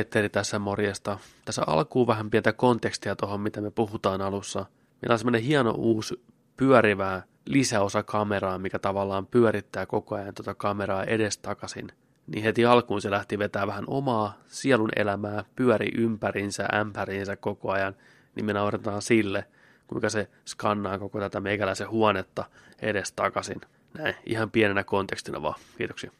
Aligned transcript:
Petteri 0.00 0.28
tässä 0.28 0.58
morjesta. 0.58 1.18
Tässä 1.44 1.62
alkuun 1.66 2.06
vähän 2.06 2.30
pientä 2.30 2.52
kontekstia 2.52 3.16
tuohon, 3.16 3.40
mitä 3.40 3.60
me 3.60 3.70
puhutaan 3.70 4.20
alussa. 4.20 4.66
Meillä 5.02 5.12
on 5.12 5.18
semmoinen 5.18 5.42
hieno 5.42 5.70
uusi 5.70 6.24
pyörivää 6.56 7.22
lisäosa 7.44 8.02
kameraa, 8.02 8.58
mikä 8.58 8.78
tavallaan 8.78 9.26
pyörittää 9.26 9.86
koko 9.86 10.14
ajan 10.14 10.34
tuota 10.34 10.54
kameraa 10.54 11.04
edestakaisin. 11.04 11.92
Niin 12.26 12.44
heti 12.44 12.64
alkuun 12.64 13.00
se 13.00 13.10
lähti 13.10 13.38
vetää 13.38 13.66
vähän 13.66 13.84
omaa 13.86 14.38
sielun 14.46 14.90
elämää, 14.96 15.44
pyöri 15.56 15.88
ympärinsä, 15.96 16.68
ämpäriinsä 16.74 17.36
koko 17.36 17.70
ajan, 17.70 17.96
niin 18.34 18.44
me 18.44 18.52
nauretaan 18.52 19.02
sille, 19.02 19.44
kuinka 19.86 20.10
se 20.10 20.28
skannaa 20.44 20.98
koko 20.98 21.20
tätä 21.20 21.40
meikäläisen 21.40 21.90
huonetta 21.90 22.44
edestakaisin. 22.82 23.60
Näin, 23.98 24.14
ihan 24.26 24.50
pienenä 24.50 24.84
kontekstina 24.84 25.42
vaan. 25.42 25.60
Kiitoksia. 25.78 26.10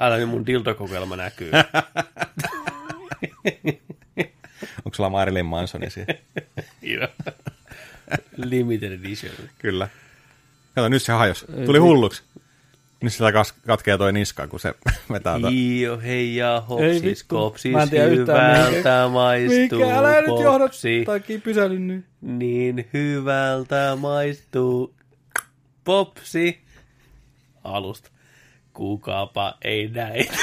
Älä 0.00 0.16
nyt 0.16 0.28
mun 0.28 0.46
dildokokeilma 0.46 1.16
näkyy. 1.16 1.50
Onko 4.84 4.94
sulla 4.94 5.10
Marilyn 5.10 5.46
Mansoni 5.46 5.90
siellä? 5.90 6.14
Joo. 6.82 7.08
Limited 8.36 8.92
edition. 8.92 9.34
Kyllä. 9.58 9.88
Kato, 10.74 10.88
nyt 10.88 11.02
se 11.02 11.12
hajos. 11.12 11.46
Tuli 11.66 11.78
hulluksi. 11.78 12.22
Nyt 13.00 13.12
sillä 13.12 13.32
kas- 13.32 13.52
katkee 13.66 13.98
toi 13.98 14.12
niska, 14.12 14.46
kun 14.46 14.60
se 14.60 14.74
vetää 15.12 15.40
to... 15.40 15.48
Io, 15.52 15.98
hei 15.98 16.36
ja 16.36 16.62
hopsis, 16.68 17.24
kopsis, 17.24 17.72
Mä 17.72 17.82
en 17.82 17.90
tiedä 17.90 18.06
hyvältä 18.06 19.08
maistuu 19.12 19.78
Mikä, 19.78 19.96
älä 19.98 20.20
nyt 20.20 20.40
johda 20.42 20.68
takia 21.06 21.38
pysähdy 21.38 21.78
nyt. 21.78 22.04
Niin 22.20 22.88
hyvältä 22.92 23.96
maistuu 24.00 24.94
popsi. 25.84 26.60
Alusta. 27.64 28.10
Kukapa 28.76 29.54
ei 29.64 29.88
näin. 29.88 30.26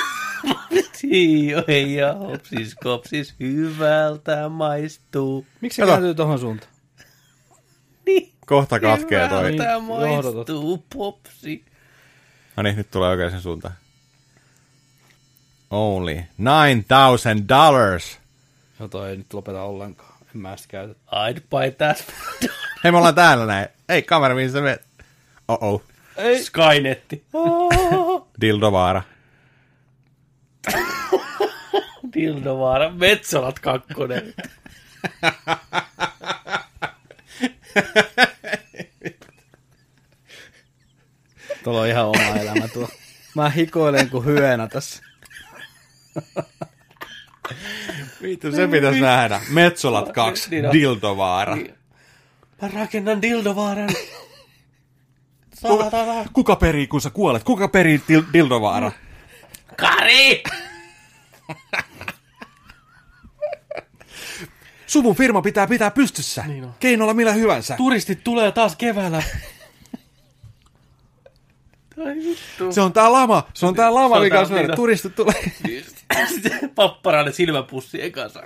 Io, 1.14 1.64
hei 1.67 1.95
ja 1.95 2.14
hopsis, 2.14 2.76
kopsis, 2.76 3.36
hyvältä 3.39 4.50
maistuu. 4.50 5.45
Miksi 5.62 5.76
se 5.76 5.86
kääntyy 5.86 6.16
tohon 6.16 6.39
suuntaan? 6.39 6.72
Niin. 8.06 8.31
Kohta 8.45 8.80
katkee 8.80 9.28
toi. 9.30 9.38
Hyvältä 9.54 9.80
Niin, 9.80 9.88
johdatot. 10.14 10.36
maistuu 10.36 10.86
popsi. 10.95 11.66
No 12.58 12.64
niin, 12.64 12.76
nyt 12.76 12.92
tulee 12.92 13.09
oikeaan 13.09 13.42
suuntaan. 13.42 13.73
Only 15.70 16.22
9000 16.39 17.48
dollars. 17.50 18.20
Joo, 18.80 18.88
toi 18.88 19.09
ei 19.09 19.17
nyt 19.17 19.34
lopeta 19.34 19.61
ollenkaan. 19.61 20.14
En 20.36 20.42
mä 20.42 20.58
sitä 20.58 20.72
käytä. 20.72 20.94
I'd 21.11 21.42
buy 21.50 21.72
that. 21.78 22.06
Hei, 22.84 22.92
me 22.92 22.98
ollaan 22.98 23.16
täällä 23.16 23.45
näin. 23.45 23.67
Ei, 23.89 24.02
kamera, 24.02 24.36
mihin 24.36 24.52
sä 24.52 24.61
menet? 24.61 24.81
Oh-oh. 25.48 25.84
Ei. 26.17 26.44
Skynetti. 26.44 27.23
Dildovaara. 28.42 29.02
Dildovaara. 32.14 32.89
Metsolat 32.92 33.59
kakkonen. 33.59 34.34
Tuolla 41.64 41.82
on 41.82 41.88
ihan 41.88 42.05
oma 42.05 42.36
elämä 42.42 42.67
tuo. 42.67 42.89
Mä 43.36 43.49
hikoilen 43.49 44.10
kuin 44.10 44.26
hyönä 44.26 44.67
tässä. 44.67 45.04
Vittu, 48.22 48.52
se 48.52 48.67
pitäisi 48.67 48.99
nähdä. 49.02 49.42
Metsolat 49.49 50.11
2, 50.11 50.49
Niin. 50.49 50.72
Dildovaara. 50.72 51.55
Mä 52.61 52.67
rakennan 52.73 53.22
Dildovaaran. 53.22 53.89
Saatana. 55.67 56.25
Kuka 56.33 56.55
perii, 56.55 56.87
kun 56.87 57.01
sä 57.01 57.09
kuolet? 57.09 57.43
Kuka 57.43 57.67
perii 57.67 58.01
dil- 58.11 58.33
Dildovaara? 58.33 58.91
Kari! 59.77 60.43
Suvun 64.87 65.15
firma 65.15 65.41
pitää 65.41 65.67
pitää 65.67 65.91
pystyssä. 65.91 66.43
Niin 66.47 66.63
on. 66.63 66.73
Keinolla 66.79 67.13
millä 67.13 67.33
hyvänsä. 67.33 67.75
Turistit 67.75 68.23
tulee 68.23 68.51
taas 68.51 68.75
keväällä. 68.75 69.23
Se 72.69 72.81
on 72.81 72.93
tää 72.93 73.11
lama. 73.11 73.47
Se 73.53 73.65
on 73.65 73.75
tää 73.75 73.93
lama, 73.93 74.15
Se 74.15 74.21
mikä 74.21 74.39
on 74.39 74.69
on. 74.69 74.75
Turistit 74.75 75.15
tulee. 75.15 75.51
Sitten 76.30 76.69
papparainen 76.75 77.33
silmäpussi 77.33 78.03
ekassa. 78.03 78.43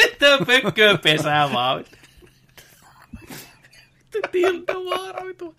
Sitten 0.00 0.46
pökköön 0.46 0.98
pesää 0.98 1.52
vaan. 1.52 1.84
Vittu 4.14 4.28
Dildovaara, 4.32 5.26
vittu. 5.26 5.54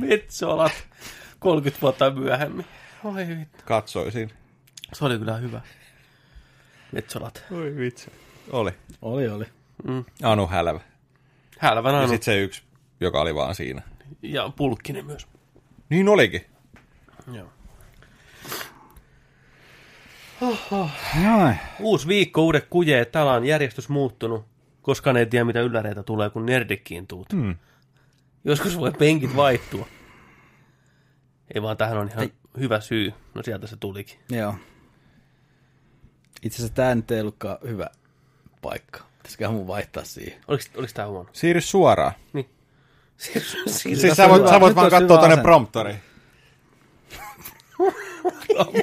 Metsolat. 0.00 0.72
30 1.38 1.80
vuotta 1.82 2.10
myöhemmin. 2.10 2.66
Oi 3.04 3.28
vittu. 3.28 3.58
Katsoisin. 3.64 4.30
Se 4.92 5.04
oli 5.04 5.18
kyllä 5.18 5.36
hyvä. 5.36 5.60
Metsolat. 6.92 7.44
Oi 7.50 7.76
vitsi. 7.76 8.10
Oli. 8.50 8.70
Oli, 9.02 9.28
oli. 9.28 9.44
Anu 10.22 10.46
Hälvä. 10.46 10.80
Hälvän 11.58 11.94
Ja 11.94 12.00
Anu. 12.00 12.08
sit 12.08 12.22
se 12.22 12.40
yksi, 12.40 12.62
joka 13.00 13.20
oli 13.20 13.34
vaan 13.34 13.54
siinä. 13.54 13.82
Ja 14.22 14.52
pulkkinen 14.56 15.06
myös. 15.06 15.26
Niin 15.88 16.08
olikin. 16.08 16.46
Joo. 17.32 17.48
Noin. 21.22 21.56
Uusi 21.80 22.08
viikko, 22.08 22.42
uudet 22.42 22.66
kujeet. 22.70 23.12
Täällä 23.12 23.32
on 23.32 23.44
järjestys 23.44 23.88
muuttunut. 23.88 24.44
Koskaan 24.82 25.16
ei 25.16 25.26
tiedä, 25.26 25.44
mitä 25.44 25.60
ylläreitä 25.60 26.02
tulee, 26.02 26.30
kun 26.30 26.46
nerdikkiin 26.46 27.06
tuut. 27.06 27.32
Hmm. 27.32 27.56
Joskus 28.44 28.78
voi 28.78 28.92
penkit 28.92 29.36
vaihtua. 29.36 29.86
Ei 31.54 31.62
vaan 31.62 31.76
tähän 31.76 31.98
on 31.98 32.08
ihan 32.08 32.22
ei. 32.22 32.32
hyvä 32.58 32.80
syy. 32.80 33.12
No 33.34 33.42
sieltä 33.42 33.66
se 33.66 33.76
tulikin. 33.76 34.18
Joo. 34.30 34.54
Itse 36.42 36.56
asiassa 36.56 36.74
tää 36.74 36.94
nyt 36.94 37.10
ei 37.10 37.20
ollutkaan 37.20 37.58
hyvä 37.68 37.86
paikka. 38.62 39.04
Pitäisiköhän 39.16 39.54
mun 39.54 39.66
vaihtaa 39.66 40.04
siihen. 40.04 40.40
Oliko, 40.48 40.64
oliko 40.76 40.92
tämä 40.94 41.08
huono? 41.08 41.28
Siirry 41.32 41.60
suoraan. 41.60 42.12
Niin. 42.32 42.50
Siis, 43.16 43.56
siis, 43.66 44.00
Siis 44.00 44.16
sä 44.16 44.28
voit, 44.28 44.48
sä 44.48 44.60
voit 44.60 44.76
vaan 44.76 44.90
katsoa 44.90 45.18
tonne 45.18 45.34
asento. 45.34 45.84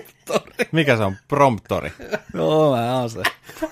promptori. 0.27 0.67
Mikä 0.71 0.97
se 0.97 1.03
on? 1.03 1.15
Promptori. 1.27 1.91
Joo, 2.33 2.75
mä 2.75 2.99
oon 2.99 3.09
se. 3.09 3.21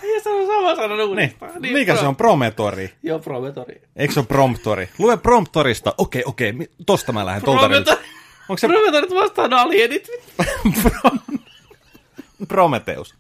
Ei 0.04 0.22
sano 0.22 0.46
sama 0.48 0.76
sana 0.76 0.96
Niin. 0.96 1.08
uudestaan. 1.10 1.52
Mikä 1.62 1.96
se 1.98 2.06
on? 2.06 2.16
Prometori. 2.16 2.94
Joo, 3.04 3.20
prometori. 3.20 3.82
Eikö 3.96 4.14
se 4.14 4.20
ole 4.20 4.28
promptori? 4.28 4.90
Lue 5.00 5.18
promptorista. 5.18 5.94
Okei, 5.98 6.24
okei. 6.26 6.52
mi- 6.52 6.70
Tosta 6.86 7.12
mä 7.12 7.26
lähden. 7.26 7.44
Tuolta. 7.44 7.98
Onko 8.50 8.58
se 8.58 8.68
Prometorit 8.68 9.10
vastaan 9.14 9.54
alienit. 9.54 10.08
Prometeus? 12.48 13.16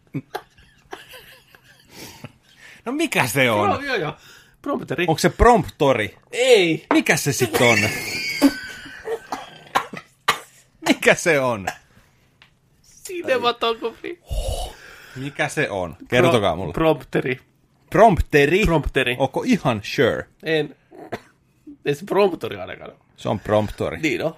No 2.85 2.91
mikä 2.91 3.27
se 3.27 3.43
Pro, 3.45 3.61
on? 3.61 3.85
joo, 3.85 3.95
joo. 3.95 4.13
Prometori. 4.61 5.05
Onko 5.07 5.19
se 5.19 5.29
promptori? 5.29 6.15
Ei. 6.31 6.85
Mikä 6.93 7.17
se 7.17 7.33
sit 7.33 7.61
on? 7.61 7.77
Mikä 10.87 11.15
se 11.15 11.39
on? 11.39 11.67
Cinematografi. 13.07 14.19
Mikä 15.15 15.47
se 15.47 15.69
on? 15.69 15.97
Kertokaa 16.07 16.55
mulle. 16.55 16.73
Prompteri. 16.73 17.39
Prompteri? 17.89 18.65
Prompteri. 18.65 19.15
Onko 19.19 19.43
ihan 19.45 19.81
sure? 19.83 20.25
En. 20.43 20.75
Ei 21.85 21.95
se 21.95 22.05
promptori 22.05 22.55
ainakaan 22.57 22.89
ole. 22.89 22.99
Se 23.17 23.29
on 23.29 23.39
promptori. 23.39 23.97
Niin 23.99 24.23
on. 24.23 24.35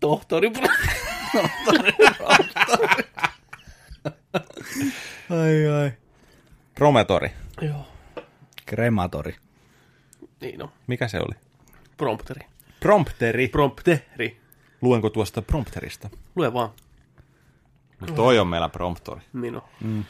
Tohtori. 0.00 0.52
Ai 5.30 5.66
ai. 5.66 5.92
Prometori. 6.74 7.30
Joo. 7.62 7.86
Krematori. 8.66 9.34
Niin 10.40 10.62
on. 10.62 10.68
Mikä 10.86 11.08
se 11.08 11.18
oli? 11.18 11.34
Prompteri. 11.96 12.46
Prompteri. 12.80 13.48
Prompteri. 13.48 14.36
Luenko 14.82 15.10
tuosta 15.10 15.42
prompterista? 15.42 16.10
Lue 16.36 16.52
vaan. 16.52 16.70
No 18.00 18.06
toi 18.06 18.38
on 18.38 18.46
meillä 18.46 18.68
promptori. 18.68 19.20
Niin 19.32 19.56
on. 19.56 19.62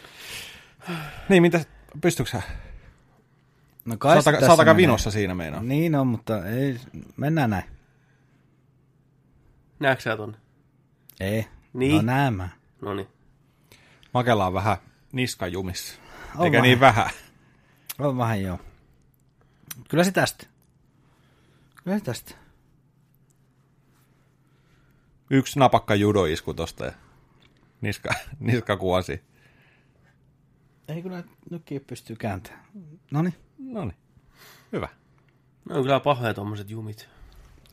Niin, 1.28 1.42
mitä, 1.42 1.64
pystytkö 2.00 2.30
sä? 2.30 2.42
No 3.84 3.96
kai 3.98 4.16
se 4.16 4.22
Saataka, 4.22 4.38
tässä 4.38 4.46
saataka 4.46 4.76
vinossa 4.76 5.10
siinä 5.10 5.34
meinaa. 5.34 5.62
Niin 5.62 5.94
on, 5.94 6.06
mutta 6.06 6.46
ei, 6.46 6.80
mennään 7.16 7.50
näin. 7.50 7.64
Näetkö 9.80 10.02
sä 10.02 10.16
tonne? 10.16 10.38
Ei. 11.20 11.46
Niin. 11.72 11.96
No 11.96 12.02
näemä. 12.02 12.48
No 12.80 12.94
niin. 12.94 13.08
Makella 14.14 14.46
on 14.46 14.54
vähän 14.54 14.76
niskajumissa. 15.12 15.94
On 16.36 16.44
Eikä 16.44 16.56
vähän. 16.56 16.62
niin 16.62 16.80
vähän. 16.80 17.10
On 17.98 18.18
vähän 18.18 18.42
joo. 18.42 18.58
Kyllä 19.88 20.04
se 20.04 20.12
tästä. 20.12 20.46
Kyllä 21.84 21.98
se 21.98 22.04
tästä. 22.04 22.34
Yksi 25.30 25.58
napakka 25.58 25.94
judoisku 25.94 26.54
tosta 26.54 26.84
ja 26.84 26.92
niska, 27.80 28.10
niska 28.40 28.76
kuosi. 28.76 29.20
Ei 30.88 31.02
kyllä 31.02 31.24
nytkin 31.50 31.84
pystyy 31.86 32.16
kääntämään. 32.16 32.64
Noni. 33.10 33.34
No 33.58 33.84
niin. 33.84 33.96
Hyvä. 34.72 34.88
Ne 35.68 35.74
on 35.74 35.82
kyllä 35.82 36.00
pahoja 36.00 36.34
tommoset 36.34 36.70
jumit. 36.70 37.08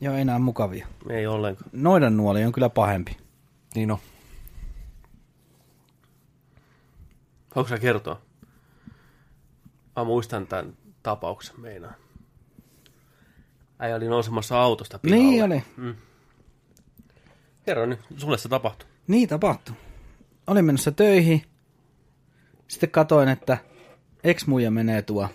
Joo, 0.00 0.14
ei 0.14 0.20
enää 0.20 0.38
mukavia. 0.38 0.86
Ei 1.10 1.26
ollenkaan. 1.26 1.70
Noidan 1.72 2.16
nuoli 2.16 2.44
on 2.44 2.52
kyllä 2.52 2.68
pahempi. 2.68 3.16
Niin 3.74 3.90
on. 3.90 3.98
Onko 7.54 7.68
sä 7.68 7.78
kertoa? 7.78 8.20
Mä 9.96 10.04
muistan 10.04 10.46
tämän 10.46 10.76
tapauksen 11.02 11.60
meinaan. 11.60 11.94
Äijä 13.78 13.96
oli 13.96 14.08
nousemassa 14.08 14.62
autosta 14.62 14.98
pihalle. 14.98 15.24
Niin 15.24 15.44
oli. 15.44 15.62
Kerro 17.64 17.86
nyt, 17.86 18.00
sulle 18.16 18.38
se 18.38 18.48
tapahtui. 18.48 18.88
Niin 19.06 19.28
tapahtui. 19.28 19.76
Olin 20.48 20.64
menossa 20.64 20.92
töihin. 20.92 21.42
Sitten 22.68 22.90
katoin, 22.90 23.28
että 23.28 23.58
ex-muija 24.24 24.70
menee 24.70 25.02
tuo 25.02 25.28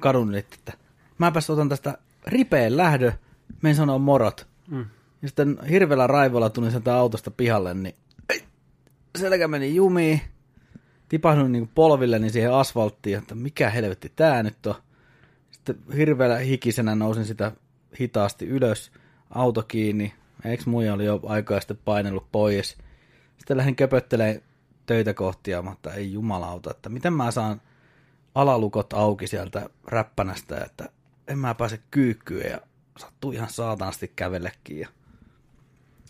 kadun 0.00 0.28
yli, 0.28 0.38
että 0.38 0.72
mäpäs 1.18 1.50
otan 1.50 1.68
tästä 1.68 1.98
ripeen 2.26 2.76
lähdö, 2.76 3.12
menen 3.62 3.76
sanoa 3.76 3.98
morot. 3.98 4.46
Mm. 4.70 4.86
Ja 5.22 5.28
sitten 5.28 5.58
hirveällä 5.70 6.06
raivolla 6.06 6.50
tulin 6.50 6.70
sieltä 6.70 6.96
autosta 6.96 7.30
pihalle, 7.30 7.74
niin 7.74 7.94
selkä 9.18 9.48
meni 9.48 9.74
jumiin. 9.74 10.20
Tipahduin 11.08 11.52
niin 11.52 11.68
polvilleni 11.68 12.30
siihen 12.30 12.52
asfalttiin, 12.52 13.18
että 13.18 13.34
mikä 13.34 13.70
helvetti 13.70 14.12
tää 14.16 14.42
nyt 14.42 14.66
on. 14.66 14.74
Sitten 15.50 15.76
hirveällä 15.96 16.38
hikisenä 16.38 16.94
nousin 16.94 17.24
sitä 17.24 17.52
hitaasti 18.00 18.46
ylös, 18.46 18.92
auto 19.30 19.62
kiinni. 19.62 20.14
Eikö 20.44 20.62
muija 20.66 20.94
oli 20.94 21.04
jo 21.04 21.20
aikaa 21.26 21.60
sitten 21.60 21.78
painellut 21.84 22.32
pois. 22.32 22.78
Sitten 23.38 23.56
lähdin 23.56 23.76
köpöttelemään 23.76 24.40
töitä 24.86 25.14
kohtia, 25.14 25.62
mutta 25.62 25.94
ei 25.94 26.12
jumalauta, 26.12 26.70
että 26.70 26.88
miten 26.88 27.12
mä 27.12 27.30
saan 27.30 27.60
alalukot 28.34 28.92
auki 28.92 29.26
sieltä 29.26 29.70
räppänästä, 29.86 30.64
että 30.64 30.88
en 31.28 31.38
mä 31.38 31.54
pääse 31.54 31.80
kyykkyyn 31.90 32.50
ja 32.50 32.60
sattuu 32.98 33.32
ihan 33.32 33.50
saatanasti 33.50 34.12
kävellekin. 34.16 34.80
Ja 34.80 34.88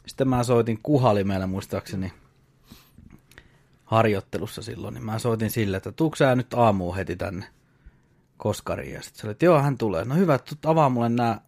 sitten 0.07 0.29
mä 0.29 0.45
soitin 0.45 0.79
kuhalimella 0.83 1.47
muistaakseni 1.47 2.13
harjoittelussa 3.85 4.63
silloin, 4.63 4.95
niin 4.95 5.05
mä 5.05 5.19
soitin 5.19 5.51
sille, 5.51 5.77
että 5.77 5.93
tuuks 5.93 6.19
sä 6.19 6.35
nyt 6.35 6.55
aamuun 6.55 6.97
heti 6.97 7.17
tänne 7.17 7.47
Koskariin. 8.37 8.95
Ja 8.95 9.03
sitten 9.03 9.21
se 9.21 9.27
oli, 9.27 9.33
että 9.33 9.45
joo, 9.45 9.63
hän 9.63 9.79
tulee. 9.79 10.05
No 10.05 10.15
hyvä, 10.15 10.39
tut 10.39 10.67
avaa 10.67 10.89
mulle 10.89 11.09
nämä 11.09 11.41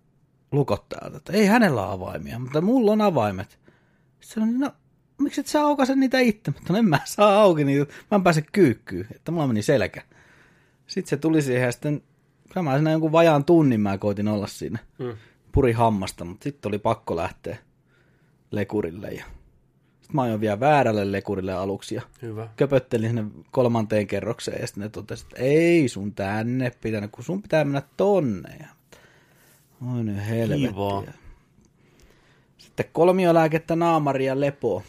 lukot 0.52 0.88
täältä. 0.88 1.16
Että 1.16 1.32
ei 1.32 1.46
hänellä 1.46 1.86
ole 1.86 1.92
avaimia, 1.92 2.38
mutta 2.38 2.60
mulla 2.60 2.92
on 2.92 3.00
avaimet. 3.00 3.58
Sitten 4.20 4.42
sanoin, 4.42 4.60
no 4.60 4.72
miksi 5.22 5.40
et 5.40 5.46
sä 5.46 5.60
aukaise 5.60 5.96
niitä 5.96 6.18
itse? 6.18 6.50
Mutta 6.50 6.78
en 6.78 6.84
mä 6.84 7.00
saa 7.04 7.42
auki 7.42 7.64
niitä, 7.64 7.92
mä 8.10 8.16
en 8.16 8.22
pääse 8.22 8.42
kyykkyyn, 8.52 9.06
että 9.14 9.32
mulla 9.32 9.46
meni 9.46 9.62
selkä. 9.62 10.02
Sitten 10.86 11.10
se 11.10 11.16
tuli 11.16 11.42
siihen 11.42 11.62
ja 11.62 11.72
sitten, 11.72 12.02
mä 12.62 12.74
siinä 12.74 12.90
jonkun 12.90 13.12
vajaan 13.12 13.44
tunnin 13.44 13.80
mä 13.80 13.98
koitin 13.98 14.28
olla 14.28 14.46
siinä. 14.46 14.78
Mm. 14.98 15.16
Puri 15.52 15.72
hammasta, 15.72 16.24
mutta 16.24 16.44
sitten 16.44 16.68
oli 16.68 16.78
pakko 16.78 17.16
lähteä 17.16 17.56
lekurille. 18.50 19.08
Ja... 19.08 19.24
Sitten 20.00 20.16
mä 20.16 20.22
ajoin 20.22 20.40
vielä 20.40 20.60
väärälle 20.60 21.12
lekurille 21.12 21.52
aluksi 21.52 21.94
ja 21.94 22.02
Hyvä. 22.22 22.48
köpöttelin 22.56 23.08
sinne 23.08 23.24
kolmanteen 23.50 24.06
kerrokseen 24.06 24.60
ja 24.60 24.66
sitten 24.66 24.82
ne 24.82 24.88
totesi, 24.88 25.24
että 25.24 25.42
ei 25.42 25.88
sun 25.88 26.14
tänne 26.14 26.72
pitänyt, 26.80 27.10
kun 27.10 27.24
sun 27.24 27.42
pitää 27.42 27.64
mennä 27.64 27.82
tonne. 27.96 28.56
Ja... 28.60 28.66
Oi 29.94 30.04
nyt 30.04 30.28
helvetti. 30.28 30.68
Kivaa. 30.68 31.02
Ja... 31.06 31.12
Sitten 32.58 32.86
kolmiolääkettä, 32.92 33.76
naamari 33.76 34.24
ja 34.26 34.40
lepo. 34.40 34.82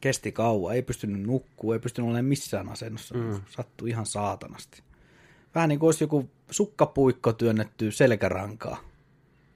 Kesti 0.00 0.32
kauan, 0.32 0.74
ei 0.74 0.82
pystynyt 0.82 1.22
nukkuu, 1.22 1.72
ei 1.72 1.78
pystynyt 1.78 2.06
olemaan 2.06 2.24
missään 2.24 2.68
asennossa. 2.68 3.14
Mm. 3.14 3.40
Sattui 3.50 3.90
ihan 3.90 4.06
saatanasti. 4.06 4.82
Vähän 5.54 5.68
niin 5.68 5.78
kuin 5.78 5.88
olisi 5.88 6.04
joku 6.04 6.30
sukkapuikko 6.50 7.32
työnnetty 7.32 7.90
selkärankaa. 7.90 8.80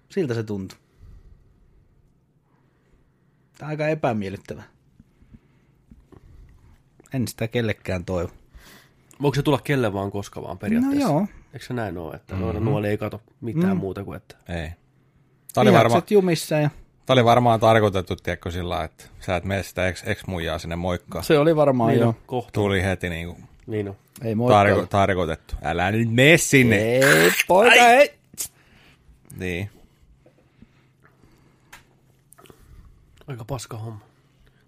Siltä 0.08 0.34
se 0.34 0.42
tuntui. 0.42 0.78
Tämä 3.58 3.66
on 3.66 3.70
aika 3.70 3.88
epämiellyttävä. 3.88 4.62
En 7.12 7.28
sitä 7.28 7.48
kellekään 7.48 8.04
toivo. 8.04 8.30
Voiko 9.22 9.34
se 9.34 9.42
tulla 9.42 9.60
kelle 9.64 9.92
vaan 9.92 10.10
koska 10.10 10.42
vaan 10.42 10.58
periaatteessa? 10.58 11.08
No 11.08 11.14
joo. 11.14 11.26
Eikö 11.52 11.66
se 11.66 11.74
näin 11.74 11.98
ole, 11.98 12.14
että 12.14 12.34
mm-hmm. 12.34 12.64
nuoli 12.64 12.88
ei 12.88 12.98
kato 12.98 13.22
mitään 13.40 13.76
mm. 13.76 13.80
muuta 13.80 14.04
kuin 14.04 14.16
että... 14.16 14.36
Ei. 14.48 14.70
Tämä 15.54 15.62
oli, 15.62 15.72
varma, 15.72 16.02
jumissa 16.10 16.54
ja 16.54 16.70
tämä 17.06 17.14
oli 17.14 17.24
varmaan 17.24 17.60
tarkoitettu, 17.60 18.16
tiedätkö, 18.16 18.50
sillä 18.50 18.84
että 18.84 19.04
sä 19.20 19.36
et 19.36 19.44
mene 19.44 19.62
sitä 19.62 19.88
ex, 19.88 20.02
ex-muijaa 20.06 20.58
sinne 20.58 20.76
moikkaa. 20.76 21.22
se 21.22 21.38
oli 21.38 21.56
varmaan 21.56 21.90
Niin 21.90 22.00
joo. 22.00 22.08
on, 22.08 22.14
kohta. 22.26 22.52
Tuli 22.52 22.82
heti 22.82 23.08
niin 23.08 23.26
kuin 23.26 23.44
Niin 23.66 23.88
on. 23.88 23.96
Ei 24.22 24.34
moikka. 24.34 24.64
tarko- 24.64 24.86
tarkoitettu. 24.86 25.54
Älä 25.62 25.90
nyt 25.92 26.10
mene 26.10 26.36
sinne. 26.38 26.76
Ei, 26.76 27.02
poika, 27.48 27.74
ei. 27.74 28.14
Niin. 29.36 29.70
Aika 33.26 33.44
paska 33.44 33.76
homma. 33.78 34.00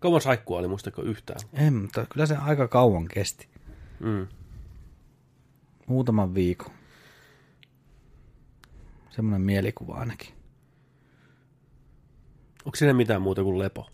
Kauan 0.00 0.20
saikkua 0.20 0.58
oli, 0.58 0.68
muistatko 0.68 1.02
yhtään? 1.02 1.40
En, 1.52 1.74
mutta 1.74 2.06
kyllä 2.12 2.26
se 2.26 2.36
aika 2.36 2.68
kauan 2.68 3.08
kesti. 3.08 3.48
Mm. 4.00 4.26
Muutaman 5.86 6.34
viikon. 6.34 6.70
Semmoinen 9.10 9.40
mielikuva 9.40 9.94
ainakin. 9.94 10.28
Onko 12.66 12.76
siinä 12.76 12.92
mitään 12.92 13.22
muuta 13.22 13.42
kuin 13.42 13.58
lepo? 13.58 13.90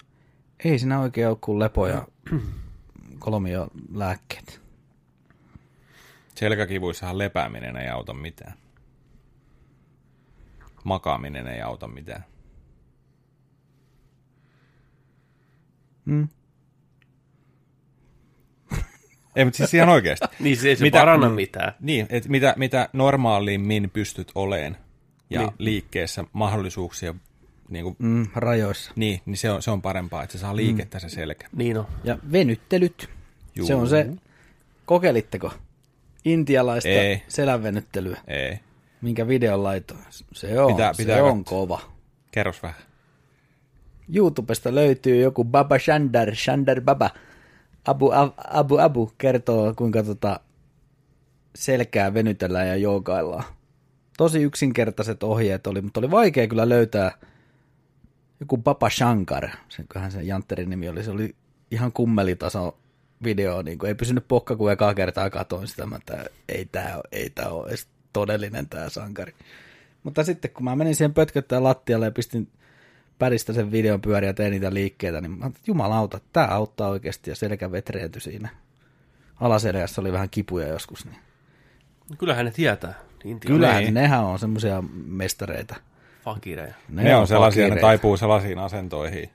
Ei 0.64 0.78
siinä 0.78 1.00
oikein 1.00 1.28
ole 1.28 1.36
kuin 1.40 1.58
lepo 1.58 1.86
ja 1.86 2.06
kolmio 3.18 3.68
lääkkeet. 3.94 4.60
Selkäkivuissahan 6.34 7.18
lepääminen 7.18 7.76
ei 7.76 7.88
auta 7.88 8.14
mitään. 8.14 8.52
Makaaminen 10.84 11.46
ei 11.48 11.62
auta 11.62 11.88
mitään. 11.88 12.24
Mm. 16.04 16.28
Ei, 19.36 19.44
mutta 19.44 19.56
siis 19.56 19.74
ihan 19.74 19.88
oikeasti. 19.88 20.26
Niin 20.40 20.56
se 20.56 20.68
ei 20.68 20.76
se 20.76 20.84
Mitä- 20.84 20.98
paranna 20.98 21.28
mitään. 21.28 21.72
Niin, 21.80 22.06
että 22.10 22.28
mitä, 22.28 22.54
mitä 22.56 22.88
normaalimmin 22.92 23.90
pystyt 23.90 24.32
oleen 24.34 24.76
ja 25.30 25.40
Niin. 25.40 25.48
niin. 25.48 25.54
liikkeessä 25.58 26.24
mahdollisuuksia, 26.32 27.14
niin, 27.72 27.84
kuin, 27.84 27.96
Mm, 27.98 28.26
rajoissa. 28.34 28.92
niin, 28.96 29.20
niin 29.26 29.36
se, 29.36 29.50
on, 29.50 29.62
se 29.62 29.70
on 29.70 29.82
parempaa, 29.82 30.22
että 30.22 30.32
se 30.32 30.38
saa 30.38 30.56
liikettä 30.56 30.98
se 30.98 31.08
selkä. 31.08 31.48
Niin 31.56 31.78
on. 31.78 31.86
Ja 32.04 32.18
venyttelyt. 32.32 33.10
Juu. 33.54 33.66
Se 33.66 33.74
on 33.74 33.88
se, 33.88 34.06
kokeilitteko 34.86 35.52
intialaista 36.24 36.88
Ei. 36.88 37.22
selänvenyttelyä, 37.28 38.20
Ei. 38.28 38.58
minkä 39.02 39.28
videon 39.28 39.62
laitoin. 39.62 40.00
Se 40.32 40.60
on, 40.60 40.74
Pitää- 40.74 40.92
se 40.92 41.02
pitää 41.02 41.22
on 41.24 41.44
katsoa. 41.44 41.58
kova. 41.58 41.80
Kerros 42.30 42.62
vähän. 42.62 42.80
YouTubesta 44.14 44.74
löytyy 44.74 45.20
joku 45.22 45.44
Baba 45.44 45.78
Shandar, 45.78 46.34
Shandar 46.34 46.80
Baba, 46.80 47.10
Abu 47.84 48.10
Abu, 48.50 48.78
Abu 48.78 49.12
kertoo, 49.18 49.74
kuinka 49.74 50.02
tota 50.02 50.40
selkää 51.54 52.14
venytellään 52.14 52.68
ja 52.68 52.76
joogaillaan. 52.76 53.44
Tosi 54.18 54.42
yksinkertaiset 54.42 55.22
ohjeet 55.22 55.66
oli, 55.66 55.80
mutta 55.82 56.00
oli 56.00 56.10
vaikea 56.10 56.46
kyllä 56.46 56.68
löytää 56.68 57.12
joku 58.42 58.58
Baba 58.58 58.90
Shankar, 58.90 59.48
senköhän 59.68 60.12
se 60.12 60.22
Jantterin 60.22 60.70
nimi 60.70 60.88
oli, 60.88 61.04
se 61.04 61.10
oli 61.10 61.34
ihan 61.70 61.92
kummelitaso 61.92 62.78
video, 63.24 63.62
niin 63.62 63.78
kuin 63.78 63.88
ei 63.88 63.94
pysynyt 63.94 64.28
pokka, 64.28 64.56
kun 64.56 64.72
ekaa 64.72 64.94
kertaa 64.94 65.30
katoin 65.30 65.68
sitä, 65.68 65.86
mä, 65.86 65.96
että 65.96 66.24
ei 66.48 66.64
tämä 66.64 67.00
ei 67.12 67.30
tää 67.30 67.50
ole 67.50 67.68
edes 67.68 67.88
todellinen 68.12 68.68
tämä 68.68 68.88
sankari. 68.88 69.34
Mutta 70.02 70.24
sitten 70.24 70.50
kun 70.50 70.64
mä 70.64 70.76
menin 70.76 70.94
siihen 70.94 71.14
pötköttää 71.14 71.62
lattialle 71.62 72.04
ja 72.04 72.10
pistin 72.10 72.48
päristä 73.18 73.52
sen 73.52 73.72
videon 73.72 74.00
pyöriä 74.00 74.28
ja 74.28 74.34
tein 74.34 74.50
niitä 74.50 74.74
liikkeitä, 74.74 75.20
niin 75.20 75.30
mä 75.30 75.36
ajattelin, 75.36 75.56
että 75.56 75.70
jumalauta, 75.70 76.20
tämä 76.32 76.46
auttaa 76.46 76.88
oikeasti 76.88 77.30
ja 77.30 77.36
selkä 77.36 77.72
vetreentyi 77.72 78.20
siinä. 78.20 78.48
Alaselässä 79.40 80.00
oli 80.00 80.12
vähän 80.12 80.30
kipuja 80.30 80.68
joskus, 80.68 81.04
niin 81.04 81.16
Kyllähän 82.18 82.44
ne 82.44 82.50
tietää. 82.50 82.94
Intia. 83.24 83.48
kyllähän 83.48 83.82
Niin. 83.82 83.94
nehän 83.94 84.24
on 84.24 84.38
semmoisia 84.38 84.82
mestareita. 85.06 85.76
Fakireja. 86.24 86.74
Ne, 86.88 87.02
ne 87.02 87.16
on 87.16 87.26
sellaisia, 87.26 87.62
ne 87.62 87.68
fakireita. 87.68 87.86
taipuu 87.86 88.16
sellaisiin 88.16 88.58
asentoihin. 88.58 89.30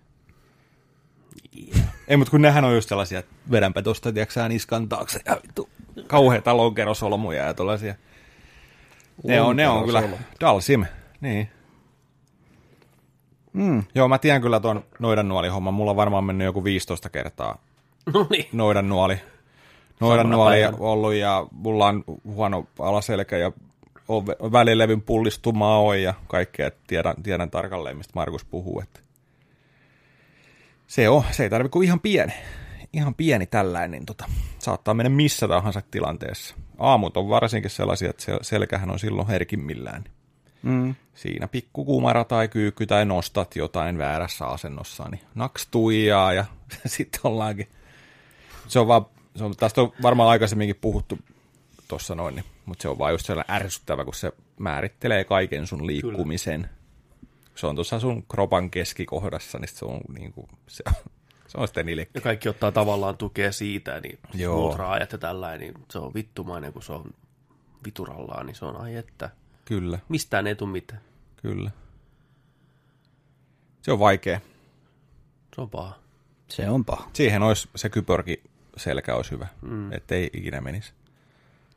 Ei, 2.08 2.18
mutta 2.18 2.32
kun 2.32 2.42
nehän 2.42 2.66
on 2.66 2.76
just 2.76 2.90
sellaisia, 2.90 3.20
että 3.20 3.36
vedänpä 3.52 3.82
tosta, 3.82 4.14
tiedätkö 4.14 4.48
niskan 4.48 4.90
taakse 4.90 5.20
ja 5.26 5.38
vittu, 5.44 5.70
kauheita 6.08 6.58
lonkerosolmuja 6.58 7.46
ja 7.46 7.54
tollaisia. 7.54 7.96
Ne 9.24 9.42
on, 9.42 9.56
ne 9.56 9.68
on 9.68 9.86
kyllä 9.86 10.04
dalsim, 10.40 10.86
niin. 11.22 11.50
Mm. 13.54 13.84
Joo, 13.96 14.08
mä 14.08 14.18
tiedän 14.18 14.42
kyllä 14.42 14.60
tuon 14.60 14.84
noidan 15.00 15.28
nuolihomman. 15.28 15.74
Mulla 15.74 15.92
on 15.92 15.98
varmaan 15.98 16.24
mennyt 16.24 16.46
joku 16.46 16.64
15 16.64 17.10
kertaa 17.10 17.58
No 18.14 18.28
niin. 18.30 18.46
noidan 18.54 18.90
nuoli. 18.90 19.20
Noidan 20.00 20.30
nuoli 20.30 20.58
ollut 20.80 21.14
ja 21.14 21.48
mulla 21.52 21.88
on 21.88 22.04
huono 22.26 22.68
alaselkä 22.80 23.38
ja 23.38 23.52
on 24.08 24.24
vä- 24.28 24.52
välilevyn 24.52 25.02
pullistumaa 25.02 25.80
on 25.80 26.02
ja 26.02 26.14
kaikkea. 26.28 26.68
että 26.68 26.80
Tiedän, 26.88 27.24
tiedän 27.24 27.52
tarkalleen, 27.52 27.98
mistä 27.98 28.12
Markus 28.16 28.46
puhuu. 28.46 28.80
Että 28.80 29.00
se 30.88 31.10
on, 31.10 31.24
se 31.32 31.44
ei 31.44 31.50
tarvitse 31.50 31.74
kuin 31.74 31.86
ihan 31.86 32.00
pieni. 32.00 32.34
Ihan 32.94 33.16
pieni 33.16 33.46
tällainen, 33.46 33.92
niin 33.92 34.06
tota, 34.06 34.26
saattaa 34.60 34.94
mennä 34.94 35.10
missä 35.10 35.48
tahansa 35.48 35.82
tilanteessa. 35.92 36.56
Aamut 36.80 37.18
on 37.18 37.30
varsinkin 37.30 37.72
sellaisia, 37.72 38.10
että 38.10 38.24
se 38.24 38.38
selkähän 38.42 38.92
on 38.92 39.00
silloin 39.00 39.28
herkimmillään. 39.28 40.04
Mm. 40.64 40.96
Siinä 41.14 41.48
pikku 41.48 41.86
kumara 41.86 42.24
tai 42.24 42.48
kyykky 42.48 42.86
tai 42.86 43.06
nostat 43.06 43.56
jotain 43.56 43.98
väärässä 43.98 44.46
asennossa, 44.46 45.10
niin 45.12 45.22
naks 45.36 45.68
tuijaa 45.72 46.34
ja 46.34 46.46
sitten 46.86 47.22
ollaankin. 47.24 47.68
Se 48.68 48.80
on 48.80 48.88
vaan 48.88 49.06
se 49.36 49.44
on, 49.44 49.56
tästä 49.56 49.82
on 49.82 49.92
varmaan 50.02 50.30
aikaisemminkin 50.30 50.76
puhuttu 50.82 51.20
tuossa 51.88 52.16
noin, 52.16 52.36
niin, 52.36 52.46
mutta 52.66 52.82
se 52.82 52.90
on 52.90 52.98
vaan 52.98 53.12
just 53.12 53.26
sellainen 53.26 53.56
ärsyttävä, 53.56 54.06
kun 54.06 54.14
se 54.14 54.32
määrittelee 54.60 55.24
kaiken 55.24 55.68
sun 55.68 55.88
liikkumisen. 55.88 56.62
Kyllä. 56.62 56.78
Se 57.56 57.68
on 57.68 57.76
tuossa 57.76 58.00
sun 58.00 58.24
kropan 58.24 58.72
keskikohdassa, 58.72 59.60
niin 59.60 59.70
se 59.70 59.86
on, 59.86 60.00
niin 60.18 60.34
kuin, 60.34 60.48
se 60.68 60.84
on, 60.88 60.94
se 61.48 61.58
on 61.58 61.68
sitten 61.68 61.86
niille. 61.86 62.08
Ja 62.14 62.22
kaikki 62.22 62.50
ottaa 62.50 62.72
tavallaan 62.72 63.18
tukea 63.18 63.52
siitä, 63.52 64.00
niin 64.00 64.20
Joo. 64.34 64.58
muut 64.58 64.76
raajat 64.76 65.12
ja 65.12 65.18
tällainen, 65.18 65.60
niin 65.60 65.86
se 65.92 66.00
on 66.00 66.14
vittumainen, 66.14 66.74
kun 66.74 66.84
se 66.84 66.94
on 66.94 67.14
viturallaan, 67.86 68.46
niin 68.46 68.56
se 68.56 68.66
on 68.66 68.82
ai 68.82 68.96
että. 68.96 69.30
Kyllä, 69.66 70.00
Mistään 70.10 70.48
ei 70.48 70.56
tule 70.56 70.72
mitään. 70.72 71.02
kyllä. 71.42 71.72
Se 73.82 73.92
on 73.92 74.00
vaikea. 74.00 74.40
Se 75.56 75.62
on 75.62 75.70
paha. 75.70 76.00
Se 76.48 76.70
on 76.70 76.86
paha. 76.86 77.10
Siihen 77.14 77.44
olisi 77.44 77.70
se 77.76 77.90
kypörki 77.90 78.44
selkä 78.78 79.16
olisi 79.16 79.32
hyvä, 79.32 79.48
mm. 79.62 79.94
ettei 79.94 80.30
ikinä 80.34 80.62
menisi. 80.62 80.94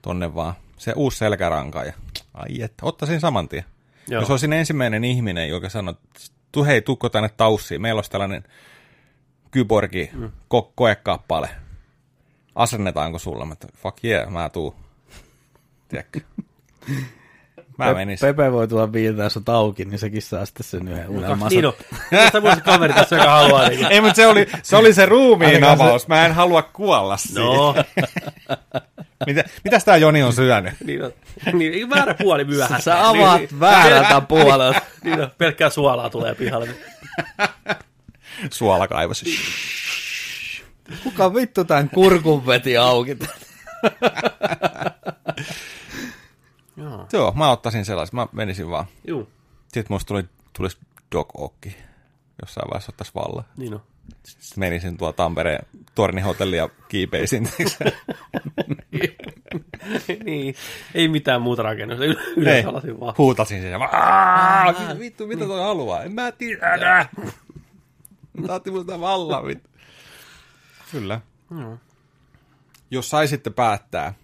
Tonne 0.02 0.34
vaan 0.34 0.54
se 0.76 0.92
uusi 0.96 1.18
selkäranka 1.18 1.84
ja 1.84 1.92
ai 2.34 2.62
että, 2.62 2.86
ottaisin 2.86 3.20
saman 3.20 3.48
tien. 3.48 3.64
Joo. 4.08 4.20
Jos 4.22 4.30
olisin 4.30 4.52
ensimmäinen 4.52 5.04
ihminen, 5.04 5.48
joka 5.48 5.68
sanoo, 5.68 5.94
tu 6.52 6.64
hei, 6.64 6.82
tukko 6.82 7.08
tänne 7.08 7.28
taussiin, 7.36 7.82
meillä 7.82 7.98
olisi 7.98 8.10
tällainen 8.10 8.44
kyborgi 9.50 10.10
mm. 10.12 10.30
ko- 10.54 10.72
koekappale. 10.74 11.48
Asennetaanko 12.54 13.18
sulla? 13.18 13.44
Mä, 13.46 13.52
että, 13.52 13.68
fuck 13.76 14.04
yeah, 14.04 14.30
mä 14.30 14.48
tuun. 14.48 14.74
Tiedätkö? 15.88 16.20
Mä 17.78 17.86
Pe- 17.86 17.94
menisin. 17.94 18.26
Pepe 18.28 18.52
voi 18.52 18.68
tulla 18.68 18.92
viiltää 18.92 19.28
sut 19.28 19.48
auki, 19.48 19.84
niin 19.84 19.98
sekin 19.98 20.22
saa 20.22 20.46
sitten 20.46 20.64
sen 20.66 20.88
yhden 20.88 21.08
unelmansa. 21.08 21.48
Niin 21.48 21.66
on. 21.66 21.72
Musta 22.22 22.40
mun 22.40 22.54
se 22.54 22.60
kaveri 22.60 22.92
tässä, 22.94 23.16
joka 23.16 23.30
haluaa. 23.30 23.68
Niin. 23.68 23.86
Ei, 23.92 24.00
mutta 24.00 24.14
se 24.14 24.26
oli 24.26 24.46
se, 24.62 24.76
oli 24.76 24.94
se 24.94 25.06
ruumiin 25.06 25.54
Ainakaan 25.54 25.78
se- 25.78 25.84
avaus. 25.84 26.08
Mä 26.08 26.26
en 26.26 26.32
halua 26.34 26.62
kuolla 26.62 27.16
siihen. 27.16 27.44
No, 27.44 27.74
Mitä, 29.26 29.44
mitäs 29.64 29.84
tää 29.84 29.96
Joni 29.96 30.22
on 30.22 30.32
syönyt? 30.32 30.74
niin 30.84 31.04
on. 31.04 31.12
Niin, 31.52 31.90
väärä 31.90 32.14
puoli 32.14 32.44
myöhässä. 32.44 32.78
Sä 32.78 33.08
avaat 33.08 33.40
niin, 33.40 33.60
väärältä 33.60 34.20
puolelta. 34.20 34.80
Niin 35.04 35.20
on, 35.20 35.30
pelkkää 35.38 35.70
suolaa 35.70 36.10
tulee 36.10 36.34
pihalle. 36.34 36.68
Suolakaivos. 38.50 39.24
Kuka 41.02 41.34
vittu 41.34 41.64
tän 41.64 41.90
kurkun 41.90 42.46
veti 42.46 42.76
auki? 42.76 43.18
Joo. 46.76 47.06
Joo, 47.12 47.32
mä 47.36 47.50
ottaisin 47.50 47.84
sellaisen. 47.84 48.16
Mä 48.16 48.26
menisin 48.32 48.70
vaan. 48.70 48.84
Juu, 49.06 49.28
Sitten 49.62 49.86
musta 49.94 50.08
tuli, 50.08 50.24
tulisi 50.52 50.78
Dog 51.12 51.40
Oakki. 51.40 51.76
Jossain 52.42 52.70
vaiheessa 52.70 52.92
ottais 52.92 53.14
valla. 53.14 53.44
niin 53.56 53.74
on. 53.74 53.82
Sitten 54.22 54.60
menisin 54.60 54.96
tuolla 54.96 55.12
Tampereen 55.12 55.66
tornihotelli 55.94 56.56
ja 56.56 56.68
kiipeisin. 56.88 57.48
niin, 60.24 60.54
ei 60.94 61.08
mitään 61.08 61.42
muuta 61.42 61.62
rakennusta. 61.62 62.04
Yle- 62.04 62.20
Yleensä 62.36 62.68
alasin 62.68 63.00
vaan. 63.00 63.14
Huutasin 63.18 63.62
sen. 63.62 63.72
Vittu, 64.98 65.26
mitä 65.26 65.46
toi 65.46 65.60
haluaa? 65.60 66.02
En 66.02 66.12
mä 66.12 66.32
tiedä. 66.32 67.06
Taatti 68.46 68.70
multa 68.70 69.00
vallan, 69.00 69.46
vittu. 69.46 69.70
Kyllä. 70.92 71.20
Joo. 71.60 71.78
Jos 72.90 73.10
saisitte 73.10 73.50
päättää, 73.50 74.14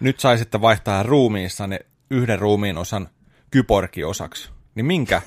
nyt 0.00 0.20
saisitte 0.20 0.60
vaihtaa 0.60 1.02
ruumiissanne 1.02 1.80
yhden 2.10 2.38
ruumiin 2.38 2.78
osan 2.78 3.08
kyborgiosaksi, 3.50 4.50
niin 4.74 4.86
minkä, 4.86 5.22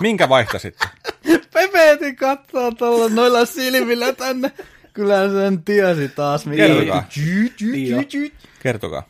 minkä 0.00 0.28
vaihtaisitte? 0.28 0.88
Pepe 1.84 2.04
heti 2.04 2.16
kattoo 2.16 2.70
tuolla 2.70 3.08
noilla 3.08 3.44
silmillä 3.44 4.12
tänne. 4.12 4.52
Kyllähän 4.92 5.30
sen 5.30 5.64
tiesi 5.64 6.08
taas. 6.08 6.46
Mikä 6.46 6.66
Kertokaa. 6.66 7.04
Kertokaa. 8.62 9.08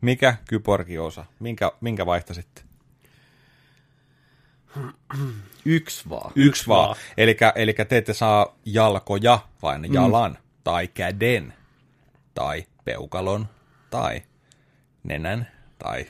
Mikä 0.00 0.36
kyborgiosa? 0.48 1.24
Minkä, 1.40 1.72
minkä 1.80 2.06
vaihtaisitte? 2.06 2.62
Yksi 5.64 6.08
vaan. 6.08 6.32
Yksi 6.34 6.66
vaan. 6.66 6.86
vaan. 6.86 6.98
Elikkä, 7.16 7.52
elikkä 7.56 7.84
te 7.84 7.96
ette 7.96 8.14
saa 8.14 8.58
jalkoja, 8.64 9.38
vaan 9.62 9.92
jalan, 9.94 10.30
mm. 10.30 10.36
tai 10.64 10.88
käden, 10.88 11.54
tai 12.34 12.66
peukalon, 12.84 13.48
tai 13.90 14.22
nenän, 15.02 15.48
tai, 15.78 16.06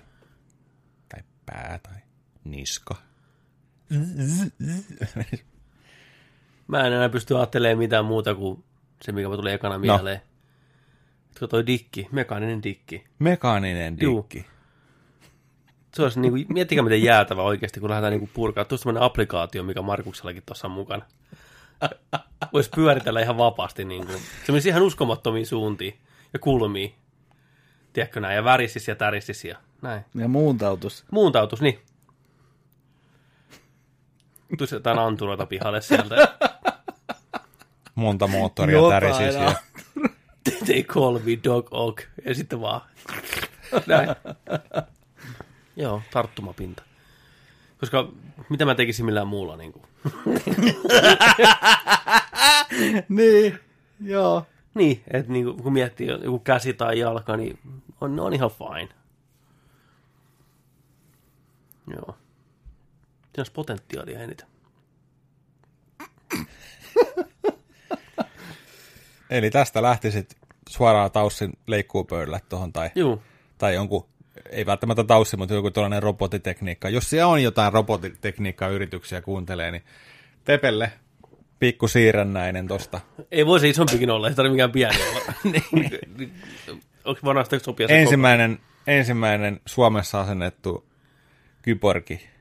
tai 1.09 1.23
pää, 1.47 1.81
tai 1.83 1.97
niska. 2.45 3.08
Mä 6.69 6.87
en 6.87 6.93
enää 6.93 7.09
pysty 7.09 7.37
ajattelemaan 7.37 7.79
mitään 7.79 8.05
muuta 8.05 8.35
kuin 8.35 8.65
se, 9.03 9.13
mikä 9.13 9.29
tuli 9.29 9.53
ekana 9.53 9.79
mieleen. 9.79 10.21
No. 11.41 11.47
toi 11.47 11.67
dikki, 11.67 12.09
mekaaninen 12.13 12.63
dikki. 12.63 13.05
Mekaaninen 13.19 13.97
Juu. 14.01 14.19
dikki. 14.19 14.47
Se 15.95 16.03
olisi 16.03 16.21
niin 16.21 16.33
kuin, 16.33 16.47
miettikää 16.49 16.85
miten 16.85 17.03
jäätävä 17.03 17.43
oikeasti, 17.43 17.81
kun 17.81 17.91
lähdetään 17.91 18.11
niin 18.11 18.21
kuin 18.21 18.31
purkaa. 18.35 18.65
Tuossa 18.65 18.83
sellainen 18.83 19.03
applikaatio, 19.03 19.63
mikä 19.63 19.83
Markuksellakin 19.83 20.43
tuossa 20.47 20.67
on 20.67 20.73
mukana. 20.73 21.03
Voisi 22.53 22.71
pyöritellä 22.75 23.21
ihan 23.21 23.39
vapaasti. 23.39 23.85
Niin 23.85 24.07
kuin. 24.07 24.19
Se 24.47 24.53
menisi 24.53 24.69
ihan 24.69 24.83
uskomattomiin 24.83 25.47
suuntiin 25.47 25.99
ja 26.33 26.39
kulmiin. 26.39 26.95
Tiedätkö 27.93 28.21
näin? 28.21 28.37
Ja 28.37 28.45
värisis 28.45 28.89
ja 28.89 28.97
tärisis 28.97 29.45
ja 29.45 29.59
näin. 29.83 30.05
Ja 30.15 30.29
muuntautus. 30.29 31.05
Muuntautus, 31.11 31.61
niin. 31.61 31.79
Jotain 34.73 34.99
anturoita 34.99 35.47
pihalle 35.47 35.81
sieltä. 35.81 36.39
Monta 37.95 38.27
moottoria 38.27 38.89
tärisi 38.89 39.39
on. 39.39 39.55
They 40.65 40.83
call 40.83 41.19
me 41.19 41.39
dog 41.45 41.69
oak. 41.71 42.03
Ja 42.25 42.35
sitten 42.35 42.61
vaan. 42.61 42.81
Näin. 43.87 44.09
Joo, 45.77 46.03
tarttumapinta. 46.13 46.83
Koska 47.81 48.09
mitä 48.49 48.65
mä 48.65 48.75
tekisin 48.75 49.07
millään 49.07 49.29
muulla 49.29 49.57
niin 49.57 49.73
kuin. 49.73 49.85
Niin, 53.09 53.59
joo. 54.01 54.47
Niin, 54.75 55.03
että 55.11 55.33
niin 55.33 55.63
kun 55.63 55.73
miettii 55.73 56.07
joku 56.07 56.39
käsi 56.39 56.75
tai 56.75 56.99
jalka, 56.99 57.37
niin 57.37 57.59
on, 58.01 58.17
ne 58.17 58.23
on 58.23 58.33
ihan 58.33 58.51
fine. 58.51 58.89
Joo. 61.87 62.17
Siinä 63.39 63.43
olisi 63.43 63.53
potentiaalia 63.53 64.21
eniten. 64.21 64.47
Eli 69.31 69.51
tästä 69.51 69.83
lähtisit 69.83 70.37
suoraan 70.69 71.11
taussin 71.11 71.53
leikkuupöydälle 71.67 72.41
tuohon 72.49 72.73
tai, 72.73 72.91
Joo. 72.95 73.23
tai 73.59 73.75
jonkun, 73.75 74.09
ei 74.51 74.67
välttämättä 74.67 75.05
taussi, 75.05 75.37
mutta 75.37 75.55
joku 75.55 75.71
tällainen 75.71 76.03
robotitekniikka. 76.03 76.89
Jos 76.89 77.11
siellä 77.11 77.27
on 77.27 77.43
jotain 77.43 77.73
robotitekniikka-yrityksiä 77.73 79.23
kuuntelee, 79.23 79.71
niin 79.71 79.83
Pepelle 80.45 80.93
pikku 81.59 81.89
siirrännäinen 81.89 82.69
tosta. 82.69 83.01
Ei 83.31 83.47
voi 83.47 83.61
se 83.61 83.69
isompikin 83.69 84.11
olla, 84.11 84.27
ei 84.27 84.33
se 84.33 84.37
tarvitse 84.37 84.53
mikään 84.53 84.73
pieni 84.73 84.99
olla. 85.11 85.33
niin. 86.17 86.33
Onko 87.05 87.21
vanhasta 87.25 87.59
sopia 87.59 87.89
se 87.89 88.01
Ensimmäinen, 88.01 88.59
ensimmäinen 88.87 89.61
Suomessa 89.67 90.21
asennettu 90.21 90.89
kyborgi, 91.63 92.38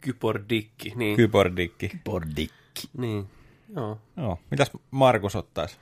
kypordikki? 0.00 0.92
Niin. 0.96 1.16
kybordikki. 1.16 1.90
Bordikki. 2.04 2.88
niin. 2.98 3.28
Joo. 3.76 3.98
Joo. 4.16 4.38
Mitäs 4.50 4.70
Markus 4.90 5.36
ottaisi? 5.36 5.76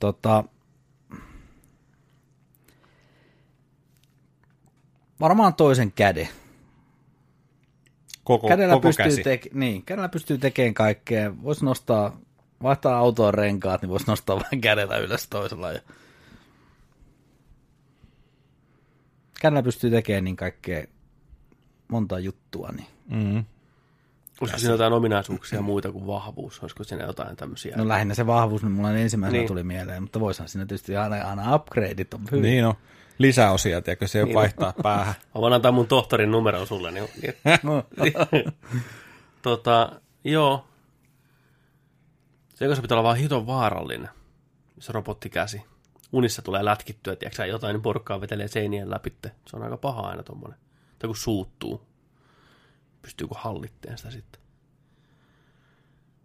Tota, 0.00 0.44
varmaan 5.20 5.54
toisen 5.54 5.92
käden. 5.92 6.28
Koko, 8.24 8.48
Kädellä 8.48 8.74
koko 8.74 8.88
pystyy, 8.88 9.04
käsi. 9.04 9.22
teke- 9.22 9.50
niin, 9.58 9.82
kädellä 9.82 10.08
pystyy 10.08 10.38
tekemään 10.38 10.74
kaikkea. 10.74 11.42
Voisi 11.42 11.64
nostaa, 11.64 12.20
vaihtaa 12.62 12.98
autoon 12.98 13.34
renkaat, 13.34 13.82
niin 13.82 13.90
voisi 13.90 14.06
nostaa 14.06 14.40
vain 14.40 14.60
kädellä 14.60 14.96
ylös 14.98 15.28
toisella. 15.28 15.72
Ja... 15.72 15.80
Kädellä 19.40 19.62
pystyy 19.62 19.90
tekemään 19.90 20.24
niin 20.24 20.36
kaikkea 20.36 20.84
monta 21.94 22.18
juttua. 22.18 22.68
Niin. 22.76 22.86
Mm. 23.10 23.44
Olisiko 24.40 24.58
siinä 24.58 24.74
jotain 24.74 24.92
ominaisuuksia 24.92 25.62
muita 25.62 25.92
kuin 25.92 26.06
vahvuus? 26.06 26.60
Olisiko 26.62 26.84
siinä 26.84 27.04
jotain 27.04 27.36
tämmöisiä? 27.36 27.76
No 27.76 27.88
lähinnä 27.88 28.14
se 28.14 28.26
vahvuus, 28.26 28.62
niin 28.62 28.72
mulla 28.72 28.90
ensimmäisenä 28.92 29.32
Niin. 29.32 29.40
niin. 29.40 29.48
tuli 29.48 29.62
mieleen, 29.62 30.02
mutta 30.02 30.20
voisihan 30.20 30.48
siinä 30.48 30.66
tietysti 30.66 30.96
aina, 30.96 31.16
aina 31.16 31.54
upgradeit 31.54 32.14
on 32.14 32.20
hyvin. 32.30 32.42
Niin 32.42 32.66
on. 32.66 32.74
Lisäosia, 33.18 33.82
tiedätkö, 33.82 34.06
se 34.06 34.24
Niin. 34.24 34.34
vaihtaa 34.34 34.72
päähän. 34.82 35.14
Mä 35.34 35.40
voin 35.40 35.52
antaa 35.52 35.72
mun 35.72 35.86
tohtorin 35.86 36.30
numeron 36.30 36.66
sulle. 36.66 36.90
Niin, 36.90 37.08
niin, 37.22 37.34
No, 37.62 37.84
tota, 39.42 40.00
joo. 40.24 40.64
Se 42.54 42.66
kanssa 42.66 42.82
pitää 42.82 42.94
olla 42.96 43.08
vaan 43.08 43.16
hiton 43.16 43.46
vaarallinen, 43.46 44.08
se 44.78 44.92
robottikäsi. 44.92 45.62
Unissa 46.12 46.42
tulee 46.42 46.64
lätkittyä, 46.64 47.16
tiedätkö 47.16 47.46
jotain 47.46 47.82
porkkaa 47.82 48.20
vetelee 48.20 48.48
seinien 48.48 48.90
läpi. 48.90 49.12
Se 49.46 49.56
on 49.56 49.62
aika 49.62 49.76
paha 49.76 50.00
aina 50.02 50.22
tommonen. 50.22 50.58
Tai 51.04 51.08
kun 51.08 51.16
suuttuu. 51.16 51.82
Pystyykö 53.02 53.34
hallitteen 53.38 53.98
sitä 53.98 54.10
sitten. 54.10 54.40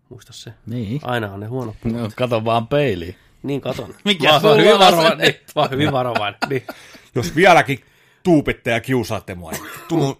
Muista 0.09 0.33
se. 0.33 0.53
Niin. 0.65 0.99
Aina 1.03 1.33
on 1.33 1.39
ne 1.39 1.47
huono. 1.47 1.75
No, 1.83 2.11
kato 2.15 2.45
vaan 2.45 2.67
peiliin. 2.67 3.15
Niin 3.43 3.61
katon. 3.61 3.95
Mikä 4.05 4.27
mä 4.27 4.39
oon 4.43 4.57
hyvin 4.57 4.73
on 4.73 4.79
varovainen. 4.79 5.17
Niin, 5.17 5.35
mä 5.55 5.61
oon 5.61 5.71
hyvin 5.71 5.91
varovainen. 5.91 6.39
Niin. 6.49 6.67
Jos 7.15 7.35
vieläkin 7.35 7.79
tuupitte 8.23 8.71
ja 8.71 8.79
kiusaatte 8.79 9.35
mua, 9.35 9.51
niin 9.51 9.63
tuu, 9.87 10.19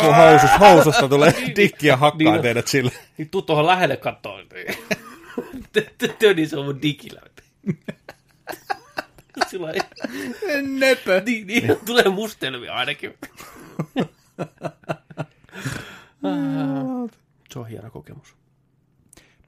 tuu 0.00 0.12
housus, 0.16 0.50
housusta 0.60 1.08
tulee 1.08 1.34
dikki 1.56 1.86
ja 1.86 1.96
hakkaa 1.96 2.32
Niin. 2.32 2.42
teidät 2.42 2.68
sille. 2.68 2.92
Niin 3.18 3.30
tuu 3.30 3.42
tuohon 3.42 3.66
lähelle 3.66 3.96
kattoo. 3.96 4.40
Töni 6.18 6.46
se 6.46 6.56
on 6.56 6.64
mun 6.64 6.82
digillä. 6.82 7.20
Sillä 9.50 9.70
ei, 9.70 9.80
Nöpö. 10.62 11.22
niin, 11.26 11.46
niin, 11.46 11.76
tulee 11.86 12.08
mustelmia 12.08 12.74
ainakin. 12.74 13.14
se 17.52 17.58
on 17.58 17.68
hieno 17.68 17.90
kokemus. 17.90 18.36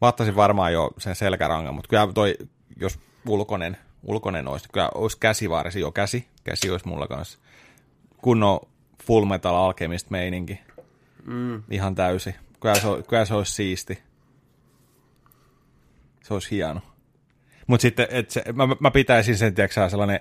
Mä 0.01 0.09
ottaisin 0.09 0.37
varmaan 0.37 0.73
jo 0.73 0.91
sen 0.99 1.17
selkärangan, 1.17 1.75
mutta 1.75 1.89
kyllä 1.89 2.13
toi, 2.13 2.35
jos 2.77 2.99
ulkonen, 3.27 3.77
ulkonen 4.03 4.49
olisi, 4.49 4.69
kyllä 4.73 4.91
olisi 4.95 5.19
käsivaarisi 5.21 5.81
jo 5.81 5.93
käsi. 5.93 6.29
Käsi 6.45 6.71
olisi 6.71 6.89
mulla 6.89 7.07
kanssa. 7.07 7.39
Kunnon 8.17 8.61
Full 9.05 9.25
Metal 9.25 9.55
Alchemist 9.55 10.11
meininki. 10.11 10.61
Mm. 11.25 11.63
Ihan 11.71 11.95
täysi. 11.95 12.35
Kyllä 12.61 12.75
se, 12.75 12.89
kyllä 13.09 13.25
se 13.25 13.35
olisi 13.35 13.53
siisti. 13.53 14.03
Se 16.23 16.35
olisi 16.35 16.51
hieno. 16.51 16.81
Mutta 17.69 17.83
sitten, 17.83 18.07
et 18.11 18.31
se, 18.31 18.43
mä, 18.53 18.69
mä 18.81 18.91
pitäisin 18.91 19.37
sen, 19.37 19.55
tiedätkö, 19.55 19.89
sellainen 19.89 20.21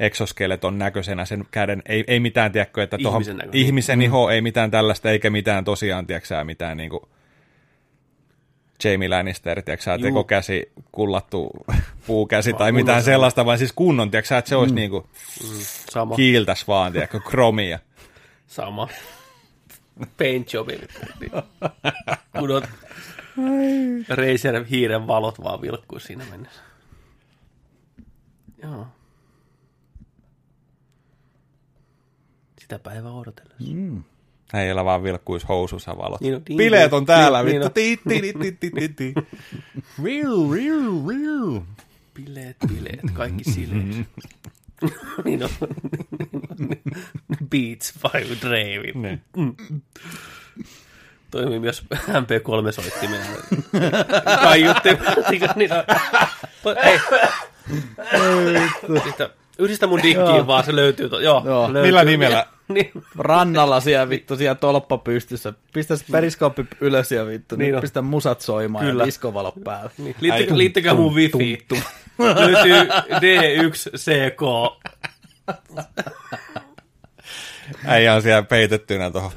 exoskeleton 0.00 0.78
näköisenä 0.78 1.24
sen 1.24 1.44
käden. 1.50 1.82
Ei, 1.86 2.04
ei 2.06 2.20
mitään, 2.20 2.52
tiedätkö, 2.52 2.82
että 2.82 2.98
tuohon 2.98 3.22
Ihmisen 3.22 3.36
näköinen. 3.36 3.60
ihmisen 3.60 4.02
iho, 4.02 4.30
ei 4.30 4.40
mitään 4.40 4.70
tällaista, 4.70 5.10
eikä 5.10 5.30
mitään 5.30 5.64
tosiaan, 5.64 6.06
tiedätkö, 6.06 6.44
mitään 6.44 6.76
niinku 6.76 7.08
Jamie 8.84 9.08
Lannister, 9.08 9.62
tiedätkö, 9.62 9.98
tekokäsi, 10.02 10.72
kullattu 10.92 11.50
puukäsi 12.06 12.52
tai 12.52 12.72
mitään 12.72 13.02
sellaista, 13.02 13.46
vaan 13.46 13.58
siis 13.58 13.72
kunnon, 13.72 14.10
tiedätkö, 14.10 14.38
että 14.38 14.48
se 14.48 14.56
olisi 14.56 14.74
niinku 14.74 15.08
Sama. 15.90 16.16
kiiltäs 16.16 16.68
vaan, 16.68 16.92
tiedätkö, 16.92 17.20
kromia. 17.20 17.78
Sama. 18.46 18.88
Paint 20.18 20.52
jobi. 20.52 20.72
Niin. 21.20 21.30
Kun 22.38 22.50
on 22.50 22.62
Razer 24.08 24.64
hiiren 24.64 25.06
valot 25.06 25.42
vaan 25.42 25.62
vilkkuu 25.62 25.98
siinä 25.98 26.24
mennessä. 26.30 26.65
Joo. 28.62 28.86
Sitä 32.60 32.78
päivää 32.78 33.12
odotellessa. 33.12 33.74
Mm. 33.74 34.04
Äijällä 34.52 34.84
vaan 34.84 35.02
vilkkuisi 35.02 35.46
housussa 35.46 35.96
valot. 35.98 36.20
Niin 36.20 36.34
on, 36.34 36.42
niin 36.48 36.56
Bileet 36.56 36.92
on. 36.92 37.06
täällä, 37.06 37.42
Niin- 37.42 37.60
vittu. 37.60 37.70
niin. 38.98 39.14
Riu, 40.04 40.52
riu, 40.52 41.08
riu. 41.08 41.66
Bileet, 42.14 42.56
bileet, 42.68 43.00
kaikki 43.12 43.44
sileet. 43.44 44.06
niin 45.24 45.42
on. 45.44 45.50
Beats 47.50 47.92
by 48.02 48.36
Dravin. 48.40 49.02
Niin. 49.02 49.22
Toimii 51.30 51.58
myös 51.60 51.84
MP3-soittimena. 51.92 53.26
Kaiutti. 54.42 54.88
niin 55.56 55.70
on. 55.72 55.84
Ei. 56.84 57.00
Yhdistä, 58.88 59.30
yhdistä 59.58 59.86
mun 59.86 60.02
dikkiin 60.02 60.46
vaan, 60.46 60.64
se 60.64 60.76
löytyy. 60.76 61.08
To, 61.08 61.20
joo, 61.20 61.42
Joo. 61.44 61.72
löytyy. 61.72 61.88
Millä 61.88 62.04
nimellä? 62.04 62.46
niin, 62.68 62.90
Rannalla 63.18 63.80
siellä 63.80 64.08
vittu, 64.08 64.36
siellä 64.36 64.54
tolppa 64.54 64.98
pystyssä. 64.98 65.52
Pistä 65.72 65.96
se 65.96 66.04
periskooppi 66.12 66.66
ylös 66.80 67.12
ja 67.12 67.26
vittu, 67.26 67.56
Niin 67.56 67.72
niin 67.72 67.80
pistä 67.80 68.02
musat 68.02 68.40
soimaan 68.40 68.84
Kyllä. 68.84 69.02
ja 69.02 69.06
diskovalot 69.06 69.54
päällä. 69.64 69.90
niin. 69.98 70.16
Tum, 70.48 70.58
liittykää 70.58 70.94
mun 70.94 71.14
wifi. 71.14 71.66
Löytyy 72.18 72.88
D1CK. 73.12 74.42
Äijä 77.86 78.14
on 78.14 78.22
siellä 78.22 78.42
peitettynä 78.42 79.10
tuohon 79.10 79.32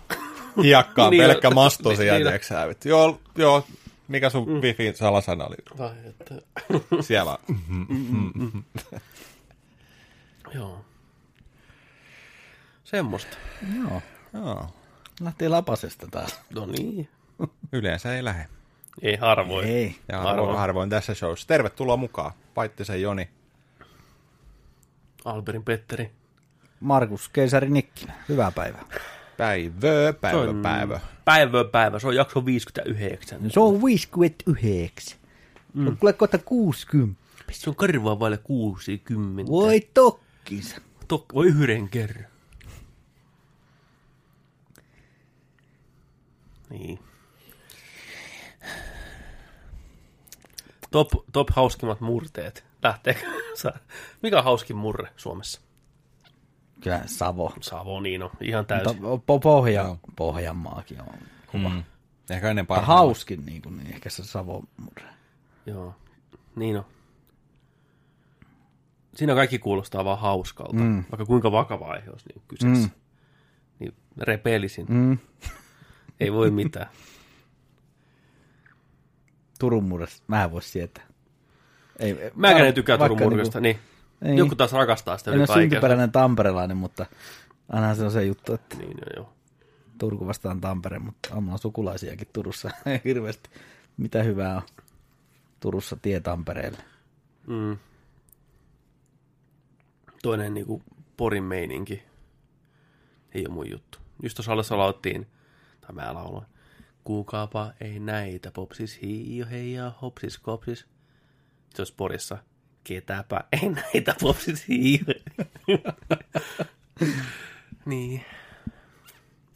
hiekkaan, 0.64 1.12
Niin, 1.12 1.24
pelkkä 1.24 1.50
niin, 1.50 1.56
masto 1.56 1.96
siellä, 1.96 2.32
niin. 2.32 2.76
Joo, 2.86 3.20
joo, 3.38 3.66
mikä 4.10 4.30
sun 4.30 4.50
mm. 4.50 4.62
wifi 4.62 4.94
salasana 4.96 5.46
oli? 5.46 5.56
Vai, 5.78 5.92
että, 6.06 6.36
Siellä. 7.08 7.38
joo. 10.56 10.86
Semmosta. 12.84 13.38
Joo. 13.78 14.02
Joo. 14.34 14.70
Lähti 15.22 15.50
lapasesta 15.50 16.08
taas. 16.12 16.42
No 16.56 16.66
niin. 16.66 17.10
Yleensä 17.74 18.16
ei 18.16 18.24
lähde. 18.24 18.48
Ei 19.02 19.16
harvoin. 19.16 19.68
Ei. 19.68 19.96
Ja 20.08 20.22
Harvoin. 20.22 20.58
harvoin, 20.58 20.90
tässä 20.90 21.14
showssa. 21.14 21.48
Tervetuloa 21.48 21.98
mukaan. 21.98 22.32
Paittisen 22.54 23.02
Joni. 23.02 23.30
Alberin 25.26 25.64
Petteri. 25.64 26.12
Markus 26.80 27.30
Keisari 27.30 27.70
Nikkilä. 27.70 28.14
Hyvää 28.30 28.52
päivää. 28.52 28.86
Päivö, 29.40 30.14
päivä, 30.22 30.40
on- 30.42 30.62
päivä. 30.62 31.00
Päivä 31.26 31.64
päivä, 31.64 32.00
se 32.00 32.08
on 32.08 32.16
jakso 32.16 32.46
59. 32.46 33.52
Se 33.52 33.60
on 33.60 33.82
59. 33.86 35.20
Mm. 35.74 35.84
Se 35.84 35.90
on 35.90 35.98
kuule 35.98 36.14
kohta 36.14 36.38
60. 36.38 37.20
Se 37.52 37.70
on 37.70 37.76
karvaa 37.76 38.20
vaille 38.20 38.38
60. 38.38 39.52
Voi 39.52 39.80
tokkis. 39.94 40.76
Tok, 41.08 41.34
voi 41.34 41.48
yhden 41.48 41.90
kerran. 41.90 42.26
Niin. 46.70 47.00
Top, 50.92 51.08
top 51.34 51.48
hauskimmat 51.56 52.02
murteet. 52.02 52.64
Lähteekö? 52.84 53.20
Mikä 54.24 54.38
on 54.38 54.44
hauskin 54.44 54.76
murre 54.76 55.10
Suomessa? 55.18 55.62
Kyllä 56.84 57.02
Savo. 57.06 57.54
Savo, 57.62 58.00
niin 58.02 58.24
on. 58.24 58.30
Ihan 58.42 58.62
Mutta 58.62 58.76
täysin. 58.76 59.02
po- 59.04 59.40
pohja, 59.42 59.82
Joo. 59.82 60.00
Pohjanmaakin 60.16 61.02
on. 61.02 61.14
Mm. 61.54 61.84
Ehkä 62.30 62.50
ennen 62.50 62.64
Mutta 62.64 62.76
parhaimmat. 62.76 63.06
hauskin 63.06 63.46
niin, 63.46 63.62
kuin, 63.62 63.78
niin 63.78 63.94
ehkä 63.94 64.10
se 64.10 64.24
Savo 64.24 64.64
murre. 64.78 65.10
Joo, 65.66 65.96
niin 66.56 66.78
on. 66.78 66.86
Siinä 69.16 69.36
kaikki 69.36 69.60
kuulostaa 69.60 70.06
vaan 70.06 70.20
hauskalta, 70.20 70.74
mm. 70.74 70.96
vaikka 71.12 71.26
kuinka 71.26 71.52
vakava 71.52 71.86
aihe 71.86 72.10
olisi 72.10 72.26
niin 72.30 72.42
kyseessä. 72.48 72.88
Mm. 72.88 72.94
Niin 73.80 73.94
repelisin. 74.18 74.86
Mm. 74.90 75.18
Ei 76.20 76.34
voi 76.34 76.52
mitään. 76.52 76.90
Turun 79.60 79.84
murres, 79.84 80.24
mä 80.28 80.44
en 80.44 80.52
voi 80.52 80.62
sietää. 80.62 81.04
Ei, 82.00 82.32
Mä 82.36 82.52
en 82.52 82.74
tykkää 82.74 82.98
Turun 82.98 83.20
murkasta, 83.20 83.60
niin. 83.60 83.80
Ei. 84.22 84.38
Joku 84.38 84.56
taas 84.56 84.74
rakastaa 84.74 85.18
sitä 85.18 85.32
En 85.32 85.40
ole 85.40 85.48
syntyperäinen 85.48 86.12
tamperelainen, 86.12 86.78
mutta 86.78 87.06
aina 87.70 87.96
se 87.96 88.04
on 88.04 88.12
se 88.12 88.26
juttu, 88.26 88.54
että 88.54 88.78
Niin, 88.78 88.98
joo, 88.98 89.24
joo. 89.24 89.34
Turku 89.98 90.28
vastaan 90.28 90.62
Tampere, 90.62 91.00
mutta 91.00 91.36
on 91.36 91.60
sukulaisiakin 91.60 92.28
Turussa 92.34 92.72
hirveästi. 93.06 93.50
Mitä 93.98 94.24
hyvää 94.24 94.56
on 94.56 94.62
Turussa 95.60 95.98
tie 96.02 96.20
Tampereelle. 96.20 96.78
Mm. 97.48 97.78
Toinen 100.24 100.54
niinku 100.54 100.84
Porin 101.18 101.44
meininki. 101.44 102.04
Ei 103.32 103.46
ole 103.46 103.54
mun 103.54 103.72
juttu. 103.72 104.00
Just 104.24 104.36
tuossa 104.36 104.52
alussa 104.52 104.78
laulettiin, 104.78 105.28
tai 105.82 105.96
mä 105.96 106.14
lauloin. 106.14 106.46
Kuukaapa 107.04 107.72
ei 107.82 108.00
näitä 108.00 108.52
popsis 108.52 109.02
hiio 109.02 109.46
heija 109.46 109.92
hopsis 110.02 110.38
kopsis. 110.38 110.86
Se 111.76 111.82
olisi 111.82 111.94
Porissa. 111.98 112.38
Ketäpä 112.90 113.44
ei 113.62 113.70
näitä 113.70 114.16
popsis 114.22 114.68
hiio. 114.68 115.00
niin. 117.86 118.26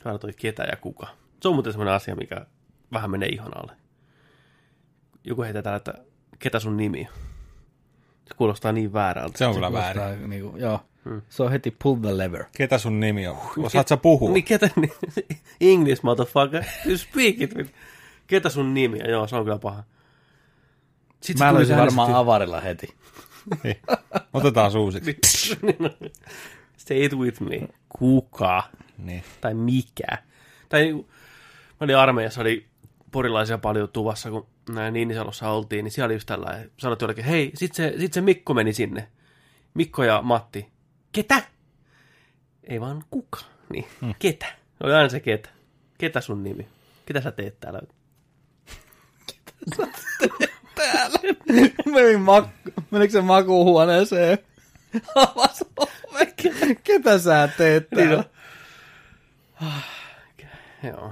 Aina 0.06 0.20
toi 0.20 0.34
ketä 0.34 0.64
ja 0.64 0.78
kuka. 0.78 1.08
Se 1.42 1.48
on 1.48 1.54
muuten 1.54 1.74
semmoinen 1.74 1.94
asia, 1.94 2.16
mikä 2.16 2.46
vähän 2.94 3.12
menee 3.12 3.30
ihon 3.30 3.58
alle. 3.58 3.72
Joku 5.24 5.42
heittää 5.42 5.62
täällä, 5.62 5.78
että 5.78 5.94
ketä 6.40 6.60
sun 6.60 6.78
nimi 6.78 7.08
on. 7.10 7.20
Se 8.28 8.34
kuulostaa 8.36 8.72
niin 8.72 8.94
väärältä. 8.94 9.38
Se 9.38 9.46
on 9.46 9.54
kyllä 9.54 9.74
väärin. 9.74 10.30
Niinku, 10.30 10.58
joo. 10.58 10.80
Se 11.30 11.44
on 11.44 11.52
heti 11.52 11.76
pull 11.84 11.96
the 11.96 12.18
lever. 12.18 12.44
Ketä 12.58 12.78
sun 12.78 13.00
nimi 13.00 13.28
on? 13.28 13.38
Osaat 13.58 13.88
sä 13.88 13.98
puhua? 13.98 14.32
Niin 14.32 14.44
ketä, 14.44 14.70
English 15.62 16.04
motherfucker, 16.04 16.64
you 16.86 16.98
speak 16.98 17.42
it. 17.42 17.74
Ketä 18.28 18.50
sun 18.50 18.74
nimi 18.74 19.02
on? 19.04 19.10
Joo, 19.10 19.28
se 19.28 19.36
on 19.36 19.44
kyllä 19.44 19.60
paha. 19.60 19.84
Sitten 21.24 21.48
Mä 21.48 21.54
löysin 21.54 21.78
varmaan 21.78 22.16
avarilla 22.16 22.62
heti. 22.62 22.88
Niin. 23.64 23.80
Otetaan 24.34 24.72
suusiksi. 24.72 25.18
Say 26.78 27.06
it 27.06 27.14
with 27.14 27.42
me. 27.42 27.68
Kuka? 27.90 28.64
Niin. 28.98 29.24
Tai 29.42 29.54
mikä? 29.54 30.08
Tai 30.70 30.82
niinku, 30.82 31.02
mä 31.70 31.78
olin 31.80 31.98
armeijassa, 31.98 32.42
oli 32.42 32.68
porilaisia 33.12 33.58
paljon 33.58 33.90
tuvassa, 33.90 34.30
kun 34.30 34.48
näin 34.70 34.94
Niinisalossa 34.94 35.50
oltiin, 35.50 35.84
niin 35.84 35.92
siellä 35.92 36.06
oli 36.06 36.14
just 36.14 36.26
tällainen, 36.26 36.72
sanottiin 36.78 37.06
jollekin, 37.06 37.26
hei, 37.26 37.52
sit 37.56 37.74
se, 37.74 37.94
sit 38.00 38.14
se 38.14 38.22
Mikko 38.22 38.54
meni 38.54 38.74
sinne. 38.74 39.08
Mikko 39.74 40.04
ja 40.04 40.22
Matti. 40.22 40.72
Ketä? 41.12 41.44
Ei 42.64 42.82
vaan 42.82 43.04
kuka. 43.12 43.40
Niin, 43.70 43.88
hmm. 44.02 44.14
ketä? 44.20 44.46
Oli 44.84 44.94
aina 44.94 45.10
se 45.10 45.20
ketä. 45.20 45.50
Ketä 45.98 46.22
sun 46.22 46.44
nimi? 46.44 46.68
Ketä 47.06 47.22
sä 47.22 47.32
teet 47.32 47.60
täällä? 47.60 47.82
täällä. 50.92 51.20
Menin 51.94 52.20
mak- 52.20 52.84
menikö 52.92 53.12
se 53.12 53.22
makuuhuoneeseen? 53.22 54.38
Avas. 55.16 55.64
Ketä 56.84 57.20
sä 57.20 57.50
teet 57.58 57.90
täällä? 57.90 58.24
Joo. 60.84 61.12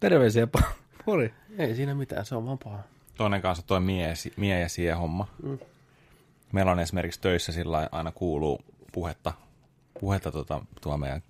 Terveisiä, 0.00 0.48
Pa- 0.58 0.72
Pori. 1.04 1.34
Ei 1.58 1.74
siinä 1.74 1.94
mitään, 1.94 2.26
se 2.26 2.34
on 2.34 2.46
vaan 2.46 2.58
paha. 2.58 2.82
Toinen 3.16 3.42
kanssa 3.42 3.66
toi 3.66 3.80
mie, 3.80 4.14
mie 4.36 4.60
ja 4.60 4.68
sie 4.68 4.92
homma. 4.92 5.28
Mm. 5.42 5.58
Meillä 6.52 6.72
on 6.72 6.80
esimerkiksi 6.80 7.20
töissä 7.20 7.52
sillä 7.52 7.88
aina 7.92 8.12
kuuluu 8.12 8.60
puhetta, 8.92 9.32
puhetta 10.00 10.32
tota, 10.32 10.60
tuo 10.80 10.96
meidän 10.96 11.22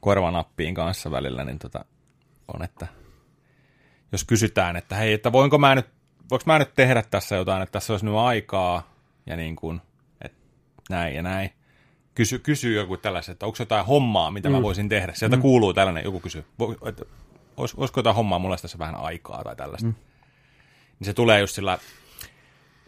korvanappiin 0.00 0.74
kanssa 0.74 1.10
välillä, 1.10 1.44
niin 1.44 1.58
tota, 1.58 1.84
on, 2.54 2.62
että 2.62 2.86
jos 4.12 4.24
kysytään, 4.24 4.76
että 4.76 4.96
hei, 4.96 5.12
että 5.12 5.32
voinko 5.32 5.58
mä 5.58 5.74
nyt, 5.74 5.86
voinko 6.30 6.42
mä 6.46 6.58
nyt 6.58 6.74
tehdä 6.74 7.02
tässä 7.02 7.36
jotain, 7.36 7.62
että 7.62 7.72
tässä 7.72 7.92
olisi 7.92 8.04
nyt 8.04 8.14
aikaa, 8.14 8.90
ja 9.26 9.36
niin 9.36 9.56
kuin, 9.56 9.80
että 10.20 10.38
näin 10.90 11.14
ja 11.14 11.22
näin. 11.22 11.50
Kysy, 12.14 12.38
kysyy 12.38 12.76
joku 12.76 12.96
tällaiset, 12.96 13.32
että 13.32 13.46
onko 13.46 13.56
jotain 13.58 13.86
hommaa, 13.86 14.30
mitä 14.30 14.48
mm. 14.48 14.52
mä 14.52 14.62
voisin 14.62 14.88
tehdä. 14.88 15.12
Sieltä 15.14 15.36
mm. 15.36 15.42
kuuluu 15.42 15.74
tällainen, 15.74 16.04
joku 16.04 16.20
kysyy, 16.20 16.44
että 16.88 17.04
olis, 17.56 17.74
olisiko 17.74 17.98
jotain 17.98 18.16
hommaa, 18.16 18.38
mulla 18.38 18.56
tässä 18.56 18.78
vähän 18.78 18.94
aikaa 18.94 19.44
tai 19.44 19.56
tällaista. 19.56 19.86
Mm. 19.86 19.94
Niin 20.98 21.06
se 21.06 21.14
tulee 21.14 21.40
just 21.40 21.54
sillä, 21.54 21.78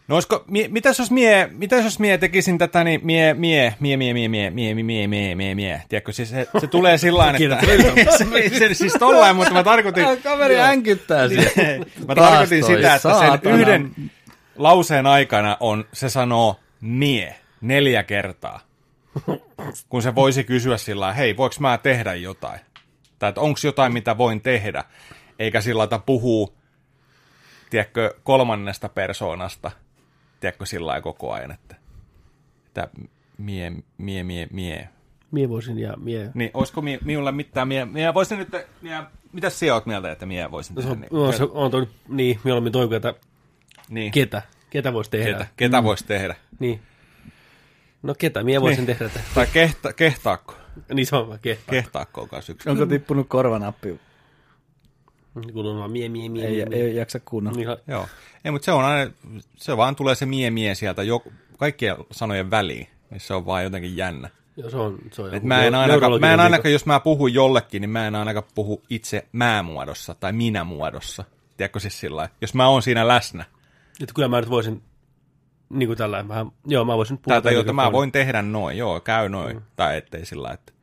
no 0.09 0.15
olisiko, 0.15 0.43
mie, 0.47 0.67
mitäs 0.67 0.99
jos 0.99 1.11
mie, 1.11 1.49
mitäs 1.51 1.83
jos 1.83 1.99
mie 1.99 2.17
tekisin 2.17 2.57
tätä, 2.57 2.83
niin 2.83 3.01
mie, 3.03 3.33
mie, 3.33 3.75
mie, 3.79 3.97
mie, 3.97 4.13
mie, 4.13 4.27
mie, 4.27 4.49
mie, 4.51 4.73
mie, 4.83 5.07
mie, 5.07 5.35
mie, 5.35 5.55
mie. 5.55 5.81
Tiedätkö, 5.89 6.11
siis 6.11 6.29
se, 6.29 6.47
se 6.59 6.67
tulee 6.67 6.97
sillä 6.97 7.33
tavalla, 7.33 8.01
että... 8.01 8.17
se, 8.17 8.59
se, 8.59 8.73
siis 8.73 8.93
tollain, 8.93 9.35
mutta 9.35 9.53
mä 9.53 9.63
tarkoitin... 9.63 10.05
Kaveri 10.23 10.59
änkyttää 10.59 11.27
siellä. 11.27 11.85
Mä 12.07 12.15
tarkoitin 12.15 12.63
sitä, 12.63 12.95
että 12.95 13.09
sen 13.19 13.53
yhden 13.53 13.91
lauseen 14.55 15.05
aikana 15.05 15.57
on, 15.59 15.85
se 15.93 16.09
sanoo 16.09 16.59
mie 16.81 17.35
neljä 17.61 18.03
kertaa. 18.03 18.59
Kun 19.89 20.01
se 20.01 20.15
voisi 20.15 20.43
kysyä 20.43 20.77
sillä 20.77 21.13
hei, 21.13 21.37
voiko 21.37 21.55
mä 21.59 21.77
tehdä 21.77 22.15
jotain? 22.15 22.59
Tai 23.19 23.29
että 23.29 23.41
onko 23.41 23.59
jotain, 23.63 23.93
mitä 23.93 24.17
voin 24.17 24.41
tehdä? 24.41 24.83
Eikä 25.39 25.61
sillä 25.61 25.77
lailla, 25.77 25.95
että 25.95 26.05
puhuu, 26.05 26.55
tiedätkö, 27.69 28.13
kolmannesta 28.23 28.89
persoonasta, 28.89 29.71
tiedätkö, 30.39 30.65
sillä 30.65 30.87
lailla 30.87 31.01
koko 31.01 31.31
ajan, 31.33 31.51
että, 31.51 31.75
että 32.67 32.87
mie, 33.37 33.73
mie, 33.97 34.23
mie, 34.23 34.47
mie. 34.51 34.89
Mie 35.31 35.49
voisin 35.49 35.79
ja 35.79 35.93
mie... 35.97 36.31
Niin, 36.33 36.51
olisiko 36.53 36.81
mie, 36.81 36.99
minulla 37.05 37.31
mitään, 37.31 37.67
mie, 37.67 37.85
mie 37.85 38.13
voisin 38.13 38.37
nyt, 38.37 38.49
mie, 38.81 38.99
mitä 39.33 39.49
sinä 39.49 39.73
oot 39.73 39.85
mieltä, 39.85 40.11
että 40.11 40.25
mie 40.25 40.51
voisin 40.51 40.75
No, 40.75 40.81
se 40.81 40.87
tehdä? 40.87 40.95
on, 40.95 41.01
Niin, 41.01 41.25
no, 41.25 41.31
se 41.31 41.43
on 41.43 41.71
toi, 41.71 41.87
niin, 42.07 42.39
mieluummin 42.43 42.73
toi, 42.73 42.87
kuin, 42.87 42.95
että 42.95 43.13
niin. 43.89 44.11
ketä, 44.11 44.41
ketä 44.69 44.93
voisi 44.93 45.11
tehdä. 45.11 45.31
Ketä, 45.33 45.47
ketä 45.57 45.83
voisi 45.83 46.05
tehdä? 46.05 46.35
Niin. 46.59 46.81
No 48.03 48.15
ketä, 48.17 48.43
mie 48.43 48.61
voisin 48.61 48.85
Niin. 48.85 48.97
tehdä. 48.97 49.05
Että, 49.05 49.19
Tai 49.35 49.47
kehta, 49.53 49.93
kehtaakko? 49.93 50.53
niin 50.93 51.05
se 51.05 51.15
on 51.15 51.27
vaan 51.27 51.39
kehtaa. 51.39 51.71
Kehtaakko 51.71 52.21
on 52.21 52.29
kanssa 52.29 52.51
yksi. 52.51 52.69
Onko 52.69 52.85
tippunut 52.85 53.27
korvanappi? 53.29 53.99
Kuuluu 55.53 55.79
vaan 55.79 55.91
mie, 55.91 56.09
mie, 56.09 56.29
mie, 56.29 56.45
Ei, 56.47 56.55
mie, 56.55 56.65
mie. 56.65 56.83
ei 56.83 56.95
jaksa 56.95 57.19
kuunnella. 57.19 57.57
Niin, 57.57 57.77
Joo. 57.87 58.07
Ei, 58.45 58.51
mutta 58.51 58.65
se 58.65 58.71
on 58.71 58.85
aina, 58.85 59.11
se 59.55 59.77
vaan 59.77 59.95
tulee 59.95 60.15
se 60.15 60.25
mie 60.25 60.51
mie 60.51 60.75
sieltä 60.75 61.03
jo, 61.03 61.23
kaikkien 61.57 61.95
sanojen 62.11 62.51
väliin. 62.51 62.87
Niin 63.09 63.19
se 63.19 63.33
on 63.33 63.45
vaan 63.45 63.63
jotenkin 63.63 63.97
jännä. 63.97 64.29
joo, 64.57 64.69
se 64.69 64.77
on, 64.77 64.97
se 65.11 65.21
on 65.21 65.33
Et 65.33 65.43
mä 65.43 65.63
en 65.63 65.75
ainakaan, 65.75 66.19
mä 66.19 66.33
en 66.33 66.39
ainakaan, 66.39 66.73
jos 66.73 66.85
mä 66.85 66.99
puhun 66.99 67.33
jollekin, 67.33 67.81
niin 67.81 67.89
mä 67.89 68.07
en 68.07 68.15
ainakaan 68.15 68.45
puhu 68.55 68.83
itse 68.89 69.27
mä-muodossa 69.31 70.13
tai 70.13 70.33
minä-muodossa. 70.33 71.23
Tiedätkö 71.57 71.79
siis 71.79 71.99
sillä 71.99 72.15
lailla? 72.15 72.35
Jos 72.41 72.53
mä 72.53 72.67
oon 72.67 72.81
siinä 72.81 73.07
läsnä. 73.07 73.45
Että 74.01 74.13
kyllä 74.13 74.27
mä 74.27 74.39
nyt 74.39 74.49
voisin, 74.49 74.83
niin 75.69 75.87
kuin 75.89 75.97
tällä 75.97 76.27
vähän, 76.27 76.51
joo, 76.65 76.85
mä 76.85 76.97
voisin 76.97 77.17
puhua. 77.17 77.41
Täältä, 77.41 77.51
jota 77.51 77.73
mä 77.73 77.91
voin 77.91 78.11
tehdä 78.11 78.41
noin, 78.41 78.77
joo, 78.77 78.99
käy 78.99 79.29
noin. 79.29 79.55
Mm. 79.55 79.61
Tai 79.75 79.97
ettei 79.97 80.25
sillä 80.25 80.43
lailla, 80.43 80.53
että 80.59 80.73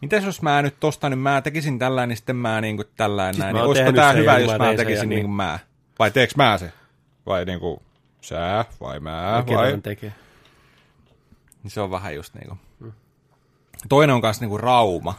Mites 0.00 0.24
jos 0.24 0.42
mä 0.42 0.62
nyt 0.62 0.80
tosta, 0.80 1.08
niin 1.08 1.18
mä 1.18 1.42
tekisin 1.42 1.78
tällä, 1.78 2.06
niin 2.06 2.16
sitten 2.16 2.36
mä 2.36 2.60
niin 2.60 2.76
kuin 2.76 2.88
tällä 2.96 3.26
Siis 3.32 3.38
näin. 3.38 3.56
mä 3.56 3.60
Niin 3.60 3.68
olisiko 3.68 3.92
tää 3.92 4.12
hyvä, 4.12 4.38
jos 4.38 4.50
mä 4.50 4.58
mä 4.58 4.74
tekisin 4.76 4.96
ja 4.96 5.00
niin 5.02 5.08
niin. 5.08 5.22
kuin 5.24 5.34
mä? 5.34 5.58
Vai 5.98 6.10
teeks 6.10 6.36
mä 6.36 6.58
se? 6.58 6.72
Vai 7.26 7.44
niin 7.44 7.60
kuin 7.60 7.80
sä, 8.20 8.64
vai 8.80 9.00
mä, 9.00 9.42
ketä 9.46 9.58
vai? 9.58 9.78
tekee. 9.82 10.12
Niin 11.62 11.70
se 11.70 11.80
on 11.80 11.90
vähän 11.90 12.14
just 12.14 12.34
niinku. 12.34 12.58
Toinen 13.88 14.14
on 14.14 14.20
kanssa 14.22 14.42
niinku 14.42 14.58
Rauma. 14.58 15.14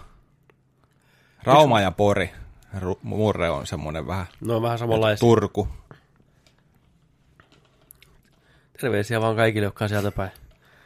Rauma 1.44 1.82
ja 1.82 1.92
Pori. 1.92 2.32
Ru- 2.80 3.00
Murre 3.04 3.50
on 3.50 3.68
semmoinen 3.68 4.08
vähän 4.08 4.26
No 4.42 4.56
on 4.56 4.62
vähän 4.62 4.78
samanlaisia. 4.80 5.20
Turku. 5.20 5.68
Terveisiä 8.82 9.22
vaan 9.22 9.36
kaikille, 9.36 9.66
jotka 9.66 9.86
on 9.86 9.90
sieltä 9.90 10.12
päin. 10.12 10.32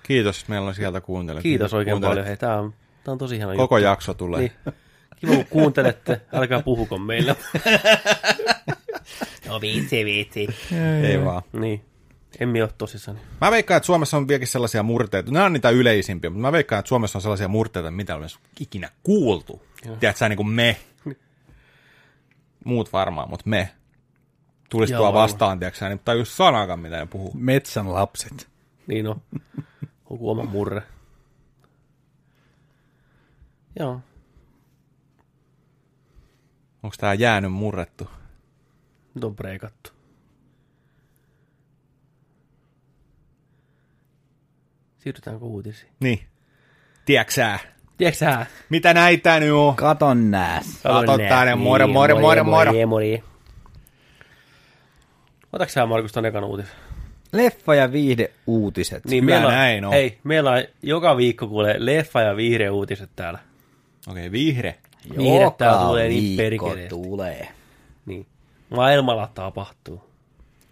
Kiitos, 0.03 0.47
meillä 0.47 0.67
on 0.67 0.75
sieltä 0.75 1.01
kuuntelijat. 1.01 1.43
Kiitos 1.43 1.73
oikein 1.73 1.93
Kuuntelet. 1.93 2.11
paljon. 2.11 2.25
Hei, 2.27 2.37
tää 2.37 2.59
on, 2.59 2.73
tää 3.05 3.11
on 3.11 3.17
tosi 3.17 3.37
hieno 3.37 3.55
Koko 3.55 3.77
juttu. 3.77 3.85
jakso 3.85 4.13
tulee. 4.13 4.39
Niin. 4.39 4.51
Kiva, 5.15 5.35
kun 5.35 5.45
kuuntelette. 5.45 6.21
Älkää 6.33 6.61
puhuko 6.61 6.97
meillä. 6.97 7.35
no 9.47 9.61
vitsi, 9.61 10.05
vitsi. 10.05 10.47
Ei 11.03 11.25
vaan. 11.25 11.41
Niin. 11.53 11.81
En 12.39 12.49
minä 12.49 12.65
ole 12.65 12.73
tosissani. 12.77 13.19
Mä 13.41 13.51
veikkaan, 13.51 13.77
että 13.77 13.85
Suomessa 13.85 14.17
on 14.17 14.27
vieläkin 14.27 14.47
sellaisia 14.47 14.83
murteita. 14.83 15.31
Nämä 15.31 15.45
on 15.45 15.53
niitä 15.53 15.69
yleisimpiä, 15.69 16.29
mutta 16.29 16.41
mä 16.41 16.51
veikkaan, 16.51 16.79
että 16.79 16.89
Suomessa 16.89 17.17
on 17.17 17.21
sellaisia 17.21 17.47
murteita, 17.47 17.91
mitä 17.91 18.15
on 18.15 18.27
ikinä 18.59 18.89
kuultu. 19.03 19.61
Tiedätkö 19.81 20.19
sä, 20.19 20.29
niin 20.29 20.37
kuin 20.37 20.49
me. 20.49 20.77
Muut 22.65 22.93
varmaan, 22.93 23.29
mutta 23.29 23.49
me. 23.49 23.69
Tulisi 24.69 24.93
Joo, 24.93 25.01
tuo 25.01 25.13
vastaan, 25.13 25.59
tiedätkö 25.59 25.79
sä, 25.79 25.89
niin 25.89 26.01
tajus 26.05 26.37
sanakaan, 26.37 26.79
mitä 26.79 26.99
ne 26.99 27.05
puhuu. 27.05 27.31
Metsän 27.33 27.93
lapset. 27.93 28.47
Niin 28.87 29.07
on. 29.07 29.21
Joku 30.09 30.29
oma 30.29 30.43
murre. 30.43 30.83
Joo. 33.79 34.01
Onko 36.83 36.95
tää 36.99 37.13
jäänyt 37.13 37.51
murrettu? 37.51 38.09
Nyt 39.15 39.23
on 39.23 39.35
breikattu. 39.35 39.91
Siirrytäänkö 44.97 45.45
uutisiin? 45.45 45.91
Niin. 45.99 46.19
Tiedätkö 47.05 47.33
sä? 47.33 47.59
Mitä 48.69 48.93
näitä 48.93 49.39
nyt 49.39 49.51
on? 49.51 49.75
Katon 49.75 50.31
nääs. 50.31 50.65
Kato 50.83 51.17
tänne, 51.17 51.55
moro, 51.55 51.87
moro, 51.87 52.19
moro, 52.19 52.43
moro. 52.43 52.73
Moro, 52.73 52.87
moro. 52.87 53.05
Otatko 55.53 55.71
sä 55.71 55.85
Markus 55.85 56.11
ton 56.11 56.25
ekan 56.25 56.43
uutisen? 56.43 56.75
Leffa- 57.35 57.75
ja 57.75 57.91
viihdeuutiset. 57.91 59.05
Niin, 59.05 59.25
meillä 59.25 59.47
on, 59.47 59.53
näin 59.53 59.85
on. 59.85 59.91
Hei, 59.93 60.19
meillä 60.23 60.51
on 60.51 60.63
joka 60.81 61.17
viikko 61.17 61.47
kuulee 61.47 61.75
leffa 61.77 62.21
ja 62.21 62.35
viihde 62.35 62.69
uutiset 62.69 63.09
täällä. 63.15 63.39
Okei, 64.07 64.31
vihre. 64.31 64.79
Viihdettä 65.17 65.77
tulee 65.87 66.07
niin 66.07 66.37
perkeleesti. 66.37 66.89
tulee. 66.89 67.47
Niin. 68.05 68.27
Maailmalla 68.69 69.31
tapahtuu. 69.33 70.03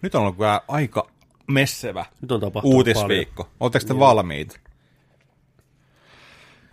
Nyt 0.02 0.15
on 0.15 0.22
ollut 0.22 0.38
kyllä 0.38 0.62
aika 0.67 1.08
messevä 1.48 2.06
Nyt 2.22 2.32
on 2.32 2.39
tapahtunut 2.41 2.76
uutisviikko. 2.76 3.50
Oletteko 3.60 3.86
te 3.86 4.00
valmiit? 4.00 4.60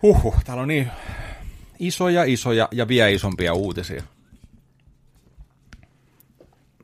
Huhhuh, 0.01 0.43
täällä 0.43 0.61
on 0.61 0.67
niin 0.67 0.91
isoja, 1.79 2.23
isoja 2.23 2.67
ja 2.71 2.87
vielä 2.87 3.07
isompia 3.07 3.53
uutisia. 3.53 4.03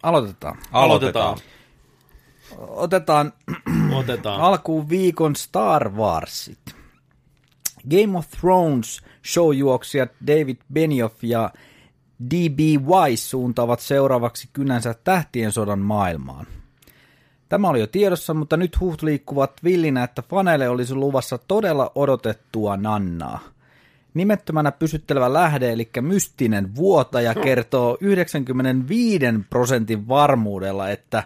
Aloitetaan. 0.03 0.57
Aloitetaan. 0.71 1.37
Otetaan 2.57 3.33
paljon. 3.65 3.93
Otetaan. 3.93 4.41
alkuun 4.49 4.89
viikon 4.89 5.35
Star 5.35 5.89
Warsit. 5.89 6.75
Game 7.89 8.17
of 8.17 8.27
Thrones 8.29 9.01
showjuoksijat 9.25 10.09
David 10.27 10.57
Benioff 10.73 11.23
ja 11.23 11.49
D.B. 12.31 12.59
Wise 12.59 13.27
suuntaavat 13.27 13.79
seuraavaksi 13.79 14.49
kynänsä 14.53 14.95
tähtien 15.03 15.51
sodan 15.51 15.79
maailmaan. 15.79 16.47
Tämä 17.49 17.69
oli 17.69 17.79
jo 17.79 17.87
tiedossa, 17.87 18.33
mutta 18.33 18.57
nyt 18.57 18.79
huht 18.79 19.01
liikkuvat 19.01 19.51
villinä, 19.63 20.03
että 20.03 20.23
faneille 20.29 20.69
olisi 20.69 20.95
luvassa 20.95 21.37
todella 21.37 21.91
odotettua 21.95 22.77
nannaa. 22.77 23.39
Nimettömänä 24.13 24.71
pysyttelevä 24.71 25.33
lähde, 25.33 25.71
eli 25.71 25.89
mystinen 26.01 26.75
vuotaja, 26.75 27.35
kertoo 27.35 27.97
95 28.01 29.25
prosentin 29.49 30.07
varmuudella, 30.07 30.89
että 30.89 31.23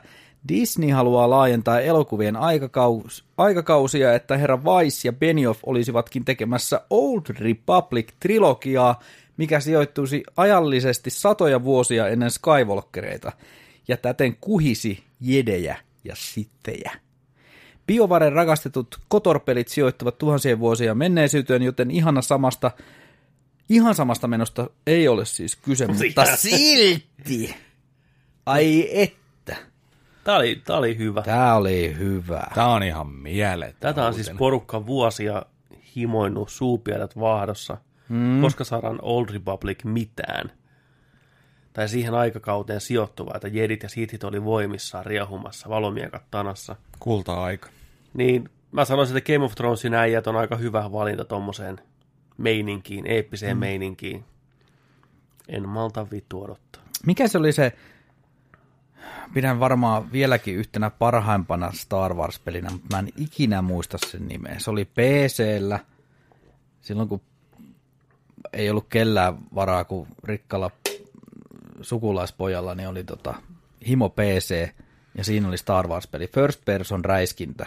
Disney 0.47 0.89
haluaa 0.89 1.29
laajentaa 1.29 1.79
elokuvien 1.79 2.35
aikakaus, 2.35 3.25
aikakausia, 3.37 4.13
että 4.13 4.37
herra 4.37 4.63
Weiss 4.63 5.05
ja 5.05 5.13
Benioff 5.13 5.59
olisivatkin 5.63 6.25
tekemässä 6.25 6.81
Old 6.89 7.21
Republic-trilogiaa, 7.29 9.03
mikä 9.37 9.59
sijoittuisi 9.59 10.23
ajallisesti 10.37 11.09
satoja 11.09 11.63
vuosia 11.63 12.07
ennen 12.07 12.31
Skywalkereita, 12.31 13.31
ja 13.87 13.97
täten 13.97 14.35
kuhisi 14.41 15.03
jedejä 15.19 15.77
ja 16.03 16.15
sittejä. 16.17 16.91
BioVaren 17.87 18.33
rakastetut 18.33 18.99
kotorpelit 19.07 19.67
sijoittuvat 19.67 20.17
tuhansien 20.17 20.59
vuosia 20.59 20.95
menneisyyteen, 20.95 21.61
joten 21.61 21.91
ihana 21.91 22.21
samasta 22.21 22.71
Ihan 23.71 23.95
samasta 23.95 24.27
menosta 24.27 24.69
ei 24.87 25.07
ole 25.07 25.25
siis 25.25 25.55
kyse, 25.55 25.87
mutta 25.87 26.35
silti. 26.35 27.55
Ai 28.45 28.87
että. 28.91 29.20
Tää 30.23 30.35
oli, 30.35 30.61
tää 30.65 30.77
oli 30.77 30.97
hyvä. 30.97 31.21
Tää 31.21 31.55
oli 31.55 31.95
hyvä. 31.99 32.47
Tää 32.55 32.67
on 32.67 32.83
ihan 32.83 33.07
mieletön. 33.07 33.75
Tätä 33.79 34.05
on 34.05 34.13
siis 34.13 34.31
porukka 34.37 34.85
vuosia 34.85 35.45
himoinnut 35.95 36.49
suupielät 36.49 37.19
vaahdossa. 37.19 37.77
Mm. 38.09 38.41
Koska 38.41 38.63
saadaan 38.63 38.99
Old 39.01 39.29
Republic 39.29 39.83
mitään? 39.83 40.51
Tai 41.73 41.89
siihen 41.89 42.13
aikakauteen 42.13 42.81
sijoittuva, 42.81 43.31
että 43.35 43.47
jedit 43.47 43.83
ja 43.83 43.89
sithit 43.89 44.23
oli 44.23 44.43
voimissaan 44.43 45.05
riehumassa 45.05 45.69
valomiekat 45.69 46.23
tanassa. 46.31 46.75
Kulta-aika. 46.99 47.69
Niin 48.13 48.49
mä 48.71 48.85
sanoisin, 48.85 49.17
että 49.17 49.33
Game 49.33 49.45
of 49.45 49.55
Thronesin 49.55 49.93
äijät 49.93 50.27
on 50.27 50.35
aika 50.35 50.55
hyvä 50.55 50.91
valinta 50.91 51.25
tommoseen 51.25 51.79
meininkiin, 52.37 53.07
eeppiseen 53.07 53.57
mm. 53.57 53.59
meininkiin. 53.59 54.23
En 55.47 55.69
malta 55.69 56.07
vittu 56.11 56.43
odottaa. 56.43 56.81
Mikä 57.05 57.27
se 57.27 57.37
oli 57.37 57.51
se, 57.51 57.73
pidän 59.33 59.59
varmaan 59.59 60.11
vieläkin 60.11 60.55
yhtenä 60.55 60.89
parhaimpana 60.89 61.71
Star 61.71 62.13
Wars-pelinä, 62.13 62.69
mutta 62.69 62.95
mä 62.95 62.99
en 62.99 63.09
ikinä 63.17 63.61
muista 63.61 63.97
sen 64.07 64.27
nimeä. 64.27 64.55
Se 64.59 64.71
oli 64.71 64.85
PCllä, 64.85 65.79
silloin 66.81 67.09
kun 67.09 67.21
ei 68.53 68.69
ollut 68.69 68.87
kellään 68.89 69.37
varaa, 69.55 69.83
kun 69.83 70.07
rikkalla 70.23 70.71
sukulaispojalla 71.81 72.75
niin 72.75 72.89
oli 72.89 73.03
tota, 73.03 73.33
himo 73.87 74.09
PC, 74.09 74.69
ja 75.17 75.23
siinä 75.23 75.47
oli 75.47 75.57
Star 75.57 75.87
Wars-peli, 75.87 76.27
First 76.27 76.65
Person 76.65 77.05
räiskintä. 77.05 77.65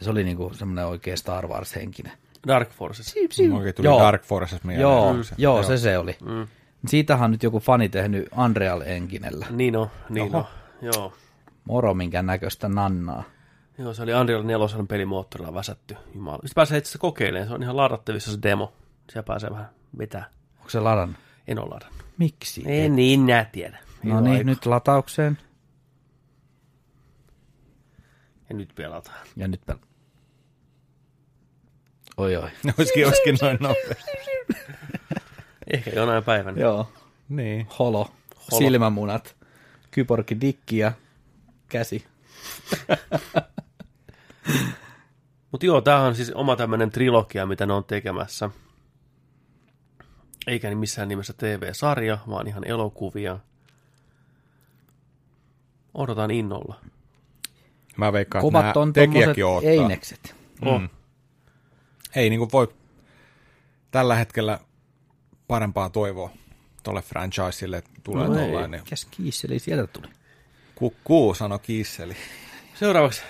Se 0.00 0.10
oli 0.10 0.24
niinku 0.24 0.50
semmoinen 0.54 0.86
oikein 0.86 1.18
Star 1.18 1.46
Wars-henkinen. 1.46 2.12
Dark 2.48 2.70
Forces. 2.70 3.14
Oikein 3.54 3.74
tuli 3.74 3.86
Joo. 3.86 4.00
Dark 4.00 4.22
Forces 4.22 4.64
mieleen. 4.64 4.82
Joo, 4.82 5.12
Kyllä 5.12 5.24
joo, 5.38 5.62
se 5.62 5.78
se 5.78 5.98
oli. 5.98 6.16
Mm. 6.24 6.46
Siitähän 6.86 7.24
on 7.24 7.30
nyt 7.30 7.42
joku 7.42 7.60
fani 7.60 7.88
tehnyt 7.88 8.28
Unreal 8.44 8.80
Enginellä. 8.80 9.46
Niin 9.50 9.76
on, 9.76 9.90
niin 10.08 10.36
on. 10.36 10.44
Joo. 10.82 11.12
Moro 11.64 11.94
minkä 11.94 12.22
näköistä 12.22 12.68
nannaa. 12.68 13.22
Joo, 13.78 13.94
se 13.94 14.02
oli 14.02 14.14
Unreal 14.14 14.42
4 14.42 14.66
pelimoottorilla 14.88 15.54
väsätty. 15.54 15.96
Jumala. 16.14 16.36
Sitten 16.36 16.54
pääsee 16.54 16.78
itse 16.78 16.88
asiassa 16.88 16.98
kokeilemaan, 16.98 17.48
se 17.48 17.54
on 17.54 17.62
ihan 17.62 17.76
ladattavissa 17.76 18.32
se 18.32 18.38
demo. 18.42 18.72
Siellä 19.10 19.26
pääsee 19.26 19.50
vähän 19.50 19.68
vetää. 19.98 20.24
Onko 20.58 20.70
se 20.70 20.80
ladannut? 20.80 21.16
En 21.48 21.58
ole 21.58 21.68
ladannut. 21.68 22.04
Miksi? 22.18 22.62
En 22.66 22.96
niin 22.96 23.26
nää 23.26 23.44
tiedä. 23.44 23.78
No 24.02 24.20
niin, 24.20 24.46
nyt 24.46 24.66
lataukseen. 24.66 25.38
Ja 28.48 28.56
nyt 28.56 28.72
pelataan. 28.74 29.26
Ja 29.36 29.48
nyt 29.48 29.60
pel... 29.66 29.76
Oi 32.16 32.36
oi. 32.36 32.50
Olisikin, 32.78 33.06
olisikin 33.06 33.38
noin 33.42 33.58
nopeasti. 33.60 34.12
Ehkä 35.72 35.90
jonain 35.90 36.24
päivänä. 36.24 36.60
Joo. 36.60 36.88
Niin. 37.28 37.66
Holo. 37.78 38.08
Holo. 38.52 38.58
Silmämunat. 38.58 39.36
Kyborgi 39.90 40.40
dikki 40.40 40.78
ja 40.78 40.92
käsi. 41.68 42.04
Mutta 45.52 45.66
joo, 45.66 45.80
tämähän 45.80 46.06
on 46.06 46.14
siis 46.14 46.30
oma 46.30 46.56
tämmöinen 46.56 46.90
trilogia, 46.90 47.46
mitä 47.46 47.66
ne 47.66 47.72
on 47.72 47.84
tekemässä. 47.84 48.50
Eikä 50.46 50.68
niin 50.68 50.78
missään 50.78 51.08
nimessä 51.08 51.32
TV-sarja, 51.32 52.18
vaan 52.28 52.48
ihan 52.48 52.64
elokuvia. 52.64 53.38
Odotan 55.94 56.30
innolla. 56.30 56.80
Mä 57.96 58.12
veikkaan, 58.12 58.40
että 58.40 58.46
Kovat 58.46 58.62
nämä 58.64 58.82
on 58.82 58.92
tekijäkin 58.92 59.44
odottaa. 59.44 59.70
einekset. 59.70 60.34
Oh. 60.66 60.82
Ei 62.16 62.30
niin 62.30 62.38
kuin 62.38 62.52
voi 62.52 62.74
tällä 63.90 64.14
hetkellä 64.14 64.58
parempaa 65.52 65.90
toivoa 65.90 66.30
tuolle 66.82 67.02
franchiselle, 67.02 67.76
että 67.76 67.90
tulee 68.04 68.28
No 68.28 68.38
ei. 68.38 68.46
tollainen. 68.46 68.80
Mikäs 68.80 69.04
kiisseli 69.10 69.58
sieltä 69.58 69.86
tuli? 69.86 70.06
Kukkuu, 70.74 71.34
sano 71.34 71.58
Kiisseli. 71.58 72.16
Seuraavaksi 72.74 73.22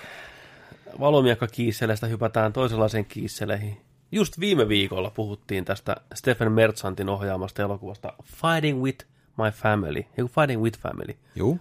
valomiekka 0.99 1.47
kiisseleistä 1.47 2.07
hypätään 2.07 2.53
toisenlaiseen 2.53 3.05
kiisseleihin. 3.05 3.81
Just 4.11 4.39
viime 4.39 4.67
viikolla 4.67 5.09
puhuttiin 5.09 5.65
tästä 5.65 5.95
Stephen 6.13 6.51
Mertsantin 6.51 7.09
ohjaamasta 7.09 7.61
elokuvasta 7.61 8.13
Fighting 8.23 8.83
with 8.83 9.05
My 9.37 9.51
Family. 9.51 10.03
Joku 10.17 10.31
Fighting 10.35 10.61
with 10.61 10.79
Family. 10.79 11.17
Juu. 11.35 11.59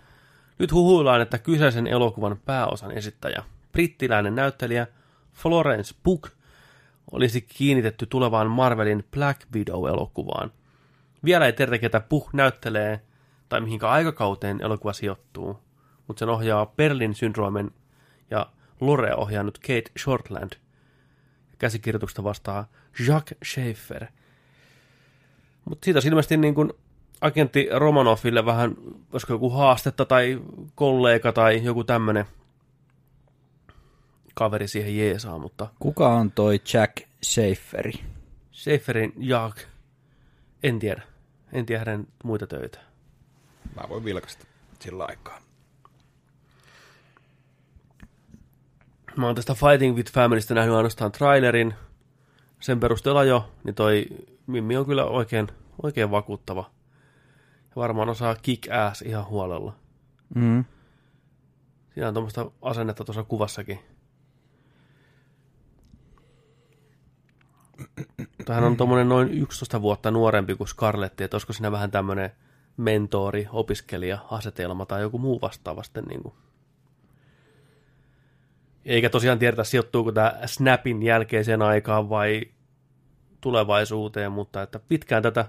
Nyt 0.59 0.73
huhuillaan, 0.73 1.21
että 1.21 1.39
kyseisen 1.39 1.87
elokuvan 1.87 2.37
pääosan 2.45 2.91
esittäjä, 2.91 3.43
brittiläinen 3.73 4.35
näyttelijä 4.35 4.87
Florence 5.35 5.95
Pugh, 6.03 6.31
olisi 7.13 7.41
kiinnitetty 7.41 8.07
tulevaan 8.07 8.51
Marvelin 8.51 9.05
Black 9.11 9.41
Widow-elokuvaan. 9.55 10.53
Vielä 11.25 11.47
ei 11.47 11.53
tiedetä, 11.53 11.79
ketä 11.79 12.01
Pugh 12.01 12.31
näyttelee 12.33 13.01
tai 13.49 13.61
mihinkä 13.61 13.89
aikakauteen 13.89 14.61
elokuva 14.61 14.93
sijoittuu, 14.93 15.59
mutta 16.07 16.19
sen 16.19 16.29
ohjaa 16.29 16.67
Berlin 16.67 17.15
syndroomen 17.15 17.71
ja 18.31 18.47
Lore 18.81 19.15
ohjannut 19.15 19.59
Kate 19.59 19.93
Shortland. 19.99 20.53
Käsikirjoituksesta 21.59 22.25
vastaa 22.25 22.67
Jacques 23.07 23.39
Schaeffer. 23.53 24.07
Mutta 25.65 25.85
siitä 25.85 25.97
olisi 25.97 26.09
ilmeisesti 26.09 26.37
niin 26.37 26.55
kuin 26.55 26.73
agentti 27.21 27.69
Romanoville 27.73 28.45
vähän, 28.45 28.75
olisiko 29.13 29.33
joku 29.33 29.51
haastetta 29.51 30.05
tai 30.05 30.43
kollega 30.75 31.33
tai 31.33 31.65
joku 31.65 31.85
tämmöinen 31.85 32.25
kaveri 34.35 34.69
siihen 34.69 34.99
jeesaa, 34.99 35.39
mutta 35.39 35.69
Kuka 35.79 36.09
on 36.09 36.33
toi 36.33 36.61
Jack 36.75 36.97
Schaefferi? 37.25 37.93
Schaefferin 38.53 39.13
Jaak, 39.17 39.57
en 40.63 40.79
tiedä. 40.79 41.03
En 41.53 41.67
tiedä 41.67 41.79
hänen 41.79 42.07
muita 42.25 42.47
töitä. 42.47 42.79
Mä 43.77 43.89
voin 43.89 44.05
vilkaista 44.05 44.47
sillä 44.81 45.05
aikaa. 45.05 45.39
Mä 49.17 49.27
oon 49.27 49.35
tästä 49.35 49.55
Fighting 49.55 49.97
with 49.97 50.13
Familystä 50.13 50.55
nähnyt 50.55 50.77
ainoastaan 50.77 51.13
trailerin. 51.13 51.75
Sen 52.61 52.81
perusteella 52.81 53.25
jo, 53.25 53.51
niin 53.65 53.75
toi 53.75 54.07
Mimmi 54.47 54.77
on 54.77 54.87
kyllä 54.87 55.05
oikein, 55.05 55.49
oikein 55.83 56.11
vakuuttava. 56.11 56.71
Ja 57.63 57.77
varmaan 57.77 58.09
osaa 58.09 58.37
kick 58.43 58.73
ass 58.73 59.03
ihan 59.03 59.27
huolella. 59.27 59.75
Mm. 60.35 60.65
Siinä 61.95 62.09
on 62.09 62.15
tuommoista 62.15 62.51
asennetta 62.63 63.05
tuossa 63.05 63.25
kuvassakin. 63.25 63.79
Tähän 68.45 68.65
on 68.65 68.77
tuommoinen 68.77 69.09
noin 69.09 69.29
11 69.29 69.83
vuotta 69.83 70.11
nuorempi 70.11 70.55
kuin 70.55 70.69
Scarletti, 70.69 71.25
että 71.25 71.35
olisiko 71.35 71.53
siinä 71.53 71.73
vähän 71.73 71.91
tämmöinen 71.91 72.31
mentori, 72.77 73.49
opiskelija, 73.53 74.19
asetelma 74.31 74.87
tai 74.87 75.01
joku 75.01 75.19
muu 75.19 75.41
vastaava 75.41 75.83
sitten 75.83 76.05
niin 76.05 76.23
kuin. 76.23 76.35
Eikä 78.85 79.11
tosiaan 79.11 79.39
tiedetä, 79.39 79.65
sijoittuuko 79.65 80.13
tämä 80.13 80.39
Snapin 80.47 81.03
jälkeiseen 81.03 81.63
aikaan 81.63 82.09
vai 82.09 82.43
tulevaisuuteen, 83.41 84.33
mutta 84.33 84.63
että 84.63 84.81
pitkään 84.89 85.23
tätä 85.23 85.45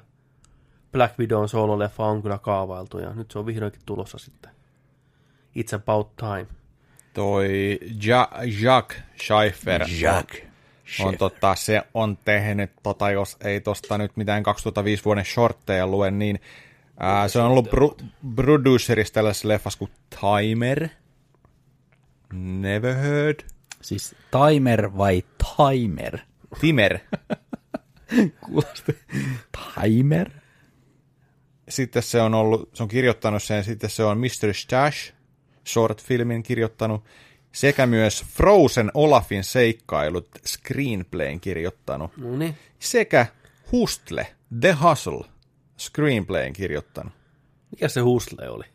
Black 0.91 1.19
Widown 1.19 1.49
solo-leffa 1.49 2.03
on 2.06 2.21
kyllä 2.21 2.38
kaavailtu 2.38 2.99
ja 2.99 3.13
nyt 3.13 3.32
se 3.32 3.39
on 3.39 3.45
vihdoinkin 3.45 3.82
tulossa 3.86 4.17
sitten. 4.17 4.51
It's 5.60 5.75
about 5.75 6.15
time. 6.15 6.47
Toi 7.13 7.79
ja- 8.03 8.29
Jacques 8.62 9.01
Schaeffer 9.23 9.82
Jack. 10.85 11.07
on, 11.07 11.17
tota, 11.17 11.55
se 11.55 11.81
on 11.93 12.17
tehnyt, 12.25 12.71
tota, 12.83 13.11
jos 13.11 13.37
ei 13.43 13.61
tosta 13.61 13.97
nyt 13.97 14.17
mitään 14.17 14.43
2005 14.43 15.05
vuoden 15.05 15.25
shortteja 15.25 15.87
lue, 15.87 16.11
niin 16.11 16.39
ää, 16.99 17.27
se 17.27 17.39
on 17.39 17.51
ollut 17.51 17.67
bru- 17.67 18.05
producerissa 18.35 19.13
tällaisessa 19.13 19.47
leffassa 19.47 19.79
kuin 19.79 19.91
Timer. 20.09 20.89
Never 22.33 22.95
heard. 22.95 23.39
Siis 23.81 24.15
timer 24.31 24.97
vai 24.97 25.23
timer? 25.57 26.19
Timer. 26.61 26.99
Kuulosti. 28.45 28.97
Timer? 29.75 30.29
Sitten 31.69 32.03
se 32.03 32.21
on 32.21 32.33
ollut, 32.33 32.69
se 32.73 32.83
on 32.83 32.89
kirjoittanut 32.89 33.43
sen, 33.43 33.63
sitten 33.63 33.89
se 33.89 34.03
on 34.03 34.17
Mr. 34.17 34.53
Stash, 34.53 35.13
short-filmin 35.67 36.43
kirjoittanut, 36.43 37.03
sekä 37.53 37.85
myös 37.85 38.23
Frozen 38.23 38.91
Olafin 38.93 39.43
seikkailut 39.43 40.29
screenplayn 40.45 41.39
kirjoittanut, 41.39 42.17
No 42.17 42.37
niin. 42.37 42.57
sekä 42.79 43.25
Hustle, 43.71 44.27
The 44.59 44.77
Hustle, 44.83 45.25
screenplayn 45.79 46.53
kirjoittanut. 46.53 47.13
Mikä 47.71 47.87
se 47.87 48.01
Hustle 48.01 48.49
oli? 48.49 48.65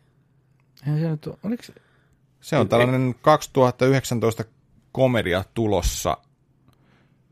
Eihän 0.85 0.99
se 0.99 1.09
nyt 1.09 1.27
ole, 1.27 1.37
oliko 1.43 1.63
se? 1.63 1.73
Se 2.41 2.57
on 2.57 2.69
tällainen 2.69 3.15
2019 3.21 4.43
komedia 4.91 5.43
tulossa, 5.53 6.17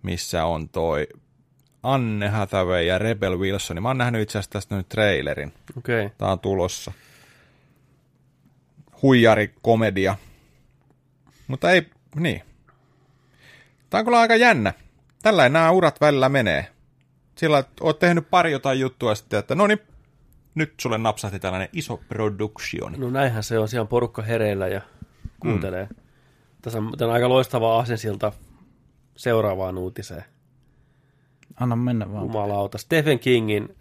missä 0.04 0.46
on 0.46 0.70
toi 0.70 1.08
Anne 1.84 2.28
Hathaway 2.28 2.84
ja 2.84 2.98
Rebel 2.98 3.40
Wilson. 3.40 3.84
Mä 3.84 3.90
oon 3.90 3.98
nähnyt 3.98 4.22
itse 4.22 4.38
asiassa 4.38 4.52
tästä 4.52 4.78
nyt 4.78 4.90
trailerin. 4.90 5.54
Okei. 5.78 6.06
Okay. 6.06 6.18
Tää 6.18 6.32
on 6.32 6.40
tulossa. 6.40 6.92
Huijari-komedia. 9.02 10.16
Mutta 11.48 11.72
ei, 11.72 11.90
niin. 12.16 12.42
Tää 13.90 14.00
on 14.00 14.06
kyllä 14.06 14.20
aika 14.20 14.36
jännä. 14.36 14.74
Tällä 15.22 15.50
nämä 15.50 15.72
urat 15.72 16.02
välillä 16.02 16.30
menee. 16.30 16.68
Sillä 17.36 17.60
että 17.60 17.84
oot 17.84 18.00
tehnyt 18.00 18.30
pari 18.30 18.52
jotain 18.52 18.80
juttua 18.80 19.16
sitten, 19.16 19.40
että 19.40 19.56
no 19.56 19.68
niin, 19.68 19.80
nyt 20.56 20.74
sulle 20.82 20.98
napsahti 20.98 21.40
tällainen 21.40 21.70
iso 21.74 21.98
production. 22.10 22.94
No 22.98 23.10
näinhän 23.10 23.44
se 23.44 23.60
on, 23.60 23.68
siellä 23.68 23.82
on 23.82 23.88
porukka 23.88 24.22
hereillä 24.22 24.68
ja 24.68 24.82
kuuntelee. 25.40 25.86
Mm. 25.86 25.96
Tässä 26.62 26.80
on, 26.80 26.94
tämä 26.98 27.10
on 27.10 27.16
aika 27.16 27.30
loistava 27.30 27.80
asensilta 27.80 28.32
seuraavaan 29.16 29.78
uutiseen. 29.78 30.24
Anna 31.60 31.76
mennä 31.76 32.12
vaan. 32.12 32.24
Jumalauta. 32.24 32.78
Stephen 32.78 33.20
Kingin 33.20 33.76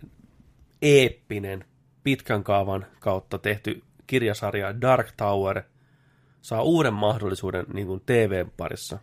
eeppinen 0.82 1.64
pitkän 2.02 2.44
kaavan 2.44 2.86
kautta 3.00 3.38
tehty 3.38 3.82
kirjasarja 4.06 4.80
Dark 4.80 5.12
Tower 5.16 5.62
saa 6.46 6.62
uuden 6.62 6.94
mahdollisuuden 6.94 7.66
niin 7.72 7.86
kuin 7.86 8.02
TV-parissa. 8.06 8.98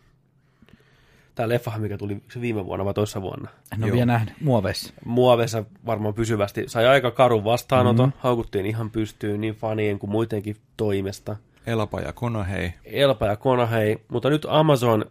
Tämä 1.36 1.49
leffa, 1.49 1.71
mikä 1.77 1.97
tuli 1.97 2.21
se 2.32 2.41
viime 2.41 2.65
vuonna 2.65 2.86
vai 2.86 2.93
toissa 2.93 3.21
vuonna. 3.21 3.49
En 3.73 3.84
ole 3.84 3.91
vielä 3.91 4.06
nähnyt. 4.06 4.34
Muoveissa. 4.41 4.93
Muoveissa 5.06 5.63
varmaan 5.86 6.13
pysyvästi. 6.13 6.63
Sai 6.67 6.88
aika 6.88 7.12
karun 7.12 7.43
vastaanoton. 7.43 8.06
Mm-hmm. 8.06 8.19
Haukuttiin 8.21 8.65
ihan 8.65 8.91
pystyyn 8.91 9.41
niin 9.41 9.56
fanien 9.56 9.99
kuin 9.99 10.10
muidenkin 10.10 10.56
toimesta. 10.77 11.36
Elpa 11.65 11.99
ja 12.01 12.13
Konahei. 12.13 12.73
Elpa 12.84 13.25
ja 13.25 13.36
Konahei. 13.36 13.97
Mutta 14.08 14.29
nyt 14.29 14.45
Amazon 14.49 15.06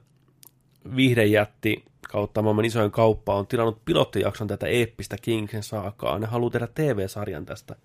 viihdejätti 0.97 1.85
kautta 2.09 2.43
maailman 2.43 2.65
isoin 2.65 2.91
kauppa 2.91 3.35
on 3.35 3.47
tilannut 3.47 3.85
pilottijakson 3.85 4.49
tätä 4.49 4.67
eeppistä 4.67 5.17
Kingsen 5.23 5.63
saakaa. 5.63 6.19
Ne 6.19 6.27
haluaa 6.27 6.51
tehdä 6.51 6.69
TV-sarjan 6.75 7.47
tästä. 7.47 7.77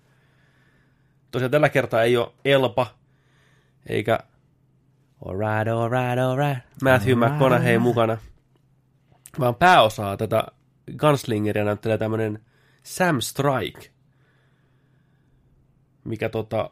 Tosiaan 1.30 1.50
tällä 1.50 1.68
kertaa 1.68 2.02
ei 2.02 2.16
ole 2.16 2.32
Elpa, 2.44 2.86
eikä 3.86 4.18
alright, 5.26 5.68
alright, 5.68 6.18
alright, 6.18 6.62
Matthew 6.82 7.18
McConaughey 7.18 7.78
mukana, 7.78 8.18
vaan 9.40 9.54
pääosaa 9.54 10.16
tätä 10.16 10.44
Gunslingeria 10.96 11.64
näyttelee 11.64 11.98
tämmöinen 11.98 12.44
Sam 12.82 13.20
Strike, 13.20 13.90
mikä 16.04 16.28
tota, 16.28 16.70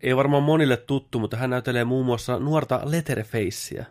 ei 0.00 0.16
varmaan 0.16 0.42
monille 0.42 0.76
tuttu, 0.76 1.18
mutta 1.18 1.36
hän 1.36 1.50
näyttelee 1.50 1.84
muun 1.84 2.06
muassa 2.06 2.38
nuorta 2.38 2.80
Letterfacea, 2.84 3.84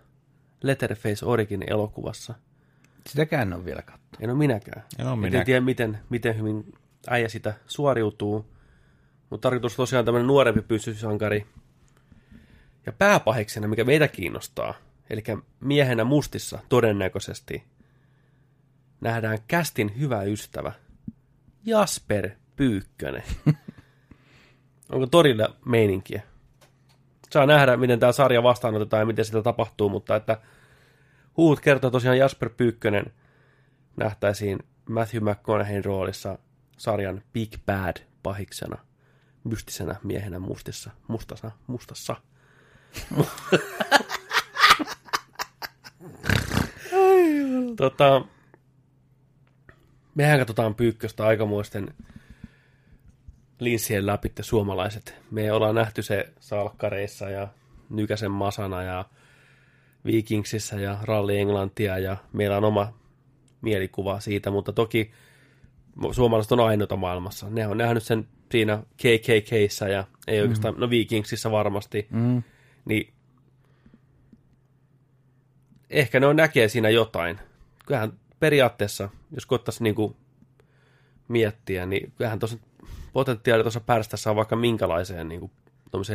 Letterface 0.64 1.26
Origin 1.26 1.64
elokuvassa. 1.68 2.34
Sitäkään 3.10 3.48
en 3.48 3.54
ole 3.54 3.66
vielä 3.66 3.82
katsonut. 3.82 4.18
En 4.20 4.30
ole 4.30 4.38
minäkään. 4.38 4.84
En 5.00 5.08
ole 5.08 5.16
minäkään. 5.16 5.40
En 5.40 5.46
tiedä, 5.46 5.62
miten, 5.62 6.00
miten 6.10 6.38
hyvin 6.38 6.74
äijä 7.08 7.30
sitä 7.30 7.54
suoriutuu. 7.68 8.46
Mutta 9.30 9.50
tarkoitus 9.50 9.76
tosiaan 9.76 10.06
tämmöinen 10.06 10.28
nuorempi 10.28 10.62
pyssysankari. 10.62 11.46
Ja 12.86 12.92
pääpahiksena, 12.92 13.68
mikä 13.68 13.84
meitä 13.84 14.08
kiinnostaa, 14.08 14.74
eli 15.10 15.24
miehenä 15.60 16.04
mustissa 16.04 16.60
todennäköisesti, 16.70 17.64
nähdään 19.02 19.38
kästin 19.48 20.00
hyvä 20.00 20.24
ystävä, 20.24 20.72
Jasper 21.66 22.30
Pyykkönen. 22.56 23.24
Onko 24.92 25.08
torilla 25.08 25.56
meininkiä? 25.66 26.22
Saa 27.30 27.46
nähdä, 27.46 27.78
miten 27.78 28.00
tämä 28.00 28.12
sarja 28.12 28.44
vastaanotetaan 28.44 29.02
ja 29.02 29.06
miten 29.06 29.26
sitä 29.26 29.42
tapahtuu, 29.42 29.90
mutta 29.90 30.16
että 30.16 30.42
huut 31.38 31.60
kertoo 31.60 31.92
tosiaan 31.92 32.18
Jasper 32.18 32.50
Pyykkönen 32.50 33.06
nähtäisiin 33.98 34.60
Matthew 34.90 35.24
McConaugheyn 35.24 35.86
roolissa 35.86 36.40
sarjan 36.78 37.22
Big 37.34 37.56
Bad 37.66 37.98
pahiksena, 38.24 38.78
mystisenä 39.44 39.96
miehenä 40.04 40.40
mustissa, 40.40 40.92
mustassa, 41.08 41.52
mustassa. 41.68 42.16
Tota, 47.78 48.22
mehän 50.16 50.40
katsotaan 50.40 50.76
Pyykköstä 50.76 51.26
aikamoisten 51.26 51.94
linssien 53.60 54.06
läpi 54.06 54.32
suomalaiset. 54.42 55.16
Me 55.32 55.52
ollaan 55.52 55.76
nähty 55.76 56.04
se 56.04 56.34
Salkkareissa 56.40 57.30
ja 57.30 57.48
Nykäsen 57.90 58.32
Masana 58.32 58.84
ja 58.84 59.06
Vikingsissä 60.06 60.76
ja 60.76 60.98
Ralli 61.04 61.38
Englantia 61.40 61.98
ja 61.98 62.18
meillä 62.34 62.58
on 62.58 62.64
oma 62.64 62.94
mielikuva 63.62 64.20
siitä, 64.20 64.52
mutta 64.52 64.74
toki 64.74 65.12
suomalaiset 66.12 66.52
on 66.52 66.60
ainoita 66.60 66.96
maailmassa. 66.96 67.50
Ne 67.50 67.68
on 67.68 67.78
nähnyt 67.78 68.04
sen 68.04 68.28
siinä 68.52 68.84
KKKissä 68.98 69.88
ja 69.88 70.04
ei 70.28 70.42
oikeastaan, 70.42 70.76
no 70.78 70.90
Vikingsissä 70.90 71.52
varmasti, 71.52 72.08
Mm. 72.12 72.44
Niin 72.86 73.14
ehkä 75.90 76.20
ne 76.20 76.28
on 76.28 76.36
näkee 76.36 76.68
siinä 76.68 76.90
jotain. 76.90 77.40
Kyllähän 77.86 78.14
periaatteessa, 78.40 79.10
jos 79.32 79.46
koittaisi 79.46 79.84
niinku 79.84 80.16
miettiä, 81.28 81.86
niin 81.86 82.14
kyllähän 82.18 82.40
tuossa 82.40 82.58
potentiaali 83.14 83.64
tuossa 83.64 83.80
pärstässä 83.80 84.30
on 84.30 84.36
vaikka 84.36 84.56
minkälaiseen 84.56 85.30
niinku 85.30 85.52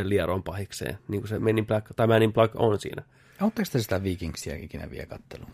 lieroon 0.03 0.43
pahikseen, 0.43 0.99
niin 1.09 1.21
kuin 1.21 1.29
se 1.29 1.39
Men 1.39 1.59
in 1.59 1.67
Black, 1.67 1.87
tai 1.97 2.07
Man 2.07 2.23
in 2.23 2.33
Black 2.33 2.55
on 2.57 2.81
siinä. 2.81 3.03
Oletteko 3.41 3.69
te 3.73 3.83
sitä 3.83 4.03
Vikingsia 4.03 4.57
ikinä 4.57 4.91
vielä 4.91 5.07
kattelua? 5.07 5.49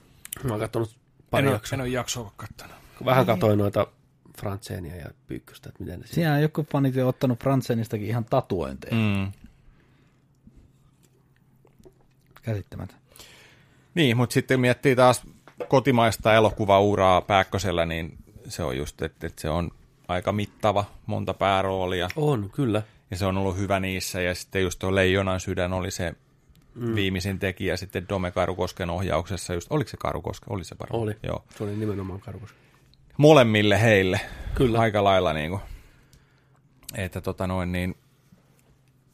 Mä 0.44 0.50
oon 0.50 0.60
katsonut 0.60 0.96
pari 1.30 1.46
En 1.46 1.52
jaksoa. 1.52 1.76
en 1.76 1.80
ole 1.80 1.88
jaksoa 1.88 2.32
kattonut. 2.36 2.76
Vähän 3.04 3.26
katoin 3.26 3.58
noita 3.58 3.86
Frantseenia 4.38 4.96
ja 4.96 5.10
Pyykköstä, 5.26 5.68
että 5.68 5.82
miten 5.82 6.00
ne 6.00 6.06
siinä. 6.06 6.14
Siinä 6.14 6.34
on 6.34 6.42
joku 6.42 6.66
fanit 6.72 6.94
jo 6.94 7.08
ottanut 7.08 7.42
Fransenistakin 7.42 8.06
ihan 8.06 8.24
tatuointeja. 8.24 8.94
Mm. 8.94 9.00
Mm. 9.00 9.32
Käsittämätön. 12.46 12.98
Niin, 13.94 14.16
mutta 14.16 14.34
sitten 14.34 14.60
miettii 14.60 14.96
taas 14.96 15.22
kotimaista 15.68 16.34
elokuvauraa 16.34 17.20
Pääkkösellä, 17.20 17.86
niin 17.86 18.18
se 18.48 18.62
on 18.62 18.76
just, 18.76 19.02
että, 19.02 19.26
että 19.26 19.42
se 19.42 19.48
on 19.50 19.70
aika 20.08 20.32
mittava, 20.32 20.84
monta 21.06 21.34
pääroolia. 21.34 22.08
On, 22.16 22.50
kyllä. 22.52 22.82
Ja 23.10 23.16
se 23.16 23.26
on 23.26 23.38
ollut 23.38 23.56
hyvä 23.56 23.80
niissä. 23.80 24.20
Ja 24.20 24.34
sitten 24.34 24.62
just 24.62 24.78
tuo 24.78 24.94
Leijonan 24.94 25.40
sydän 25.40 25.72
oli 25.72 25.90
se 25.90 26.14
mm. 26.74 26.94
viimeisin 26.94 27.38
tekijä 27.38 27.76
sitten 27.76 28.08
Dome 28.08 28.30
Karukosken 28.30 28.90
ohjauksessa. 28.90 29.54
Just, 29.54 29.72
oliko 29.72 29.90
se 29.90 29.96
Karukoske? 29.96 30.46
Oli 30.48 30.64
se 30.64 30.76
varmaan. 30.78 31.02
Oli. 31.02 31.16
Joo. 31.22 31.44
Se 31.58 31.64
oli 31.64 31.76
nimenomaan 31.76 32.20
karvus. 32.20 32.54
Molemmille 33.16 33.82
heille. 33.82 34.20
Kyllä. 34.54 34.80
Aika 34.80 35.04
lailla 35.04 35.32
niin 35.32 35.50
kuin. 35.50 35.62
Että 36.94 37.20
tota 37.20 37.46
noin 37.46 37.72
niin. 37.72 37.96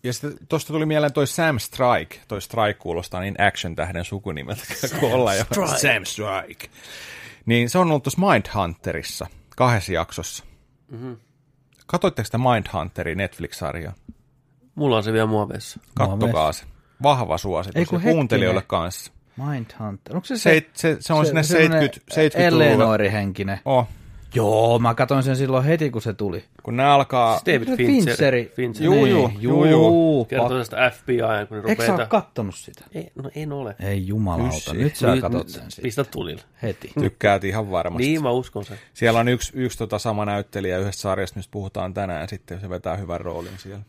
Ja 0.03 0.13
sitten 0.13 0.35
tuosta 0.49 0.73
tuli 0.73 0.87
mieleen 0.87 1.13
toi 1.13 1.27
Sam 1.27 1.59
Strike. 1.59 2.21
Toi 2.29 2.43
Strike 2.43 2.75
kuulostaa 2.75 3.21
niin 3.21 3.37
action-tähden 3.41 4.05
sukunimeltä 4.05 4.63
kuin 5.01 5.13
olla 5.13 5.35
jo. 5.35 5.45
Sam 5.67 6.05
Strike. 6.05 6.69
Niin 7.47 7.71
se 7.71 7.79
on 7.79 7.91
ollut 7.91 8.03
tuossa 8.03 8.21
Mindhunterissa 8.21 9.27
kahdessa 9.57 9.93
jaksossa. 9.93 10.45
Mm-hmm. 10.89 11.17
Katoitteko 11.87 12.25
sitä 12.25 12.39
Mindhunterin 12.39 13.19
Netflix-sarjaa? 13.19 13.93
Mulla 14.75 14.97
on 14.97 15.03
se 15.03 15.13
vielä 15.13 15.27
muoveissa. 15.27 15.81
Kattokaa 15.95 16.53
se. 16.53 16.65
Vahva 17.03 17.39
suositus. 17.39 17.93
Ei 17.93 18.01
kuuntelijoille 18.01 18.63
kanssa. 18.63 19.13
Mindhunter. 19.37 20.17
Onko 20.17 20.27
se 20.27 20.37
se? 20.37 20.41
Se, 20.43 20.71
se, 20.75 20.97
se 21.01 21.13
on 21.13 21.27
sinne 21.27 21.43
semmoinen 21.43 21.91
70, 21.91 22.39
70-luvulla. 22.39 22.65
Eleanori-henkinen. 22.65 23.61
Oh, 23.65 23.89
Joo, 24.35 24.79
mä 24.79 24.95
katsoin 24.95 25.23
sen 25.23 25.37
silloin 25.37 25.65
heti, 25.65 25.91
kun 25.91 26.03
se 26.03 26.13
tuli. 26.13 26.45
kun 26.63 26.77
ne 26.77 26.85
alkaa... 26.85 27.41
David 27.47 27.67
Se 27.69 27.77
Fincher. 27.77 28.07
Fincheri. 28.17 28.53
Fincher. 28.57 28.85
Juu, 28.85 29.07
juu, 29.07 29.29
Niin, 29.29 29.43
juu, 29.43 29.65
juu. 29.65 30.25
Kertoo 30.25 30.49
tästä 30.59 30.91
FBI, 30.91 31.19
kun 31.49 31.57
ne 31.59 31.65
Eikö 31.67 31.83
sä 31.83 31.89
rupeaa... 31.89 32.05
ole 32.05 32.07
kattonut 32.07 32.55
sitä? 32.55 32.85
Ei, 32.95 33.13
no 33.15 33.31
en 33.35 33.53
ole. 33.53 33.77
Ei 33.81 34.07
jumalauta, 34.07 34.57
Yssi. 34.57 34.77
nyt 34.77 34.97
sä 34.97 35.17
katot 35.21 35.49
sen 35.49 35.71
siitä. 35.71 35.83
Pistä 35.83 36.05
tulille. 36.05 36.43
Heti. 36.63 36.93
Tykkäät 37.01 37.45
ihan 37.45 37.71
varmasti. 37.71 38.07
Niin, 38.07 38.23
mä 38.23 38.31
uskon 38.31 38.65
sen. 38.65 38.79
Siellä 38.95 39.21
on 39.21 39.29
yksi, 39.29 39.53
yksi 39.55 39.79
tota 39.79 39.99
sama 39.99 40.25
näyttelijä 40.25 40.79
yhdessä 40.79 41.01
sarjassa, 41.01 41.37
mistä 41.37 41.51
puhutaan 41.53 41.95
tänään, 41.95 42.29
sitten 42.29 42.61
se 42.61 42.69
vetää 42.69 42.97
hyvän 42.97 43.21
roolin 43.21 43.59
siellä. 43.59 43.83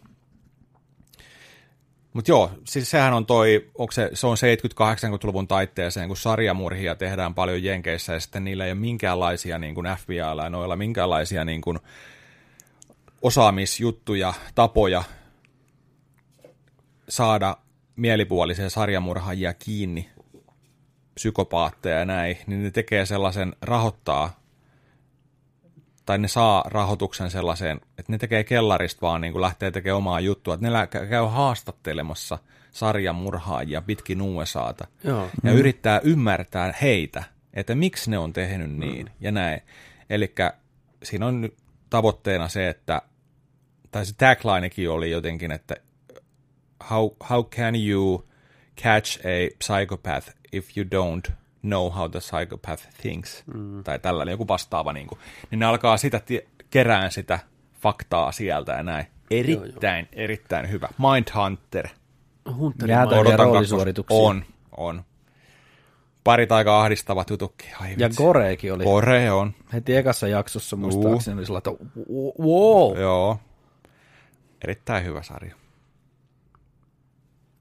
Mutta 2.14 2.32
joo, 2.32 2.51
siis 2.64 2.91
sehän 2.91 3.14
on 3.14 3.26
toi, 3.26 3.72
se, 3.91 4.09
se 4.14 4.28
on 4.28 4.38
70-80-luvun 4.38 5.47
taitteeseen, 5.47 6.07
kun 6.07 6.18
sarjamurhia 6.18 6.95
tehdään 6.95 7.36
paljon 7.36 7.64
Jenkeissä 7.64 8.14
ja 8.14 8.20
sitten 8.20 8.43
niillä 8.43 8.66
ei 8.66 8.72
ole 8.72 8.80
minkäänlaisia 8.80 9.59
niin 9.59 9.76
kuin 9.76 9.88
FBIlla 9.97 10.43
ja 10.43 10.49
noilla 10.49 10.76
minkäänlaisia 10.76 11.45
niin 11.45 11.61
kuin 11.61 11.80
osaamisjuttuja, 13.22 14.34
tapoja 14.55 15.03
saada 17.09 17.57
mielipuolisia 17.95 18.70
sarjamurhaajia 18.70 19.53
kiinni, 19.53 20.09
psykopaatteja 21.16 21.99
ja 21.99 22.05
näin, 22.05 22.38
niin 22.47 22.64
ne 22.64 22.72
tekee 22.72 23.05
sellaisen 23.05 23.55
rahoittaa 23.61 24.43
tai 26.06 26.18
ne 26.18 26.28
saa 26.28 26.64
rahoituksen 26.66 27.32
sellaiseen, 27.32 27.82
että 27.97 28.12
ne 28.12 28.18
tekee 28.18 28.43
kellarista 28.43 29.01
vaan 29.01 29.22
niin 29.22 29.34
kuin 29.34 29.41
lähtee 29.41 29.72
tekemään 29.72 29.97
omaa 29.97 30.20
juttua, 30.20 30.54
että 30.54 30.70
ne 30.70 31.08
käy 31.10 31.26
haastattelemassa 31.26 32.38
sarjamurhaajia 32.72 33.82
pitkin 33.82 34.22
USAta 34.22 34.88
Joo. 35.04 35.30
ja 35.43 35.51
mm. 35.51 35.58
yrittää 35.58 36.01
ymmärtää 36.04 36.74
heitä, 36.82 37.24
että 37.54 37.76
miksi 37.76 38.12
ne 38.12 38.18
on 38.18 38.34
tehnyt 38.34 38.72
niin 38.72 39.10
ja 39.20 39.32
näin. 39.32 39.62
Eli 40.10 40.34
siinä 41.04 41.26
on 41.26 41.41
nyt 41.41 41.56
tavoitteena 41.89 42.47
se, 42.47 42.70
että, 42.70 43.01
tai 43.91 44.06
se 44.06 44.14
taglinekin 44.18 44.89
oli 44.89 45.12
jotenkin, 45.12 45.51
että 45.51 45.76
how, 46.89 47.10
how 47.30 47.45
can 47.45 47.76
you 47.76 48.28
catch 48.84 49.20
a 49.20 49.56
psychopath 49.58 50.30
if 50.51 50.78
you 50.78 50.86
don't 50.86 51.32
Know 51.64 51.91
How 51.91 52.09
the 52.09 52.20
Psychopath 52.20 52.84
Thinks, 53.01 53.43
mm. 53.53 53.84
tai 53.84 53.99
tällainen 53.99 54.32
joku 54.32 54.47
vastaava, 54.47 54.93
niin, 54.93 55.07
kuin, 55.07 55.20
niin 55.51 55.59
ne 55.59 55.66
alkaa 55.66 55.97
sitä 55.97 56.20
tie- 56.20 56.47
kerään 56.70 57.11
sitä 57.11 57.39
faktaa 57.82 58.32
sieltä 58.32 58.72
ja 58.72 58.84
näin. 58.84 59.05
Erittäin, 59.32 60.05
joo, 60.05 60.16
joo. 60.16 60.24
erittäin 60.24 60.72
hyvä. 60.72 60.89
Mindhunter. 60.97 61.88
Hunterin 62.57 62.97
roolisuorituksia. 63.38 64.18
On, 64.18 64.45
on. 64.78 65.03
Parit 66.24 66.51
aika 66.51 66.82
ahdistavat 66.82 67.30
jututkin. 67.30 67.70
Ai, 67.82 67.91
Ja 67.97 68.07
vitsi. 68.09 68.24
Goreekin 68.24 68.74
oli. 68.74 68.84
Kore 68.84 69.32
on. 69.32 69.53
Heti 69.74 69.95
ekassa 69.95 70.28
jaksossa 70.28 70.76
muistaakseni 70.76 71.38
oli 71.38 71.45
sellainen, 71.45 71.74
että 71.74 71.86
wow. 72.43 72.97
Joo. 72.97 73.39
Erittäin 74.64 75.05
hyvä 75.05 75.24
sarja. 75.24 75.55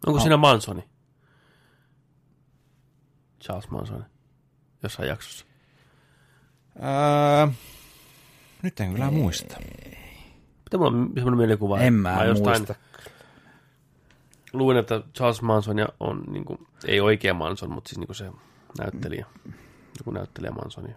Onko 0.06 0.20
siinä 0.20 0.36
Mansoni? 0.36 0.84
Charles 3.42 3.70
Mansoni. 3.70 4.04
Jossain 4.82 5.08
jaksossa. 5.08 5.44
Öö, 6.76 7.46
nyt 8.62 8.80
en 8.80 8.92
kyllä 8.92 9.10
muista. 9.10 9.56
Mitä 10.64 10.78
mulla 10.78 10.90
on 10.90 11.10
semmoinen 11.14 11.36
mielikuva? 11.38 11.78
En 11.80 11.94
mä 11.94 12.24
jostain 12.24 12.58
muista. 12.58 12.74
Luin, 14.52 14.76
että 14.76 15.02
Charles 15.14 15.42
Manson 15.42 15.78
ja 15.78 15.88
on, 16.00 16.24
niin 16.28 16.44
kuin, 16.44 16.66
ei 16.86 17.00
oikea 17.00 17.34
Manson, 17.34 17.70
mutta 17.70 17.88
siis 17.88 17.98
niin 17.98 18.06
kuin 18.06 18.16
se 18.16 18.30
näyttelijä. 18.78 19.26
Joku 19.98 20.10
näyttelijä 20.10 20.52
Mansonia. 20.52 20.94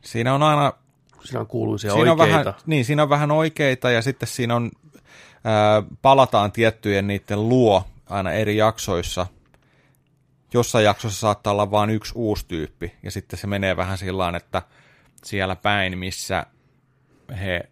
Siinä 0.00 0.34
on 0.34 0.42
aina 0.42 0.72
Siinä 1.24 1.40
on 1.40 1.46
kuuluisia 1.46 1.92
siinä 1.92 2.12
on 2.12 2.20
oikeita. 2.20 2.44
vähän, 2.44 2.54
niin, 2.66 2.84
siinä 2.84 3.02
on 3.02 3.08
vähän 3.08 3.30
oikeita 3.30 3.90
ja 3.90 4.02
sitten 4.02 4.28
siinä 4.28 4.56
on, 4.56 4.70
ää, 5.44 5.82
palataan 6.02 6.52
tiettyjen 6.52 7.06
niiden 7.06 7.48
luo 7.48 7.84
aina 8.10 8.32
eri 8.32 8.56
jaksoissa. 8.56 9.26
Jossain 10.54 10.84
jaksossa 10.84 11.20
saattaa 11.20 11.52
olla 11.52 11.70
vain 11.70 11.90
yksi 11.90 12.12
uusi 12.16 12.46
tyyppi 12.48 12.94
ja 13.02 13.10
sitten 13.10 13.38
se 13.38 13.46
menee 13.46 13.76
vähän 13.76 13.98
sillä 13.98 14.32
että 14.36 14.62
siellä 15.24 15.56
päin, 15.56 15.98
missä 15.98 16.46
he 17.40 17.70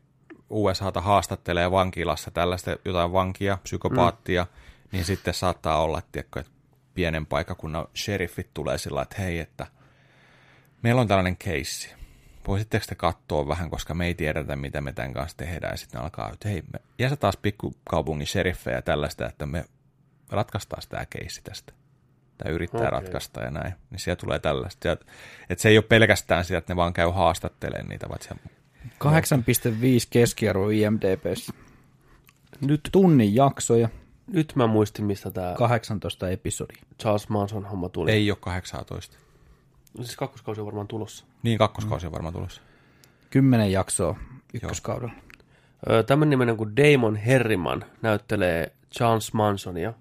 USAta 0.51 1.01
haastattelee 1.01 1.71
vankilassa 1.71 2.31
tällaista 2.31 2.77
jotain 2.85 3.13
vankia, 3.13 3.59
psykopaattia, 3.63 4.45
mm. 4.45 4.49
niin 4.93 5.05
sitten 5.05 5.35
saattaa 5.35 5.83
olla, 5.83 6.03
tiedätkö, 6.13 6.41
että 6.41 6.53
pienen 6.95 7.27
paikakunnan 7.27 7.87
sheriffit 7.97 8.55
tulee 8.55 8.79
sillä 8.79 9.03
että 9.03 9.23
hei, 9.23 9.39
että 9.39 9.67
meillä 10.83 11.01
on 11.01 11.09
tällainen 11.09 11.37
keissi. 11.37 11.91
Voisitteko 12.49 12.85
te 12.89 12.95
katsoa 12.95 13.49
vähän, 13.49 13.71
koska 13.71 13.95
me 13.95 14.07
ei 14.07 14.15
tiedetä, 14.15 14.57
mitä 14.57 14.81
me 14.81 14.93
tämän 14.93 15.13
kanssa 15.13 15.37
tehdään. 15.37 15.73
Ja 15.73 15.77
sitten 15.77 16.01
alkaa, 16.01 16.31
että 16.33 16.49
hei, 16.49 16.63
me 16.73 16.79
jäsä 16.99 17.17
taas 17.17 17.37
pikkukaupungin 17.37 18.27
sheriffejä 18.27 18.83
tällaista, 18.83 19.27
että 19.27 19.47
me 19.47 19.65
ratkaistaan 20.31 20.83
tämä 20.89 21.07
keissi 21.07 21.41
tästä. 21.45 21.73
Tai 22.43 22.53
yrittää 22.53 22.81
okay. 22.81 22.91
Ratkaista 22.91 23.41
ja 23.41 23.51
näin. 23.51 23.73
Niin 23.91 23.99
siellä 23.99 24.21
tulee 24.21 24.39
tällaista. 24.39 24.89
Ja, 24.89 24.93
että 25.51 25.63
se 25.63 25.69
ei 25.69 25.79
ole 25.79 25.85
pelkästään 25.89 26.45
sitä, 26.45 26.59
että 26.59 26.73
ne 26.73 26.77
vaan 26.77 26.93
käy 26.93 27.11
haastattelemaan 27.11 27.89
niitä, 27.89 28.09
vaan 28.09 28.21
siellä 28.23 28.43
8,5 29.05 29.09
keskiarvo 30.11 30.69
IMDBssä. 30.69 31.53
Nyt, 32.61 32.81
Tunnin 32.93 33.35
jaksoja, 33.35 33.89
nyt 34.27 34.53
mä 34.57 34.67
muistin, 34.67 35.05
mistä 35.05 35.31
tämä 35.31 35.55
18 35.59 36.29
episodia. 36.29 36.83
Charles 37.01 37.29
Manson 37.29 37.65
homma 37.65 37.89
tuli. 37.89 38.11
ei 38.11 38.31
ole 38.31 38.39
18. 38.41 39.17
Siis 39.97 40.17
kakkoskausi 40.17 40.61
on 40.61 40.67
varmaan 40.67 40.89
tulossa. 40.89 41.25
Niin, 41.43 41.59
kakkoskausi 41.59 42.07
on 42.07 42.13
varmaan 42.13 42.35
tulossa. 42.35 42.63
10 43.31 43.73
jaksoa 43.73 44.17
ykköskaudella. 44.55 45.15
Tämmöinen 46.07 46.31
nimenen 46.31 46.57
kuin 46.57 46.77
Damon 46.77 47.17
Herriman 47.17 47.85
näyttelee 48.03 48.73
Charles 48.95 49.33
Mansonia. 49.33 49.93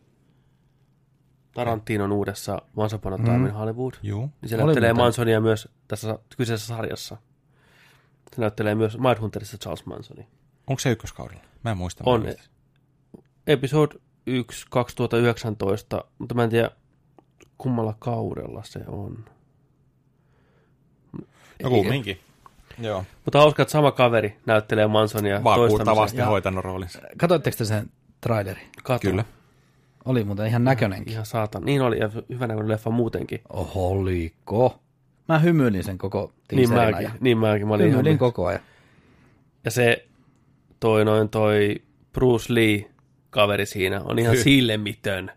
Tarantinon 1.54 2.12
uudessa 2.12 2.62
Once 2.76 2.96
Upon 2.96 3.14
a 3.14 3.18
Time 3.18 3.48
in 3.50 3.54
Hollywood. 3.54 3.94
Juu. 4.04 4.30
Niin 4.42 4.50
se 4.50 4.56
Oli 4.56 4.64
näyttelee 4.64 4.94
muuten. 4.94 5.04
Mansonia 5.06 5.42
myös 5.42 5.68
tässä 5.88 6.20
kyseisessä 6.38 6.76
sarjassa. 6.76 7.18
Se 8.36 8.42
näyttelee 8.42 8.76
myös 8.76 8.98
Mindhunterissa 8.98 9.58
Charles 9.58 9.86
Mansonia. 9.86 10.26
Onko 10.68 10.80
se 10.80 10.92
ykköskaudella? 10.92 11.42
Mä 11.64 11.72
en 11.72 11.78
muista. 11.78 12.04
On. 12.06 12.22
muista. 12.22 12.44
Episode 13.48 13.96
1 14.28 14.66
2019, 14.70 16.04
mutta 16.20 16.36
mä 16.36 16.44
en 16.44 16.50
tiedä 16.50 16.72
kummalla 17.58 17.96
kaudella 18.00 18.64
se 18.64 18.80
on. 18.88 19.26
No 21.64 21.70
kumminkin. 21.70 22.20
Joo. 22.80 23.06
Mutta 23.26 23.40
hauska, 23.40 23.62
että 23.62 23.72
sama 23.72 23.92
kaveri 23.92 24.38
näyttelee 24.46 24.88
Mansonia 24.88 25.44
Vakuuttavasti 25.44 26.18
Ja- 26.18 26.26
hoitanut 26.26 26.64
roolinsa. 26.64 27.00
Katoitteko 27.18 27.58
te 27.58 27.66
sen 27.66 27.90
traileri? 28.22 28.62
Kato. 28.84 29.00
Kyllä. 29.00 29.26
Oli 30.06 30.24
muuten 30.24 30.48
ihan 30.48 30.64
näköinenkin. 30.64 31.14
Ihan 31.14 31.26
saatan. 31.26 31.64
Niin 31.64 31.82
oli, 31.82 32.00
ja 32.00 32.10
hyvä 32.30 32.48
näköinen 32.48 32.72
leffa 32.72 32.90
muutenkin. 32.90 33.42
Oho, 33.50 33.90
oliko? 33.90 34.80
Mä 35.28 35.40
hymyilin 35.40 35.84
sen 35.84 35.98
koko 35.98 36.34
Niin 36.52 36.74
mäkin, 36.74 37.04
ja 37.04 37.12
niin 37.20 37.38
mäkin. 37.38 37.68
Mä 37.68 37.74
olin 37.74 37.88
ihan 37.88 37.98
hymyilin 37.98 38.18
koko 38.18 38.46
ajan. 38.46 38.62
Ja 39.66 39.72
se 39.72 40.06
toi 40.80 41.06
noin 41.06 41.30
toi 41.30 41.82
Bruce 42.14 42.54
Lee 42.54 42.92
kaveri 43.30 43.66
siinä 43.66 44.02
on 44.04 44.20
ihan 44.20 44.36
Hy. 44.36 44.44
silmitön. 44.44 45.32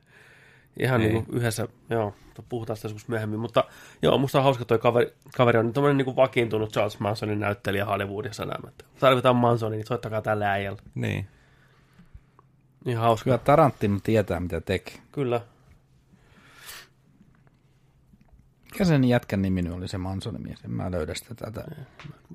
Ihan 0.81 1.01
Ei. 1.01 1.09
niin 1.13 1.25
kuin 1.25 1.39
yhdessä, 1.39 1.69
joo, 1.91 2.15
puhutaan 2.49 2.77
sitä 2.77 2.87
joskus 2.87 3.09
myöhemmin, 3.09 3.41
mutta 3.41 3.65
joo, 4.03 4.19
musta 4.19 4.39
on 4.39 4.45
hauska 4.45 4.65
toi 4.65 4.79
kaveri, 4.79 5.13
kaveri 5.37 5.59
on 5.59 5.73
tommonen 5.73 5.97
niin 5.97 6.05
kuin 6.05 6.17
vakiintunut 6.17 6.73
Charles 6.73 7.01
Mansonin 7.01 7.41
näyttelijä 7.41 7.85
Hollywoodissa 7.85 8.45
näin, 8.45 8.75
tarvitaan 9.01 9.37
Mansonia, 9.37 9.77
niin 9.77 9.87
soittakaa 9.87 10.23
tälle 10.23 10.47
äijälle. 10.47 10.83
Niin. 10.95 11.27
Niin 12.85 12.99
hauska. 12.99 13.25
Kyllä 13.25 13.39
Tarantino 13.39 14.01
tietää, 14.03 14.41
mitä 14.41 14.61
tekee. 14.61 14.95
Kyllä. 15.13 15.41
Mikä 18.73 18.85
sen 18.85 19.05
jätkän 19.05 19.43
nimi 19.43 19.63
nyt 19.63 19.73
oli 19.73 19.89
se 19.89 19.99
Mansonin 19.99 20.43
mies? 20.43 20.65
En 20.65 20.71
mä 20.71 20.91
löydä 20.91 21.15
sitä 21.15 21.35
tätä. 21.35 21.65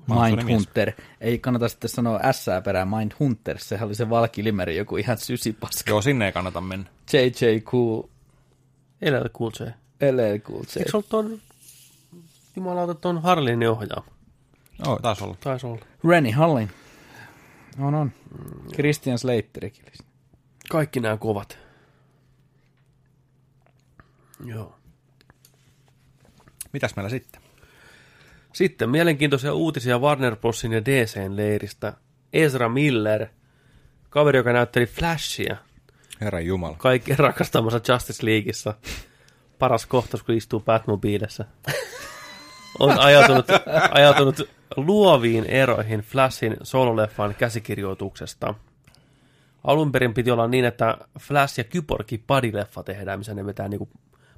Mindhunter. 0.08 0.92
Ei 1.20 1.38
kannata 1.38 1.68
sitten 1.68 1.90
sanoa 1.90 2.32
S 2.32 2.46
perään 2.64 2.88
Mindhunter. 2.88 3.58
Sehän 3.58 3.86
oli 3.86 3.94
se 3.94 4.10
valkilimeri, 4.10 4.76
joku 4.76 4.96
ihan 4.96 5.18
sysipaska. 5.18 5.90
Joo, 5.90 6.02
sinne 6.02 6.26
ei 6.26 6.32
kannata 6.32 6.60
mennä. 6.60 6.86
JJ 7.12 7.60
Cool. 7.60 8.02
Elää 9.02 9.28
Cool 9.28 9.50
J. 9.60 9.62
LL 10.12 10.38
Cool 10.38 10.62
J. 10.62 10.78
Eikö 10.78 10.90
se 10.90 10.96
ollut 10.96 11.08
ton, 11.08 11.40
jumalauta, 12.56 12.94
ton 12.94 13.22
Harlinin 13.22 13.68
ohjaama? 13.68 14.06
Joo, 14.86 14.98
taas 15.02 15.22
olla. 15.22 15.36
Taisi 15.40 15.66
olla. 15.66 15.84
Rennie 16.08 16.32
Hallin. 16.32 16.70
On, 17.78 17.94
on. 17.94 18.12
Christian 18.74 19.18
Slaterikin. 19.18 19.84
Kaikki 20.70 21.00
nämä 21.00 21.16
kovat. 21.16 21.58
Joo. 24.44 24.78
Mitäs 26.72 26.96
meillä 26.96 27.10
sitten? 27.10 27.42
Sitten 28.52 28.90
mielenkiintoisia 28.90 29.54
uutisia 29.54 29.98
Warner 29.98 30.36
Brosin 30.36 30.72
ja 30.72 30.84
DCn 30.84 31.36
leiristä. 31.36 31.92
Ezra 32.32 32.68
Miller, 32.68 33.26
kaveri, 34.10 34.38
joka 34.38 34.52
näytteli 34.52 34.86
Flashia, 34.86 35.56
Herran 36.20 36.46
Jumala. 36.46 36.76
kaikkien 36.78 37.18
rakastamassa 37.18 37.92
Justice 37.92 38.26
Leagueissa. 38.26 38.74
Paras 39.58 39.86
kohtaus, 39.86 40.22
kun 40.22 40.34
istuu 40.34 40.60
Batmobiilissa. 40.60 41.44
On 42.78 42.98
ajautunut, 42.98 43.46
ajautunut 43.90 44.48
luoviin 44.76 45.44
eroihin 45.44 46.00
Flashin 46.00 46.56
sololeffan 46.62 47.34
käsikirjoituksesta. 47.34 48.54
Alun 49.64 49.92
perin 49.92 50.14
piti 50.14 50.30
olla 50.30 50.48
niin, 50.48 50.64
että 50.64 50.98
Flash 51.20 51.58
ja 51.58 51.64
Kyborgi 51.64 52.18
padileffa 52.26 52.82
tehdään, 52.82 53.18
missä 53.18 53.34
ne 53.34 53.46
vetää 53.46 53.68
niinku 53.68 53.88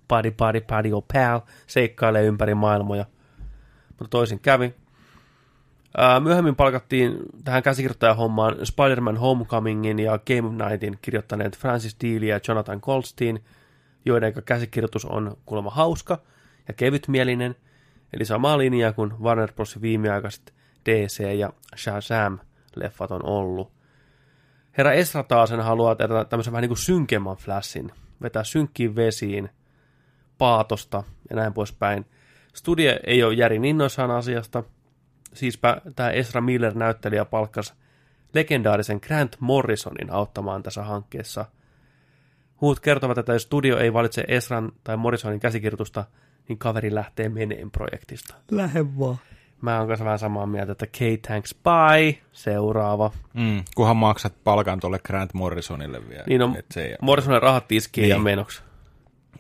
padi, 0.08 0.30
padi, 0.30 0.60
padi, 0.60 0.92
oh 0.92 1.04
pal, 1.12 1.40
seikkailee 1.66 2.24
ympäri 2.24 2.54
maailmoja. 2.54 3.06
Mutta 3.88 4.08
toisin 4.10 4.40
kävi. 4.40 4.74
Ää, 5.96 6.20
myöhemmin 6.20 6.56
palkattiin 6.56 7.16
tähän 7.44 7.62
käsikirjoittajahommaan 7.62 8.56
Spider-Man 8.66 9.16
Homecomingin 9.16 9.98
ja 9.98 10.18
Game 10.18 10.64
Nightin 10.64 10.98
kirjoittaneet 11.02 11.58
Francis 11.58 11.96
Deal 12.04 12.22
ja 12.22 12.40
Jonathan 12.48 12.78
Goldstein, 12.82 13.44
joiden 14.04 14.32
käsikirjoitus 14.44 15.04
on 15.04 15.36
kuulemma 15.46 15.70
hauska 15.70 16.18
ja 16.68 16.74
kevytmielinen, 16.74 17.54
eli 18.12 18.24
sama 18.24 18.58
linja 18.58 18.92
kuin 18.92 19.12
Warner 19.20 19.52
Bros. 19.52 19.82
viimeaikaiset 19.82 20.54
DC 20.88 21.38
ja 21.38 21.52
Shazam-leffat 21.76 23.10
on 23.10 23.24
ollut. 23.24 23.81
Herra 24.78 24.92
Esra 24.92 25.22
taasen 25.22 25.60
haluaa 25.60 25.94
tehdä 25.94 26.24
tämmöisen 26.24 26.52
vähän 26.52 26.62
niin 26.62 26.68
kuin 26.68 26.78
synkemmän 26.78 27.36
flashin, 27.36 27.92
vetää 28.22 28.44
synkkiin 28.44 28.96
vesiin, 28.96 29.50
paatosta 30.38 31.02
ja 31.30 31.36
näin 31.36 31.52
poispäin. 31.52 32.06
Studio 32.54 32.98
ei 33.06 33.22
ole 33.22 33.34
järin 33.34 33.64
innoissaan 33.64 34.10
asiasta, 34.10 34.64
siispä 35.34 35.80
tämä 35.96 36.10
Esra 36.10 36.40
Miller 36.40 36.74
näyttelijä 36.74 37.24
palkkasi 37.24 37.74
legendaarisen 38.34 39.00
Grant 39.06 39.36
Morrisonin 39.40 40.12
auttamaan 40.12 40.62
tässä 40.62 40.82
hankkeessa. 40.82 41.44
Huut 42.60 42.80
kertovat, 42.80 43.18
että 43.18 43.32
jos 43.32 43.42
studio 43.42 43.78
ei 43.78 43.92
valitse 43.92 44.24
Esran 44.28 44.72
tai 44.84 44.96
Morrisonin 44.96 45.40
käsikirjoitusta, 45.40 46.04
niin 46.48 46.58
kaveri 46.58 46.94
lähtee 46.94 47.28
meneen 47.28 47.70
projektista. 47.70 48.34
Lähde 48.50 48.84
vaan. 48.98 49.18
Mä 49.62 49.78
oon 49.78 49.88
kanssa 49.88 50.04
vähän 50.04 50.18
samaa 50.18 50.46
mieltä, 50.46 50.72
että 50.72 50.86
Kate 50.86 51.16
thanks 51.26 51.54
bye, 51.54 52.18
seuraava. 52.32 53.10
Mm, 53.34 53.64
kunhan 53.76 53.96
maksat 53.96 54.34
palkan 54.44 54.80
tuolle 54.80 54.98
Grant 54.98 55.34
Morrisonille 55.34 56.08
vielä. 56.08 56.24
Niin 56.26 56.42
on, 56.42 56.56
Et 56.56 56.66
se 56.70 56.84
ei, 56.84 56.96
Morrisonin 57.00 57.42
rahat 57.42 57.68
tiskiin 57.68 58.02
Niin. 58.02 58.10
ja 58.10 58.18
menoksi. 58.18 58.62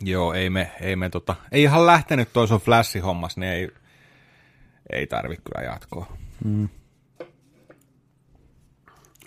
Joo, 0.00 0.32
ei 0.32 0.50
me, 0.50 0.70
ei 0.80 0.96
me 0.96 1.10
tota, 1.10 1.34
ei 1.52 1.62
ihan 1.62 1.86
lähtenyt 1.86 2.28
toi 2.32 2.48
sun 2.48 2.60
flash-hommas, 2.60 3.36
niin 3.36 3.52
ei, 3.52 3.70
ei 4.92 5.06
tarvi 5.06 5.36
kyllä 5.36 5.66
jatkoa. 5.66 6.16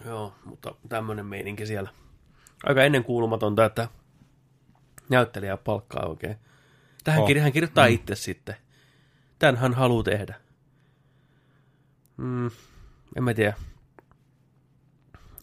Joo, 0.05 0.33
mutta 0.45 0.75
tämmöinen 0.89 1.25
meininki 1.25 1.65
siellä. 1.65 1.89
Aika 2.63 2.83
ennenkuulumatonta, 2.83 3.65
että 3.65 3.87
näyttelijä 5.09 5.57
palkkaa 5.57 6.05
oikein. 6.05 6.35
Tähän 7.03 7.21
Oh. 7.23 7.29
hän 7.41 7.51
kirjoittaa 7.51 7.87
mm. 7.87 7.93
itse 7.93 8.15
sitten. 8.15 8.55
Tän 9.39 9.55
hän 9.55 9.73
haluaa 9.73 10.03
tehdä. 10.03 10.35
Mm, 12.17 12.45
en 13.15 13.23
mä 13.23 13.33
tiedä. 13.33 13.53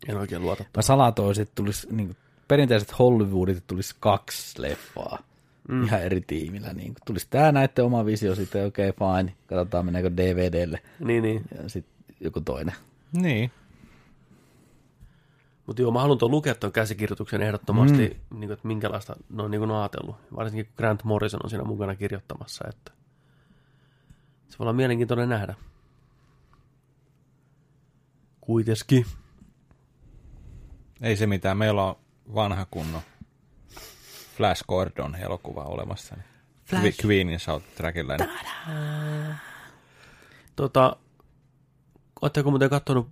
En 0.08 0.16
oikein 0.16 0.42
luota. 0.42 0.64
Mä 0.76 0.82
salatoisin, 0.82 1.42
että 1.42 1.54
tulisi, 1.54 1.86
niin 1.90 2.06
kuin, 2.06 2.16
perinteiset 2.48 2.98
Hollywoodit 2.98 3.66
tulisi 3.66 3.96
kaksi 4.00 4.62
leffaa. 4.62 5.18
Mm. 5.68 5.84
Ihan 5.84 6.02
eri 6.02 6.20
tiimillä. 6.20 6.72
Niin 6.72 6.94
kuin, 6.94 7.02
tulisi 7.06 7.26
tää 7.30 7.52
näette 7.52 7.82
oma 7.82 8.06
visio 8.06 8.34
sitten, 8.34 8.66
okei 8.66 8.88
okay, 8.88 9.08
fine. 9.16 9.34
Katsotaan 9.46 9.84
meneekö 9.84 10.10
DVDlle. 10.16 10.82
Niin, 11.00 11.22
niin. 11.22 11.42
Ja 11.62 11.68
sitten 11.68 11.94
joku 12.20 12.40
toinen. 12.40 12.74
Niin. 13.12 13.50
Mutta 15.66 15.82
joo, 15.82 15.90
mä 15.90 16.00
haluan 16.00 16.18
tuon 16.18 16.30
lukea 16.30 16.54
tuon 16.54 16.72
käsikirjoituksen 16.72 17.42
ehdottomasti, 17.42 18.08
mm. 18.30 18.38
niin 18.38 18.48
kuin, 18.48 18.52
että 18.52 18.68
minkälaista 18.68 19.16
ne 19.30 19.42
on 19.42 19.50
niin 19.50 19.58
kuin 19.58 19.70
ajatellut. 19.70 20.16
Varsinkin 20.36 20.66
kun 20.66 20.74
Grant 20.76 21.04
Morrison 21.04 21.40
on 21.44 21.50
siinä 21.50 21.64
mukana 21.64 21.96
kirjoittamassa, 21.96 22.64
että 22.68 22.92
se 24.48 24.58
voi 24.58 24.64
olla 24.64 24.72
mielenkiintoinen 24.72 25.28
nähdä. 25.28 25.54
Kuitenkin. 28.46 29.06
Ei 31.02 31.16
se 31.16 31.26
mitään. 31.26 31.56
Meillä 31.56 31.84
on 31.84 31.96
vanha 32.34 32.66
kunnon 32.70 33.02
Flash 34.36 34.64
Gordon 34.68 35.14
elokuva 35.16 35.64
olemassa. 35.64 36.14
Niin 36.16 36.26
Flash. 36.64 37.06
Queenin 37.06 37.40
soundtrackilla. 37.40 38.16
Niin 38.16 38.28
Tota, 40.56 40.96
ootteko 42.22 42.50
muuten 42.50 42.70
katsonut 42.70 43.08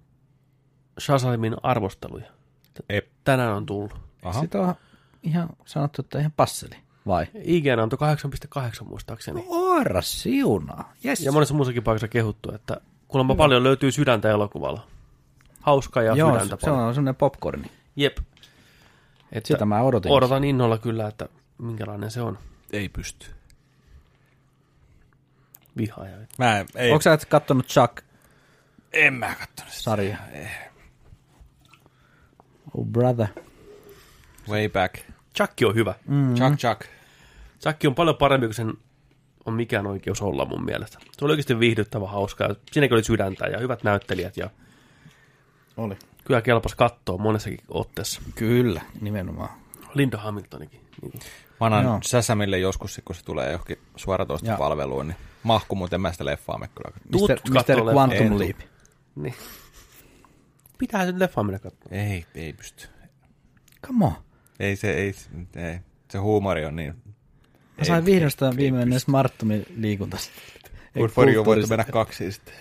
Shazamin 1.01 1.57
arvosteluja? 1.63 2.31
Ep. 2.89 3.07
Tänään 3.25 3.57
on 3.57 3.67
tullut. 3.67 3.95
Aha. 4.23 4.41
Sitten 4.41 4.61
on 4.61 4.75
ihan 5.23 5.49
sanottu, 5.67 6.03
että 6.03 6.19
ihan 6.19 6.33
passeli. 6.33 6.77
Vai? 7.07 7.27
IGN 7.45 7.79
antoi 7.79 7.99
8,8 8.79 8.85
muistaakseni. 8.85 9.45
Orra 9.49 10.03
siunaa. 10.03 10.93
Yes. 11.05 11.21
Ja 11.21 11.33
monessa 11.33 11.55
muussakin 11.55 11.83
paikassa 11.83 12.09
kehuttu, 12.09 12.55
että 12.55 12.81
kuulemma 13.09 13.35
paljon 13.35 13.63
löytyy 13.63 13.93
sydäntä 13.93 14.31
elokuvalla. 14.31 14.87
Hauskaa 15.61 16.03
ja 16.03 16.17
Joo, 16.17 16.33
sydäntä 16.33 16.57
se 16.61 16.67
paljon. 16.71 16.87
on 16.87 16.95
semmoinen 16.95 17.17
popcorni. 17.17 17.71
Jep. 17.97 18.19
Että 19.33 19.49
Sitä 19.49 19.65
mä 19.65 19.83
odotin. 19.83 20.13
Odotan 20.13 20.45
innolla 20.45 20.79
kyllä, 20.79 21.09
että 21.09 21.29
minkälainen 21.59 22.11
se 22.11 22.23
on. 22.23 22.39
Ei 22.73 22.89
pysty. 22.89 23.27
Vihaaja. 25.77 26.17
Mä 26.39 26.59
en, 26.59 26.67
ei, 26.75 26.91
Onko 26.91 27.03
sä 27.03 27.13
et 27.13 27.25
kattonut 27.25 27.67
Chuck-sarja? 27.67 28.11
en 28.93 29.15
mä 29.15 29.35
kattonut 29.35 29.73
sitä. 29.73 29.97
Oh 32.75 32.87
brother. 32.87 33.27
Way 34.49 34.69
back. 34.69 34.95
Chuck 35.37 35.53
on 35.67 35.75
hyvä. 35.75 35.95
Mm. 36.07 36.35
Chuck 36.35 36.57
Chuck. 36.57 36.81
Chuck 37.61 37.85
on 37.87 37.95
paljon 37.95 38.17
parempi 38.17 38.47
kuin 38.47 38.55
sen 38.55 38.75
on 39.45 39.55
mikään 39.55 39.87
oikeus 39.87 40.23
olla 40.23 40.45
mun 40.45 40.65
mielestä. 40.65 40.99
Se 41.19 41.25
oli 41.25 41.33
oikeasti 41.33 41.59
viihdyttävä, 41.61 42.07
hauska. 42.09 42.45
Ja 42.45 42.55
siinäkin 42.73 42.95
oli 42.95 43.05
sydäntä 43.05 43.47
ja 43.47 43.59
hyvät 43.59 43.83
näyttelijät 43.85 44.37
ja 44.37 44.51
Oli. 45.77 45.97
kyllä 46.25 46.43
kelpas 46.43 46.75
katsoa 46.75 47.19
monessakin 47.19 47.59
otteessa. 47.69 48.23
Kyllä, 48.35 48.81
nimenomaan. 49.01 49.49
Linda 49.95 50.19
Hamiltonikin. 50.19 50.81
Niin. 51.03 51.13
Mä 51.61 51.67
annan 51.67 51.85
Joo. 51.85 51.99
Säsämille 52.03 52.59
joskus, 52.59 53.01
kun 53.05 53.15
se 53.17 53.25
tulee 53.25 53.51
johonkin 53.53 53.79
suoratoista 53.97 54.49
Ja- 54.51 54.57
palveluun, 54.57 55.09
niin 55.09 55.17
mahku 55.43 55.75
muuten 55.77 56.01
mä 56.01 56.13
sitä 56.13 56.25
leffaa 56.25 56.59
me 56.59 56.69
kyllä. 56.69 56.91
Kattoo 57.55 57.77
Mr. 57.85 57.95
Quantum 57.95 58.27
En 58.27 58.39
Leap. 58.39 58.57
Niin. 59.17 59.35
Pitää 60.79 61.07
sen 61.07 61.19
leffaan 61.19 61.47
mennä 61.47 61.59
katsomaan. 61.59 62.01
Ei, 62.01 62.27
ei 62.35 62.53
pysty. 62.53 62.89
Come 63.87 64.05
on. 64.05 64.13
Ei 64.61 64.77
se, 64.77 64.91
ei, 64.93 65.15
ei. 65.57 65.79
Se 66.11 66.19
huumori 66.19 66.65
on 66.65 66.77
niin... 66.77 66.95
Mä 67.79 67.85
sain 67.85 68.05
vihdosta 68.05 68.57
viimeinen 68.57 69.01
Smarttomin 69.01 69.67
liikuntasta. 69.77 70.31
Good 70.99 71.09
for 71.11 71.29
you, 71.31 71.45
voitte 71.45 71.67
mennä 71.67 71.85
kaksi 71.93 72.33
sitten. 72.33 72.55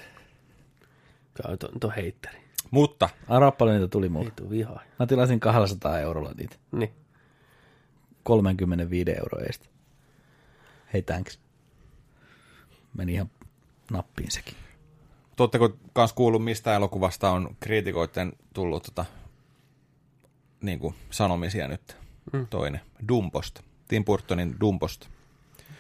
Käy 1.44 1.58
tuon 1.58 1.80
to 1.80 1.92
heitteri. 1.96 2.38
Mutta 2.72 3.10
Arvaa 3.28 3.52
paljon 3.52 3.76
niitä 3.78 3.92
tuli 3.92 4.10
mulle. 4.10 4.26
Ei 4.26 4.32
tuu 4.36 4.50
vihaa. 4.50 4.82
Mä 5.00 5.06
tilasin 5.08 5.40
200 5.40 6.00
eurolla 6.00 6.32
niitä. 6.38 6.56
Niin. 6.72 6.92
35 8.24 9.12
euroa 9.12 9.42
edestä. 9.44 9.66
Hei 10.94 11.02
thanks. 11.02 11.40
Meni 12.94 13.14
ihan 13.14 13.30
nappiin 13.92 14.32
sekin. 14.32 14.54
Tuotteko 15.36 15.70
kans 15.94 16.14
kuullut, 16.14 16.44
mistä 16.44 16.76
elokuvasta 16.76 17.30
on 17.32 17.56
kriitikoiden 17.60 18.34
tullut 18.54 18.84
tota, 18.84 19.06
niin 20.62 20.80
kuin 20.80 20.96
sanomisia 21.10 21.68
nyt? 21.68 21.98
Mm. 22.34 22.48
Toinen. 22.48 22.82
Dumposta. 23.08 23.62
Tim 23.88 24.06
Burtonin 24.06 24.56
Dumposta. 24.60 25.08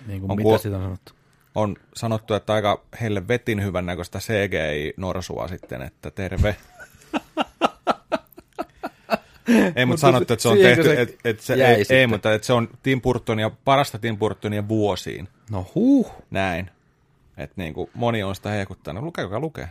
Niin 0.08 0.22
kuin 0.22 0.32
On 0.32 0.38
mitä 0.38 0.50
kuul- 0.50 0.58
siitä 0.58 0.78
on 0.78 0.84
sanottu. 0.84 1.14
On 1.56 1.76
sanottu, 1.96 2.34
että 2.34 2.54
aika 2.54 2.84
heille 3.02 3.28
vetin 3.28 3.64
hyvän 3.64 3.86
näköistä 3.86 4.20
CGI-norsua 4.20 5.48
sitten, 5.48 5.82
että 5.82 6.12
terve. 6.12 6.56
ei, 9.76 9.86
mutta 9.86 10.02
sanottu, 10.02 10.34
että 10.34 10.44
se 10.44 10.50
on 10.50 10.58
tehty, 10.58 10.84
se 10.84 11.02
että 11.02 11.30
et 11.30 11.40
se, 11.40 11.54
ei, 11.54 11.86
ei, 11.90 12.08
mutta 12.08 12.34
että 12.34 12.46
se 12.46 12.54
on 12.54 12.68
Tim 12.84 13.02
Burtonia, 13.02 13.52
parasta 13.66 14.00
Tim 14.00 14.18
Burtonia 14.18 14.68
vuosiin. 14.68 15.28
No 15.52 15.66
huh. 15.76 16.12
Näin. 16.32 16.72
Että 17.38 17.54
niin 17.58 17.74
kuin 17.74 17.90
moni 17.94 18.24
on 18.24 18.36
sitä 18.36 18.50
hehkuttanut. 18.50 19.04
Lukeeko 19.04 19.40
lukee? 19.40 19.68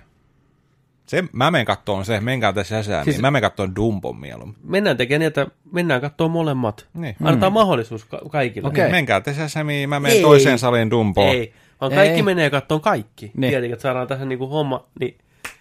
Se, 1.07 1.25
mä 1.33 1.51
menen 1.51 1.67
kattoon 1.67 2.05
se, 2.05 2.21
menkää 2.21 2.53
tässä 2.53 2.83
sisään, 2.83 3.05
siis... 3.05 3.15
Siis- 3.15 3.23
mä 3.23 3.31
menen 3.31 3.43
kattoon 3.43 3.77
Dumbon 3.77 4.21
mieluummin. 4.21 4.57
Mennään 4.65 4.97
tekemään 4.97 5.21
niin, 5.21 5.27
että 5.27 5.47
mennään 5.73 6.01
katsomaan 6.01 6.31
molemmat. 6.31 6.87
Niin. 6.95 7.17
Annetaan 7.23 7.53
mahdollisuus 7.53 8.05
ka- 8.05 8.23
kaikille. 8.31 8.69
Okei. 8.69 8.83
Okay. 8.83 8.91
Menkää 8.91 9.21
te 9.21 9.35
sisään, 9.35 9.67
mä 9.89 10.01
menen 10.01 10.17
Ei. 10.17 10.23
toiseen 10.23 10.59
saliin 10.59 10.91
Dumboon. 10.91 11.37
Ei, 11.37 11.53
vaan 11.81 11.93
kaikki 11.93 12.17
Ei. 12.17 12.23
menee 12.23 12.51
kattoon 12.51 12.81
kaikki. 12.81 13.27
Niin. 13.27 13.41
Niin. 13.41 13.51
Tietenkin, 13.51 13.73
että 13.73 13.83
saadaan 13.83 14.09
tähän 14.09 14.29
niinku 14.29 14.47
homma. 14.47 14.87
Niin 15.01 15.19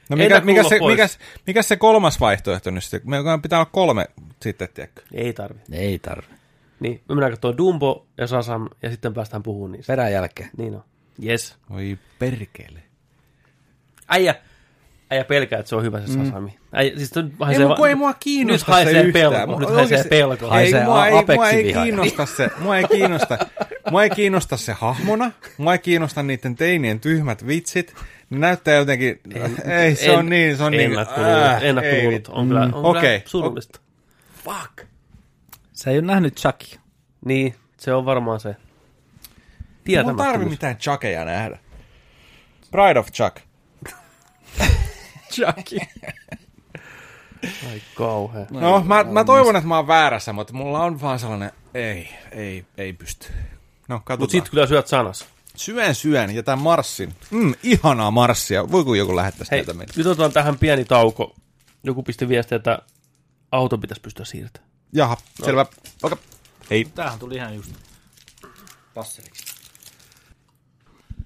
No 0.09 0.15
mikä, 0.17 0.41
mikä, 0.41 0.63
se, 0.63 0.79
pois? 0.79 0.93
mikä, 0.97 1.07
mikä 1.47 1.61
se 1.61 1.75
kolmas 1.75 2.19
vaihtoehto 2.19 2.71
nyt 2.71 2.83
sitten? 2.83 3.09
Meillä 3.09 3.37
pitää 3.37 3.59
olla 3.59 3.69
kolme 3.71 4.05
sitten, 4.41 4.69
tiedätkö? 4.73 5.01
ei 5.13 5.33
tarvi. 5.33 5.59
Ei 5.71 5.99
tarvi. 5.99 6.27
Niin, 6.79 7.01
me 7.09 7.15
mennään 7.15 7.31
katsomaan 7.31 7.57
Dumbo 7.57 8.05
ja 8.17 8.27
Sasam 8.27 8.69
ja 8.81 8.89
sitten 8.89 9.13
päästään 9.13 9.43
puhumaan 9.43 9.71
niistä. 9.71 9.91
Perän 9.93 10.11
jälkeen. 10.11 10.49
Niin 10.57 10.75
on. 10.75 10.83
Yes. 11.25 11.55
Oi 11.69 11.97
perkele. 12.19 12.79
Äijä, 14.07 14.35
äijä 15.11 15.23
pelkää, 15.23 15.59
että 15.59 15.69
se 15.69 15.75
on 15.75 15.83
hyvä 15.83 16.01
se 16.01 16.07
Sasami. 16.13 16.57
Äijä, 16.73 16.97
siis 16.97 17.15
nyt 17.15 17.25
Ei, 17.25 17.31
haisee 17.39 17.65
mua, 17.65 17.87
ei 17.89 17.95
mua 17.95 18.13
kiinnosta 18.13 18.71
nyt 18.71 18.75
haisee 18.75 18.93
se 18.93 19.07
yhtään. 19.07 19.31
pelko. 19.31 19.59
Nyt 19.59 19.69
haisee 19.69 20.03
pelko. 20.03 20.45
Ei, 20.45 20.49
Haisee 20.51 20.83
mua, 20.83 21.07
ei, 21.07 21.13
mua 21.35 21.49
ei 21.49 21.73
kiinnosta 21.73 22.25
se, 22.25 22.49
mua 22.59 22.77
ei 22.77 22.83
kiinnosta, 22.83 23.37
mua 23.91 24.03
ei 24.03 24.09
kiinnosta 24.09 24.57
se 24.57 24.73
hahmona, 24.73 25.31
mua 25.57 25.73
ei 25.73 25.79
kiinnosta 25.79 26.23
niiden 26.23 26.55
teinien 26.55 26.99
tyhmät 26.99 27.47
vitsit, 27.47 27.95
ne 28.29 28.39
näyttää 28.39 28.75
jotenkin, 28.75 29.19
ei 29.65 29.95
se 29.95 30.11
on 30.11 30.29
niin, 30.29 30.57
se 30.57 30.63
on 30.63 30.71
niin, 30.71 30.91
Ennakkoluulot, 30.91 31.37
äh, 31.37 31.63
ei 31.63 31.69
ennakkoluulot 31.69 32.27
on 32.27 32.47
kyllä, 32.47 32.61
on 32.61 32.85
Okei. 32.85 33.19
kyllä 33.19 33.29
surullista. 33.29 33.79
Fuck. 34.43 34.87
Sä 35.73 35.91
ei 35.91 35.97
ole 35.97 36.05
nähnyt 36.05 36.35
Chuckia. 36.35 36.79
Niin, 37.25 37.55
se 37.77 37.93
on 37.93 38.05
varmaan 38.05 38.39
se. 38.39 38.55
Ei 39.87 40.03
mun 40.03 40.15
tarvi 40.15 40.45
mitään 40.45 40.77
Chuckeja 40.77 41.25
nähdä. 41.25 41.59
Pride 42.71 42.99
of 42.99 43.11
Chuck. 43.11 43.37
Chucky. 45.33 45.77
Ai 47.43 47.81
kauhea. 47.95 48.45
No, 48.51 48.83
mä, 48.83 49.03
mä 49.03 49.23
toivon, 49.23 49.55
että 49.55 49.67
mä 49.67 49.75
oon 49.75 49.87
väärässä, 49.87 50.33
mutta 50.33 50.53
mulla 50.53 50.83
on 50.83 51.01
vaan 51.01 51.19
sellainen, 51.19 51.51
ei, 51.73 52.09
ei, 52.31 52.65
ei 52.77 52.93
pysty. 52.93 53.33
No, 53.87 53.95
katsotaan. 53.95 54.19
Mut 54.19 54.29
sit 54.29 54.49
kyllä 54.49 54.67
syöt 54.67 54.87
sanas. 54.87 55.25
Syön 55.55 55.95
syön 55.95 56.35
ja 56.35 56.43
tämän 56.43 56.63
marssin. 56.63 57.15
Mm, 57.31 57.53
ihanaa 57.63 58.11
marssia. 58.11 58.71
Voiko 58.71 58.95
joku 58.95 59.15
lähettää 59.15 59.47
Hei, 59.51 59.59
sitä 59.59 59.73
meille? 59.73 59.93
nyt 59.97 60.07
otetaan 60.07 60.31
tähän 60.31 60.57
pieni 60.57 60.85
tauko. 60.85 61.35
Joku 61.83 62.03
pisti 62.03 62.29
viestiä, 62.29 62.55
että 62.55 62.79
auto 63.51 63.77
pitäisi 63.77 64.01
pystyä 64.01 64.25
siirtämään. 64.25 64.71
Jaha, 64.93 65.17
selvä. 65.43 65.65
Okay. 66.03 66.17
Hei. 66.69 66.85
Tämähän 66.85 67.19
tuli 67.19 67.35
ihan 67.35 67.55
just 67.55 67.71
passeliksi. 68.93 69.43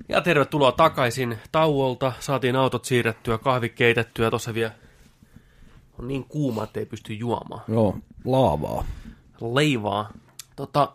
Ja 0.09 0.22
tervetuloa 0.22 0.72
takaisin 0.72 1.38
tauolta. 1.51 2.14
Saatiin 2.20 2.55
autot 2.55 2.86
siirrettyä, 2.86 3.38
kahvit 3.38 3.74
keitettyä. 3.74 4.30
Tuossa 4.30 4.53
vielä 4.53 4.72
on 5.99 6.07
niin 6.07 6.24
kuuma, 6.24 6.64
että 6.64 6.80
ei 6.80 6.86
pysty 6.86 7.14
juomaan. 7.14 7.62
Joo, 7.68 7.97
laavaa. 8.26 8.86
Leivaa. 9.53 10.09
Tota, 10.55 10.93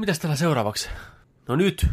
mitäs 0.00 0.18
täällä 0.18 0.36
seuraavaksi? 0.36 0.88
No 1.48 1.56
nyt, 1.56 1.86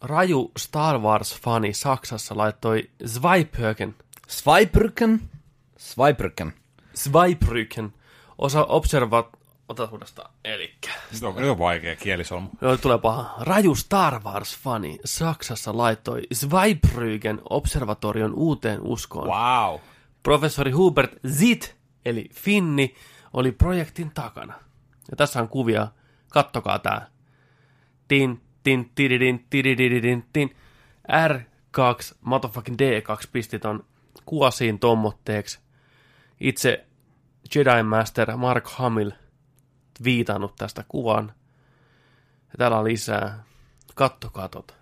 raju 0.00 0.52
Star 0.58 0.98
Wars-fani 0.98 1.72
Saksassa 1.72 2.36
laittoi 2.36 2.90
Zweibrücken, 3.04 3.94
Swiperken. 4.28 5.30
Swiperken. 5.78 6.52
Zweibrücken, 6.94 7.94
osa 8.38 8.64
observat... 8.64 9.28
Ota 9.68 9.88
uudestaan, 9.92 10.30
elikkä. 10.44 10.90
Se 11.12 11.26
on, 11.26 11.34
se 11.34 11.50
on 11.50 11.58
vaikea 11.58 11.96
kielisolmu. 11.96 12.48
Joo, 12.60 12.76
tulee 12.76 12.98
paha. 12.98 13.34
Raju 13.40 13.74
Star 13.74 14.20
Wars-fani 14.22 14.98
Saksassa 15.04 15.76
laittoi 15.76 16.22
Zweibrücken 16.34 17.42
observatorion 17.50 18.34
uuteen 18.34 18.80
uskoon. 18.82 19.28
Wow. 19.28 19.80
Professori 20.22 20.70
Hubert 20.70 21.12
Zit, 21.28 21.76
eli 22.04 22.28
Finni, 22.34 22.94
oli 23.32 23.52
projektin 23.52 24.10
takana. 24.10 24.54
Ja 25.10 25.16
tässä 25.16 25.40
on 25.40 25.48
kuvia. 25.48 25.88
Kattokaa 26.28 26.78
tää. 26.78 27.12
Tin, 28.12 28.42
tin, 28.62 28.90
tididin, 28.94 29.46
tidididin, 29.50 30.24
tin. 30.32 30.56
R2, 31.08 32.14
motherfucking 32.20 32.76
D2 32.76 33.28
pisti 33.32 33.58
ton 33.58 33.84
kuosiin 34.26 34.78
tommotteeksi. 34.78 35.60
Itse 36.40 36.86
Jedi 37.54 37.82
Master 37.82 38.36
Mark 38.36 38.66
Hamill 38.66 39.10
viitannut 40.04 40.56
tästä 40.56 40.84
kuvan. 40.88 41.32
Ja 42.42 42.54
täällä 42.58 42.78
on 42.78 42.84
lisää. 42.84 43.44
Kattokaa 43.94 44.48
tota. 44.48 44.74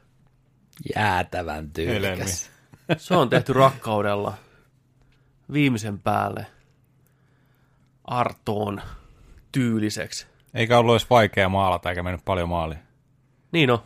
Jäätävän 0.96 1.70
tyylikäs. 1.70 2.50
Se 2.96 3.14
on 3.14 3.28
tehty 3.28 3.52
rakkaudella 3.52 4.34
viimeisen 5.52 5.98
päälle 5.98 6.46
Artoon 8.04 8.82
tyyliseksi. 9.52 10.26
Eikä 10.54 10.78
ollut 10.78 10.94
edes 10.94 11.10
vaikea 11.10 11.48
maalata, 11.48 11.90
eikä 11.90 12.02
mennyt 12.02 12.24
paljon 12.24 12.48
maaliin. 12.48 12.89
Niin 13.52 13.70
on. 13.70 13.78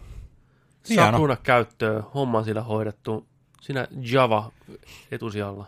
Hieno. 0.89 1.17
tuoda 1.17 1.37
käyttöön, 1.37 2.03
homma 2.15 2.43
sillä 2.43 2.62
hoidettu. 2.62 3.27
Siinä 3.61 3.89
Java 4.12 4.53
etusijalla. 5.11 5.67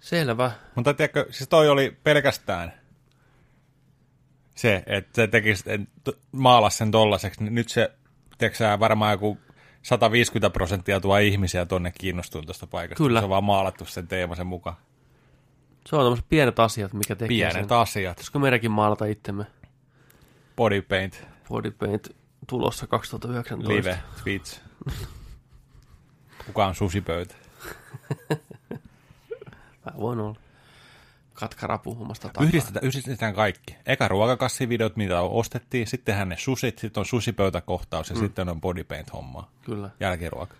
Selvä. 0.00 0.50
Mutta 0.74 0.94
tiedätkö, 0.94 1.26
siis 1.30 1.48
toi 1.48 1.68
oli 1.68 1.96
pelkästään 2.04 2.72
se, 4.54 4.82
että 4.86 5.10
se 5.12 5.26
teki, 5.26 5.54
maalas 6.32 6.78
sen 6.78 6.90
tollaseksi, 6.90 7.44
niin 7.44 7.54
nyt 7.54 7.68
se, 7.68 7.92
tiedätkö 8.38 8.78
varmaan 8.80 9.12
joku 9.12 9.38
150 9.82 10.50
prosenttia 10.50 11.00
tuo 11.00 11.18
ihmisiä 11.18 11.66
tonne 11.66 11.92
kiinnostuu 11.98 12.42
tuosta 12.42 12.66
paikasta. 12.66 13.04
Kyllä. 13.04 13.20
Se 13.20 13.24
on 13.24 13.30
vaan 13.30 13.44
maalattu 13.44 13.84
sen 13.84 14.08
teemasen 14.08 14.46
mukaan. 14.46 14.76
Se 15.86 15.96
on 15.96 16.04
tämmöiset 16.04 16.26
pienet 16.28 16.58
asiat, 16.58 16.92
mikä 16.92 17.16
tekee 17.16 17.28
Pienet 17.28 17.68
sen. 17.68 17.78
asiat. 17.78 18.16
Pitäisikö 18.16 18.38
meidänkin 18.38 18.70
maalata 18.70 19.04
itsemme? 19.04 19.46
Body 20.56 20.82
paint, 20.82 21.26
Body 21.48 21.70
Paint 21.70 22.16
tulossa 22.46 22.86
2019. 22.86 23.90
live, 23.90 23.98
tweets. 24.22 24.60
Kuka 26.46 26.66
on 26.66 26.74
susipöytä? 26.74 27.34
Mä 29.84 29.92
voin 29.98 30.20
olla. 30.20 30.36
Katkara 31.34 31.78
puhumasta 31.78 32.28
takaa. 32.28 32.44
Yhdistetään, 32.44 32.86
yhdistetään 32.86 33.34
kaikki. 33.34 33.76
Eka 33.86 34.08
ruokakassivideot, 34.08 34.96
mitä 34.96 35.20
ostettiin, 35.20 35.86
sitten 35.86 36.14
hän 36.14 36.28
ne 36.28 36.36
susit, 36.38 36.78
sitten 36.78 37.00
on 37.00 37.06
susipöytäkohtaus 37.06 38.10
ja 38.10 38.16
mm. 38.16 38.20
sitten 38.20 38.48
on 38.48 38.60
body 38.60 38.84
paint 38.84 39.12
hommaa. 39.12 39.50
Kyllä. 39.64 39.90
Jälkiruoka. 40.00 40.56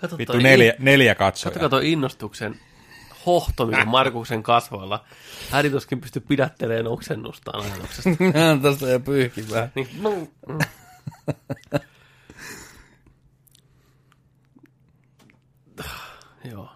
Kato 0.00 0.18
Vittu 0.18 0.32
toi 0.32 0.42
neljä, 0.42 0.74
neljä 0.78 1.14
katsojaa. 1.14 1.52
Katsokaa 1.52 1.68
tuo 1.68 1.78
innostuksen 1.78 2.60
hohtominen 3.26 3.88
Markuksen 3.88 4.42
kasvoilla. 4.42 5.04
Hän 5.50 5.70
tuskin 5.70 6.00
pysty 6.00 6.20
pidättelemään 6.20 6.86
oksennustaan 6.86 7.64
ajatuksesta. 7.64 8.10
Tästä 8.62 8.86
jo 8.86 9.00
pyyhkimään. 9.00 9.72
Niin, 9.74 9.88
mm. 10.02 10.58
Joo, 16.50 16.68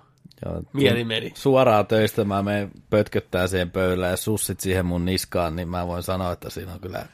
Joo, 0.44 0.62
mieli 0.72 1.04
meni. 1.04 1.32
Suoraan 1.34 1.86
töistä 1.86 2.24
mä 2.24 2.42
menen 2.42 2.70
pötköttää 2.90 3.46
siihen 3.46 3.70
pöydälle 3.70 4.06
ja 4.08 4.16
sussit 4.16 4.60
siihen 4.60 4.86
mun 4.86 5.04
niskaan, 5.04 5.56
niin 5.56 5.68
mä 5.68 5.86
voin 5.86 6.02
sanoa, 6.02 6.32
että 6.32 6.50
siinä 6.50 6.72
on 6.72 6.80
kyllä... 6.80 7.06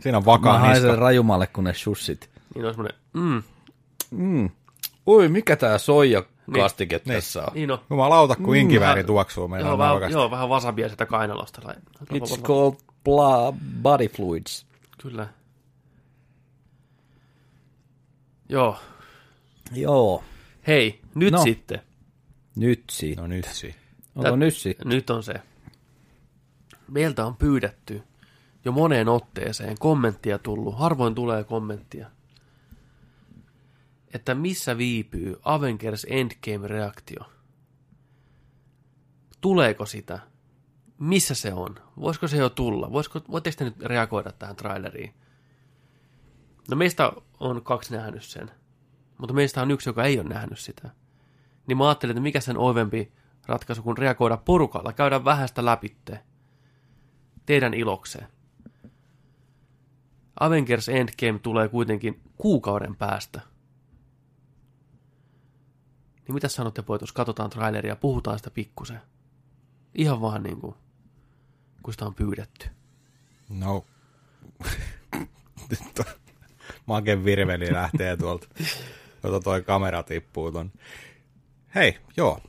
Siinä 0.00 0.18
on 0.18 0.22
Mä 0.24 0.26
vakaa 0.26 0.58
haisen 0.58 0.82
niska. 0.88 1.00
rajumalle 1.00 1.46
kuin 1.46 1.64
ne 1.64 1.74
sussit. 1.74 2.30
Niin 2.54 2.64
on 2.66 2.74
semmoinen, 2.74 2.98
mm, 3.12 3.42
Mm. 4.10 4.50
Ui, 5.06 5.28
mikä 5.28 5.56
tää 5.56 5.78
soija 5.78 6.22
kastike 6.52 7.00
niin. 7.04 7.14
tässä 7.14 7.42
on? 7.42 7.48
niin 7.54 7.70
on. 7.70 7.78
Jumalauta, 7.90 8.36
kun 8.36 8.56
inkivääri 8.56 8.98
vähän- 8.98 9.06
tuoksuu 9.06 9.48
meidän 9.48 9.66
Joo, 9.68 9.78
vähän, 9.78 9.88
navakasta. 9.88 10.18
joo, 10.18 10.30
vähän 10.30 10.48
wasabia 10.48 10.88
sitä 10.88 11.06
kainalosta. 11.06 11.62
It's 12.14 12.42
called 12.42 12.74
bla- 13.08 13.56
body 13.82 14.08
fluids. 14.08 14.66
Kyllä. 15.02 15.28
Joo. 18.48 18.78
Joo, 19.72 20.24
Hei, 20.66 21.00
nyt 21.14 21.32
No. 21.32 21.42
sitten. 21.42 21.80
nyt 22.56 22.84
si. 22.90 23.14
No 23.14 23.26
nyt 23.26 23.44
si. 23.52 23.74
Onko 24.16 24.36
nyt 24.36 24.56
si? 24.56 24.76
Nyt 24.84 25.10
on 25.10 25.22
se. 25.22 25.34
Meiltä 26.90 27.26
on 27.26 27.36
pyydetty 27.36 28.02
jo 28.64 28.72
moneen 28.72 29.08
otteeseen 29.08 29.76
kommenttia 29.78 30.38
tullut. 30.38 30.78
Harvoin 30.78 31.14
tulee 31.14 31.44
kommenttia. 31.44 32.10
Että 34.14 34.34
missä 34.34 34.78
viipyy 34.78 35.36
Avengers 35.44 36.06
Endgame-reaktio? 36.10 37.24
Tuleeko 39.40 39.86
sitä? 39.86 40.18
Missä 40.98 41.34
se 41.34 41.52
on? 41.52 41.74
Voisiko 42.00 42.28
se 42.28 42.36
jo 42.36 42.48
tulla? 42.48 42.92
Voisiko, 42.92 43.20
voitteko 43.30 43.56
te 43.56 43.64
nyt 43.64 43.80
reagoida 43.80 44.32
tähän 44.32 44.56
traileriin? 44.56 45.14
No 46.70 46.76
meistä 46.76 47.12
on 47.40 47.62
kaksi 47.62 47.94
nähnyt 47.94 48.22
sen. 48.22 48.50
Mutta 49.18 49.34
meistä 49.34 49.62
on 49.62 49.70
yksi, 49.70 49.88
joka 49.88 50.04
ei 50.04 50.18
ole 50.20 50.28
nähnyt 50.28 50.58
sitä. 50.58 50.90
Niin 51.66 51.78
mä 51.78 51.88
ajattelin, 51.88 52.10
että 52.10 52.22
mikä 52.22 52.40
sen 52.40 52.58
oivempi 52.58 53.12
ratkaisu 53.46 53.82
kuin 53.82 53.98
reagoida 53.98 54.36
porukalla, 54.36 54.92
käydä 54.92 55.24
vähästä 55.24 55.64
läpitte. 55.64 56.22
Teidän 57.46 57.74
ilokseen. 57.74 58.26
Avengers 60.40 60.88
Endgame 60.88 61.38
tulee 61.38 61.68
kuitenkin 61.68 62.20
kuukauden 62.36 62.96
päästä. 62.96 63.40
Niin 66.28 66.34
mitä 66.34 66.48
sanotte 66.48 66.82
poitus? 66.82 67.12
Katsotaan 67.12 67.50
traileria, 67.50 67.96
puhutaan 67.96 68.38
sitä 68.38 68.50
pikkusen. 68.50 69.00
Ihan 69.94 70.20
vaan 70.20 70.42
niin 70.42 70.60
kuin, 70.60 70.74
kun 71.82 71.92
sitä 71.94 72.06
on 72.06 72.14
pyydetty. 72.14 72.68
No. 73.48 73.84
Maken 76.86 77.24
virveli 77.24 77.72
lähtee 77.72 78.16
tuolta. 78.16 78.48
Tuota 79.22 79.40
toi 79.44 79.62
kamera 79.62 80.02
tippuu 80.02 80.52
ton. 80.52 80.72
Hei, 81.74 81.98
joo. 82.16 82.40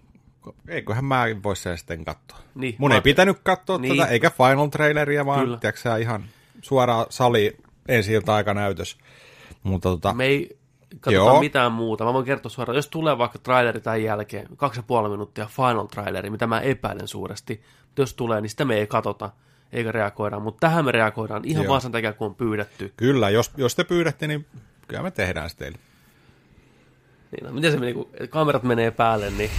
Eiköhän 0.67 1.05
mä 1.05 1.23
voi 1.43 1.55
sen 1.55 1.77
sitten 1.77 2.05
katsoa. 2.05 2.39
Niin, 2.55 2.75
Mun 2.77 2.91
ei 2.91 3.01
pitänyt 3.01 3.39
katsoa 3.43 3.77
Niin. 3.77 3.97
tätä, 3.97 4.09
eikä 4.09 4.29
final 4.29 4.67
traileria, 4.67 5.25
vaan 5.25 5.39
Kyllä. 5.45 5.57
tiedätkö, 5.57 5.81
sä, 5.81 5.97
ihan 5.97 6.25
suoraan 6.61 7.05
sali 7.09 7.57
ensi 7.87 8.13
ilta 8.13 8.53
näytös. 8.53 8.97
Mutta 9.63 9.89
tota, 9.89 10.13
Me 10.13 10.25
ei 10.25 10.58
katsota 10.89 11.11
Joo. 11.11 11.39
mitään 11.39 11.71
muuta. 11.71 12.03
Mä 12.05 12.13
voin 12.13 12.25
kertoa 12.25 12.49
suoraan, 12.49 12.75
jos 12.75 12.87
tulee 12.87 13.17
vaikka 13.17 13.39
traileri 13.39 13.81
tämän 13.81 14.03
jälkeen, 14.03 14.47
kaksi 14.57 14.79
ja 14.79 14.83
puoli 14.83 15.09
minuuttia 15.09 15.45
final 15.45 15.85
traileri, 15.85 16.29
mitä 16.29 16.47
mä 16.47 16.59
epäilen 16.59 17.07
suuresti. 17.07 17.61
Mutta 17.85 18.01
jos 18.01 18.13
tulee, 18.13 18.41
niin 18.41 18.49
sitä 18.49 18.65
me 18.65 18.75
ei 18.77 18.87
katsota 18.87 19.29
eikä 19.71 19.91
reagoida. 19.91 20.39
Mutta 20.39 20.67
tähän 20.67 20.85
me 20.85 20.91
reagoidaan 20.91 21.45
ihan 21.45 21.63
Joo. 21.63 21.69
vaan 21.71 21.81
sen 21.81 21.91
takia, 21.91 22.13
kun 22.13 22.27
on 22.27 22.35
pyydetty. 22.35 22.93
kyllä, 22.97 23.29
jos, 23.29 23.51
jos 23.57 23.75
te 23.75 23.83
pyydätte, 23.83 24.27
niin 24.27 24.45
kyllä 24.87 25.03
me 25.03 25.11
tehdään 25.11 25.49
se 25.49 25.57
teille. 25.57 25.77
Niin, 27.31 27.45
no, 27.47 27.51
miten 27.53 27.71
se 27.71 27.79
meni, 27.79 27.93
kun 27.93 28.09
kamerat 28.29 28.63
menee 28.63 28.91
päälle, 28.91 29.29
niin 29.29 29.51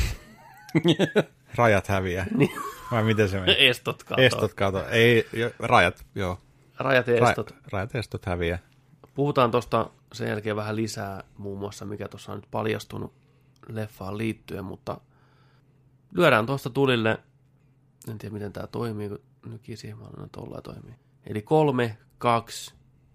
Rajat 1.55 1.89
häviää. 1.89 2.27
Niin. 2.37 2.51
Vai 2.93 3.03
miten 3.05 3.29
se 3.29 3.41
menee? 3.41 3.69
estot 3.69 4.03
kato. 4.05 4.23
Estot 4.23 4.55
kato. 4.55 4.89
Ei, 4.89 5.29
jo- 5.33 5.51
rajat, 5.59 6.05
joo. 6.15 6.39
Rajat 6.79 7.07
ja 7.07 7.29
estot. 7.29 7.51
Ra- 7.51 7.57
rajat 7.73 7.95
estot 7.95 8.27
häviää. 8.27 8.59
Puhutaan 9.15 9.51
tuosta 9.51 9.91
sen 10.13 10.29
jälkeen 10.29 10.57
vähän 10.57 10.77
lisää, 10.77 11.25
muun 11.39 11.59
muassa 11.59 11.85
mikä 11.85 12.09
tuossa 12.09 12.33
on 12.33 12.39
nyt 12.39 12.51
paljastunut 12.51 13.13
leffaan 13.69 14.19
liittyen, 14.19 14.65
mutta 14.65 15.01
lyödään 16.13 16.47
tuosta 16.47 16.71
tulille, 16.71 17.19
en 18.09 18.19
tiedä 18.19 18.33
miten 18.33 18.53
tämä 18.53 18.67
toimii, 18.67 19.09
kun 19.09 19.21
nykisiin 19.47 19.99
mä 19.99 20.05
olen 20.05 20.31
tuolla 20.31 20.61
toimii. 20.63 20.95
Eli 21.27 21.43
kolme, 21.43 21.99
kaksi, 22.19 22.75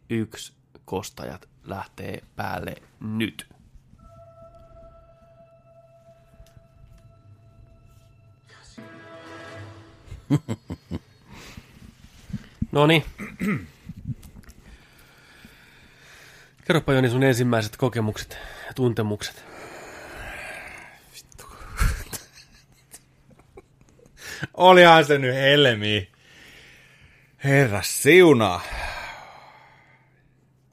yksi, 0.10 0.54
kostajat 0.86 1.50
lähtee 1.64 2.24
päälle 2.36 2.76
nyt. 3.00 3.48
No 12.72 12.88
niin. 12.88 13.04
Kerropa 16.66 16.94
Joni 16.94 17.10
sun 17.10 17.24
ensimmäiset 17.24 17.78
kokemukset 17.78 18.38
ja 18.68 18.74
tuntemukset. 18.74 19.46
Olihan 24.54 25.06
se 25.06 25.18
nyt 25.18 25.36
helmi. 25.36 26.12
Herra 27.44 27.82
siunaa. 27.82 28.62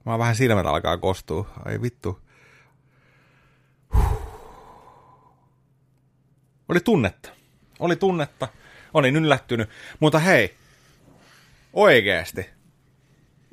Mä 0.07 0.18
vähän 0.18 0.36
silmät 0.36 0.66
alkaa 0.66 0.99
kostua. 0.99 1.51
Ai 1.64 1.82
vittu. 1.82 2.20
Oli 6.68 6.80
tunnetta. 6.80 7.28
Oli 7.78 7.97
tunnetta. 7.97 8.49
Olin 8.95 9.16
yllättynyt. 9.16 9.70
Mutta 10.01 10.18
hei. 10.18 10.55
Oikeesti. 11.72 12.47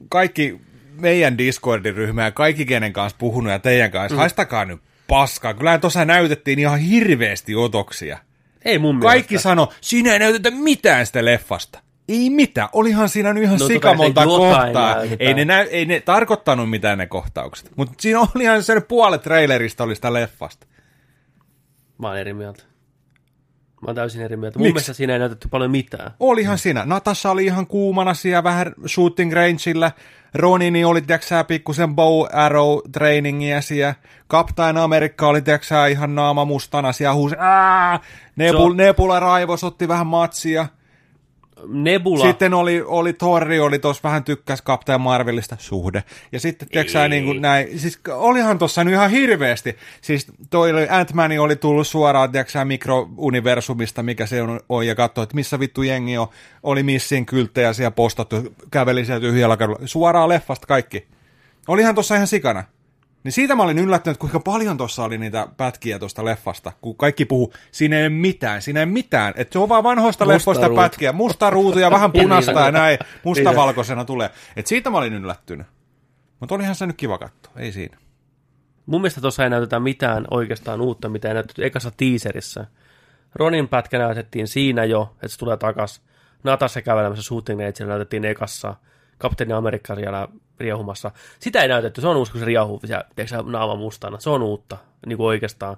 Kaikki 0.10 0.69
meidän 0.92 1.38
Discordin 1.38 1.96
ryhmä 1.96 2.24
ja 2.24 2.32
kaikki 2.32 2.66
kenen 2.66 2.94
kanssa 2.94 3.18
puhunut 3.20 3.52
ja 3.52 3.60
teidän 3.60 3.92
kanssa, 3.92 4.16
mm. 4.16 4.20
haistakaa 4.20 4.66
nyt 4.66 4.82
paskaa. 5.08 5.54
Kyllä 5.54 5.78
tuossa 5.78 6.06
näytettiin 6.06 6.60
ihan 6.60 6.80
hirveästi 6.80 7.56
otoksia. 7.56 8.20
Ei 8.66 8.80
mun 8.80 9.00
Kaikki 9.00 9.34
mielestä. 9.34 9.50
sano, 9.50 9.70
siinä 9.82 10.14
ei 10.14 10.20
näytetä 10.20 10.52
mitään 10.52 11.06
sitä 11.06 11.26
leffasta. 11.26 11.80
Ei 12.08 12.30
mitään, 12.30 12.70
olihan 12.74 13.10
siinä 13.10 13.34
nyt 13.34 13.44
ihan 13.44 13.54
No 13.54 13.60
totta 13.60 13.74
sika 13.74 13.88
kai 13.88 13.96
monta 13.98 14.22
se 14.22 14.28
jotain 14.30 14.74
kohtaa. 14.74 14.96
Ei 15.20 15.34
ne, 15.34 15.46
näy, 15.46 15.68
ei 15.72 15.86
ne 15.86 16.00
tarkoittanut 16.00 16.70
mitään 16.70 16.98
ne 16.98 17.08
kohtaukset. 17.08 17.72
Mutta 17.76 17.94
siinä 18.00 18.20
oli 18.20 18.44
ihan 18.44 18.64
se 18.64 18.82
puolet 18.82 19.22
trailerista 19.22 19.84
oli 19.84 19.96
sitä 19.96 20.14
leffasta. 20.14 20.68
Mä 21.98 22.08
oon 22.08 22.18
eri 22.18 22.34
mieltä. 22.34 22.64
Mä 23.82 23.86
oon 23.88 23.96
täysin 23.96 24.22
eri 24.22 24.38
mieltä. 24.38 24.60
Mun 24.60 24.68
mielestä 24.68 24.94
siinä 24.94 25.14
ei 25.14 25.20
näytetty 25.20 25.48
paljon 25.48 25.72
mitään. 25.72 26.12
Olihan 26.20 26.58
siinä. 26.58 26.86
Natasha 26.86 27.32
oli 27.32 27.46
ihan 27.46 27.68
kuumana 27.68 28.14
siellä 28.14 28.44
vähän 28.44 28.74
shooting 28.88 29.34
rangeillä. 29.34 29.92
Ronini 30.34 30.86
oli, 30.86 31.02
tiiäksä, 31.02 31.44
pikkusen 31.44 31.96
bow 31.96 32.26
arrow 32.34 32.78
trainingia 32.92 33.62
siellä. 33.62 33.96
Captain 34.32 34.78
Amerikka 34.78 35.28
oli, 35.28 35.42
tiiäksä, 35.42 35.88
ihan 35.88 36.16
naama 36.16 36.46
mustana 36.46 36.92
siellä 36.92 37.14
huusi. 37.14 37.36
Ää! 37.40 38.00
Nebul, 38.36 38.72
Se- 38.72 38.78
Nebula 38.78 39.20
raivos 39.20 39.64
otti 39.64 39.88
vähän 39.88 40.08
matsia. 40.08 40.68
Nebula. 41.68 42.26
Sitten 42.26 42.54
oli, 42.54 42.82
oli 42.86 43.14
Torri, 43.14 43.60
oli 43.60 43.80
tuossa 43.80 44.04
vähän 44.04 44.24
tykkäs 44.24 44.62
Captain 44.64 45.02
Marvelista 45.02 45.56
suhde. 45.60 46.04
Ja 46.32 46.40
sitten, 46.40 46.68
tiiäksä, 46.70 47.08
niin 47.08 47.26
kuin 47.26 47.42
näin, 47.42 47.80
siis 47.80 48.00
olihan 48.12 48.60
tuossa 48.60 48.84
nyt 48.84 48.94
ihan 48.94 49.10
hirveästi. 49.10 49.78
Siis 50.02 50.28
toi 50.50 50.72
oli- 50.72 50.88
Ant-Man 50.90 51.40
oli 51.40 51.56
tullut 51.56 51.88
suoraan, 51.88 52.32
tiiäksä, 52.32 52.66
mikrouniversumista, 52.66 54.04
mikä 54.04 54.26
se 54.26 54.42
on, 54.42 54.60
on 54.70 54.88
ja 54.88 54.96
katsoi, 54.96 55.24
että 55.24 55.36
missä 55.36 55.60
vittu 55.60 55.84
jengi 55.84 56.18
on. 56.18 56.28
Oli 56.64 56.84
missin 56.84 57.26
kylttejä 57.26 57.74
siellä 57.74 57.92
postattu, 57.92 58.56
käveli 58.72 59.06
siellä 59.06 59.22
tyhjällä 59.22 59.58
kadulla. 59.58 59.80
Suoraan 59.86 60.30
leffasta 60.30 60.68
kaikki. 60.68 61.08
Olihan 61.68 61.96
tuossa 61.96 62.16
ihan 62.16 62.28
sikana. 62.28 62.64
Niin 63.24 63.32
siitä 63.32 63.56
mä 63.56 63.64
olin 63.64 63.80
yllättynyt, 63.80 64.18
kuinka 64.18 64.40
paljon 64.40 64.78
tuossa 64.78 65.04
oli 65.04 65.18
niitä 65.18 65.48
pätkiä 65.58 66.00
tuosta 66.00 66.26
leffasta, 66.26 66.72
kun 66.82 66.96
kaikki 66.98 67.26
puhuu, 67.26 67.54
siinä 67.72 67.98
ei 67.98 68.04
ole 68.04 68.10
mitään, 68.10 68.62
siinä 68.62 68.80
ei 68.80 68.84
ole 68.84 68.92
mitään, 68.92 69.34
että 69.38 69.54
se 69.54 69.60
on 69.60 69.70
vaan 69.70 69.84
vanhoista 69.84 70.26
Musta 70.26 70.34
leffoista 70.34 70.68
ruutu. 70.68 70.82
pätkiä, 70.82 71.12
musta 71.12 71.50
ruutu 71.50 71.80
ja 71.80 71.92
vähän 71.92 72.12
punaista 72.22 72.52
ja 72.52 72.72
näin, 72.72 72.98
mustavalkoisena 73.24 74.06
tulee. 74.06 74.30
Et 74.56 74.68
siitä 74.68 74.90
mä 74.90 74.98
olin 74.98 75.14
yllättynyt. 75.14 75.68
Mutta 76.40 76.56
olihan 76.56 76.76
se 76.76 76.86
nyt 76.88 76.98
kiva 76.98 77.18
katsoa, 77.18 77.54
ei 77.56 77.72
siinä. 77.72 77.98
Mun 78.86 79.02
mielestä 79.02 79.22
tuossa 79.22 79.44
ei 79.44 79.50
näytetä 79.50 79.80
mitään 79.80 80.26
oikeastaan 80.32 80.82
uutta, 80.82 81.10
mitä 81.10 81.28
ei 81.28 81.34
näytetty 81.34 81.66
ekassa 81.66 81.92
teaserissä. 81.98 82.68
Ronin 83.36 83.68
pätkä 83.68 84.00
näytettiin 84.00 84.48
siinä 84.48 84.86
jo, 84.86 85.14
että 85.16 85.28
se 85.28 85.38
tulee 85.38 85.58
takas. 85.58 86.02
Natasha 86.44 86.82
kävelemässä 86.82 87.24
shooting 87.24 87.60
näytettiin 87.88 88.26
ekassa. 88.26 88.76
Kapteeni 89.18 89.54
Amerikka 89.54 89.96
siellä 89.96 90.28
riehumassa. 90.60 91.12
Sitä 91.40 91.62
ei 91.62 91.68
näytetty, 91.68 92.02
se 92.02 92.08
on 92.08 92.18
uusi, 92.18 92.32
kun 92.32 92.40
se 92.40 92.46
riehuu 92.46 92.80
tiedätkö, 92.80 93.44
naama 93.44 93.76
mustana. 93.76 94.20
Se 94.20 94.30
on 94.30 94.42
uutta, 94.44 94.78
niin 95.06 95.18
kuin 95.18 95.28
oikeastaan. 95.28 95.78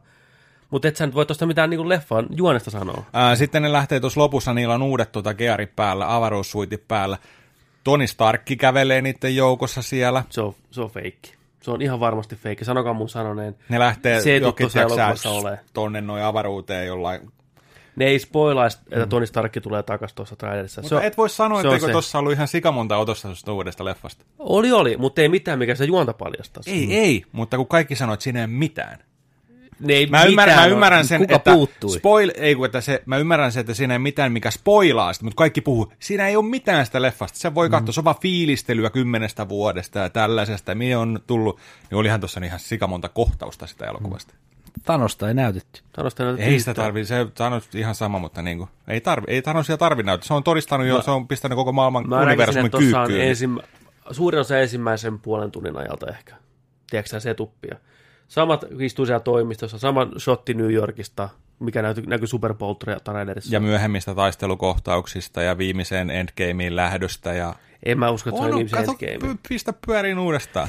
Mutta 0.69 0.87
et 0.87 0.95
sä 0.95 1.05
nyt 1.05 1.15
voi 1.15 1.25
tuosta 1.25 1.45
mitään 1.45 1.69
niin 1.69 1.89
leffan 1.89 2.25
juonesta 2.35 2.71
sanoa. 2.71 3.03
Ää, 3.13 3.35
sitten 3.35 3.61
ne 3.61 3.71
lähtee 3.71 3.99
tuossa 3.99 4.19
lopussa, 4.19 4.53
niillä 4.53 4.73
on 4.75 4.81
uudet 4.81 5.11
tuota 5.11 5.33
gearit 5.33 5.75
päällä, 5.75 6.15
avaruussuitit 6.15 6.87
päällä. 6.87 7.17
Toni 7.83 8.07
Starkki 8.07 8.55
kävelee 8.55 9.01
niiden 9.01 9.35
joukossa 9.35 9.81
siellä. 9.81 10.23
Se 10.29 10.41
on, 10.41 10.55
se 10.71 10.81
on 10.81 10.89
feikki. 10.89 11.33
Se 11.61 11.71
on 11.71 11.81
ihan 11.81 11.99
varmasti 11.99 12.35
feikki. 12.35 12.65
Sanokaa 12.65 12.93
mun 12.93 13.09
sanoneen. 13.09 13.55
Ne 13.69 13.79
lähtee 13.79 14.21
Se 14.21 14.37
jokin, 14.37 14.63
tuossa 14.63 14.81
elokuvassa 14.81 15.29
ole. 15.29 15.59
tonne 15.73 16.01
noin 16.01 16.23
avaruuteen 16.23 16.87
jollain 16.87 17.31
Ne 17.95 18.05
ei 18.05 18.19
spoilaisi, 18.19 18.77
että 18.91 19.07
Tony 19.07 19.25
Stark 19.25 19.53
tulee 19.63 19.83
takaisin 19.83 20.15
tuossa 20.15 20.35
trailerissa. 20.35 20.81
Mm. 20.81 20.85
Mutta 20.85 21.01
et 21.01 21.17
voi 21.17 21.29
sanoa, 21.29 21.61
se 21.61 21.67
että 21.67 21.85
se. 21.85 21.91
tuossa 21.91 22.19
ollut 22.19 22.33
ihan 22.33 22.47
sikamonta 22.47 22.97
otosta 22.97 23.27
tuosta 23.27 23.53
uudesta 23.53 23.85
leffasta. 23.85 24.25
Oli, 24.39 24.71
oli, 24.71 24.97
mutta 24.97 25.21
ei 25.21 25.29
mitään, 25.29 25.59
mikä 25.59 25.75
se 25.75 25.85
juonta 25.85 26.13
paljastaisi. 26.13 26.71
Ei, 26.71 26.97
ei, 26.97 27.23
mutta 27.31 27.57
kun 27.57 27.67
kaikki 27.67 27.95
sanoo, 27.95 28.13
että 28.13 28.23
siinä 28.23 28.39
ei 28.39 28.45
ole 28.45 28.51
mitään. 28.51 28.99
Ne 29.79 29.93
ei 29.93 30.05
Mä 30.05 30.23
ymmärrän, 30.23 30.55
mä 30.55 30.61
mitään 30.61 30.71
ymmärrän 30.71 31.07
sen, 31.07 31.21
Kuka 31.21 31.35
että 31.35 31.53
puuttui? 31.53 31.97
spoil, 31.97 32.31
ei 32.35 32.55
kun, 32.55 32.65
että 32.65 32.81
se, 32.81 33.03
mä 33.05 33.17
ymmärrän 33.17 33.51
sen, 33.51 33.61
että 33.61 33.73
siinä 33.73 33.93
ei 33.93 33.99
mitään, 33.99 34.31
mikä 34.31 34.51
spoilaa 34.51 35.13
sitä, 35.13 35.25
mutta 35.25 35.37
kaikki 35.37 35.61
puhuu, 35.61 35.93
siinä 35.99 36.27
ei 36.27 36.35
ole 36.35 36.45
mitään 36.45 36.85
sitä 36.85 37.01
leffasta. 37.01 37.39
Se 37.39 37.55
voi 37.55 37.69
katsoa, 37.69 37.93
se 37.93 37.99
on 37.99 38.03
vaan 38.03 38.19
fiilistelyä 38.21 38.89
kymmenestä 38.89 39.49
vuodesta 39.49 39.99
ja 39.99 40.09
tällaisesta. 40.09 40.75
Mihin 40.75 40.97
on 40.97 41.19
tullut, 41.27 41.59
niin 41.89 41.97
olihan 41.97 42.19
tuossa 42.19 42.41
ihan 42.45 42.59
sikamonta 42.59 43.09
kohtausta 43.09 43.67
sitä 43.67 43.85
elokuvasta. 43.85 44.33
Thanosta 44.85 45.27
ei 45.27 45.33
näytetty. 45.33 45.81
Sanoista 45.95 46.23
näytetty 46.23 46.51
Ei 46.51 46.59
sitä 46.59 46.71
yhtään. 46.71 46.85
tarvi, 46.85 47.05
se 47.05 47.27
Thanos 47.35 47.69
ihan 47.75 47.95
sama, 47.95 48.19
mutta 48.19 48.41
niin 48.41 48.57
kuin, 48.57 48.69
ei, 48.87 49.01
tarvi, 49.01 49.25
ei 49.27 49.41
Thanosia 49.41 49.77
tarvi 49.77 50.03
näyttää. 50.03 50.27
Se 50.27 50.33
on 50.33 50.43
todistanut 50.43 50.87
jo, 50.87 51.01
se 51.01 51.11
on 51.11 51.27
pistänyt 51.27 51.55
koko 51.55 51.71
maailman 51.71 52.09
Mä 52.09 52.15
näkisin, 52.15 52.29
universumin 52.29 52.65
että 52.65 52.77
tuossa 52.77 53.01
on 53.01 53.07
kyykkyyn. 53.07 53.29
ensimmä, 53.29 53.61
suurin 54.11 54.39
osa 54.39 54.57
ensimmäisen 54.59 55.19
puolen 55.19 55.51
tunnin 55.51 55.77
ajalta 55.77 56.07
ehkä. 56.07 56.35
Tiedätkö 56.89 57.09
sä, 57.09 57.19
se 57.19 57.33
tuppia. 57.33 57.75
Samat 58.27 58.65
istuu 58.79 59.05
siellä 59.05 59.19
toimistossa, 59.19 59.79
sama 59.79 60.07
shotti 60.19 60.53
New 60.53 60.71
Yorkista, 60.73 61.29
mikä 61.59 61.81
näkyy, 61.81 62.05
näkyy 62.07 62.27
Super 62.27 62.53
Bowl 62.53 62.73
trailerissa. 63.03 63.53
Ja 63.55 63.59
myöhemmistä 63.59 64.15
taistelukohtauksista 64.15 65.41
ja 65.41 65.57
viimeiseen 65.57 66.09
endgameen 66.09 66.75
lähdöstä. 66.75 67.33
Ja... 67.33 67.55
en 67.85 67.99
mä 67.99 68.09
usko, 68.09 68.29
että 68.29 68.41
se 68.41 68.47
on, 68.47 68.55
viimeisen 68.55 68.79
kato, 68.85 68.97
endgame. 69.01 69.33
py- 69.33 69.37
pistä 69.49 69.73
pyöriin 69.85 70.19
uudestaan. 70.19 70.67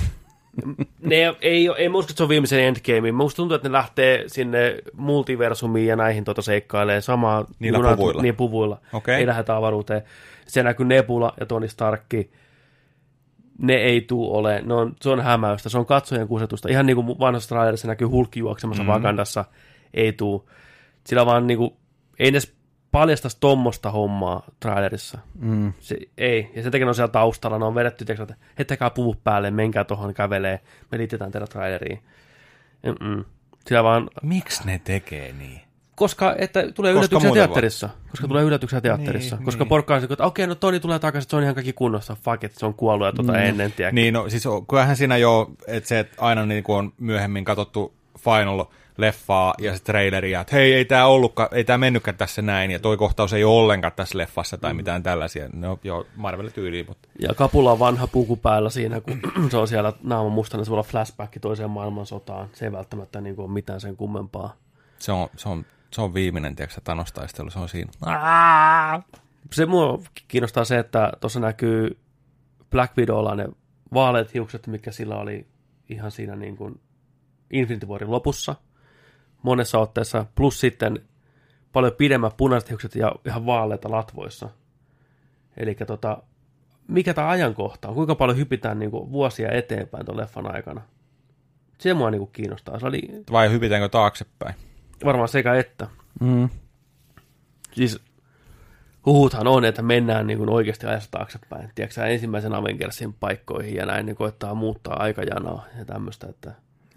Ne 1.00 1.16
ei, 1.40 1.68
ei, 1.76 1.88
mä 1.88 1.98
usko, 1.98 2.10
että 2.10 2.16
se 2.18 2.22
on 2.22 2.28
viimeisen 2.28 2.60
endgame. 2.60 3.12
Musta 3.12 3.36
tuntuu, 3.36 3.54
että 3.54 3.68
ne 3.68 3.72
lähtee 3.72 4.24
sinne 4.26 4.78
multiversumiin 4.96 5.86
ja 5.86 5.96
näihin 5.96 6.24
tuota 6.24 6.42
seikkailee 6.42 7.00
samaa 7.00 7.44
Niillä 7.58 7.78
junat- 7.78 7.96
puvuilla. 7.96 8.22
Niin, 8.22 8.36
puvuilla. 8.36 8.80
Okei. 8.92 9.14
Ei 9.14 9.26
lähdetä 9.26 9.56
avaruuteen. 9.56 10.02
Se 10.46 10.62
näkyy 10.62 10.86
Nebula 10.86 11.34
ja 11.40 11.46
Tony 11.46 11.68
Starkki. 11.68 12.30
Ne 13.58 13.74
ei 13.74 14.00
tuu 14.00 14.36
ole. 14.36 14.62
Ne 14.64 14.74
on, 14.74 14.92
se 15.00 15.10
on 15.10 15.20
hämäystä. 15.20 15.68
Se 15.68 15.78
on 15.78 15.86
katsojen 15.86 16.28
kusetusta. 16.28 16.68
Ihan 16.68 16.86
niin 16.86 16.96
kuin 16.96 17.06
vanhassa 17.18 17.48
trailerissa 17.48 17.88
näkyy 17.88 18.06
Hulk 18.08 18.36
juoksemassa 18.36 18.82
Mhm. 18.82 18.90
mm-hmm. 18.90 19.02
Wakandassa. 19.04 19.44
Ei 19.94 20.12
tuu. 20.12 20.50
Sillä 21.06 21.26
vaan 21.26 21.46
niin 21.46 21.58
kuin, 21.58 21.70
ei 22.18 22.28
edes 22.28 22.54
paljastaisi 22.92 23.36
tommosta 23.40 23.90
hommaa 23.90 24.46
trailerissa. 24.60 25.18
Mm. 25.38 25.72
Se, 25.80 25.96
ei, 26.18 26.50
ja 26.54 26.62
sen 26.62 26.72
takia 26.72 26.86
ne 26.86 26.88
on 26.88 26.94
siellä 26.94 27.12
taustalla, 27.12 27.58
ne 27.58 27.64
on 27.64 27.74
vedetty, 27.74 28.04
tiiäksä, 28.04 28.22
että 28.22 28.36
heittäkää 28.58 28.90
puvut 28.90 29.24
päälle, 29.24 29.50
menkää 29.50 29.84
tuohon 29.84 30.14
kävelee, 30.14 30.60
me 30.90 30.98
liitetään 30.98 31.32
teidän 31.32 31.48
traileriin. 31.48 32.02
Mm-mm. 32.82 33.24
Vaan, 33.82 34.10
Miksi 34.22 34.66
ne 34.66 34.80
tekee 34.84 35.32
niin? 35.32 35.60
koska 35.94 36.34
että 36.38 36.72
tulee 36.72 36.94
Koska 36.94 37.16
yllätyksiä 37.16 37.32
teatterissa, 37.32 37.88
koska 38.10 38.28
tulee 38.28 38.44
yllätyksiä 38.44 38.80
teatterissa, 38.80 39.36
Niin, 39.36 39.44
koska 39.44 39.64
niin. 39.64 39.68
porkka 39.68 39.94
on 39.94 40.04
että 40.04 40.26
okei, 40.26 40.46
no 40.46 40.54
Toni 40.54 40.80
tulee 40.80 40.98
takaisin, 40.98 41.30
se 41.30 41.36
on 41.36 41.42
ihan 41.42 41.54
kaikki 41.54 41.72
kunnossa, 41.72 42.16
fuck 42.24 42.44
it, 42.44 42.54
se 42.54 42.66
on 42.66 42.74
kuollut 42.74 43.06
ja 43.06 43.12
tuota 43.12 43.38
ennen, 43.38 43.72
tiedätkö. 43.72 43.94
Niin, 43.94 44.14
no 44.14 44.28
siis 44.28 44.44
kyllähän 44.68 44.96
siinä 44.96 45.16
jo, 45.16 45.50
että 45.66 45.88
se, 45.88 45.98
että 45.98 46.16
aina 46.18 46.46
niin 46.46 46.64
kuin 46.64 46.78
on 46.78 46.92
myöhemmin 46.98 47.44
katsottu 47.44 47.94
Final 48.18 48.64
leffaa 48.96 49.54
ja 49.58 49.76
se 49.76 49.82
traileria, 49.82 50.40
että 50.40 50.56
hei, 50.56 50.74
ei 50.74 50.84
tämä 50.84 51.06
ollutkaan, 51.06 51.48
ei 51.52 51.64
tämä 51.64 51.78
mennytkään 51.78 52.16
tässä 52.16 52.42
näin, 52.42 52.70
ja 52.70 52.78
toi 52.78 52.96
kohtaus 52.96 53.32
ei 53.32 53.44
ole 53.44 53.62
ollenkaan 53.62 53.92
tässä 53.96 54.18
leffassa 54.18 54.58
tai 54.58 54.74
mitään 54.74 55.02
tällaisia. 55.02 55.48
No 55.52 55.78
joo, 55.84 56.06
Marvel 56.16 56.48
tyyliin, 56.48 56.86
mutta 56.88 57.08
Ja 57.18 57.34
Kapulla 57.34 57.72
on 57.72 57.78
vanha 57.78 58.06
puku 58.06 58.36
päällä 58.36 58.70
siinä, 58.70 59.00
kun 59.00 59.20
se 59.50 59.56
on 59.56 59.68
siellä 59.68 59.92
naama 60.02 60.30
mustana, 60.30 60.64
se 60.64 60.70
voi 60.70 60.74
olla 60.74 60.88
flashback 60.88 61.38
toiseen 61.40 61.70
maailmansotaan. 61.70 62.48
Se 62.52 62.64
ei 62.64 62.72
välttämättä 62.72 63.20
niin 63.20 63.36
kuin 63.36 63.44
ole 63.44 63.52
mitään 63.52 63.80
sen 63.80 63.96
kummempaa. 63.96 64.56
se 64.98 65.12
on, 65.12 65.28
se 65.36 65.48
on, 65.48 65.64
se 65.90 66.00
on 66.00 66.14
viimeinen, 66.14 66.56
tiedätkö, 66.56 66.80
Thanos-taistelu, 66.80 67.50
se 67.50 67.58
on 67.58 67.68
siinä. 67.68 67.92
se 69.52 69.66
mua 69.66 69.98
kiinnostaa 70.28 70.64
se, 70.64 70.78
että 70.78 71.12
tuossa 71.20 71.40
näkyy 71.40 71.98
Black 72.70 72.96
Widowlla 72.98 73.34
ne 73.34 73.48
vaaleat 73.94 74.34
hiukset, 74.34 74.66
mikä 74.66 74.92
sillä 74.92 75.16
oli 75.16 75.46
ihan 75.88 76.10
siinä 76.10 76.36
niin 76.36 76.56
kuin 76.56 76.80
Infinity 77.50 77.86
Warin 77.86 78.10
lopussa 78.10 78.54
monessa 79.42 79.78
otteessa, 79.78 80.26
plus 80.34 80.60
sitten 80.60 81.02
paljon 81.72 81.92
pidemmät 81.92 82.36
punaiset 82.36 82.70
hiukset 82.70 82.94
ja 82.94 83.12
ihan 83.26 83.46
vaaleita 83.46 83.90
latvoissa. 83.90 84.48
Eli 85.56 85.74
tota, 85.74 86.22
mikä 86.88 87.14
tämä 87.14 87.28
ajankohta 87.28 87.88
on, 87.88 87.94
kuinka 87.94 88.14
paljon 88.14 88.38
hypitään 88.38 88.78
niin 88.78 88.90
kuin 88.90 89.12
vuosia 89.12 89.52
eteenpäin 89.52 90.06
tuon 90.06 90.18
leffan 90.18 90.54
aikana. 90.54 90.82
Se 91.78 91.94
mua 91.94 92.10
niin 92.10 92.18
kuin 92.18 92.30
kiinnostaa. 92.32 92.78
Se 92.78 92.86
oli 92.86 93.02
Vai 93.32 93.50
hypitäänkö 93.50 93.88
taaksepäin? 93.88 94.54
varmaan 95.04 95.28
sekä 95.28 95.54
että. 95.54 95.86
Mm. 96.20 96.48
Siis 97.72 98.00
huhuthan 99.06 99.46
on, 99.46 99.64
että 99.64 99.82
mennään 99.82 100.26
niin 100.26 100.38
kuin 100.38 100.50
oikeasti 100.50 100.86
ajassa 100.86 101.10
taaksepäin. 101.10 101.70
Tiedätkö 101.74 102.04
ensimmäisen 102.04 102.54
Avengersin 102.54 103.12
paikkoihin 103.12 103.74
ja 103.74 103.86
näin, 103.86 104.06
niin 104.06 104.16
koettaa 104.16 104.54
muuttaa 104.54 105.02
aikajanaa 105.02 105.64
ja 105.78 105.84
tämmöistä. 105.84 106.26
Että... 106.26 106.52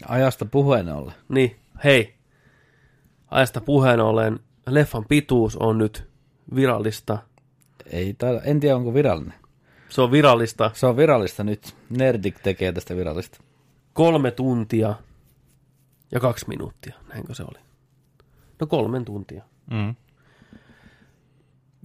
Ajasta 0.08 0.46
puheen 0.46 0.90
ollen. 0.90 1.16
Niin, 1.30 1.56
hei, 1.84 2.16
ajasta 3.36 3.62
puheen 3.62 4.00
ollen, 4.00 4.40
leffan 4.68 5.06
pituus 5.10 5.56
on 5.58 5.78
nyt 5.78 6.10
virallista. 6.56 7.18
Ei 7.86 8.14
ta- 8.14 8.42
en 8.44 8.60
tiedä, 8.60 8.76
onko 8.76 8.94
virallinen. 8.94 9.34
Se 9.90 10.02
on 10.02 10.12
virallista 10.12 10.72
Se 10.74 10.86
on 10.86 10.98
virallista 10.98 11.44
nyt. 11.44 11.76
Nerdik 11.90 12.40
tekee 12.40 12.72
tästä 12.72 12.96
virallista. 12.96 13.40
kolme 13.94 14.32
tuntia 14.32 14.96
ja 16.12 16.20
kaksi 16.20 16.46
minuuttia. 16.48 16.96
Näinkö 17.10 17.34
se 17.34 17.44
oli? 17.44 17.60
No 18.60 18.68
kolmen 18.68 19.06
tuntia. 19.06 19.44
Mm. 19.72 19.96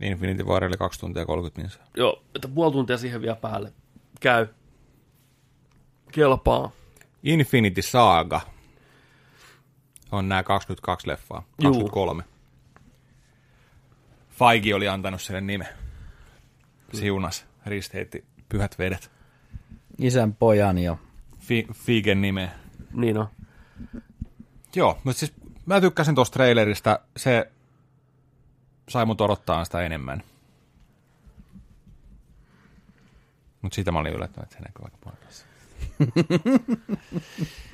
Infinity 0.02 0.42
War 0.42 0.64
oli 0.64 0.76
2 0.76 1.00
tuntia 1.00 1.26
30 1.26 1.60
minsaa. 1.60 1.86
Joo, 1.96 2.22
että 2.34 2.48
puoli 2.48 2.72
tuntia 2.72 2.98
siihen 2.98 3.22
vielä 3.22 3.36
päälle. 3.36 3.72
Käy. 4.20 4.46
Kelpaa. 6.12 6.70
Infinity 7.22 7.82
Saga 7.82 8.40
on 10.12 10.28
nämä 10.28 10.42
22 10.42 11.08
leffaa. 11.08 11.42
Juu. 11.62 11.72
23. 11.72 12.24
Feige 14.30 14.74
oli 14.74 14.88
antanut 14.88 15.22
sille 15.22 15.40
nimen. 15.40 15.68
Siunas, 16.92 17.46
risteitti 17.66 18.24
pyhät 18.48 18.78
vedet. 18.78 19.10
Isän 19.98 20.34
pojan 20.34 20.78
ja 20.78 20.96
Fi- 21.38 21.66
Figen 21.72 22.20
nimeä. 22.20 22.50
Niin 22.92 23.18
on. 23.18 23.28
Joo, 24.74 24.98
mutta 25.04 25.18
siis 25.18 25.32
mä 25.66 25.80
tykkäsin 25.80 26.14
tuosta 26.14 26.34
trailerista. 26.34 27.00
Se 27.16 27.52
sai 28.88 29.06
mut 29.06 29.20
odottaa 29.20 29.64
sitä 29.64 29.80
enemmän. 29.82 30.22
Mutta 33.62 33.74
siitä 33.74 33.92
mä 33.92 33.98
olin 33.98 34.12
yllättynyt, 34.12 34.44
että 34.44 34.56
se 34.56 34.62
näkyy 34.62 34.84
aika 34.84 34.96
paljon 35.04 35.22
tässä. 35.26 35.46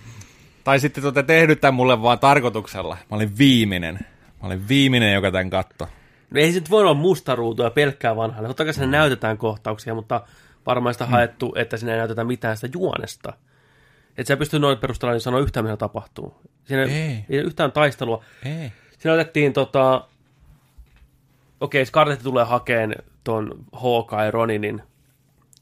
tai 0.67 0.81
sitten 0.81 1.03
tuota 1.03 1.23
tehnyt 1.23 1.61
tämän 1.61 1.75
mulle 1.75 2.03
vaan 2.03 2.19
tarkoituksella. 2.19 2.97
Mä 3.11 3.17
olin 3.17 3.39
viimeinen. 3.39 3.99
Mä 4.43 4.47
olin 4.47 4.69
viimeinen, 4.69 5.15
joka 5.15 5.31
tämän 5.31 5.51
katto. 5.51 5.89
No 6.31 6.41
ei 6.41 6.53
se 6.53 6.59
nyt 6.59 6.71
voi 6.71 6.83
olla 6.83 6.95
musta 6.95 7.37
ruutu 7.37 7.63
ja 7.63 7.71
pelkkää 7.71 8.17
vanhaa. 8.17 8.47
Totta 8.47 8.65
kai 8.65 8.75
siinä 8.75 8.91
näytetään 8.91 9.39
kohtauksia, 9.39 9.95
mutta 9.95 10.21
varmaan 10.67 10.95
sitä 10.95 11.07
haettu, 11.07 11.55
että 11.57 11.77
siinä 11.77 11.93
ei 11.93 11.99
näytetä 11.99 12.25
mitään 12.25 12.57
sitä 12.57 12.79
juonesta. 12.79 13.33
Että 14.19 14.29
sä 14.29 14.37
pystyy 14.37 14.61
noin 14.61 14.79
perusteella 14.79 15.13
niin 15.13 15.21
sanoa 15.21 15.41
yhtään, 15.41 15.67
mitä 15.67 15.77
tapahtuu. 15.77 16.37
Siinä 16.65 16.83
ei, 16.83 16.91
Ei. 16.91 17.25
yhtään 17.29 17.73
taistelua. 17.73 18.25
Ei. 18.45 18.73
Siinä 18.99 19.15
otettiin 19.15 19.53
tota... 19.53 20.09
Okei, 21.61 21.87
Scarlett 21.87 22.23
tulee 22.23 22.45
hakeen 22.45 22.95
ton 23.25 23.65
Hawkeye 23.73 24.31
Roninin, 24.31 24.83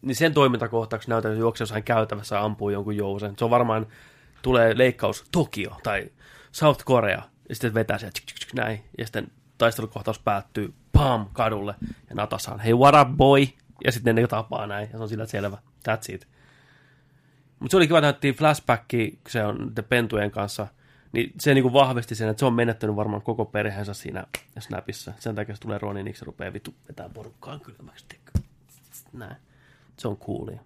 niin 0.03 0.17
sen 0.17 0.35
toimintakohtauksessa 0.35 1.11
näytetään, 1.11 1.33
että 1.33 1.41
juoksee 1.41 1.63
jossain 1.63 1.85
käytävässä 1.85 2.37
ja 2.37 2.45
ampuu 2.45 2.71
jonkun 2.71 2.97
jousen. 2.97 3.35
Se 3.39 3.45
on 3.45 3.51
varmaan, 3.51 3.87
tulee 4.45 4.79
leikkaus 4.79 5.25
Tokio 5.33 5.77
tai 5.83 6.11
South 6.53 6.85
Korea, 6.85 7.23
ja 7.49 7.55
sitten 7.55 7.75
vetää 7.75 7.99
sieltä 7.99 8.15
tsk, 8.15 8.27
tsk, 8.27 8.39
tsk, 8.39 8.55
näin, 8.55 8.85
ja 8.99 9.07
sitten 9.07 9.27
taistelukohtaus 9.59 10.19
päättyy, 10.19 10.75
pam, 10.93 11.27
kadulle, 11.33 11.75
ja 12.09 12.15
Natasaan, 12.15 12.61
hei 12.61 12.75
what 12.75 12.95
up 13.01 13.17
boy, 13.17 13.47
ja 13.85 13.93
sitten 13.93 14.15
ne 14.15 14.27
tapaa 14.27 14.67
näin, 14.67 14.89
ja 14.93 14.97
se 14.97 15.03
on 15.03 15.09
sillä 15.09 15.27
selvä, 15.27 15.59
that's 15.89 16.15
it. 16.15 16.29
Mutta 17.61 17.71
se 17.71 17.77
oli 17.77 17.87
kiva, 17.87 18.09
että 18.09 18.29
flashbacki, 18.37 19.19
se 19.29 19.45
on 19.45 19.59
niiden 19.59 19.85
pentujen 19.85 20.31
kanssa, 20.31 20.67
niin 21.13 21.33
se 21.41 21.55
niinku 21.55 21.73
vahvisti 21.73 22.15
sen, 22.15 22.29
että 22.29 22.39
se 22.39 22.47
on 22.47 22.55
menettänyt 22.55 22.97
varmaan 22.97 23.23
koko 23.23 23.45
perheensä 23.45 23.95
siinä 23.95 24.25
snapissa. 24.59 25.13
Sen 25.19 25.35
takia 25.35 25.55
se 25.55 25.61
tulee 25.61 25.79
Roniniksi 25.79 26.23
ja 26.23 26.27
rupeaa 26.27 26.53
vitu 26.53 26.75
vetää 26.89 27.09
porukkaan 27.09 27.61
kylmäksi. 27.61 28.07
Näin. 29.13 29.37
Se 29.97 30.09
on 30.09 30.17
coolia. 30.17 30.61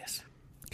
Yes. 0.00 0.24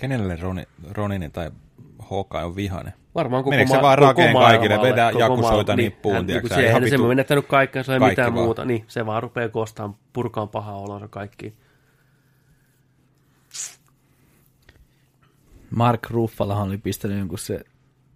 Kenelle 0.00 0.36
Roni, 0.36 0.64
Roninin 0.90 1.32
tai 1.32 1.50
Hawkeye 1.98 2.44
on 2.44 2.56
vihainen? 2.56 2.92
Varmaan 3.14 3.42
koko, 3.42 3.50
Meneekö 3.50 3.70
se 3.70 3.76
ma- 3.76 3.82
vaan 3.82 3.98
koko 3.98 4.06
rakeen 4.08 4.34
kaikille, 4.34 4.76
koko 4.76 5.18
jakusoita 5.18 5.76
nippuun, 5.76 6.14
hän, 6.14 6.26
tiedätkö 6.26 6.56
niin, 6.56 6.66
eihän 6.66 6.84
se 6.84 6.90
vitu- 6.90 7.06
menettänyt 7.08 7.46
kaikkea, 7.46 7.82
se 7.82 7.92
ei 7.92 7.98
Kaikki 7.98 8.12
mitään 8.12 8.34
vaan. 8.34 8.44
muuta. 8.44 8.64
Niin, 8.64 8.84
se 8.88 9.06
vaan 9.06 9.22
rupeaa 9.22 9.48
kostaan, 9.48 9.94
purkaan 10.12 10.48
pahaa 10.48 10.76
olonsa 10.78 11.08
kaikki. 11.08 11.54
Mark 15.70 16.10
Ruffalahan 16.10 16.68
oli 16.68 16.78
pistänyt 16.78 17.18
jonkun 17.18 17.38
se 17.38 17.60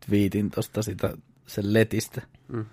twiitin 0.07 0.51
tosta 0.51 0.83
sitä, 0.83 1.15
sen 1.47 1.73
letistä. 1.73 2.23
Mm. 2.49 2.65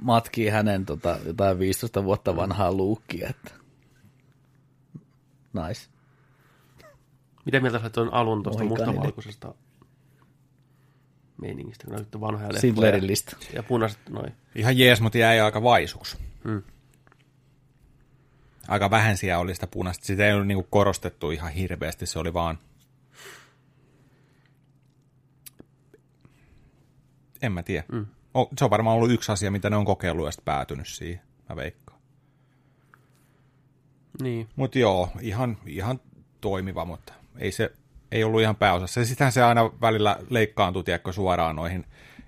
Matkii 0.00 0.48
hänen 0.48 0.86
tota, 0.86 1.16
jotain 1.26 1.58
15 1.58 2.04
vuotta 2.04 2.36
vanhaa 2.36 2.72
luukkia, 2.72 3.28
että 3.28 3.50
nice. 5.52 5.90
Mitä 7.44 7.60
mieltä 7.60 7.78
sä 7.78 7.84
olet 7.84 7.92
tuon 7.92 8.14
alun 8.14 8.42
tuosta 8.42 8.64
mustavalkoisesta 8.64 9.54
meiningistä, 11.40 11.84
kun 11.84 11.94
näyttää 11.94 12.20
vanhoja 12.20 12.48
leffoja. 12.48 12.60
Sindlerin 12.60 13.06
lista. 13.06 13.36
Ja 13.52 13.62
punaiset 13.62 14.00
noin. 14.08 14.32
Ihan 14.54 14.78
jees, 14.78 15.00
mutta 15.00 15.18
jäi 15.18 15.40
aika 15.40 15.62
vaisuksi. 15.62 16.18
Hmm. 16.44 16.62
Aika 18.68 18.90
vähän 18.90 19.16
siellä 19.16 19.38
oli 19.38 19.54
sitä 19.54 19.66
punaista. 19.66 20.06
Sitä 20.06 20.26
ei 20.26 20.32
ollut 20.32 20.46
niinku 20.46 20.66
korostettu 20.70 21.30
ihan 21.30 21.52
hirveästi, 21.52 22.06
se 22.06 22.18
oli 22.18 22.34
vaan... 22.34 22.58
En 27.42 27.52
mä 27.52 27.62
tiedä. 27.62 27.84
Mm. 27.92 28.06
O, 28.34 28.48
se 28.58 28.64
on 28.64 28.70
varmaan 28.70 28.96
ollut 28.96 29.10
yksi 29.10 29.32
asia, 29.32 29.50
mitä 29.50 29.70
ne 29.70 29.76
on 29.76 29.84
kokeillut 29.84 30.26
ja 30.26 30.32
sitten 30.32 30.44
päätynyt 30.44 30.88
siihen, 30.88 31.22
mä 31.48 31.56
veikkaan. 31.56 32.00
Niin. 34.22 34.48
Mutta 34.56 34.78
joo, 34.78 35.10
ihan, 35.20 35.58
ihan 35.66 36.00
toimiva, 36.40 36.84
mutta 36.84 37.12
ei 37.38 37.52
se 37.52 37.70
ei 38.12 38.24
ollut 38.24 38.40
ihan 38.40 38.56
pääosassa. 38.56 39.00
Ja 39.00 39.06
sittenhän 39.06 39.32
se 39.32 39.42
aina 39.42 39.70
välillä 39.80 40.16
leikkaantui, 40.30 40.84
tiedätkö, 40.84 41.12
suoraan 41.12 41.56
noihin 41.56 41.84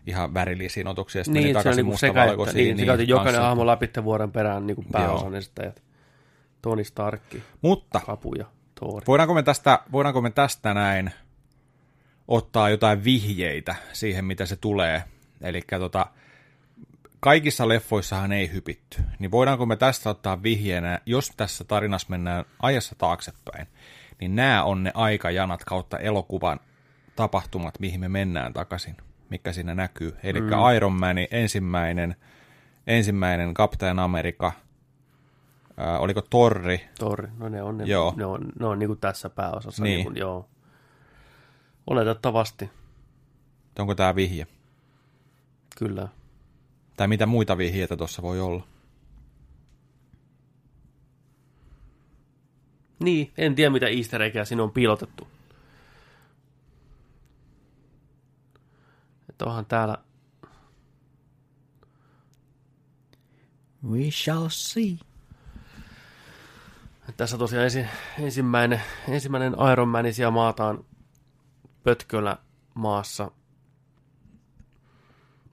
ihan 0.07 0.35
värillisiin 0.35 0.87
otuksiin, 0.87 1.21
ja 1.21 1.25
sitten 1.25 1.43
Niin, 1.43 1.45
meni 1.45 1.53
se 1.53 1.59
takaisin 1.59 1.77
niinku 1.87 1.93
mustavalkoisiin. 1.93 2.65
niin, 2.65 2.77
niin, 2.77 2.87
käytiin 2.87 3.09
jokainen 3.09 3.35
kanssa. 3.35 3.49
hahmo 3.49 3.67
läpi 3.67 3.91
vuoden 4.05 4.33
perään 4.33 4.67
niin 4.67 4.77
pääosan 4.93 5.35
esittäjät. 5.35 5.83
Tony 6.63 6.85
Starkki, 6.85 7.43
Mutta 7.63 8.01
Kapu 8.07 8.35
ja 8.35 8.45
Thor. 8.75 9.03
voidaanko 9.07 9.35
me, 9.35 9.43
tästä, 9.43 9.79
voidaanko 9.93 10.21
me 10.21 10.31
tästä 10.31 10.75
näin 10.75 11.11
ottaa 12.29 12.71
jotain 12.71 13.05
vihjeitä 13.05 13.75
siihen, 13.93 14.25
mitä 14.25 14.47
se 14.47 14.57
tulee? 14.57 15.03
Eli 15.41 15.63
tota, 15.79 16.07
kaikissa 17.21 17.69
leffoissahan 17.69 18.33
ei 18.33 18.53
hypitty. 18.53 19.03
Niin 19.19 19.31
voidaanko 19.31 19.67
me 19.67 19.77
tästä 19.77 20.11
ottaa 20.11 20.43
vihjeenä, 20.43 21.01
jos 21.07 21.33
tässä 21.37 21.65
tarinassa 21.65 22.07
mennään 22.11 22.45
ajassa 22.63 22.95
taaksepäin, 22.99 23.67
niin 24.21 24.37
nämä 24.37 24.65
on 24.65 24.83
ne 24.83 24.91
aikajanat 24.95 25.65
kautta 25.65 25.99
elokuvan 25.99 26.61
tapahtumat, 27.17 27.81
mihin 27.81 28.01
me 28.01 28.09
mennään 28.09 28.53
takaisin, 28.53 28.97
mikä 29.31 29.53
siinä 29.53 29.75
näkyy. 29.75 30.17
Eli 30.23 30.41
mm. 30.41 30.49
Iron 30.77 30.93
Man, 30.93 31.17
ensimmäinen, 31.31 32.17
ensimmäinen 32.87 33.55
Captain 33.55 33.99
America, 33.99 34.53
ää, 35.77 35.99
oliko 35.99 36.23
Torri, 36.31 36.89
Thor, 36.99 37.29
no 37.39 37.49
ne 37.49 37.63
on, 37.63 37.79
ne, 37.79 37.85
Joo. 37.85 38.15
ne 38.17 38.25
on, 38.25 38.53
ne 38.61 38.67
on 38.67 38.79
niin 38.79 38.89
kuin 38.89 39.01
tässä 39.01 39.31
pääosassa. 39.31 39.83
Niin. 39.83 39.95
Niin 39.95 40.05
kuin, 40.05 40.17
joo. 40.17 40.49
Oletettavasti, 41.87 42.71
onko 43.79 43.95
tämä 43.95 44.15
vihje? 44.15 44.47
kyllä. 45.81 46.09
Tai 46.97 47.09
mitä 47.09 47.27
muita 47.27 47.59
vihjeitä 47.59 47.97
tuossa 47.97 48.23
voi 48.23 48.41
olla? 48.41 48.67
Niin, 53.01 53.33
en 53.39 53.55
tiedä 53.55 53.71
mitä 53.71 53.87
easter 53.87 54.23
eggejä 54.23 54.45
siinä 54.45 54.63
on 54.63 54.73
piilotettu. 54.73 55.29
Että 59.29 59.45
onhan 59.45 59.67
täällä, 59.67 59.99
We 63.89 64.11
shall 64.11 64.49
see. 64.49 64.99
tässä 67.17 67.39
tosiaan 67.39 67.65
ensi, 67.65 67.87
ensimmäinen, 68.19 68.81
ensimmäinen 69.09 69.57
Iron 69.73 69.89
Man 69.89 70.13
siellä 70.13 70.31
maataan 70.31 70.85
pötköllä 71.85 72.37
maassa. 72.75 73.31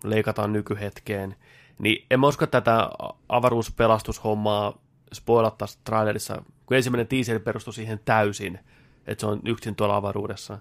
Leikataan 0.04 0.54
nykyhetkeen. 0.54 1.36
Niin 1.80 2.06
en 2.12 2.20
mä 2.20 2.28
usko, 2.28 2.44
että 2.44 2.62
tätä 2.62 2.90
avaruuspelastushommaa 3.30 4.78
spoilattaisiin 5.14 5.82
trailerissa, 5.84 6.44
kun 6.68 6.78
ensimmäinen 6.78 7.08
teaser 7.08 7.40
perustui 7.40 7.74
siihen 7.74 8.00
täysin, 8.06 8.60
että 9.08 9.22
se 9.22 9.28
on 9.28 9.42
yksin 9.46 9.76
tuolla 9.76 9.96
avaruudessa. 9.96 10.60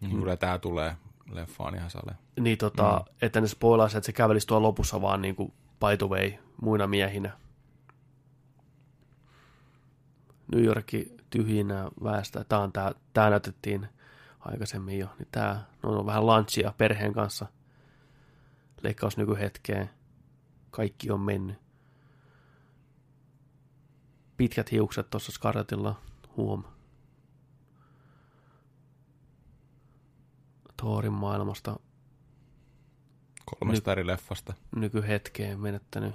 Mm. 0.00 0.10
Kyllä 0.10 0.36
tämä 0.36 0.58
tulee 0.58 0.96
leffaan 1.30 1.74
ihan 1.74 1.90
sale. 1.90 2.14
Niin 2.40 2.58
tota, 2.58 3.04
mm. 3.06 3.16
että 3.22 3.40
ne 3.40 3.48
spoilaisi, 3.48 3.96
että 3.96 4.06
se 4.06 4.12
kävelisi 4.12 4.46
tuolla 4.46 4.66
lopussa 4.66 5.02
vaan 5.02 5.22
niin 5.22 5.36
kuin 5.36 5.52
by 5.80 5.96
the 5.96 6.08
way, 6.08 6.32
muina 6.60 6.86
miehinä. 6.86 7.32
New 10.52 10.64
Yorki 10.64 11.16
tyhjinä 11.30 11.90
väestä. 12.04 12.44
Tää, 12.44 12.58
on 12.58 12.72
tää, 12.72 12.92
tää 13.12 13.30
näytettiin 13.30 13.88
aikaisemmin 14.40 14.98
jo. 14.98 15.08
Niin 15.18 15.28
tää 15.30 15.66
no, 15.82 15.98
on 15.98 16.06
vähän 16.06 16.26
lunchia 16.26 16.74
perheen 16.78 17.12
kanssa. 17.12 17.46
Leikkaus 18.82 19.16
nykyhetkeen. 19.16 19.90
Kaikki 20.70 21.10
on 21.10 21.20
mennyt. 21.20 21.63
Pitkät 24.36 24.72
hiukset 24.72 25.10
tuossa 25.10 25.32
Scarlettilla. 25.32 26.00
Huom. 26.36 26.64
Thorin 30.76 31.12
maailmasta 31.12 31.76
Kolmesta 33.44 33.92
eri 33.92 34.06
leffasta. 34.06 34.54
nykyhetkeen 34.76 35.60
menettänyt. 35.60 36.14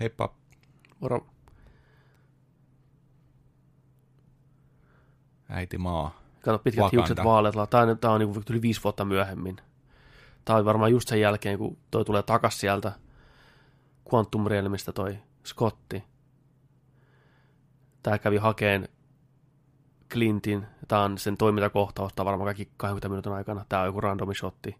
Heippa. 0.00 0.34
Moro. 1.00 1.26
Äiti 5.48 5.78
maa. 5.78 6.20
Kato 6.42 6.58
pitkät 6.58 6.82
Wakanda. 6.82 7.02
hiukset 7.02 7.24
vaaleilla. 7.24 7.66
Tämä 7.66 7.82
on, 7.82 7.98
tää 7.98 8.10
on 8.10 8.20
niin 8.20 8.44
yli 8.50 8.62
viisi 8.62 8.80
vuotta 8.84 9.04
myöhemmin. 9.04 9.60
Tämä 10.50 10.58
on 10.58 10.64
varmaan 10.64 10.90
just 10.90 11.08
sen 11.08 11.20
jälkeen, 11.20 11.58
kun 11.58 11.76
toi 11.90 12.04
tulee 12.04 12.22
takas 12.22 12.60
sieltä 12.60 12.92
Quantum 14.14 14.46
Realmista 14.46 14.92
toi 14.92 15.18
Scotti. 15.46 16.04
Tämä 18.02 18.18
kävi 18.18 18.36
hakeen 18.36 18.88
Clintin. 20.12 20.66
Tämä 20.88 21.02
on 21.02 21.18
sen 21.18 21.36
toimintakohtaus. 21.36 22.12
Tämä 22.14 22.24
varmaan 22.24 22.46
kaikki 22.46 22.68
20 22.76 23.08
minuutin 23.08 23.32
aikana. 23.32 23.64
Tämä 23.68 23.82
on 23.82 23.88
joku 23.88 24.00
randomishotti. 24.00 24.76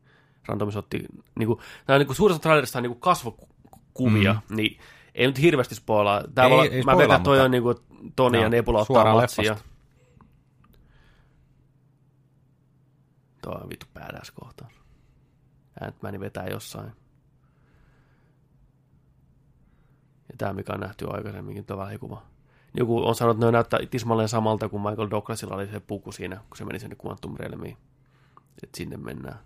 Randomishotti. 0.46 1.04
Niin 1.38 1.46
kuin, 1.46 1.58
tämä 1.86 1.94
on 1.94 2.00
niin 2.00 2.06
kuin, 2.06 2.16
suuresta 2.16 2.42
trailerista 2.42 2.78
on 2.78 2.82
niin 2.82 2.92
kuin 2.92 3.00
kasvokuvia. 3.00 4.36
Mm. 4.48 4.56
Niin 4.56 4.80
ei 5.14 5.26
nyt 5.26 5.40
hirveästi 5.40 5.74
spoilaa. 5.74 6.22
Tämä 6.34 6.48
Ei- 6.48 6.54
voi, 6.54 6.66
ei 6.68 6.82
mä 6.82 6.96
veikkaan, 6.96 7.22
toi 7.22 7.36
mutta- 7.36 7.44
on 7.44 7.50
niin 7.50 7.62
kuin 7.62 7.76
Toni 8.16 8.42
ja 8.42 8.48
Nebula 8.48 8.80
ottaa 8.80 9.14
matsia. 9.14 9.56
Tuo 13.42 13.52
on 13.52 13.68
vittu 13.68 13.86
badass 13.94 14.30
kohtaus. 14.30 14.79
Ant-Man 15.80 16.20
vetää 16.20 16.46
jossain. 16.46 16.92
Ja 20.28 20.34
tämä, 20.38 20.52
mikä 20.52 20.72
on 20.72 20.80
nähty 20.80 21.06
aikaisemminkin, 21.10 21.64
tuo 21.64 21.78
välikuva. 21.78 22.22
Joku 22.76 23.08
on 23.08 23.14
sanonut, 23.14 23.36
että 23.36 23.46
ne 23.46 23.52
näyttää 23.52 23.80
tismalleen 23.90 24.28
samalta 24.28 24.68
kuin 24.68 24.82
Michael 24.82 25.10
Douglasilla 25.10 25.54
oli 25.54 25.66
se 25.66 25.80
puku 25.80 26.12
siinä, 26.12 26.36
kun 26.36 26.56
se 26.56 26.64
meni 26.64 26.78
sinne 26.78 26.96
Quantum 27.06 27.36
Realmiin. 27.38 27.76
Että 28.62 28.76
sinne 28.76 28.96
mennään. 28.96 29.38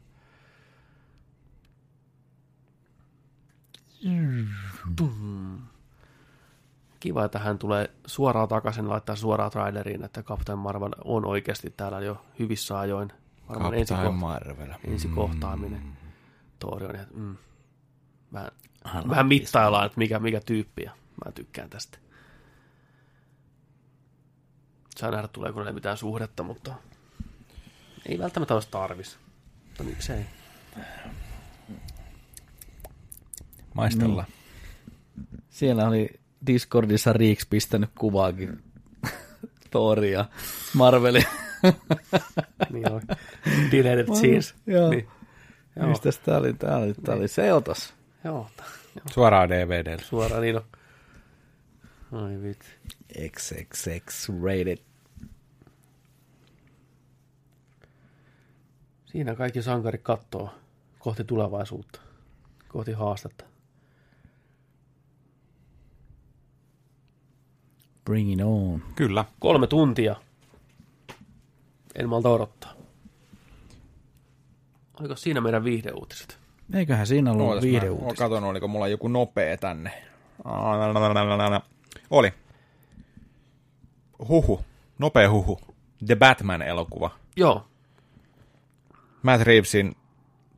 Kiva, 7.00 7.24
että 7.24 7.38
hän 7.38 7.58
tulee 7.58 7.90
suoraan 8.06 8.48
takaisin 8.48 8.88
laittaa 8.88 9.16
suoraan 9.16 9.50
traileriin, 9.50 10.04
että 10.04 10.22
Captain 10.22 10.58
Marvel 10.58 10.92
on 11.04 11.24
oikeasti 11.26 11.74
täällä 11.76 12.00
jo 12.00 12.24
hyvissä 12.38 12.78
ajoin. 12.78 13.12
Varmaan 13.48 13.74
ensi, 13.74 13.94
Captain 13.94 14.14
ko- 14.14 14.18
Marvel. 14.18 14.72
ensi 14.84 15.08
Mm. 15.08 16.03
Tori 16.70 16.86
on 16.86 16.94
ihan, 16.94 17.06
mm. 17.14 17.36
vähän, 18.32 18.50
Hän 18.84 19.08
vähän 19.08 19.26
mittaillaan, 19.26 19.86
että 19.86 19.98
mikä, 19.98 20.18
mikä 20.18 20.40
tyyppi, 20.40 20.82
ja 20.82 20.90
mä 21.24 21.32
tykkään 21.32 21.70
tästä. 21.70 21.98
Saa 24.96 25.10
nähdä, 25.10 25.28
tuleeko 25.28 25.58
näille 25.58 25.72
mitään 25.72 25.96
suhdetta, 25.96 26.42
mutta 26.42 26.74
ei 28.06 28.18
välttämättä 28.18 28.54
olisi 28.54 28.68
tarvis. 28.70 29.18
Mutta 29.64 29.82
miksei. 29.82 30.26
Maistellaan. 33.74 34.26
Siellä 35.50 35.88
oli 35.88 36.08
Discordissa 36.46 37.12
Riiksi 37.12 37.46
pistänyt 37.50 37.90
kuvaakin 37.98 38.62
Thoria, 39.70 40.24
Marvelin. 40.74 41.24
Niin 42.70 42.92
on. 42.92 43.02
Deleted 43.72 44.06
scenes. 44.06 44.54
Joo. 44.66 44.90
Niin. 44.90 45.08
Joo, 45.76 45.88
Mistäs 45.88 46.18
tää 46.18 46.38
oli? 46.38 46.52
Tää 46.52 46.76
oli, 46.76 46.94
tää 46.94 47.14
oli 47.14 47.28
Seotas. 47.28 47.94
joo, 48.24 48.46
Suoraan 49.12 49.48
DVDlle. 49.48 50.02
suoraan 50.04 50.42
niin 50.42 50.56
on. 50.56 50.64
Ai 52.12 52.42
vitsi. 52.42 52.68
XXX 53.30 54.28
rated. 54.42 54.78
Siinä 59.06 59.34
kaikki 59.34 59.62
sankarit 59.62 60.02
kattoo 60.02 60.50
kohti 60.98 61.24
tulevaisuutta, 61.24 62.00
kohti 62.68 62.92
haastetta. 62.92 63.44
Bring 68.04 68.32
it 68.32 68.40
on. 68.44 68.82
Kyllä. 68.96 69.24
Kolme 69.40 69.66
tuntia. 69.66 70.16
En 71.94 72.08
malta 72.08 72.28
odottaa. 72.28 72.72
Oliko 75.00 75.16
siinä 75.16 75.40
meidän 75.40 75.64
viihdeuutiset? 75.64 76.38
Eiköhän 76.74 77.06
siinä 77.06 77.32
ollut 77.32 77.46
Ootas, 77.46 77.64
mä 77.64 77.70
viihdeuutis. 77.70 78.18
katon, 78.18 78.44
oliko 78.44 78.68
mulla 78.68 78.88
joku 78.88 79.08
nopea 79.08 79.56
tänne. 79.56 80.02
Oli. 82.10 82.32
Huhu. 84.28 84.64
Nopea 84.98 85.30
huhu. 85.30 85.60
The 86.06 86.14
Batman-elokuva. 86.14 87.10
Joo, 87.36 87.66
Matt 89.22 89.42
Reevesin 89.42 89.96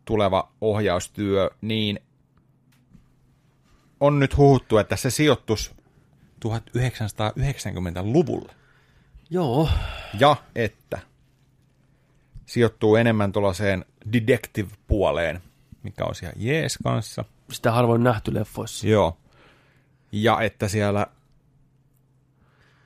tuleva 0.05 0.49
ohjaustyö, 0.61 1.51
niin 1.61 2.01
on 4.01 4.19
nyt 4.19 4.37
huhuttu, 4.37 4.79
että 4.79 4.97
se 4.97 5.11
sijoittus 5.11 5.75
1990-luvulle. 6.47 8.53
joo, 9.31 9.69
Ja 10.21 10.37
että 10.55 10.99
sijoittuu 12.47 12.97
enemmän 12.97 13.33
tuollaiseen 13.33 13.85
detective-puoleen, 14.13 15.43
mikä 15.83 16.05
on 16.05 16.15
ihan 16.23 16.35
jees 16.37 16.79
kanssa. 16.85 17.25
sitä 17.53 17.73
harvoin 17.73 18.05
nähty 18.05 18.35
leffoissa. 18.35 18.89
Joo. 18.89 19.17
Ja 20.13 20.41
että 20.41 20.69
siellä 20.69 21.07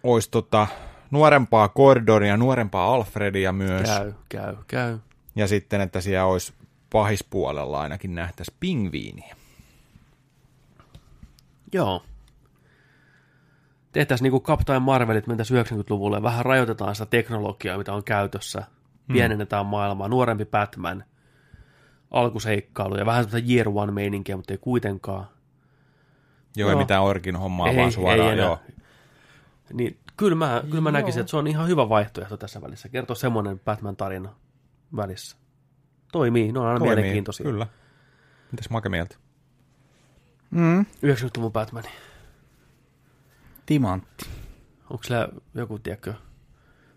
olisi 0.03 0.31
tota 0.31 0.67
nuorempaa 1.11 1.69
Gordonia, 1.69 2.37
nuorempaa 2.37 2.95
Alfredia 2.95 3.53
myös. 3.53 3.89
Käy, 3.89 4.13
käy, 4.29 4.57
käy. 4.67 4.99
Ja 5.37 5.49
sitten, 5.49 5.81
että 5.81 6.01
siellä 6.01 6.25
olisi 6.25 6.53
pahispuolella 6.93 7.81
ainakin 7.81 8.15
nähtäisi 8.15 8.55
pingviiniä. 8.61 9.37
Joo. 11.73 12.03
Tehtäisiin 13.93 14.25
niin 14.25 14.31
kuin 14.31 14.43
Captain 14.43 14.83
Marvelit 14.83 15.27
mentäisiin 15.27 15.65
90-luvulle 15.65 16.17
ja 16.17 16.23
vähän 16.23 16.45
rajoitetaan 16.45 16.95
sitä 16.95 17.07
teknologiaa, 17.07 17.79
mitä 17.79 17.93
on 17.93 18.05
käytössä. 18.05 18.63
Pienennetään 19.13 19.67
maailmaa. 19.67 20.09
Nuorempi 20.09 20.45
Batman. 20.45 21.05
Alkuseikkailu 22.11 22.97
ja 22.97 23.07
vähän 23.07 23.25
semmoista 23.25 23.53
Year 23.53 23.69
One-meininkiä, 23.69 24.37
mutta 24.37 24.53
ei 24.53 24.59
kuitenkaan. 24.59 25.27
Joo, 26.57 26.69
Joo. 26.69 26.71
ei 26.71 26.77
mitään 26.77 27.03
orkin 27.03 27.37
hommaa, 27.37 27.69
Ei, 27.69 27.77
vaan 27.77 27.93
suoraan. 27.93 28.21
ei 28.21 28.33
enää. 28.33 28.45
joo. 28.47 28.61
Niin 29.73 29.99
kyllä 30.17 30.35
mä, 30.37 30.63
kyllä 30.69 30.81
mä 30.81 30.91
näkisin, 30.91 31.21
että 31.21 31.31
se 31.31 31.37
on 31.37 31.47
ihan 31.47 31.69
hyvä 31.69 31.89
vaihtoehto 31.89 32.37
tässä 32.37 32.61
välissä. 32.63 32.89
Kertoo 32.89 33.17
semmoinen 33.17 33.61
Batman-tarina 33.61 34.29
välissä. 34.97 35.37
Toimii, 36.13 36.53
ne 36.53 36.59
on 36.59 36.67
aina 36.67 36.79
Toimii, 36.79 36.97
mielenkiintoisia. 36.97 37.45
Kyllä. 37.45 37.67
Mitäs 38.53 38.71
Make 38.71 38.89
mieltä? 38.89 39.17
Mm. 40.51 40.81
90-luvun 40.81 41.53
Batman. 41.53 41.85
Timantti. 43.67 44.27
Onko 44.91 45.03
siellä 45.05 45.29
joku, 45.55 45.79
tiedätkö, 45.79 46.15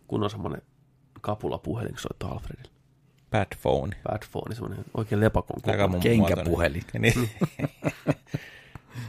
kun 0.07 0.24
on 0.24 0.30
semmoinen 0.30 0.61
kapula 1.24 1.57
puhelin 1.57 1.97
soittaa 1.97 2.32
Alfredille? 2.32 2.69
Bad 3.32 3.47
phone. 3.61 3.95
Bad 4.03 4.21
phone, 4.32 4.55
semmoinen 4.55 4.86
oikein 4.97 5.21
lepakon 5.21 5.59
mun 5.89 5.99
Kenkäpuhelin. 6.01 6.84
Niin. 6.99 7.30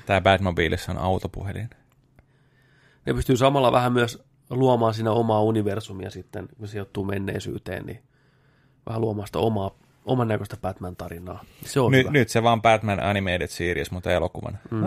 Tämä 0.06 0.20
Batmobiilissa 0.20 0.92
on 0.92 0.98
autopuhelin. 0.98 1.70
Ne 3.06 3.14
pystyy 3.14 3.36
samalla 3.36 3.72
vähän 3.72 3.92
myös 3.92 4.24
luomaan 4.50 4.94
siinä 4.94 5.10
omaa 5.10 5.42
universumia 5.42 6.10
sitten, 6.10 6.48
kun 6.58 6.68
sijoittuu 6.68 7.04
menneisyyteen, 7.04 7.86
niin 7.86 8.02
vähän 8.86 9.00
luomaan 9.00 9.26
sitä 9.26 9.38
omaa, 9.38 9.70
oman 10.04 10.28
näköistä 10.28 10.56
Batman-tarinaa. 10.56 11.44
Se 11.64 11.80
on 11.80 11.92
Ny, 11.92 11.98
hyvä. 11.98 12.10
nyt 12.10 12.28
se 12.28 12.42
vaan 12.42 12.62
Batman 12.62 13.00
Animated 13.00 13.48
Series, 13.48 13.90
mutta 13.90 14.10
elokuvana. 14.12 14.58
Mm. 14.70 14.82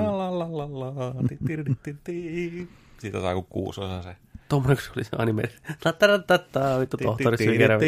Siitä 2.97 3.21
saa 3.21 3.33
kuin 3.33 3.45
kuusi 3.49 3.81
osa 3.81 4.01
se. 4.01 4.15
Tuommoinen 4.49 4.83
oli 4.95 5.03
se 5.03 5.09
anime. 5.17 5.43
Vittu 6.79 6.97
tohtori 6.97 7.37
Sykerä. 7.37 7.79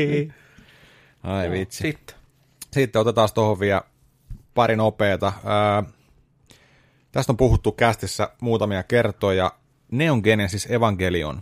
Ai 1.24 1.52
vitsi. 1.52 1.78
Sitten. 1.78 2.16
Sitten 2.72 3.02
otetaan 3.02 3.30
tuohon 3.34 3.60
vielä 3.60 3.82
pari 4.54 4.76
nopeata. 4.76 5.34
Ää, 5.46 5.84
tästä 7.12 7.32
on 7.32 7.38
puhuttu 7.38 7.72
kästissä 7.72 8.30
muutamia 8.42 8.84
kertoja. 8.84 9.52
Neon 9.92 10.22
Genesis 10.24 10.66
Evangelion 10.72 11.42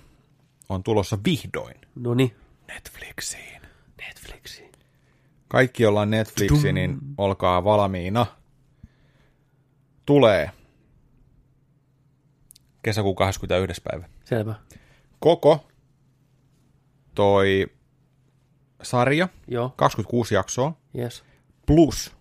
on 0.69 0.83
tulossa 0.83 1.17
vihdoin 1.25 1.75
No 1.95 2.13
niin. 2.13 2.35
Netflixiin. 2.67 3.61
Netflixi. 3.97 4.71
Kaikki, 5.47 5.83
jolla 5.83 6.01
on 6.01 6.09
Netflixi, 6.09 6.73
niin 6.73 6.97
olkaa 7.17 7.63
valmiina. 7.63 8.25
Tulee 10.05 10.51
kesäkuun 12.83 13.15
21. 13.15 13.81
päivä. 13.81 14.09
Selvä. 14.25 14.55
Koko 15.19 15.67
toi 17.15 17.67
sarja, 18.83 19.27
Joo, 19.47 19.73
26 19.75 20.35
jaksoa, 20.35 20.73
yes. 20.97 21.23
plus 21.65 22.15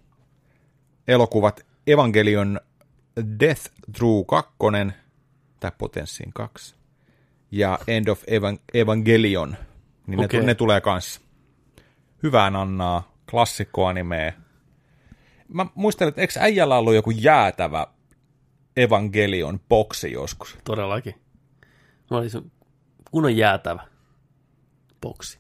elokuvat 1.09 1.67
Evangelion 1.87 2.61
Death 3.41 3.71
Through 3.97 4.27
2, 4.27 4.55
tai 5.61 5.73
Potenssiin 5.79 6.33
2, 6.33 6.75
ja 7.51 7.79
End 7.87 8.09
of 8.09 8.23
Evan- 8.23 8.61
Evangelion, 8.75 9.57
niin 10.07 10.25
Okei. 10.25 10.41
ne, 10.41 10.47
ne 10.47 10.55
tulee 10.55 10.81
kanssa. 10.81 11.21
Hyvää 12.23 12.51
nannaa, 12.51 13.13
klassikkoanimea. 13.31 14.33
Mä 15.49 15.67
muistelen, 15.75 16.09
että 16.09 16.21
eikö 16.21 16.33
äijällä 16.41 16.79
ollut 16.79 16.95
joku 16.95 17.11
jäätävä 17.11 17.87
Evangelion 18.77 19.61
boksi 19.69 20.13
joskus? 20.13 20.59
Todellakin. 20.65 21.15
Mä 22.11 22.17
olin 22.17 22.31
kunnon 23.17 23.37
jäätävä 23.37 23.87
boksi. 25.01 25.39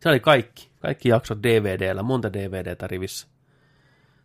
Se 0.00 0.08
oli 0.08 0.20
kaikki. 0.20 0.70
Kaikki 0.80 1.08
jaksot 1.08 1.42
DVDllä, 1.42 2.02
monta 2.02 2.32
DVDtä 2.32 2.86
rivissä. 2.86 3.28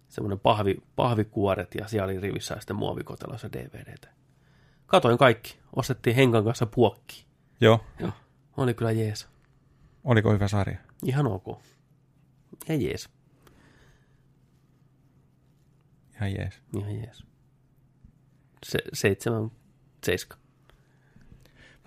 Semmoinen 0.07 0.39
pahvi, 0.39 0.77
pahvikuoret 0.95 1.75
ja 1.75 1.87
siellä 1.87 2.05
oli 2.05 2.19
rivissä 2.19 2.53
ja 2.53 2.61
sitten 2.61 2.75
muovikotelossa 2.75 3.51
DVDtä. 3.51 4.09
Katoin 4.85 5.17
kaikki. 5.17 5.59
Ostettiin 5.75 6.15
Henkan 6.15 6.43
kanssa 6.43 6.65
puokki. 6.65 7.25
Joo. 7.61 7.85
Joo. 7.99 8.11
Oli 8.57 8.73
kyllä 8.73 8.91
jees. 8.91 9.27
Oliko 10.03 10.33
hyvä 10.33 10.47
sarja? 10.47 10.77
Ihan 11.03 11.27
ok. 11.27 11.61
Ihan 12.69 12.81
jees. 12.81 13.09
Ihan 16.15 16.33
jees. 16.33 16.61
Ihan 16.77 16.95
jees. 16.95 17.23
Se, 18.65 18.79
seitsemän, 18.93 19.51
seiska. 20.05 20.37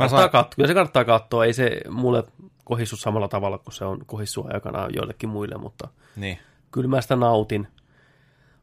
Kannattaa 0.00 0.20
saan, 0.20 0.30
katsoa. 0.30 0.56
Kyllä 0.56 0.66
se 0.66 0.74
kannattaa 0.74 1.04
katsoa. 1.04 1.44
Ei 1.44 1.52
se 1.52 1.80
mulle 1.88 2.24
kohissu 2.64 2.96
samalla 2.96 3.28
tavalla 3.28 3.58
kuin 3.58 3.74
se 3.74 3.84
on 3.84 4.06
kohissua 4.06 4.48
aikanaan 4.52 4.90
joillekin 4.96 5.28
muille, 5.28 5.58
mutta 5.58 5.88
niin. 6.16 6.38
kyllä 6.72 6.88
mä 6.88 7.00
sitä 7.00 7.16
nautin. 7.16 7.68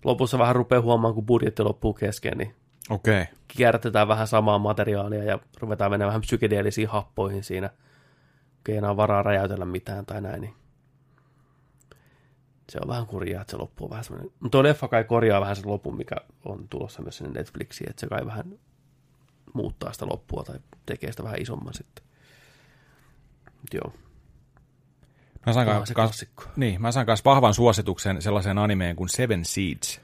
Lopussa 0.06 0.40
vähän 0.40 0.56
rupeaa 0.56 0.82
huomaamaan, 0.82 1.14
kun 1.14 1.26
budjetti 1.26 1.64
loppuu 1.64 1.94
kesken, 1.94 2.38
niin. 2.38 2.56
Okay. 2.90 3.26
kierrätetään 3.48 4.08
vähän 4.08 4.28
samaa 4.28 4.60
materiaalia 4.60 5.24
ja 5.24 5.40
ruvetaan 5.60 5.92
menemään 5.92 6.08
vähän 6.08 6.22
psykedeellisiin 6.22 6.88
happoihin 6.88 7.44
siinä, 7.44 7.70
kun 8.66 8.74
ei 8.74 8.78
enää 8.78 8.98
varaa 8.98 9.24
räjäytellä 9.24 9.66
mitään 9.66 10.06
tai 10.06 10.22
näin, 10.22 10.42
niin 10.42 10.54
se 12.70 12.80
on 12.82 12.88
vähän 12.88 13.06
kurjaa, 13.08 13.42
että 13.42 13.52
se 13.52 13.58
loppu 13.58 13.84
on 13.84 13.90
vähän 13.90 14.04
semmoinen. 14.04 14.32
Mutta 14.40 14.52
tuo 14.52 14.64
leffa 14.64 14.88
kai 14.88 15.04
korjaa 15.04 15.42
vähän 15.42 15.56
sen 15.56 15.72
lopun, 15.72 15.98
mikä 15.98 16.16
on 16.46 16.68
tulossa 16.70 17.02
myös 17.02 17.18
sinne 17.18 17.40
Netflixiin, 17.40 17.90
että 17.90 18.00
se 18.00 18.08
kai 18.08 18.26
vähän 18.26 18.60
muuttaa 19.54 19.94
sitä 19.94 20.06
loppua 20.08 20.44
tai 20.44 20.60
tekee 20.86 21.12
sitä 21.12 21.24
vähän 21.24 21.42
isomman 21.42 21.74
sitten. 21.74 22.04
Mut 23.46 23.74
joo, 23.74 23.94
Mä 25.48 25.54
saan, 25.54 25.66
kans, 25.66 25.92
kans, 25.92 26.26
niin, 26.56 26.82
mä 26.82 26.92
saan 26.92 27.06
kanssa 27.06 27.30
vahvan 27.30 27.54
suosituksen 27.54 28.22
sellaiseen 28.22 28.58
animeen 28.58 28.96
kuin 28.96 29.10
Seven 29.10 29.46
Seeds. 29.46 30.02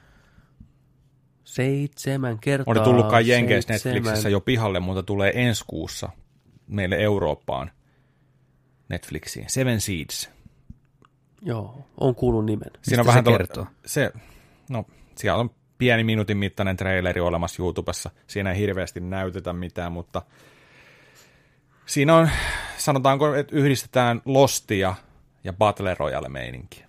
Seitsemän 1.44 2.38
kertaa. 2.38 2.72
Oli 2.72 2.80
tullut 2.80 3.08
kai 3.08 3.28
Jenkeissä. 3.28 3.72
Netflixissä 3.72 4.28
jo 4.28 4.40
pihalle, 4.40 4.80
mutta 4.80 5.02
tulee 5.02 5.32
ensi 5.34 5.64
kuussa 5.66 6.08
meille 6.66 6.96
Eurooppaan 6.96 7.70
Netflixiin. 8.88 9.50
Seven 9.50 9.80
Seeds. 9.80 10.30
Joo, 11.42 11.88
on 12.00 12.14
kuullut 12.14 12.44
nimen. 12.44 12.70
Siinä 12.82 13.00
on 13.00 13.06
Mistä 13.06 13.24
vähän 13.24 13.24
se 13.24 13.30
kertoo? 13.30 13.66
Se, 13.86 14.12
no, 14.70 14.84
siellä 15.16 15.40
on 15.40 15.50
pieni 15.78 16.04
minuutin 16.04 16.36
mittainen 16.36 16.76
traileri 16.76 17.20
olemassa 17.20 17.62
YouTubessa. 17.62 18.10
Siinä 18.26 18.52
ei 18.52 18.58
hirveästi 18.58 19.00
näytetä 19.00 19.52
mitään, 19.52 19.92
mutta 19.92 20.22
siinä 21.86 22.16
on, 22.16 22.28
sanotaanko, 22.76 23.34
että 23.34 23.56
yhdistetään 23.56 24.22
Lostia 24.24 24.94
ja 25.44 25.52
Battle 25.52 25.94
Royale 25.98 26.28
meininkiä. 26.28 26.88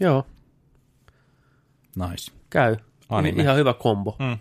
Joo, 0.00 0.26
Nice. 1.96 2.32
käy. 2.50 2.76
Anime. 3.08 3.42
Ihan 3.42 3.56
hyvä 3.56 3.74
kombo. 3.74 4.16
Mm. 4.18 4.38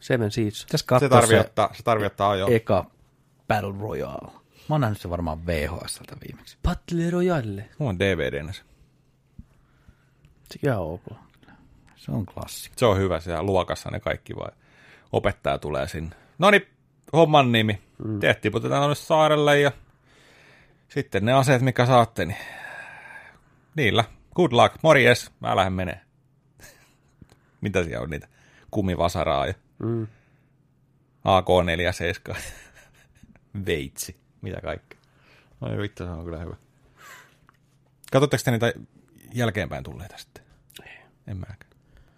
Seven 0.00 0.30
Seeds. 0.30 0.64
Pitäisi 0.64 0.84
Se 1.00 1.08
tarvii 1.08 1.28
se, 1.28 1.40
ottaa, 1.40 1.70
se 1.74 1.82
tarvii 1.82 2.06
ottaa 2.06 2.36
jo. 2.36 2.46
eka 2.50 2.90
Battle 3.48 3.74
Royale. 3.80 4.32
Mä 4.68 4.74
oon 4.74 4.80
nähnyt 4.80 5.00
se 5.00 5.10
varmaan 5.10 5.46
VHSltä 5.46 6.16
viimeksi. 6.26 6.58
Battle 6.62 7.10
Royale. 7.10 7.68
Mulla 7.78 7.90
on 7.90 7.98
DVDnä 7.98 8.52
se. 8.52 8.62
Se 10.50 10.58
ihan 10.64 10.78
ok. 10.78 11.02
Se 11.96 12.10
on 12.12 12.26
klassikko. 12.26 12.74
Se 12.78 12.86
on 12.86 12.98
hyvä, 12.98 13.20
siellä 13.20 13.42
luokassa 13.42 13.90
ne 13.90 14.00
kaikki 14.00 14.36
vai 14.36 14.50
opettaja 15.12 15.58
tulee 15.58 15.88
sinne. 15.88 16.16
No 16.38 16.50
niin, 16.50 16.66
homman 17.12 17.52
nimi. 17.52 17.82
Mm. 18.04 18.20
Te 18.20 18.34
tiputetaan 18.34 18.80
tuonne 18.80 18.94
saarelle 18.94 19.60
ja 19.60 19.72
sitten 20.88 21.24
ne 21.24 21.32
aseet, 21.32 21.62
mikä 21.62 21.86
saatte, 21.86 22.24
niin 22.24 22.38
niillä. 23.76 24.04
Good 24.34 24.52
luck, 24.52 24.76
morjes, 24.82 25.30
mä 25.40 25.56
lähden 25.56 25.72
menee. 25.72 26.00
Mitä 27.60 27.84
siellä 27.84 28.02
on 28.02 28.10
niitä? 28.10 28.28
Kumivasaraa 28.70 29.46
ja 29.46 29.54
Mm. 29.78 30.06
AK-47. 31.24 32.36
Veitsi, 33.66 34.16
mitä 34.42 34.60
kaikkea. 34.60 34.98
Ai 35.60 35.78
vittu, 35.78 36.04
se 36.04 36.10
on 36.10 36.24
kyllä 36.24 36.38
hyvä. 36.38 36.56
Katsotteko 38.12 38.42
te 38.44 38.50
niitä 38.50 38.72
jälkeenpäin 39.34 39.84
tulleita 39.84 40.18
sitten? 40.18 40.44
En 41.26 41.36
mäkään. 41.36 41.70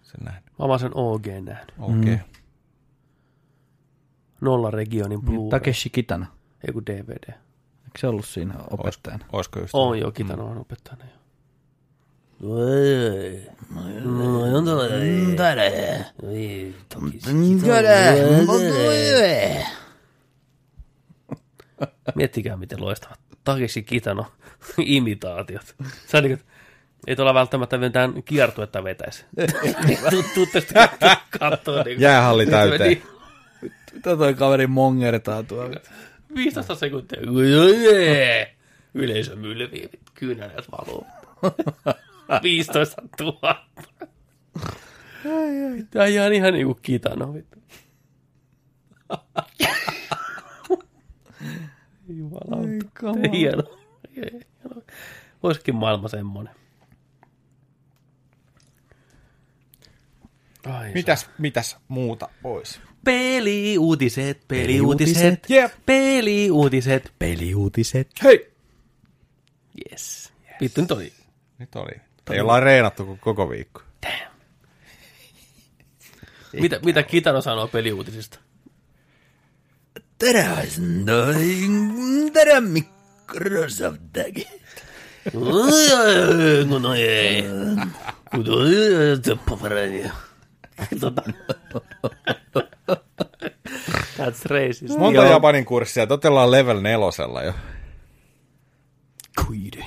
Sen 0.03 0.19
nähnyt. 0.23 0.43
Mä 0.59 0.67
vaan 0.67 0.79
sen 0.79 0.91
OG 0.93 1.25
nähnyt. 1.25 1.73
Okei. 1.79 2.13
Okay. 2.13 2.17
Nolla 4.41 4.71
regionin 4.71 5.21
Blu-ray. 5.21 5.49
Takeshi 5.49 5.89
Kitano. 5.89 6.25
Ei 6.67 6.73
kun 6.73 6.85
DVD. 6.85 7.29
Eikö 7.29 7.99
se 7.99 8.07
ollut 8.07 8.25
siinä 8.25 8.53
opettajana? 8.69 9.25
Olisiko 9.31 9.59
just? 9.59 9.75
On 9.75 9.99
jo, 9.99 10.11
Kitano 10.11 10.45
on 10.45 10.57
opettajana 10.57 11.05
jo. 11.05 11.21
Oi, 12.43 13.41
no, 14.03 14.57
on 14.57 14.65
tällainen. 14.65 16.05
Oi, 16.23 16.75
Miettikää, 22.15 22.57
miten 22.57 22.81
loistavat 22.81 23.19
Takeshi 23.43 23.83
Kitano 23.83 24.25
imitaatiot. 24.77 25.75
Se 26.07 26.17
on 26.17 26.23
niin 26.23 26.37
kuin, 26.37 26.47
ei 27.07 27.15
tuolla 27.15 27.33
välttämättä 27.33 27.77
mitään 27.77 28.23
kiertuetta 28.23 28.83
vetäisi. 28.83 29.25
Tuutte 30.35 30.59
sitten 30.59 30.89
katsoa. 31.39 31.83
Niin 31.83 32.01
Jäähalli 32.01 32.45
täyteen. 32.45 33.01
Mitä 33.93 34.17
toi 34.17 34.33
kaveri 34.33 34.67
mongertaa 34.67 35.43
tuolla? 35.43 35.79
15 36.35 36.75
sekuntia. 36.75 37.21
Yleisö 38.93 39.35
mylvii, 39.35 39.89
kyyneleet 40.13 40.71
valuu. 40.71 41.07
15 42.43 43.01
000. 43.19 43.65
Tämä 45.91 46.03
on 46.03 46.09
ihan, 46.09 46.33
ihan 46.33 46.53
niinku 46.53 46.73
kitano. 46.73 47.35
Vittu. 52.15 52.19
Jumalauta. 52.19 53.29
Hieno. 53.31 53.63
Hieno. 54.15 54.81
Olisikin 55.43 55.75
maailma 55.75 56.07
semmoinen. 56.07 56.53
Ai, 60.65 60.91
Mitäs, 60.93 61.29
mitäs 61.37 61.77
muuta 61.87 62.29
pois? 62.41 62.79
Peliuutiset, 63.03 64.47
peliuutiset, 64.47 65.49
Jep. 65.49 65.71
peliuutiset. 65.85 67.13
Peliuutiset. 67.19 68.09
Hei! 68.23 68.51
Yes. 69.91 70.33
Vittu 70.61 70.81
nyt 70.81 70.91
oli. 70.91 71.13
Nyt 71.57 71.75
oli. 71.75 71.91
Ei 72.31 72.39
olla 72.39 72.59
reenattu 72.59 73.05
koko- 73.05 73.17
koko 73.21 73.49
viikko. 73.49 73.81
Mitä, 76.53 76.79
mitä 76.85 77.03
Kitano 77.03 77.41
sanoo 77.41 77.67
peliuutisista? 77.67 78.39
Teräisen 80.21 81.05
noin. 81.05 82.33
Terä 82.33 82.61
Microsoftakin. 82.61 84.47
Kun 85.31 86.81
no 86.81 86.93
ei. 86.93 87.43
Kun 88.31 88.45
no 88.45 88.65
ei. 88.65 90.11
Tota. 90.99 91.21
That's 94.17 94.45
racist. 94.45 94.97
Monta 94.97 95.23
Japanin 95.23 95.65
kurssia, 95.65 96.07
te 96.07 96.27
ollaan 96.27 96.51
level 96.51 96.81
nelosella 96.81 97.43
jo. 97.43 97.53
Kuide. 99.45 99.85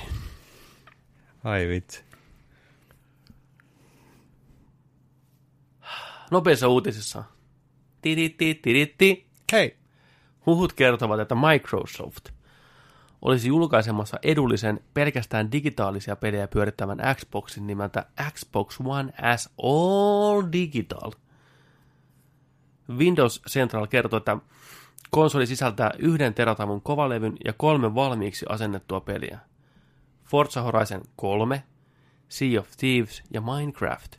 Ai 1.43 1.67
vitsi. 1.67 2.03
Nopeissa 6.31 6.67
uutisissa. 6.67 7.23
Tiritti, 8.01 8.59
tiritti. 8.63 9.27
Hei. 9.51 9.84
Huhut 10.45 10.73
kertovat, 10.73 11.19
että 11.19 11.35
Microsoft 11.35 12.29
olisi 13.21 13.47
julkaisemassa 13.47 14.19
edullisen 14.23 14.79
pelkästään 14.93 15.51
digitaalisia 15.51 16.15
pelejä 16.15 16.47
pyörittävän 16.47 16.97
Xboxin 17.15 17.67
nimeltä 17.67 18.05
Xbox 18.31 18.79
One 18.85 19.13
as 19.21 19.49
All 19.63 20.43
Digital. 20.51 21.11
Windows 22.97 23.41
Central 23.49 23.87
kertoo, 23.87 24.17
että 24.17 24.37
konsoli 25.11 25.47
sisältää 25.47 25.91
yhden 25.99 26.33
teratavun 26.33 26.81
kovalevyn 26.81 27.37
ja 27.45 27.53
kolme 27.53 27.95
valmiiksi 27.95 28.45
asennettua 28.49 29.01
peliä. 29.01 29.39
Forza 30.25 30.61
Horizon 30.61 31.01
3, 31.15 31.63
Sea 32.29 32.59
of 32.59 32.71
Thieves 32.77 33.23
ja 33.33 33.41
Minecraft. 33.41 34.15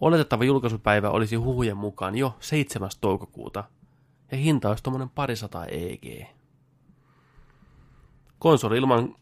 Oletettava 0.00 0.44
julkaisupäivä 0.44 1.10
olisi 1.10 1.36
huhujen 1.36 1.76
mukaan 1.76 2.16
jo 2.16 2.36
7. 2.40 2.90
toukokuuta, 3.00 3.64
ja 4.30 4.38
hinta 4.38 4.68
olisi 4.68 4.82
tuommoinen 4.82 5.10
parisataa 5.10 5.66
EG. 5.66 6.26
Konsoli 8.38 8.76
ilman 8.76 9.14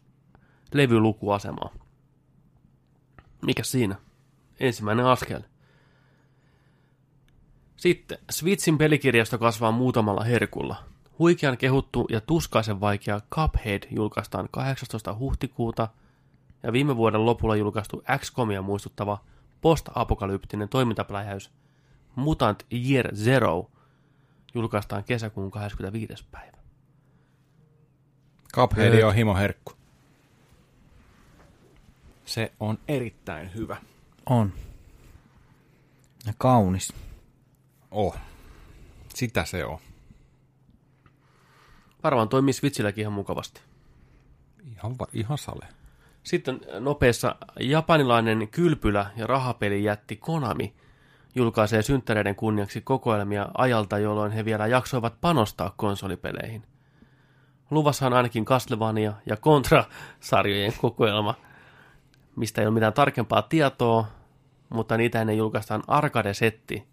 levylukuasemaa. 0.73 1.73
Mikä 3.41 3.63
siinä? 3.63 3.95
Ensimmäinen 4.59 5.05
askel. 5.05 5.41
Sitten 7.77 8.17
Switchin 8.31 8.77
pelikirjasto 8.77 9.37
kasvaa 9.37 9.71
muutamalla 9.71 10.23
herkulla. 10.23 10.83
Huikean 11.19 11.57
kehuttu 11.57 12.05
ja 12.09 12.21
tuskaisen 12.21 12.81
vaikea 12.81 13.21
Cuphead 13.31 13.83
julkaistaan 13.91 14.47
18. 14.51 15.15
huhtikuuta 15.15 15.87
ja 16.63 16.73
viime 16.73 16.95
vuoden 16.95 17.25
lopulla 17.25 17.55
julkaistu 17.55 18.03
XCOMia 18.17 18.61
muistuttava 18.61 19.17
post-apokalyptinen 19.61 20.69
toimintapläjäys 20.69 21.51
Mutant 22.15 22.65
Year 22.73 23.15
Zero 23.15 23.71
julkaistaan 24.55 25.03
kesäkuun 25.03 25.51
25. 25.51 26.25
päivä. 26.31 26.57
Cuphead 28.53 29.03
on 29.03 29.15
himoherkku. 29.15 29.71
Se 32.25 32.51
on 32.59 32.79
erittäin 32.87 33.53
hyvä. 33.55 33.77
On. 34.25 34.53
Ja 36.25 36.33
kaunis. 36.37 36.93
Oh. 37.91 38.17
Sitä 39.13 39.45
se 39.45 39.65
on. 39.65 39.79
Varmaan 42.03 42.29
toimii 42.29 42.53
Switchilläkin 42.53 43.01
ihan 43.01 43.13
mukavasti. 43.13 43.61
Ihan, 44.71 44.99
va- 44.99 45.07
ihan 45.13 45.37
sale. 45.37 45.67
Sitten 46.23 46.61
nopeassa 46.79 47.35
japanilainen 47.59 48.47
kylpylä 48.47 49.11
ja 49.15 49.27
rahapeli 49.27 49.83
jätti 49.83 50.15
Konami 50.15 50.73
julkaisee 51.35 51.81
synttäreiden 51.81 52.35
kunniaksi 52.35 52.81
kokoelmia 52.81 53.47
ajalta, 53.57 53.97
jolloin 53.97 54.31
he 54.31 54.45
vielä 54.45 54.67
jaksoivat 54.67 55.21
panostaa 55.21 55.73
konsolipeleihin. 55.77 56.63
Luvassa 57.71 58.07
on 58.07 58.13
ainakin 58.13 58.45
Castlevania 58.45 59.13
ja 59.25 59.37
Contra-sarjojen 59.37 60.73
kokoelma, 60.81 61.35
mistä 62.35 62.61
ei 62.61 62.67
ole 62.67 62.73
mitään 62.73 62.93
tarkempaa 62.93 63.41
tietoa, 63.41 64.07
mutta 64.69 64.97
niitä 64.97 65.21
ennen 65.21 65.37
julkaistaan 65.37 65.83
arcade-setti, 65.87 66.87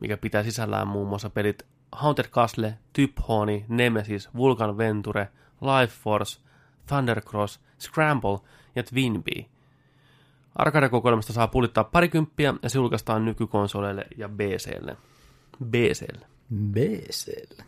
mikä 0.00 0.16
pitää 0.16 0.42
sisällään 0.42 0.88
muun 0.88 1.08
muassa 1.08 1.30
pelit 1.30 1.62
Haunted 1.92 2.28
Castle, 2.28 2.78
Typhoni, 2.92 3.64
Nemesis, 3.68 4.28
Vulcan 4.36 4.78
Venture, 4.78 5.28
Life 5.60 5.94
Force, 6.02 6.40
Thundercross, 6.86 7.60
Scramble 7.78 8.38
ja 8.76 8.82
Twinbee. 8.82 9.51
Arcade-kokoelmasta 10.56 11.32
saa 11.32 11.48
pulittaa 11.48 11.84
parikymppiä 11.84 12.54
ja 12.62 12.68
se 12.70 12.78
julkaistaan 12.78 13.24
nykykonsoleille 13.24 14.06
ja 14.16 14.28
BClle. 14.28 14.96
BClle. 15.64 16.26
BCL. 16.72 17.62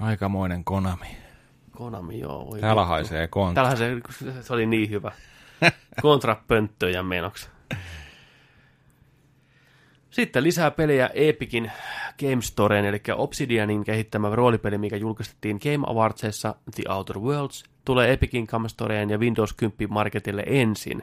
Aikamoinen 0.00 0.64
Konami. 0.64 1.16
Konami, 1.70 2.20
joo. 2.20 2.46
Voi 2.50 2.60
Täällä 2.60 2.82
vittu. 2.82 2.88
haisee 2.88 3.28
kontra. 3.28 3.64
Täällähän 3.64 4.02
se, 4.10 4.42
se 4.42 4.52
oli 4.52 4.66
niin 4.66 4.90
hyvä. 4.90 5.12
Kontrapönttöjä 6.02 7.02
menoksi. 7.02 7.48
Sitten 10.10 10.42
lisää 10.42 10.70
pelejä 10.70 11.10
Epicin 11.14 11.72
Game 12.20 12.42
Storeen, 12.42 12.84
eli 12.84 13.02
Obsidianin 13.16 13.84
kehittämä 13.84 14.30
roolipeli, 14.30 14.78
mikä 14.78 14.96
julkistettiin 14.96 15.58
Game 15.62 15.86
Awardsissa 15.86 16.54
The 16.74 16.82
Outer 16.88 17.18
Worlds, 17.18 17.64
tulee 17.84 18.12
Epicin 18.12 18.46
Game 18.46 18.68
Storeen 18.68 19.10
ja 19.10 19.18
Windows 19.18 19.52
10 19.52 19.92
Marketille 19.92 20.44
ensin. 20.46 21.02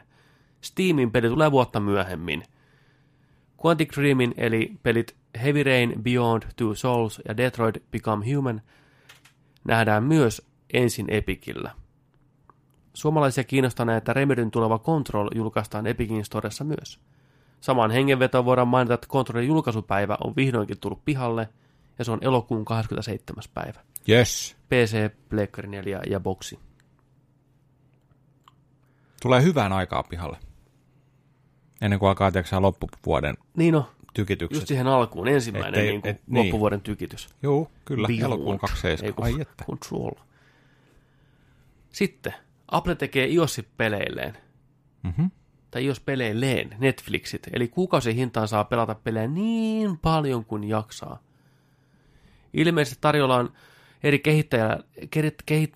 Steamin 0.61 1.11
peli 1.11 1.29
tulee 1.29 1.51
vuotta 1.51 1.79
myöhemmin. 1.79 2.43
Quantic 3.65 3.97
Dreamin 3.97 4.33
eli 4.37 4.71
pelit 4.83 5.15
Heavy 5.43 5.63
Rain, 5.63 5.93
Beyond 6.03 6.43
Two 6.55 6.75
Souls 6.75 7.21
ja 7.27 7.37
Detroit 7.37 7.83
Become 7.91 8.35
Human 8.35 8.61
nähdään 9.63 10.03
myös 10.03 10.41
ensin 10.73 11.05
Epicillä. 11.09 11.71
Suomalaisia 12.93 13.43
kiinnostaneita 13.43 14.13
Remedyn 14.13 14.51
tuleva 14.51 14.79
Control 14.79 15.29
julkaistaan 15.35 15.87
Epicin 15.87 16.25
Storessa 16.25 16.63
myös. 16.63 16.99
Samaan 17.61 17.91
hengenvetoon 17.91 18.45
voidaan 18.45 18.67
mainita, 18.67 18.93
että 18.93 19.07
Controlin 19.07 19.47
julkaisupäivä 19.47 20.17
on 20.23 20.35
vihdoinkin 20.35 20.79
tullut 20.79 21.05
pihalle, 21.05 21.49
ja 21.99 22.05
se 22.05 22.11
on 22.11 22.19
elokuun 22.21 22.65
27. 22.65 23.43
päivä. 23.53 23.79
Yes. 24.09 24.55
PC, 24.69 25.09
Pleikkari 25.29 25.67
4 25.67 26.01
ja 26.09 26.19
Boxi. 26.19 26.59
Tulee 29.21 29.43
hyvään 29.43 29.73
aikaa 29.73 30.03
pihalle. 30.03 30.37
Ennen 31.81 31.99
kuin 31.99 32.09
alkaa 32.09 32.31
tiedätkö, 32.31 32.59
loppuvuoden 32.61 33.37
Niin 33.57 33.73
no, 33.73 33.89
tykitykset. 34.13 34.55
just 34.61 34.67
siihen 34.67 34.87
alkuun, 34.87 35.27
ensimmäinen 35.27 35.73
Ettei- 35.73 35.87
niin 35.91 36.01
kuin, 36.01 36.11
et- 36.11 36.21
niin. 36.27 36.45
loppuvuoden 36.45 36.81
tykitys. 36.81 37.29
Joo, 37.43 37.71
kyllä. 37.85 38.07
Beyond. 38.07 38.23
Elokuun 38.23 38.55
Ei 38.55 38.59
27. 38.59 39.13
kun 39.15 39.25
Ai 39.25 39.41
että. 39.41 39.65
Control. 39.65 40.11
Sitten, 41.91 42.33
Apple 42.71 42.95
tekee 42.95 43.27
iOS-peleilleen, 43.27 44.37
Mhm. 45.03 45.25
tai 45.71 45.85
iOS-peleilleen 45.85 46.75
Netflixit, 46.79 47.47
eli 47.53 47.67
kuukausihintaan 47.67 48.47
saa 48.47 48.63
pelata 48.63 48.95
pelejä 48.95 49.27
niin 49.27 49.97
paljon 49.97 50.45
kuin 50.45 50.63
jaksaa. 50.63 51.19
Ilmeisesti 52.53 52.97
tarjolla 53.01 53.35
on 53.35 53.53
eri 54.03 54.19
kehittäjällä, 54.19 54.83
kerit, 55.11 55.35
kehit, 55.45 55.73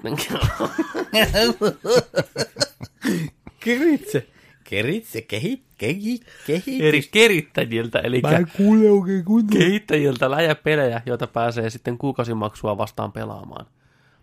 Keritse. 3.59 4.27
Keritse, 4.63 5.21
kehit, 5.21 5.63
kehit, 5.77 6.25
kehit. 6.47 6.81
eri 6.81 7.01
kerittäjiltä, 7.11 7.99
eli 7.99 8.21
kuule 8.57 8.91
oikein 8.91 9.25
kuntoon. 9.25 9.61
kehittäjiltä 9.61 10.31
läjäpelejä, 10.31 11.01
joita 11.05 11.27
pääsee 11.27 11.69
sitten 11.69 11.97
kuukausimaksua 11.97 12.77
vastaan 12.77 13.11
pelaamaan. 13.11 13.65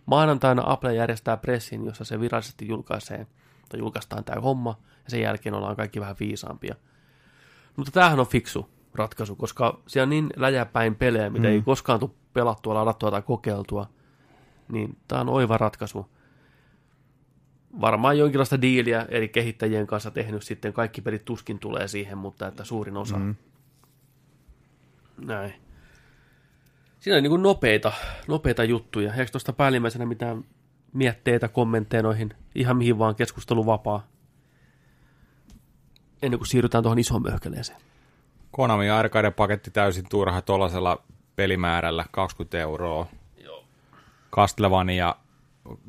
Maanantaina 0.05 0.63
Apple 0.65 0.95
järjestää 0.95 1.37
pressin, 1.37 1.85
jossa 1.85 2.03
se 2.03 2.19
virallisesti 2.19 2.67
julkaisee, 2.67 3.27
tai 3.69 3.79
julkaistaan 3.79 4.23
tämä 4.23 4.41
homma, 4.41 4.79
ja 5.03 5.09
sen 5.09 5.21
jälkeen 5.21 5.55
ollaan 5.55 5.75
kaikki 5.75 5.99
vähän 5.99 6.15
viisaampia. 6.19 6.75
Mutta 7.75 7.91
tämähän 7.91 8.19
on 8.19 8.27
fiksu 8.27 8.69
ratkaisu, 8.95 9.35
koska 9.35 9.81
siellä 9.87 10.03
on 10.03 10.09
niin 10.09 10.29
läjäpäin 10.35 10.95
pelejä, 10.95 11.29
mitä 11.29 11.47
mm. 11.47 11.53
ei 11.53 11.61
koskaan 11.61 11.99
tule 11.99 12.11
pelattua, 12.33 12.73
ladattua 12.73 13.11
tai 13.11 13.21
kokeiltua, 13.21 13.89
niin 14.71 14.97
tämä 15.07 15.21
on 15.21 15.29
oiva 15.29 15.57
ratkaisu. 15.57 16.09
Varmaan 17.81 18.17
jonkinlaista 18.17 18.61
diiliä 18.61 19.05
eri 19.09 19.29
kehittäjien 19.29 19.87
kanssa 19.87 20.11
tehnyt 20.11 20.43
sitten, 20.43 20.73
kaikki 20.73 21.01
pelit 21.01 21.25
tuskin 21.25 21.59
tulee 21.59 21.87
siihen, 21.87 22.17
mutta 22.17 22.47
että 22.47 22.63
suurin 22.63 22.97
osa. 22.97 23.17
Mm. 23.17 23.35
Näin. 25.25 25.53
Siinä 26.99 27.17
on 27.17 27.23
niin 27.23 27.31
kuin 27.31 27.43
nopeita, 27.43 27.91
nopeita 28.27 28.63
juttuja. 28.63 29.13
Eikö 29.13 29.31
tuosta 29.31 29.53
päällimmäisenä 29.53 30.05
mitään 30.05 30.43
mietteitä, 30.93 31.47
kommentteja 31.47 32.03
noihin, 32.03 32.33
ihan 32.55 32.77
mihin 32.77 32.99
vaan 32.99 33.15
keskustelu 33.15 33.65
vapaa. 33.65 34.07
Ennen 36.21 36.39
kuin 36.39 36.47
siirrytään 36.47 36.83
tuohon 36.83 36.99
isoon 36.99 37.21
möhkäleeseen. 37.21 37.90
Konami 38.51 38.89
arcade-paketti 38.89 39.71
täysin 39.71 40.05
turha 40.09 40.41
tuollaisella 40.41 41.03
pelimäärällä 41.35 42.05
20 42.11 42.59
euroa. 42.59 43.07
Joo. 43.37 43.65
Castlevania 44.31 45.15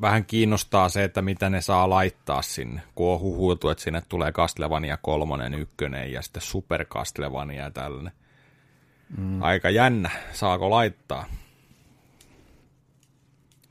vähän 0.01 0.25
kiinnostaa 0.25 0.89
se, 0.89 1.03
että 1.03 1.21
mitä 1.21 1.49
ne 1.49 1.61
saa 1.61 1.89
laittaa 1.89 2.41
sinne, 2.41 2.81
kun 2.95 3.13
on 3.13 3.19
huhuiltu, 3.19 3.69
että 3.69 3.83
sinne 3.83 4.01
tulee 4.09 4.31
Castlevania 4.31 4.97
kolmonen, 4.97 5.53
ykkönen 5.53 6.11
ja 6.11 6.21
sitten 6.21 6.41
Super 6.41 6.85
Castlevania 6.85 7.63
ja 7.63 7.71
tällainen. 7.71 8.13
Mm. 9.17 9.41
Aika 9.43 9.69
jännä, 9.69 10.09
saako 10.33 10.69
laittaa? 10.69 11.25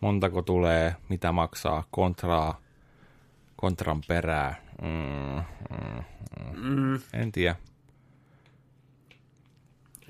Montako 0.01 0.43
tulee, 0.43 0.97
mitä 1.09 1.32
maksaa, 1.32 1.85
kontraa, 1.90 2.60
kontran 3.56 4.01
perää. 4.09 4.55
Mm, 4.82 5.43
mm, 5.70 6.02
mm. 6.40 6.70
Mm, 6.70 7.01
En 7.12 7.32
tiedä. 7.32 7.56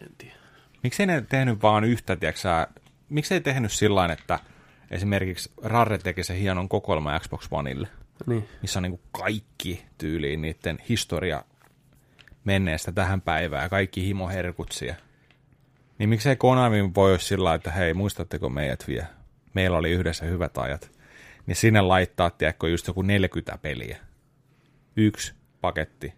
En 0.03 0.15
tiedä. 0.19 0.35
Miksei 0.83 1.07
ne 1.07 1.25
tehnyt 1.29 1.63
vaan 1.63 1.85
yhtä, 1.85 2.17
tiiäksä, 2.17 2.67
miksei 3.09 3.41
tehnyt 3.41 3.73
sillä 3.73 4.13
että 4.13 4.39
esimerkiksi 4.91 5.53
Rare 5.63 5.99
teki 5.99 6.25
se 6.25 6.39
hienon 6.41 6.69
kokoelma 6.69 7.21
Xbox 7.21 7.49
Oneille, 7.51 7.89
Niin. 8.27 8.49
missä 8.63 8.79
on 8.79 8.83
niin 8.83 9.01
kaikki 9.13 9.87
tyyliin 9.99 10.43
niiden 10.43 10.79
historia 10.89 11.45
menneestä 12.45 12.93
tähän 12.93 13.21
päivään, 13.21 13.71
kaikki 13.71 14.07
himoherkutsia. 14.07 14.95
Niin 15.99 16.09
miksei 16.09 16.37
Konami 16.37 16.95
voi 16.95 17.11
olla 17.11 17.19
sillä 17.19 17.55
että 17.55 17.71
hei, 17.71 17.95
muistatteko 17.95 18.49
meidät 18.49 18.85
vielä? 18.89 19.07
Meillä 19.55 19.79
oli 19.79 19.91
yhdessä 19.91 20.25
hyvät 20.25 20.59
ajat. 20.59 20.91
Niin 21.47 21.57
sinne 21.57 21.81
laittaa, 21.81 22.31
tiedätkö, 22.31 22.69
just 22.69 22.87
joku 22.87 23.03
40 23.03 23.59
peliä. 23.59 23.97
Yksi 24.97 25.35
paketti, 25.61 26.15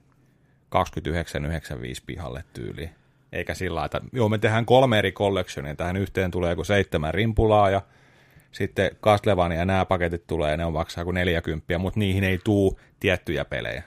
29,95 0.70 2.02
pihalle 2.06 2.44
tyyliin. 2.52 2.90
Eikä 3.34 3.54
sillä 3.54 3.74
lailla, 3.74 3.86
että 3.86 4.00
joo, 4.12 4.28
me 4.28 4.38
tehdään 4.38 4.66
kolme 4.66 4.98
eri 4.98 5.12
collectionia, 5.12 5.74
tähän 5.74 5.96
yhteen 5.96 6.30
tulee 6.30 6.50
joku 6.50 6.64
seitsemän 6.64 7.14
rimpulaa 7.14 7.70
ja 7.70 7.82
sitten 8.52 8.90
Castlevania 9.02 9.58
ja 9.58 9.64
nämä 9.64 9.84
paketit 9.84 10.26
tulee 10.26 10.50
ja 10.50 10.56
ne 10.56 10.64
on 10.64 10.72
maksaa 10.72 11.04
kuin 11.04 11.14
40, 11.14 11.78
mutta 11.78 12.00
niihin 12.00 12.24
ei 12.24 12.38
tuu 12.44 12.80
tiettyjä 13.00 13.44
pelejä. 13.44 13.82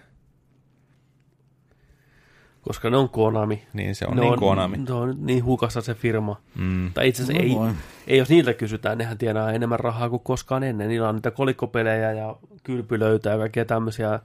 Koska 2.62 2.90
ne 2.90 2.98
on 2.98 3.10
Konami. 3.10 3.68
Niin 3.74 3.96
se 3.96 4.06
on 4.08 4.16
ne 4.16 4.22
niin 4.22 4.40
Konami. 4.40 4.78
Ne 4.78 4.94
on 4.94 5.16
niin 5.20 5.46
hukassa 5.46 5.82
se 5.82 5.94
firma. 5.94 6.42
Mm. 6.56 6.94
Tai 6.94 7.08
itse 7.08 7.24
asiassa 7.24 7.44
No 7.44 7.50
ei, 7.50 7.56
voi. 7.56 7.70
ei, 8.08 8.18
jos 8.18 8.30
niiltä 8.30 8.54
kysytään, 8.54 8.98
nehän 8.98 9.18
tienaa 9.18 9.52
enemmän 9.52 9.80
rahaa 9.80 10.10
kuin 10.10 10.24
koskaan 10.24 10.64
ennen. 10.64 10.88
Niillä 10.88 11.10
on 11.10 11.16
niitä 11.16 11.32
kolikkopelejä 11.32 12.12
ja 12.12 12.36
kylpylöitä 12.64 13.30
ja 13.30 13.38
kaikkea 13.38 13.66
tämmöisiä 13.66 14.20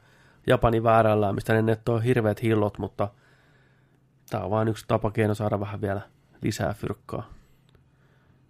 Japanin 0.47 0.82
väärällä, 0.82 1.32
mistä 1.32 1.53
ne 1.53 1.62
nettoo 1.62 1.99
hirveät 1.99 2.43
hillot, 2.43 2.78
mutta 2.78 3.09
Tämä 4.32 4.44
on 4.44 4.50
vain 4.50 4.68
yksi 4.68 4.84
tapa 4.88 5.10
keino 5.10 5.34
saada 5.34 5.60
vähän 5.60 5.80
vielä 5.80 6.00
lisää 6.42 6.74
fyrkkaa. 6.74 7.30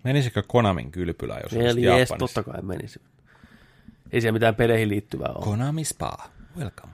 Menisikö 0.04 0.42
Konamin 0.46 0.90
kylpylä, 0.90 1.40
jos 1.42 1.52
olisi 1.52 1.68
Eli 1.68 1.86
ees, 1.86 2.10
Japanissa? 2.10 2.16
totta 2.16 2.52
kai 2.52 2.62
menisi. 2.62 3.00
Ei 4.12 4.20
siellä 4.20 4.32
mitään 4.32 4.54
peleihin 4.54 4.88
liittyvää 4.88 5.32
ole. 5.34 5.44
Konami 5.44 5.84
Spa. 5.84 6.18
Welcome. 6.58 6.92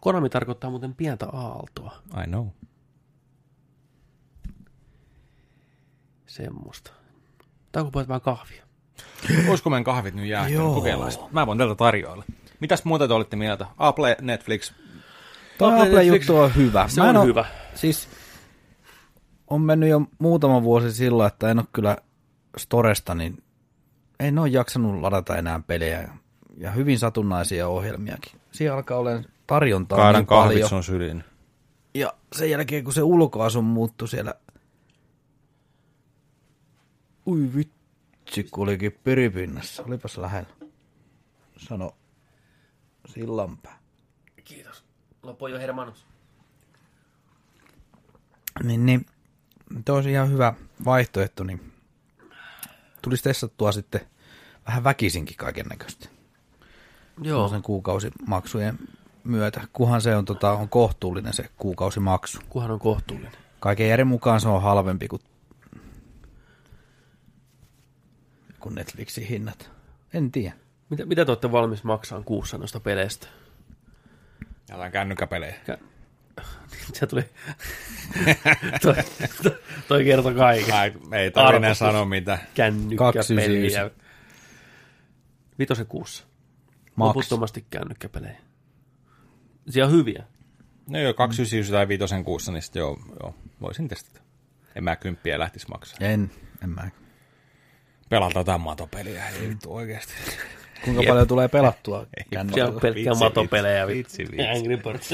Konami 0.00 0.28
tarkoittaa 0.28 0.70
muuten 0.70 0.94
pientä 0.94 1.26
aaltoa. 1.26 1.96
I 2.24 2.26
know. 2.26 2.46
Semmoista. 6.26 6.90
Tauko 7.72 7.90
pojat 7.90 8.08
vähän 8.08 8.20
kahvia. 8.20 8.62
Olisiko 9.48 9.70
meidän 9.70 9.84
kahvit 9.84 10.14
nyt 10.14 10.26
jäähtynyt? 10.26 10.62
Joo. 10.62 10.74
Kokeillaan 10.74 11.12
sitä. 11.12 11.24
Mä 11.32 11.46
voin 11.46 11.58
tältä 11.58 11.74
tarjoilla. 11.74 12.24
Mitäs 12.60 12.84
muuta 12.84 13.08
te 13.08 13.14
olitte 13.14 13.36
mieltä? 13.36 13.66
Apple, 13.78 14.16
Netflix. 14.20 14.72
Tuo 15.58 15.68
Apple 15.68 15.82
Apple-juttu 15.82 16.36
on 16.36 16.54
hyvä. 16.54 16.88
Se 16.88 17.00
Mä 17.00 17.08
on 17.08 17.26
hyvä. 17.26 17.44
Siis 17.76 18.08
on 19.46 19.60
mennyt 19.60 19.88
jo 19.88 20.02
muutama 20.18 20.62
vuosi 20.62 20.92
sillä, 20.92 21.26
että 21.26 21.50
en 21.50 21.58
ole 21.58 21.66
kyllä 21.72 21.96
Storesta, 22.56 23.14
niin 23.14 23.42
en 24.20 24.38
ole 24.38 24.48
jaksanut 24.48 25.00
ladata 25.00 25.36
enää 25.36 25.60
pelejä 25.66 26.08
ja 26.56 26.70
hyvin 26.70 26.98
satunnaisia 26.98 27.68
ohjelmiakin. 27.68 28.40
Siinä 28.52 28.74
alkaa 28.74 28.98
olemaan 28.98 29.24
tarjontaa 29.46 29.96
Kaadan 29.96 30.20
niin 30.20 30.26
paljon. 30.26 30.48
kahvit 30.48 30.66
sun 30.66 30.84
syliin. 30.84 31.24
Ja 31.94 32.12
sen 32.32 32.50
jälkeen, 32.50 32.84
kun 32.84 32.92
se 32.92 33.02
ulkoasu 33.02 33.62
muuttui 33.62 34.08
siellä... 34.08 34.34
Ui 37.26 37.50
vitsi, 37.54 38.44
kun 38.50 38.62
olikin 38.62 38.98
piripinnassa. 39.04 39.82
Olipas 39.82 40.18
lähellä. 40.18 40.48
Sano 41.56 41.96
sillanpää. 43.08 43.78
Kiitos. 44.44 44.84
Loppu 45.22 45.46
jo 45.46 45.58
hermanus. 45.58 46.06
Niin, 48.62 48.86
niin 48.86 49.06
olisi 49.88 50.10
ihan 50.10 50.30
hyvä 50.30 50.54
vaihtoehto, 50.84 51.44
niin 51.44 51.72
tulisi 53.02 53.22
testattua 53.22 53.72
sitten 53.72 54.00
vähän 54.66 54.84
väkisinkin 54.84 55.36
kaiken 55.36 55.66
näköistä. 55.66 56.08
Joo, 57.22 57.48
Sen 57.48 57.62
kuukausimaksujen 57.62 58.78
myötä, 59.24 59.60
kunhan 59.72 60.00
se 60.00 60.16
on, 60.16 60.24
tota, 60.24 60.52
on 60.52 60.68
kohtuullinen 60.68 61.32
se 61.32 61.50
kuukausimaksu. 61.56 62.38
kuhan 62.48 62.70
on 62.70 62.78
kohtuullinen. 62.78 63.32
Kaiken 63.60 63.88
järjen 63.88 64.06
mukaan 64.06 64.40
se 64.40 64.48
on 64.48 64.62
halvempi 64.62 65.08
kuin, 65.08 65.22
kuin 68.60 68.74
Netflixin 68.74 69.26
hinnat. 69.26 69.70
En 70.14 70.32
tiedä. 70.32 70.54
Mitä, 70.90 71.06
mitä 71.06 71.24
te 71.24 71.30
olette 71.30 71.52
valmis 71.52 71.84
maksaa 71.84 72.22
kuussa 72.22 72.58
noista 72.58 72.80
peleistä? 72.80 73.26
Jotain 74.70 74.92
kännykkäpelejä. 74.92 75.54
Se 76.92 77.06
tuli... 77.06 77.24
toi, 78.82 78.94
toi, 79.42 79.56
toi 79.88 80.04
kertoi 80.04 80.34
kaiken. 80.34 80.74
Ai, 80.74 80.92
ei 81.12 81.30
tarvitse 81.30 81.56
enää 81.56 81.74
sanoa 81.74 82.04
mitä. 82.04 82.38
Kännykkäpeliä. 82.54 83.90
Vitosen 85.58 85.86
kuussa. 85.86 86.24
Max. 86.96 87.06
Loputtomasti 87.06 87.66
kännykkäpelejä. 87.70 88.38
Siellä 89.70 89.88
on 89.88 89.98
hyviä. 89.98 90.24
No 90.88 90.98
joo, 90.98 91.14
299 91.14 91.72
tai 91.72 91.88
5 91.88 92.24
kuussa, 92.24 92.52
niin 92.52 92.62
sitten 92.62 92.80
joo, 92.80 92.98
joo, 93.20 93.34
voisin 93.60 93.88
testata. 93.88 94.20
En 94.74 94.84
mä 94.84 94.96
kymppiä 94.96 95.38
lähtisi 95.38 95.68
maksaa. 95.68 95.98
En, 96.00 96.30
en 96.64 96.70
mä. 96.70 96.90
Pelata 98.08 98.40
jotain 98.40 98.60
matopeliä, 98.60 99.28
ei 99.28 99.48
vittu 99.48 99.74
oikeasti. 99.74 100.12
Kuinka 100.84 101.02
paljon 101.08 101.28
tulee 101.28 101.48
pelattua 101.48 102.06
Siellä 102.54 102.74
on 102.74 102.80
pelkkiä 102.80 103.10
Vitsi, 103.10 103.24
matopelejä. 103.24 103.86
vitsi, 103.86 104.22
vitsi. 104.22 104.46
Angry 104.46 104.76
Birds. 104.76 105.10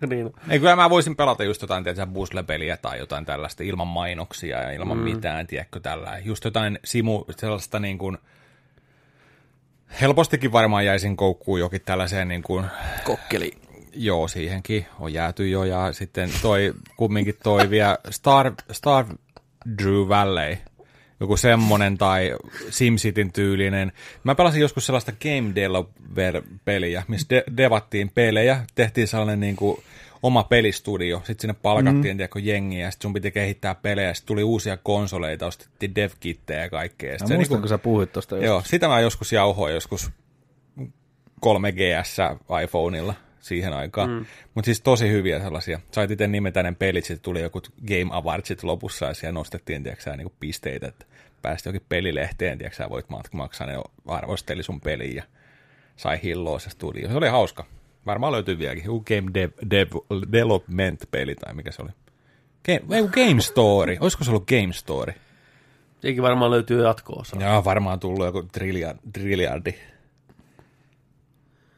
niin. 0.10 0.32
Ei, 0.48 0.58
kyllä 0.58 0.76
mä 0.76 0.90
voisin 0.90 1.16
pelata 1.16 1.44
just 1.44 1.62
jotain, 1.62 1.84
tiedätkö, 1.84 2.12
puzzle-peliä 2.14 2.76
tai 2.76 2.98
jotain 2.98 3.26
tällaista 3.26 3.62
ilman 3.62 3.88
mainoksia 3.88 4.62
ja 4.62 4.70
ilman 4.70 4.96
mm. 4.96 5.02
mitään, 5.02 5.46
tiedätkö, 5.46 5.80
tällä. 5.80 6.18
Just 6.18 6.44
jotain 6.44 6.78
simu, 6.84 7.24
sellaista 7.36 7.78
niin 7.78 7.98
kuin, 7.98 8.18
helpostikin 10.00 10.52
varmaan 10.52 10.86
jäisin 10.86 11.16
koukkuun 11.16 11.60
jokin 11.60 11.80
tällaiseen 11.84 12.28
niin 12.28 12.42
kuin, 12.42 12.66
Kokkeli. 13.04 13.52
joo, 13.94 14.28
siihenkin 14.28 14.86
on 15.00 15.12
jääty 15.12 15.48
jo, 15.48 15.64
ja 15.64 15.92
sitten 15.92 16.30
toi, 16.42 16.74
kumminkin 16.96 17.34
toi 17.42 17.70
vielä 17.70 17.98
Star, 18.10 18.52
Star 18.72 19.06
Drew 19.78 20.08
Valley, 20.08 20.56
joku 21.20 21.36
semmonen 21.36 21.98
tai 21.98 22.34
SimCityn 22.70 23.32
tyylinen. 23.32 23.92
Mä 24.24 24.34
pelasin 24.34 24.60
joskus 24.60 24.86
sellaista 24.86 25.12
Game 25.12 25.54
Developer-peliä, 25.54 27.02
missä 27.08 27.26
de- 27.30 27.44
devattiin 27.56 28.10
pelejä, 28.14 28.64
tehtiin 28.74 29.08
sellainen 29.08 29.40
niin 29.40 29.56
kuin 29.56 29.82
oma 30.22 30.44
pelistudio, 30.44 31.18
sitten 31.18 31.40
sinne 31.40 31.54
palkattiin, 31.62 32.16
mm. 32.16 32.44
jengiä, 32.44 32.84
ja 32.84 32.90
sitten 32.90 33.02
sun 33.02 33.12
piti 33.12 33.30
kehittää 33.30 33.74
pelejä, 33.74 34.14
sitten 34.14 34.26
tuli 34.26 34.42
uusia 34.42 34.76
konsoleita, 34.76 35.46
ostettiin 35.46 35.94
devkittejä 35.94 36.62
ja 36.62 36.70
kaikkea. 36.70 37.12
Sit 37.12 37.20
Mä 37.20 37.26
se 37.26 37.34
muistan, 37.34 37.54
niinku- 37.54 37.62
kun 37.62 37.68
sä 37.68 37.78
puhuit 37.78 38.12
tuosta 38.12 38.36
Joo, 38.36 38.62
sitä 38.64 38.88
mä 38.88 39.00
joskus 39.00 39.32
jauhoin 39.32 39.74
joskus 39.74 40.10
3GS 41.40 42.18
iPhoneilla 42.64 43.14
siihen 43.40 43.72
aikaan. 43.72 44.10
Mm. 44.10 44.26
Mutta 44.54 44.66
siis 44.66 44.80
tosi 44.80 45.08
hyviä 45.08 45.40
sellaisia. 45.40 45.80
Sait 45.92 46.10
itse 46.10 46.26
nimetä 46.26 46.62
ne 46.62 46.72
pelit, 46.78 47.04
sitten 47.04 47.22
tuli 47.22 47.40
joku 47.40 47.62
Game 47.88 48.08
Awardsit 48.10 48.62
lopussa 48.62 49.06
ja 49.06 49.14
siellä 49.14 49.32
nostettiin 49.32 49.82
tiiäksä, 49.82 50.16
niinku 50.16 50.34
pisteitä, 50.40 50.88
että 50.88 51.06
pääsit 51.42 51.66
jokin 51.66 51.86
pelilehteen, 51.88 52.58
tiiäksä, 52.58 52.90
voit 52.90 53.06
mak- 53.06 53.28
maksaa, 53.32 53.66
ne 53.66 53.82
arvosteli 54.06 54.62
sun 54.62 54.80
peliä 54.80 55.12
ja 55.14 55.22
sai 55.96 56.20
hilloa 56.22 56.58
se 56.58 56.70
studio. 56.70 57.08
Se 57.08 57.14
oli 57.14 57.28
hauska. 57.28 57.64
Varmaan 58.06 58.32
löytyy 58.32 58.58
vieläkin. 58.58 58.84
Joku 58.84 59.00
Game 59.00 59.30
Dev, 59.34 59.50
Dev, 59.70 59.88
Development-peli 60.32 61.34
tai 61.34 61.54
mikä 61.54 61.72
se 61.72 61.82
oli. 61.82 61.90
Game, 62.66 62.96
ei, 62.96 63.08
Game 63.08 63.40
Story. 63.40 63.96
Olisiko 64.00 64.24
se 64.24 64.30
ollut 64.30 64.46
Game 64.46 64.72
Story? 64.72 65.12
Sekin 66.00 66.22
varmaan 66.22 66.50
löytyy 66.50 66.82
jatko-osa. 66.82 67.36
Joo, 67.40 67.64
varmaan 67.64 68.00
tullut 68.00 68.26
joku 68.26 68.42
trilliard, 68.42 68.98
trilliardi. 69.12 69.74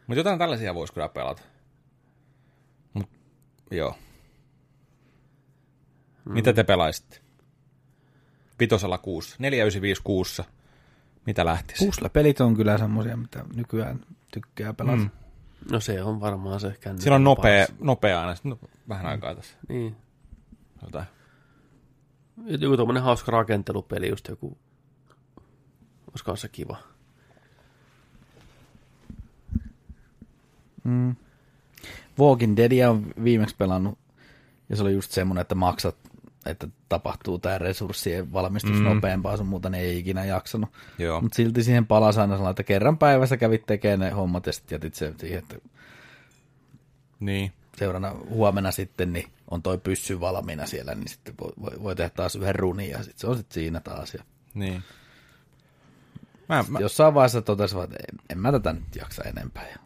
Mutta 0.07 0.21
jotain 0.21 0.39
tällaisia 0.39 0.75
voisi 0.75 0.93
kyllä 0.93 1.09
pelata. 1.09 1.43
Mut, 2.93 3.11
joo. 3.71 3.95
Mm. 6.25 6.33
Mitä 6.33 6.53
te 6.53 6.65
pelaisitte? 6.65 7.22
Vitosella 8.61 8.99
kuussa. 8.99 9.37
495 9.39 10.03
kuussa. 10.05 10.45
Mitä 11.27 11.45
lähtisi? 11.45 11.85
Puzzle-pelit 11.85 12.41
on 12.41 12.57
kyllä 12.57 12.79
semmoisia, 12.79 13.17
mitä 13.17 13.45
nykyään 13.55 14.01
tykkää 14.33 14.73
pelata. 14.75 14.97
Mm. 14.97 15.11
No 15.71 15.81
se 15.81 16.03
on 16.03 16.21
varmaan 16.21 16.61
se 16.61 16.67
kännykän 16.81 17.03
Siellä 17.03 17.17
on 17.17 17.25
nopea, 17.25 17.67
paras. 17.67 17.81
nopea 17.81 18.21
aina. 18.21 18.35
No, 18.45 18.59
vähän 18.89 19.07
aikaa 19.07 19.35
tässä. 19.35 19.55
Niin. 19.69 19.97
Jotain. 20.83 21.07
Joku 22.47 22.77
tommonen 22.77 23.03
hauska 23.03 23.33
rakentelupeli, 23.33 24.09
just 24.09 24.29
joku, 24.29 24.59
olisi 26.09 26.25
kanssa 26.25 26.49
kiva. 26.49 26.77
Walking 32.19 32.57
Deadia 32.57 32.91
on 32.91 33.13
viimeksi 33.25 33.57
pelannut, 33.57 33.99
ja 34.69 34.77
se 34.77 34.83
oli 34.83 34.93
just 34.93 35.11
semmoinen, 35.13 35.43
että 35.43 35.55
maksat, 35.55 35.97
että 36.47 36.69
tapahtuu 36.89 37.39
tämä 37.39 37.59
resurssien 37.59 38.33
valmistus 38.33 38.77
mm. 38.79 38.85
nopeampaa, 38.85 39.37
sun 39.37 39.47
muuta 39.47 39.71
ne 39.71 39.81
ei 39.81 39.99
ikinä 39.99 40.25
jaksanut. 40.25 40.71
Mutta 41.21 41.37
silti 41.37 41.63
siihen 41.65 41.87
palasi 41.87 42.21
aina 42.21 42.35
sellainen, 42.35 42.51
että 42.51 42.63
kerran 42.63 42.99
päivässä 42.99 43.37
kävit 43.37 43.67
tekemään 43.67 44.01
ne 44.01 44.11
hommat 44.11 44.47
ja 44.47 44.53
sitten 44.53 44.77
jätit 44.77 44.95
sen 44.95 45.15
siihen, 45.19 45.39
että 45.39 45.57
Niin. 47.21 47.53
seuraavana 47.77 48.15
huomenna 48.29 48.71
sitten 48.71 49.13
niin 49.13 49.31
on 49.51 49.63
toi 49.63 49.79
pyssy 49.79 50.21
valmiina 50.21 50.67
siellä, 50.67 50.95
niin 50.95 51.09
sitten 51.09 51.35
voi, 51.41 51.53
voi, 51.61 51.83
voi 51.83 51.97
tehdä 51.97 52.11
taas 52.11 52.37
yhden 52.37 52.55
runin 52.55 52.91
ja 52.91 52.99
sitten 52.99 53.19
se 53.21 53.27
on 53.27 53.37
sitten 53.37 53.55
siinä 53.55 53.81
taas. 53.81 54.15
Ja 54.15 54.25
Niin. 54.55 54.83
Mä, 56.49 56.65
mä, 56.69 56.79
jossain 56.79 57.15
vaiheessa 57.15 57.43
totesivat, 57.43 57.85
että 57.85 57.97
en, 58.13 58.19
en 58.31 58.39
mä 58.39 58.53
tätä 58.53 58.73
nyt 58.73 58.97
jaksa 58.97 59.23
enempää 59.23 59.69
ja 59.69 59.77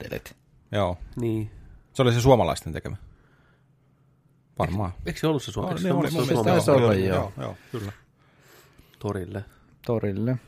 delete. 0.00 0.30
joo. 0.72 0.98
Niin. 1.16 1.50
Se 1.92 2.02
oli 2.02 2.12
se 2.12 2.20
suomalaisten 2.20 2.72
tekemä. 2.72 2.96
Varmaan. 4.58 4.92
Eikö 5.06 5.20
se 5.20 5.26
ollut 5.26 5.42
se 5.42 5.52
Suomi? 5.52 5.68
Eikö 5.68 5.80
se 5.80 5.92
oli, 5.92 5.98
ollut 5.98 6.12
mun 6.12 6.26
se 6.26 6.32
mielestä 6.32 6.34
Suomi? 6.34 6.50
taisi 6.50 6.70
olla, 6.70 6.86
oli, 6.86 7.06
joo. 7.06 7.16
joo, 7.18 7.32
joo, 7.46 7.56
kyllä. 7.72 7.92
Torille. 8.98 9.44
Torille. 9.86 10.38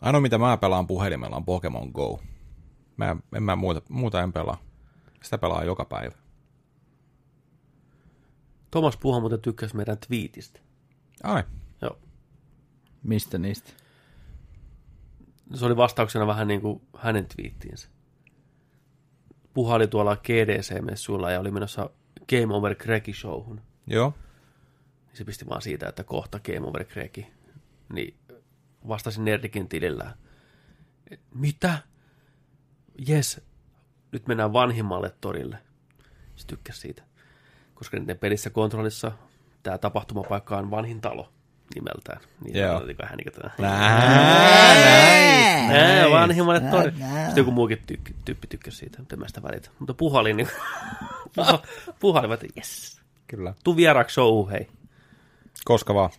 Ainoa 0.00 0.20
mitä 0.20 0.38
mä 0.38 0.56
pelaan 0.56 0.86
puhelimella 0.86 1.36
on 1.36 1.44
Pokemon 1.44 1.90
Go. 1.94 2.20
Mä, 2.96 3.16
en 3.36 3.42
mä 3.42 3.56
muuta, 3.56 3.82
muuta 3.88 4.22
en 4.22 4.32
pelaa. 4.32 4.58
Sitä 5.22 5.38
pelaa 5.38 5.64
joka 5.64 5.84
päivä. 5.84 6.14
Thomas 8.70 8.96
Puha 8.96 9.20
muuten 9.20 9.40
tykkäsi 9.40 9.76
meidän 9.76 9.98
twiitistä. 9.98 10.60
Ai, 11.22 11.42
Joo. 11.82 11.98
Mistä 13.02 13.38
niistä? 13.38 13.72
Se 15.54 15.66
oli 15.66 15.76
vastauksena 15.76 16.26
vähän 16.26 16.48
niin 16.48 16.60
kuin 16.60 16.82
hänen 16.96 17.26
twiittiinsä. 17.26 17.88
Puha 19.54 19.74
oli 19.74 19.86
tuolla 19.86 20.16
GDC-messuilla 20.16 21.30
ja 21.30 21.40
oli 21.40 21.50
menossa 21.50 21.90
Game 22.30 22.54
Over 22.54 22.74
Creki 22.74 23.12
showhun. 23.12 23.60
joo. 23.86 24.14
Niin 25.06 25.16
se 25.16 25.24
pisti 25.24 25.46
vaan 25.48 25.62
siitä, 25.62 25.88
että 25.88 26.04
kohta 26.04 26.40
Game 26.40 26.66
Over 26.68 26.84
Creki. 26.84 27.26
Niin 27.92 28.16
vastasin 28.88 29.24
Nerdikin 29.24 29.68
tilillä. 29.68 30.16
Mitä? 31.34 31.78
Jes, 33.08 33.40
nyt 34.12 34.26
mennään 34.26 34.52
vanhimmalle 34.52 35.14
torille. 35.20 35.58
Se 36.36 36.46
tykkäsi 36.46 36.80
siitä. 36.80 37.02
koska 37.74 37.98
niiden 37.98 38.18
pelissä 38.18 38.50
kontrollissa 38.50 39.12
tämä 39.62 39.78
tapahtumapaikka 39.78 40.58
on 40.58 40.70
vanhin 40.70 41.00
talo 41.00 41.32
nimeltään. 41.74 42.20
Niin 42.44 42.56
Joo. 42.56 42.78
oli 42.78 42.96
vähän 42.98 43.16
niin 43.16 43.32
kuin 43.32 43.50
Nää, 43.58 44.78
Nää, 45.68 46.10
vanhimmalle 46.10 46.60
tori. 46.60 46.92
Sitten 46.92 47.36
joku 47.36 47.50
muukin 47.50 47.82
tykki, 47.86 48.14
tyyppi 48.24 48.46
tykkäsi 48.46 48.76
siitä, 48.76 48.98
mutta 48.98 49.14
en 49.14 49.20
mä 49.20 49.28
sitä 49.28 49.42
välitä. 49.42 49.70
Mutta 49.78 49.94
puhalin, 49.94 50.36
niin 50.36 50.48
puha, 51.36 51.62
puhalin, 52.00 52.32
että 52.32 52.46
jes, 52.56 53.00
Kyllä. 53.26 53.54
tuu 53.64 53.76
vieraaksi 53.76 54.14
show, 54.14 54.50
hei. 54.50 54.68
Koska 55.64 55.94
vaan. 55.94 56.10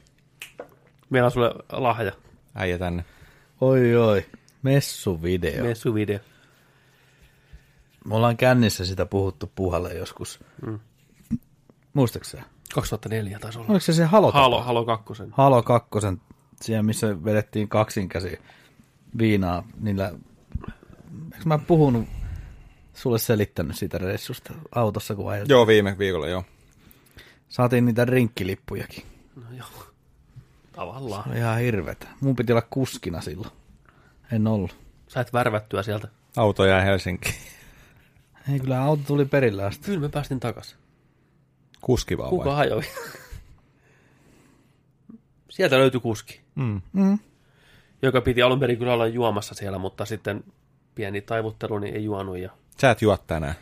Meillä 1.09 1.25
on 1.25 1.31
sulle 1.31 1.51
lahja, 1.71 2.11
Äijä 2.55 2.77
tänne. 2.77 3.05
Oi 3.61 3.95
oi, 3.95 4.25
messuvideo. 4.63 5.61
Me... 5.61 5.67
messuvideo. 5.67 6.19
Me 8.05 8.15
ollaan 8.15 8.37
kännissä 8.37 8.85
sitä 8.85 9.05
puhuttu 9.05 9.51
puhalle 9.55 9.93
joskus. 9.93 10.39
Mm. 10.65 10.79
Muistaaksä? 11.93 12.43
Sä? 12.85 12.97
2004 12.97 13.39
taisi 13.39 13.59
olla. 13.59 13.69
Oliko 13.69 13.83
se 13.83 13.93
se 13.93 14.05
Halo? 14.05 14.31
Halo, 14.31 14.61
Halo 14.61 14.85
kakkosen. 14.85 15.29
Halo 15.31 15.63
kakkosen, 15.63 16.21
siellä 16.61 16.83
missä 16.83 17.23
vedettiin 17.23 17.67
kaksinkäsi 17.67 18.39
viinaa 19.17 19.63
niillä... 19.79 20.13
Eikö 21.33 21.45
mä 21.45 21.57
puhunut 21.57 22.07
sulle 22.93 23.19
selittänyt 23.19 23.75
siitä 23.75 23.97
reissusta 23.97 24.53
autossa, 24.75 25.15
kun 25.15 25.31
ajeltiin? 25.31 25.55
Joo, 25.55 25.67
viime 25.67 25.95
viikolla, 25.97 26.27
joo. 26.27 26.43
Saatiin 27.49 27.85
niitä 27.85 28.05
rinkkilippujakin. 28.05 29.03
No 29.35 29.57
joo, 29.57 29.67
tavallaan. 30.71 31.29
Oli 31.29 31.37
ihan 31.37 31.59
hirvetä. 31.59 32.07
Mun 32.21 32.35
piti 32.35 32.53
olla 32.53 32.67
kuskina 32.69 33.21
silloin. 33.21 33.51
En 34.31 34.47
ollut. 34.47 34.77
Sait 35.07 35.33
värvättyä 35.33 35.83
sieltä. 35.83 36.07
Auto 36.37 36.65
jää 36.65 36.81
Helsinkiin. 36.81 37.35
Ei 38.53 38.59
kyllä 38.59 38.81
auto 38.81 39.03
tuli 39.07 39.25
perille 39.25 39.63
asti. 39.63 39.85
Kyllä 39.85 39.99
me 39.99 40.09
päästin 40.09 40.39
takas. 40.39 40.77
Kuski 41.81 42.17
vaan 42.17 42.29
Kuka 42.29 42.45
vai? 42.49 42.55
hajoi? 42.55 42.81
Sieltä 45.49 45.77
löytyi 45.77 45.99
kuski, 45.99 46.41
Mm. 46.55 46.81
Mm. 46.93 47.19
joka 48.01 48.21
piti 48.21 48.41
alun 48.41 48.59
perin 48.59 48.77
kyllä 48.77 48.93
olla 48.93 49.07
juomassa 49.07 49.55
siellä, 49.55 49.77
mutta 49.77 50.05
sitten 50.05 50.43
pieni 50.95 51.21
taivuttelu 51.21 51.79
niin 51.79 51.95
ei 51.95 52.03
juonut 52.03 52.37
ja 52.37 52.49
Sä 52.81 52.91
et 52.91 53.01
juo 53.01 53.17
tänään. 53.17 53.55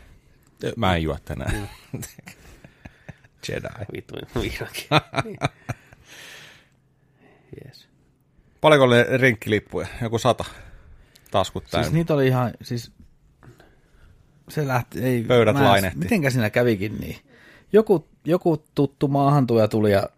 Mä 0.76 0.96
en 0.96 1.02
juo 1.02 1.18
tänään. 1.24 1.52
Jedi. 3.48 3.68
vittu 3.92 4.14
vihdoinkin. 4.42 4.86
Niin. 5.24 5.38
Yes. 7.66 7.88
Paljonko 8.60 8.84
oli 8.84 8.96
rinkkilippuja? 9.18 9.86
Joku 10.02 10.18
sata. 10.18 10.44
Taskut 11.30 11.64
täynnä. 11.70 11.84
Siis 11.84 11.94
niitä 11.94 12.14
oli 12.14 12.26
ihan, 12.26 12.52
siis 12.62 12.92
se 14.48 14.66
lähti, 14.66 15.02
ei, 15.04 15.24
Pöydät 15.24 15.54
mä 15.54 15.60
en- 15.60 15.66
lainehti. 15.68 15.98
Mitenkä 15.98 16.30
siinä 16.30 16.50
kävikin 16.50 16.98
niin? 17.00 17.16
Joku, 17.72 18.08
joku 18.24 18.64
tuttu 18.74 19.08
maahantuja 19.08 19.68
tuli 19.68 19.92
ja 19.92 20.08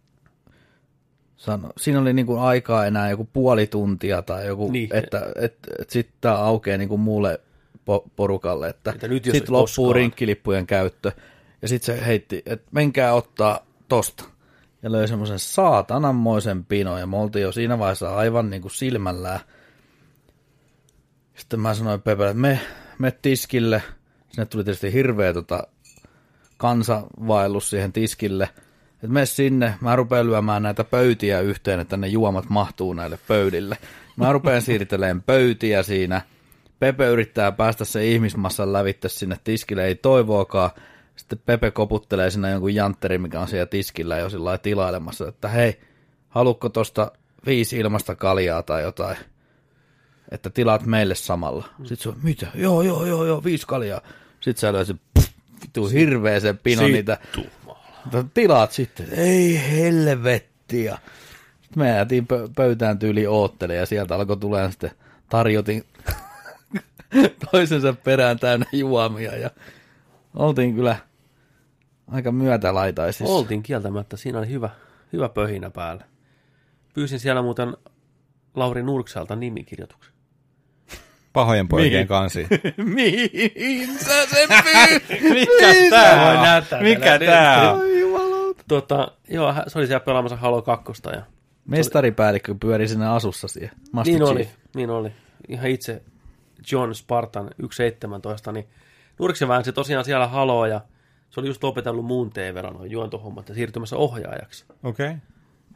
sano, 1.37 1.69
siinä 1.77 2.01
oli 2.01 2.13
niinku 2.13 2.37
aikaa 2.39 2.87
enää 2.87 3.11
joku 3.11 3.29
puoli 3.33 3.67
tuntia 3.67 4.23
tai 4.23 4.47
joku, 4.47 4.63
Niin. 4.71 4.73
niin. 4.73 4.97
että 5.05 5.33
et, 5.37 5.57
et 5.79 5.91
sitten 5.91 6.15
tämä 6.21 6.35
aukeaa 6.35 6.79
niinku 6.79 6.99
muulle 6.99 7.41
po- 7.79 8.09
porukalle, 8.17 8.69
että, 8.69 8.91
Että 8.91 9.07
sitten 9.07 9.41
loppuu 9.41 9.63
koskaan. 9.63 9.95
rinkkilippujen 9.95 10.67
käyttö. 10.67 11.13
Ja 11.63 11.69
sitten 11.69 11.97
se 11.97 12.07
heitti, 12.07 12.43
että 12.47 12.69
menkää 12.71 13.15
ottaa 13.15 13.67
tosta. 13.89 14.25
Ja 14.83 14.93
löi 14.93 15.09
semmoisen 15.09 15.39
saatananmoisen 15.39 16.65
pino, 16.65 16.99
ja 16.99 17.07
me 17.07 17.17
oltiin 17.17 17.43
jo 17.43 17.53
siinä 17.53 17.79
vaiheessa 17.79 18.17
aivan 18.17 18.51
niin 18.51 18.63
kuin 18.63 18.73
silmällään. 18.73 19.41
Sitten 21.37 21.61
mä 21.61 21.75
sanoin 21.75 22.03
Pepelle, 22.03 22.31
että 22.31 22.41
me, 22.41 22.61
me 22.99 23.11
tiskille. 23.23 23.83
Sinne 24.31 24.47
tuli 24.47 24.65
tietysti 24.65 24.93
hirveä 24.93 25.33
tota, 25.33 25.67
kansavaellus 26.59 27.71
siihen 27.71 27.93
tiskille. 27.93 28.49
Että 28.95 29.09
me 29.09 29.27
sinne, 29.27 29.75
mä 29.81 29.97
rupean 29.97 30.27
lyömään 30.27 30.63
näitä 30.63 30.85
pöytiä 30.85 31.41
yhteen, 31.41 31.81
että 31.81 31.97
ne 31.97 32.09
juomat 32.09 32.49
mahtuu 32.49 32.93
näille 32.93 33.19
pöydille. 33.29 33.79
Mä 34.17 34.33
rupean 34.33 34.63
siirtelemään 34.63 35.23
pöytiä 35.23 35.83
siinä. 35.83 36.21
Pepe 36.79 37.07
yrittää 37.07 37.53
päästä 37.53 37.85
se 37.85 38.07
ihmismassan 38.07 38.73
lävitte 38.73 39.09
sinne 39.09 39.37
tiskille, 39.45 39.85
ei 39.85 39.95
toivoakaan. 39.95 40.71
Sitten 41.17 41.39
Pepe 41.47 41.71
koputtelee 41.71 42.31
siinä 42.31 42.51
jonkun 42.51 42.75
jantteri, 42.75 43.19
mikä 43.19 43.41
on 43.41 43.49
siellä 43.49 43.67
tiskillä 43.67 44.19
jo 44.19 44.31
sillä 44.31 44.59
tilailemassa, 44.59 45.29
että 45.29 45.49
hei, 45.49 45.81
haluatko 46.29 46.69
tosta 46.69 47.13
viisi 47.47 47.79
ilmasta 47.79 48.15
kaljaa 48.15 48.63
tai 48.63 48.83
jotain, 48.83 49.17
että 50.31 50.51
tilaat 50.51 50.87
meille 50.87 51.15
samalla. 51.15 51.69
Sitten 51.79 51.97
se 51.97 52.09
on, 52.09 52.17
mitä? 52.23 52.47
Joo, 52.55 52.83
joo, 52.83 53.07
joo, 53.07 53.25
joo, 53.25 53.45
viisi 53.45 53.67
kaljaa. 53.67 54.01
Sitten 54.41 54.61
sä 54.61 54.73
löysit, 54.73 54.97
vitu 55.63 55.87
hirveä 55.87 56.41
se 56.41 56.55
pino 56.55 56.83
niitä. 56.83 57.19
Mutta 58.05 58.25
Tilaat 58.35 58.73
sitten, 58.73 59.07
ei 59.11 59.61
helvettiä. 59.71 60.99
Sitten 61.63 61.83
me 61.83 61.89
jäätiin 61.89 62.25
pö- 62.25 62.51
pöytään 62.57 62.99
tyyli 62.99 63.27
oottele 63.27 63.75
ja 63.75 63.87
sieltä 63.87 64.15
alkoi 64.15 64.37
tulemaan 64.37 64.73
sitten 64.73 64.91
tarjotin 65.29 65.85
toisensa 67.51 67.93
perään 68.05 68.39
täynnä 68.39 68.67
juomia 68.73 69.37
ja 69.37 69.51
oltiin 70.37 70.75
kyllä 70.75 70.97
aika 72.09 72.33
myötälaitaisissa. 72.33 73.35
Oltiin 73.35 73.63
kieltämättä, 73.63 74.17
siinä 74.17 74.39
oli 74.39 74.49
hyvä, 74.49 74.71
hyvä 75.13 75.29
pöhinä 75.29 75.71
päällä. 75.71 76.05
Pyysin 76.95 77.21
siellä 77.21 77.43
muuten 77.43 77.77
Lauri 78.55 78.83
Nurkselta 78.83 79.37
nimikirjoituksen. 79.37 80.18
Pahojen 81.39 81.69
poikien 81.69 81.93
Mihin? 81.93 82.09
kansi. 82.09 82.47
Mihin 82.95 83.99
sä 83.99 84.27
sen 84.27 84.49
pyy? 84.49 85.19
Mikä 85.35 85.91
tää 85.91 86.31
on? 86.31 86.43
näyttää 86.43 86.83
Mikä 86.83 87.19
tää 87.19 87.73
on? 87.73 87.81
Tota, 88.69 89.13
joo, 89.29 89.55
se 89.67 89.79
oli 89.79 89.87
siellä 89.87 90.05
pelaamassa 90.05 90.37
Halo 90.37 90.63
2. 90.63 90.93
Ja 91.13 91.23
Mestaripäällikkö 91.65 92.55
pyöri 92.61 92.89
sinne 92.89 93.09
asussa 93.09 93.49
siihen. 93.49 93.71
Master 93.93 94.15
niin 94.15 94.23
Chief. 94.23 94.37
oli, 94.37 94.49
niin 94.75 94.91
oli. 94.91 95.13
Ihan 95.49 95.71
itse 95.71 96.03
John 96.73 96.95
Spartan 96.95 97.51
1.17, 98.47 98.53
niin 98.53 98.67
Nurksen 99.19 99.49
väänsi 99.49 99.73
tosiaan 99.73 100.05
siellä 100.05 100.27
Haloa 100.27 100.69
ja 100.69 100.81
se 101.31 101.41
oli 101.41 101.49
just 101.49 101.65
lopetellut 101.65 102.05
muun 102.05 102.31
TV-veron 102.31 102.75
noin 102.75 102.91
juontohommat 102.91 103.49
ja 103.49 103.55
siirtymässä 103.55 103.97
ohjaajaksi. 103.97 104.65
Okei. 104.83 105.07
Okay. 105.07 105.19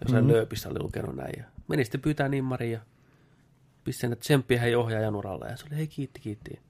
Jossain 0.01 0.25
mm-hmm. 0.25 0.37
lööpissä 0.37 0.69
oli 0.69 0.79
lukenut 0.83 1.17
näin. 1.17 1.35
Ja 1.37 1.45
meni 1.69 1.85
sitten 1.85 2.01
pyytää 2.01 2.29
nimmari 2.29 2.73
ja 2.73 2.81
että 3.89 4.17
tsemppiä 4.17 4.61
hei 4.61 4.75
ohjaajan 4.75 5.17
uralle. 5.17 5.49
Ja 5.49 5.57
se 5.57 5.65
oli, 5.67 5.77
hei 5.77 5.87
kiitti, 5.87 6.21
kiitti. 6.21 6.61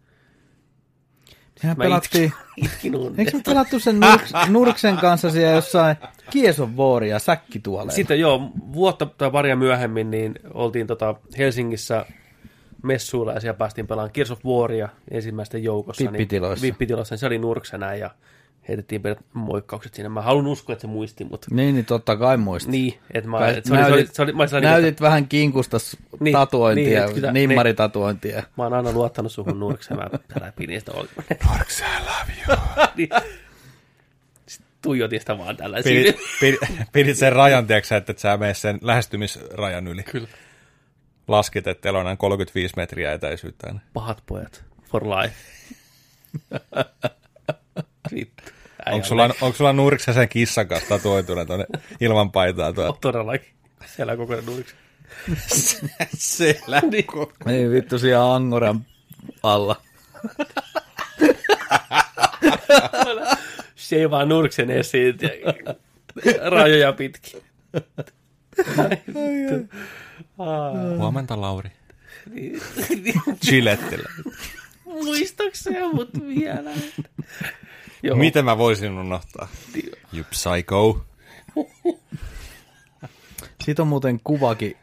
Sehän 1.61 1.77
pelattiin, 1.77 2.33
Itkin 2.65 2.97
uuden. 2.97 3.21
eikö 3.21 3.37
me 3.37 3.43
pelattu 3.47 3.79
sen 3.79 4.01
Nurks, 4.01 4.33
Nurksen 4.49 4.97
kanssa 4.97 5.31
siellä 5.31 5.53
jossain 5.53 5.97
Kieson 6.31 6.77
vuori 6.77 7.09
ja 7.09 7.19
säkkituoleen? 7.19 7.97
Sitten 7.97 8.21
joo, 8.21 8.51
vuotta 8.73 9.07
tai 9.07 9.31
paria 9.31 9.57
myöhemmin 9.57 10.11
niin 10.11 10.35
oltiin 10.55 10.87
tota 10.87 11.15
Helsingissä 11.39 12.07
messuilla 12.83 13.33
ja 13.33 13.41
siellä 13.41 13.59
päästiin 13.59 13.87
pelaamaan 13.87 14.11
Gears 14.15 14.31
of 14.31 14.45
Waria 14.45 14.89
ensimmäisten 15.11 15.63
joukossa. 15.65 16.05
Vippitiloissa. 16.05 16.65
Niin, 16.65 16.73
vippitiloissa, 16.73 17.13
niin 17.13 17.21
se 17.21 17.27
oli 17.27 17.39
nurksena 17.39 17.95
ja 17.95 18.11
heitettiin 18.69 19.03
pienet 19.03 19.21
moikkaukset 19.33 19.95
siinä. 19.95 20.09
Mä 20.09 20.23
haluan 20.23 20.47
uskoa, 20.47 20.73
että 20.73 20.81
se 20.81 20.87
muisti, 20.87 21.25
mutta 21.25 21.47
Niin, 21.51 21.75
niin 21.75 21.85
totta 21.85 22.17
kai 22.17 22.37
muistin. 22.37 22.73
niin, 22.73 22.99
että 23.15 23.31
mä, 23.31 23.49
et 23.49 23.65
se, 23.65 23.73
oli, 23.75 23.83
se, 23.85 23.93
oli, 23.93 24.03
näytit- 24.03 24.11
se 24.13 24.23
oli, 24.23 24.33
mä, 24.33 24.39
olin 24.39 24.49
sellainen, 24.49 24.71
Näytit 24.83 25.01
vähän 25.01 25.29
kinkusta 25.29 25.77
Niin, 26.21 26.33
tatuointia, 26.33 26.85
niin, 27.01 27.07
niin, 27.07 27.15
kyllä- 27.15 27.33
nimmaritatuointia. 27.33 28.39
että 28.39 28.51
mä 28.57 28.63
oon 28.63 28.73
aina 28.73 28.93
luottanut 28.93 29.33
suhun 29.33 29.61
nurkseen, 29.61 30.01
mä 30.01 30.07
älä 30.41 30.53
pidin 30.57 30.81
sitä 30.81 30.93
oli. 30.95 31.09
Norks, 31.51 31.81
I 31.81 31.85
love 32.05 32.33
you. 32.49 32.57
niin. 32.97 33.09
Tuijotin 34.83 35.21
sitä 35.21 35.39
vaan 35.39 35.57
tällä 35.57 35.79
Pidit, 35.85 36.17
pidit, 36.41 36.59
pidit 36.93 37.17
sen 37.17 37.33
rajan, 37.33 37.67
tiedätkö, 37.67 37.97
että 37.97 38.13
et 38.13 38.19
sä 38.19 38.37
mene 38.37 38.55
sen 38.55 38.79
lähestymisrajan 38.83 39.89
yli. 39.89 40.03
Kyllä. 40.03 40.29
Laskit, 41.29 41.67
että 41.67 41.83
teillä 41.83 41.99
on 41.99 42.05
näin 42.05 42.19
35 42.19 42.75
metriä 42.77 43.13
etäisyyttä. 43.13 43.75
Pahat 43.95 44.23
pojat 44.27 44.65
for 44.85 45.03
life. 45.09 45.35
Vittu. 48.15 48.43
Onko 48.87 49.07
sulla, 49.07 49.25
onko 49.41 49.53
sulla 49.57 49.73
nurksa 49.73 50.13
sen 50.13 50.29
kissan 50.29 50.69
kanssa 50.69 50.89
tatuoituna 50.89 51.45
tuonne 51.45 51.67
ilman 52.01 52.33
paitaa 52.33 52.73
tuolla? 52.73 52.91
on 52.93 52.99
todellakin. 53.01 53.49
Siellä 53.97 54.13
on 54.13 54.19
koko 54.19 54.33
ajan 54.33 54.47
nurksen. 54.47 54.79
Selä. 56.17 56.83
Niin 57.47 57.71
vittu 57.71 57.99
siellä 57.99 58.35
Angoran 58.35 58.87
alla. 59.43 59.83
Se 63.75 63.97
ei 63.97 64.11
vaan 64.11 64.29
nurksen 64.29 64.71
esiin. 64.71 65.19
ja 65.23 66.51
Rajoja 66.51 66.93
pitkin. 66.93 67.43
Huomenta, 70.99 71.41
Lauri. 71.41 71.71
Chilettillä. 73.45 74.09
Muistakseen 74.85 75.95
mut 75.95 76.11
vielä? 76.29 76.71
Joo. 78.09 78.17
Miten 78.17 78.45
mä 78.45 78.59
voisin 78.59 78.99
unohtaa? 78.99 79.49
You 80.13 80.25
psycho. 80.31 81.05
Siitä 83.65 83.83
on 83.83 83.89
muuten 83.89 84.21
kuvakin 84.25 84.77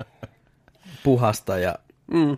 puhasta 1.04 1.58
ja 1.58 1.76
Mm. 2.12 2.38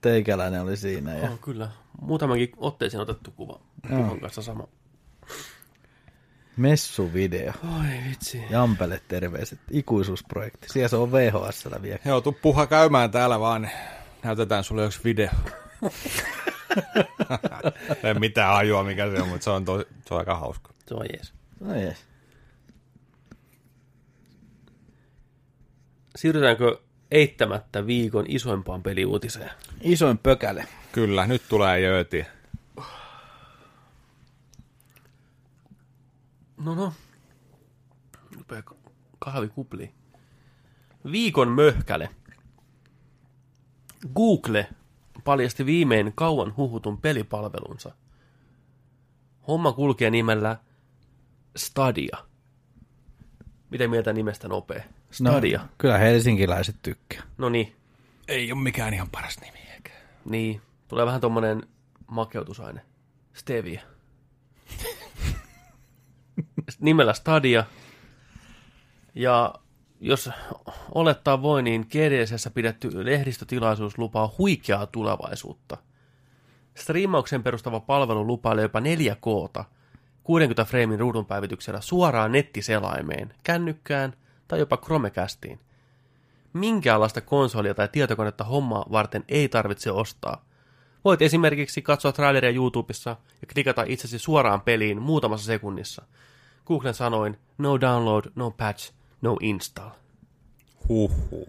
teikäläinen 0.00 0.62
oli 0.62 0.76
siinä. 0.76 1.14
Ja... 1.14 1.30
On 1.30 1.38
kyllä. 1.38 1.68
Muutamankin 2.00 2.52
otteeseen 2.56 3.00
otettu 3.00 3.30
kuva. 3.30 3.60
Kuvan 3.88 4.20
kanssa 4.20 4.42
sama. 4.42 4.68
Messuvideo. 6.56 7.52
Oi 7.78 8.10
vitsi. 8.10 8.42
Jampele 8.50 9.00
terveiset. 9.08 9.58
Ikuisuusprojekti. 9.70 10.68
Siellä 10.68 10.88
se 10.88 10.96
on 10.96 11.12
VHSllä 11.12 11.82
vielä. 11.82 11.98
Joo, 12.04 12.20
tuu 12.20 12.36
puha 12.42 12.66
käymään 12.66 13.10
täällä 13.10 13.40
vaan, 13.40 13.70
näytetään 14.22 14.64
sulle 14.64 14.84
yksi 14.86 15.00
video. 15.04 15.28
En 18.02 18.20
mitään 18.20 18.54
ajua 18.56 18.84
mikä 18.84 19.10
se 19.10 19.22
on, 19.22 19.28
mutta 19.28 19.44
se 19.44 19.50
on, 19.50 19.64
to, 19.64 19.78
se 19.78 20.14
on 20.14 20.18
aika 20.18 20.34
hauska. 20.34 20.72
Se 20.86 20.94
on 20.94 21.06
jees. 21.12 21.34
No 21.60 21.74
jees. 21.74 22.04
Siirrytäänkö 26.16 26.80
eittämättä 27.10 27.86
viikon 27.86 28.24
isoimpaan 28.28 28.82
peliuutiseen? 28.82 29.50
Isoin 29.80 30.18
pökäle. 30.18 30.66
Kyllä, 30.92 31.26
nyt 31.26 31.42
tulee 31.48 31.80
jööti. 31.80 32.26
No 36.56 36.74
no. 36.74 36.92
Rupee 38.36 38.62
kahvi 39.18 39.48
kupli. 39.48 39.94
Viikon 41.12 41.48
möhkäle. 41.48 42.10
Google 44.14 44.68
paljasti 45.22 45.66
viimein 45.66 46.12
kauan 46.14 46.56
huhutun 46.56 46.98
pelipalvelunsa. 46.98 47.92
Homma 49.48 49.72
kulkee 49.72 50.10
nimellä 50.10 50.56
Stadia. 51.56 52.16
Mitä 53.70 53.88
mieltä 53.88 54.12
nimestä 54.12 54.48
nopea? 54.48 54.82
Stadia. 55.10 55.58
No, 55.58 55.64
kyllä 55.78 55.98
helsinkiläiset 55.98 56.76
tykkää. 56.82 57.22
No 57.38 57.48
niin, 57.48 57.76
Ei 58.28 58.52
ole 58.52 58.60
mikään 58.62 58.94
ihan 58.94 59.10
paras 59.10 59.40
nimi. 59.40 59.58
Eikä. 59.74 59.90
niin. 60.24 60.60
Tulee 60.88 61.06
vähän 61.06 61.20
tommonen 61.20 61.62
makeutusaine. 62.06 62.80
Stevia. 63.34 63.80
Nimellä 66.80 67.14
Stadia. 67.14 67.64
Ja 69.14 69.54
jos 70.00 70.30
olettaa 70.94 71.42
voi, 71.42 71.62
niin 71.62 71.86
GDSssä 71.90 72.50
pidetty 72.50 73.04
lehdistötilaisuus 73.04 73.98
lupaa 73.98 74.34
huikeaa 74.38 74.86
tulevaisuutta. 74.86 75.76
Striimaukseen 76.74 77.42
perustava 77.42 77.80
palvelu 77.80 78.26
lupailee 78.26 78.62
jopa 78.62 78.80
4K, 78.80 79.64
60 80.22 80.64
freimin 80.64 81.00
ruudunpäivityksellä 81.00 81.80
suoraan 81.80 82.32
nettiselaimeen, 82.32 83.34
kännykkään 83.42 84.12
tai 84.48 84.58
jopa 84.58 84.76
Chromecastiin. 84.76 85.60
Minkäänlaista 86.52 87.20
konsolia 87.20 87.74
tai 87.74 87.88
tietokonetta 87.88 88.44
hommaa 88.44 88.84
varten 88.92 89.24
ei 89.28 89.48
tarvitse 89.48 89.90
ostaa. 89.90 90.44
Voit 91.04 91.22
esimerkiksi 91.22 91.82
katsoa 91.82 92.12
traileria 92.12 92.50
YouTubessa 92.50 93.10
ja 93.10 93.48
klikata 93.52 93.84
itsesi 93.86 94.18
suoraan 94.18 94.60
peliin 94.60 95.02
muutamassa 95.02 95.46
sekunnissa. 95.46 96.02
Googlen 96.66 96.94
sanoin, 96.94 97.38
no 97.58 97.80
download, 97.80 98.24
no 98.34 98.50
patch, 98.50 98.92
no 99.22 99.36
install. 99.40 99.90
Huhhuh. 100.88 101.48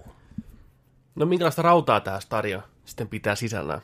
No 1.15 1.25
minkälaista 1.25 1.61
rautaa 1.61 1.99
tämä 1.99 2.19
Stadia 2.19 2.61
sitten 2.85 3.07
pitää 3.07 3.35
sisällään? 3.35 3.81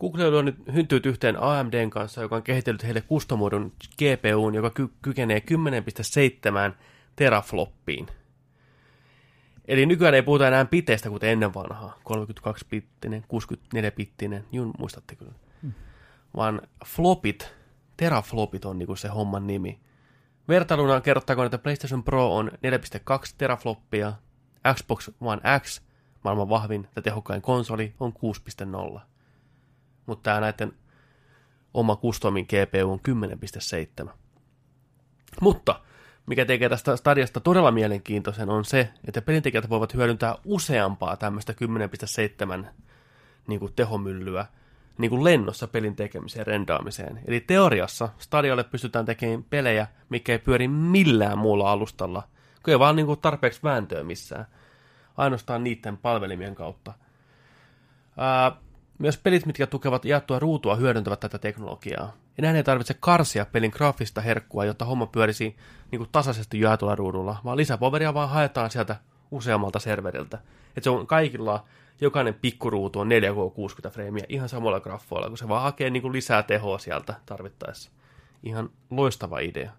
Google 0.00 0.38
on 0.38 0.44
nyt 0.44 0.56
hyntynyt 0.74 1.06
yhteen 1.06 1.42
AMDn 1.42 1.90
kanssa, 1.90 2.22
joka 2.22 2.36
on 2.36 2.42
kehitellyt 2.42 2.84
heille 2.84 3.00
kustomoidun 3.00 3.72
GPUn, 3.98 4.54
joka 4.54 4.70
ky- 4.70 4.92
kykenee 5.02 5.42
10,7 6.70 6.76
terafloppiin. 7.16 8.06
Eli 9.68 9.86
nykyään 9.86 10.14
ei 10.14 10.22
puhuta 10.22 10.48
enää 10.48 10.64
piteistä 10.64 11.10
kuten 11.10 11.30
ennen 11.30 11.54
vanhaa, 11.54 11.98
32-bittinen, 12.08 13.22
64-bittinen, 13.22 14.44
jun 14.52 14.70
muistatte 14.78 15.16
kyllä. 15.16 15.32
Vaan 16.36 16.62
flopit, 16.86 17.54
teraflopit 17.96 18.64
on 18.64 18.78
niinku 18.78 18.96
se 18.96 19.08
homman 19.08 19.46
nimi. 19.46 19.80
Vertailuna 20.48 21.00
kerrottakoon, 21.00 21.46
että 21.46 21.58
PlayStation 21.58 22.04
Pro 22.04 22.36
on 22.36 22.50
4.2 22.52 23.34
terafloppia, 23.38 24.12
Xbox 24.74 25.10
One 25.20 25.42
X, 25.60 25.82
maailman 26.24 26.48
vahvin 26.48 26.88
ja 26.96 27.02
tehokkain 27.02 27.42
konsoli, 27.42 27.94
on 28.00 28.12
6.0. 28.94 29.00
Mutta 30.06 30.22
tämä 30.22 30.40
näiden 30.40 30.72
oma 31.74 31.96
customin 31.96 32.46
GPU 32.46 32.92
on 32.92 33.00
10.7. 34.04 34.10
Mutta 35.40 35.80
mikä 36.26 36.44
tekee 36.44 36.68
tästä 36.68 36.96
stadiasta 36.96 37.40
todella 37.40 37.70
mielenkiintoisen 37.70 38.48
on 38.48 38.64
se, 38.64 38.92
että 39.04 39.22
pelintekijät 39.22 39.70
voivat 39.70 39.94
hyödyntää 39.94 40.34
useampaa 40.44 41.16
tämmöistä 41.16 41.54
10.7 42.62 42.66
niin 43.46 43.60
kuin 43.60 43.72
tehomyllyä 43.72 44.46
niin 44.98 45.10
kuin 45.10 45.24
lennossa 45.24 45.68
pelin 45.68 45.96
tekemiseen 45.96 46.40
ja 46.40 46.44
rendaamiseen. 46.44 47.20
Eli 47.26 47.40
teoriassa 47.40 48.08
Stadialle 48.18 48.64
pystytään 48.64 49.04
tekemään 49.04 49.44
pelejä, 49.50 49.86
mikä 50.08 50.32
ei 50.32 50.38
pyöri 50.38 50.68
millään 50.68 51.38
muulla 51.38 51.72
alustalla, 51.72 52.22
kun 52.64 52.72
ei 52.72 52.78
vaan 52.78 52.96
niin 52.96 53.06
kuin 53.06 53.20
tarpeeksi 53.20 53.60
vääntöä 53.62 54.02
missään. 54.02 54.46
Ainoastaan 55.16 55.64
niiden 55.64 55.96
palvelimien 55.96 56.54
kautta. 56.54 56.92
Ää, 58.16 58.52
myös 58.98 59.18
pelit, 59.18 59.46
mitkä 59.46 59.66
tukevat 59.66 60.04
jaettua 60.04 60.38
ruutua, 60.38 60.76
hyödyntävät 60.76 61.20
tätä 61.20 61.38
teknologiaa. 61.38 62.12
Enää 62.38 62.56
ei 62.56 62.64
tarvitse 62.64 62.94
karsia 63.00 63.46
pelin 63.46 63.70
graafista 63.74 64.20
herkkua, 64.20 64.64
jotta 64.64 64.84
homma 64.84 65.06
pyörisi 65.06 65.56
niin 65.90 65.98
kuin 65.98 66.08
tasaisesti 66.12 66.60
jaetulla 66.60 66.96
ruudulla, 66.96 67.36
vaan 67.44 67.56
lisäpoveria 67.56 68.14
vaan 68.14 68.28
haetaan 68.28 68.70
sieltä 68.70 68.96
useammalta 69.30 69.78
serveriltä. 69.78 70.38
Et 70.76 70.82
se 70.82 70.90
on 70.90 71.06
kaikilla, 71.06 71.64
jokainen 72.00 72.34
pikkuruutu 72.34 73.00
on 73.00 73.08
4K 73.08 73.54
60 73.54 73.94
freimiä 73.94 74.24
ihan 74.28 74.48
samalla 74.48 74.80
graffoilla, 74.80 75.28
kun 75.28 75.38
se 75.38 75.48
vaan 75.48 75.62
hakee 75.62 75.90
niin 75.90 76.02
kuin 76.02 76.12
lisää 76.12 76.42
tehoa 76.42 76.78
sieltä 76.78 77.14
tarvittaessa. 77.26 77.90
Ihan 78.42 78.70
loistava 78.90 79.38
idea, 79.38 79.70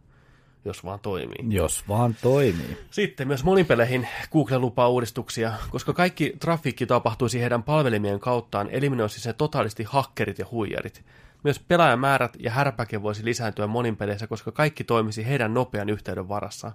jos 0.66 0.84
vaan 0.84 1.00
toimii. 1.00 1.56
Jos 1.56 1.88
vaan 1.88 2.16
toimii. 2.22 2.78
Sitten 2.92 3.28
myös 3.28 3.44
monipeleihin 3.44 4.08
Google 4.32 4.60
lupaa 4.60 4.90
uudistuksia, 4.90 5.54
koska 5.70 5.94
kaikki 5.94 6.34
trafiikki 6.40 6.86
tapahtuisi 6.86 7.42
heidän 7.42 7.64
palvelimien 7.64 8.20
kauttaan, 8.20 8.70
eliminoisi 8.72 9.20
se 9.20 9.34
totaalisti 9.34 9.84
hakkerit 9.84 10.40
ja 10.40 10.46
huijarit. 10.52 11.06
Myös 11.44 11.60
pelaajamäärät 11.60 12.38
ja 12.40 12.52
härpäke 12.52 13.02
voisi 13.02 13.26
lisääntyä 13.26 13.68
monin 13.68 13.98
peleissä, 13.98 14.28
koska 14.28 14.52
kaikki 14.52 14.84
toimisi 14.84 15.28
heidän 15.28 15.54
nopean 15.54 15.90
yhteyden 15.90 16.30
varassa. 16.30 16.72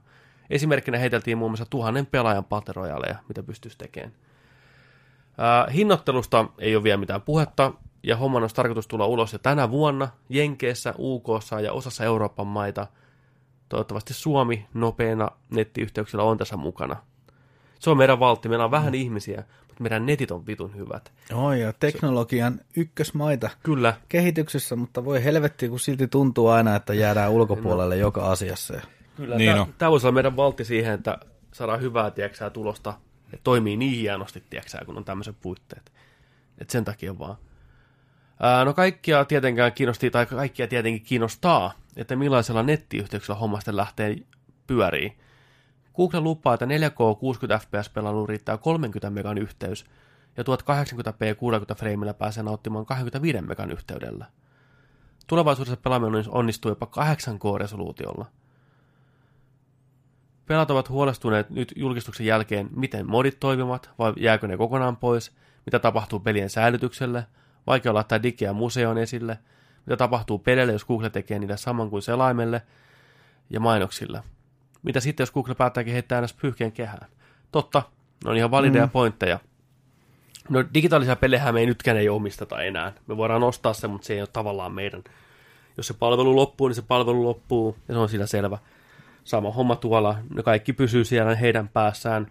Esimerkkinä 0.51 0.99
heiteltiin 0.99 1.39
muun 1.39 1.51
muassa 1.51 1.67
tuhannen 1.71 2.07
pelaajan 2.07 2.45
paterojaleja, 2.45 3.17
mitä 3.29 3.43
pystyisi 3.43 3.79
tekemään. 3.79 4.13
Ää, 5.39 5.67
hinnoittelusta 5.71 6.49
ei 6.59 6.77
ole 6.77 6.85
vielä 6.85 6.97
mitään 6.97 7.23
puhetta, 7.23 7.73
ja 8.03 8.17
homman 8.17 8.43
olisi 8.43 8.55
tarkoitus 8.55 8.89
tulla 8.89 9.07
ulos 9.07 9.33
jo 9.33 9.39
tänä 9.39 9.71
vuonna 9.71 10.09
Jenkeissä, 10.29 10.95
UKssa 10.99 11.61
ja 11.61 11.73
osassa 11.73 12.05
Euroopan 12.05 12.47
maita. 12.47 12.87
Toivottavasti 13.69 14.15
Suomi 14.15 14.67
nopeina 14.75 15.31
nettiyhteyksillä 15.51 16.25
on 16.25 16.39
tässä 16.39 16.57
mukana. 16.57 16.97
Se 17.79 17.91
on 17.91 17.97
meidän 17.97 18.21
valtti, 18.21 18.49
meillä 18.49 18.65
on 18.65 18.71
vähän 18.71 18.93
mm. 18.93 18.95
ihmisiä, 18.95 19.45
mutta 19.69 19.83
meidän 19.83 20.07
netit 20.07 20.31
on 20.31 20.47
vitun 20.47 20.77
hyvät. 20.77 21.13
Oi, 21.33 21.61
ja 21.61 21.73
teknologian 21.73 22.61
ykkösmaita 22.77 23.51
Kyllä, 23.63 23.95
kehityksessä, 24.09 24.77
mutta 24.77 25.05
voi 25.05 25.25
helvetti, 25.25 25.69
kun 25.69 25.81
silti 25.81 26.09
tuntuu 26.09 26.49
aina, 26.49 26.77
että 26.77 26.95
jäädään 26.95 27.33
ulkopuolelle 27.39 27.97
joka 27.97 28.31
asiassa. 28.31 28.75
Kyllä, 29.17 29.37
Niin 29.37 29.75
tämä 29.79 29.91
voisi 29.91 30.07
olla 30.07 30.15
meidän 30.15 30.37
valtti 30.37 30.65
siihen, 30.65 30.95
että 30.95 31.19
saadaan 31.53 31.81
hyvää 31.81 32.11
tieksää, 32.11 32.51
tulosta, 32.51 32.95
että 33.35 33.45
toimii 33.45 33.77
niin 33.77 34.01
hienosti 34.01 34.45
tieksää, 34.51 34.85
kun 34.85 34.97
on 34.97 35.05
tämmöiset 35.05 35.37
puitteet. 35.41 35.93
Et 36.59 36.71
sen 36.71 36.85
takia 36.85 37.19
vaan. 37.19 37.37
Ää, 38.41 38.65
no 38.65 38.75
kaikkia 38.75 39.25
tietenkään 39.25 39.73
kiinnosti, 39.73 40.11
tai 40.11 40.27
kaikkia 40.27 40.69
tietenkin 40.69 41.03
kiinnostaa, 41.03 41.73
että 41.97 42.17
millaisella 42.17 42.63
nettiyhteyksellä 42.63 43.39
homma 43.39 43.61
sitten 43.61 43.77
lähtee 43.77 44.17
pyörii. 44.67 45.17
Google 45.97 46.21
lupaa, 46.21 46.55
että 46.55 46.67
4K 46.67 47.19
60 47.19 47.59
fps 47.59 47.89
pelailuun 47.89 48.29
riittää 48.29 48.57
30 48.57 49.11
megan 49.11 49.39
yhteys, 49.39 49.85
ja 50.37 50.45
1080p 50.45 51.35
60 51.37 51.75
freimillä 51.75 52.15
pääsee 52.15 52.43
nauttimaan 52.43 52.87
25 52.87 53.43
megan 53.43 53.71
yhteydellä. 53.71 54.27
Tulevaisuudessa 55.27 55.77
pelaaminen 55.77 56.25
onnistuu 56.29 56.71
jopa 56.71 56.87
8K-resoluutiolla. 56.87 58.27
Pelat 60.47 60.71
ovat 60.71 60.89
huolestuneet 60.89 61.51
nyt 61.51 61.73
julkistuksen 61.77 62.27
jälkeen, 62.27 62.69
miten 62.77 63.11
modit 63.11 63.41
toimivat, 63.41 63.91
vai 63.99 64.13
jääkö 64.17 64.49
ne 64.49 64.57
kokonaan 64.57 64.97
pois, 64.97 65.33
mitä 65.67 65.79
tapahtuu 65.79 66.21
pelien 66.21 66.51
säilytykselle, 66.51 67.27
vaikea 67.67 67.95
laittaa 67.95 68.23
digiä 68.23 68.53
museoon 68.53 68.99
esille, 68.99 69.39
mitä 69.87 69.97
tapahtuu 69.97 70.39
peleille, 70.39 70.73
jos 70.73 70.85
Google 70.85 71.11
tekee 71.11 71.39
niille 71.39 71.57
saman 71.57 71.91
kuin 71.91 72.03
selaimelle 72.03 72.63
ja 73.51 73.61
mainoksille. 73.61 74.23
Mitä 74.83 75.01
sitten, 75.01 75.23
jos 75.23 75.31
Google 75.31 75.55
päättääkin 75.55 75.93
heittää 75.93 76.21
ns. 76.21 76.35
pyyhkeen 76.35 76.73
kehään? 76.73 77.09
Totta, 77.53 77.83
ne 78.25 78.31
on 78.31 78.37
ihan 78.37 78.51
valideja 78.51 78.87
mm. 78.87 78.91
pointteja. 78.91 79.39
No 80.49 80.65
digitaalisia 80.75 81.17
pelejä 81.17 81.53
me 81.53 81.61
ei 81.61 81.67
nytkään 81.67 81.97
ei 81.97 82.09
omisteta 82.09 82.63
enää. 82.63 82.93
Me 83.07 83.17
voidaan 83.17 83.43
ostaa 83.43 83.75
se, 83.75 83.89
mutta 83.89 84.07
se 84.07 84.15
ei 84.15 84.21
ole 84.21 84.29
tavallaan 84.33 84.73
meidän. 84.73 85.05
Jos 85.77 85.87
se 85.87 85.95
palvelu 85.95 86.37
loppuu, 86.37 86.69
niin 86.69 86.75
se 86.75 86.83
palvelu 86.83 87.25
loppuu, 87.25 87.77
ja 87.89 87.95
se 87.95 88.01
on 88.01 88.09
sillä 88.09 88.27
selvä 88.27 88.59
sama 89.25 89.51
homma 89.51 89.77
tuolla, 89.77 90.19
ne 90.35 90.43
kaikki 90.43 90.73
pysyy 90.73 91.05
siellä 91.05 91.35
heidän 91.35 91.69
päässään, 91.69 92.27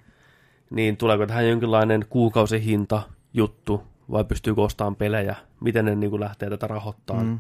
niin 0.69 0.97
tuleeko 0.97 1.25
tähän 1.25 1.49
jonkinlainen 1.49 2.05
kuukausihinta 2.09 3.01
juttu, 3.33 3.83
vai 4.11 4.23
pystyykö 4.23 4.61
ostamaan 4.61 4.95
pelejä, 4.95 5.35
miten 5.59 5.85
ne 5.85 5.95
niin 5.95 6.09
kuin 6.09 6.19
lähtee 6.19 6.49
tätä 6.49 6.67
rahoittamaan. 6.67 7.25
Mm. 7.25 7.39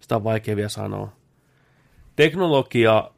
Sitä 0.00 0.16
on 0.16 0.24
vaikea 0.24 0.56
vielä 0.56 0.68
sanoa. 0.68 1.12
teknologia, 2.16 3.10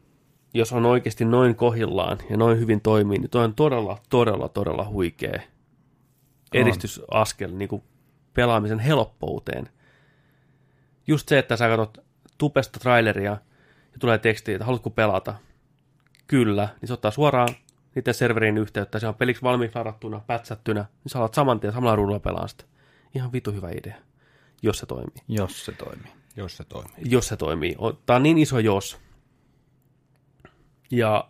jos 0.55 0.73
on 0.73 0.87
oikeasti 0.87 1.25
noin 1.25 1.55
kohillaan 1.55 2.19
ja 2.31 2.37
noin 2.37 2.59
hyvin 2.59 2.81
toimii, 2.81 3.19
niin 3.19 3.31
toi 3.31 3.45
on 3.45 3.55
todella, 3.55 3.99
todella, 4.09 4.49
todella 4.49 4.85
huikea 4.85 5.41
edistysaskel 6.53 7.51
niin 7.53 7.69
kuin 7.69 7.83
pelaamisen 8.35 8.79
helppouteen. 8.79 9.69
Just 11.07 11.29
se, 11.29 11.39
että 11.39 11.57
sä 11.57 11.69
katsot 11.69 11.99
tupesta 12.39 12.81
traileria 12.81 13.37
tulee 14.01 14.19
teksti, 14.19 14.53
että 14.53 14.65
haluatko 14.65 14.91
pelata? 14.91 15.35
Kyllä, 16.27 16.69
niin 16.81 16.87
se 16.87 16.93
ottaa 16.93 17.11
suoraan 17.11 17.49
niiden 17.95 18.15
serverin 18.15 18.59
yhteyttä, 18.59 18.99
se 18.99 19.09
on 19.09 19.15
peliksi 19.15 19.43
valmiiksi 19.43 19.79
ladattuna, 19.79 20.21
pätsättynä, 20.27 20.81
niin 20.81 21.11
sä 21.11 21.19
alat 21.19 21.35
saman 21.35 21.61
tien 21.61 21.73
samalla 21.73 21.97
ruudulla 21.97 22.21
pelaa 22.21 22.49
sitä. 22.49 22.65
Ihan 23.15 23.33
vitu 23.33 23.53
hyvä 23.53 23.71
idea, 23.71 23.97
jos 24.63 24.79
se 24.79 24.87
toimii. 24.87 25.23
Jos 25.29 25.65
se 25.65 25.73
toimii. 25.73 26.13
Jos 26.37 26.57
se 26.57 26.65
toimii. 26.65 26.97
Jos 27.05 27.29
se 27.29 27.37
toimii. 27.37 27.77
Tämä 28.07 28.17
on 28.17 28.23
niin 28.23 28.39
iso 28.39 28.59
jos. 28.59 28.99
Ja 30.91 31.29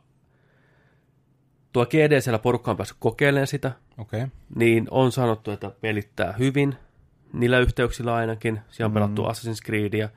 tuo 1.72 1.86
GDCllä 1.86 2.38
porukka 2.38 2.70
on 2.70 2.76
päässyt 2.76 2.96
kokeilemaan 3.00 3.46
sitä, 3.46 3.72
Okei. 3.98 4.22
Okay. 4.22 4.30
niin 4.54 4.88
on 4.90 5.12
sanottu, 5.12 5.50
että 5.50 5.70
pelittää 5.80 6.32
hyvin, 6.32 6.74
niillä 7.32 7.58
yhteyksillä 7.58 8.14
ainakin. 8.14 8.60
Siellä 8.70 8.88
on 8.88 8.94
pelattu 8.94 9.24
Assassin's 9.24 9.66
Creedia. 9.66 10.08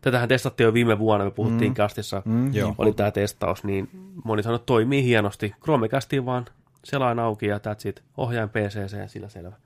Tätähän 0.00 0.28
testattiin 0.28 0.64
jo 0.64 0.74
viime 0.74 0.98
vuonna, 0.98 1.24
me 1.24 1.30
puhuttiin 1.30 1.70
mm. 1.70 1.74
kastissa, 1.74 2.22
mm, 2.24 2.54
Joo. 2.54 2.74
oli 2.78 2.92
tämä 2.92 3.10
testaus, 3.10 3.64
niin 3.64 3.90
moni 4.24 4.42
sanoi, 4.42 4.56
että 4.56 4.66
toimii 4.66 5.04
hienosti. 5.04 5.54
Chromecastiin 5.62 6.26
vaan 6.26 6.46
selain 6.84 7.18
auki 7.18 7.46
ja 7.46 7.58
that's 7.58 7.88
it. 7.88 8.02
Ohjain 8.16 8.48
PCC 8.48 8.98
ja 8.98 9.08
sillä 9.08 9.28
selvä. 9.28 9.56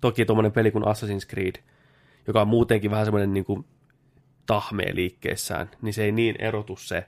Toki 0.00 0.24
tuommoinen 0.24 0.52
peli 0.52 0.70
kuin 0.70 0.84
Assassin's 0.84 1.28
Creed, 1.30 1.62
joka 2.26 2.40
on 2.40 2.48
muutenkin 2.48 2.90
vähän 2.90 3.06
semmoinen 3.06 3.32
niin 3.32 3.44
kuin 3.44 3.64
tahmea 4.46 4.94
liikkeessään, 4.94 5.70
niin 5.82 5.94
se 5.94 6.04
ei 6.04 6.12
niin 6.12 6.36
erotu 6.38 6.76
se 6.76 7.06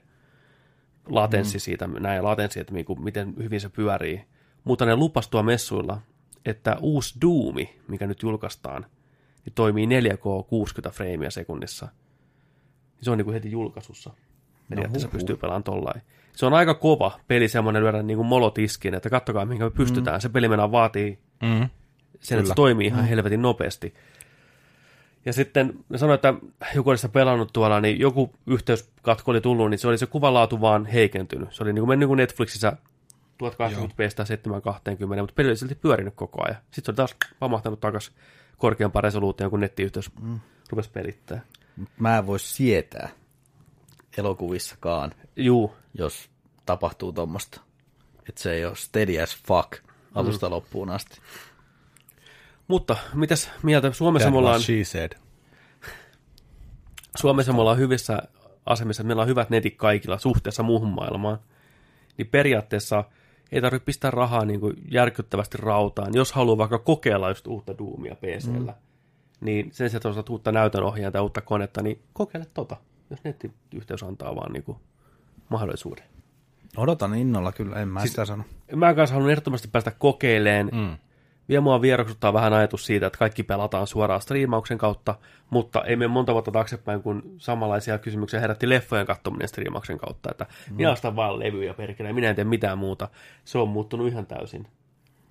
latenssi 1.09 1.57
mm. 1.57 1.59
siitä, 1.59 1.87
näin 1.87 2.23
latenssi, 2.23 2.59
että 2.59 2.73
niin 2.73 2.85
kuin, 2.85 3.03
miten 3.03 3.33
hyvin 3.37 3.61
se 3.61 3.69
pyörii. 3.69 4.25
Mutta 4.63 4.85
ne 4.85 4.95
lupastua 4.95 5.43
messuilla, 5.43 6.01
että 6.45 6.77
uusi 6.81 7.15
Doomi, 7.21 7.79
mikä 7.87 8.07
nyt 8.07 8.21
julkaistaan, 8.21 8.85
niin 9.45 9.53
toimii 9.53 9.85
4K 9.85 10.47
60 10.47 10.89
freimiä 10.89 11.29
sekunnissa. 11.29 11.87
Se 13.03 13.11
on 13.11 13.17
niin 13.17 13.25
kuin 13.25 13.33
heti 13.33 13.51
julkaisussa. 13.51 14.13
Periaatteessa 14.69 15.07
no, 15.07 15.11
pystyy 15.11 15.35
pelaamaan 15.35 15.63
tollain. 15.63 16.01
Se 16.35 16.45
on 16.45 16.53
aika 16.53 16.73
kova 16.73 17.19
peli 17.27 17.47
semmoinen 17.47 17.83
lyödä 17.83 18.03
niin 18.03 18.17
kuin 18.17 18.27
molotiskin, 18.27 18.93
että 18.93 19.09
kattokaa 19.09 19.45
mihinkä 19.45 19.65
me 19.65 19.71
pystytään. 19.71 20.17
Mm. 20.17 20.21
Se 20.21 20.29
pelimena 20.29 20.71
vaatii 20.71 21.19
Mm. 21.41 21.69
sen, 22.19 22.39
että 22.39 22.49
se 22.49 22.55
toimii 22.55 22.87
ihan 22.87 23.05
helvetin 23.05 23.41
nopeasti. 23.41 23.93
Ja 25.25 25.33
sitten 25.33 25.73
ne 25.89 25.97
sanoi, 25.97 26.15
että 26.15 26.33
joku 26.75 26.89
oli 26.89 26.97
sitä 26.97 27.09
pelannut 27.09 27.53
tuolla, 27.53 27.81
niin 27.81 27.99
joku 27.99 28.31
yhteyskatko 28.47 29.31
oli 29.31 29.41
tullut, 29.41 29.69
niin 29.69 29.79
se 29.79 29.87
oli 29.87 29.97
se 29.97 30.05
kuvanlaatu 30.05 30.61
vaan 30.61 30.85
heikentynyt. 30.85 31.53
Se 31.53 31.63
oli 31.63 31.73
niin 31.73 31.81
kuin 31.81 31.89
mennyt 31.89 31.99
niin 31.99 32.07
kuin 32.07 32.17
Netflixissä 32.17 32.77
1080p 33.43 34.25
720, 34.25 35.23
mutta 35.23 35.35
peli 35.35 35.47
oli 35.47 35.57
silti 35.57 35.75
pyörinyt 35.75 36.13
koko 36.15 36.43
ajan. 36.45 36.57
Sitten 36.71 36.83
se 36.85 36.91
oli 36.91 36.95
taas 36.95 37.15
pamahtanut 37.39 37.79
takaisin 37.79 38.13
korkeampaan 38.57 39.03
resoluutioon, 39.03 39.49
kun 39.49 39.59
nettiyhteys 39.59 40.11
mm. 40.21 40.39
rupesi 40.69 40.89
pelittää. 40.89 41.41
Mä 41.99 42.17
en 42.17 42.27
voi 42.27 42.39
sietää 42.39 43.09
elokuvissakaan, 44.17 45.11
Juu, 45.35 45.75
jos 45.93 46.29
tapahtuu 46.65 47.11
tuommoista. 47.11 47.61
Että 48.29 48.41
se 48.41 48.53
ei 48.53 48.65
ole 48.65 48.75
steady 48.75 49.19
as 49.19 49.37
fuck 49.47 49.83
alusta 50.15 50.47
mm. 50.47 50.51
loppuun 50.51 50.89
asti. 50.89 51.21
mutta 52.67 52.95
mitäs 53.13 53.51
mieltä? 53.63 53.91
Suomessa 53.91 54.25
That 54.25 54.33
me 54.33 54.37
ollaan, 54.37 54.61
she 54.61 54.83
said. 54.83 55.11
Suomessa 57.17 57.53
me 57.53 57.61
ollaan 57.61 57.77
hyvissä 57.77 58.19
asemissa, 58.65 59.03
meillä 59.03 59.21
on 59.21 59.27
hyvät 59.27 59.49
netit 59.49 59.75
kaikilla 59.77 60.17
suhteessa 60.17 60.63
muuhun 60.63 60.93
maailmaan. 60.93 61.39
Niin 62.17 62.27
periaatteessa 62.27 63.03
ei 63.51 63.61
tarvitse 63.61 63.85
pistää 63.85 64.11
rahaa 64.11 64.45
niin 64.45 64.59
kuin 64.59 64.75
järkyttävästi 64.91 65.57
rautaan. 65.57 66.13
Jos 66.13 66.31
haluaa 66.31 66.57
vaikka 66.57 66.79
kokeilla 66.79 67.29
just 67.29 67.47
uutta 67.47 67.77
Doomia 67.77 68.15
PCllä, 68.15 68.71
mm. 68.71 68.77
Niin 69.43 69.69
sen 69.71 69.89
sijaan, 69.89 70.19
että 70.19 70.31
uutta 70.31 70.51
näytönohjaa 70.51 71.11
tai 71.11 71.21
uutta 71.21 71.41
konetta, 71.41 71.81
niin 71.81 72.01
kokeile 72.13 72.45
tota, 72.53 72.77
jos 73.09 73.23
nettiyhteys 73.23 74.03
antaa 74.03 74.35
vaan 74.35 74.53
niin 74.53 74.63
kuin 74.63 74.77
mahdollisuuden. 75.49 76.05
Odotan 76.77 77.15
innolla 77.15 77.51
kyllä, 77.51 77.75
en 77.75 77.87
mä 77.87 77.99
siis, 77.99 78.11
sitä 78.11 78.25
sano. 78.25 78.43
Mä 78.75 78.93
kanssa 78.93 79.13
haluan 79.13 79.31
ehdottomasti 79.31 79.67
päästä 79.67 79.91
kokeileen. 79.91 80.69
Mm. 80.73 80.97
Vielä 81.49 81.61
mua 81.61 81.81
vieroksuttaa 81.81 82.33
vähän 82.33 82.53
ajatus 82.53 82.85
siitä, 82.85 83.07
että 83.07 83.19
kaikki 83.19 83.43
pelataan 83.43 83.87
suoraan 83.87 84.21
striimauksen 84.21 84.77
kautta, 84.77 85.15
mutta 85.49 85.83
ei 85.83 85.95
mene 85.95 86.07
monta 86.07 86.33
vuotta 86.33 86.51
taaksepäin, 86.51 87.03
kun 87.03 87.23
samanlaisia 87.37 87.97
kysymyksiä 87.97 88.39
herätti 88.39 88.69
leffojen 88.69 89.05
katsominen 89.05 89.47
striimauksen 89.47 89.97
kautta, 89.97 90.31
että 90.31 90.45
mm. 90.69 90.75
minä 90.75 90.91
ostan 90.91 91.15
vaan 91.15 91.39
levyjä 91.39 91.73
perkele, 91.73 92.13
minä 92.13 92.29
en 92.29 92.35
tee 92.35 92.45
mitään 92.45 92.77
muuta. 92.77 93.09
Se 93.45 93.57
on 93.57 93.69
muuttunut 93.69 94.07
ihan 94.07 94.25
täysin. 94.25 94.67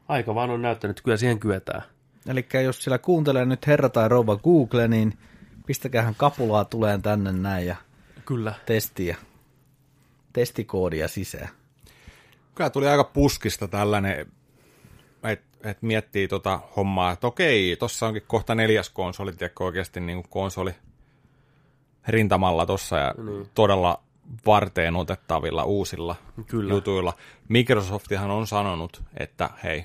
Aika 0.08 0.34
vaan 0.34 0.50
on 0.50 0.62
näyttänyt, 0.62 0.98
että 0.98 1.04
kyllä 1.04 1.16
siihen 1.16 1.38
kyetään. 1.40 1.82
Eli 2.26 2.46
jos 2.64 2.82
sillä 2.82 2.98
kuuntelee 2.98 3.44
nyt 3.44 3.66
herra 3.66 3.88
tai 3.88 4.08
rouva 4.08 4.36
Google, 4.36 4.88
niin 4.88 5.18
pistäkäähän 5.66 6.14
kapulaa 6.14 6.64
tuleen 6.64 7.02
tänne 7.02 7.32
näin 7.32 7.66
ja 7.66 7.76
Kyllä. 8.26 8.54
testiä, 8.66 9.16
testikoodia 10.32 11.08
sisään. 11.08 11.48
Kyllä 12.54 12.70
tuli 12.70 12.88
aika 12.88 13.04
puskista 13.04 13.68
tällainen, 13.68 14.26
että 15.22 15.70
et 15.70 15.82
miettii 15.82 16.28
tota 16.28 16.60
hommaa, 16.76 17.12
että 17.12 17.26
okei, 17.26 17.76
tossa 17.76 18.06
onkin 18.06 18.22
kohta 18.26 18.54
neljäs 18.54 18.90
konsoli, 18.90 19.32
tiedätkö 19.32 19.64
oikeasti 19.64 20.00
niin 20.00 20.22
kuin 20.22 20.30
konsoli 20.30 20.74
rintamalla 22.08 22.66
tossa 22.66 22.98
ja 22.98 23.14
mm. 23.18 23.46
todella 23.54 24.02
varteen 24.46 24.96
otettavilla 24.96 25.64
uusilla 25.64 26.16
Kyllä. 26.46 26.74
jutuilla. 26.74 27.12
Microsoftihan 27.48 28.30
on 28.30 28.46
sanonut, 28.46 29.02
että 29.16 29.50
hei, 29.64 29.84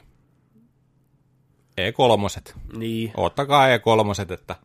E3, 1.81 2.53
Niin. 2.77 3.11
ottakaa 3.17 3.67
E3, 3.67 4.31
että, 4.33 4.55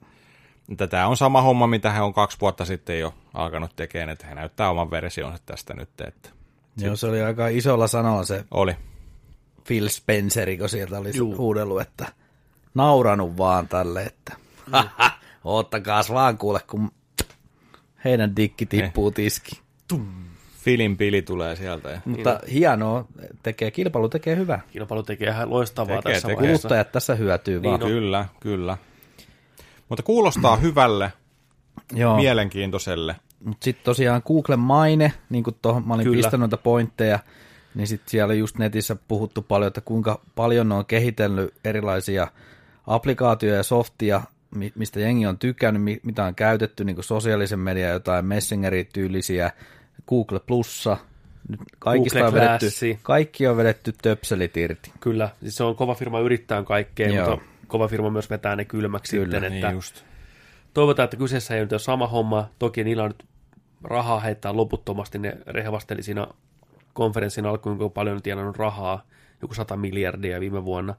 että 0.70 0.86
tämä 0.86 1.06
on 1.06 1.16
sama 1.16 1.42
homma, 1.42 1.66
mitä 1.66 1.90
he 1.92 2.00
on 2.00 2.12
kaksi 2.14 2.38
vuotta 2.40 2.64
sitten 2.64 3.00
jo 3.00 3.14
alkanut 3.34 3.76
tekemään, 3.76 4.08
että 4.10 4.26
he 4.26 4.34
näyttää 4.34 4.70
oman 4.70 4.90
versionsa 4.90 5.38
tästä 5.46 5.74
nyt, 5.74 6.00
että 6.06 6.28
Joo, 6.76 6.96
se 6.96 7.06
oli 7.06 7.22
aika 7.22 7.48
isolla 7.48 7.86
sanalla 7.86 8.24
se 8.24 8.44
oli. 8.50 8.76
Phil 9.66 9.88
Spenceri, 9.88 10.58
kun 10.58 10.68
sieltä 10.68 10.98
oli 10.98 11.10
huudellut, 11.36 11.80
että 11.80 12.06
nauranut 12.74 13.38
vaan 13.38 13.68
tälle, 13.68 14.02
että 14.02 14.36
haha, 14.72 15.10
oottakaas 15.44 16.12
vaan 16.12 16.38
kuule, 16.38 16.60
kun 16.70 16.90
heidän 18.04 18.36
dikki 18.36 18.66
tippuu 18.66 19.10
tiski. 19.10 19.60
Filin 20.62 20.96
pili 20.96 21.22
tulee 21.22 21.56
sieltä. 21.56 21.90
Ja... 21.90 22.00
Mutta 22.04 22.40
hienoa, 22.52 23.04
tekee, 23.42 23.70
kilpailu 23.70 24.08
tekee 24.08 24.36
hyvää. 24.36 24.60
Kilpailu 24.72 25.02
tekee 25.02 25.28
ihan 25.28 25.50
loistavaa 25.50 25.96
Tekee, 25.96 26.12
tässä 26.12 26.28
tekee. 26.28 26.40
vaiheessa. 26.42 26.68
Kuluttajat 26.68 26.92
tässä 26.92 27.14
hyötyy 27.14 27.62
vaan. 27.62 27.80
No. 27.80 27.86
Kyllä, 27.86 28.26
kyllä. 28.40 28.76
Mutta 29.88 30.02
kuulostaa 30.02 30.56
hyvälle, 30.66 31.12
Joo. 31.94 32.16
mielenkiintoiselle. 32.16 33.16
Mutta 33.44 33.64
sitten 33.64 33.84
tosiaan 33.84 34.22
Googlen 34.26 34.58
maine, 34.58 35.12
niin 35.30 35.44
kuin 35.44 35.56
tuohon 35.62 35.88
mä 35.88 35.94
olin 35.94 36.04
Kyllä. 36.04 36.16
pistänyt 36.16 36.40
noita 36.40 36.56
pointteja, 36.56 37.18
niin 37.74 37.86
sitten 37.86 38.10
siellä 38.10 38.34
just 38.34 38.58
netissä 38.58 38.96
puhuttu 39.08 39.42
paljon, 39.42 39.66
että 39.68 39.80
kuinka 39.80 40.20
paljon 40.34 40.68
ne 40.68 40.74
on 40.74 40.86
kehitellyt 40.86 41.54
erilaisia 41.64 42.26
applikaatioja 42.86 43.56
ja 43.56 43.62
softia, 43.62 44.22
mi- 44.54 44.72
mistä 44.74 45.00
jengi 45.00 45.26
on 45.26 45.38
tykännyt, 45.38 45.82
mi- 45.82 46.00
mitä 46.02 46.24
on 46.24 46.34
käytetty, 46.34 46.84
niin 46.84 46.96
kuin 46.96 47.04
sosiaalisen 47.04 47.58
median 47.58 47.92
jotain 47.92 48.24
Messengeri-tyylisiä, 48.24 49.50
Google 50.08 50.40
Plussa, 50.46 50.96
nyt 51.48 51.60
kaikista 51.78 52.18
Google 52.18 52.40
on 52.40 52.46
vedetty, 52.46 52.66
Classi. 52.66 52.98
kaikki 53.02 53.46
on 53.46 53.56
vedetty 53.56 53.92
töpselit 54.02 54.56
irti. 54.56 54.92
Kyllä, 55.00 55.28
siis 55.40 55.56
se 55.56 55.64
on 55.64 55.76
kova 55.76 55.94
firma 55.94 56.20
yrittää 56.20 56.62
kaikkea, 56.62 57.08
Joo. 57.08 57.30
mutta 57.30 57.46
kova 57.66 57.88
firma 57.88 58.10
myös 58.10 58.30
vetää 58.30 58.56
ne 58.56 58.64
kylmäksi 58.64 59.16
Kyllä, 59.16 59.24
sitten, 59.30 59.44
että 59.52 59.66
Niin 59.66 59.74
just. 59.74 60.04
toivotaan, 60.74 61.04
että 61.04 61.16
kyseessä 61.16 61.54
ei 61.54 61.60
nyt 61.60 61.72
ole 61.72 61.78
sama 61.80 62.06
homma. 62.06 62.48
Toki 62.58 62.84
niillä 62.84 63.02
on 63.02 63.10
nyt 63.10 63.24
rahaa 63.84 64.20
heittää 64.20 64.56
loputtomasti. 64.56 65.18
Ne 65.18 65.36
rehvasteli 65.46 66.02
siinä 66.02 66.26
konferenssin 66.92 67.46
alkuun, 67.46 67.78
kuinka 67.78 67.94
paljon 67.94 68.16
on 68.16 68.22
tienannut 68.22 68.56
rahaa, 68.56 69.06
joku 69.42 69.54
100 69.54 69.76
miljardia 69.76 70.40
viime 70.40 70.64
vuonna. 70.64 70.94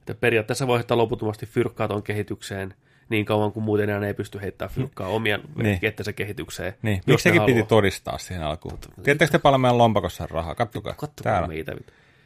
Että 0.00 0.14
periaatteessa 0.14 0.66
voi 0.66 0.78
heittää 0.78 0.96
loputtomasti 0.96 1.46
fyrkkaa 1.46 1.88
tuon 1.88 2.02
kehitykseen 2.02 2.74
niin 3.08 3.24
kauan 3.24 3.52
kuin 3.52 3.64
muuten 3.64 3.90
enää 3.90 4.06
ei 4.08 4.14
pysty 4.14 4.40
heittämään 4.40 4.74
fyrkkaa 4.74 5.08
omien 5.08 5.40
Niin. 5.56 5.78
niin. 5.82 6.14
kehitykseen. 6.16 6.74
Niin, 6.82 7.00
miksi 7.06 7.22
sekin 7.22 7.42
piti 7.42 7.62
todistaa 7.62 8.18
siihen 8.18 8.42
alkuun? 8.44 8.78
Tiedättekö 9.02 9.30
te 9.32 9.38
paljon 9.38 9.60
meidän 9.60 9.78
lompakossa 9.78 10.24
on 10.24 10.30
rahaa? 10.30 10.54
Kattokaa. 10.54 10.92
Katsokaa 10.94 11.32
Täällä, 11.32 11.48
meitä. 11.48 11.72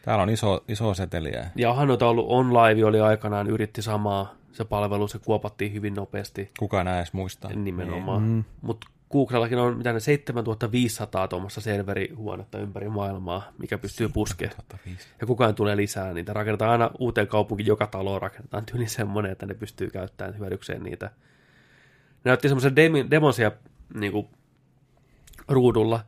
täällä 0.05 0.23
on 0.23 0.31
iso, 0.31 0.65
iso 0.69 0.95
seteliä. 0.95 1.47
Ja 1.57 1.71
onhan 1.71 1.89
noita 1.89 2.09
ollut 2.09 2.27
OnLive 2.29 2.85
oli 2.85 3.01
aikanaan, 3.01 3.47
yritti 3.51 3.83
samaa. 3.83 4.35
Se 4.53 4.65
palvelu, 4.65 5.09
se 5.09 5.19
kuopattiin 5.19 5.73
hyvin 5.73 5.95
nopeasti. 5.95 6.51
Kukaan 6.59 6.87
enää 6.87 6.99
edes 6.99 7.13
muistaa. 7.13 7.53
Nimenomaan. 7.53 8.23
Mm. 8.23 8.45
Mutta 8.63 8.87
Googlellakin 9.13 9.59
on 9.59 9.77
mitä 9.77 9.93
ne 9.93 10.01
7500 10.01 11.29
tuommoista 11.29 11.61
serverihuonetta 11.61 12.59
ympäri 12.59 12.89
maailmaa, 12.89 13.53
mikä 13.59 13.79
pystyy 13.79 14.09
puskemaan. 14.09 14.57
2005. 14.57 15.09
Ja 15.21 15.27
kukaan 15.27 15.55
tulee 15.55 15.77
lisää 15.77 16.15
niitä. 16.15 16.33
Rakennetaan 16.33 16.71
aina 16.71 16.91
uuteen 16.99 17.27
kaupunkiin, 17.27 17.67
joka 17.67 17.87
talo 17.87 18.19
rakennetaan 18.19 18.67
tyyli 18.67 18.89
semmoinen, 18.89 19.33
että 19.33 19.47
ne 19.47 19.55
pystyy 19.55 19.91
käyttämään 19.91 20.39
hyödykseen 20.39 20.83
niitä. 20.83 21.07
Ne 22.25 22.29
näytti 22.29 22.49
semmoisen 22.49 22.73
demi- 22.77 23.11
demonsia 23.11 23.53
niin 23.95 24.13
kuin 24.13 24.29
ruudulla 25.49 26.05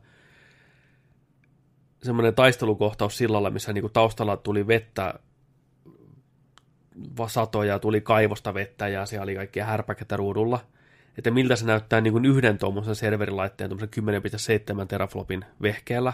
semmoinen 2.03 2.35
taistelukohtaus 2.35 3.17
sillalla, 3.17 3.49
missä 3.49 3.73
niinku 3.73 3.89
taustalla 3.89 4.37
tuli 4.37 4.67
vettä 4.67 5.13
satoja, 7.27 7.79
tuli 7.79 8.01
kaivosta 8.01 8.53
vettä 8.53 8.87
ja 8.87 9.05
siellä 9.05 9.23
oli 9.23 9.35
kaikkia 9.35 9.65
härpäkettä 9.65 10.17
ruudulla. 10.17 10.59
Että 11.17 11.31
miltä 11.31 11.55
se 11.55 11.65
näyttää 11.65 12.01
niin 12.01 12.13
kuin 12.13 12.25
yhden 12.25 12.57
tuommoisen 12.57 12.95
serverilaitteen, 12.95 13.69
tuommoisen 13.69 14.79
10,7 14.81 14.87
teraflopin 14.87 15.45
vehkeellä. 15.61 16.13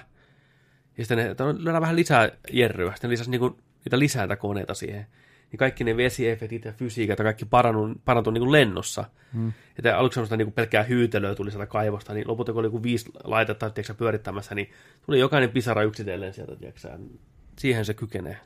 Ja 0.98 1.06
sitten 1.06 1.18
ne, 1.18 1.36
lyödään 1.58 1.82
vähän 1.82 1.96
lisää 1.96 2.30
jerryä, 2.52 2.92
sitten 2.92 3.10
lisäsi 3.10 3.32
niin 3.32 3.40
kuin, 3.40 3.58
niitä 3.86 4.00
lisäitä 4.00 4.36
koneita 4.36 4.74
siihen. 4.74 5.06
Niin 5.52 5.58
kaikki 5.58 5.84
ne 5.84 5.98
vesiefektit 5.98 6.66
ja 6.66 6.72
fysiikat 6.72 7.20
ja 7.20 7.24
kaikki 7.24 7.46
parantui, 7.46 7.96
parantui 8.06 8.34
niin 8.34 8.42
kuin 8.42 8.52
lennossa. 8.52 9.06
Hmm. 9.34 9.54
Että 9.78 9.98
aluksi 9.98 10.16
semmoista 10.16 10.38
niin 10.38 10.46
kuin 10.46 10.54
pelkkää 10.54 10.84
hyytelöä 10.84 11.36
tuli 11.36 11.52
sieltä 11.52 11.66
kaivosta, 11.66 12.14
niin 12.14 12.28
lopulta 12.28 12.52
kun 12.52 12.60
oli 12.60 12.68
joku 12.68 12.84
viisi 12.84 13.12
laitetta 13.24 13.70
tiedätkö, 13.70 13.94
pyörittämässä, 13.94 14.56
niin 14.56 14.70
tuli 15.06 15.20
jokainen 15.20 15.50
pisara 15.50 15.84
yksitellen 15.84 16.34
sieltä, 16.34 16.56
tiedätkö, 16.56 16.90
siihen 17.60 17.86
se 17.86 17.94
kykenee. 17.94 18.38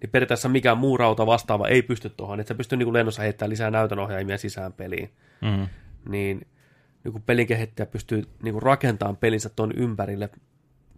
Niin 0.00 0.10
periaatteessa 0.10 0.48
mikään 0.48 0.78
muu 0.78 0.96
rauta 0.96 1.26
vastaava 1.26 1.68
ei 1.68 1.82
pysty 1.82 2.10
tuohon, 2.10 2.40
että 2.40 2.48
se 2.48 2.54
pystyy 2.54 2.78
niin 2.78 2.92
lennossa 2.92 3.22
heittämään 3.22 3.50
lisää 3.50 3.70
näytönohjaimia 3.70 4.38
sisään 4.38 4.72
peliin. 4.72 5.10
Mm. 5.42 5.68
Niin, 6.08 6.46
niin 7.04 7.12
kuin 7.12 7.22
pelin 7.22 7.46
kehittäjä 7.46 7.86
pystyy 7.86 8.22
niin 8.42 8.52
kuin 8.52 8.62
rakentamaan 8.62 9.16
pelinsä 9.16 9.48
tuon 9.48 9.72
ympärille 9.76 10.28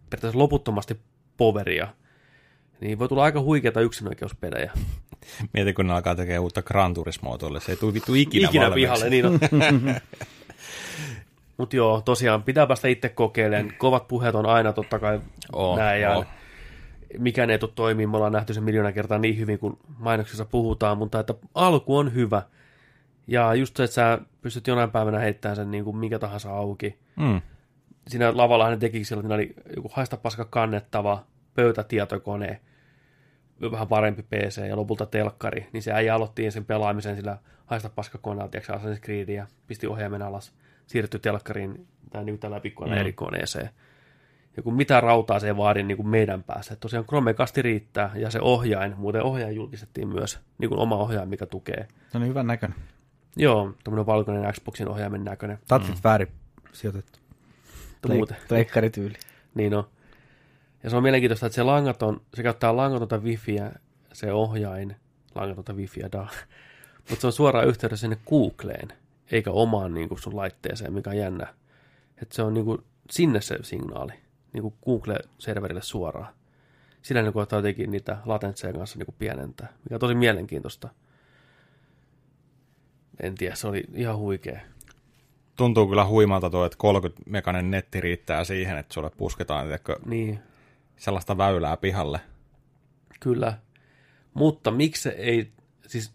periaatteessa 0.09 0.39
loputtomasti 0.39 0.99
poveria, 1.37 1.87
niin 2.81 2.99
voi 2.99 3.07
tulla 3.07 3.23
aika 3.23 3.41
huikeita 3.41 3.81
yksinoikeuspelejä. 3.81 4.71
Mieti, 5.53 5.73
kun 5.73 5.87
ne 5.87 5.93
alkaa 5.93 6.15
tekemään 6.15 6.41
uutta 6.43 6.61
Gran 6.61 6.93
Turismoa 6.93 7.37
tuolle, 7.37 7.59
se 7.59 7.71
ei 7.71 7.75
tule 7.75 7.93
vittu 7.93 8.13
ikinä, 8.13 8.49
Ikinä 8.49 8.69
valmiiksi. 8.69 8.81
pihalle, 8.81 9.09
niin 9.09 9.25
on. 9.25 9.39
Mutta 11.57 11.75
joo, 11.75 12.01
tosiaan 12.01 12.43
pitää 12.43 12.67
päästä 12.67 12.87
itse 12.87 13.09
kokeilemaan. 13.09 13.73
Kovat 13.77 14.07
puheet 14.07 14.35
on 14.35 14.45
aina 14.45 14.73
totta 14.73 14.99
kai 14.99 15.19
Oo, 15.53 15.77
näin. 15.77 16.01
Ja 16.01 16.15
oo. 16.15 16.25
mikään 17.17 17.49
ei 17.49 17.59
tule 17.59 17.71
toimimaan. 17.75 18.11
Me 18.11 18.17
ollaan 18.17 18.33
nähty 18.33 18.53
sen 18.53 18.63
miljoona 18.63 18.91
kertaa 18.91 19.17
niin 19.17 19.37
hyvin, 19.37 19.59
kuin 19.59 19.77
mainoksissa 19.97 20.45
puhutaan, 20.45 20.97
mutta 20.97 21.19
että 21.19 21.33
alku 21.53 21.97
on 21.97 22.13
hyvä. 22.13 22.41
Ja 23.27 23.53
just 23.53 23.77
se, 23.77 23.83
että 23.83 23.93
sä 23.93 24.19
pystyt 24.41 24.67
jonain 24.67 24.91
päivänä 24.91 25.19
heittämään 25.19 25.55
sen 25.55 25.71
niin 25.71 25.83
kuin 25.83 25.97
minkä 25.97 26.19
tahansa 26.19 26.51
auki. 26.57 26.99
Mm. 27.15 27.41
Siinä 28.07 28.37
lavalla 28.37 28.69
hän 28.69 28.79
teki 28.79 29.03
sillä, 29.03 29.21
että 29.21 29.33
oli 29.33 29.53
joku 29.75 29.89
haista 29.93 30.17
paska 30.17 30.45
kannettava 30.45 31.23
pöytätietokone, 31.53 32.61
vähän 33.71 33.87
parempi 33.87 34.23
PC 34.23 34.67
ja 34.69 34.75
lopulta 34.75 35.05
telkkari, 35.05 35.67
niin 35.73 35.83
se 35.83 35.91
äijä 35.91 36.15
aloitti 36.15 36.51
sen 36.51 36.65
pelaamisen 36.65 37.15
sillä 37.15 37.37
haista 37.65 37.89
paska 37.89 38.17
koneella, 38.17 38.49
tiedätkö, 38.51 38.73
Assassin's 38.73 38.99
Creed, 38.99 39.29
ja 39.29 39.47
pisti 39.67 39.87
ohjaimen 39.87 40.21
alas, 40.21 40.53
siirtyi 40.87 41.19
telkkariin 41.19 41.87
tai 42.09 42.23
niin 42.25 42.39
tällä 42.39 42.59
pikkuilla 42.59 42.95
Mm. 42.95 42.99
eri 43.01 43.13
koneeseen. 43.13 43.69
Ja 44.57 44.63
kun 44.63 44.73
mitä 44.73 45.01
rautaa 45.01 45.39
se 45.39 45.47
ei 45.47 45.57
vaadi 45.57 45.83
niin 45.83 45.97
kuin 45.97 46.07
meidän 46.07 46.43
päässä. 46.43 46.73
Että 46.73 46.81
tosiaan 46.81 47.05
Chromecasti 47.05 47.61
riittää, 47.61 48.11
ja 48.15 48.29
se 48.29 48.39
ohjain, 48.41 48.93
muuten 48.97 49.23
ohjain 49.23 49.55
julkistettiin 49.55 50.07
myös, 50.07 50.39
niin 50.57 50.69
kuin 50.69 50.79
oma 50.79 50.95
ohjain, 50.97 51.29
mikä 51.29 51.45
tukee. 51.45 51.87
Se 52.11 52.17
on 52.17 52.27
hyvän 52.27 52.47
näköinen. 52.47 52.79
Joo, 53.35 53.73
tämmöinen 53.83 54.05
valkoinen 54.05 54.53
Xboxin 54.53 54.87
ohjaimen 54.87 55.23
näköinen. 55.23 55.59
Tatsit 55.67 55.95
mm. 55.95 56.01
väärin 56.03 56.27
sijoitettu. 56.73 57.19
Muuten. 58.07 58.37
Pleikkarityyli. 58.47 59.15
Niin 59.55 59.73
on. 59.73 59.87
Ja 60.83 60.89
se 60.89 60.95
on 60.95 61.03
mielenkiintoista, 61.03 61.45
että 61.45 61.55
se 61.55 61.63
langaton, 61.63 62.21
se 62.33 62.43
käyttää 62.43 62.75
langatonta 62.75 63.17
wifiä, 63.17 63.71
se 64.13 64.33
ohjain, 64.33 64.95
langatonta 65.35 65.73
wifiä, 65.73 66.09
da. 66.11 66.27
Mutta 67.09 67.21
se 67.21 67.27
on 67.27 67.33
suoraan 67.33 67.67
yhteydessä 67.67 68.01
sinne 68.01 68.17
Googleen, 68.29 68.87
eikä 69.31 69.51
omaan 69.51 69.93
niin 69.93 70.09
kuin 70.09 70.21
sun 70.21 70.35
laitteeseen, 70.35 70.93
mikä 70.93 71.09
on 71.09 71.17
jännä. 71.17 71.53
Että 72.21 72.35
se 72.35 72.41
on 72.41 72.53
niin 72.53 72.65
kuin 72.65 72.83
sinne 73.11 73.41
se 73.41 73.57
signaali, 73.61 74.13
niin 74.53 74.61
kuin 74.61 74.73
Google-serverille 74.85 75.81
suoraan. 75.81 76.33
Sillä 77.01 77.21
ne 77.21 77.31
koettaa 77.31 77.59
jotenkin 77.59 77.91
niitä 77.91 78.17
latentseja 78.25 78.73
kanssa 78.73 78.97
niin 78.97 79.05
kuin 79.05 79.15
pienentää, 79.19 79.73
mikä 79.83 79.95
on 79.95 79.99
tosi 79.99 80.15
mielenkiintoista. 80.15 80.89
En 83.19 83.35
tiedä, 83.35 83.55
se 83.55 83.67
oli 83.67 83.83
ihan 83.93 84.17
huikea. 84.17 84.59
Tuntuu 85.55 85.87
kyllä 85.87 86.05
huimalta 86.05 86.49
tuo, 86.49 86.65
että 86.65 86.77
30 86.77 87.21
mekanen 87.25 87.71
netti 87.71 88.01
riittää 88.01 88.43
siihen, 88.43 88.77
että 88.77 88.93
sulle 88.93 89.09
pusketaan 89.17 89.65
tiedätkö, 89.65 89.95
Niin, 90.05 90.39
sellaista 90.97 91.37
väylää 91.37 91.77
pihalle. 91.77 92.19
Kyllä. 93.19 93.53
Mutta 94.33 94.71
miksi 94.71 95.09
ei, 95.09 95.51
siis 95.87 96.13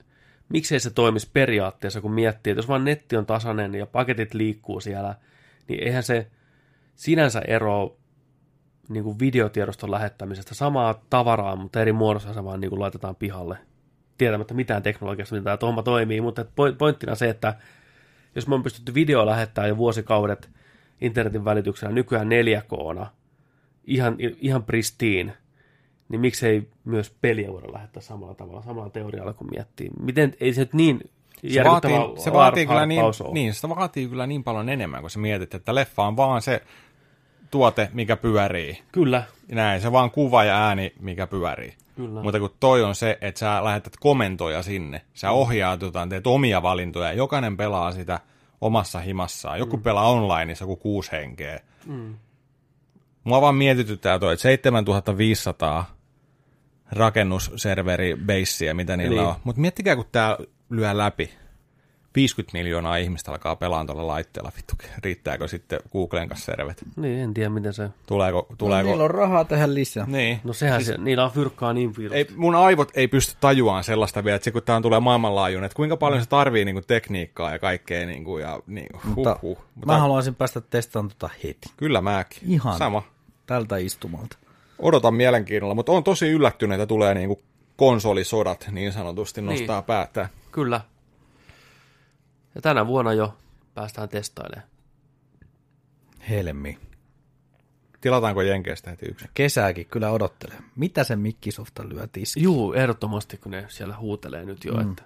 miksei 0.48 0.80
se 0.80 0.90
toimisi 0.90 1.30
periaatteessa, 1.32 2.00
kun 2.00 2.12
miettii, 2.12 2.50
että 2.50 2.58
jos 2.58 2.68
vaan 2.68 2.84
netti 2.84 3.16
on 3.16 3.26
tasainen 3.26 3.74
ja 3.74 3.86
paketit 3.86 4.34
liikkuu 4.34 4.80
siellä, 4.80 5.14
niin 5.68 5.84
eihän 5.84 6.02
se 6.02 6.30
sinänsä 6.94 7.40
ero 7.40 7.96
niin 8.88 9.04
kuin 9.04 9.18
videotiedoston 9.18 9.90
lähettämisestä 9.90 10.54
samaa 10.54 11.02
tavaraa, 11.10 11.56
mutta 11.56 11.80
eri 11.80 11.92
muodossa 11.92 12.34
se 12.34 12.44
vaan 12.44 12.60
niin 12.60 12.68
kuin 12.68 12.80
laitetaan 12.80 13.16
pihalle. 13.16 13.58
Tietämättä 14.20 14.54
mitään 14.54 14.82
teknologiasta, 14.82 15.34
miten 15.34 15.44
tämä 15.44 15.56
homma 15.62 15.82
toimii, 15.82 16.20
mutta 16.20 16.44
pointtina 16.78 17.14
se, 17.14 17.28
että 17.28 17.54
jos 18.34 18.48
me 18.48 18.54
on 18.54 18.62
pystytty 18.62 18.94
video 18.94 19.26
lähettämään 19.26 19.68
jo 19.68 19.76
vuosikaudet 19.76 20.50
internetin 21.00 21.44
välityksellä 21.44 21.94
nykyään 21.94 22.28
4K, 22.28 23.06
ihan, 23.84 24.16
ihan 24.40 24.62
pristiin, 24.62 25.32
niin 26.08 26.20
miksei 26.20 26.68
myös 26.84 27.10
peliä 27.20 27.52
voida 27.52 27.72
lähettää 27.72 28.02
samalla 28.02 28.34
tavalla, 28.34 28.62
samalla 28.62 28.90
teorialla 28.90 29.32
kun 29.32 29.48
miettii. 29.50 29.90
Miten, 30.00 30.34
ei 30.40 30.54
se 30.54 30.60
nyt 30.60 30.74
niin 30.74 31.00
Se 31.48 31.64
vaatii, 31.64 31.90
se 32.16 32.32
vaatii, 32.32 32.66
kyllä 32.66 32.86
niin, 32.86 33.02
niin, 33.32 33.54
se 33.54 33.68
vaatii 33.68 34.08
kyllä 34.08 34.26
niin 34.26 34.44
paljon 34.44 34.68
enemmän, 34.68 35.00
kun 35.00 35.10
sä 35.10 35.18
mietit, 35.18 35.54
että 35.54 35.74
leffa 35.74 36.02
on 36.02 36.16
vaan 36.16 36.42
se 36.42 36.62
tuote, 37.50 37.90
mikä 37.92 38.16
pyörii. 38.16 38.78
Kyllä, 38.92 39.22
Näin, 39.52 39.80
se 39.80 39.92
vaan 39.92 40.10
kuva 40.10 40.44
ja 40.44 40.66
ääni, 40.66 40.92
mikä 41.00 41.26
pyörii. 41.26 41.79
Kyllä. 41.96 42.22
Mutta 42.22 42.38
kun 42.40 42.50
toi 42.60 42.82
on 42.82 42.94
se, 42.94 43.18
että 43.20 43.38
sä 43.38 43.64
lähetät 43.64 43.92
komentoja 44.00 44.62
sinne, 44.62 45.02
sä 45.14 45.30
ohjaat 45.30 45.82
jotain, 45.82 46.08
teet 46.08 46.26
omia 46.26 46.62
valintoja, 46.62 47.12
jokainen 47.12 47.56
pelaa 47.56 47.92
sitä 47.92 48.20
omassa 48.60 48.98
himassaan. 49.00 49.58
Joku 49.58 49.76
mm. 49.76 49.82
pelaa 49.82 50.10
onlineissa, 50.10 50.62
joku 50.62 50.76
kuusi 50.76 51.12
henkeä. 51.12 51.60
Mm. 51.86 52.14
Mua 53.24 53.40
vaan 53.40 53.54
mietityttää 53.54 54.18
toi, 54.18 54.32
että 54.32 54.42
7500 54.42 55.96
rakennusserveri 56.92 58.16
beissiä, 58.26 58.74
mitä 58.74 58.96
niillä 58.96 59.20
Niin. 59.20 59.28
on. 59.28 59.34
Mutta 59.44 59.60
miettikää, 59.60 59.96
kun 59.96 60.04
tää 60.12 60.36
lyö 60.70 60.96
läpi. 60.96 61.30
50 62.14 62.58
miljoonaa 62.58 62.96
ihmistä 62.96 63.30
alkaa 63.30 63.56
pelaamaan 63.56 63.86
tuolla 63.86 64.06
laitteella. 64.06 64.52
Vittu, 64.56 64.74
riittääkö 65.04 65.48
sitten 65.48 65.80
Googlen 65.92 66.28
kanssa 66.28 66.44
servet? 66.52 66.84
Niin, 66.96 67.18
en 67.18 67.34
tiedä 67.34 67.48
miten 67.48 67.72
se... 67.72 67.88
Tuleeko? 68.06 68.46
No, 68.50 68.56
tuleeko? 68.58 68.88
niillä 68.88 69.04
on 69.04 69.10
rahaa 69.10 69.44
tehdä 69.44 69.74
lisää. 69.74 70.04
Niin. 70.06 70.40
No 70.44 70.52
sehän 70.52 70.84
siis... 70.84 70.96
se, 70.96 71.02
niillä 71.02 71.24
on 71.24 71.30
fyrkkaa 71.30 71.72
niin 71.72 71.90
Ei, 71.90 71.96
virusti. 71.98 72.34
mun 72.36 72.54
aivot 72.54 72.90
ei 72.94 73.08
pysty 73.08 73.36
tajuaan 73.40 73.84
sellaista 73.84 74.24
vielä, 74.24 74.36
että 74.36 74.44
se 74.44 74.50
kun 74.50 74.62
tämä 74.62 74.80
tulee 74.80 75.00
maailmanlaajuinen, 75.00 75.66
että 75.66 75.76
kuinka 75.76 75.96
paljon 75.96 76.22
se 76.22 76.28
tarvii 76.28 76.64
niin 76.64 76.74
kuin, 76.74 76.84
tekniikkaa 76.86 77.52
ja 77.52 77.58
kaikkea. 77.58 78.06
Niin 78.06 78.24
kuin, 78.24 78.42
ja, 78.42 78.60
niin, 78.66 78.86
huh, 78.94 79.14
Mutta 79.14 79.38
huh. 79.42 79.58
Mä 79.86 79.98
haluaisin 79.98 80.34
päästä 80.34 80.60
testaamaan 80.60 81.10
tota 81.18 81.30
heti. 81.44 81.68
Kyllä 81.76 82.00
mäkin. 82.00 82.38
Ihan. 82.46 82.78
Sama. 82.78 83.02
Tältä 83.46 83.76
istumalta. 83.76 84.36
Odotan 84.78 85.14
mielenkiinnolla, 85.14 85.74
mutta 85.74 85.92
on 85.92 86.04
tosi 86.04 86.28
yllättynyt, 86.28 86.74
että 86.80 86.86
tulee 86.86 87.14
niin 87.14 87.28
kuin 87.28 87.40
konsolisodat 87.76 88.68
niin 88.72 88.92
sanotusti 88.92 89.42
nostaa 89.42 89.78
Niin. 89.80 89.84
päättää. 89.86 90.28
Kyllä. 90.52 90.80
Ja 92.54 92.60
tänä 92.60 92.86
vuonna 92.86 93.12
jo 93.12 93.36
päästään 93.74 94.08
testailemaan. 94.08 94.68
Helmi. 96.28 96.78
Tilataanko 98.00 98.42
Jenkeistä 98.42 98.90
heti 98.90 99.06
yksi? 99.06 99.28
Kesääkin 99.34 99.86
kyllä 99.86 100.10
odottelee. 100.10 100.58
Mitä 100.76 101.04
se 101.04 101.16
Mikkisofta 101.16 101.88
lyö 101.88 102.06
tiski? 102.12 102.42
Juu, 102.42 102.72
ehdottomasti, 102.72 103.36
kun 103.36 103.52
ne 103.52 103.64
siellä 103.68 103.96
huutelee 103.96 104.44
nyt 104.44 104.64
jo, 104.64 104.72
mm. 104.72 104.90
että 104.90 105.02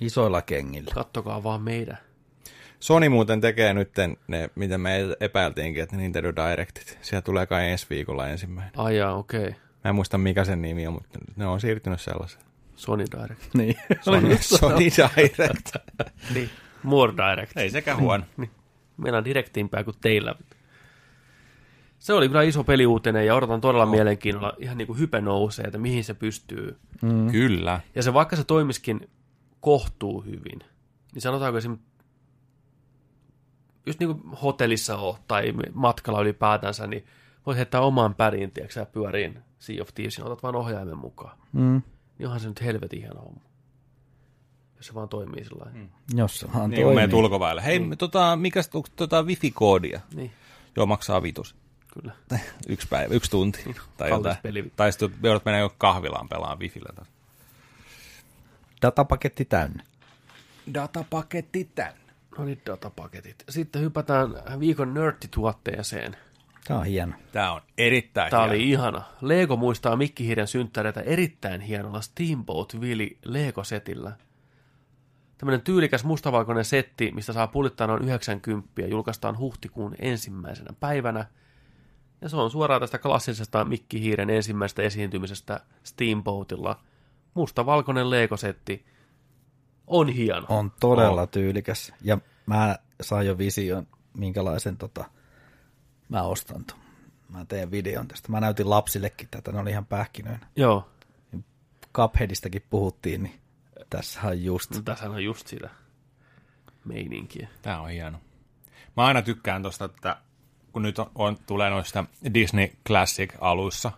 Isoilla 0.00 0.42
kengillä. 0.42 0.94
kattokaa 0.94 1.42
vaan 1.42 1.62
meidän. 1.62 1.98
Sony 2.80 3.08
muuten 3.08 3.40
tekee 3.40 3.74
nyt 3.74 3.90
ne, 4.28 4.50
mitä 4.54 4.78
me 4.78 4.98
epäiltiinkin, 5.20 5.82
että 5.82 5.96
Nintendo 5.96 6.32
Directit. 6.36 6.98
Siellä 7.02 7.22
tulee 7.22 7.46
kai 7.46 7.70
ensi 7.70 7.86
viikolla 7.90 8.28
ensimmäinen. 8.28 8.72
Ai 8.76 8.96
jaa, 8.96 9.14
okei. 9.14 9.40
Okay. 9.40 9.52
Mä 9.84 9.88
en 9.88 9.94
muista 9.94 10.18
mikä 10.18 10.44
sen 10.44 10.62
nimi 10.62 10.86
on, 10.86 10.92
mutta 10.92 11.18
ne 11.36 11.46
on 11.46 11.60
siirtynyt 11.60 12.00
sellaiseen. 12.00 12.44
Sony 12.76 13.04
Direct. 13.12 13.54
Niin. 13.54 13.74
Sony, 14.00 14.38
Sony 14.58 14.78
Direct. 14.78 15.70
niin. 16.34 16.50
More 16.84 17.12
Direct. 17.12 17.56
Ei 17.56 17.70
sekä 17.70 17.96
huono. 17.96 18.24
Niin. 18.36 18.50
Meillä 18.96 19.18
on 19.18 19.24
direktiimpää 19.24 19.84
kuin 19.84 19.96
teillä. 20.00 20.34
Se 21.98 22.12
oli 22.12 22.28
kyllä 22.28 22.42
iso 22.42 22.64
peliuutinen 22.64 23.26
ja 23.26 23.34
odotan 23.34 23.60
todella 23.60 23.84
no. 23.84 23.90
mielenkiinnolla. 23.90 24.52
Ihan 24.58 24.78
niin 24.78 24.86
kuin 24.86 24.98
hype 24.98 25.20
nousee, 25.20 25.64
että 25.64 25.78
mihin 25.78 26.04
se 26.04 26.14
pystyy. 26.14 26.78
Mm. 27.02 27.30
Kyllä. 27.30 27.80
Ja 27.94 28.02
se 28.02 28.14
vaikka 28.14 28.36
se 28.36 28.44
toimiskin 28.44 29.10
kohtuu 29.60 30.20
hyvin, 30.20 30.58
niin 31.14 31.22
sanotaanko 31.22 31.58
esimerkiksi 31.58 31.94
just 33.86 34.00
niin 34.00 34.16
kuin 34.16 34.36
hotellissa 34.36 34.96
on 34.96 35.14
tai 35.28 35.52
matkalla 35.72 36.20
ylipäätänsä, 36.20 36.86
niin 36.86 37.04
voit 37.46 37.56
heittää 37.56 37.80
oman 37.80 38.14
pärin, 38.14 38.50
tiedätkö 38.50 38.86
pyöriin 38.86 39.38
Sea 39.58 39.82
of 39.82 39.88
Thievesin, 39.94 40.24
otat 40.24 40.42
vaan 40.42 40.56
ohjaimen 40.56 40.98
mukaan. 40.98 41.38
Mm. 41.52 41.82
Niin 42.18 42.26
onhan 42.26 42.40
se 42.40 42.48
nyt 42.48 42.62
helvetin 42.62 43.00
hieno 43.00 43.20
homma. 43.20 43.40
Se 44.84 44.94
vaan 44.94 45.08
toimii 45.08 45.44
sillä 45.44 45.66
mm. 45.72 45.88
Jos 46.14 46.38
se 46.40 46.46
vaan 46.54 46.70
Niin 46.70 46.82
toimii. 46.82 47.14
ulkoväelle. 47.14 47.64
Hei, 47.64 47.78
niin. 47.78 47.98
tota, 47.98 48.36
mikäs 48.36 48.70
onko 48.74 48.88
tota 48.96 49.22
wifi-koodia? 49.22 50.00
Niin. 50.14 50.32
Joo, 50.76 50.86
maksaa 50.86 51.22
vitus. 51.22 51.56
Kyllä. 51.94 52.12
Yksi 52.68 52.88
päivä, 52.88 53.14
yksi 53.14 53.30
tunti. 53.30 53.74
tai 53.96 54.10
kallis 54.10 54.36
jotain. 54.44 54.72
Tai 54.76 54.92
sitten 54.92 55.10
joudut 55.22 55.44
mennä 55.44 55.58
jo 55.58 55.74
kahvilaan 55.78 56.28
pelaamaan 56.28 56.58
wifillä 56.58 56.92
taas. 56.94 57.08
Datapaketti 58.82 59.44
täynnä. 59.44 59.82
Datapaketti 60.74 61.70
tänne. 61.74 62.00
No 62.38 62.44
niin, 62.44 62.60
datapaketit. 62.66 63.44
Sitten 63.48 63.82
hypätään 63.82 64.28
viikon 64.60 64.94
nörttituotteeseen. 64.94 66.16
Tämä 66.68 66.80
on 66.80 66.86
hieno. 66.86 67.12
Tämä 67.32 67.52
on 67.52 67.60
erittäin 67.78 68.30
Tämä 68.30 68.42
hieno. 68.42 68.54
oli 68.54 68.70
ihana. 68.70 69.02
Lego 69.20 69.56
muistaa 69.56 69.96
Mikki 69.96 70.26
Hiiren 70.26 70.46
synttäreitä 70.48 71.00
erittäin 71.00 71.60
hienolla 71.60 72.00
Steamboat 72.00 72.74
Willy 72.80 73.08
Lego-setillä. 73.24 74.12
Tämmöinen 75.38 75.62
tyylikäs 75.62 76.04
mustavalkoinen 76.04 76.64
setti, 76.64 77.12
mistä 77.14 77.32
saa 77.32 77.46
pulittaa 77.46 77.86
noin 77.86 78.02
90 78.02 78.86
julkaistaan 78.86 79.38
huhtikuun 79.38 79.94
ensimmäisenä 79.98 80.70
päivänä. 80.80 81.26
Ja 82.20 82.28
se 82.28 82.36
on 82.36 82.50
suoraan 82.50 82.80
tästä 82.80 82.98
klassisesta 82.98 83.64
Mikki 83.64 84.00
Hiiren 84.00 84.30
ensimmäisestä 84.30 84.82
esiintymisestä 84.82 85.60
Steamboatilla. 85.82 86.80
Mustavalkoinen 87.34 88.10
Lego-setti 88.10 88.86
on 89.86 90.08
hieno. 90.08 90.46
On 90.48 90.72
todella 90.80 91.26
tyylikäs. 91.26 91.92
Ja 92.02 92.18
mä 92.46 92.76
saan 93.00 93.26
jo 93.26 93.38
vision, 93.38 93.86
minkälaisen 94.16 94.76
tota, 94.76 95.04
mä 96.08 96.22
ostan 96.22 96.64
ton. 96.64 96.78
Mä 97.28 97.44
teen 97.44 97.70
videon 97.70 98.08
tästä. 98.08 98.32
Mä 98.32 98.40
näytin 98.40 98.70
lapsillekin 98.70 99.28
tätä, 99.30 99.52
ne 99.52 99.58
oli 99.58 99.70
ihan 99.70 99.86
pähkinöinä. 99.86 100.46
Joo, 100.56 100.88
Cupheadistakin 101.94 102.62
puhuttiin, 102.70 103.22
niin 103.22 103.40
tässä 103.96 104.20
on 104.24 104.44
just. 104.44 104.74
no, 104.74 104.82
tässä 104.82 105.10
on 105.10 105.24
just 105.24 105.46
sitä 105.46 105.70
meininkiä. 106.84 107.48
Tämä 107.62 107.80
on 107.80 107.90
hieno. 107.90 108.18
Mä 108.96 109.04
aina 109.04 109.22
tykkään 109.22 109.62
tosta, 109.62 109.84
että 109.84 110.16
kun 110.72 110.82
nyt 110.82 110.98
on, 110.98 111.10
on 111.14 111.38
tulee 111.46 111.70
noista 111.70 112.04
Disney 112.34 112.68
Classic-aluissa, 112.88 113.92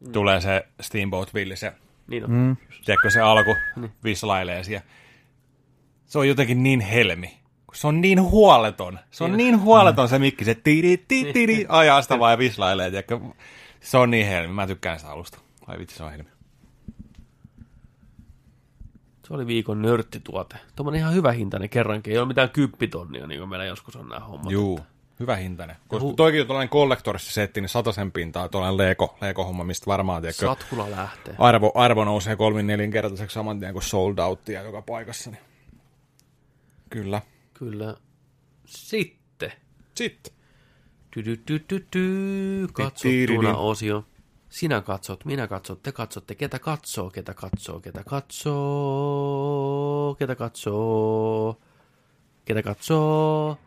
mm. 0.00 0.12
tulee 0.12 0.40
se 0.40 0.66
Steamboat 0.80 1.34
Willie, 1.34 1.56
se, 1.56 1.72
Niin 2.06 2.24
on. 2.24 2.30
Mm. 2.30 2.56
tiedätkö, 2.84 3.10
se 3.10 3.20
alku 3.20 3.56
vislailee 4.04 4.64
siellä. 4.64 4.86
Se 6.06 6.18
on 6.18 6.28
jotenkin 6.28 6.62
niin 6.62 6.80
helmi. 6.80 7.38
kun 7.66 7.76
Se 7.76 7.86
on 7.86 8.00
niin 8.00 8.22
huoleton. 8.22 8.98
Se 9.10 9.24
on 9.24 9.36
niin 9.36 9.60
huoleton 9.60 10.08
se 10.08 10.18
mikki, 10.18 10.44
se 10.44 10.54
tiri, 10.54 11.04
tiri, 11.08 11.32
tiri, 11.32 11.66
ajaa 11.68 12.02
sitä 12.02 12.18
vaan 12.18 12.32
ja 12.32 12.38
vislailee, 12.38 12.90
tiedätkö. 12.90 13.20
Se 13.80 13.98
on 13.98 14.10
niin 14.10 14.26
helmi. 14.26 14.52
Mä 14.52 14.66
tykkään 14.66 14.98
sitä 14.98 15.12
alusta. 15.12 15.38
Ai 15.66 15.78
vitsi, 15.78 15.96
se 15.96 16.04
on 16.04 16.10
helmi. 16.10 16.37
Se 19.28 19.34
oli 19.34 19.46
viikon 19.46 19.82
nörttituote. 19.82 20.56
Tuommoinen 20.76 21.00
ihan 21.00 21.14
hyvä 21.14 21.32
hintainen 21.32 21.68
kerrankin. 21.68 22.12
Ei 22.12 22.18
ole 22.18 22.28
mitään 22.28 22.50
kyppitonnia, 22.50 23.26
niin 23.26 23.38
kuin 23.40 23.48
meillä 23.48 23.64
joskus 23.64 23.96
on 23.96 24.08
nämä 24.08 24.20
hommat. 24.20 24.52
Juu, 24.52 24.80
hyvä 25.20 25.36
hintainen. 25.36 25.76
Koska 25.88 26.08
Hu- 26.08 26.14
toikin 26.16 26.40
on 26.40 26.46
tällainen 26.46 26.68
kollektorissisetti, 26.68 27.60
niin 27.60 27.68
sataisen 27.68 28.12
pintaa, 28.12 28.48
tuollainen 28.48 28.76
Lego, 28.76 29.16
Lego-homma, 29.20 29.64
mistä 29.64 29.86
varmaan, 29.86 30.22
tiedätkö, 30.22 30.46
Satkula 30.46 30.90
lähtee. 30.90 31.34
arvo, 31.38 31.72
arvo 31.74 32.04
nousee 32.04 32.36
kolmin 32.36 32.66
nelinkertaiseksi 32.66 33.34
saman 33.34 33.60
tien 33.60 33.72
kuin 33.72 33.82
sold 33.82 34.18
outtia 34.18 34.62
joka 34.62 34.82
paikassa. 34.82 35.30
Niin. 35.30 35.42
Kyllä. 36.90 37.22
Kyllä. 37.54 37.96
Sitten. 38.66 39.52
Sitten. 39.94 40.32
Tydytydydy, 41.10 42.68
katsottuna 42.72 43.56
osio. 43.56 44.04
Sinä 44.48 44.80
katsot, 44.80 45.24
minä 45.24 45.46
katsot, 45.46 45.82
te 45.82 45.92
katsotte, 45.92 46.34
ketä 46.34 46.58
katsoo, 46.58 47.10
ketä 47.10 47.34
katsoo, 47.34 47.80
ketä 47.80 48.04
katsoo, 48.04 48.54
ketä 50.18 50.34
katsoo, 50.34 51.60
ketä 52.44 52.62
katsoo. 52.62 53.58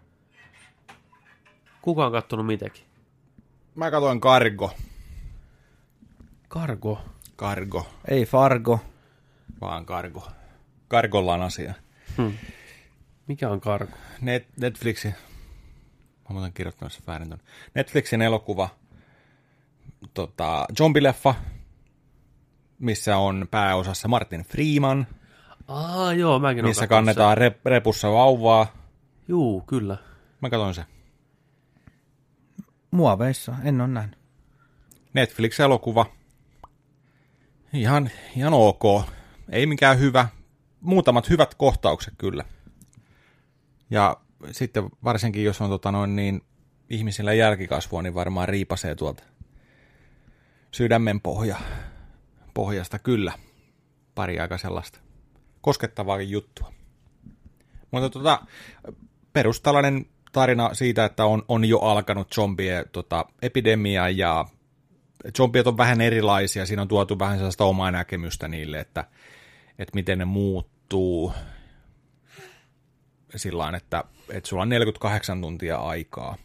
Kuka 1.82 2.06
on 2.06 2.12
kattonut 2.12 2.46
mitäkin? 2.46 2.84
Mä 3.76 3.92
katsoin 3.92 4.22
Cargo. 4.22 4.72
Kargo. 6.48 7.02
Cargo. 7.38 7.88
Ei 8.08 8.26
Fargo. 8.26 8.80
Vaan 9.62 9.86
Cargo. 9.86 10.28
Cargolla 10.90 11.34
on 11.34 11.42
asia. 11.42 11.74
Mikä 13.28 13.50
on 13.50 13.62
kargo? 13.62 13.98
Net, 14.22 14.48
Netflixin, 14.58 15.16
mä 16.30 16.34
muuten 16.34 16.54
kirjoittanut 16.54 16.94
sen 16.94 17.04
väärin 17.08 17.30
ton. 17.30 17.40
Netflixin 17.76 18.22
elokuva, 18.22 18.70
tota, 20.14 20.66
zombileffa, 20.78 21.36
missä 22.80 23.18
on 23.18 23.48
pääosassa 23.52 24.08
Martin 24.08 24.42
Freeman, 24.44 25.08
Aa, 25.72 26.14
joo, 26.14 26.40
mäkin 26.40 26.66
missä 26.66 26.88
kannetaan 26.88 27.38
rep, 27.38 27.66
repussa 27.66 28.12
vauvaa. 28.12 28.68
Juu, 29.28 29.62
kyllä. 29.62 29.98
Mä 30.42 30.50
katsoin 30.50 30.74
se. 30.74 30.86
Muoveissa, 32.92 33.56
en 33.64 33.82
ole 33.82 33.88
nähnyt. 33.88 34.20
Netflix-elokuva. 35.14 36.06
Ihan, 37.74 38.10
ihan 38.36 38.54
ok. 38.54 38.84
Ei 39.50 39.66
mikään 39.66 40.00
hyvä. 40.00 40.28
Muutamat 40.82 41.30
hyvät 41.30 41.56
kohtaukset 41.56 42.14
kyllä. 42.18 42.46
Ja 43.90 44.18
sitten 44.52 44.84
varsinkin, 45.04 45.44
jos 45.44 45.62
on 45.62 45.70
tota 45.70 45.92
noin 45.92 46.16
niin 46.16 46.42
ihmisillä 46.90 47.34
jälkikasvua, 47.34 48.02
niin 48.02 48.14
varmaan 48.14 48.50
riipasee 48.50 48.96
tuolta 48.96 49.24
sydämen 50.72 51.22
pohja, 51.22 51.58
pohjasta 52.54 53.00
kyllä. 53.00 53.34
Pari 54.16 54.40
aika 54.40 54.58
sellaista 54.58 55.00
koskettavaakin 55.62 56.30
juttua. 56.30 56.74
Mutta 57.92 58.10
tota, 58.10 58.42
perus 59.34 59.62
tällainen 59.62 60.06
tarina 60.32 60.74
siitä, 60.74 61.06
että 61.06 61.26
on, 61.26 61.44
on 61.48 61.66
jo 61.66 61.80
alkanut 61.80 62.34
zombie 62.34 62.86
tota, 62.92 63.26
epidemia 63.42 64.10
ja 64.10 64.46
zombiet 65.38 65.68
on 65.68 65.78
vähän 65.78 66.02
erilaisia. 66.02 66.66
Siinä 66.66 66.82
on 66.82 66.88
tuotu 66.88 67.20
vähän 67.20 67.38
sellaista 67.38 67.64
omaa 67.64 67.92
näkemystä 67.92 68.48
niille, 68.48 68.80
että, 68.80 69.06
että 69.80 69.96
miten 69.96 70.18
ne 70.18 70.26
muuttuu 70.26 71.34
sillä 73.36 73.78
että, 73.78 74.04
että 74.30 74.50
sulla 74.50 74.64
on 74.64 74.70
48 74.70 75.42
tuntia 75.42 75.78
aikaa 75.78 76.36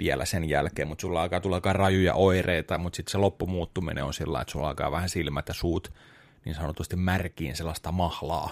vielä 0.00 0.24
sen 0.24 0.48
jälkeen, 0.48 0.88
mutta 0.88 1.02
sulla 1.02 1.22
alkaa 1.22 1.40
tulla 1.40 1.56
aika 1.56 1.72
rajuja 1.72 2.14
oireita, 2.14 2.78
mutta 2.78 2.96
sitten 2.96 3.12
se 3.12 3.18
loppumuuttuminen 3.18 4.04
on 4.04 4.14
sillä 4.14 4.40
että 4.40 4.52
sulla 4.52 4.68
alkaa 4.68 4.90
vähän 4.90 5.08
silmät 5.08 5.48
ja 5.48 5.54
suut 5.54 5.92
niin 6.44 6.54
sanotusti 6.54 6.96
märkiin 6.96 7.56
sellaista 7.56 7.92
mahlaa 7.92 8.50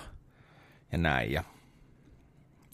ja 0.93 0.99
näin. 0.99 1.33
Ja 1.33 1.45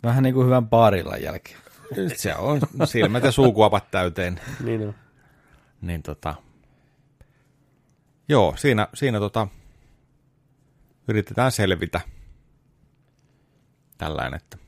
Vähän 0.05 0.23
niin 0.23 0.35
kuin 0.35 0.47
hyvän 0.47 0.69
baarillan 0.69 1.23
jälkeen. 1.23 1.61
se 2.17 2.35
on 2.35 2.61
silmät 2.85 3.25
ja 3.25 3.33
suukuopat 3.33 3.91
täyteen. 3.91 4.41
Niin 4.65 4.89
on. 4.89 4.95
Niin 5.81 6.03
tota, 6.03 6.35
joo, 8.29 8.55
siinä, 8.57 8.89
siinä 8.95 9.19
tota, 9.19 9.49
yritetään 11.09 11.53
selvitä 11.53 12.01
tällainen, 13.99 14.35
että 14.35 14.59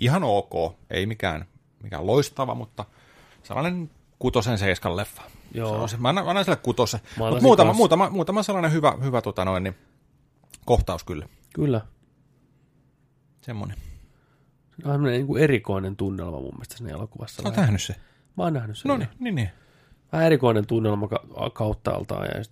ihan 0.00 0.24
ok, 0.24 0.52
ei 0.90 1.06
mikään, 1.06 1.44
mikään 1.82 2.06
loistava, 2.06 2.54
mutta 2.54 2.84
sellainen 3.48 3.90
kutosen 4.18 4.58
seiskan 4.58 4.96
leffa. 4.96 5.22
Joo. 5.54 5.70
Sanoisin. 5.72 6.02
Mä 6.02 6.08
annan, 6.08 6.24
mä 6.24 6.30
annan 6.30 6.44
sille 6.44 6.56
kutosen. 6.56 7.00
Mä 7.18 7.28
Mutta 7.30 7.42
muutama, 7.42 7.72
muutama, 7.72 8.10
muutama 8.10 8.42
sellainen 8.42 8.72
hyvä, 8.72 8.94
hyvä 9.02 9.22
tota 9.22 9.44
noin, 9.44 9.62
niin, 9.62 9.74
kohtaus 10.64 11.04
kyllä. 11.04 11.28
Kyllä. 11.54 11.80
Semmoinen. 13.40 13.76
Se 14.82 14.88
on 14.88 15.02
niin 15.02 15.26
kuin 15.26 15.42
erikoinen 15.42 15.96
tunnelma 15.96 16.40
mun 16.40 16.52
mielestä 16.54 16.76
siinä 16.76 16.92
elokuvassa. 16.92 17.42
Oot 17.44 17.56
nähnyt 17.56 17.82
se? 17.82 17.96
Mä 18.36 18.44
oon 18.44 18.52
nähnyt 18.52 18.78
sen. 18.78 18.88
No 18.88 18.96
niin, 18.96 19.08
niin, 19.18 19.34
niin. 19.34 19.50
Vähän 20.12 20.26
erikoinen 20.26 20.66
tunnelma 20.66 21.08
ka- 21.08 21.50
kauttaaltaan 21.52 22.24
ja 22.24 22.44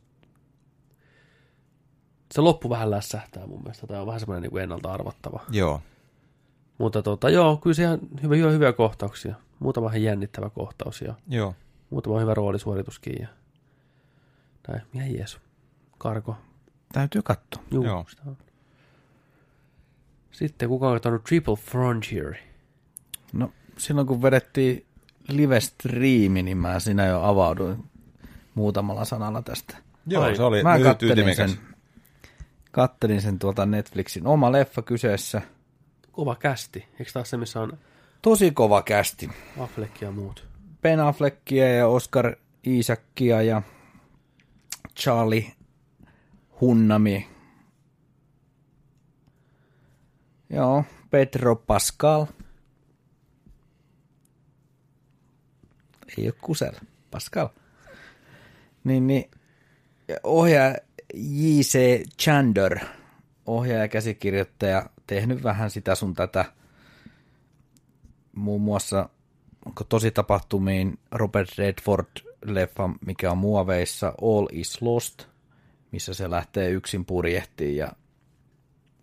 se 2.35 2.41
loppu 2.41 2.71
vähän 2.71 2.91
lässähtää 2.91 3.47
mun 3.47 3.63
mielestä. 3.63 3.87
Tämä 3.87 4.01
on 4.01 4.07
vähän 4.07 4.21
semmoinen 4.21 4.51
niin 4.51 4.63
ennalta 4.63 4.93
arvattava. 4.93 5.41
Joo. 5.51 5.81
Mutta 6.79 7.03
tota, 7.03 7.31
joo, 7.31 7.57
kyllä 7.57 7.75
se 7.75 7.83
ihan 7.83 7.99
hyvä, 8.23 8.37
hyvä, 8.37 8.51
hyviä 8.51 8.73
kohtauksia. 8.73 9.35
Muutama 9.59 9.89
ihan 9.89 10.03
jännittävä 10.03 10.51
kohtaus 10.51 11.01
ja 11.01 11.15
Joo. 11.29 11.55
muutama 11.91 12.21
hyvä 12.21 12.35
roolisuorituskin. 12.35 13.17
Ja... 13.21 13.29
Näin, 14.69 14.83
ihan 14.95 15.15
jees. 15.15 15.39
Karko. 15.99 16.37
Täytyy 16.93 17.23
katsoa. 17.23 17.63
Juu, 17.71 17.85
Joo. 17.85 18.05
sitä 18.09 18.23
on. 18.27 18.37
Sitten 20.31 20.69
kuka 20.69 20.89
on 20.89 20.95
katsonut 20.95 21.25
Triple 21.25 21.57
Frontier? 21.57 22.35
No, 23.33 23.51
silloin 23.79 24.07
kun 24.07 24.23
vedettiin 24.23 24.87
live-striimi, 25.29 26.43
niin 26.43 26.59
mä 26.59 26.81
siinä 26.81 27.07
jo 27.07 27.23
avauduin 27.23 27.85
muutamalla 28.55 29.05
sanalla 29.05 29.43
tästä. 29.43 29.77
Joo, 30.07 30.23
Ai, 30.23 30.37
se 30.37 30.43
oli 30.43 30.63
Mä 30.63 30.79
lyhyt 30.79 30.99
kattelin 30.99 31.37
sen, 31.37 31.51
kattelin 32.71 33.23
sen 33.23 33.39
tuolta 33.39 33.67
Netflixin 33.67 34.27
oma 34.27 34.53
leffa 34.53 34.83
kyseessä. 34.83 35.43
Kova 36.13 36.37
kästi. 36.37 36.89
Eikö 36.99 37.13
taas 37.13 37.31
se, 37.31 37.37
missä 37.37 37.61
on 37.61 37.79
Tosi 38.27 38.51
kova 38.51 38.83
kästi. 38.83 39.31
Affleck 39.59 40.01
ja 40.01 40.11
muut? 40.11 40.49
Ben 40.83 41.01
Affleckia 41.01 41.69
ja 41.69 41.89
Oscar 41.89 42.37
Isaacia 42.65 43.43
ja 43.43 43.63
Charlie 44.99 45.53
Hunnami. 46.61 47.29
Joo, 50.51 50.85
Pedro 51.11 51.57
Pascal. 51.57 52.27
Ei 56.19 56.27
ole 56.27 56.35
kusel. 56.41 56.75
Pascal. 57.11 57.49
Niin, 58.85 59.07
niin 59.07 59.31
ohjaaja 60.23 60.77
J.C. 61.15 62.03
Chander, 62.23 62.79
ohjaaja 63.47 63.83
ja 63.83 63.89
käsikirjoittaja, 63.89 64.91
tehnyt 65.07 65.43
vähän 65.43 65.71
sitä 65.71 65.95
sun 65.95 66.15
tätä, 66.15 66.45
muun 68.37 68.61
muassa 68.61 69.09
onko 69.67 69.85
tosi 69.85 70.11
tapahtumiin 70.11 70.99
Robert 71.13 71.51
Redford-leffa, 71.59 72.99
mikä 73.07 73.31
on 73.31 73.39
muoveissa 73.39 74.15
All 74.23 74.47
is 74.53 74.83
Lost, 74.83 75.25
missä 75.93 76.15
se 76.15 76.31
lähtee 76.31 76.71
yksin 76.71 77.05
purjehtiin 77.05 77.77
ja 77.77 77.93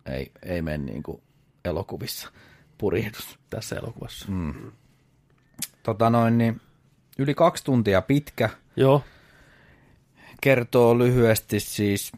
ei, 0.05 0.31
ei 0.43 0.61
mene 0.61 0.77
niin 0.77 1.03
kuin 1.03 1.22
elokuvissa 1.65 2.31
purjehdus. 2.77 3.39
Tässä 3.49 3.76
elokuvassa. 3.76 4.26
Mm. 4.31 4.72
Tota 5.84 6.10
noin, 6.10 6.38
niin 6.38 6.61
yli 7.18 7.34
kaksi 7.34 7.64
tuntia 7.64 8.01
pitkä, 8.01 8.49
Joo, 8.76 9.03
kertoo 10.41 10.97
lyhyesti 10.97 11.60
siis 11.60 12.11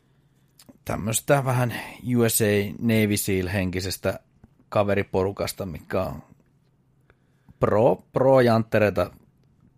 tämmöistä 0.85 1.45
vähän 1.45 1.73
USA 2.17 2.45
Navy 2.79 3.17
SEAL-henkisestä 3.17 4.19
kaveriporukasta, 4.69 5.65
mikä 5.65 6.03
on 6.03 6.23
pro, 7.59 8.03
pro 8.13 8.41
janttereita 8.41 9.11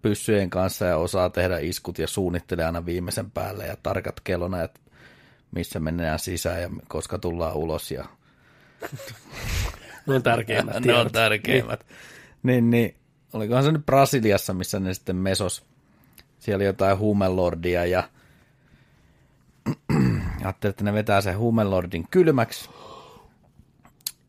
pyssyjen 0.02 0.50
kanssa 0.50 0.86
ja 0.86 0.98
osaa 0.98 1.30
tehdä 1.30 1.58
iskut 1.58 2.00
ja 2.00 2.08
suunnittelee 2.08 2.66
aina 2.66 2.86
viimeisen 2.86 3.32
päälle 3.32 3.66
ja 3.66 3.78
tarkat 3.84 4.20
kellonajat, 4.20 4.82
missä 5.52 5.80
mennään 5.80 6.20
sisään 6.20 6.62
ja 6.62 6.70
koska 6.88 7.18
tullaan 7.18 7.56
ulos 7.56 7.92
ja 7.92 8.06
ne 10.08 10.14
on 10.16 10.24
tärkeimmät 10.24 10.86
ne 10.86 10.94
on 10.94 11.12
tärkeimmät. 11.12 11.86
Niin, 12.44 12.70
niin, 12.70 12.96
olikohan 13.34 13.64
se 13.64 13.72
nyt 13.72 13.86
Brasiliassa, 13.86 14.54
missä 14.54 14.80
ne 14.80 14.94
sitten 14.94 15.16
mesos. 15.16 15.66
Siellä 16.40 16.58
oli 16.58 16.66
jotain 16.66 16.98
huumelordia 16.98 17.86
ja 17.86 18.10
ajattelin, 20.44 20.70
että 20.72 20.84
ne 20.84 20.94
vetää 20.94 21.22
sen 21.22 21.38
huumelordin 21.38 22.08
kylmäksi 22.12 22.70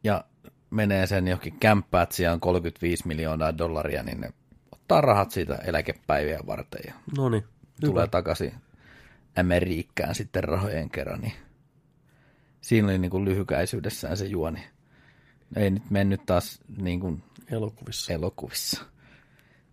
ja 0.04 0.24
menee 0.70 1.06
sen 1.06 1.28
johonkin 1.28 1.56
kämppään, 1.60 2.02
että 2.02 2.14
siellä 2.14 2.34
on 2.34 2.40
35 2.40 3.08
miljoonaa 3.08 3.58
dollaria, 3.58 4.02
niin 4.02 4.20
ne 4.20 4.30
ottaa 4.72 5.00
rahat 5.00 5.30
siitä 5.30 5.54
eläkepäiviä 5.54 6.40
varten 6.46 6.80
ja 6.86 6.94
No 7.16 7.28
niin. 7.28 7.44
tulee 7.80 8.06
takaisin 8.06 8.52
Amerikkaan 9.40 10.14
sitten 10.14 10.44
rahojen 10.44 10.90
kerran, 10.90 11.20
niin 11.20 11.32
siinä 12.60 12.88
oli 12.88 12.98
niin 12.98 13.10
kuin 13.10 13.24
lyhykäisyydessään 13.24 14.16
se 14.16 14.24
juoni. 14.26 14.60
Ei 15.56 15.70
nyt 15.70 15.90
mennyt 15.90 16.26
taas 16.26 16.60
niin 16.82 17.00
kuin 17.00 17.22
Elokuvissa. 17.50 18.12
elokuvissa. 18.12 18.84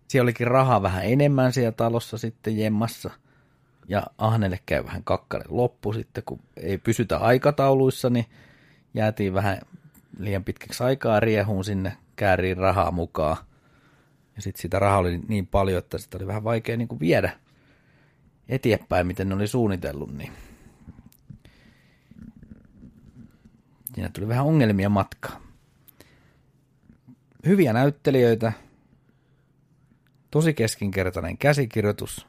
Siellä 0.08 0.26
olikin 0.26 0.46
rahaa 0.46 0.82
vähän 0.82 1.04
enemmän 1.04 1.52
siellä 1.52 1.72
talossa 1.72 2.18
sitten 2.18 2.58
jemmassa. 2.58 3.10
Ja 3.88 4.02
Ahnelle 4.18 4.58
käy 4.66 4.84
vähän 4.84 5.04
kakkanen 5.04 5.46
loppu 5.50 5.92
sitten, 5.92 6.22
kun 6.26 6.40
ei 6.56 6.78
pysytä 6.78 7.18
aikatauluissa, 7.18 8.10
niin 8.10 8.26
jäätiin 8.94 9.34
vähän 9.34 9.58
liian 10.18 10.44
pitkäksi 10.44 10.84
aikaa 10.84 11.20
riehuun 11.20 11.64
sinne, 11.64 11.96
kääriin 12.16 12.56
rahaa 12.56 12.90
mukaan. 12.90 13.36
Ja 14.36 14.42
sitten 14.42 14.62
sitä 14.62 14.78
rahaa 14.78 14.98
oli 14.98 15.18
niin 15.28 15.46
paljon, 15.46 15.78
että 15.78 15.98
sitä 15.98 16.18
oli 16.18 16.26
vähän 16.26 16.44
vaikea 16.44 16.76
niin 16.76 16.88
kuin 16.88 17.00
viedä 17.00 17.38
eteenpäin, 18.48 19.06
miten 19.06 19.28
ne 19.28 19.34
oli 19.34 19.46
suunnitellut. 19.46 20.16
Niin. 20.16 20.32
Siinä 23.94 24.10
tuli 24.12 24.28
vähän 24.28 24.46
ongelmia 24.46 24.88
matkaa 24.88 25.46
hyviä 27.46 27.72
näyttelijöitä, 27.72 28.52
tosi 30.30 30.54
keskinkertainen 30.54 31.38
käsikirjoitus, 31.38 32.26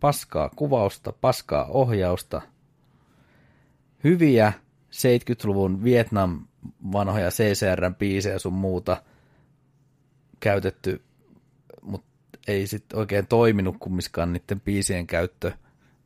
paskaa 0.00 0.50
kuvausta, 0.56 1.12
paskaa 1.12 1.64
ohjausta, 1.64 2.42
hyviä 4.04 4.52
70-luvun 4.90 5.84
Vietnam 5.84 6.46
vanhoja 6.92 7.28
CCR-biisejä 7.30 8.38
sun 8.38 8.52
muuta 8.52 9.02
käytetty, 10.40 11.02
mutta 11.82 12.08
ei 12.48 12.66
sitten 12.66 12.98
oikein 12.98 13.26
toiminut 13.26 13.76
kummiskaan 13.80 14.32
niiden 14.32 14.60
biisien 14.60 15.06
käyttö. 15.06 15.52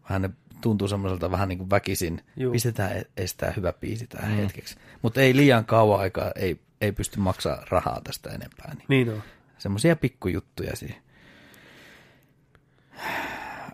Vähän 0.08 0.22
ne 0.22 0.30
tuntuu 0.60 0.88
semmoiselta 0.88 1.30
vähän 1.30 1.48
niin 1.48 1.58
kuin 1.58 1.70
väkisin. 1.70 2.20
Juu. 2.36 2.52
Pistetään 2.52 2.96
e- 2.96 3.06
estää 3.16 3.52
hyvä 3.56 3.72
biisi 3.72 4.06
tähän 4.06 4.30
mm. 4.30 4.36
hetkeksi. 4.36 4.76
Mutta 5.02 5.20
ei 5.20 5.36
liian 5.36 5.64
kauan 5.64 6.00
aikaa, 6.00 6.32
ei, 6.36 6.60
ei 6.80 6.92
pysty 6.92 7.20
maksaa 7.20 7.64
rahaa 7.70 8.00
tästä 8.04 8.30
enempää. 8.30 8.74
Niin 8.74 8.84
Niin 8.88 9.08
on. 9.10 9.22
semmoisia 9.58 9.96
pikkujuttuja 9.96 10.76
siihen. 10.76 11.02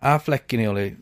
Affleckini 0.01 0.69
oli 0.69 0.97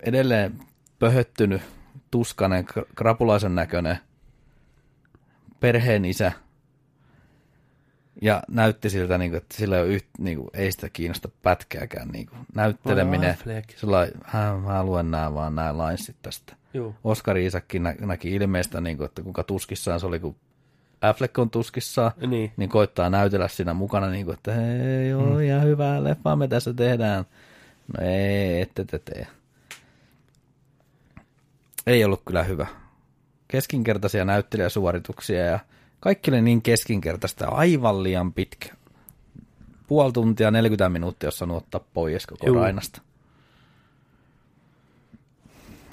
edelleen 0.00 0.58
pöhöttynyt, 0.98 1.62
tuskanen, 2.10 2.64
kra- 2.64 2.86
krapulaisen 2.96 3.54
näköinen 3.54 3.98
perheen 5.66 6.04
isä. 6.04 6.32
Ja 8.22 8.42
näytti 8.48 8.90
siltä, 8.90 9.18
niin 9.18 9.30
kuin, 9.30 9.38
että 9.38 9.56
sillä 9.56 9.76
ei, 9.76 9.82
ole 9.82 9.90
yht, 9.90 10.06
niin 10.18 10.38
kuin, 10.38 10.50
ei 10.54 10.72
sitä 10.72 10.88
kiinnosta 10.90 11.28
pätkääkään. 11.42 12.08
Niin 12.08 12.26
kuin, 12.26 12.38
näytteleminen. 12.54 13.36
Sillä 13.76 14.08
hän, 14.24 14.60
mä 14.60 14.84
luen 14.84 15.10
nämä 15.10 15.34
vaan 15.34 15.54
nämä 15.54 15.74
linesit 15.78 16.16
tästä. 16.22 16.56
Joo. 16.74 16.94
Oskar 17.04 17.36
Isakki 17.36 17.78
nä- 17.78 17.94
näki 18.00 18.34
ilmeistä, 18.34 18.80
niin 18.80 18.96
kuin, 18.96 19.04
että 19.04 19.22
kuinka 19.22 19.42
tuskissaan 19.42 20.00
se 20.00 20.06
oli, 20.06 20.20
kun 20.20 20.36
Affleck 21.00 21.38
on 21.38 21.50
tuskissaan, 21.50 22.12
Niin. 22.26 22.52
niin 22.56 22.70
koittaa 22.70 23.10
näytellä 23.10 23.48
siinä 23.48 23.74
mukana, 23.74 24.10
niin 24.10 24.24
kuin, 24.24 24.34
että 24.34 24.52
hei, 24.52 25.08
joo, 25.08 25.34
mm. 25.34 25.40
ihan 25.40 25.62
hyvää 25.62 26.04
leffaa 26.04 26.36
me 26.36 26.48
tässä 26.48 26.74
tehdään. 26.74 27.24
No 27.98 28.06
ei, 28.06 28.60
ette 28.60 28.84
te 28.84 28.98
tee. 28.98 29.26
Ei 31.86 32.04
ollut 32.04 32.22
kyllä 32.24 32.42
hyvä. 32.42 32.66
Keskinkertaisia 33.48 34.24
näyttelijäsuorituksia 34.24 35.44
ja 35.44 35.58
kaikki 36.00 36.30
oli 36.30 36.42
niin 36.42 36.62
keskinkertaista 36.62 37.44
ja 37.44 37.50
aivan 37.50 38.02
liian 38.02 38.32
pitkä. 38.32 38.74
Puoli 39.86 40.12
tuntia, 40.12 40.50
40 40.50 40.88
minuuttia, 40.88 41.26
jos 41.26 41.38
sanoo 41.38 41.56
ottaa 41.56 41.80
pois 41.94 42.26
koko 42.26 42.46
Juu. 42.46 42.56
Rainasta. 42.56 43.02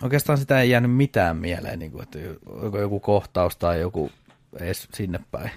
Oikeastaan 0.01 0.37
sitä 0.37 0.61
ei 0.61 0.69
jäänyt 0.69 0.91
mitään 0.91 1.37
mieleen, 1.37 1.79
niin 1.79 1.91
kuin, 1.91 2.03
että 2.03 2.19
joku, 2.19 2.77
joku 2.77 2.99
kohtaus 2.99 3.57
tai 3.57 3.79
joku 3.79 4.11
edes 4.59 4.87
sinne 4.93 5.19
päin. 5.31 5.51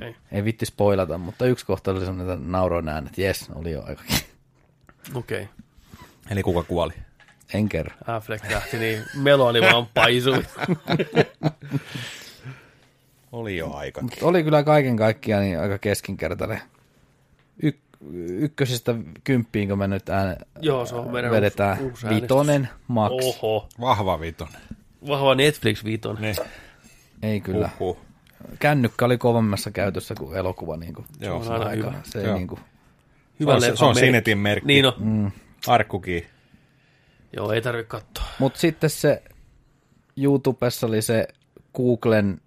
Ei. 0.00 0.16
Ei 0.32 0.44
vitti 0.44 0.66
spoilata, 0.66 1.18
mutta 1.18 1.46
yksi 1.46 1.66
kohta 1.66 1.90
oli 1.90 2.00
sellainen, 2.00 2.30
että 2.30 2.50
nauroin 2.50 2.88
äänet, 2.88 3.10
että 3.10 3.20
jes, 3.20 3.50
oli 3.54 3.72
jo 3.72 3.82
aikakin. 3.86 4.16
Okei. 5.14 5.48
Eli 6.30 6.42
kuka 6.42 6.62
kuoli? 6.62 6.92
En 7.54 7.68
kerro. 7.68 7.92
Affleck 8.06 8.50
lähti, 8.50 8.78
niin 8.78 9.02
meloni 9.14 9.60
vaan 9.60 9.86
paisui. 9.94 10.42
Oli 13.32 13.56
jo 13.56 13.70
aika. 13.72 14.02
Mutta 14.02 14.26
oli 14.26 14.44
kyllä 14.44 14.62
kaiken 14.62 14.96
kaikkiaan 14.96 15.42
niin 15.42 15.60
aika 15.60 15.78
keskinkertainen. 15.78 16.60
Y- 17.62 17.72
ykkösestä 18.28 18.94
kymppiin, 19.24 19.68
kun 19.68 19.78
me 19.78 19.88
nyt 19.88 20.08
ääne, 20.08 20.36
Joo, 20.60 20.86
se 20.86 20.94
on 20.94 21.12
vedetään 21.12 21.78
uusi- 21.80 22.06
uusi 22.06 22.08
vitonen 22.08 22.68
max. 22.88 23.12
Oho. 23.42 23.68
Vahva 23.80 24.20
vitonen. 24.20 24.60
Vahva 25.08 25.34
Netflix 25.34 25.84
viiton. 25.84 26.16
Niin. 26.20 26.36
Ei 27.22 27.40
kyllä. 27.40 27.70
Uhuh. 27.80 27.98
Kännykkä 28.58 29.04
oli 29.04 29.18
kovemmassa 29.18 29.70
käytössä 29.70 30.14
kuin 30.18 30.36
elokuva. 30.36 30.76
Niin 30.76 30.94
kuin, 30.94 31.06
Joo, 31.20 31.44
Se 31.44 31.50
on 31.52 31.60
aina 31.62 31.70
hyvä. 31.70 31.92
Se 32.02 32.22
Joo. 32.22 32.34
niin 32.36 32.46
kuin, 32.48 32.60
Hyvä 33.40 33.60
se 33.60 33.70
on, 33.70 33.76
se 33.76 33.84
on 33.84 33.88
merkki. 33.90 34.06
Sinetin 34.06 34.38
merkki. 34.38 34.66
Niin 34.66 34.86
on. 34.86 34.92
mm. 34.98 35.30
Arkkukin. 35.66 36.26
Joo, 37.36 37.52
ei 37.52 37.62
tarvitse 37.62 37.88
katsoa. 37.88 38.24
Mutta 38.38 38.58
sitten 38.58 38.90
se 38.90 39.22
YouTubessa 40.16 40.86
oli 40.86 41.02
se 41.02 41.28
Googlen, 41.74 42.40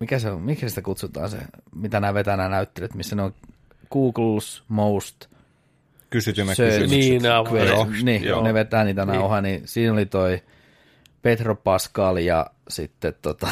mikä 0.00 0.18
se 0.18 0.30
on, 0.30 0.42
mikä 0.42 0.68
sitä 0.68 0.82
kutsutaan 0.82 1.30
se, 1.30 1.38
mitä 1.74 2.00
nämä 2.00 2.14
vetää 2.14 2.36
nämä 2.36 2.48
näyttelijät, 2.48 2.94
missä 2.94 3.16
ne 3.16 3.22
on 3.22 3.34
Google's 3.94 4.62
most 4.68 5.26
Kysytymme 6.10 6.54
Se- 6.54 6.66
kysymykset. 6.66 6.98
Niin, 6.98 7.22
nämä 7.22 7.34
Joo, 7.68 7.86
niin, 8.02 8.24
joo. 8.24 8.42
ne 8.42 8.54
vetää 8.54 8.84
niitä 8.84 9.04
Niin. 9.06 9.14
nauhaa, 9.18 9.40
niin 9.40 9.62
siinä 9.64 9.92
oli 9.92 10.06
toi 10.06 10.42
Petro 11.22 11.54
Pascal 11.56 12.16
ja 12.16 12.46
sitten 12.68 13.14
tota, 13.22 13.48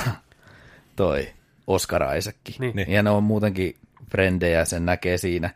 toi 0.96 1.28
Oscar 1.66 2.16
Isaacki. 2.16 2.56
Niin. 2.58 2.76
Niin. 2.76 2.90
Ja 2.90 3.02
ne 3.02 3.10
on 3.10 3.22
muutenkin 3.22 3.76
frendejä, 4.10 4.64
sen 4.64 4.86
näkee 4.86 5.18
siinä. 5.18 5.50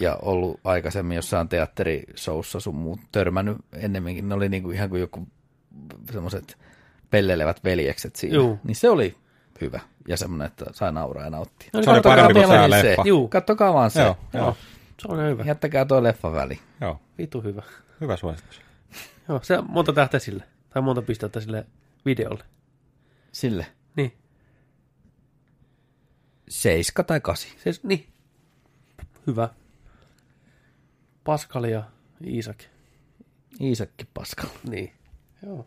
Ja 0.00 0.16
ollut 0.22 0.60
aikaisemmin 0.64 1.16
jossain 1.16 1.48
teatterishowssa 1.48 2.60
sun 2.60 2.74
muut 2.74 3.00
törmännyt 3.12 3.56
ennemminkin. 3.72 4.28
Ne 4.28 4.34
oli 4.34 4.48
niinku 4.48 4.70
ihan 4.70 4.88
kuin 4.90 5.00
joku 5.00 5.28
semmoiset 6.12 6.58
pellelevät 7.10 7.64
veljekset 7.64 8.16
siinä. 8.16 8.34
Juu. 8.36 8.58
Niin 8.64 8.76
se 8.76 8.90
oli 8.90 9.16
hyvä 9.60 9.80
ja 10.08 10.16
semmoinen, 10.16 10.46
että 10.46 10.64
sai 10.72 10.92
nauraa 10.92 11.24
ja 11.24 11.30
nauttia. 11.30 11.70
No 11.72 11.78
niin, 11.80 11.84
Se 11.84 11.90
oli 11.90 12.00
parempi 12.00 12.34
kuin 12.34 12.48
tämä 12.48 12.68
niin 12.68 12.80
se. 12.80 12.86
leffa. 12.88 13.02
Juu, 13.06 13.28
Kattokaa 13.28 13.74
vaan 13.74 13.90
se. 13.90 14.02
Joo, 14.02 14.16
joo. 14.32 14.44
joo, 14.44 14.56
Se 15.02 15.08
on 15.08 15.18
hyvä. 15.30 15.44
Jättäkää 15.44 15.84
toi 15.84 16.02
leffa 16.02 16.32
väliin. 16.32 16.60
joo. 16.80 17.00
Vitu 17.18 17.40
hyvä. 17.42 17.62
Hyvä 18.00 18.16
suositus. 18.16 18.60
Joo, 19.28 19.40
se 19.42 19.58
on 19.58 19.64
monta 19.70 19.92
tähteä 19.92 20.20
sille. 20.20 20.44
Tai 20.70 20.82
monta 20.82 21.02
pistettä 21.02 21.40
sille 21.40 21.66
videolle. 22.04 22.44
Sille. 23.32 23.66
Niin. 23.96 24.12
Seiska 26.48 27.04
tai 27.04 27.20
kasi. 27.20 27.48
Se, 27.64 27.70
niin. 27.82 28.06
Hyvä. 29.26 29.48
Pascal 31.28 31.64
ja 31.64 31.82
Iisak. 32.26 32.58
Iisakki 33.60 34.08
paskalla. 34.14 34.54
Niin. 34.68 34.92
Joo. 35.46 35.66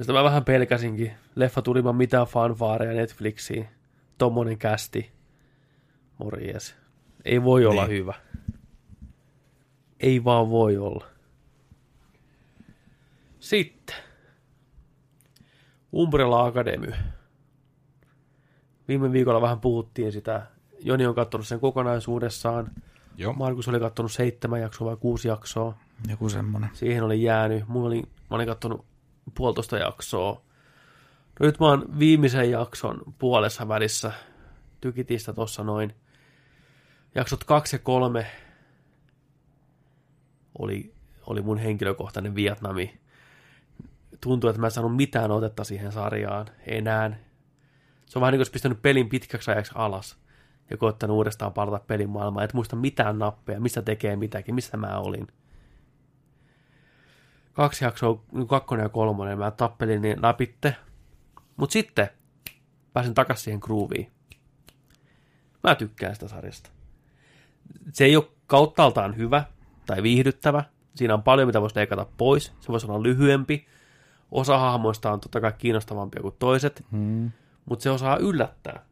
Sitä 0.00 0.12
mä 0.12 0.24
vähän 0.24 0.44
pelkäsinkin. 0.44 1.12
Leffa 1.34 1.62
tuli 1.62 1.78
ilman 1.78 1.96
mitään 1.96 2.26
fanfaareja 2.26 2.92
Netflixiin. 2.92 3.68
Tommonen 4.18 4.58
kästi. 4.58 5.12
Morjes. 6.18 6.74
Ei 7.24 7.42
voi 7.44 7.60
niin. 7.60 7.68
olla 7.68 7.86
hyvä. 7.86 8.14
Ei 10.00 10.24
vaan 10.24 10.50
voi 10.50 10.76
olla. 10.76 11.06
Sitten. 13.38 13.96
Umbrella 15.92 16.44
Academy. 16.44 16.92
Viime 18.88 19.12
viikolla 19.12 19.40
vähän 19.40 19.60
puhuttiin 19.60 20.12
sitä. 20.12 20.46
Joni 20.80 21.06
on 21.06 21.14
katsonut 21.14 21.46
sen 21.46 21.60
kokonaisuudessaan. 21.60 22.70
Joo. 23.18 23.32
Markus 23.32 23.68
oli 23.68 23.80
katsonut 23.80 24.12
seitsemän 24.12 24.60
jaksoa 24.60 24.88
vai 24.88 24.96
kuusi 24.96 25.28
jaksoa. 25.28 25.74
Joku 26.08 26.28
semmonen. 26.28 26.70
Siihen 26.72 27.02
oli 27.02 27.22
jäänyt. 27.22 27.68
Mulla 27.68 27.86
oli, 27.86 28.02
mä 28.02 28.36
olin 28.36 28.46
katsonut 28.46 28.84
puolitoista 29.34 29.78
jaksoa. 29.78 30.42
No 31.40 31.46
nyt 31.46 31.60
mä 31.60 31.66
oon 31.66 31.98
viimeisen 31.98 32.50
jakson 32.50 33.02
puolessa 33.18 33.68
välissä. 33.68 34.12
Tykitistä 34.80 35.32
tossa 35.32 35.64
noin. 35.64 35.94
Jaksot 37.14 37.44
kaksi 37.44 37.76
ja 37.76 37.80
kolme 37.80 38.26
oli, 40.58 40.94
oli 41.26 41.42
mun 41.42 41.58
henkilökohtainen 41.58 42.34
Vietnami. 42.34 43.00
Tuntuu, 44.20 44.50
että 44.50 44.60
mä 44.60 44.66
en 44.66 44.70
saanut 44.70 44.96
mitään 44.96 45.30
otetta 45.30 45.64
siihen 45.64 45.92
sarjaan 45.92 46.46
enää. 46.66 47.18
Se 48.06 48.18
on 48.18 48.20
vähän 48.20 48.32
niin 48.32 48.38
kuin 48.38 48.40
olisi 48.40 48.52
pistänyt 48.52 48.82
pelin 48.82 49.08
pitkäksi 49.08 49.50
ajaksi 49.50 49.72
alas 49.74 50.25
ja 50.70 50.76
koittanut 50.76 51.16
uudestaan 51.16 51.52
palata 51.52 51.84
pelin 51.86 52.10
maailmaan. 52.10 52.44
Et 52.44 52.54
muista 52.54 52.76
mitään 52.76 53.18
nappeja, 53.18 53.60
missä 53.60 53.82
tekee 53.82 54.16
mitäkin, 54.16 54.54
missä 54.54 54.76
mä 54.76 54.98
olin. 54.98 55.26
Kaksi 57.52 57.84
jaksoa, 57.84 58.22
kakkonen 58.48 58.82
ja 58.82 58.88
kolmonen, 58.88 59.38
mä 59.38 59.50
tappelin 59.50 60.02
niin 60.02 60.22
läpitte. 60.22 60.76
Mut 61.56 61.70
sitten 61.70 62.08
pääsin 62.92 63.14
takaisin 63.14 63.44
siihen 63.44 63.60
grooviin. 63.62 64.10
Mä 65.62 65.74
tykkään 65.74 66.14
sitä 66.14 66.28
sarjasta. 66.28 66.70
Se 67.92 68.04
ei 68.04 68.16
ole 68.16 68.28
kauttaaltaan 68.46 69.16
hyvä 69.16 69.44
tai 69.86 70.02
viihdyttävä. 70.02 70.64
Siinä 70.94 71.14
on 71.14 71.22
paljon, 71.22 71.48
mitä 71.48 71.60
voisi 71.60 71.76
leikata 71.76 72.06
pois. 72.16 72.52
Se 72.60 72.68
voisi 72.68 72.86
olla 72.86 73.02
lyhyempi. 73.02 73.66
Osa 74.30 74.58
hahmoista 74.58 75.12
on 75.12 75.20
totta 75.20 75.40
kai 75.40 75.52
kiinnostavampia 75.58 76.22
kuin 76.22 76.34
toiset, 76.38 76.84
Hmm. 76.90 77.30
mutta 77.64 77.82
se 77.82 77.90
osaa 77.90 78.16
yllättää. 78.16 78.84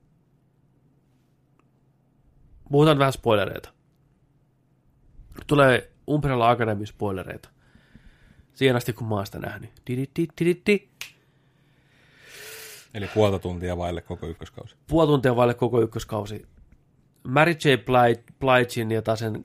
Puhutaan 2.70 2.98
vähän 2.98 3.12
spoilereita. 3.12 3.72
Tulee 5.46 5.90
Umbrella 6.08 6.50
Academy 6.50 6.86
spoilereita. 6.86 7.48
Siihen 8.54 8.76
asti, 8.76 8.92
kun 8.92 9.08
mä 9.08 9.14
oon 9.14 9.26
sitä 9.26 9.38
nähnyt. 9.38 9.70
Di-di-di-di-di. 9.86 10.88
Eli 12.94 13.08
puolta 13.14 13.38
tuntia 13.38 13.76
vaille 13.76 14.00
koko 14.00 14.26
ykköskausi. 14.26 14.76
Puoli 14.86 15.06
tuntia 15.06 15.36
vaille 15.36 15.54
koko 15.54 15.80
ykköskausi. 15.80 16.46
Mary 17.24 17.52
J. 17.52 17.76
Blige, 17.84 18.24
Bligein 18.38 18.90
ja 18.90 19.02
taas 19.02 19.18
sen 19.18 19.44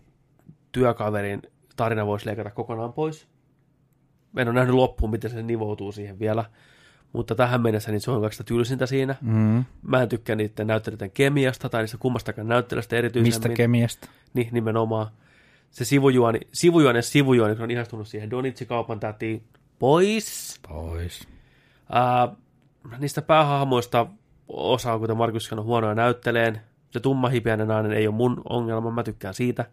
työkaverin 0.71 1.41
tarina 1.75 2.05
voisi 2.05 2.25
leikata 2.25 2.51
kokonaan 2.51 2.93
pois. 2.93 3.27
En 4.37 4.47
ole 4.47 4.55
nähnyt 4.55 4.75
loppuun, 4.75 5.11
miten 5.11 5.31
se 5.31 5.43
nivoutuu 5.43 5.91
siihen 5.91 6.19
vielä. 6.19 6.45
Mutta 7.13 7.35
tähän 7.35 7.61
mennessä 7.61 7.91
niin 7.91 8.01
se 8.01 8.11
on 8.11 8.21
kaikista 8.21 8.43
tylsintä 8.43 8.85
siinä. 8.85 9.15
Mm. 9.21 9.65
Mä 9.81 10.01
en 10.01 10.09
tykkää 10.09 10.35
niiden 10.35 10.67
näyttelijöiden 10.67 11.11
kemiasta 11.11 11.69
tai 11.69 11.81
niistä 11.81 11.97
kummastakaan 11.97 12.47
näyttelijästä 12.47 12.95
erityisemmin. 12.95 13.27
Mistä 13.33 13.49
kemiasta? 13.49 14.07
Niin, 14.33 14.49
nimenomaan. 14.51 15.07
Se 15.71 15.85
sivujuoni, 15.85 16.39
sivujuoni, 16.51 17.01
sivujuoni, 17.01 17.55
kun 17.55 17.63
on 17.63 17.71
ihastunut 17.71 18.07
siihen 18.07 18.29
Donitsi-kaupan 18.31 18.99
tätiin 18.99 19.43
pois. 19.79 20.59
Pois. 20.67 21.27
Ää, 21.91 22.27
niistä 22.97 23.21
päähahmoista 23.21 24.05
osa 24.47 24.93
on, 24.93 24.99
kuten 24.99 25.17
Markus 25.17 25.45
sanoi, 25.45 25.65
huonoja 25.65 25.95
näytteleen. 25.95 26.61
Se 26.91 26.99
tummahipiäinen 26.99 27.67
nainen 27.67 27.91
ei 27.91 28.07
ole 28.07 28.15
mun 28.15 28.41
ongelma, 28.49 28.91
mä 28.91 29.03
tykkään 29.03 29.33
siitä. 29.33 29.65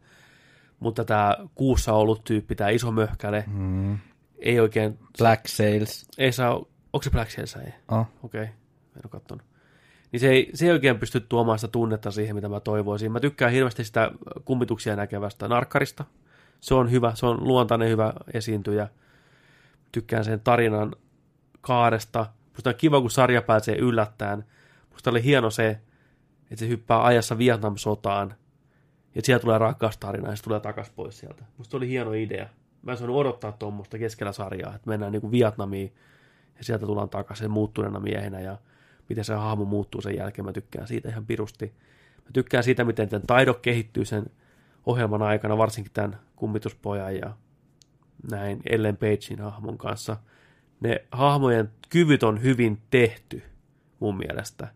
Mutta 0.80 1.04
tämä 1.04 1.36
kuussa 1.54 1.92
ollut 1.92 2.24
tyyppi, 2.24 2.54
tämä 2.54 2.70
iso 2.70 2.90
möhkäle, 2.92 3.44
Mm. 3.46 3.98
ei 4.38 4.60
oikein, 4.60 4.98
Black 5.18 5.46
Sails. 5.48 6.06
ei 6.18 6.32
saa, 6.32 6.60
onko 6.96 7.02
se 7.02 7.10
Black 7.10 7.30
Sails? 7.30 7.56
Ei. 7.56 7.72
Oh. 7.88 8.06
Okei, 8.22 8.42
okay. 8.42 8.44
en 8.44 9.02
ole 9.04 9.10
kattonut. 9.10 9.46
Niin 10.12 10.20
se 10.20 10.30
ei, 10.30 10.50
se 10.54 10.66
ei 10.66 10.72
oikein 10.72 10.98
pysty 10.98 11.20
tuomaan 11.20 11.58
sitä 11.58 11.72
tunnetta 11.72 12.10
siihen, 12.10 12.34
mitä 12.34 12.48
mä 12.48 12.60
toivoisin. 12.60 13.12
Mä 13.12 13.20
tykkään 13.20 13.52
hirveästi 13.52 13.84
sitä 13.84 14.10
kummituksia 14.44 14.96
näkevästä 14.96 15.48
narkkarista. 15.48 16.04
Se 16.60 16.74
on 16.74 16.90
hyvä, 16.90 17.14
se 17.14 17.26
on 17.26 17.48
luontainen 17.48 17.88
hyvä 17.88 18.12
esiintyjä. 18.34 18.88
Tykkään 19.92 20.24
sen 20.24 20.40
tarinan 20.40 20.96
kaaresta. 21.60 22.26
Musta 22.52 22.70
on 22.70 22.76
kiva, 22.76 23.00
kun 23.00 23.10
sarja 23.10 23.42
pääsee 23.42 23.76
yllättäen. 23.76 24.44
Musta 24.90 25.10
oli 25.10 25.24
hieno 25.24 25.50
se, 25.50 25.68
että 26.50 26.56
se 26.56 26.68
hyppää 26.68 27.04
ajassa 27.04 27.38
Vietnam-sotaan. 27.38 28.34
Ja 29.14 29.22
siellä 29.22 29.40
tulee 29.40 29.58
rakas 29.58 29.98
tarina 29.98 30.30
ja 30.30 30.36
se 30.36 30.42
tulee 30.42 30.60
takas 30.60 30.90
pois 30.90 31.18
sieltä. 31.18 31.44
Musta 31.58 31.76
oli 31.76 31.88
hieno 31.88 32.12
idea. 32.12 32.48
Mä 32.82 32.92
en 32.92 32.98
saanut 32.98 33.16
odottaa 33.16 33.52
tuommoista 33.52 33.98
keskellä 33.98 34.32
sarjaa, 34.32 34.74
että 34.74 34.90
mennään 34.90 35.12
niin 35.12 35.20
kuin 35.20 35.30
Vietnamiin 35.30 35.92
ja 36.58 36.64
sieltä 36.64 36.86
tullaan 36.86 37.08
takaisin 37.08 37.50
muuttuneena 37.50 38.00
miehenä 38.00 38.40
ja 38.40 38.58
miten 39.08 39.24
se 39.24 39.34
hahmo 39.34 39.64
muuttuu 39.64 40.00
sen 40.00 40.16
jälkeen. 40.16 40.46
Mä 40.46 40.52
tykkään 40.52 40.88
siitä 40.88 41.08
ihan 41.08 41.26
pirusti. 41.26 41.66
Mä 42.16 42.30
tykkään 42.32 42.64
siitä, 42.64 42.84
miten 42.84 43.08
tämän 43.08 43.26
taidot 43.26 43.60
kehittyy 43.60 44.04
sen 44.04 44.26
ohjelman 44.86 45.22
aikana, 45.22 45.58
varsinkin 45.58 45.92
tämän 45.92 46.18
kummituspojan 46.36 47.16
ja 47.16 47.36
näin 48.30 48.60
Ellen 48.70 48.96
Pagein 48.96 49.40
hahmon 49.40 49.78
kanssa. 49.78 50.16
Ne 50.80 51.04
hahmojen 51.12 51.70
kyvyt 51.88 52.22
on 52.22 52.42
hyvin 52.42 52.82
tehty 52.90 53.42
mun 54.00 54.16
mielestä. 54.16 54.68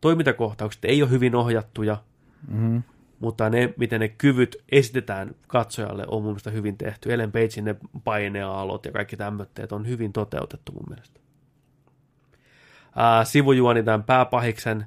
Toimintakohtaukset 0.00 0.84
ei 0.84 1.02
ole 1.02 1.10
hyvin 1.10 1.34
ohjattuja, 1.34 1.96
Mm. 2.48 2.82
Mutta 3.24 3.50
ne, 3.50 3.74
miten 3.76 4.00
ne 4.00 4.08
kyvyt 4.08 4.56
esitetään 4.72 5.34
katsojalle, 5.46 6.04
on 6.06 6.22
mun 6.22 6.30
mielestä 6.30 6.50
hyvin 6.50 6.78
tehty. 6.78 7.12
Ellen 7.12 7.32
Pagein 7.32 7.64
ne 7.64 7.76
paineaalot 8.04 8.84
ja 8.86 8.92
kaikki 8.92 9.16
tämmöitteet 9.16 9.72
on 9.72 9.86
hyvin 9.86 10.12
toteutettu 10.12 10.72
mun 10.72 10.84
mielestä. 10.88 11.20
Ää, 12.96 13.24
sivujuoni 13.24 13.82
tämän 13.82 14.04
pääpahiksen, 14.04 14.86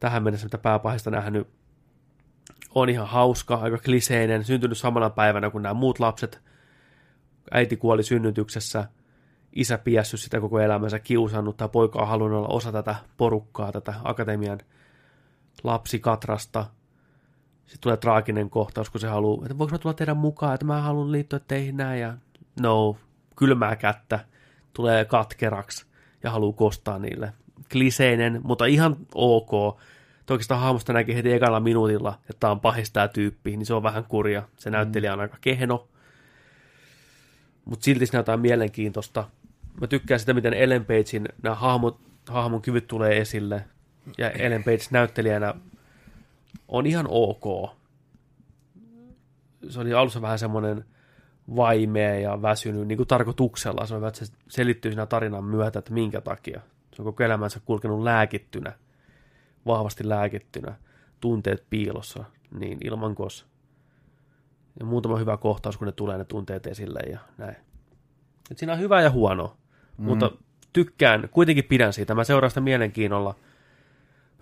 tähän 0.00 0.22
mennessä 0.22 0.46
mitä 0.46 0.58
pääpahista 0.58 1.10
nähnyt, 1.10 1.48
on 2.74 2.88
ihan 2.88 3.08
hauska, 3.08 3.54
aika 3.54 3.78
kliseinen, 3.78 4.44
syntynyt 4.44 4.78
samana 4.78 5.10
päivänä 5.10 5.50
kuin 5.50 5.62
nämä 5.62 5.74
muut 5.74 6.00
lapset. 6.00 6.40
Äiti 7.50 7.76
kuoli 7.76 8.02
synnytyksessä, 8.02 8.88
isä 9.52 9.78
piässyt 9.78 10.20
sitä 10.20 10.40
koko 10.40 10.60
elämänsä 10.60 10.98
kiusannut, 10.98 11.56
tai 11.56 11.68
poika 11.68 11.98
on 11.98 12.08
halunnut 12.08 12.38
olla 12.38 12.48
osa 12.48 12.72
tätä 12.72 12.94
porukkaa, 13.16 13.72
tätä 13.72 13.94
akatemian 14.04 14.58
lapsikatrasta. 15.64 16.66
Sitten 17.72 17.80
tulee 17.80 17.96
traaginen 17.96 18.50
kohtaus, 18.50 18.90
kun 18.90 19.00
se 19.00 19.08
haluaa, 19.08 19.44
että 19.44 19.58
voiko 19.58 19.72
mä 19.72 19.78
tulla 19.78 19.94
teidän 19.94 20.16
mukaan, 20.16 20.54
että 20.54 20.66
mä 20.66 20.80
haluan 20.80 21.12
liittyä 21.12 21.40
teihin 21.48 21.76
näin, 21.76 22.00
ja 22.00 22.14
no, 22.60 22.96
kylmää 23.36 23.76
kättä, 23.76 24.20
tulee 24.72 25.04
katkeraksi 25.04 25.86
ja 26.22 26.30
haluaa 26.30 26.52
kostaa 26.52 26.98
niille. 26.98 27.32
Kliseinen, 27.72 28.40
mutta 28.44 28.66
ihan 28.66 28.96
ok. 29.14 29.52
Oikeastaan 30.30 30.60
hahmosta 30.60 30.92
näkee 30.92 31.14
heti 31.14 31.32
ekalla 31.32 31.60
minuutilla, 31.60 32.18
että 32.20 32.40
tämä 32.40 32.50
on 32.50 32.60
pahis 32.60 32.92
tämä 32.92 33.08
tyyppi, 33.08 33.56
niin 33.56 33.66
se 33.66 33.74
on 33.74 33.82
vähän 33.82 34.04
kurja. 34.04 34.42
Se 34.56 34.70
näyttelijä 34.70 35.12
on 35.12 35.20
aika 35.20 35.36
kehno, 35.40 35.88
mutta 37.64 37.84
silti 37.84 38.06
se 38.06 38.12
näyttää 38.12 38.36
mielenkiintoista. 38.36 39.28
Mä 39.80 39.86
tykkään 39.86 40.20
sitä, 40.20 40.34
miten 40.34 40.54
Ellen 40.54 40.84
Pagein 40.84 41.28
nämä 41.42 41.54
hahmot, 41.54 42.00
hahmon 42.28 42.62
kyvyt 42.62 42.86
tulee 42.86 43.18
esille. 43.18 43.64
Ja 44.18 44.30
Ellen 44.30 44.64
Page 44.64 44.84
näyttelijänä 44.90 45.54
on 46.72 46.86
ihan 46.86 47.06
ok. 47.08 47.70
Se 49.68 49.80
oli 49.80 49.94
alussa 49.94 50.22
vähän 50.22 50.38
semmoinen 50.38 50.84
vaimea 51.56 52.14
ja 52.14 52.42
väsynyt 52.42 52.88
niin 52.88 52.96
kuin 52.96 53.06
tarkoituksella. 53.06 53.86
Se 53.86 53.94
on 53.94 54.06
että 54.06 54.26
se 54.26 54.32
selittyy 54.48 54.90
siinä 54.90 55.06
tarinan 55.06 55.44
myötä, 55.44 55.78
että 55.78 55.92
minkä 55.92 56.20
takia. 56.20 56.60
Se 56.94 57.02
on 57.02 57.06
koko 57.06 57.22
elämänsä 57.22 57.60
kulkenut 57.64 58.02
lääkittynä, 58.02 58.72
vahvasti 59.66 60.08
lääkittynä, 60.08 60.74
tunteet 61.20 61.64
piilossa, 61.70 62.24
niin 62.58 62.78
ilman 62.84 63.14
kos. 63.14 63.46
Ja 64.80 64.86
muutama 64.86 65.18
hyvä 65.18 65.36
kohtaus, 65.36 65.76
kun 65.76 65.86
ne 65.86 65.92
tulee 65.92 66.18
ne 66.18 66.24
tunteet 66.24 66.66
esille 66.66 67.00
ja 67.10 67.18
näin. 67.38 67.56
Et 68.50 68.58
siinä 68.58 68.72
on 68.72 68.78
hyvä 68.78 69.00
ja 69.00 69.10
huono, 69.10 69.56
mm. 69.98 70.04
mutta 70.04 70.30
tykkään, 70.72 71.28
kuitenkin 71.30 71.64
pidän 71.64 71.92
siitä. 71.92 72.14
Mä 72.14 72.24
seuraan 72.24 72.50
sitä 72.50 72.60
mielenkiinnolla. 72.60 73.34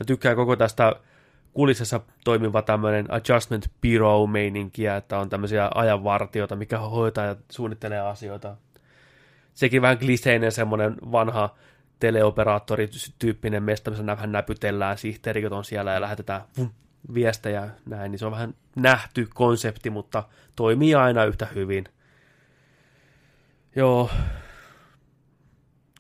Mä 0.00 0.04
tykkään 0.06 0.36
koko 0.36 0.56
tästä 0.56 0.96
kulissessa 1.52 2.00
toimiva 2.24 2.62
tämmöinen 2.62 3.06
adjustment 3.12 3.70
bureau-meininkiä, 3.82 4.96
että 4.96 5.18
on 5.18 5.30
tämmöisiä 5.30 5.70
ajanvartioita, 5.74 6.56
mikä 6.56 6.78
hoitaa 6.78 7.24
ja 7.24 7.36
suunnittelee 7.50 8.00
asioita. 8.00 8.56
Sekin 9.54 9.82
vähän 9.82 9.98
kliseinen 9.98 10.52
semmoinen 10.52 10.96
vanha 11.12 11.54
teleoperaattori-tyyppinen 12.00 13.62
mesta, 13.62 13.90
missä 13.90 14.06
vähän 14.06 14.32
näpytellään, 14.32 14.98
sihteerikot 14.98 15.52
on 15.52 15.64
siellä 15.64 15.92
ja 15.92 16.00
lähetetään 16.00 16.42
vum, 16.58 16.70
viestejä 17.14 17.70
näin, 17.86 18.10
niin 18.10 18.18
se 18.18 18.26
on 18.26 18.32
vähän 18.32 18.54
nähty 18.76 19.28
konsepti, 19.34 19.90
mutta 19.90 20.24
toimii 20.56 20.94
aina 20.94 21.24
yhtä 21.24 21.46
hyvin. 21.54 21.84
Joo. 23.76 24.10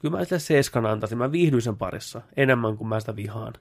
Kyllä 0.00 0.16
mä 0.16 0.24
sitä 0.24 0.38
seiskan 0.38 0.86
antaisin. 0.86 1.18
Mä 1.18 1.32
viihdyin 1.32 1.62
sen 1.62 1.76
parissa 1.76 2.22
enemmän 2.36 2.76
kuin 2.76 2.88
mä 2.88 3.00
sitä 3.00 3.16
vihaan. 3.16 3.52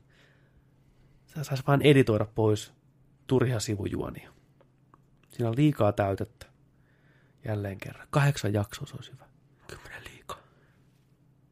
Sitä 1.29 1.43
saisi 1.43 1.63
vaan 1.67 1.81
editoida 1.81 2.25
pois 2.25 2.73
turhia 3.27 3.59
sivujuonia. 3.59 4.31
Siinä 5.29 5.49
on 5.49 5.55
liikaa 5.55 5.91
täytettä. 5.91 6.45
Jälleen 7.45 7.77
kerran. 7.77 8.07
Kahdeksan 8.09 8.53
jaksoa 8.53 8.87
se 8.87 8.95
olisi 8.95 9.11
hyvä. 9.11 9.25
Kymmenen 9.67 10.03
liikaa. 10.03 10.37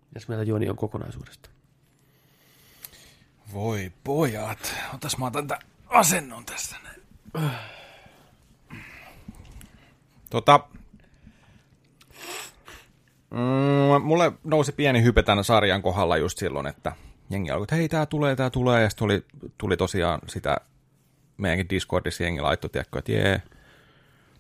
Mitäs 0.08 0.28
mieltä 0.28 0.44
juoni 0.44 0.70
on 0.70 0.76
kokonaisuudesta? 0.76 1.50
Voi 3.54 3.92
pojat. 4.04 4.76
Otas 4.94 5.18
mä 5.18 5.26
otan 5.26 5.48
tämän 5.48 5.68
asennon 5.88 6.44
näin. 6.84 7.02
Tota, 10.30 10.60
mm, 13.32 14.02
mulle 14.04 14.32
nousi 14.44 14.72
pieni 14.72 15.04
hype 15.04 15.24
tämän 15.24 15.44
sarjan 15.44 15.82
kohdalla 15.82 16.18
just 16.18 16.38
silloin, 16.38 16.68
että 16.68 16.96
jengi 17.30 17.52
alkoi, 17.52 17.64
että 17.64 17.76
hei, 17.76 17.90
tää 17.90 18.06
tulee, 18.06 18.36
tää 18.36 18.50
tulee, 18.50 18.84
ja 18.84 18.90
sitten 18.90 19.08
tuli, 19.08 19.26
tuli 19.58 19.78
tosiaan 19.78 20.20
sitä, 20.28 20.58
meidänkin 21.38 21.70
Discordissa 21.70 22.24
jengi 22.24 22.42
laittoi, 22.42 22.70
tiedätkö, 22.70 23.00
että 23.00 23.12
jee, 23.12 23.42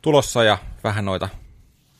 tulossa 0.02 0.44
ja 0.44 0.58
vähän 0.84 1.06
noita 1.06 1.30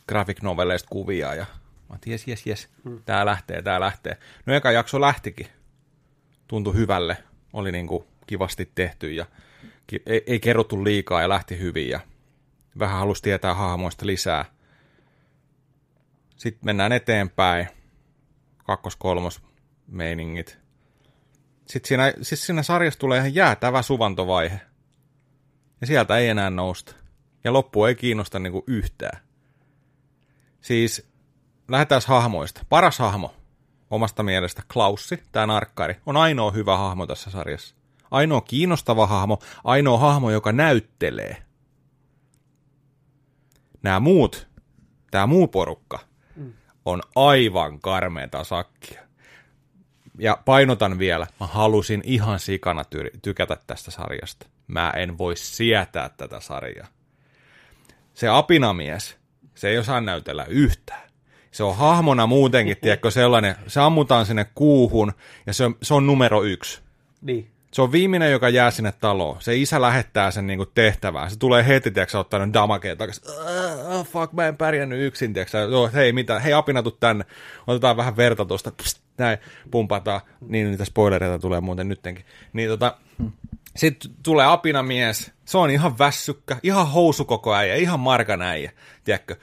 graphic 0.08 0.42
novelleista 0.42 0.90
kuvia, 0.90 1.36
ja 1.36 1.46
mä 1.62 1.86
oon, 1.90 2.00
jes, 2.06 2.28
jes, 2.28 2.48
jes, 2.48 2.70
tää 3.06 3.26
lähtee, 3.26 3.62
tää 3.62 3.80
lähtee. 3.80 4.18
No 4.46 4.54
eka 4.54 4.72
jakso 4.72 5.02
lähtikin, 5.02 5.48
tuntui 6.48 6.76
hyvälle, 6.76 7.18
oli 7.54 7.72
niinku 7.72 8.08
kivasti 8.28 8.72
tehty 8.76 9.12
ja 9.12 9.26
ki- 9.88 10.04
ei, 10.06 10.24
ei 10.28 10.40
kerrottu 10.40 10.84
liikaa 10.84 11.22
ja 11.22 11.30
lähti 11.30 11.60
hyvin 11.60 11.90
ja 11.90 12.00
vähän 12.80 13.00
halusi 13.00 13.24
tietää 13.24 13.54
hahmoista 13.54 14.06
lisää. 14.06 14.46
Sitten 16.36 16.66
mennään 16.66 16.92
eteenpäin, 16.92 17.68
kakkos-kolmos 18.66 19.42
meiningit. 19.88 20.60
Sitten 21.68 21.88
siinä, 21.88 22.14
siis 22.22 22.46
siinä 22.46 22.64
sarjassa 22.64 23.00
tulee 23.00 23.18
ihan 23.18 23.36
jäätävä 23.36 23.82
suvantovaihe. 23.82 24.62
Ja 25.82 25.88
sieltä 25.88 26.18
ei 26.18 26.30
enää 26.30 26.50
nousta. 26.50 26.96
Ja 27.44 27.54
loppu 27.54 27.86
ei 27.86 27.96
kiinnosta 27.96 28.40
niinku 28.40 28.64
yhtään. 28.68 29.22
Siis, 30.62 31.10
lähdetään 31.68 32.02
hahmoista. 32.08 32.66
Paras 32.70 33.00
hahmo 33.00 33.34
omasta 33.90 34.24
mielestä 34.24 34.64
Klaussi, 34.74 35.24
tämä 35.32 35.48
narkkari, 35.48 35.96
on 36.06 36.18
ainoa 36.18 36.52
hyvä 36.52 36.78
hahmo 36.78 37.06
tässä 37.06 37.32
sarjassa. 37.32 37.76
Ainoa 38.12 38.42
kiinnostava 38.42 39.08
hahmo, 39.08 39.40
ainoa 39.64 39.98
hahmo, 39.98 40.32
joka 40.32 40.52
näyttelee. 40.52 41.38
Nämä 43.84 44.00
muut, 44.00 44.48
tämä 45.12 45.28
muu 45.28 45.48
porukka, 45.48 46.00
on 46.86 47.02
aivan 47.16 47.80
karmeeta 47.80 48.44
sakkia. 48.44 49.07
Ja 50.20 50.38
painotan 50.46 51.00
vielä, 51.00 51.28
mä 51.40 51.48
halusin 51.48 52.02
ihan 52.06 52.40
sikana 52.40 52.82
ty- 52.96 53.20
tykätä 53.22 53.58
tästä 53.68 53.92
sarjasta. 53.92 54.48
Mä 54.68 54.90
en 54.90 55.18
voi 55.18 55.38
sietää 55.38 56.10
tätä 56.18 56.40
sarjaa. 56.40 56.88
Se 58.14 58.28
apinamies, 58.28 59.18
se 59.56 59.70
ei 59.70 59.78
osaa 59.78 60.02
näytellä 60.02 60.46
yhtään 60.46 61.08
se 61.58 61.64
on 61.64 61.78
hahmona 61.78 62.28
muutenkin, 62.28 62.78
tiedätkö, 62.82 63.12
sellainen, 63.12 63.56
se 63.68 63.80
ammutaan 63.80 64.26
sinne 64.26 64.46
kuuhun, 64.56 65.14
ja 65.46 65.54
se 65.54 65.66
on, 65.66 65.76
se 65.82 65.94
on 65.94 66.08
numero 66.08 66.44
yksi. 66.44 66.82
Niin. 67.22 67.52
Se 67.74 67.82
on 67.82 67.92
viimeinen, 67.92 68.32
joka 68.32 68.50
jää 68.50 68.72
sinne 68.72 68.92
taloon. 68.92 69.42
Se 69.42 69.56
isä 69.56 69.82
lähettää 69.82 70.32
sen 70.32 70.48
niinku 70.48 70.66
tehtävään. 70.66 71.32
Se 71.32 71.40
tulee 71.40 71.68
heti, 71.68 71.92
tiedätkö, 71.92 72.20
ottaa 72.20 72.46
ne 72.46 72.54
damakeen 72.54 72.98
takaisin. 72.98 73.24
Fuck, 74.12 74.34
mä 74.34 74.48
en 74.48 74.58
pärjännyt 74.58 75.02
yksin, 75.02 75.34
tiedätkö. 75.34 75.58
Joo, 75.58 75.90
hei, 75.94 76.14
mitä, 76.14 76.40
hei, 76.40 76.54
apinatu 76.54 76.92
tänne. 76.92 77.26
Otetaan 77.68 77.98
vähän 77.98 78.18
verta 78.18 78.46
tuosta. 78.46 78.72
Pst, 78.72 79.02
näin, 79.18 79.38
pumpataan. 79.72 80.22
Niin, 80.48 80.72
niitä 80.72 80.86
spoilereita 80.86 81.40
tulee 81.40 81.62
muuten 81.62 81.88
nyttenkin. 81.90 82.26
Niin 82.54 82.70
tota, 82.70 82.98
sitten 83.76 84.12
tulee 84.24 84.46
apinamies. 84.46 85.32
Se 85.46 85.58
on 85.58 85.70
ihan 85.70 85.98
vässykkä, 86.00 86.58
ihan 86.64 86.88
housukoko 86.92 87.56
äijä, 87.56 87.76
ihan 87.76 88.00
markan 88.00 88.42
äijä, 88.42 88.72
tiedätkö 89.04 89.36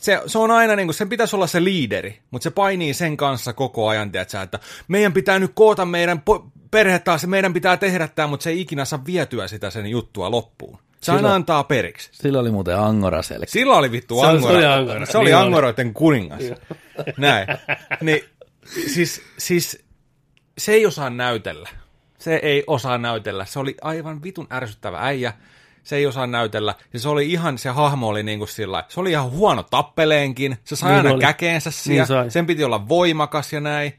se, 0.00 0.20
se 0.26 0.38
on 0.38 0.50
aina 0.50 0.76
niin 0.76 0.86
kuin, 0.86 0.94
sen 0.94 1.08
pitäisi 1.08 1.36
olla 1.36 1.46
se 1.46 1.64
liideri, 1.64 2.18
mutta 2.30 2.44
se 2.44 2.50
painii 2.50 2.94
sen 2.94 3.16
kanssa 3.16 3.52
koko 3.52 3.88
ajan, 3.88 4.12
tiedätkö, 4.12 4.42
että 4.42 4.58
meidän 4.88 5.12
pitää 5.12 5.38
nyt 5.38 5.50
koota 5.54 5.84
meidän 5.84 6.22
po- 6.30 6.44
perhe 6.70 6.98
taas, 6.98 7.26
meidän 7.26 7.52
pitää 7.52 7.76
tehdä 7.76 8.08
tämä, 8.08 8.28
mutta 8.28 8.44
se 8.44 8.50
ei 8.50 8.60
ikinä 8.60 8.84
saa 8.84 9.02
vietyä 9.06 9.48
sitä 9.48 9.70
sen 9.70 9.86
juttua 9.86 10.30
loppuun. 10.30 10.78
Se 11.00 11.12
aina 11.12 11.18
Silloin- 11.18 11.34
antaa 11.34 11.64
periksi. 11.64 12.08
Sillä 12.12 12.38
oli 12.40 12.50
muuten 12.50 12.78
Angora 12.78 13.22
selkeä. 13.22 13.46
Sillä 13.48 13.76
oli 13.76 13.92
vittu 13.92 14.20
Se 14.20 14.26
Angora. 14.26 14.52
se 14.52 14.56
oli 14.58 14.66
Angora. 14.66 15.06
Se 15.06 15.18
oli 15.18 15.24
Niin 15.24 15.36
oli. 15.36 15.44
Angoroiden 15.46 15.94
kuningas. 15.94 16.42
Näin. 17.16 17.46
Niin, 18.00 18.20
siis, 18.94 19.22
siis 19.38 19.84
se 20.58 20.72
ei 20.72 20.86
osaa 20.86 21.10
näytellä. 21.10 21.68
Se 22.18 22.34
ei 22.34 22.64
osaa 22.66 22.98
näytellä. 22.98 23.44
Se 23.44 23.58
oli 23.58 23.76
aivan 23.82 24.22
vitun 24.22 24.46
ärsyttävä 24.52 24.98
äijä. 25.00 25.32
Se 25.82 25.96
ei 25.96 26.06
osaa 26.06 26.26
näytellä. 26.26 26.74
Ja 26.92 27.00
se 27.00 27.08
oli 27.08 27.32
ihan, 27.32 27.58
se 27.58 27.68
hahmo 27.68 28.08
oli 28.08 28.22
niin 28.22 28.38
kuin 28.38 28.48
sillä 28.48 28.84
Se 28.88 29.00
oli 29.00 29.10
ihan 29.10 29.30
huono 29.30 29.62
tappeleenkin. 29.62 30.56
Se 30.64 30.76
sai 30.76 30.90
Niin 30.90 30.96
aina 30.98 31.12
oli. 31.12 31.20
käkeensä 31.20 31.70
siellä. 31.70 31.98
Niin 32.00 32.06
sai. 32.06 32.30
Sen 32.30 32.46
piti 32.46 32.64
olla 32.64 32.88
voimakas 32.88 33.52
ja 33.52 33.60
näin. 33.60 33.92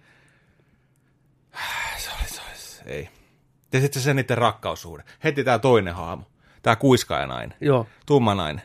Se 1.97 2.09
oli, 2.19 2.29
se 2.29 2.41
oli, 2.41 2.91
ei. 2.93 3.09
Ja 3.73 3.81
sitten 3.81 4.01
se 4.01 4.13
niiden 4.13 4.37
rakkaussuhde. 4.37 5.03
Heti 5.23 5.43
tämä 5.43 5.59
toinen 5.59 5.95
hahmo. 5.95 6.25
Tämä 6.61 6.75
kuiskaajanainen. 6.75 7.57
Joo. 7.61 7.87
Tummanainen. 8.05 8.61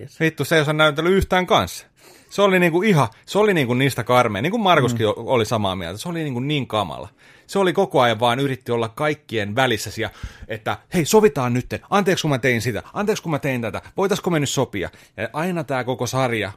Yes. 0.00 0.20
Vittu, 0.20 0.44
se 0.44 0.54
ei 0.54 0.60
osaa 0.62 0.74
näytellä 0.74 1.10
yhtään 1.10 1.46
kanssa. 1.46 1.86
Se 2.34 2.42
oli 2.42 2.58
niinku 2.58 2.82
ihan, 2.82 3.08
se 3.26 3.38
oli 3.38 3.54
niinku 3.54 3.74
niistä 3.74 4.04
karmea, 4.04 4.42
niin 4.42 4.50
kuin 4.50 4.62
Markuskin 4.62 5.06
mm. 5.06 5.12
oli 5.16 5.46
samaa 5.46 5.76
mieltä, 5.76 5.98
se 5.98 6.08
oli 6.08 6.22
niinku 6.22 6.40
niin 6.40 6.66
kamala. 6.66 7.08
Se 7.46 7.58
oli 7.58 7.72
koko 7.72 8.00
ajan 8.00 8.20
vaan 8.20 8.40
yritti 8.40 8.72
olla 8.72 8.88
kaikkien 8.88 9.56
välissä 9.56 9.90
ja 10.00 10.10
että 10.48 10.78
hei 10.94 11.04
sovitaan 11.04 11.54
nytten, 11.54 11.80
anteeksi 11.90 12.22
kun 12.22 12.30
mä 12.30 12.38
tein 12.38 12.62
sitä, 12.62 12.82
anteeksi 12.92 13.22
kun 13.22 13.32
mä 13.32 13.38
tein 13.38 13.60
tätä, 13.60 13.82
voitaisko 13.96 14.30
me 14.30 14.40
nyt 14.40 14.48
sopia. 14.48 14.90
Ja 15.16 15.28
aina 15.32 15.64
tämä 15.64 15.84
koko 15.84 16.06
sarja 16.06 16.52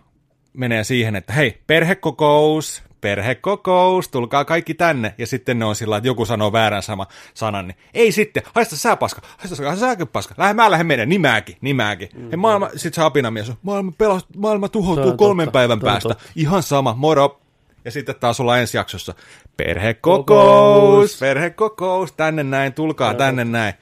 menee 0.53 0.83
siihen, 0.83 1.15
että 1.15 1.33
hei, 1.33 1.61
perhekokous, 1.67 2.83
perhekokous, 3.01 4.07
tulkaa 4.07 4.45
kaikki 4.45 4.73
tänne. 4.73 5.15
Ja 5.17 5.27
sitten 5.27 5.59
ne 5.59 5.65
on 5.65 5.75
sillä, 5.75 5.97
että 5.97 6.07
joku 6.07 6.25
sanoo 6.25 6.51
väärän 6.51 6.83
sama 6.83 7.07
sanan, 7.33 7.67
niin 7.67 7.77
ei 7.93 8.11
sitten, 8.11 8.43
haista 8.55 8.75
sä 8.75 8.95
paska, 8.95 9.21
haista 9.37 9.75
säkö 9.75 10.05
paska, 10.05 10.35
lähde 10.37 10.53
mä 10.53 10.71
lähden 10.71 10.87
meidän, 10.87 11.09
nimääkin, 11.09 11.57
nimääkin. 11.61 12.09
Mm, 12.13 12.29
Hei, 12.29 12.37
maailma, 12.37 12.69
sit 12.75 12.93
se 12.93 13.01
apinamies 13.01 13.49
on, 13.49 13.55
maailma, 13.61 13.91
pelast, 13.97 14.27
maailma 14.35 14.69
tuhoutuu 14.69 15.17
kolmen 15.17 15.45
totta, 15.47 15.57
päivän 15.57 15.79
päästä, 15.79 16.09
totta. 16.09 16.23
ihan 16.35 16.63
sama, 16.63 16.93
moro. 16.97 17.39
Ja 17.85 17.91
sitten 17.91 18.15
taas 18.19 18.39
ollaan 18.39 18.59
ensi 18.59 18.77
jaksossa, 18.77 19.13
perhekokous, 19.57 21.19
perhekokous, 21.19 22.11
tänne 22.11 22.43
näin, 22.43 22.73
tulkaa 22.73 23.13
tänne 23.13 23.45
näin. 23.45 23.73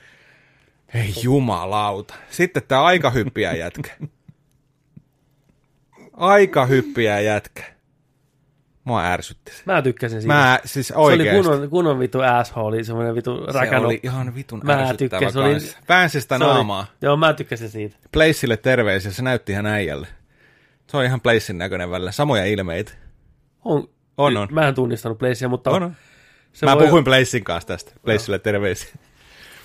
Ei 0.94 1.14
jumalauta. 1.24 2.14
Sitten 2.30 2.64
tää 2.68 2.84
aika 2.84 3.10
hyppiä 3.10 3.54
jätkä. 3.54 3.92
Aika 6.18 6.66
hyppiä 6.66 7.20
jätkä. 7.20 7.75
Mua 8.86 9.04
ärsytti 9.06 9.52
se. 9.52 9.64
Mä 9.66 9.82
tykkäsin 9.82 10.22
siitä. 10.22 10.34
Mä 10.34 10.60
siis 10.66 10.88
se 10.88 10.96
oli 10.96 11.12
oikeesti. 11.14 11.44
kunnon, 11.44 11.70
kunnon 11.70 12.00
vitu 12.00 12.20
asshole, 12.22 12.84
semmoinen 12.84 13.16
vitu 13.16 13.46
se 13.52 13.60
rakano. 13.60 13.86
oli 13.88 14.00
ihan 14.04 14.36
vitun 14.36 14.62
Mä 14.64 14.74
ärsyttävä 14.74 15.20
tykkäsin, 15.20 15.34
se 15.34 15.40
oli-. 15.76 15.86
Väänsi 15.90 16.22
sitä 16.22 16.38
se 16.38 16.44
oli- 16.44 16.54
naamaa. 16.54 16.86
Joo, 17.02 17.18
mä 17.18 17.34
tykkäsin 17.34 17.70
siitä. 17.70 17.96
Placeille 18.12 18.58
terveisiä, 18.58 19.12
se 19.12 19.22
näytti 19.22 19.52
ihan 19.52 19.66
äijälle. 19.66 20.08
Se 20.88 20.98
on 20.98 21.04
ihan 21.06 21.22
Placein 21.22 21.58
näköinen 21.58 21.92
välillä. 21.92 22.12
Samoja 22.12 22.46
ilmeitä. 22.46 22.92
On, 23.66 23.88
On, 24.18 24.38
on. 24.38 24.48
Mä 24.52 24.68
en 24.68 24.76
tunnistanut 24.76 25.18
Placea, 25.18 25.50
mutta 25.50 25.72
On, 25.72 25.84
on. 25.84 25.96
se 26.54 26.66
Mä 26.66 26.76
voi... 26.76 26.86
puhuin 26.86 27.04
Placein 27.04 27.44
kanssa 27.44 27.68
tästä. 27.68 27.92
Placeille 28.06 28.40
terveisiä. 28.40 28.90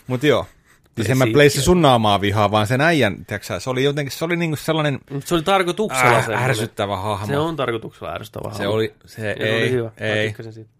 Mut 0.07 0.23
joo. 0.23 0.47
Siis 0.97 1.11
en 1.11 1.19
mä 1.19 1.25
Place 1.25 1.33
Place 1.33 1.61
sun 1.61 1.83
naamaa 1.83 2.21
vihaa, 2.21 2.51
vaan 2.51 2.67
sen 2.67 2.81
äijän, 2.81 3.25
tiiäksä, 3.27 3.55
sä, 3.55 3.61
se 3.61 3.71
oli 3.71 3.85
jotenkin, 3.85 4.13
se 4.13 4.25
oli 4.25 4.37
niinku 4.37 4.57
sellainen 4.57 4.99
Mut 5.11 5.27
Se 5.27 5.35
oli 5.35 5.43
tarkoituksella 5.43 6.17
äh, 6.17 6.25
semmoinen. 6.25 6.51
ärsyttävä 6.51 6.97
hahmo. 6.97 7.27
Se 7.27 7.39
on 7.39 7.57
tarkoituksella 7.57 8.13
ärsyttävä 8.15 8.51
Se 8.53 8.59
hahmo. 8.59 8.73
oli, 8.75 8.95
se 9.07 9.27
Ja 9.29 9.47
ei, 9.47 9.63
oli 9.63 9.71
hyvä. 9.71 9.91
Mä 10.01 10.07
ei. 10.07 10.35
siitä. 10.51 10.71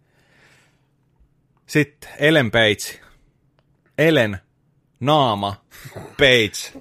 Sitten 1.67 2.11
Ellen 2.19 2.51
Page. 2.51 3.01
Ellen, 3.99 4.39
naama, 5.01 5.65
Page. 5.95 6.81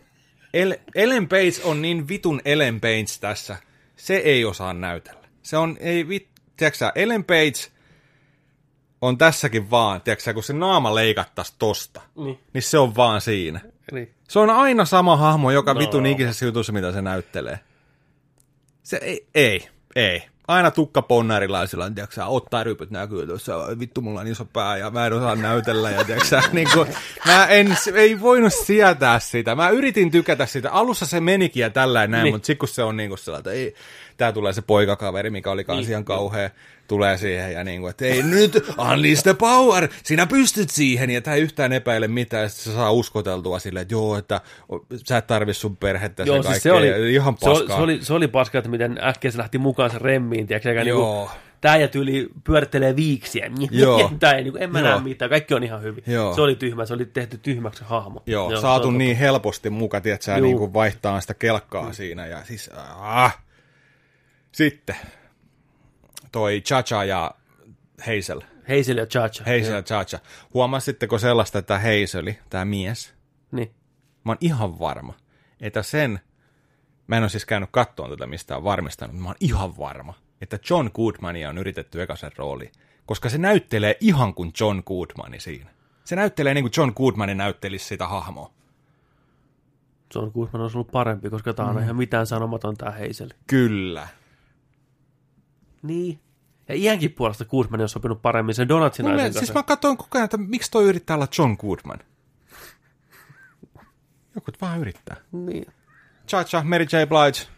El, 0.53 0.75
Ellen 0.95 1.27
Page 1.27 1.53
on 1.63 1.81
niin 1.81 2.07
vitun 2.07 2.41
Ellen 2.45 2.81
Page 2.81 3.05
tässä. 3.21 3.57
Se 3.95 4.15
ei 4.15 4.45
osaa 4.45 4.73
näytellä. 4.73 5.19
Se 5.43 5.57
on, 5.57 5.77
ei 5.79 6.07
vit, 6.07 6.27
tiedätkö 6.57 6.77
sä, 6.77 6.91
Ellen 6.95 7.23
Page 7.23 7.71
on 9.01 9.17
tässäkin 9.17 9.71
vaan, 9.71 10.01
tiedätkö 10.01 10.33
kun 10.33 10.43
se 10.43 10.53
naama 10.53 10.95
leikattaisi 10.95 11.53
tosta, 11.59 12.01
Niin. 12.15 12.39
niin 12.53 12.61
se 12.61 12.77
on 12.77 12.95
vaan 12.95 13.21
siinä. 13.21 13.59
Niin. 13.91 14.13
Se 14.27 14.39
on 14.39 14.49
aina 14.49 14.85
sama 14.85 15.17
hahmo 15.17 15.51
joka 15.51 15.73
No. 15.73 15.79
vitun 15.79 16.05
ikisessä 16.05 16.45
jutussa, 16.45 16.73
mitä 16.73 16.91
se 16.91 17.01
näyttelee. 17.01 17.59
Se 18.83 18.97
ei, 19.01 19.27
ei, 19.35 19.67
ei. 19.95 20.23
aina 20.47 20.71
tukka 20.71 21.01
ponnarilla 21.01 21.65
sillä 21.67 21.91
tiiäksä, 21.95 22.25
ottaa 22.25 22.63
rypyt 22.63 22.91
näkyy 22.91 23.27
tuossa, 23.27 23.53
vittu 23.79 24.01
mulla 24.01 24.19
on 24.19 24.27
iso 24.27 24.45
pää 24.45 24.77
ja 24.77 24.89
mä 24.89 25.05
en 25.07 25.13
osaa 25.13 25.35
näytellä 25.35 25.89
ja 25.91 26.03
tiiäksä, 26.05 26.41
niin 26.51 26.67
kuin, 26.73 26.87
mä 27.25 27.45
en, 27.47 27.77
ei 27.95 28.21
voinut 28.21 28.53
sietää 28.53 29.19
sitä. 29.19 29.55
Mä 29.55 29.69
yritin 29.69 30.11
tykätä 30.11 30.45
sitä. 30.45 30.71
Alussa 30.71 31.05
se 31.05 31.19
menikin 31.19 31.61
ja 31.61 31.69
tällä 31.69 32.07
näin, 32.07 32.23
Niin. 32.23 32.33
mutta 32.35 32.45
sitten 32.45 32.57
kun 32.59 32.67
se 32.69 32.83
on 32.83 32.97
niin 32.97 33.09
kuin 33.09 33.19
sellainen, 33.19 33.39
että 33.39 33.51
ei, 33.51 33.75
tää 34.19 34.31
tulee 34.31 34.53
se 34.53 34.61
poikakaveri, 34.61 35.29
mikä 35.29 35.51
oli 35.51 35.63
kans 35.63 35.79
Niin. 35.79 35.89
ihan 35.89 36.05
kauhea, 36.05 36.49
tulee 36.87 37.17
siihen 37.17 37.53
ja 37.53 37.63
niin 37.63 37.81
kuin, 37.81 37.89
että 37.91 38.05
ei 38.05 38.23
nyt, 38.23 38.53
unleash 38.91 39.23
the 39.23 39.33
power, 39.33 39.87
sinä 40.03 40.25
pystyt 40.25 40.69
siihen, 40.69 41.09
ja 41.09 41.21
tää 41.21 41.33
ei 41.35 41.41
yhtään 41.41 41.73
epäile 41.73 42.07
mitään, 42.07 42.43
ja 42.43 42.49
sit 42.49 42.59
se 42.59 42.71
saa 42.73 42.91
uskoteltua 42.91 43.59
silleen, 43.59 43.81
että 43.81 43.93
joo, 43.93 44.17
että 44.17 44.41
sä 45.07 45.17
et 45.17 45.27
tarvi 45.27 45.53
sun 45.53 45.77
perhettä 45.77 46.23
Joo, 46.23 46.43
siis 46.43 46.63
se 46.63 46.71
oli, 46.71 47.13
ihan 47.13 47.35
paskaa. 47.37 47.77
se, 47.77 47.83
oli, 47.83 47.99
se 48.01 48.13
oli 48.13 48.27
paska, 48.27 48.57
että 48.57 48.69
miten 48.69 48.99
äkkiä 49.03 49.31
se 49.31 49.37
lähti 49.37 49.57
mukaan 49.57 49.89
se 49.91 49.97
remmiin, 49.99 50.47
tiedätkö, 50.47 50.69
eikä 50.69 50.83
niinku, 50.83 51.01
Joo. 51.01 51.31
tää 51.61 51.77
ja 51.77 51.87
tyyli 51.87 52.29
pyörittelee 52.43 52.95
viiksiä, 52.95 53.51
Joo. 53.71 54.11
tää 54.19 54.33
ei, 54.33 54.43
niinku, 54.43 54.59
en 54.61 54.71
mä 54.71 54.79
Joo. 54.79 54.89
näe 54.89 54.99
mitään, 54.99 55.29
kaikki 55.29 55.53
on 55.53 55.63
ihan 55.63 55.81
hyvin. 55.81 56.03
Joo. 56.07 56.35
Se 56.35 56.41
oli 56.41 56.55
tyhmä, 56.55 56.85
se 56.85 56.93
oli 56.93 57.05
tehty 57.05 57.37
tyhmäksi 57.37 57.83
hahmo. 57.87 58.23
Joo, 58.25 58.49
se 58.55 58.61
saatu 58.61 58.91
niin 58.91 59.17
helposti 59.17 59.69
muka, 59.69 60.01
tiedät 60.01 60.21
sä, 60.21 60.39
niin 60.39 60.57
kuin 60.57 60.73
vaihtaa 60.73 61.21
sitä 61.21 61.33
kelkkaa 61.33 61.93
siinä. 61.93 62.25
Ja 62.25 62.43
siis, 62.43 62.69
ah. 62.99 63.37
Sitten, 64.51 64.95
toi 66.31 66.61
Chacha 66.61 67.03
ja 67.03 67.31
Hazel. 67.99 68.41
Hazel 68.77 68.97
ja 68.97 69.05
Chacha. 69.05 69.43
Hazel 69.43 69.73
ja 69.73 69.81
Chacha. 69.83 70.19
Huomasitteko 70.53 71.17
sellaista, 71.17 71.59
että 71.59 71.79
Hazeli, 71.79 72.39
tämä 72.49 72.65
mies, 72.65 73.13
Niin. 73.51 73.71
mä 74.25 74.31
oon 74.31 74.37
ihan 74.41 74.79
varma, 74.79 75.13
että 75.61 75.83
sen, 75.83 76.19
mä 77.07 77.17
en 77.17 77.23
ole 77.23 77.29
siis 77.29 77.45
käynyt 77.45 77.69
kattoon 77.71 78.09
tätä 78.09 78.27
mistään 78.27 78.63
varmistanut, 78.63 79.13
mutta 79.15 79.23
mä 79.23 79.29
oon 79.29 79.35
ihan 79.39 79.77
varma, 79.77 80.13
että 80.41 80.59
John 80.69 80.89
Goodmania 80.93 81.49
on 81.49 81.57
yritetty 81.57 82.01
ekasen 82.01 82.31
rooli, 82.37 82.71
koska 83.05 83.29
se 83.29 83.37
näyttelee 83.37 83.97
ihan 83.99 84.33
kuin 84.33 84.51
John 84.59 84.81
Goodmani 84.85 85.39
siinä. 85.39 85.69
Se 86.03 86.15
näyttelee 86.15 86.53
niin 86.53 86.63
kuin 86.63 86.73
John 86.77 86.91
Goodmani 86.95 87.35
näyttelisi 87.35 87.85
sitä 87.85 88.07
hahmoa. 88.07 88.51
John 90.15 90.31
Goodman 90.33 90.61
olisi 90.61 90.77
ollut 90.77 90.91
parempi, 90.91 91.29
koska 91.29 91.53
tää 91.53 91.65
on 91.65 91.75
Mm. 91.75 91.83
ihan 91.83 91.95
mitään 91.95 92.27
sanomaton 92.27 92.77
tää 92.77 92.91
Hazel. 92.91 93.29
Kyllä. 93.47 94.07
Niin. 95.81 96.19
Ja 96.67 96.75
iänkin 96.75 97.13
puolesta 97.13 97.45
Goodman 97.45 97.79
olisi 97.79 97.93
sopinut 97.93 98.21
paremmin 98.21 98.55
sen 98.55 98.67
Donatsin 98.67 99.05
naisen 99.05 99.33
siis 99.33 99.39
kanssa. 99.39 99.53
mä 99.53 99.63
katsoin 99.63 99.97
koko 99.97 100.17
ajan, 100.17 100.25
että 100.25 100.37
miksi 100.37 100.71
toi 100.71 100.83
yrittää 100.85 101.15
olla 101.15 101.27
John 101.37 101.55
Goodman. 101.59 101.99
Joku 104.35 104.51
vaan 104.61 104.79
yrittää. 104.79 105.17
Niin. 105.31 105.65
Cha 106.27 106.43
Cha, 106.43 106.63
Mary 106.63 106.83
J. 106.83 107.05
Blige. 107.07 107.51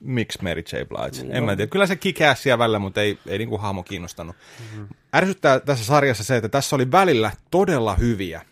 Miksi 0.00 0.42
Mary 0.42 0.62
J. 0.72 0.84
Blige? 0.88 1.22
Niin 1.22 1.36
en 1.36 1.44
mä 1.44 1.56
tiedä. 1.56 1.70
Kyllä 1.70 1.86
se 1.86 1.96
kikäässiä 1.96 2.58
välillä, 2.58 2.78
mutta 2.78 3.00
ei, 3.00 3.18
ei 3.26 3.38
niinku 3.38 3.58
hahmo 3.58 3.82
kiinnostanut. 3.82 4.36
Mm-hmm. 4.60 4.88
Ärsyttää 5.14 5.60
tässä 5.60 5.84
sarjassa 5.84 6.24
se, 6.24 6.36
että 6.36 6.48
tässä 6.48 6.76
oli 6.76 6.90
välillä 6.90 7.30
todella 7.50 7.94
hyviä 7.94 8.42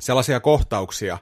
sellaisia 0.00 0.40
kohtauksia, 0.40 1.18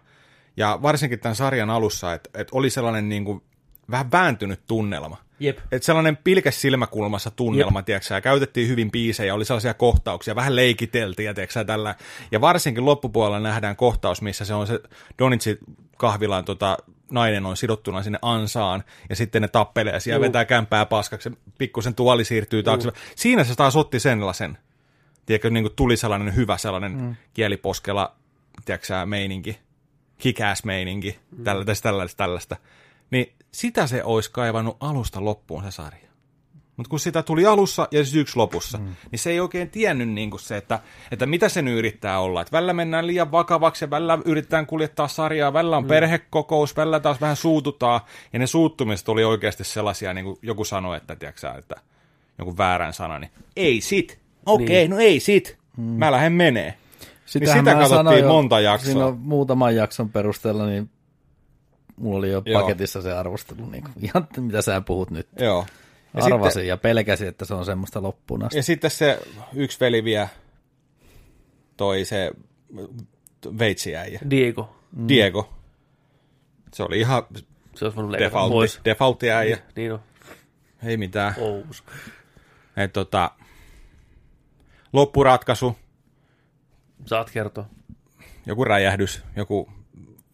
ja 0.57 0.79
varsinkin 0.83 1.21
tämän 1.21 1.37
sarjan 1.37 1.71
alussa, 1.71 2.13
että, 2.13 2.31
että 2.35 2.57
oli 2.57 2.71
sellainen 2.71 3.09
niinku 3.09 3.43
vähän 3.91 4.13
vääntynyt 4.13 4.61
tunnelma. 4.67 5.24
Jep. 5.41 5.59
Että 5.59 5.87
sellainen 5.87 6.17
pilkes 6.17 6.61
silmäkulmassa 6.61 7.31
tunnelma, 7.31 7.83
tiedätkö 7.83 8.07
sä, 8.07 8.15
ja 8.15 8.21
käytettiin 8.21 8.69
hyvin 8.69 8.91
biisejä, 8.91 9.35
oli 9.35 9.45
sellaisia 9.45 9.75
kohtauksia, 9.75 10.35
vähän 10.35 10.57
leikiteltiin, 10.57 11.35
tiedätkö 11.35 11.53
sä, 11.53 11.65
tällä. 11.65 11.95
Ja 12.33 12.41
varsinkin 12.41 12.85
loppupuolella 12.85 13.41
nähdään 13.41 13.77
kohtaus, 13.77 14.23
missä 14.23 14.45
se 14.45 14.55
on 14.55 14.67
se 14.67 14.81
Donitsi 15.19 15.59
kahvilaan 15.97 16.45
tota, 16.45 16.79
nainen 17.11 17.47
on 17.47 17.57
sidottuna 17.57 18.03
sinne 18.03 18.19
ansaan, 18.23 18.85
ja 19.09 19.17
sitten 19.17 19.43
ne 19.43 19.49
tappelee 19.49 20.01
siellä, 20.01 20.17
Juu. 20.17 20.23
vetää 20.23 20.45
kämpää 20.45 20.87
paskaksi, 20.87 21.31
pikkusen 21.59 21.95
tuoli 21.95 22.25
siirtyy 22.25 22.63
taakse. 22.63 22.91
Siinä 23.17 23.45
se 23.45 23.55
taas 23.55 23.77
otti 23.77 24.01
sellaisen, 24.01 24.59
tiedätkö, 25.27 25.51
niin 25.51 25.65
kuin 25.65 25.77
tuli 25.77 25.97
sellainen 25.97 26.37
hyvä 26.37 26.59
sellainen 26.59 26.93
mm. 26.93 27.17
kieliposkela, 27.35 28.17
tiedätkö 28.65 29.07
meininki, 29.07 29.59
kick-ass 30.19 30.65
meininki, 30.65 31.19
mm. 31.31 31.45
tällaista, 31.45 31.83
tällaista, 31.83 32.17
tällaista. 32.17 32.57
Niin 33.11 33.33
sitä 33.55 33.87
se 33.87 34.05
olisi 34.05 34.31
kaivannut 34.33 34.77
alusta 34.81 35.25
loppuun 35.25 35.63
se 35.63 35.71
sarja. 35.71 36.09
Mutta 36.77 36.91
kun 36.91 37.01
sitä 37.01 37.23
tuli 37.23 37.47
alussa 37.47 37.89
ja 37.91 38.05
siis 38.05 38.17
yksi 38.17 38.37
lopussa, 38.37 38.79
mm. 38.79 38.95
niin 39.11 39.19
se 39.19 39.31
ei 39.31 39.41
oikein 39.41 39.71
tiennyt 39.71 40.09
niin 40.09 40.31
kuin 40.31 40.41
se, 40.41 40.57
että, 40.57 40.79
että 41.11 41.27
mitä 41.27 41.49
se 41.49 41.63
nyt 41.63 41.79
yrittää 41.79 42.21
olla. 42.21 42.41
Että 42.41 42.53
välillä 42.53 42.73
mennään 42.73 43.07
liian 43.07 43.33
vakavaksi 43.33 43.85
ja 43.85 43.91
välillä 43.91 44.19
yritetään 44.25 44.67
kuljettaa 44.67 45.09
sarjaa, 45.09 45.53
välillä 45.53 45.77
on 45.77 45.85
mm. 45.85 45.89
perhekokous, 45.89 46.77
välillä 46.77 47.01
taas 47.01 47.21
vähän 47.21 47.37
suututaan. 47.37 48.01
Ja 48.33 48.39
ne 48.39 48.47
suuttumiset 48.47 49.09
oli 49.09 49.25
oikeasti 49.25 49.65
sellaisia, 49.65 50.15
niin 50.15 50.25
kuin 50.25 50.39
joku 50.43 50.65
sanoi, 50.65 50.97
että, 50.97 51.17
tiedätkö, 51.17 51.41
sä, 51.41 51.53
että 51.53 51.75
joku 52.39 52.57
väärän 52.57 52.93
sana, 52.93 53.19
niin 53.19 53.31
ei 53.57 53.81
sit. 53.81 54.19
Okei, 54.47 54.65
okay, 54.65 54.77
Niin. 54.77 54.91
no 54.91 54.99
ei 54.99 55.21
sit. 55.21 55.59
Mm. 55.77 55.85
Mä 55.85 56.13
lähden 56.13 56.33
menee. 56.33 56.75
Sitähän 57.27 57.59
sitä 57.59 57.75
mä 57.75 57.81
katsottiin 57.81 58.21
jo 58.21 58.29
monta 58.29 58.61
jaksoa. 58.61 58.93
Siinä 58.93 59.07
on 59.07 59.19
muutaman 59.19 59.77
jakson 59.77 60.11
perusteella, 60.11 60.67
niin 60.67 60.91
mulla 61.97 62.19
oli 62.19 62.31
jo 62.31 62.43
Joo. 62.47 62.61
paketissa 62.61 63.03
se 63.03 63.13
arvostelu, 63.13 63.67
niin 63.71 63.85
kuin, 63.85 63.93
ihan 64.05 64.27
mitä 64.37 64.63
sä 64.63 64.81
puhut 64.81 65.11
nyt. 65.11 65.29
Joo. 65.39 65.67
Ja 66.15 66.25
Arvasin 66.25 66.53
sitten, 66.53 66.67
ja 66.69 66.77
pelkäsin, 66.77 67.29
että 67.29 67.45
se 67.45 67.55
on 67.55 67.65
semmoista 67.65 68.03
loppuun 68.03 68.43
asti. 68.45 68.57
ja 68.57 68.63
sitten 68.63 68.91
se 68.91 69.21
yksi 69.55 69.81
veli 69.81 70.05
vie 70.05 70.31
toi 71.77 72.05
se 72.05 72.31
veitsiäijä. 73.59 74.21
Diego. 74.31 74.77
Mm. 74.97 75.09
Diego. 75.09 75.55
Se 76.75 76.83
oli 76.83 77.01
ihan 77.01 77.23
Se 77.75 77.85
olisi 77.85 77.97
voinut 77.97 78.19
defaultti, 78.19 78.53
pois. 78.55 78.81
defaultti 78.85 79.31
äijä. 79.31 79.59
Niin 79.77 79.93
on. 79.93 80.01
Ei 80.85 80.97
mitään. 80.97 81.35
Ous. 81.39 81.85
Et 82.77 82.93
tota, 82.93 83.31
loppuratkaisu, 84.93 85.77
Saat 87.07 87.31
kertoa. 87.31 87.67
joku 88.47 88.65
räjähdys, 88.65 89.23
joku 89.37 89.71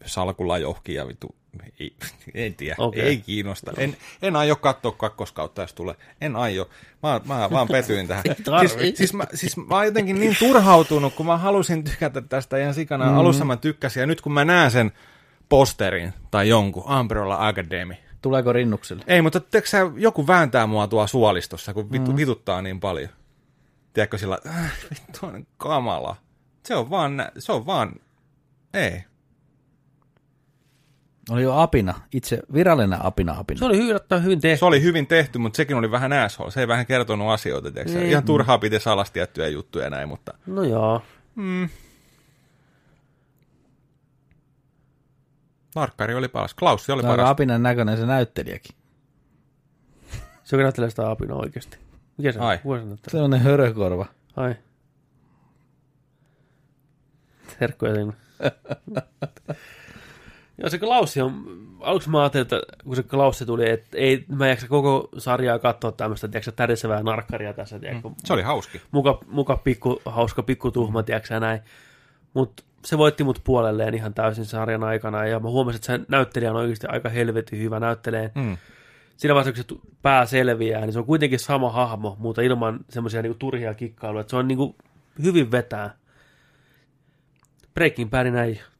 salkulla 0.05 0.57
johki 0.57 0.93
ja 0.93 1.07
vittu, 1.07 1.35
ei, 1.79 1.95
en 2.45 2.53
tiedä, 2.53 2.75
Okei. 2.77 3.01
ei 3.01 3.17
kiinnosta. 3.17 3.71
En, 3.77 3.97
en 4.21 4.35
aio 4.35 4.55
katsoa 4.55 4.91
kakkoskautta, 4.91 5.61
jos 5.61 5.73
tulee. 5.73 5.95
En 6.21 6.35
aio. 6.35 6.69
Mä, 7.03 7.21
mä 7.25 7.49
vaan 7.51 7.67
petyin 7.67 8.07
tähän. 8.07 8.23
siis, 8.77 8.97
siis, 8.97 9.13
mä, 9.13 9.23
siis 9.33 9.57
mä 9.57 9.75
oon 9.75 9.85
jotenkin 9.85 10.19
niin 10.19 10.35
turhautunut, 10.39 11.13
kun 11.13 11.25
mä 11.25 11.37
halusin 11.37 11.83
tykätä 11.83 12.21
tästä 12.21 12.57
ihan 12.57 12.73
sikana. 12.73 13.05
Mm. 13.05 13.17
Alussa 13.17 13.45
mä 13.45 13.57
tykkäsin, 13.57 14.01
ja 14.01 14.07
nyt 14.07 14.21
kun 14.21 14.33
mä 14.33 14.45
näen 14.45 14.71
sen 14.71 14.91
posterin 15.49 16.13
tai 16.31 16.49
jonkun, 16.49 16.91
Umbrella 16.99 17.47
Academy, 17.47 17.93
Tuleeko 18.21 18.53
rinnukselle? 18.53 19.03
ei, 19.07 19.21
mutta 19.21 19.39
tiedätkö 19.39 19.77
joku 19.97 20.27
vääntää 20.27 20.67
mua 20.67 20.87
tuo 20.87 21.07
suolistossa, 21.07 21.73
kun 21.73 21.91
vittu, 21.91 22.11
mm. 22.11 22.17
vituttaa 22.17 22.61
niin 22.61 22.79
paljon. 22.79 23.09
Tiedätkö 23.93 24.17
sillä, 24.17 24.37
äh, 24.47 24.73
vittu 24.89 25.25
on 25.25 25.47
kamala. 25.57 26.15
Se 26.65 26.75
on 26.75 26.89
vaan, 26.89 27.31
se 27.37 27.51
on 27.51 27.65
vaan, 27.65 27.95
ei. 28.73 29.03
Oli 31.31 31.43
jo 31.43 31.53
apina, 31.53 31.93
itse 32.13 32.39
virallinen 32.53 33.05
apina 33.05 33.35
apina. 33.37 33.59
Se 33.59 33.65
oli 33.65 33.77
yllättävän 33.79 34.23
hyvin 34.23 34.41
tehty. 34.41 34.59
Se 34.59 34.65
oli 34.65 34.81
hyvin 34.83 35.07
tehty, 35.07 35.39
mutta 35.39 35.57
sekin 35.57 35.77
oli 35.77 35.91
vähän 35.91 36.13
asshole. 36.13 36.51
Se 36.51 36.59
ei 36.59 36.67
vähän 36.67 36.85
kertonut 36.85 37.29
asioita, 37.31 37.71
tiedätkö. 37.71 38.01
Ei. 38.01 38.09
Ihan 38.09 38.23
turhaa 38.23 38.57
pitäisi 38.57 38.89
alas 38.89 39.11
tiettyjä 39.11 39.47
juttuja 39.47 39.83
ja 39.85 39.89
näin, 39.89 40.09
mutta 40.09 40.33
No 40.47 40.63
joo. 40.63 41.01
Narkkari 45.75 46.15
oli 46.15 46.27
paras. 46.27 46.53
Klaussi 46.53 46.91
oli 46.91 47.01
on 47.01 47.07
paras. 47.07 47.29
apinan 47.29 47.63
näköinen 47.63 47.97
se 47.97 48.05
näyttelijäkin. 48.05 48.75
Se 50.43 50.57
näyttelee 50.57 50.89
sitä 50.89 51.09
apina 51.11 51.35
oikeasti. 51.35 51.77
Mikä 52.17 52.31
se 52.31 52.39
on? 52.39 52.45
Ai. 52.45 52.57
Kuka 52.57 52.77
se 52.79 52.85
näyttelee? 52.85 53.11
Sellainen 53.11 53.39
hörökorva. 53.41 54.05
Ai. 54.35 54.55
Herkkuja 57.61 57.95
sinne. 57.95 58.13
Joo, 60.61 60.69
se 60.69 60.77
Klaussi 60.77 61.21
on, 61.21 61.45
aluksi 61.79 62.09
mä 62.09 62.19
ajattelin, 62.19 62.41
että 62.41 62.61
kun 62.83 62.95
se 62.95 63.03
Klaussi 63.03 63.45
tuli, 63.45 63.69
että 63.69 63.97
ei, 63.97 64.25
mä 64.27 64.45
en 64.45 64.49
jaksa 64.49 64.67
koko 64.67 65.09
sarjaa 65.17 65.59
katsoa 65.59 65.91
tämmöistä, 65.91 66.27
tiedätkö, 66.27 66.51
tärisevää 66.51 67.03
narkkaria 67.03 67.53
tässä, 67.53 67.79
tiedätkö, 67.79 68.09
mm. 68.09 68.15
Se 68.23 68.33
oli 68.33 68.41
hauski. 68.41 68.81
muka, 68.91 69.19
muka 69.27 69.57
pikku, 69.57 70.01
hauska 70.05 70.43
pikku 70.43 70.71
tuhma, 70.71 71.03
tiedätkö, 71.03 71.39
näin. 71.39 71.59
Mutta 72.33 72.63
se 72.85 72.97
voitti 72.97 73.23
mut 73.23 73.41
puolelleen 73.43 73.93
ihan 73.93 74.13
täysin 74.13 74.45
sarjan 74.45 74.83
aikana, 74.83 75.25
ja 75.25 75.39
mä 75.39 75.49
huomasin, 75.49 75.77
että 75.77 75.97
se 75.97 75.99
näyttelijä 76.07 76.51
on 76.51 76.57
oikeasti 76.57 76.87
aika 76.87 77.09
helvetin 77.09 77.59
hyvä 77.59 77.79
näyttelee. 77.79 78.31
Mm. 78.35 78.57
Siinä 79.17 79.35
vaiheessa, 79.35 79.63
kun 79.63 79.79
se 79.79 79.89
pää 80.01 80.25
selviää, 80.25 80.81
niin 80.81 80.93
se 80.93 80.99
on 80.99 81.05
kuitenkin 81.05 81.39
sama 81.39 81.71
hahmo, 81.71 82.15
mutta 82.19 82.41
ilman 82.41 82.79
semmoisia 82.89 83.21
niinku 83.21 83.37
turhia 83.39 83.73
kikkailuja. 83.73 84.21
Että 84.21 84.29
se 84.29 84.35
on 84.35 84.47
niinku 84.47 84.75
hyvin 85.23 85.51
vetää. 85.51 85.95
Breaking 87.73 88.09
Badin 88.09 88.35
äijä. 88.35 88.70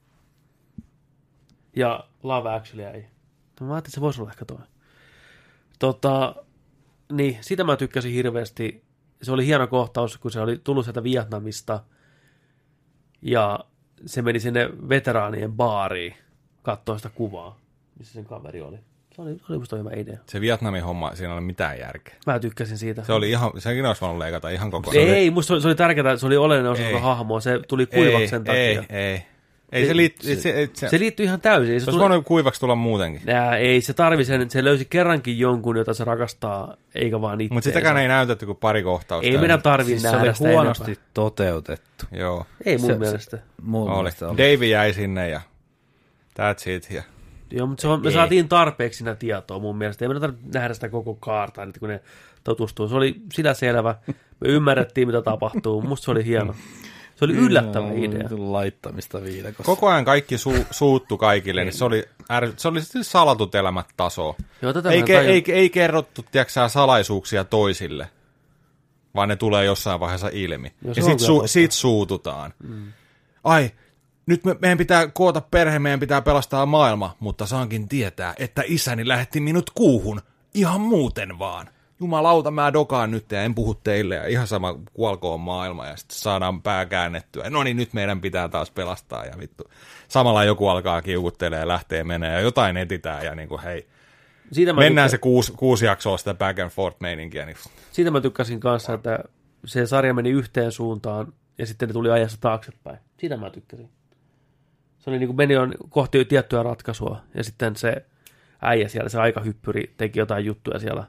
Ja 1.76 2.03
Love 2.23 2.49
Actually 2.49 2.84
äijä. 2.84 3.07
Mä 3.61 3.73
ajattelin, 3.73 3.77
että 3.77 3.91
se 3.91 4.02
voisi 4.02 4.22
olla 4.22 4.31
ehkä 4.31 4.45
toi. 4.45 4.57
Tota, 5.80 6.35
niin, 7.11 7.38
sitä 7.41 7.64
mä 7.64 7.77
tykkäsin 7.77 8.14
hirveästi. 8.14 8.84
Se 9.22 9.31
oli 9.31 9.45
hieno 9.45 9.68
kohtaus, 9.68 10.18
kun 10.18 10.31
se 10.31 10.39
oli 10.39 10.61
tullut 10.64 10.85
sieltä 10.85 11.03
Vietnamista. 11.03 11.84
Ja 13.22 13.60
se 14.06 14.22
meni 14.22 14.39
sinne 14.39 14.69
veteraanien 14.89 15.53
baariin 15.53 16.14
katsoa 16.61 16.98
sitä 16.98 17.10
kuvaa, 17.10 17.60
missä 17.99 18.14
sen 18.14 18.26
kaveri 18.26 18.61
oli. 18.61 18.77
Se 19.15 19.22
oli, 19.22 19.35
se 19.35 19.43
oli 19.49 19.57
musta 19.57 19.76
hyvä 19.76 19.89
idea. 19.95 20.18
Se 20.26 20.41
Vietnamin 20.41 20.84
homma, 20.84 21.15
siinä 21.15 21.34
ei 21.34 21.38
ole 21.38 21.41
mitään 21.41 21.80
järkeä. 21.80 22.15
Mä 22.26 22.39
tykkäsin 22.39 22.77
siitä. 22.77 23.03
Se 23.03 23.14
oli 23.14 23.30
ihan, 23.30 23.52
sekin 23.57 23.85
olisi 23.85 24.02
voinut 24.02 24.19
leikata 24.19 24.49
ihan 24.49 24.72
koko 24.72 24.91
ei, 24.93 25.31
musta 25.31 25.48
se 25.48 25.53
oli, 25.53 25.61
se 25.61 25.68
oli 25.68 25.76
tärkeää, 25.76 26.18
se 26.18 26.26
oli 26.26 26.38
oleellinen 26.38 26.72
osa 26.72 26.84
Ei. 26.84 26.99
hahmoa, 26.99 27.39
se 27.39 27.60
tuli 27.68 27.85
kuivaksi 27.85 28.27
sen 28.27 28.43
takia. 28.43 28.61
Ei, 28.61 28.80
ei. 28.89 29.23
Ei 29.72 29.85
se 29.88 29.95
liitty, 29.95 30.27
se, 30.27 30.35
se, 30.35 30.69
se, 30.73 30.89
Se 30.89 30.99
liittyy 30.99 31.26
ihan 31.26 31.41
täysin. 31.41 31.73
Ei 31.73 31.80
Se 31.80 31.84
se 31.85 31.89
olisi 31.91 31.99
tuli, 31.99 32.10
voinut 32.10 32.26
kuivaksi 32.26 32.60
tulla 32.60 32.76
muutenkin. 32.76 33.22
Nää, 33.26 33.57
ei, 33.57 33.81
se 33.81 33.93
tarvi 33.93 34.26
sen, 34.26 34.41
että 34.41 34.53
se 34.53 34.64
löysi 34.64 34.85
kerrankin 34.85 35.39
jonkun, 35.39 35.77
jota 35.77 35.93
se 35.93 36.03
rakastaa, 36.03 36.76
eikä 36.95 37.22
vaan 37.22 37.41
itse. 37.41 37.53
Mutta 37.53 37.69
sitäkään 37.69 37.98
ei 37.98 38.07
näytetty 38.07 38.45
kuin 38.45 38.57
pari 38.57 38.84
kohtausta. 38.84 39.27
Ei 39.27 39.38
meidän 39.38 39.61
tarvi 39.61 39.85
Siis 39.85 40.02
se 40.02 40.07
nähdä 40.11 40.23
oli 40.23 40.35
sitä 40.35 40.49
huonosti 40.49 40.84
enempää. 40.84 41.06
toteutettu. 41.14 42.06
Joo, 42.11 42.45
Ei 42.65 42.77
mun 42.77 42.88
se- 42.88 42.98
mielestä. 42.98 43.38
Mun 43.61 43.88
oli. 43.89 43.95
mielestä 43.95 44.27
oli. 44.30 44.38
Davey 44.38 44.68
jäi 44.68 44.93
sinne 44.93 45.30
ja 45.30 45.41
that's 46.39 46.69
it. 46.69 46.91
Ja 46.91 47.03
Joo, 47.52 47.68
mutta 47.68 47.81
se 47.81 47.88
on, 47.88 48.02
me 48.02 48.07
Ei. 48.07 48.14
saatiin 48.14 48.48
tarpeeksi 48.49 48.98
siinä 48.98 49.15
tietoa 49.15 49.60
mun 49.60 49.77
mielestä. 49.77 50.06
Ei 50.06 50.10
meidän 50.10 50.22
tarvitse 50.22 50.48
nähdä 50.53 50.73
sitä 50.73 50.89
koko 50.89 51.15
kaartaa, 51.15 51.65
nyt 51.65 51.77
kun 51.80 51.89
ne 51.89 51.99
tutustuu. 52.43 52.88
Se 52.88 52.95
oli 52.95 53.15
sitä 53.34 53.53
selvä. 53.53 53.95
Me 54.41 54.48
ymmärrettiin, 54.48 55.07
mitä 55.07 55.22
tapahtuu. 55.22 55.81
Musta 55.81 56.06
se 56.06 56.11
oli 56.11 56.26
hieno. 56.26 56.56
Se 57.15 57.25
oli 57.25 57.33
yllättävä 57.33 57.91
idea. 57.93 58.27
Laittamista 58.38 59.23
viidakossa. 59.23 59.63
koko 59.63 59.88
ajan 59.88 60.05
kaikki 60.05 60.38
su, 60.38 60.53
suuttu 60.71 61.17
kaikille, 61.17 61.63
niin 61.63 61.73
se 61.73 61.85
oli, 61.85 62.05
är, 62.29 62.51
se 62.57 62.67
oli 62.67 62.81
siis 62.81 63.11
salatut 63.11 63.55
elämät 63.55 63.88
taso. 63.97 64.35
Joo, 64.61 64.73
tätä 64.73 64.89
Ei, 64.89 65.03
ke, 65.03 65.19
ei, 65.19 65.43
ei 65.47 65.69
kerrottu, 65.69 66.25
tiedätkö, 66.31 66.51
sä, 66.51 66.67
salaisuuksia 66.67 67.43
toisille, 67.43 68.09
vaan 69.15 69.29
ne 69.29 69.35
tulee 69.35 69.65
jossain 69.65 69.99
vaiheessa 69.99 70.29
ilmi. 70.33 70.73
Joo, 70.85 70.93
se 70.93 71.01
ja 71.01 71.05
sit, 71.05 71.19
su, 71.19 71.43
sit 71.45 71.71
suututaan. 71.71 72.53
Mm. 72.63 72.93
Ai, 73.43 73.71
nyt 74.25 74.43
me, 74.43 74.55
meidän 74.61 74.77
pitää 74.77 75.07
koota 75.07 75.41
perhe, 75.41 75.79
meidän 75.79 75.99
pitää 75.99 76.21
pelastaa 76.21 76.65
maailma, 76.65 77.15
mutta 77.19 77.45
saankin 77.45 77.88
tietää, 77.88 78.33
että 78.39 78.63
isäni 78.65 79.07
lähetti 79.07 79.39
minut 79.39 79.69
kuuhun 79.69 80.21
ihan 80.53 80.81
muuten 80.81 81.39
vaan. 81.39 81.69
Jumalauta, 82.02 82.52
mä 82.52 82.73
dokaan 82.73 83.11
nyt 83.11 83.32
ja 83.32 83.44
en 83.44 83.56
puhu 83.56 83.73
teille 83.73 84.15
ja 84.15 84.28
ihan 84.28 84.48
sama 84.48 84.80
kuolkoon 84.94 85.40
maailma 85.40 85.88
ja 85.88 85.95
sitten 85.95 86.18
saadaan 86.18 86.61
pää 86.61 86.86
käännettyä. 86.86 87.49
No 87.49 87.64
niin, 87.64 87.78
nyt 87.78 87.94
meidän 87.94 88.22
pitää 88.22 88.49
taas 88.49 88.72
pelastaa 88.72 89.26
ja 89.26 89.40
vittu. 89.40 89.64
Samalla 90.07 90.44
joku 90.44 90.68
alkaa 90.68 91.02
kiukuttelemaan 91.02 91.61
ja 91.61 91.68
lähtee 91.68 92.03
menee 92.03 92.34
ja 92.34 92.40
jotain 92.40 92.78
etitään 92.78 93.26
ja 93.26 93.36
niin 93.36 93.49
kuin 93.49 93.61
hei, 93.61 93.88
Siitä 94.52 94.73
mä, 94.73 94.80
mennään 94.80 95.10
se 95.10 95.18
tykkäsin, 95.18 95.22
kuusi, 95.22 95.52
kuusi 95.52 95.86
jaksoa 95.86 96.18
sitä 96.18 96.34
back 96.34 96.60
and 96.60 96.69
forth 96.69 96.98
meininkiä. 96.99 97.45
Niin 97.45 97.57
siitä 97.91 98.11
mä 98.11 98.22
tykkäsin 98.22 98.60
kanssa, 98.60 98.94
että 98.94 99.19
se 99.65 99.86
sarja 99.86 100.14
meni 100.14 100.30
yhteen 100.30 100.72
suuntaan 100.72 101.34
ja 101.57 101.65
sitten 101.65 101.90
ne 101.90 101.94
tuli 101.94 102.11
ajassa 102.11 102.38
taaksepäin. 102.41 102.98
Siitä 103.18 103.38
mä 103.38 103.49
tykkäsin. 103.49 103.90
Se 104.99 105.10
oli 105.10 105.19
niin 105.19 105.28
kuin 105.28 105.38
meni 105.38 105.57
on 105.57 105.73
kohti 105.90 106.26
tiettyä 106.26 106.64
ratkaisua 106.64 107.22
ja 107.36 107.44
sitten 107.44 107.76
se 107.76 108.06
äijä 108.61 108.88
siellä, 108.88 109.10
se 109.10 109.19
aikahyppyri, 109.19 109.94
teki 109.98 110.19
jotain 110.19 110.45
juttuja 110.45 110.80
siellä 110.80 111.03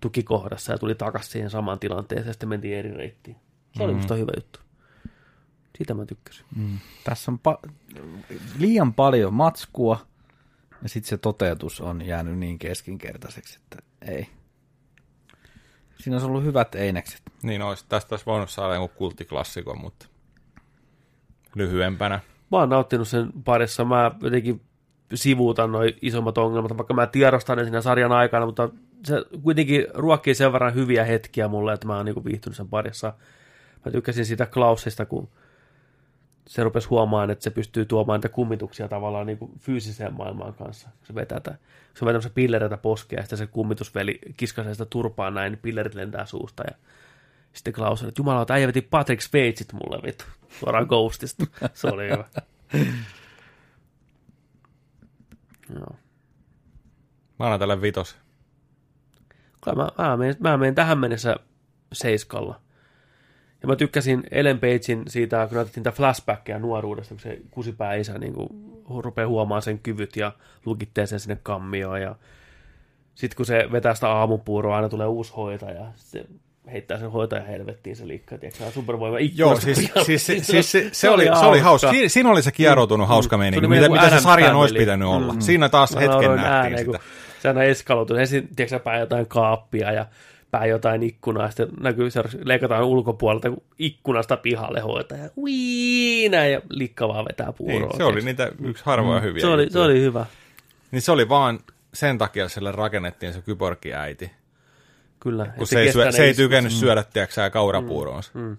tukikohdassa 0.00 0.72
ja 0.72 0.78
tuli 0.78 0.94
takaisin 0.94 1.32
siihen 1.32 1.50
samaan 1.50 1.78
tilanteeseen 1.78 2.26
ja 2.26 2.32
sitten 2.32 2.48
mentiin 2.48 2.78
eri 2.78 2.94
reittiin. 2.94 3.36
Se 3.76 3.82
oli 3.82 3.94
musta 3.94 4.14
hyvä 4.14 4.32
juttu. 4.36 4.60
Siitä 5.78 5.94
mä 5.94 6.06
tykkäsin. 6.06 6.44
Tässä 7.04 7.32
on 7.32 7.40
pa- 7.48 7.70
liian 8.58 8.94
paljon 8.94 9.34
matskua 9.34 10.06
ja 10.82 10.88
sitten 10.88 11.08
se 11.08 11.18
toteutus 11.18 11.80
on 11.80 12.06
jäänyt 12.06 12.38
niin 12.38 12.58
keskinkertaiseksi, 12.58 13.58
että 13.62 13.78
ei. 14.02 14.28
Siinä 16.00 16.14
olisi 16.14 16.26
ollut 16.26 16.44
hyvät 16.44 16.74
einekset. 16.74 17.22
Niin 17.42 17.62
olisi, 17.62 17.84
tästä 17.88 18.12
olisi 18.12 18.26
voinut 18.26 18.50
saada 18.50 18.74
joku 18.74 18.88
kulttiklassikon, 18.88 19.80
mutta 19.80 20.06
lyhyempänä. 21.54 22.20
Mä 22.50 22.58
oon 22.58 22.68
nauttinut 22.68 23.08
sen 23.08 23.32
parissa. 23.44 23.84
Mä 23.84 24.10
jotenkin 24.20 24.60
sivuutan 25.14 25.72
noin 25.72 25.92
isommat 26.02 26.38
ongelmat, 26.38 26.76
vaikka 26.76 26.94
mä 26.94 27.06
tiedostan 27.06 27.58
ne 27.58 27.64
siinä 27.64 27.80
sarjan 27.80 28.12
aikana, 28.12 28.46
mutta 28.46 28.68
se 29.04 29.24
kuitenkin 29.42 29.86
ruokkii 29.94 30.34
sen 30.34 30.52
verran 30.52 30.74
hyviä 30.74 31.04
hetkiä 31.04 31.48
mulle, 31.48 31.72
että 31.72 31.86
mä 31.86 31.96
oon 31.96 32.04
niinku 32.04 32.24
viihtynyt 32.24 32.56
sen 32.56 32.68
parissa. 32.68 33.12
Mä 33.84 33.92
tykkäsin 33.92 34.26
siitä 34.26 34.46
Klausista, 34.46 35.06
kun 35.06 35.28
se 36.48 36.64
rupesi 36.64 36.88
huomaamaan, 36.88 37.30
että 37.30 37.44
se 37.44 37.50
pystyy 37.50 37.84
tuomaan 37.84 38.18
niitä 38.18 38.28
kummituksia 38.28 38.88
tavallaan 38.88 39.26
niin 39.26 39.38
kuin 39.38 39.52
fyysiseen 39.58 40.14
maailmaan 40.14 40.54
kanssa. 40.54 40.88
Se 41.02 41.14
vetää, 41.14 41.40
tätä, 41.40 41.58
se 41.94 42.00
vetää 42.00 42.12
tämmöisiä 42.12 42.30
pillereitä 42.34 42.76
poskea, 42.76 43.18
ja 43.18 43.22
sitten 43.22 43.38
se 43.38 43.46
kummitusveli 43.46 44.18
kiskaisee 44.36 44.74
sitä 44.74 44.84
turpaa 44.84 45.30
näin, 45.30 45.52
niin 45.52 45.60
pillerit 45.62 45.94
lentää 45.94 46.26
suusta, 46.26 46.62
ja 46.66 46.76
sitten 47.52 47.72
Klaus 47.72 48.02
että 48.02 48.20
jumala, 48.20 48.46
äijä 48.50 48.66
veti 48.66 48.82
Patrick 48.82 49.22
Swayzit 49.22 49.72
mulle, 49.72 50.02
vittu, 50.02 50.24
suoraan 50.48 50.86
Ghostista. 50.90 51.46
Se 51.74 51.88
oli 51.88 52.04
hyvä. 52.04 52.24
Joo. 55.74 55.96
Mä 57.38 57.44
annan 57.46 57.58
tälle 57.58 57.82
vitos. 57.82 58.16
Kyllä 59.70 59.90
mä, 59.98 60.08
mä, 60.08 60.16
menen, 60.16 60.36
mä 60.40 60.56
menen 60.56 60.74
tähän 60.74 60.98
mennessä 60.98 61.36
seiskalla. 61.92 62.60
Ja 63.62 63.68
mä 63.68 63.76
tykkäsin 63.76 64.22
Ellen 64.30 64.58
Pagein 64.58 65.02
siitä, 65.08 65.46
kun 65.48 65.56
näytettiin 65.56 65.84
tätä 65.84 65.96
flashbackia 65.96 66.58
nuoruudesta, 66.58 67.14
kun 67.14 67.20
se 67.20 67.38
kusipää 67.50 67.94
isä 67.94 68.18
niin 68.18 68.32
kuin, 68.32 68.48
rupeaa 69.02 69.28
huomaan 69.28 69.62
sen 69.62 69.78
kyvyt 69.78 70.16
ja 70.16 70.32
lukittee 70.66 71.06
sen 71.06 71.20
sinne 71.20 71.38
kammioon. 71.42 72.02
Ja 72.02 72.14
sitten 73.14 73.36
kun 73.36 73.46
se 73.46 73.68
vetää 73.72 73.94
sitä 73.94 74.08
aamupuuroa, 74.08 74.76
aina 74.76 74.88
tulee 74.88 75.06
uusi 75.06 75.32
hoitaja. 75.36 75.86
Se 75.96 76.24
heittää 76.72 76.98
sen 76.98 77.10
hoitajan 77.10 77.46
helvettiin 77.46 77.96
se 77.96 78.08
liikka, 78.08 78.38
tiedätkö, 78.38 78.70
supervoima 78.70 79.16
Joo, 79.34 79.60
siis, 79.60 79.78
pihalle. 79.78 80.04
siis, 80.04 80.26
se, 80.26 80.38
siis 80.40 80.72
se, 80.72 80.88
se, 80.92 81.10
oli, 81.10 81.24
se 81.24 81.46
oli 81.46 81.58
hauska. 81.60 81.90
Siinä, 81.90 82.08
siinä 82.08 82.30
oli 82.30 82.42
se 82.42 82.52
kieroutunut 82.52 83.08
hauska 83.08 83.36
Mm. 83.36 83.40
meininki, 83.40 83.60
Se 83.60 83.66
oli 83.66 83.76
mitä, 83.80 83.88
mitä 83.88 84.10
se 84.10 84.22
sarjan 84.22 84.56
olisi 84.56 84.74
pitänyt 84.74 85.08
olla. 85.08 85.32
Mm. 85.32 85.40
Siinä 85.40 85.68
taas 85.68 85.94
Mä 85.94 86.00
hetken 86.00 86.34
nähtiin 86.36 86.78
sitä. 86.78 86.98
Se 87.42 87.48
aina 87.48 87.62
eskaloituu. 87.62 88.16
Ensin, 88.16 88.48
tiedätkö 88.56 88.68
sä, 88.78 88.84
pää 88.84 88.98
jotain 88.98 89.26
kaappia 89.26 89.92
ja 89.92 90.06
pää 90.50 90.66
jotain 90.66 91.02
ikkunaa, 91.02 91.42
ja 91.44 91.48
sitten 91.50 91.68
näkyy, 91.80 92.10
seuraavaksi 92.10 92.48
leikataan 92.48 92.84
ulkopuolelta 92.84 93.48
ikkunasta 93.78 94.36
pihalle 94.36 94.80
hoitaja. 94.80 95.30
Ui, 95.36 96.28
näin, 96.30 96.52
ja 96.52 96.60
likka 96.70 97.08
vaan 97.08 97.24
vetää 97.24 97.52
puuroa. 97.52 97.78
Niin, 97.88 97.96
se 97.96 98.04
oli 98.04 98.20
niitä 98.20 98.52
yksi 98.64 98.84
harvoja 98.86 99.20
hyviä 99.20 99.40
se 99.40 99.46
oli, 99.46 99.70
se 99.70 99.78
oli 99.78 100.00
hyvä, 100.00 100.26
Niin 100.90 101.02
se 101.02 101.12
oli 101.12 101.28
vaan 101.28 101.58
sen 101.94 102.18
takia 102.18 102.48
sille 102.48 102.72
rakennettiin 102.72 103.32
se 103.32 103.40
kyborgi-äiti. 103.42 104.30
kyllä. 105.20 105.46
Kun 105.46 105.66
se, 105.66 105.80
ei, 105.80 105.92
syö, 105.92 106.12
se 106.12 106.24
ei 106.24 106.34
tykännyt 106.34 106.72
syödä, 106.72 107.02
tiedätkö 107.12 107.34
sä, 107.34 107.50
kaurapuuroonsa. 107.50 108.30
Mm. 108.34 108.56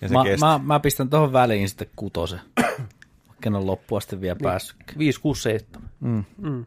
Ja 0.00 0.08
se 0.08 0.14
Mä, 0.14 0.24
kesti. 0.24 0.40
mä, 0.46 0.60
mä, 0.64 0.80
pistän 0.80 1.10
tuohon 1.10 1.32
väliin 1.32 1.68
sitten 1.68 1.88
kutosen. 1.96 2.40
Vaikka 3.28 3.46
en 3.46 3.54
ole 3.54 3.64
loppuun 3.64 3.96
asti 3.98 4.20
vielä 4.20 4.36
päässytkään. 4.42 4.98
5, 4.98 5.20
6, 5.20 5.42
7. 5.42 5.90
Mm. 6.00 6.24
Mm. 6.38 6.64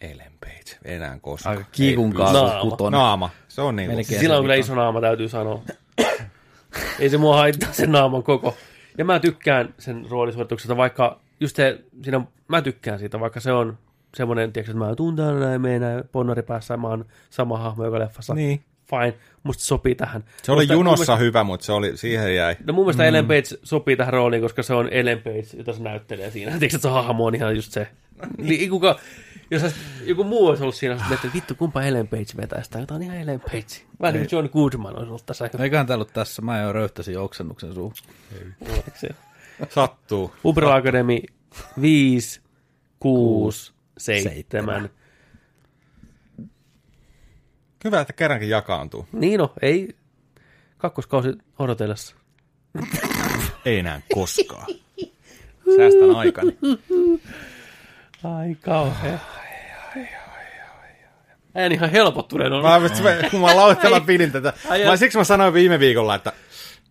Ellen 0.00 0.32
Page, 0.40 0.78
enää 0.94 1.18
koskaan. 1.22 1.56
Aika 1.56 1.68
kiikun 1.72 2.10
Naama. 2.10 2.90
Naama, 2.90 3.30
se 3.48 3.60
on 3.60 3.76
niinku... 3.76 3.96
Melkein. 3.96 4.20
Sillä 4.20 4.36
on 4.36 4.42
kyllä 4.42 4.54
iso 4.54 4.74
naama, 4.74 5.00
täytyy 5.00 5.28
sanoa. 5.28 5.62
Ei 6.98 7.10
se 7.10 7.18
mua 7.18 7.36
haittaa 7.36 7.72
sen 7.72 7.92
naaman 7.92 8.22
koko. 8.22 8.56
Ja 8.98 9.04
mä 9.04 9.20
tykkään 9.20 9.74
sen 9.78 10.06
roolisuorituksesta, 10.10 10.76
vaikka 10.76 11.20
just 11.40 11.56
se, 11.56 11.78
siinä, 12.02 12.20
mä 12.48 12.62
tykkään 12.62 12.98
siitä, 12.98 13.20
vaikka 13.20 13.40
se 13.40 13.52
on 13.52 13.78
semmoinen, 14.16 14.52
tiedätkö, 14.52 14.72
että 14.72 15.32
mä 15.36 15.46
näin, 15.46 15.60
menen 15.60 15.80
näin 15.80 16.04
ponnari 16.12 16.42
päässä, 16.42 16.76
mä 16.76 16.88
oon 16.88 17.04
sama 17.30 17.58
hahmo 17.58 17.84
joka 17.84 17.98
leffassa. 17.98 18.34
Niin. 18.34 18.62
Fine, 18.90 19.14
musta 19.42 19.60
se 19.62 19.66
sopii 19.66 19.94
tähän. 19.94 20.24
Se 20.42 20.52
oli 20.52 20.62
Musta- 20.62 20.72
junossa 20.72 20.96
mielestä- 20.96 21.16
hyvä, 21.16 21.44
mutta 21.44 21.66
se 21.66 21.72
oli, 21.72 21.96
siihen 21.96 22.34
jäi. 22.36 22.56
No 22.66 22.72
mun 22.72 22.84
mielestä 22.84 23.02
mm. 23.02 23.08
Ellen 23.08 23.26
Page 23.26 23.42
sopii 23.62 23.96
tähän 23.96 24.12
rooliin, 24.12 24.42
koska 24.42 24.62
se 24.62 24.74
on 24.74 24.88
Ellen 24.90 25.18
Page, 25.22 25.56
jota 25.56 25.72
se 25.72 25.82
näyttelee 25.82 26.30
siinä. 26.30 26.50
Tiedätkö, 26.58 26.76
että 26.76 26.88
se 26.88 26.92
hahmo 26.92 27.24
on 27.26 27.34
ihan 27.34 27.56
just 27.56 27.72
se. 27.72 27.88
Niin, 28.38 28.60
ei 28.60 28.68
kuka, 28.68 28.98
jos 29.50 29.62
olisi- 29.62 29.76
joku 30.04 30.24
muu 30.24 30.46
olisi 30.46 30.62
ollut 30.62 30.74
siinä, 30.74 30.94
olisi 30.94 31.14
että 31.14 31.28
vittu, 31.34 31.54
kumpa 31.54 31.82
Ellen 31.82 32.08
Page 32.08 32.36
vetää 32.36 32.62
sitä. 32.62 32.86
On 32.90 33.02
ihan 33.02 33.16
Ellen 33.16 33.40
Page. 33.40 33.66
Vähän 34.00 34.14
niin 34.14 34.28
kuin 34.28 34.36
John 34.38 34.48
Goodman 34.52 34.96
olisi 34.96 35.08
ollut 35.08 35.26
tässä. 35.26 35.50
Eiköhän 35.58 35.86
täällä 35.86 36.02
ollut 36.02 36.12
tässä, 36.14 36.42
mä 36.42 36.58
jo 36.60 36.72
röyhtäsin 36.72 37.18
oksennuksen 37.18 37.74
suuhun. 37.74 37.94
Sattuu. 39.68 40.34
Umbrella 40.44 40.74
Academy 40.74 41.18
5, 41.80 42.40
6, 43.00 43.72
seitsemän. 43.98 44.82
7. 44.82 44.90
Hyvä, 47.84 48.00
että 48.00 48.12
kerrankin 48.12 48.48
jakaantuu. 48.48 49.08
Niin 49.12 49.38
no, 49.38 49.52
ei 49.62 49.96
kakkoskausi 50.78 51.28
odotellessa. 51.58 52.16
Ei 53.64 53.78
enää 53.78 54.02
koskaan. 54.14 54.66
Säästän 55.76 56.16
aikani. 56.16 56.58
Ai 58.24 58.54
kauhea. 58.54 59.18
Ääni 61.54 61.74
ihan 61.74 61.90
helpottuneen 61.90 62.52
on. 62.52 62.62
Mä, 62.62 62.80
mä, 62.80 63.28
kun 63.30 63.40
mä 63.40 63.56
lautin, 63.56 63.90
mä 63.90 64.00
pidin 64.00 64.32
tätä. 64.32 64.52
Ai, 64.68 64.84
Mä, 64.84 64.96
siksi 64.96 65.18
mä 65.18 65.24
sanoin 65.24 65.54
viime 65.54 65.78
viikolla, 65.78 66.14
että 66.14 66.32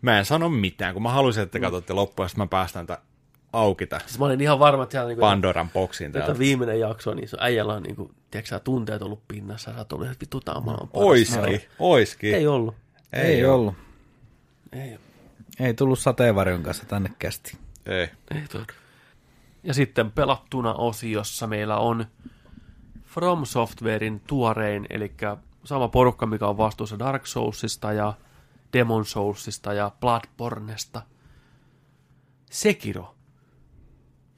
mä 0.02 0.20
en 0.20 0.26
sano 0.26 0.50
mitään, 0.50 0.94
kun 0.94 1.04
mä 1.04 1.10
halusin, 1.10 1.44
että 1.44 1.52
te 1.52 1.60
katsotte 1.60 1.94
loppuun, 1.94 2.24
ja 2.24 2.28
sitten 2.28 2.44
mä 2.44 2.48
päästän 2.48 2.88
tätä 2.88 3.02
auki 3.54 3.88
tämän 3.88 4.08
Siis 4.08 4.20
mä 4.20 4.26
olin 4.26 4.42
ihan 4.42 4.60
varma, 4.60 4.84
että 4.84 4.92
siellä 4.92 5.08
niinku, 5.08 5.22
Pandoran 5.22 5.70
boksin 5.70 6.08
että 6.08 6.20
täältä. 6.20 6.40
viimeinen 6.40 6.80
jakso, 6.80 7.14
niin 7.14 7.30
se 7.30 7.38
äijällä 7.40 7.74
on 7.74 7.84
niinku, 7.84 8.12
tiedätkö 8.32 8.50
sä, 8.50 8.60
tunteet 8.60 9.02
ollut 9.02 9.28
pinnassa, 9.28 9.70
ja 9.70 9.74
sä 9.74 9.80
oot 9.80 9.94
ollut, 9.94 10.08
että 10.08 10.22
vittu, 10.22 10.40
tää 10.40 10.56
on. 10.56 10.90
Oiski, 10.94 11.68
oiski. 11.80 12.34
Ei 12.36 12.48
ollut. 12.48 12.76
Ei, 13.14 13.22
ei 13.22 13.46
ollut. 13.46 13.76
Ei, 14.74 14.98
Ei 15.60 15.74
tullut 15.74 16.00
sateenvarjon 16.00 16.64
kanssa 16.64 16.86
tänne 16.86 17.12
kästi. 17.20 17.58
Ei. 17.86 18.08
ei 18.36 18.42
tullut. 18.52 18.79
Ja 19.64 19.74
sitten 19.74 20.12
pelattuna 20.12 20.74
osiossa 20.74 21.48
meillä 21.48 21.78
on 21.78 22.06
From 23.06 23.46
Softwarein 23.46 24.20
tuorein, 24.20 24.88
eli 24.90 25.14
sama 25.64 25.88
porukka, 25.88 26.26
mikä 26.26 26.48
on 26.48 26.58
vastuussa 26.58 27.00
Dark 27.00 27.26
Soulsista 27.26 27.94
ja 27.94 28.14
Demon 28.74 29.06
Soulsista 29.06 29.74
ja 29.74 29.92
Bloodbornesta. 30.00 31.02
Sekiro. 32.52 33.16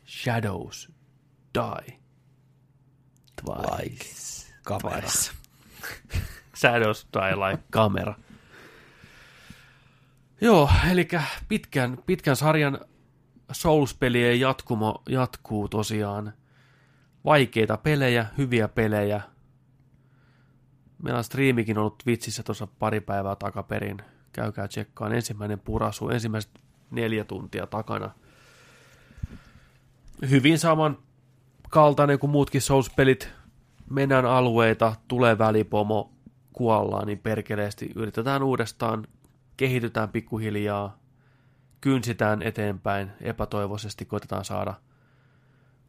Shadows 0.08 0.92
Die. 1.54 2.00
Twice. 3.42 4.54
Kamera. 4.64 5.10
Shadows 6.60 7.08
Die 7.14 7.36
like 7.36 7.64
kamera. 7.72 8.16
Joo, 10.42 10.70
eli 10.92 11.08
pitkän, 11.48 11.98
pitkän 12.06 12.36
sarjan 12.36 12.80
Souls-pelien 13.52 14.40
jatkumo 14.40 15.02
jatkuu 15.10 15.68
tosiaan. 15.68 16.34
Vaikeita 17.26 17.78
pelejä, 17.78 18.26
hyviä 18.38 18.68
pelejä. 18.68 19.22
Meillä 21.04 21.18
on 21.18 21.24
striimikin 21.24 21.78
ollut 21.78 22.04
vitsissä 22.06 22.44
tuossa 22.44 22.68
pari 22.80 23.02
päivää 23.02 23.36
takaperin. 23.36 24.02
Käykää 24.34 24.68
tsekkaan 24.68 25.14
ensimmäinen 25.14 25.60
purasu, 25.60 26.10
ensimmäiset 26.10 26.52
neljä 26.92 27.24
tuntia 27.24 27.68
takana. 27.68 28.12
Hyvin 30.30 30.60
saman 30.60 30.98
kaltainen 31.70 32.20
kuin 32.20 32.32
muutkin 32.32 32.62
Souls-pelit. 32.62 33.28
Mennään 33.90 34.26
alueita, 34.26 34.96
tulee 35.08 35.38
välipomo, 35.38 36.14
kuollaan 36.54 37.08
niin 37.08 37.20
perkeleesti. 37.20 37.92
Yritetään 37.96 38.44
uudestaan, 38.44 39.08
kehitytään 39.58 40.10
pikkuhiljaa, 40.10 41.01
kynsitään 41.82 42.42
eteenpäin, 42.42 43.12
epätoivoisesti 43.22 44.06
koitetaan 44.06 44.46
saada 44.46 44.74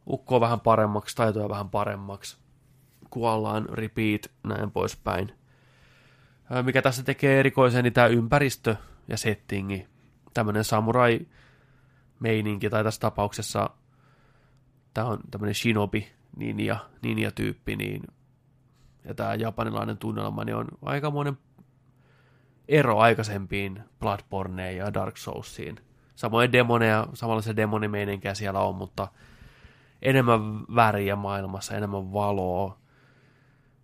ukkoa 0.06 0.40
vähän 0.40 0.60
paremmaksi, 0.60 1.16
taitoja 1.16 1.48
vähän 1.48 1.70
paremmaksi, 1.70 2.36
kuollaan, 3.10 3.68
repeat, 3.68 4.22
näin 4.42 4.70
poispäin. 4.70 5.32
Mikä 6.62 6.82
tässä 6.82 7.02
tekee 7.02 7.40
erikoisen, 7.40 7.84
niin 7.84 7.92
tämä 7.92 8.06
ympäristö 8.06 8.76
ja 9.08 9.16
settingi, 9.16 9.86
tämmöinen 10.34 10.64
samurai-meininki, 10.64 12.70
tai 12.70 12.84
tässä 12.84 13.00
tapauksessa 13.00 13.70
tämä 14.94 15.06
on 15.06 15.18
tämmöinen 15.30 15.54
shinobi, 15.54 16.12
ninja, 16.36 16.76
ninja-tyyppi, 17.02 17.76
niin, 17.76 18.02
ja 19.04 19.14
tämä 19.14 19.34
japanilainen 19.34 19.98
tunnelma, 19.98 20.44
niin 20.44 20.56
on 20.56 20.68
aikamoinen 20.82 21.38
ero 22.68 22.98
aikaisempiin 22.98 23.82
Bloodborneen 24.00 24.76
ja 24.76 24.94
Dark 24.94 25.16
Soulsiin. 25.16 25.76
Samoin 26.14 26.52
demoneja, 26.52 27.06
samanlaisia 27.14 27.56
demonimeininkiä 27.56 28.34
siellä 28.34 28.60
on, 28.60 28.74
mutta 28.74 29.08
enemmän 30.02 30.40
väriä 30.74 31.16
maailmassa, 31.16 31.76
enemmän 31.76 32.12
valoa. 32.12 32.78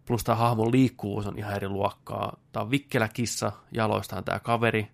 Plus 0.06 0.24
tämä 0.24 0.36
hahmon 0.36 0.72
liikkuvuus 0.72 1.26
on 1.26 1.38
ihan 1.38 1.54
eri 1.54 1.68
luokkaa. 1.68 2.36
Tämä 2.52 2.62
on 2.64 2.70
vikkelä 2.70 3.08
kissa, 3.08 3.52
jaloistaan 3.72 4.24
tämä 4.24 4.38
kaveri. 4.38 4.88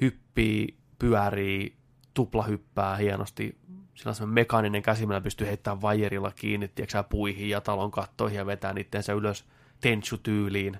Hyppii, 0.00 0.78
pyörii, 0.98 1.76
tuplahyppää 2.14 2.96
hienosti. 2.96 3.58
Sillä 3.94 4.12
on 4.22 4.28
mekaaninen 4.28 4.82
käsi, 4.82 5.06
millä 5.06 5.20
pystyy 5.20 5.46
heittämään 5.46 5.82
vajerilla 5.82 6.30
kiinni, 6.30 6.68
tiedätkö, 6.68 7.02
puihin 7.02 7.48
ja 7.48 7.60
talon 7.60 7.90
kattoihin 7.90 8.36
ja 8.38 8.46
vetää 8.46 8.72
niitteensä 8.72 9.12
ylös 9.12 9.44
Tenchu-tyyliin 9.80 10.78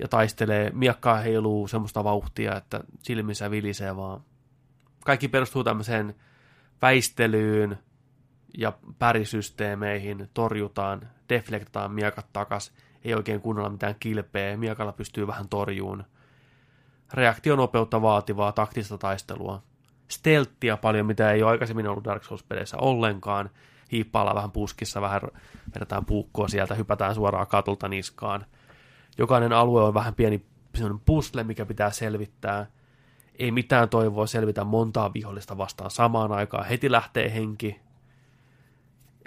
ja 0.00 0.08
taistelee, 0.08 0.70
miakkaa 0.74 1.16
heiluu 1.16 1.68
semmoista 1.68 2.04
vauhtia, 2.04 2.56
että 2.56 2.80
silmissä 3.02 3.50
vilisee 3.50 3.96
vaan. 3.96 4.20
Kaikki 5.04 5.28
perustuu 5.28 5.64
tämmöiseen 5.64 6.14
väistelyyn 6.82 7.78
ja 8.58 8.72
pärisysteemeihin, 8.98 10.30
torjutaan, 10.34 11.08
deflektataan 11.28 11.92
miakat 11.92 12.26
takas, 12.32 12.72
ei 13.04 13.14
oikein 13.14 13.40
kunnolla 13.40 13.70
mitään 13.70 13.94
kilpeä, 14.00 14.56
miakalla 14.56 14.92
pystyy 14.92 15.26
vähän 15.26 15.48
torjuun. 15.48 16.04
Reaktionopeutta 17.12 18.02
vaativaa 18.02 18.52
taktista 18.52 18.98
taistelua. 18.98 19.62
Stelttiä 20.08 20.76
paljon, 20.76 21.06
mitä 21.06 21.32
ei 21.32 21.42
ole 21.42 21.50
aikaisemmin 21.50 21.88
ollut 21.88 22.04
Dark 22.04 22.24
Souls-peleissä 22.24 22.76
ollenkaan. 22.76 23.50
Hiippaillaan 23.92 24.36
vähän 24.36 24.50
puskissa, 24.50 25.00
vähän 25.00 25.20
vedetään 25.74 26.04
puukkoa 26.04 26.48
sieltä, 26.48 26.74
hypätään 26.74 27.14
suoraan 27.14 27.46
katolta 27.46 27.88
niskaan– 27.88 28.46
Jokainen 29.18 29.52
alue 29.52 29.82
on 29.82 29.94
vähän 29.94 30.14
pieni 30.14 30.44
puzzle, 31.06 31.44
mikä 31.44 31.66
pitää 31.66 31.90
selvittää. 31.90 32.66
Ei 33.38 33.50
mitään 33.50 33.88
toivoa 33.88 34.26
selvitä 34.26 34.64
montaa 34.64 35.14
vihollista 35.14 35.58
vastaan 35.58 35.90
samaan 35.90 36.32
aikaan. 36.32 36.66
Heti 36.66 36.90
lähtee 36.90 37.34
henki. 37.34 37.80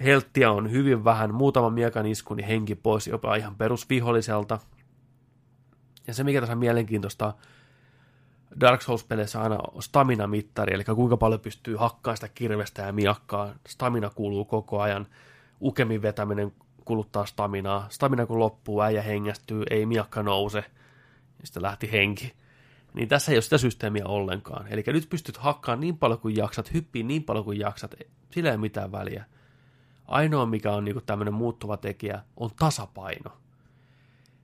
Helttiä 0.03 0.51
on 0.51 0.71
hyvin 0.71 1.03
vähän. 1.03 1.33
Muutama 1.33 1.69
miekan 1.69 2.05
isku, 2.05 2.33
niin 2.33 2.47
henki 2.47 2.75
pois 2.75 3.07
jopa 3.07 3.35
ihan 3.35 3.55
perusviholliselta. 3.55 4.59
Ja 6.07 6.13
se, 6.13 6.23
mikä 6.23 6.39
tässä 6.39 6.53
on 6.53 6.59
mielenkiintoista, 6.59 7.33
Dark 8.59 8.81
Souls-peleissä 8.81 9.41
aina 9.41 9.57
stamina-mittari, 9.79 10.73
eli 10.73 10.83
kuinka 10.83 11.17
paljon 11.17 11.41
pystyy 11.41 11.75
hakkaamaan 11.75 12.17
sitä 12.17 12.29
kirvestä 12.29 12.81
ja 12.81 12.93
miakkaa. 12.93 13.53
Stamina 13.67 14.09
kuuluu 14.09 14.45
koko 14.45 14.81
ajan. 14.81 15.07
Ukemin 15.61 16.01
vetäminen 16.01 16.53
kuluttaa 16.85 17.25
staminaa. 17.25 17.87
Stamina 17.89 18.25
kun 18.25 18.39
loppuu, 18.39 18.81
äijä 18.81 19.01
hengästyy, 19.01 19.63
ei 19.69 19.85
miakka 19.85 20.23
nouse, 20.23 20.65
ja 21.39 21.47
sitten 21.47 21.63
lähti 21.63 21.91
henki. 21.91 22.33
Niin 22.93 23.07
tässä 23.07 23.31
ei 23.31 23.35
ole 23.35 23.41
sitä 23.41 23.57
systeemiä 23.57 24.05
ollenkaan. 24.05 24.67
Eli 24.67 24.83
nyt 24.87 25.09
pystyt 25.09 25.37
hakkaamaan 25.37 25.81
niin 25.81 25.97
paljon 25.97 26.19
kuin 26.19 26.35
jaksat, 26.35 26.73
hyppiin 26.73 27.07
niin 27.07 27.23
paljon 27.23 27.45
kuin 27.45 27.59
jaksat, 27.59 27.95
sillä 28.31 28.49
ei 28.49 28.55
ole 28.55 28.61
mitään 28.61 28.91
väliä. 28.91 29.25
Ainoa, 30.07 30.45
mikä 30.45 30.71
on 30.71 30.85
niinku 30.85 31.01
tämmöinen 31.01 31.33
muuttuva 31.33 31.77
tekijä, 31.77 32.21
on 32.37 32.49
tasapaino. 32.59 33.31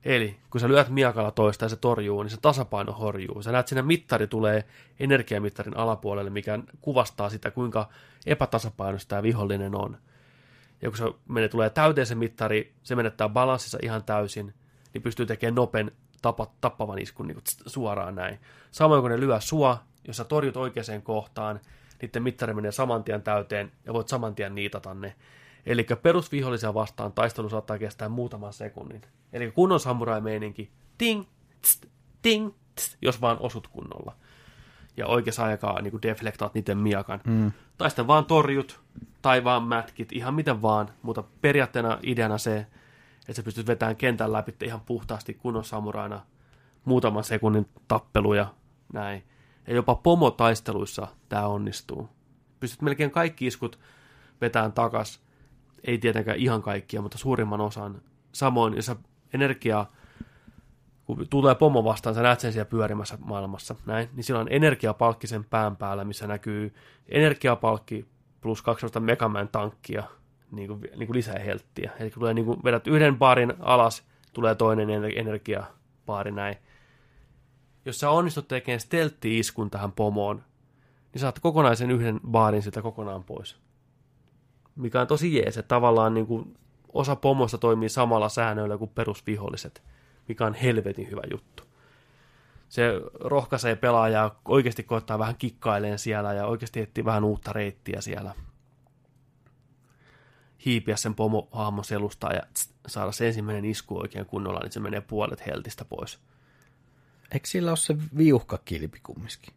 Eli 0.05 0.39
kun 0.49 0.61
sä 0.61 0.67
lyöt 0.67 0.89
miakalla 0.89 1.31
toista 1.31 1.65
ja 1.65 1.69
se 1.69 1.75
torjuu, 1.75 2.23
niin 2.23 2.31
se 2.31 2.37
tasapaino 2.41 2.93
horjuu. 2.93 3.41
Sä 3.41 3.51
näet 3.51 3.67
siinä 3.67 3.81
mittari 3.81 4.27
tulee 4.27 4.65
energiamittarin 4.99 5.77
alapuolelle, 5.77 6.29
mikä 6.29 6.59
kuvastaa 6.81 7.29
sitä, 7.29 7.51
kuinka 7.51 7.89
epätasapainoista 8.25 9.09
tämä 9.09 9.23
vihollinen 9.23 9.75
on 9.75 9.97
ja 10.81 10.89
kun 10.89 10.97
se 10.97 11.03
menee, 11.27 11.49
tulee 11.49 11.69
täyteen 11.69 12.07
se 12.07 12.15
mittari, 12.15 12.73
se 12.83 12.95
menettää 12.95 13.29
balanssissa 13.29 13.77
ihan 13.81 14.03
täysin, 14.03 14.53
niin 14.93 15.01
pystyy 15.01 15.25
tekemään 15.25 15.55
nopen 15.55 15.91
tapa, 16.21 16.47
tappavan 16.61 16.99
iskun 16.99 17.27
niin 17.27 17.43
tst, 17.43 17.61
suoraan 17.65 18.15
näin. 18.15 18.39
Samoin 18.71 19.01
kun 19.01 19.11
ne 19.11 19.19
lyö 19.19 19.41
sua, 19.41 19.83
jos 20.07 20.17
sä 20.17 20.23
torjut 20.23 20.57
oikeaan 20.57 21.01
kohtaan, 21.03 21.59
niiden 22.01 22.23
mittari 22.23 22.53
menee 22.53 22.71
saman 22.71 23.03
tien 23.03 23.21
täyteen 23.21 23.71
ja 23.85 23.93
voit 23.93 24.07
saman 24.07 24.35
tien 24.35 24.55
niitata 24.55 24.93
ne. 24.93 25.15
Eli 25.65 25.87
perusvihollisia 26.01 26.73
vastaan 26.73 27.11
taistelu 27.11 27.49
saattaa 27.49 27.77
kestää 27.77 28.09
muutaman 28.09 28.53
sekunnin. 28.53 29.01
Eli 29.33 29.51
kunnon 29.51 29.79
samurai-meininki, 29.79 30.71
ting, 30.97 31.25
tst, 31.61 31.85
ting, 32.21 32.53
tst, 32.75 32.97
jos 33.01 33.21
vaan 33.21 33.37
osut 33.39 33.67
kunnolla. 33.67 34.15
Ja 34.99 35.07
oikeassa 35.07 35.43
aikaa 35.43 35.81
niin 35.81 36.01
deflektaat 36.01 36.53
niiden 36.53 36.77
miakan. 36.77 37.21
Mm. 37.27 37.51
Tai 37.77 37.89
sitten 37.89 38.07
vaan 38.07 38.25
torjut, 38.25 38.79
tai 39.21 39.43
vaan 39.43 39.63
mätkit, 39.63 40.11
ihan 40.11 40.33
miten 40.33 40.61
vaan, 40.61 40.89
mutta 41.01 41.23
periaatteena 41.41 41.99
ideana 42.03 42.37
se, 42.37 42.57
että 43.19 43.33
sä 43.33 43.43
pystyt 43.43 43.67
vetämään 43.67 43.95
kentän 43.95 44.33
läpi 44.33 44.55
ihan 44.63 44.81
puhtaasti 44.81 45.33
kunnon 45.33 45.65
samuraina 45.65 46.21
muutaman 46.85 47.23
sekunnin 47.23 47.67
tappeluja, 47.87 48.53
näin. 48.93 49.23
Ja 49.67 49.75
jopa 49.75 49.95
pomotaisteluissa 49.95 51.07
tämä 51.29 51.47
onnistuu. 51.47 52.09
Pystyt 52.59 52.81
melkein 52.81 53.11
kaikki 53.11 53.47
iskut 53.47 53.79
vetämään 54.41 54.73
takas, 54.73 55.21
ei 55.83 55.97
tietenkään 55.97 56.37
ihan 56.37 56.61
kaikkia, 56.61 57.01
mutta 57.01 57.17
suurimman 57.17 57.61
osan. 57.61 58.01
Samoin, 58.31 58.73
jos 58.75 58.91
energiaa, 59.33 59.91
kun 61.15 61.27
tulee 61.29 61.55
pomo 61.55 61.83
vastaan, 61.83 62.15
sä 62.15 62.21
näet 62.21 62.39
sen 62.39 62.53
siellä 62.53 62.69
pyörimässä 62.69 63.17
maailmassa, 63.21 63.75
näin, 63.85 64.09
niin 64.15 64.23
sillä 64.23 64.39
on 64.39 64.47
energiapalkki 64.49 65.27
sen 65.27 65.43
pään 65.43 65.75
päällä, 65.75 66.03
missä 66.03 66.27
näkyy 66.27 66.73
energiapalkki 67.09 68.05
plus 68.41 68.61
kaksi 68.61 68.81
sellaista 68.81 68.99
Megaman 68.99 69.47
tankkia 69.47 70.03
niin 70.51 70.67
kuin, 70.67 70.81
niin 70.81 71.07
kuin 71.07 71.15
lisää 71.15 71.39
helttiä. 71.39 71.91
Eli 71.99 72.11
kun 72.11 72.19
tulee, 72.19 72.33
niin 72.33 72.45
kuin, 72.45 72.59
vedät 72.63 72.87
yhden 72.87 73.17
baarin 73.17 73.53
alas, 73.59 74.03
tulee 74.33 74.55
toinen 74.55 74.89
energiapaari 75.15 76.31
näin. 76.31 76.55
Jos 77.85 77.99
sä 77.99 78.09
onnistut 78.09 78.47
tekemään 78.47 78.79
steltti-iskun 78.79 79.69
tähän 79.69 79.91
pomoon, 79.91 80.43
niin 81.13 81.21
saat 81.21 81.39
kokonaisen 81.39 81.91
yhden 81.91 82.19
baarin 82.27 82.61
sitä 82.61 82.81
kokonaan 82.81 83.23
pois. 83.23 83.57
Mikä 84.75 85.01
on 85.01 85.07
tosi 85.07 85.35
jees, 85.35 85.57
että 85.57 85.67
tavallaan 85.67 86.13
niin 86.13 86.27
kuin 86.27 86.57
osa 86.93 87.15
pomosta 87.15 87.57
toimii 87.57 87.89
samalla 87.89 88.29
säännöillä 88.29 88.77
kuin 88.77 88.91
perusviholliset, 88.95 89.83
mikä 90.29 90.45
on 90.45 90.53
helvetin 90.53 91.11
hyvä 91.11 91.21
juttu 91.31 91.69
se 92.69 93.01
rohkaisee 93.19 93.75
pelaajaa 93.75 94.39
oikeasti 94.45 94.83
koittaa 94.83 95.19
vähän 95.19 95.35
kikkaileen 95.35 95.99
siellä 95.99 96.33
ja 96.33 96.45
oikeasti 96.45 96.79
etsiä 96.79 97.05
vähän 97.05 97.23
uutta 97.23 97.53
reittiä 97.53 98.01
siellä. 98.01 98.35
Hiipiä 100.65 100.95
sen 100.95 101.15
pomohahmon 101.15 101.85
selustaa 101.85 102.33
ja 102.33 102.41
tst, 102.53 102.71
saada 102.87 103.11
se 103.11 103.27
ensimmäinen 103.27 103.65
isku 103.65 103.99
oikein 103.99 104.25
kunnolla, 104.25 104.59
niin 104.59 104.71
se 104.71 104.79
menee 104.79 105.01
puolet 105.01 105.45
heltistä 105.45 105.85
pois. 105.85 106.19
Eikö 107.31 107.47
sillä 107.47 107.71
ole 107.71 107.77
se 107.77 107.97
viuhkakilpi 108.17 108.99
kumminkin? 109.03 109.53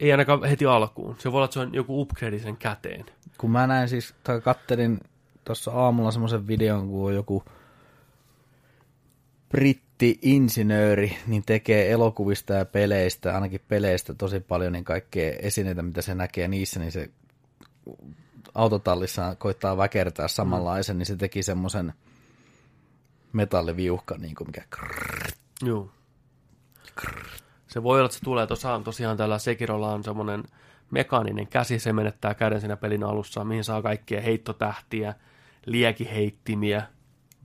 Ei 0.00 0.12
ainakaan 0.12 0.44
heti 0.44 0.66
alkuun. 0.66 1.16
Se 1.18 1.32
voi 1.32 1.38
olla, 1.38 1.44
että 1.44 1.54
se 1.54 1.60
on 1.60 1.74
joku 1.74 2.00
upgrade 2.00 2.38
sen 2.38 2.56
käteen. 2.56 3.06
Kun 3.38 3.50
mä 3.50 3.66
näin 3.66 3.88
siis, 3.88 4.14
tai 4.24 4.40
kattelin 4.40 5.00
tuossa 5.44 5.70
aamulla 5.70 6.10
semmoisen 6.10 6.46
videon, 6.46 6.88
kun 6.88 7.06
on 7.06 7.14
joku 7.14 7.44
britti-insinööri, 9.52 11.16
niin 11.26 11.42
tekee 11.46 11.90
elokuvista 11.90 12.52
ja 12.52 12.64
peleistä, 12.64 13.34
ainakin 13.34 13.60
peleistä 13.68 14.14
tosi 14.14 14.40
paljon, 14.40 14.72
niin 14.72 14.84
kaikkea 14.84 15.32
esineitä, 15.38 15.82
mitä 15.82 16.02
se 16.02 16.14
näkee 16.14 16.48
niissä, 16.48 16.80
niin 16.80 16.92
se 16.92 17.10
autotallissa 18.54 19.36
koittaa 19.38 19.76
väkertää 19.76 20.28
samanlaisen, 20.28 20.96
mm. 20.96 20.98
niin 20.98 21.06
se 21.06 21.16
teki 21.16 21.42
semmoisen 21.42 21.92
metalliviuhkan, 23.32 24.20
niin 24.20 24.34
kuin 24.34 24.48
mikä 24.48 24.62
Joo. 25.62 25.90
Se 27.66 27.82
voi 27.82 27.98
olla, 27.98 28.06
että 28.06 28.18
se 28.18 28.24
tulee 28.24 28.46
tosiaan, 28.46 28.84
tosiaan 28.84 29.16
tällä 29.16 29.38
Sekirolla 29.38 29.92
on 29.92 30.04
semmoinen 30.04 30.44
mekaaninen 30.90 31.46
käsi, 31.46 31.78
se 31.78 31.92
menettää 31.92 32.34
käden 32.34 32.60
siinä 32.60 32.76
pelin 32.76 33.04
alussa, 33.04 33.44
mihin 33.44 33.64
saa 33.64 33.82
kaikkia 33.82 34.20
heittotähtiä, 34.20 35.14
liekiheittimiä, 35.66 36.82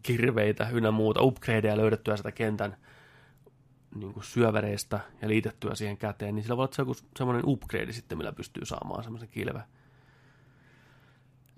kirveitä 0.04 0.70
ynnä 0.70 0.92
muuta, 0.92 1.22
upgradeja 1.22 1.78
löydettyä 1.78 2.18
sitä 2.18 2.32
kentän 2.32 2.78
niin 3.96 4.14
kuin 4.14 4.24
syövereistä 4.24 5.00
ja 5.22 5.28
liitettyä 5.28 5.76
siihen 5.76 5.98
käteen, 5.98 6.36
niin 6.36 6.44
sillä 6.44 6.58
voi 6.58 6.64
olla 6.64 6.74
se 6.74 6.82
joku 6.82 6.96
semmoinen 7.18 7.44
upgrade 7.46 7.92
sitten, 7.92 8.18
millä 8.18 8.32
pystyy 8.32 8.66
saamaan 8.66 9.04
semmoisen 9.04 9.30
kilven. 9.30 9.64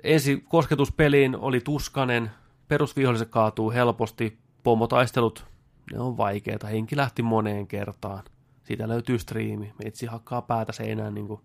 Ensi 0.03 0.43
kosketus 0.49 0.91
peliin 0.91 1.35
oli 1.35 1.59
tuskanen, 1.59 2.31
perusviholliset 2.67 3.29
kaatuu 3.29 3.71
helposti, 3.71 4.39
pomotaistelut, 4.63 5.45
ne 5.93 5.99
on 5.99 6.17
vaikeita, 6.17 6.67
henki 6.67 6.97
lähti 6.97 7.21
moneen 7.21 7.67
kertaan. 7.67 8.23
Siitä 8.63 8.87
löytyy 8.87 9.19
striimi, 9.19 9.73
meitsi 9.83 10.05
hakkaa 10.05 10.41
päätä 10.41 10.71
seinään 10.71 11.13
niin 11.13 11.27
kuin 11.27 11.41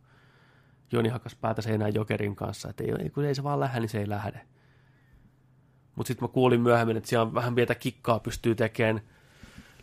Joni 0.92 1.08
hakkas 1.08 1.34
päätä 1.34 1.62
seinään 1.62 1.94
Jokerin 1.94 2.36
kanssa, 2.36 2.70
että 2.70 2.84
ei, 2.84 3.10
kun 3.10 3.24
ei 3.24 3.34
se 3.34 3.42
vaan 3.42 3.60
lähde, 3.60 3.80
niin 3.80 3.88
se 3.88 4.00
ei 4.00 4.08
lähde. 4.08 4.40
Mutta 5.94 6.08
sitten 6.08 6.24
mä 6.28 6.32
kuulin 6.32 6.60
myöhemmin, 6.60 6.96
että 6.96 7.08
siellä 7.08 7.26
on 7.26 7.34
vähän 7.34 7.54
pientä 7.54 7.74
kikkaa 7.74 8.20
pystyy 8.20 8.54
tekemään. 8.54 9.00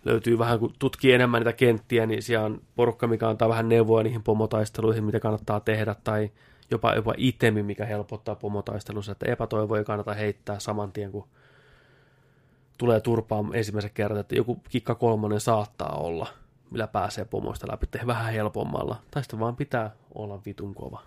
Löytyy 0.05 0.39
vähän, 0.39 0.59
kun 0.59 0.73
tutkii 0.79 1.13
enemmän 1.13 1.39
niitä 1.39 1.53
kenttiä, 1.53 2.05
niin 2.05 2.23
siellä 2.23 2.45
on 2.45 2.61
porukka, 2.75 3.07
mikä 3.07 3.29
antaa 3.29 3.49
vähän 3.49 3.69
neuvoja 3.69 4.03
niihin 4.03 4.23
pomotaisteluihin, 4.23 5.03
mitä 5.03 5.19
kannattaa 5.19 5.59
tehdä, 5.59 5.95
tai 6.03 6.31
jopa, 6.71 6.93
jopa 6.95 7.13
itemi, 7.17 7.63
mikä 7.63 7.85
helpottaa 7.85 8.35
pomotaistelussa, 8.35 9.11
että 9.11 9.31
epätoivoja 9.31 9.83
kannata 9.83 10.13
heittää 10.13 10.59
saman 10.59 10.91
tien, 10.91 11.11
kun 11.11 11.27
tulee 12.77 12.99
turpaan 12.99 13.55
ensimmäisen 13.55 13.91
kerran, 13.93 14.19
että 14.19 14.35
joku 14.35 14.61
kikka 14.69 14.95
kolmonen 14.95 15.39
saattaa 15.39 15.95
olla, 15.95 16.27
millä 16.71 16.87
pääsee 16.87 17.25
pomoista 17.25 17.67
läpi 17.71 17.87
vähän 18.07 18.33
helpommalla. 18.33 18.95
Tai 19.11 19.23
sitten 19.23 19.39
vaan 19.39 19.55
pitää 19.55 19.91
olla 20.15 20.41
vitun 20.45 20.75
kova. 20.75 21.01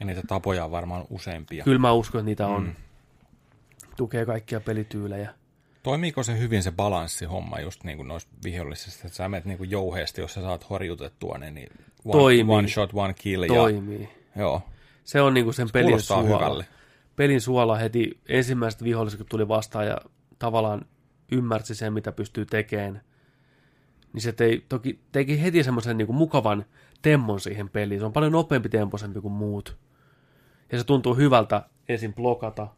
Ja 0.00 0.06
niitä 0.06 0.22
tapoja 0.28 0.64
on 0.64 0.70
varmaan 0.70 1.04
useampia. 1.10 1.64
Kyllä 1.64 1.78
mä 1.78 1.92
uskon, 1.92 2.18
että 2.18 2.26
niitä 2.26 2.46
on. 2.46 2.62
Mm. 2.62 2.74
Tukee 4.00 4.26
kaikkia 4.26 4.60
pelityylejä. 4.60 5.34
Toimiiko 5.82 6.22
se 6.22 6.38
hyvin 6.38 6.62
se 6.62 6.72
balanssi-homma 6.72 7.60
just 7.60 7.84
niin 7.84 7.96
kuin 7.96 8.08
noissa 8.08 8.28
vihollisissa, 8.44 9.06
että 9.06 9.16
sä 9.16 9.28
menet 9.28 9.44
niin 9.44 9.58
kuin 9.58 9.70
jouheesti, 9.70 10.20
jos 10.20 10.34
sä 10.34 10.40
saat 10.40 10.70
horjutettua 10.70 11.38
ne, 11.38 11.50
niin 11.50 11.68
one, 12.04 12.12
Toimii. 12.12 12.54
one 12.54 12.68
shot, 12.68 12.90
one 12.92 13.14
kill. 13.14 13.44
Toimii. 13.46 14.08
Ja, 14.36 14.42
joo. 14.42 14.62
Se 15.04 15.20
on 15.20 15.34
niin 15.34 15.44
kuin 15.44 15.54
sen 15.54 15.68
se 15.68 15.72
pelin 15.72 16.00
suola. 16.00 16.22
Hyvälle. 16.22 16.66
Pelin 17.16 17.40
suola 17.40 17.76
heti 17.76 18.20
ensimmäiset 18.28 18.84
viholliset, 18.84 19.18
kun 19.18 19.26
tuli 19.30 19.48
vastaan 19.48 19.86
ja 19.86 19.98
tavallaan 20.38 20.86
ymmärsi 21.32 21.74
sen, 21.74 21.92
mitä 21.92 22.12
pystyy 22.12 22.46
tekemään, 22.46 23.00
niin 24.12 24.22
se 24.22 24.32
tei, 24.32 24.64
toki 24.68 25.00
teki 25.12 25.42
heti 25.42 25.64
semmoisen 25.64 25.98
niin 25.98 26.14
mukavan 26.14 26.64
temmon 27.02 27.40
siihen 27.40 27.68
peliin. 27.68 28.00
Se 28.00 28.06
on 28.06 28.12
paljon 28.12 28.32
nopeampi 28.32 28.68
temposempi 28.68 29.20
kuin 29.20 29.32
muut. 29.32 29.76
Ja 30.72 30.78
se 30.78 30.84
tuntuu 30.84 31.14
hyvältä 31.14 31.62
ensin 31.88 32.14
blokata, 32.14 32.68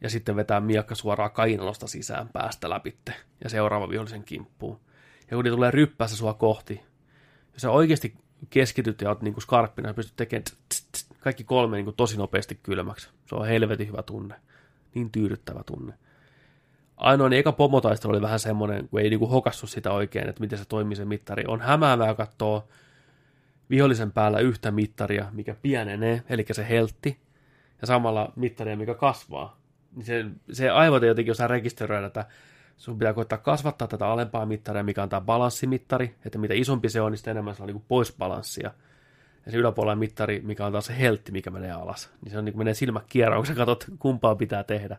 ja 0.00 0.10
sitten 0.10 0.36
vetää 0.36 0.60
miakka 0.60 0.94
suoraan 0.94 1.30
kainalosta 1.30 1.86
sisään 1.86 2.28
päästä 2.28 2.70
läpitte, 2.70 3.12
ja 3.44 3.50
seuraava 3.50 3.88
vihollisen 3.88 4.24
kimppuun. 4.24 4.80
Ja 5.30 5.36
kun 5.36 5.44
ne 5.44 5.50
tulee 5.50 5.70
ryppäässä 5.70 6.16
sua 6.16 6.34
kohti, 6.34 6.80
jos 7.52 7.62
sä 7.62 7.70
oikeasti 7.70 8.14
keskityt 8.50 9.00
ja 9.00 9.08
oot 9.08 9.22
niin 9.22 9.34
kuin 9.34 9.42
skarppina, 9.42 9.94
pystyt 9.94 10.16
tekemään 10.16 10.44
tss, 10.44 10.88
tss, 10.92 11.08
kaikki 11.20 11.44
kolme 11.44 11.76
niin 11.76 11.84
kuin 11.84 11.96
tosi 11.96 12.16
nopeasti 12.16 12.60
kylmäksi. 12.62 13.08
Se 13.26 13.34
on 13.34 13.46
helvetin 13.46 13.88
hyvä 13.88 14.02
tunne. 14.02 14.34
Niin 14.94 15.10
tyydyttävä 15.10 15.62
tunne. 15.66 15.94
Ainoa 16.96 17.28
niin 17.28 17.40
eka 17.40 17.52
pomotaistelu 17.52 18.12
oli 18.12 18.22
vähän 18.22 18.40
semmoinen, 18.40 18.88
kun 18.88 19.00
ei 19.00 19.10
niinku 19.10 19.26
hokassu 19.26 19.66
sitä 19.66 19.92
oikein, 19.92 20.28
että 20.28 20.40
miten 20.40 20.58
se 20.58 20.64
toimii 20.64 20.96
se 20.96 21.04
mittari. 21.04 21.44
On 21.48 21.60
hämäävää 21.60 22.14
katsoa 22.14 22.66
vihollisen 23.70 24.12
päällä 24.12 24.38
yhtä 24.38 24.70
mittaria, 24.70 25.26
mikä 25.32 25.54
pienenee, 25.62 26.22
eli 26.28 26.44
se 26.52 26.68
heltti, 26.68 27.20
ja 27.80 27.86
samalla 27.86 28.32
mittaria, 28.36 28.76
mikä 28.76 28.94
kasvaa. 28.94 29.59
Niin 29.96 30.04
se, 30.04 30.24
se 30.52 30.70
aivot 30.70 31.02
jotenkin 31.02 31.32
osaa 31.32 31.46
rekisteröidä, 31.46 32.06
että 32.06 32.26
sun 32.76 32.98
pitää 32.98 33.12
koittaa 33.12 33.38
kasvattaa 33.38 33.88
tätä 33.88 34.06
alempaa 34.06 34.46
mittaria, 34.46 34.82
mikä 34.82 35.02
on 35.02 35.08
tämä 35.08 35.20
balanssimittari, 35.20 36.16
että 36.24 36.38
mitä 36.38 36.54
isompi 36.54 36.88
se 36.88 37.00
on, 37.00 37.12
niin 37.12 37.18
sitä 37.18 37.30
enemmän 37.30 37.54
se 37.54 37.62
on 37.62 37.66
niin 37.66 37.84
pois 37.88 38.16
balanssia. 38.18 38.70
Ja 39.46 39.52
se 39.52 39.58
yläpuolella 39.58 39.96
mittari, 39.96 40.40
mikä 40.44 40.66
on 40.66 40.72
taas 40.72 40.86
se 40.86 40.98
heltti, 40.98 41.32
mikä 41.32 41.50
menee 41.50 41.72
alas. 41.72 42.10
Niin 42.22 42.32
se 42.32 42.38
on 42.38 42.44
niin 42.44 42.52
kuin 42.52 42.60
menee 42.60 42.74
silmä 42.74 43.00
kierroon, 43.08 43.40
kun 43.40 43.46
sä 43.46 43.54
katsot, 43.54 43.86
kumpaa 43.98 44.34
pitää 44.34 44.64
tehdä. 44.64 44.96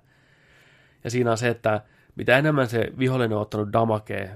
Ja 1.03 1.11
siinä 1.11 1.32
on 1.32 1.38
se, 1.38 1.48
että 1.48 1.82
mitä 2.16 2.38
enemmän 2.38 2.68
se 2.68 2.94
vihollinen 2.98 3.36
on 3.36 3.42
ottanut 3.42 3.74
damakea, 3.74 4.30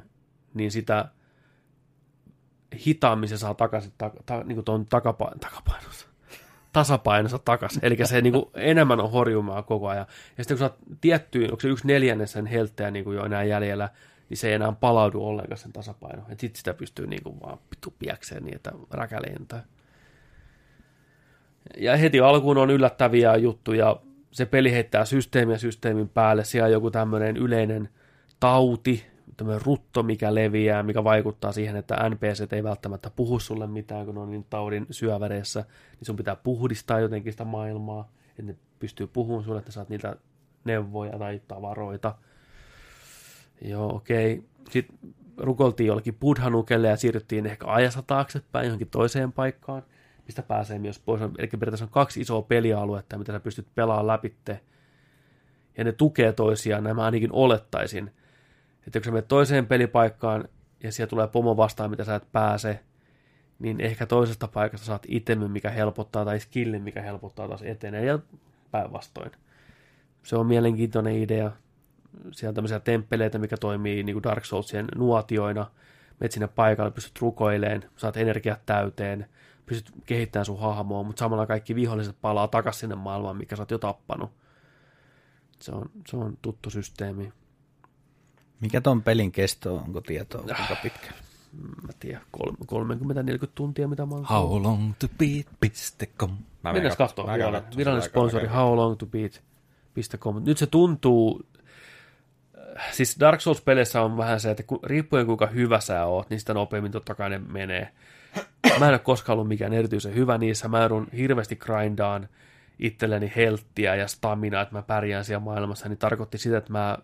niin 0.53 0.71
sitä 0.71 1.05
hitaammin 2.85 3.29
se 3.29 3.37
saa 3.37 3.53
takaisin 3.53 3.93
ta, 3.97 4.11
ta, 4.25 4.43
niin 4.43 4.55
kuin 4.55 4.65
tuon 4.65 4.85
takapain, 4.85 5.39
takapainossa 5.39 6.07
tasapainossa 6.75 7.39
takaisin. 7.39 7.85
Eli 7.85 7.97
se 8.03 8.21
niin 8.21 8.33
kuin, 8.33 8.45
enemmän 8.53 8.99
on 8.99 9.11
horjumaa 9.11 9.63
koko 9.63 9.87
ajan. 9.87 10.05
Ja 10.37 10.43
sitten 10.43 10.57
kun 10.57 10.67
sä 10.67 10.75
tiettyyn, 11.01 11.51
onko 11.51 11.61
se 11.61 11.67
yksi 11.67 11.87
neljännes 11.87 12.31
sen 12.31 12.45
heltteä 12.45 12.91
niin 12.91 13.05
kuin 13.05 13.17
jo 13.17 13.25
enää 13.25 13.43
jäljellä, 13.43 13.89
niin 14.29 14.37
se 14.37 14.47
ei 14.47 14.53
enää 14.53 14.71
palaudu 14.71 15.25
ollenkaan 15.25 15.57
sen 15.57 15.73
tasapaino. 15.73 16.21
Että 16.21 16.41
sitten 16.41 16.57
sitä 16.57 16.73
pystyy 16.73 17.07
niin 17.07 17.23
kuin 17.23 17.41
vaan 17.41 17.57
pitu 17.69 17.93
piäkseen 17.99 18.43
niin, 18.43 18.55
että. 18.55 19.63
Ja 21.77 21.97
heti 21.97 22.19
alkuun 22.19 22.57
on 22.57 22.69
yllättäviä 22.69 23.35
juttuja 23.35 24.01
se 24.31 24.45
peli 24.45 24.71
heittää 24.71 25.05
systeemiä 25.05 25.57
systeemin 25.57 26.09
päälle, 26.09 26.43
siellä 26.43 26.65
on 26.65 26.71
joku 26.71 26.91
tämmöinen 26.91 27.37
yleinen 27.37 27.89
tauti, 28.39 29.05
tämmöinen 29.37 29.65
rutto, 29.65 30.03
mikä 30.03 30.35
leviää, 30.35 30.83
mikä 30.83 31.03
vaikuttaa 31.03 31.51
siihen, 31.51 31.75
että 31.75 32.09
NPC 32.09 32.53
ei 32.53 32.63
välttämättä 32.63 33.09
puhu 33.15 33.39
sulle 33.39 33.67
mitään, 33.67 34.05
kun 34.05 34.17
on 34.17 34.31
niin 34.31 34.45
taudin 34.49 34.87
syöväreissä, 34.91 35.59
niin 35.91 36.05
sun 36.05 36.15
pitää 36.15 36.35
puhdistaa 36.35 36.99
jotenkin 36.99 37.33
sitä 37.33 37.45
maailmaa, 37.45 38.11
että 38.29 38.41
ne 38.41 38.55
pystyy 38.79 39.07
puhumaan 39.07 39.43
sulle, 39.43 39.59
että 39.59 39.71
saat 39.71 39.89
niitä 39.89 40.15
neuvoja 40.63 41.19
tai 41.19 41.41
tavaroita. 41.47 42.15
Joo, 43.61 43.95
okei. 43.95 44.33
Okay. 44.33 44.45
Sitten 44.69 44.97
rukoltiin 45.37 45.87
jollekin 45.87 46.15
buddhanukelle 46.15 46.87
ja 46.87 46.97
siirryttiin 46.97 47.45
ehkä 47.45 47.65
ajassa 47.67 48.01
taaksepäin 48.01 48.65
johonkin 48.65 48.89
toiseen 48.89 49.31
paikkaan 49.31 49.83
mistä 50.25 50.41
pääsee 50.41 50.79
myös 50.79 50.99
pois. 50.99 51.21
Eli 51.21 51.47
periaatteessa 51.47 51.85
on 51.85 51.91
kaksi 51.91 52.21
isoa 52.21 52.41
pelialuetta, 52.41 53.17
mitä 53.17 53.31
sä 53.31 53.39
pystyt 53.39 53.67
pelaamaan 53.75 54.07
läpitte. 54.07 54.61
Ja 55.77 55.83
ne 55.83 55.91
tukee 55.91 56.33
toisiaan, 56.33 56.83
nämä 56.83 57.03
ainakin 57.03 57.31
olettaisin. 57.31 58.11
Että 58.87 58.99
kun 58.99 59.05
sä 59.05 59.11
menet 59.11 59.27
toiseen 59.27 59.67
pelipaikkaan 59.67 60.47
ja 60.83 60.91
siellä 60.91 61.09
tulee 61.09 61.27
pomo 61.27 61.57
vastaan, 61.57 61.89
mitä 61.89 62.03
sä 62.03 62.15
et 62.15 62.31
pääse, 62.31 62.79
niin 63.59 63.81
ehkä 63.81 64.05
toisesta 64.05 64.47
paikasta 64.47 64.85
saat 64.85 65.05
itemin, 65.07 65.51
mikä 65.51 65.69
helpottaa, 65.69 66.25
tai 66.25 66.39
skillin, 66.39 66.81
mikä 66.81 67.01
helpottaa 67.01 67.47
taas 67.47 67.61
etenee, 67.61 68.05
ja 68.05 68.19
päinvastoin. 68.71 69.31
Se 70.23 70.35
on 70.35 70.45
mielenkiintoinen 70.45 71.15
idea. 71.15 71.51
Siellä 72.31 72.51
on 72.51 72.55
tämmöisiä 72.55 72.79
temppeleitä, 72.79 73.39
mikä 73.39 73.57
toimii 73.57 74.03
niin 74.03 74.13
kuin 74.13 74.23
Dark 74.23 74.45
Soulsien 74.45 74.87
nuotioina. 74.95 75.71
Menet 76.19 76.31
sinne 76.31 76.47
paikalle, 76.47 76.91
pystyt 76.91 77.21
rukoileen, 77.21 77.89
saat 77.95 78.17
energiat 78.17 78.65
täyteen, 78.65 79.29
pystyt 79.65 79.95
kehittämään 80.05 80.45
sun 80.45 80.59
hahmoa, 80.59 81.03
mutta 81.03 81.19
samalla 81.19 81.47
kaikki 81.47 81.75
viholliset 81.75 82.15
palaa 82.21 82.47
takaisin 82.47 82.79
sinne 82.79 82.95
maailmaan, 82.95 83.37
mikä 83.37 83.55
sä 83.55 83.61
oot 83.61 83.71
jo 83.71 83.77
tappanut. 83.77 84.31
Se 85.59 85.71
on, 85.71 85.89
se 86.07 86.17
on 86.17 86.37
tuttu 86.41 86.69
systeemi. 86.69 87.33
Mikä 88.59 88.81
ton 88.81 89.03
pelin 89.03 89.31
kesto 89.31 89.75
on, 89.75 89.83
onko 89.83 90.01
tietoa, 90.01 90.41
kuinka 90.41 90.75
pitkä? 90.83 91.07
Mä 91.81 91.89
tiedän, 91.99 92.21
30-40 92.37 92.41
tuntia, 93.55 93.87
mitä 93.87 94.05
mä 94.05 94.15
oon 94.15 94.25
howlongtobeat.com 94.25 96.37
Mennään 96.73 96.97
katsomaan. 96.97 97.39
Virallinen 97.77 98.09
sponsori 98.09 98.47
howlongtobeat.com. 98.47 100.43
Nyt 100.45 100.57
se 100.57 100.67
tuntuu, 100.67 101.45
siis 102.91 103.19
Dark 103.19 103.41
Souls-peleissä 103.41 104.01
on 104.01 104.17
vähän 104.17 104.39
se, 104.39 104.51
että 104.51 104.63
riippuen 104.83 105.25
kuinka 105.25 105.47
hyvä 105.47 105.79
sä 105.79 106.05
oot, 106.05 106.29
niin 106.29 106.39
sitä 106.39 106.53
nopeammin 106.53 106.91
totta 106.91 107.15
kai 107.15 107.29
ne 107.29 107.37
menee. 107.37 107.91
Mä 108.79 108.85
en 108.85 108.91
ole 108.91 108.99
koskaan 108.99 109.33
ollut 109.33 109.47
mikään 109.47 109.73
erityisen 109.73 110.15
hyvä 110.15 110.37
niissä. 110.37 110.67
Mä 110.67 110.79
joudun 110.79 111.07
hirveästi 111.17 111.55
grindaan 111.55 112.29
itselleni 112.79 113.33
helttiä 113.35 113.95
ja 113.95 114.07
staminaa, 114.07 114.61
että 114.61 114.75
mä 114.75 114.81
pärjään 114.81 115.25
siellä 115.25 115.43
maailmassa, 115.43 115.89
niin 115.89 115.97
tarkoitti 115.97 116.37
sitä, 116.37 116.57
että 116.57 116.71
mä 116.71 116.97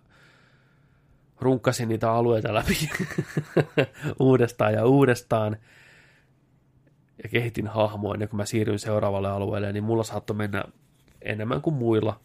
runkkasin 1.42 1.90
niitä 1.90 2.12
alueita 2.12 2.54
läpi 2.54 2.90
uudestaan 4.20 4.74
ja 4.74 4.86
uudestaan. 4.86 5.58
ja 7.24 7.30
kehitin 7.30 7.68
hahmoa 7.68 8.14
ennen 8.14 8.30
kuin 8.30 8.38
mä 8.38 8.46
siirryin 8.46 8.80
seuraavalle 8.80 9.30
alueelle, 9.30 9.72
niin 9.72 9.84
mulla 9.84 10.04
saattoi 10.04 10.36
mennä 10.36 10.64
enemmän 11.22 11.62
kuin 11.62 11.74
muilla. 11.74 12.20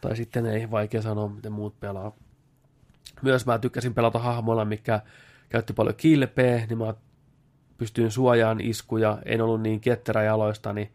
Tai 0.00 0.16
sitten 0.16 0.46
ei 0.46 0.70
vaikea 0.70 1.02
sanoa, 1.02 1.28
miten 1.28 1.52
muut 1.52 1.80
pelaa. 1.80 2.16
Myös 3.22 3.46
mä 3.46 3.58
tykkäsin 3.58 3.94
pelata 3.94 4.18
hahmoilla, 4.18 4.64
mikä 4.64 5.00
käytti 5.48 5.72
paljon 5.72 5.96
kilpeä, 5.96 6.66
niin 6.66 6.78
mä 6.78 6.94
pystyin 7.78 8.10
suojaan 8.10 8.60
iskuja, 8.60 9.18
en 9.24 9.40
ollut 9.40 9.62
niin 9.62 9.80
ketterä 9.80 10.22
jaloistani, 10.22 10.80
niin, 10.80 10.92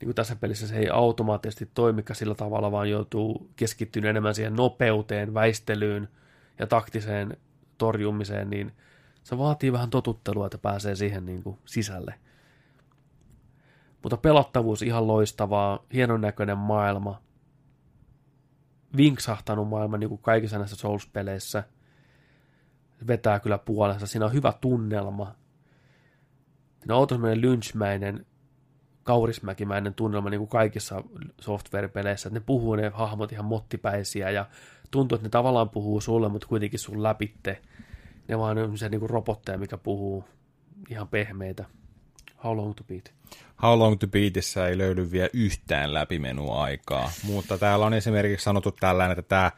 niin 0.00 0.06
kuin 0.06 0.14
tässä 0.14 0.36
pelissä 0.36 0.66
se 0.66 0.78
ei 0.78 0.88
automaattisesti 0.88 1.70
toimikaan 1.74 2.16
sillä 2.16 2.34
tavalla, 2.34 2.72
vaan 2.72 2.90
joutuu 2.90 3.50
keskittymään 3.56 4.10
enemmän 4.10 4.34
siihen 4.34 4.56
nopeuteen, 4.56 5.34
väistelyyn 5.34 6.08
ja 6.60 6.66
taktiseen 6.66 7.36
torjumiseen, 7.78 8.50
niin 8.50 8.72
se 9.22 9.38
vaatii 9.38 9.72
vähän 9.72 9.90
totuttelua, 9.90 10.46
että 10.46 10.58
pääsee 10.58 10.96
siihen 10.96 11.26
niin 11.26 11.42
kuin 11.42 11.58
sisälle. 11.64 12.14
Mutta 14.02 14.16
pelattavuus 14.16 14.82
ihan 14.82 15.06
loistavaa, 15.06 15.84
hienon 15.92 16.20
näköinen 16.20 16.58
maailma, 16.58 17.22
vinksahtanut 18.96 19.68
maailma 19.68 19.98
niin 19.98 20.08
kuin 20.08 20.20
kaikissa 20.22 20.58
näissä 20.58 20.76
Souls-peleissä. 20.76 21.64
Vetää 23.06 23.40
kyllä 23.40 23.58
puolensa. 23.58 24.06
Siinä 24.06 24.26
on 24.26 24.32
hyvä 24.32 24.52
tunnelma. 24.60 25.34
Siinä 26.78 26.96
on 26.96 27.08
semmoinen 27.08 27.40
lynchmäinen, 27.40 28.26
kaurismäkimäinen 29.02 29.94
tunnelma 29.94 30.30
niin 30.30 30.40
kuin 30.40 30.48
kaikissa 30.48 31.04
software-peleissä. 31.40 32.30
Ne 32.30 32.40
puhuu 32.40 32.74
ne 32.74 32.90
hahmot 32.94 33.32
ihan 33.32 33.44
mottipäisiä 33.44 34.30
ja 34.30 34.46
tuntuu, 34.90 35.16
että 35.16 35.26
ne 35.26 35.30
tavallaan 35.30 35.70
puhuu 35.70 36.00
sulle, 36.00 36.28
mutta 36.28 36.46
kuitenkin 36.46 36.78
sun 36.78 37.02
läpitte. 37.02 37.62
Ne 38.28 38.38
vaan 38.38 38.58
on 38.58 38.78
se 38.78 38.88
niin 38.88 39.00
kuin 39.00 39.10
robotteja, 39.10 39.58
mikä 39.58 39.76
puhuu 39.76 40.24
ihan 40.90 41.08
pehmeitä. 41.08 41.64
How 42.44 42.56
long 42.56 42.74
to 42.74 42.84
beat? 42.84 43.12
How 43.62 43.78
Long 43.78 43.98
to 43.98 44.06
Beatissä 44.06 44.68
ei 44.68 44.78
löydy 44.78 45.10
vielä 45.10 45.28
yhtään 45.32 45.94
läpimenuaikaa, 45.94 47.10
mutta 47.22 47.58
täällä 47.58 47.86
on 47.86 47.94
esimerkiksi 47.94 48.44
sanottu 48.44 48.70
tällainen, 48.80 49.18
että 49.18 49.28
tämä, 49.28 49.50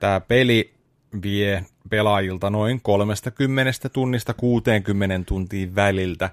tämä 0.00 0.20
peli 0.20 0.74
vie 1.22 1.64
pelaajilta 1.90 2.50
noin 2.50 2.80
30 2.82 3.88
tunnista 3.92 4.34
60 4.34 5.20
tuntia 5.26 5.74
väliltä, 5.74 6.30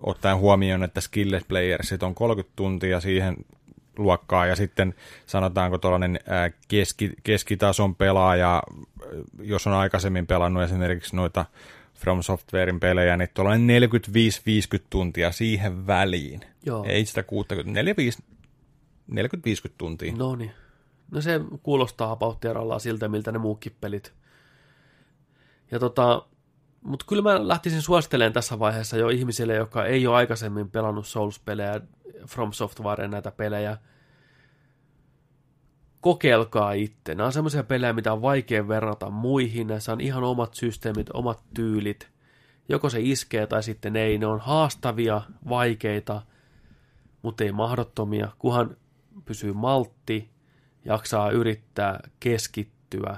ottaen 0.00 0.38
huomioon, 0.38 0.82
että 0.82 1.00
Skillet 1.00 1.48
Playersit 1.48 2.02
on 2.02 2.14
30 2.14 2.56
tuntia 2.56 3.00
siihen 3.00 3.36
luokkaa, 3.98 4.46
ja 4.46 4.56
sitten 4.56 4.94
sanotaanko 5.26 5.78
tuollainen 5.78 6.20
keski, 6.68 7.12
keskitason 7.22 7.94
pelaaja, 7.94 8.62
jos 9.42 9.66
on 9.66 9.72
aikaisemmin 9.72 10.26
pelannut 10.26 10.62
esimerkiksi 10.62 11.16
noita 11.16 11.44
From 11.94 12.22
Softwarein 12.22 12.80
pelejä, 12.80 13.16
niin 13.16 13.28
tuollainen 13.34 13.82
45-50 13.82 14.84
tuntia 14.90 15.32
siihen 15.32 15.86
väliin. 15.86 16.40
Joo. 16.66 16.84
Ei 16.88 17.04
sitä 17.04 17.22
60, 17.22 17.80
40-50 17.82 17.84
tuntia. 19.78 20.12
No 20.16 20.36
niin. 20.36 20.50
No 21.10 21.20
se 21.20 21.40
kuulostaa 21.62 22.16
pauttiarallaan 22.16 22.80
siltä, 22.80 23.08
miltä 23.08 23.32
ne 23.32 23.38
muukin 23.38 23.72
pelit. 23.80 24.12
Ja 25.70 25.78
tota, 25.78 26.26
mutta 26.82 27.04
kyllä 27.08 27.22
mä 27.22 27.48
lähtisin 27.48 27.82
suosittelemaan 27.82 28.32
tässä 28.32 28.58
vaiheessa 28.58 28.96
jo 28.96 29.08
ihmisille, 29.08 29.54
jotka 29.54 29.84
ei 29.84 30.06
ole 30.06 30.16
aikaisemmin 30.16 30.70
pelannut 30.70 31.06
Souls-pelejä, 31.06 31.80
From 32.26 32.52
Software 32.52 33.08
näitä 33.08 33.30
pelejä. 33.30 33.78
Kokeilkaa 36.00 36.72
itse. 36.72 37.14
Nämä 37.14 37.26
on 37.26 37.32
semmoisia 37.32 37.62
pelejä, 37.62 37.92
mitä 37.92 38.12
on 38.12 38.22
vaikea 38.22 38.68
verrata 38.68 39.10
muihin. 39.10 39.66
Näissä 39.66 39.92
on 39.92 40.00
ihan 40.00 40.24
omat 40.24 40.54
systeemit, 40.54 41.06
omat 41.14 41.40
tyylit. 41.54 42.08
Joko 42.68 42.90
se 42.90 42.98
iskee 43.00 43.46
tai 43.46 43.62
sitten 43.62 43.96
ei. 43.96 44.18
Ne 44.18 44.26
on 44.26 44.40
haastavia, 44.40 45.22
vaikeita, 45.48 46.22
mutta 47.22 47.44
ei 47.44 47.52
mahdottomia, 47.52 48.28
kunhan 48.38 48.76
pysyy 49.24 49.52
maltti, 49.52 50.30
jaksaa 50.84 51.30
yrittää 51.30 52.00
keskittyä. 52.20 53.16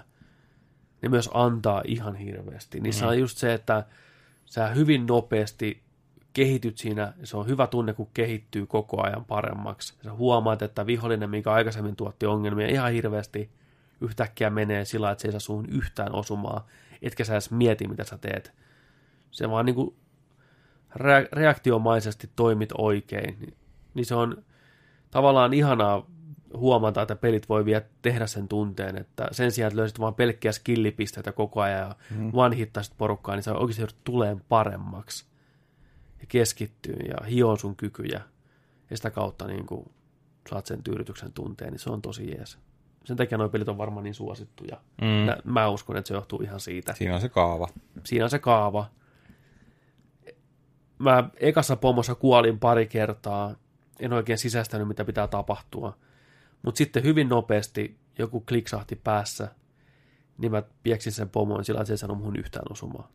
Ne 1.03 1.09
myös 1.09 1.31
antaa 1.35 1.83
ihan 1.85 2.15
hirveästi. 2.15 2.81
Niissä 2.81 3.05
Mhm. 3.05 3.09
on 3.11 3.19
just 3.19 3.39
se, 3.39 3.55
että 3.55 3.85
sä 4.45 4.69
hyvin 4.69 5.07
nopeasti 5.07 5.83
kehityt 6.33 6.79
siinä, 6.79 7.13
se 7.25 7.37
on 7.37 7.47
hyvä 7.47 7.67
tunne, 7.67 7.93
kun 7.93 8.09
kehittyy 8.15 8.67
koko 8.67 9.03
ajan 9.03 9.25
paremmaksi. 9.25 9.95
Sä 10.05 10.13
huomaat, 10.13 10.63
että 10.63 10.87
vihollinen, 10.87 11.31
mikä 11.31 11.53
aikaisemmin 11.53 11.97
tuotti 11.97 12.27
ongelmia 12.27 12.69
ihan 12.69 12.93
hirveästi, 12.93 13.51
yhtäkkiä 14.01 14.51
menee 14.51 14.85
sillä 14.85 15.11
että 15.11 15.23
se 15.23 15.29
ei 15.29 15.33
saa 15.33 15.41
suun 15.41 15.67
yhtään 15.69 16.15
osumaa, 16.15 16.67
etkä 17.03 17.25
sä 17.25 17.33
edes 17.35 17.51
mieti, 17.51 17.89
mitä 17.89 18.05
sä 18.05 18.19
teet. 18.19 18.53
Se 19.31 19.51
vaan 19.51 19.67
niin 19.67 19.75
kuin 19.75 19.95
rea- 20.97 21.29
reaktiomaisesti 21.33 22.31
toimit 22.37 22.73
oikein, 22.79 23.37
niin, 23.41 23.55
niin 23.95 24.07
se 24.07 24.15
on 24.15 24.45
tavallaan 25.11 25.55
ihanaa 25.55 26.07
huomata, 26.57 27.03
että 27.03 27.17
pelit 27.17 27.49
voi 27.49 27.65
vielä 27.65 27.83
tehdä 28.03 28.27
sen 28.27 28.49
tunteen, 28.49 28.99
että 28.99 29.29
sen 29.33 29.53
sijaan, 29.53 29.69
että 29.69 29.81
löysit 29.81 30.01
vain 30.01 30.15
pelkkiä 30.15 30.53
skillipisteitä 30.53 31.33
koko 31.33 31.61
ajan 31.61 31.79
ja 31.79 31.97
mm. 32.17 32.31
one-hittaisit 32.33 32.95
porukkaa, 32.99 33.35
niin 33.35 33.43
sä 33.43 33.55
oikeasti 33.55 33.83
joudut 33.83 34.05
tuleen 34.05 34.41
paremmaksi 34.49 35.27
ja 36.21 36.27
keskittyy 36.29 36.97
ja 36.97 37.27
hioo 37.27 37.57
sun 37.57 37.77
kykyjä 37.77 38.21
ja 38.91 38.97
sitä 38.97 39.11
kautta 39.11 39.47
niin 39.47 39.67
kuin 39.67 39.91
saat 40.51 40.67
sen 40.67 40.83
tyydytyksen 40.83 41.33
tunteen, 41.33 41.73
niin 41.73 41.81
se 41.81 41.91
on 41.91 42.03
tosi 42.03 42.31
jees. 42.31 42.59
Sen 43.05 43.17
takia 43.17 43.39
nuo 43.39 43.49
pelit 43.49 43.69
on 43.69 43.79
varmaan 43.79 44.05
niin 44.05 44.15
suosittuja. 44.15 44.77
Mm. 45.01 45.07
Mä, 45.07 45.37
mä 45.45 45.69
uskon, 45.69 45.97
että 45.97 46.09
se 46.09 46.15
johtuu 46.15 46.41
ihan 46.43 46.61
siitä. 46.61 46.95
Siinä 46.95 47.15
on 47.15 47.21
se 47.21 47.29
kaava. 47.29 47.69
Siinä 48.05 48.25
on 48.25 48.31
se 48.31 48.39
kaava. 48.39 48.87
Mä 50.99 51.31
ekassa 51.37 51.77
pomossa 51.77 52.15
kuolin 52.15 52.59
pari 52.59 52.87
kertaa. 52.87 53.55
En 54.01 54.13
oikein 54.13 54.39
sisäistänyt, 54.39 54.89
mitä 54.89 55.05
pitää 55.05 55.29
tapahtua. 55.29 55.97
Mutta 56.63 56.79
sitten 56.79 57.03
hyvin 57.03 57.29
nopeasti 57.29 57.97
joku 58.19 58.41
kliksahti 58.41 58.97
päässä, 58.97 59.49
niin 60.39 60.53
mä 60.53 60.63
pieksin 60.83 61.13
sen 61.13 61.29
pomon 61.29 61.65
sillä, 61.65 61.85
se 61.85 61.93
ei 61.93 61.99
sano 61.99 62.15
muhun 62.15 62.37
yhtään 62.37 62.67
osumaa. 62.71 63.09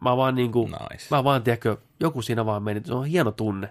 Mä 0.00 0.16
vaan 0.16 0.34
niinku, 0.34 0.66
Nice. 0.66 1.06
mä 1.10 1.24
vaan, 1.24 1.42
tiedätkö, 1.42 1.76
joku 2.00 2.22
siinä 2.22 2.46
vaan 2.46 2.62
meni. 2.62 2.80
Se 2.84 2.94
on 2.94 3.06
hieno 3.06 3.32
tunne. 3.32 3.66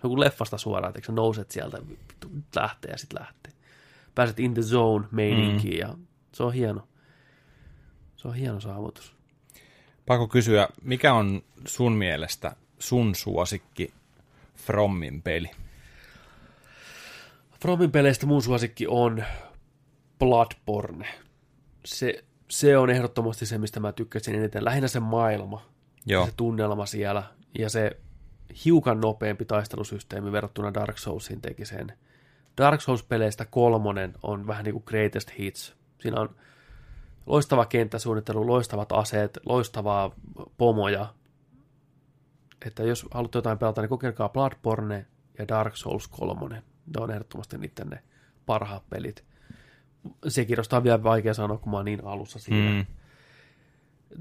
Se 0.00 0.06
on 0.06 0.10
kuin 0.10 0.20
leffasta 0.20 0.58
suoraan, 0.58 0.92
että 0.96 1.06
sä 1.06 1.12
nouset 1.12 1.50
sieltä, 1.50 1.78
vittu, 1.88 2.28
lähtee 2.56 2.90
ja 2.90 2.98
sitten 2.98 3.20
lähtee. 3.20 3.52
Pääset 4.14 4.40
in 4.40 4.54
the 4.54 4.62
zone 4.62 5.06
meininkiin 5.10 5.74
mm. 5.74 5.80
ja 5.80 5.94
se 6.32 6.42
on 6.42 6.52
hieno. 6.52 6.88
Se 8.16 8.28
on 8.28 8.34
hieno 8.34 8.60
saavutus. 8.60 9.14
Pakko 10.06 10.28
kysyä, 10.28 10.68
mikä 10.82 11.14
on 11.14 11.42
sun 11.66 11.92
mielestä 11.92 12.56
sun 12.78 13.14
suosikki 13.14 13.94
Frommin 14.56 15.22
peli? 15.22 15.50
Fromin 17.60 17.92
peleistä 17.92 18.26
mun 18.26 18.42
suosikki 18.42 18.86
on 18.86 19.24
Bloodborne. 20.18 21.08
Se, 21.84 22.24
se 22.48 22.78
on 22.78 22.90
ehdottomasti 22.90 23.46
se, 23.46 23.58
mistä 23.58 23.80
mä 23.80 23.92
tykkäsin 23.92 24.34
eniten. 24.34 24.64
Lähinnä 24.64 24.88
se 24.88 25.00
maailma, 25.00 25.66
Joo. 26.06 26.26
se 26.26 26.32
tunnelma 26.36 26.86
siellä 26.86 27.22
ja 27.58 27.70
se 27.70 27.96
hiukan 28.64 29.00
nopeampi 29.00 29.44
taistelusysteemi 29.44 30.32
verrattuna 30.32 30.74
Dark 30.74 30.98
Soulsiin 30.98 31.40
teki 31.40 31.64
sen. 31.64 31.92
Dark 32.58 32.80
Souls-peleistä 32.80 33.46
kolmonen 33.50 34.14
on 34.22 34.46
vähän 34.46 34.64
niin 34.64 34.72
kuin 34.72 34.84
greatest 34.86 35.30
hits. 35.38 35.76
Siinä 35.98 36.20
on 36.20 36.36
loistava 37.26 37.66
kenttäsuunnittelu, 37.66 38.46
loistavat 38.46 38.92
aseet, 38.92 39.38
loistavaa 39.46 40.10
pomoja. 40.56 41.14
Että 42.66 42.82
jos 42.82 43.06
haluatte 43.10 43.38
jotain 43.38 43.58
pelata, 43.58 43.80
niin 43.80 43.88
kokeilkaa 43.88 44.28
Bloodborne 44.28 45.06
ja 45.38 45.48
Dark 45.48 45.76
Souls 45.76 46.08
3. 46.08 46.62
Ne 46.96 47.02
on 47.02 47.10
ehdottomasti 47.10 47.58
niiden 47.58 47.88
ne 47.88 48.02
parhaat 48.46 48.90
pelit. 48.90 49.24
Sekirjosta 50.28 50.76
on 50.76 50.84
vielä 50.84 51.02
vaikea 51.02 51.34
sanoa, 51.34 51.58
kun 51.58 51.70
mä 51.70 51.76
oon 51.76 51.84
niin 51.84 52.04
alussa 52.04 52.38
siinä. 52.38 52.70
Mm. 52.70 52.86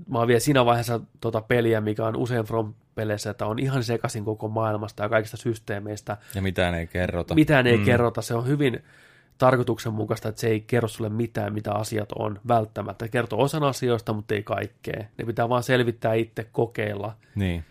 Mä 0.10 0.20
oon 0.20 0.28
vielä 0.28 0.40
siinä 0.40 0.66
vaiheessa 0.66 1.00
tota 1.22 1.42
peliä, 1.42 1.82
mikä 1.82 2.06
on 2.06 2.16
usein 2.16 2.46
From 2.46 2.74
peleissä, 2.96 3.30
että 3.30 3.46
on 3.46 3.60
ihan 3.60 3.84
sekaisin 3.84 4.26
koko 4.26 4.48
maailmasta 4.48 5.04
ja 5.04 5.10
kaikista 5.10 5.38
systeemeistä. 5.38 6.18
Ja 6.36 6.42
mitään 6.42 6.76
ei 6.76 6.88
kerrota. 6.88 7.36
Mitään 7.36 7.68
ei 7.68 7.78
mm. 7.78 7.86
kerrota. 7.86 8.22
Se 8.22 8.36
on 8.36 8.48
hyvin 8.48 8.84
tarkoituksenmukaista, 9.38 10.30
että 10.30 10.42
se 10.42 10.48
ei 10.48 10.62
kerro 10.62 10.88
sulle 10.88 11.10
mitään, 11.10 11.54
mitä 11.54 11.74
asiat 11.74 12.12
on 12.12 12.40
välttämättä. 12.48 13.06
Se 13.06 13.10
kertoo 13.10 13.42
osan 13.42 13.64
asioista, 13.64 14.14
mutta 14.14 14.36
ei 14.36 14.44
kaikkea. 14.44 15.04
Ne 15.18 15.26
pitää 15.26 15.50
vaan 15.50 15.64
selvittää 15.64 16.14
itse, 16.14 16.44
kokeilla. 16.52 17.18
Niin. 17.36 17.66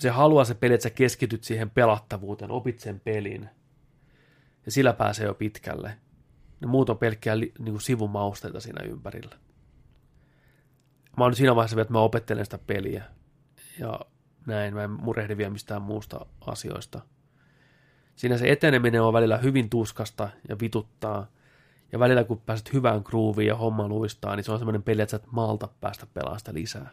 Se 0.00 0.10
haluaa 0.10 0.44
se 0.44 0.54
peli, 0.54 0.74
että 0.74 0.82
sä 0.82 0.90
keskityt 0.90 1.44
siihen 1.44 1.70
pelattavuuteen, 1.70 2.50
opit 2.50 2.80
sen 2.80 3.00
pelin. 3.00 3.48
Ja 4.66 4.72
sillä 4.72 4.92
pääsee 4.92 5.26
jo 5.26 5.34
pitkälle. 5.34 5.98
Ne 6.60 6.66
muut 6.66 6.90
on 6.90 6.98
pelkkiä 6.98 7.38
li, 7.38 7.52
niin 7.58 7.72
kuin 7.72 7.82
sivumausteita 7.82 8.60
siinä 8.60 8.84
ympärillä. 8.84 9.36
Mä 11.16 11.24
oon 11.24 11.36
siinä 11.36 11.56
vaiheessa 11.56 11.76
vielä, 11.76 11.82
että 11.82 11.92
mä 11.92 12.00
opettelen 12.00 12.44
sitä 12.44 12.58
peliä. 12.58 13.04
Ja 13.78 14.00
näin, 14.46 14.74
mä 14.74 14.84
en 14.84 14.90
murehdi 14.90 15.36
vielä 15.36 15.50
mistään 15.50 15.82
muusta 15.82 16.26
asioista. 16.40 17.00
Siinä 18.16 18.38
se 18.38 18.52
eteneminen 18.52 19.02
on 19.02 19.12
välillä 19.12 19.38
hyvin 19.38 19.70
tuskasta 19.70 20.28
ja 20.48 20.56
vituttaa. 20.60 21.26
Ja 21.92 21.98
välillä 21.98 22.24
kun 22.24 22.40
pääset 22.40 22.72
hyvään 22.72 23.02
grooviin 23.04 23.48
ja 23.48 23.56
homma 23.56 23.88
luistaa, 23.88 24.36
niin 24.36 24.44
se 24.44 24.52
on 24.52 24.58
semmoinen 24.58 24.82
peli, 24.82 25.02
että 25.02 25.10
sä 25.10 25.16
et 25.16 25.32
malta 25.32 25.68
päästä 25.80 26.06
pelaamaan 26.06 26.38
sitä 26.38 26.54
lisää. 26.54 26.90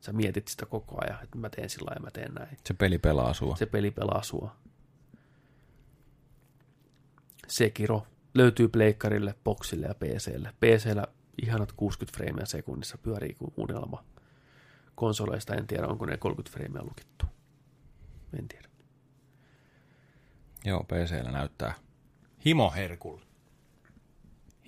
Sä 0.00 0.12
mietit 0.12 0.48
sitä 0.48 0.66
koko 0.66 1.04
ajan, 1.04 1.22
että 1.22 1.38
mä 1.38 1.50
teen 1.50 1.70
sillä 1.70 1.90
ja 1.94 2.00
mä 2.00 2.10
teen 2.10 2.34
näin. 2.34 2.58
Se 2.64 2.74
peli 2.74 2.98
pelaa 2.98 3.34
sua. 3.34 3.56
Se 3.56 3.66
peli 3.66 3.90
pelaa 3.90 4.22
sua. 4.22 4.56
Sekiro 7.54 8.06
löytyy 8.34 8.68
pleikkarille, 8.68 9.34
boxille 9.44 9.86
ja 9.86 9.94
PClle. 9.94 10.52
PCllä 10.60 11.06
ihanat 11.42 11.72
60 11.72 12.16
freimiä 12.16 12.44
sekunnissa 12.44 12.98
pyörii 12.98 13.34
kuin 13.34 13.52
unelma. 13.56 14.04
Konsoleista 14.94 15.54
en 15.54 15.66
tiedä, 15.66 15.86
onko 15.86 16.06
ne 16.06 16.16
30 16.16 16.52
freimiä 16.52 16.82
lukittu. 16.82 17.26
En 18.38 18.48
tiedä. 18.48 18.68
Joo, 20.64 20.84
PCllä 20.84 21.30
näyttää 21.30 21.74
himo 22.44 22.70
herkulle. 22.70 23.26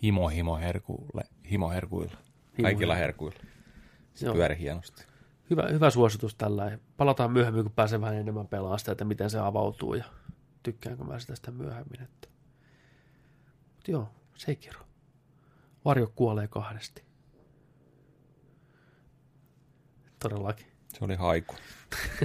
Himo, 0.02 0.28
himo 0.28 0.56
herkulle. 0.56 1.24
Himo 1.50 1.70
herkuilla. 1.70 2.16
Kaikilla 2.62 2.94
herkuilla. 2.94 3.40
Se 4.15 4.26
Joo. 4.26 4.34
pyöri 4.34 4.58
hienosti. 4.58 5.05
Hyvä, 5.50 5.68
hyvä 5.70 5.90
suositus 5.90 6.34
tällä. 6.34 6.78
Palataan 6.97 7.32
myöhemmin, 7.32 7.62
kun 7.62 7.73
pääsen 7.73 8.00
vähän 8.00 8.16
enemmän 8.16 8.48
pelaamaan 8.48 8.78
sitä, 8.78 8.92
että 8.92 9.05
miten 9.05 9.31
se 9.31 9.39
avautuu 9.39 9.94
ja 9.94 10.05
tykkäänkö 10.62 11.05
mä 11.05 11.18
sitä 11.18 11.34
sitten 11.34 11.55
myöhemmin. 11.55 12.02
Että. 12.02 12.35
Mut 13.86 13.92
joo, 13.92 14.08
Sekiro. 14.34 14.81
Varjo 15.84 16.12
kuolee 16.15 16.48
kahdesti. 16.48 17.02
Todellakin. 20.18 20.66
Se 20.89 21.05
oli 21.05 21.15
haiku. 21.15 21.55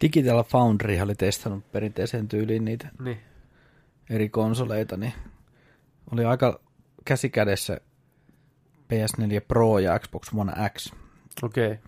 Digital 0.00 0.44
Foundry 0.44 1.00
oli 1.00 1.14
testannut 1.14 1.72
perinteiseen 1.72 2.28
tyyliin 2.28 2.64
niitä 2.64 2.88
Niin. 3.00 3.18
eri 4.10 4.28
konsoleita, 4.28 4.96
niin 4.96 5.12
oli 6.12 6.24
aika 6.24 6.60
käsikädessä 7.04 7.80
PS4 8.92 9.40
Pro 9.48 9.78
ja 9.78 9.98
Xbox 9.98 10.34
One 10.34 10.52
X. 10.78 10.92
Okei. 11.42 11.72
Okay. 11.72 11.78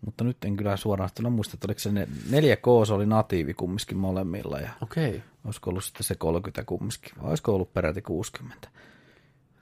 Mutta 0.00 0.24
nyt 0.24 0.44
en 0.44 0.56
kyllä 0.56 0.76
suoraan 0.76 1.08
sitten 1.08 1.32
muista, 1.32 1.56
että 1.56 1.66
oliko 1.66 1.80
se 1.80 1.92
ne 1.92 2.08
4K, 2.30 2.86
se 2.86 2.92
oli 2.92 3.06
natiivi 3.06 3.54
kumminkin 3.54 3.96
molemmilla 3.96 4.60
ja 4.60 4.70
Okei. 4.82 5.08
Okay. 5.08 5.33
Olisiko 5.44 5.70
ollut 5.70 5.84
sitten 5.84 6.04
se 6.04 6.14
30 6.14 6.64
kumminkin, 6.64 7.12
vai 7.22 7.28
olisiko 7.28 7.54
ollut 7.54 7.72
peräti 7.72 8.02
60. 8.02 8.68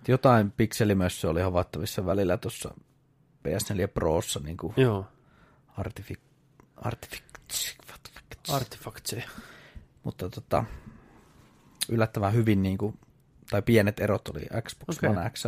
Et 0.01 0.09
Jotain 0.09 0.51
pikselimössöä 0.51 1.31
oli 1.31 1.41
havaittavissa 1.41 2.07
välillä 2.07 2.37
tuossa 2.37 2.75
PS4 3.49 3.89
Prossa, 3.95 4.41
niin 4.41 4.57
kuin 4.57 4.75
Joo. 4.77 5.07
artific, 5.77 6.19
artific, 6.77 7.23
Artifactseja. 8.49 9.29
mutta 10.05 10.29
tota, 10.29 10.65
yllättävän 11.89 12.35
hyvin, 12.35 12.63
niin 12.63 12.79
kuin, 12.79 12.99
tai 13.51 13.63
pienet 13.63 14.01
erot 14.01 14.29
oli 14.29 14.47
Xbox 14.63 14.99
okay. 14.99 15.11
One 15.11 15.31
X, 15.31 15.45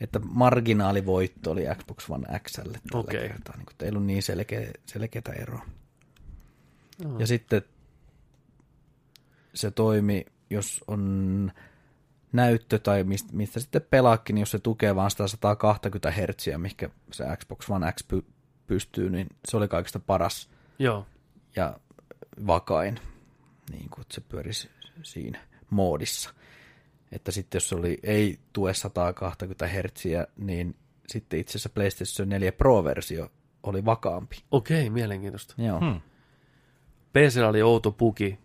että 0.00 0.18
marginaalivoitto 0.18 1.50
oli 1.50 1.64
Xbox 1.76 2.10
One 2.10 2.38
Xlle 2.38 2.78
tällä 2.90 3.00
Okei. 3.00 3.28
kertaa, 3.28 3.56
niin 3.56 3.66
kuin, 3.66 3.76
ei 3.82 3.88
ollut 3.88 4.06
niin 4.06 4.22
selkeä, 4.22 4.70
selkeätä 4.86 5.32
eroa. 5.32 5.66
Ja 7.18 7.26
sitten 7.26 7.62
se 9.54 9.70
toimi, 9.70 10.24
jos 10.50 10.84
on 10.86 11.52
näyttö 12.32 12.78
tai 12.78 13.04
mistä, 13.04 13.36
mistä 13.36 13.60
sitten 13.60 13.86
pelaakin, 13.90 14.34
niin 14.34 14.42
jos 14.42 14.50
se 14.50 14.58
tukee 14.58 14.96
vaan 14.96 15.10
sitä 15.10 15.26
120 15.26 16.10
Hz, 16.10 16.46
mikä 16.56 16.90
se 17.12 17.24
Xbox 17.36 17.70
One 17.70 17.92
X 17.92 18.04
py, 18.08 18.24
pystyy, 18.66 19.10
niin 19.10 19.26
se 19.48 19.56
oli 19.56 19.68
kaikista 19.68 20.00
paras 20.00 20.50
Joo. 20.78 21.06
ja 21.56 21.80
vakain, 22.46 23.00
niin 23.70 23.90
kuin, 23.90 24.02
että 24.02 24.14
se 24.14 24.20
pyörisi 24.20 24.70
siinä 25.02 25.40
moodissa. 25.70 26.34
Että 27.12 27.32
sitten 27.32 27.56
jos 27.56 27.68
se 27.68 27.74
oli, 27.74 27.98
ei 28.02 28.38
tue 28.52 28.74
120 28.74 29.66
Hz, 29.66 30.04
niin 30.36 30.76
sitten 31.08 31.40
itse 31.40 31.50
asiassa 31.50 31.68
PlayStation 31.68 32.28
4 32.28 32.52
Pro-versio 32.52 33.30
oli 33.62 33.84
vakaampi. 33.84 34.36
Okei, 34.50 34.90
mielenkiintoista. 34.90 35.54
Joo. 35.58 35.80
Hmm. 35.80 36.00
PCllä 37.12 37.48
oli 37.48 37.62
outo 37.62 37.92
puki. 37.92 38.38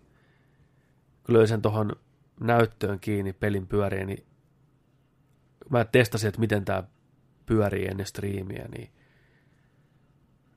Kun 1.26 1.36
löin 1.36 1.48
sen 1.48 1.62
tuohon 1.62 1.95
näyttöön 2.40 3.00
kiinni 3.00 3.34
pelin 3.34 3.68
pyöriin, 3.68 4.08
niin 4.08 4.26
mä 5.70 5.86
testasin, 5.86 6.28
että 6.28 6.40
miten 6.40 6.66
tämä 6.66 6.84
pyörii 7.45 7.88
ennen 7.88 8.06
striimiä, 8.06 8.66
niin 8.78 8.90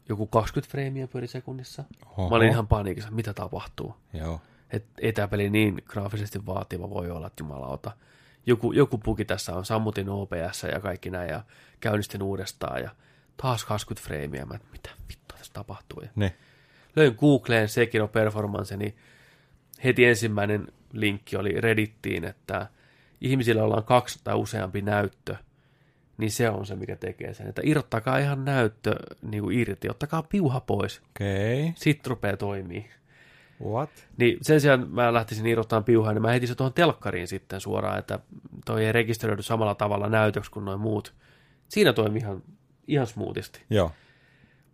joku 0.09 0.27
20 0.27 0.71
freimiä 0.71 1.09
pyöri 1.09 1.27
sekunnissa. 1.27 1.85
Oho. 2.07 2.29
Mä 2.29 2.37
olin 2.37 2.49
ihan 2.49 2.67
paniikissa, 2.67 3.11
mitä 3.11 3.35
tapahtuu. 3.35 3.95
Joo. 4.13 4.41
Et 4.71 4.87
ei 5.01 5.13
tämä 5.13 5.29
peli 5.29 5.51
niin 5.51 5.83
graafisesti 5.87 6.47
vaativa 6.47 6.91
voi 6.91 7.11
olla, 7.11 7.27
että 7.27 7.43
jumalauta. 7.43 7.93
Joku, 8.47 8.73
joku 8.73 8.99
puki 8.99 9.25
tässä 9.25 9.55
on, 9.55 9.65
sammutin 9.65 10.09
OBS 10.09 10.63
ja 10.73 10.81
kaikki 10.81 11.11
näin 11.11 11.31
ja 11.31 11.43
käynnistin 11.81 12.23
uudestaan 12.23 12.83
ja 12.83 12.91
taas 13.37 13.65
20 13.65 14.07
freimiä. 14.07 14.47
Mä, 14.47 14.55
et, 14.55 14.73
mitä 14.73 14.91
vittua 15.09 15.39
tässä 15.39 15.53
tapahtuu? 15.53 16.01
Ja 16.03 16.09
Ne. 16.17 16.37
löin 16.97 17.17
Googleen 17.19 17.69
Sekiro 17.69 18.09
Performance, 18.09 18.77
niin 18.77 18.97
heti 19.85 20.05
ensimmäinen 20.05 20.67
linkki 20.93 21.37
oli 21.37 21.61
Reddittiin, 21.61 22.25
että 22.25 22.67
ihmisillä 23.21 23.65
ollaan 23.65 23.85
kaksi 23.85 24.21
tai 24.25 24.35
useampi 24.35 24.83
näyttö, 24.83 25.37
niin 26.19 26.31
se 26.31 26.51
on 26.51 26.67
se, 26.67 26.77
mikä 26.77 26.97
tekee 26.97 27.35
sen. 27.35 27.49
Että 27.49 27.63
irrottakaa 27.65 28.19
ihan 28.19 28.45
näyttö 28.45 28.97
niin 29.23 29.43
kuin 29.43 29.59
irti, 29.59 29.91
ottakaa 29.91 30.23
piuha 30.23 30.61
pois, 30.61 31.03
Okei. 31.11 31.63
Okay. 31.63 31.73
sitten 31.77 32.11
rupeaa 32.11 32.37
toimii. 32.37 32.91
What? 33.65 33.91
Niin 34.17 34.39
sen 34.43 34.61
sijaan 34.61 34.91
mä 34.91 35.13
lähtisin 35.13 35.47
irrottamaan 35.47 35.85
piuhaa, 35.85 36.13
niin 36.13 36.23
mä 36.23 36.31
heitin 36.31 36.49
se 36.49 36.55
tuohon 36.55 36.73
telkkariin 36.73 37.29
sitten 37.29 37.61
suoraan, 37.61 37.99
että 37.99 38.19
toi 38.65 38.85
ei 38.85 38.93
rekisteröidy 38.93 39.43
samalla 39.43 39.75
tavalla 39.75 40.09
näytöksi 40.09 40.51
kuin 40.51 40.65
noin 40.65 40.81
muut. 40.81 41.15
Siinä 41.69 41.93
toimii 41.93 42.23
ihan, 42.23 42.43
ihan 42.87 43.07
smoothisti. 43.07 43.61
Joo. 43.71 43.93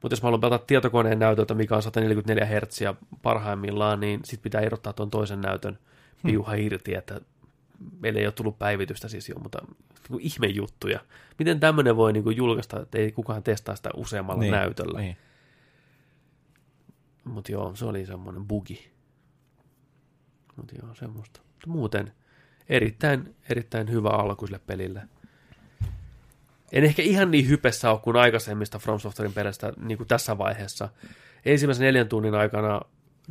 Mutta 0.03 0.13
jos 0.13 0.23
mä 0.23 0.27
haluan 0.27 0.41
pelata 0.41 0.65
tietokoneen 0.67 1.19
näytöltä, 1.19 1.55
mikä 1.55 1.77
on 1.77 1.83
144 1.83 2.47
Hz 2.47 2.81
parhaimmillaan, 3.23 4.01
niin 4.01 4.21
sit 4.25 4.43
pitää 4.43 4.61
irrottaa 4.61 4.93
tuon 4.93 5.11
toisen 5.11 5.41
näytön 5.41 5.79
piuha 6.27 6.55
irti, 6.55 6.95
että 6.95 7.21
meillä 8.01 8.21
ei 8.21 8.27
ole 8.27 8.33
tullut 8.33 8.59
päivitystä 8.59 9.09
siis 9.09 9.29
jo, 9.29 9.35
mutta 9.39 9.59
niin 10.09 10.21
ihme 10.21 10.47
juttuja. 10.47 11.01
Miten 11.39 11.61
tämmöinen 11.61 11.97
voi 11.97 12.13
niin 12.13 12.23
kuin 12.25 12.37
julkaista, 12.37 12.81
että 12.83 12.99
ei 12.99 13.13
kukaan 13.13 13.43
testaa 13.43 13.77
sitä 13.77 13.91
useammalla 13.97 14.41
Niin. 14.41 14.53
näytöllä. 14.53 15.01
Niin. 15.01 15.17
Mutta 17.25 17.53
joo, 17.53 17.75
se 17.75 17.85
oli 17.85 18.07
semmoinen 18.07 18.45
bugi. 18.45 18.91
Mutta 20.57 20.75
joo, 20.83 20.95
semmoista. 20.95 21.41
Mut 21.67 21.77
muuten 21.77 22.13
erittäin, 22.69 23.35
erittäin 23.49 23.91
hyvä 23.91 24.09
alku 24.09 24.47
sille 24.47 24.61
pelille. 24.67 25.09
En 26.75 26.85
ehkä 26.85 27.03
ihan 27.03 27.31
niin 27.31 27.49
hypessä 27.49 27.91
ole 27.91 28.01
kuin 28.01 28.17
aikaisemmista 28.17 28.78
From 28.78 29.01
Softwarein 29.01 29.35
pelistä 29.35 29.73
niin 29.77 29.99
kuin 29.99 30.09
tässä 30.09 30.39
vaiheessa. 30.39 30.89
Ensimmäisen 31.44 31.85
neljän 31.85 32.09
tunnin 32.09 32.35
aikana 32.35 32.81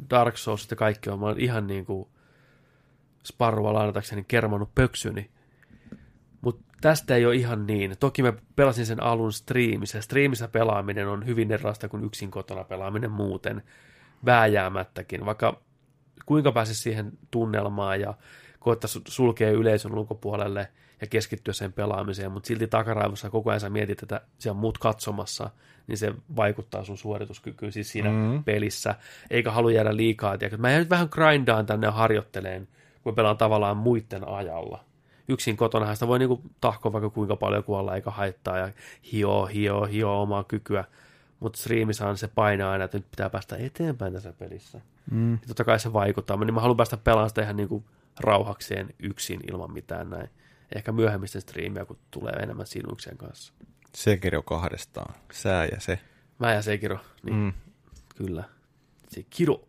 Dark 0.09 0.37
Souls 0.37 0.67
ja 0.71 0.75
kaikki 0.75 1.09
on, 1.09 1.19
mä 1.19 1.25
oon 1.25 1.39
ihan 1.39 1.67
niin 1.67 1.85
kuin 1.85 2.09
sparrua 3.25 3.73
lainatakseni 3.73 4.25
kermannut 4.27 4.75
pöksyni. 4.75 5.29
Mutta 6.41 6.63
tästä 6.81 7.15
ei 7.15 7.25
ole 7.25 7.35
ihan 7.35 7.67
niin. 7.67 7.95
Toki 7.99 8.23
mä 8.23 8.33
pelasin 8.55 8.85
sen 8.85 9.03
alun 9.03 9.33
striimissä. 9.33 10.01
Striimissä 10.01 10.47
pelaaminen 10.47 11.07
on 11.07 11.25
hyvin 11.25 11.51
erilaista 11.51 11.89
kuin 11.89 12.03
yksin 12.03 12.31
kotona 12.31 12.63
pelaaminen 12.63 13.11
muuten 13.11 13.63
vääjäämättäkin. 14.25 15.25
Vaikka 15.25 15.61
kuinka 16.25 16.51
pääsisi 16.51 16.81
siihen 16.81 17.11
tunnelmaan 17.31 18.01
ja 18.01 18.13
koettaisi 18.59 19.01
sulkea 19.07 19.51
yleisön 19.51 19.95
ulkopuolelle 19.95 20.67
ja 21.03 21.07
keskittyä 21.07 21.53
sen 21.53 21.73
pelaamiseen, 21.73 22.31
mutta 22.31 22.47
silti 22.47 22.67
takaraivossa 22.67 23.29
koko 23.29 23.49
ajan 23.49 23.59
sä 23.59 23.69
mietit, 23.69 24.03
että 24.03 24.21
se 24.39 24.51
on 24.51 24.57
muut 24.57 24.77
katsomassa, 24.77 25.49
niin 25.87 25.97
se 25.97 26.13
vaikuttaa 26.35 26.83
sun 26.83 26.97
suorituskykyyn 26.97 27.71
siis 27.71 27.91
siinä 27.91 28.09
mm. 28.09 28.43
pelissä, 28.43 28.95
eikä 29.29 29.51
halua 29.51 29.71
jäädä 29.71 29.95
liikaa. 29.95 30.37
Tiedä. 30.37 30.57
Mä 30.57 30.77
nyt 30.77 30.89
vähän 30.89 31.07
grindaan 31.11 31.65
tänne 31.65 31.87
ja 31.87 31.91
harjoitteleen, 31.91 32.67
kun 33.03 33.13
mä 33.13 33.15
pelaan 33.15 33.37
tavallaan 33.37 33.77
muiden 33.77 34.27
ajalla. 34.27 34.83
Yksin 35.27 35.57
kotonahan 35.57 35.95
sitä 35.95 36.07
voi 36.07 36.19
niinku 36.19 36.41
tahkoa 36.61 36.93
vaikka 36.93 37.09
kuinka 37.09 37.35
paljon 37.35 37.63
kuolla 37.63 37.95
eikä 37.95 38.11
haittaa 38.11 38.57
ja 38.57 38.69
hio, 39.11 39.45
hio, 39.45 39.83
hio 39.83 40.21
omaa 40.21 40.43
kykyä. 40.43 40.85
Mutta 41.39 41.59
striimissä 41.59 42.15
se 42.15 42.27
painaa 42.27 42.71
aina, 42.71 42.83
että 42.83 42.97
nyt 42.97 43.11
pitää 43.11 43.29
päästä 43.29 43.55
eteenpäin 43.57 44.13
tässä 44.13 44.33
pelissä. 44.33 44.81
Mm. 45.11 45.31
Ja 45.31 45.47
totta 45.47 45.63
kai 45.63 45.79
se 45.79 45.93
vaikuttaa. 45.93 46.37
Niin 46.37 46.53
mä 46.53 46.61
haluan 46.61 46.77
päästä 46.77 46.97
pelaamaan 46.97 47.29
sitä 47.29 47.41
ihan 47.41 47.57
niinku 47.57 47.83
rauhakseen 48.19 48.89
yksin 48.99 49.39
ilman 49.51 49.73
mitään 49.73 50.09
näin. 50.09 50.29
Ehkä 50.75 50.91
myöhemmin 50.91 51.29
sen 51.29 51.41
striimiä, 51.41 51.85
kun 51.85 51.97
tulee 52.11 52.33
enemmän 52.33 52.67
sinuksien 52.67 53.17
kanssa. 53.17 53.53
Sekiro 53.95 54.43
kahdestaan. 54.43 55.15
Sää 55.31 55.65
ja 55.65 55.79
se. 55.79 55.99
Mä 56.39 56.53
ja 56.53 56.61
Sekiro, 56.61 56.99
niin. 57.23 57.35
Mm. 57.37 57.53
kyllä. 58.15 58.43
Sekiro. 59.09 59.61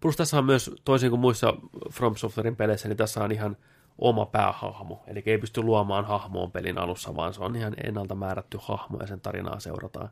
Plus 0.00 0.16
tässä 0.16 0.38
on 0.38 0.44
myös, 0.44 0.70
toisin 0.84 1.10
kuin 1.10 1.20
muissa 1.20 1.54
From 1.92 2.16
Softwarein 2.16 2.56
peleissä, 2.56 2.88
niin 2.88 2.96
tässä 2.96 3.24
on 3.24 3.32
ihan 3.32 3.56
oma 3.98 4.26
päähahmo. 4.26 5.04
Eli 5.06 5.22
ei 5.26 5.38
pysty 5.38 5.62
luomaan 5.62 6.04
hahmoon 6.04 6.52
pelin 6.52 6.78
alussa, 6.78 7.16
vaan 7.16 7.34
se 7.34 7.40
on 7.40 7.56
ihan 7.56 7.74
ennalta 7.84 8.14
määrätty 8.14 8.58
hahmo 8.62 8.98
ja 9.00 9.06
sen 9.06 9.20
tarinaa 9.20 9.60
seurataan. 9.60 10.10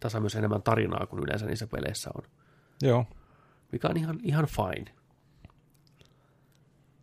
Tässä 0.00 0.18
on 0.18 0.22
myös 0.22 0.34
enemmän 0.34 0.62
tarinaa 0.62 1.06
kuin 1.06 1.22
yleensä 1.24 1.46
niissä 1.46 1.66
peleissä 1.66 2.10
on. 2.14 2.22
Joo. 2.82 3.06
Mikä 3.72 3.88
on 3.88 3.96
ihan, 3.96 4.18
ihan 4.22 4.46
fine. 4.46 4.94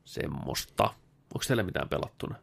Semmosta. 0.06 0.94
Onko 1.34 1.44
teillä 1.48 1.64
mitään 1.64 1.90
pelattuna? 1.90 2.36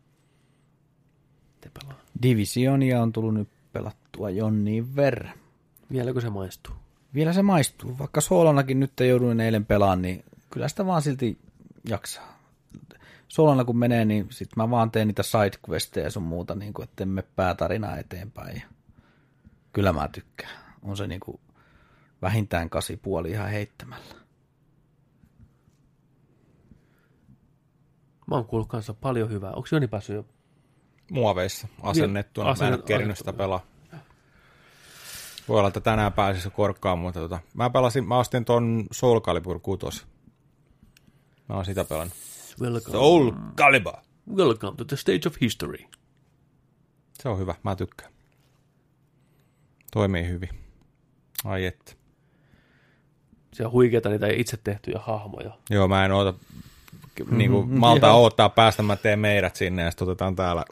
Te 1.61 1.71
pelaa. 1.81 2.01
Divisionia 2.23 3.03
on 3.03 3.13
tullut 3.13 3.35
nyt 3.35 3.49
pelattua. 3.73 4.31
jonnin 4.31 4.97
verran. 4.97 5.35
Vieläkö 5.93 6.21
se 6.21 6.31
maistuu? 6.31 6.75
Vielä 7.15 7.33
se 7.33 7.43
maistuu, 7.43 7.99
vaikka 7.99 8.21
soolonakin 8.21 8.81
nyt 8.81 8.93
jouduin 9.09 9.41
eilen 9.41 9.67
pelaan, 9.67 10.03
niin 10.03 10.25
kyllä 10.51 10.69
sitä 10.69 10.87
vaan 10.87 11.03
silti 11.03 11.39
jaksaa. 11.89 12.39
Solana 13.29 13.65
kun 13.65 13.79
menee, 13.79 14.05
niin 14.05 14.27
sit 14.31 14.57
mä 14.57 14.71
vaan 14.71 14.91
teen 14.91 15.09
niitä 15.09 15.23
sidequesteja 15.23 16.07
ja 16.07 16.11
sun 16.11 16.23
muuta, 16.23 16.55
niin 16.55 16.73
kuin, 16.73 16.85
etten 16.85 17.09
me 17.09 17.23
päätarinaa 17.23 17.97
eteenpäin. 17.97 18.57
Ja 18.57 18.67
kyllä 19.73 19.93
mä 19.93 20.09
tykkään. 20.09 20.65
On 20.83 20.97
se 20.97 21.07
niin 21.07 21.21
kuin 21.21 21.41
vähintään 22.23 22.71
kasi 22.71 22.97
puoli 22.97 23.31
ihan 23.31 23.51
heittämällä. 23.51 24.24
Mä 28.27 28.35
oon 28.35 28.45
kuullut 28.45 28.69
kanssa 28.69 28.95
paljon 28.95 29.31
hyvää. 29.31 29.51
Onko 29.53 29.69
Joni 29.73 29.89
päässyt 29.89 30.17
jo? 30.17 30.25
Muoveissa 31.11 31.69
asennettuna. 31.83 32.45
Mä 32.47 32.51
en 32.51 32.57
Asennet- 32.57 32.75
ole 32.81 32.83
kerinyt 32.87 33.19
sitä 33.19 33.33
pelaa. 33.33 33.61
Voi 35.49 35.59
olla, 35.59 35.69
että 35.69 35.81
tänään 35.81 36.13
pääsisi 36.13 36.51
korkkaan, 36.51 36.99
mutta 36.99 37.21
tota, 37.21 37.39
mä 37.55 37.71
pelasin, 37.71 38.09
mä 38.09 38.19
ostin 38.19 38.45
ton 38.45 38.87
Soul 38.93 39.21
Calibur 39.21 39.61
6. 39.61 40.07
Mä 41.49 41.55
oon 41.55 41.65
sitä 41.65 41.85
pelannut. 41.85 42.15
Welcome. 42.61 42.93
Soul 42.93 43.33
Calibur! 43.57 43.93
Welcome 44.35 44.77
to 44.77 44.85
the 44.85 44.97
stage 44.97 45.21
of 45.27 45.37
history. 45.41 45.79
Se 47.23 47.29
on 47.29 47.39
hyvä, 47.39 47.55
mä 47.63 47.77
tykkään. 47.77 48.13
Toimii 49.93 50.29
hyvin. 50.29 50.49
Ai 51.45 51.65
että. 51.67 51.93
Se 53.53 53.67
on 53.67 53.73
huikeeta 53.73 54.09
niitä 54.09 54.27
itse 54.27 54.57
tehtyjä 54.65 54.99
hahmoja. 54.99 55.59
Joo, 55.71 55.89
mä 55.89 56.05
en 56.05 56.13
oota, 56.13 56.39
niin 57.31 57.51
kuin, 57.51 57.69
malta 57.69 58.07
Joo. 58.07 58.21
odottaa 58.21 58.49
päästä, 58.49 58.83
mä 58.83 58.97
teen 58.97 59.19
meidät 59.19 59.57
sinne 59.57 59.83
ja 59.83 59.91
sitten 59.91 60.09
otetaan 60.09 60.37
täällä 60.37 60.65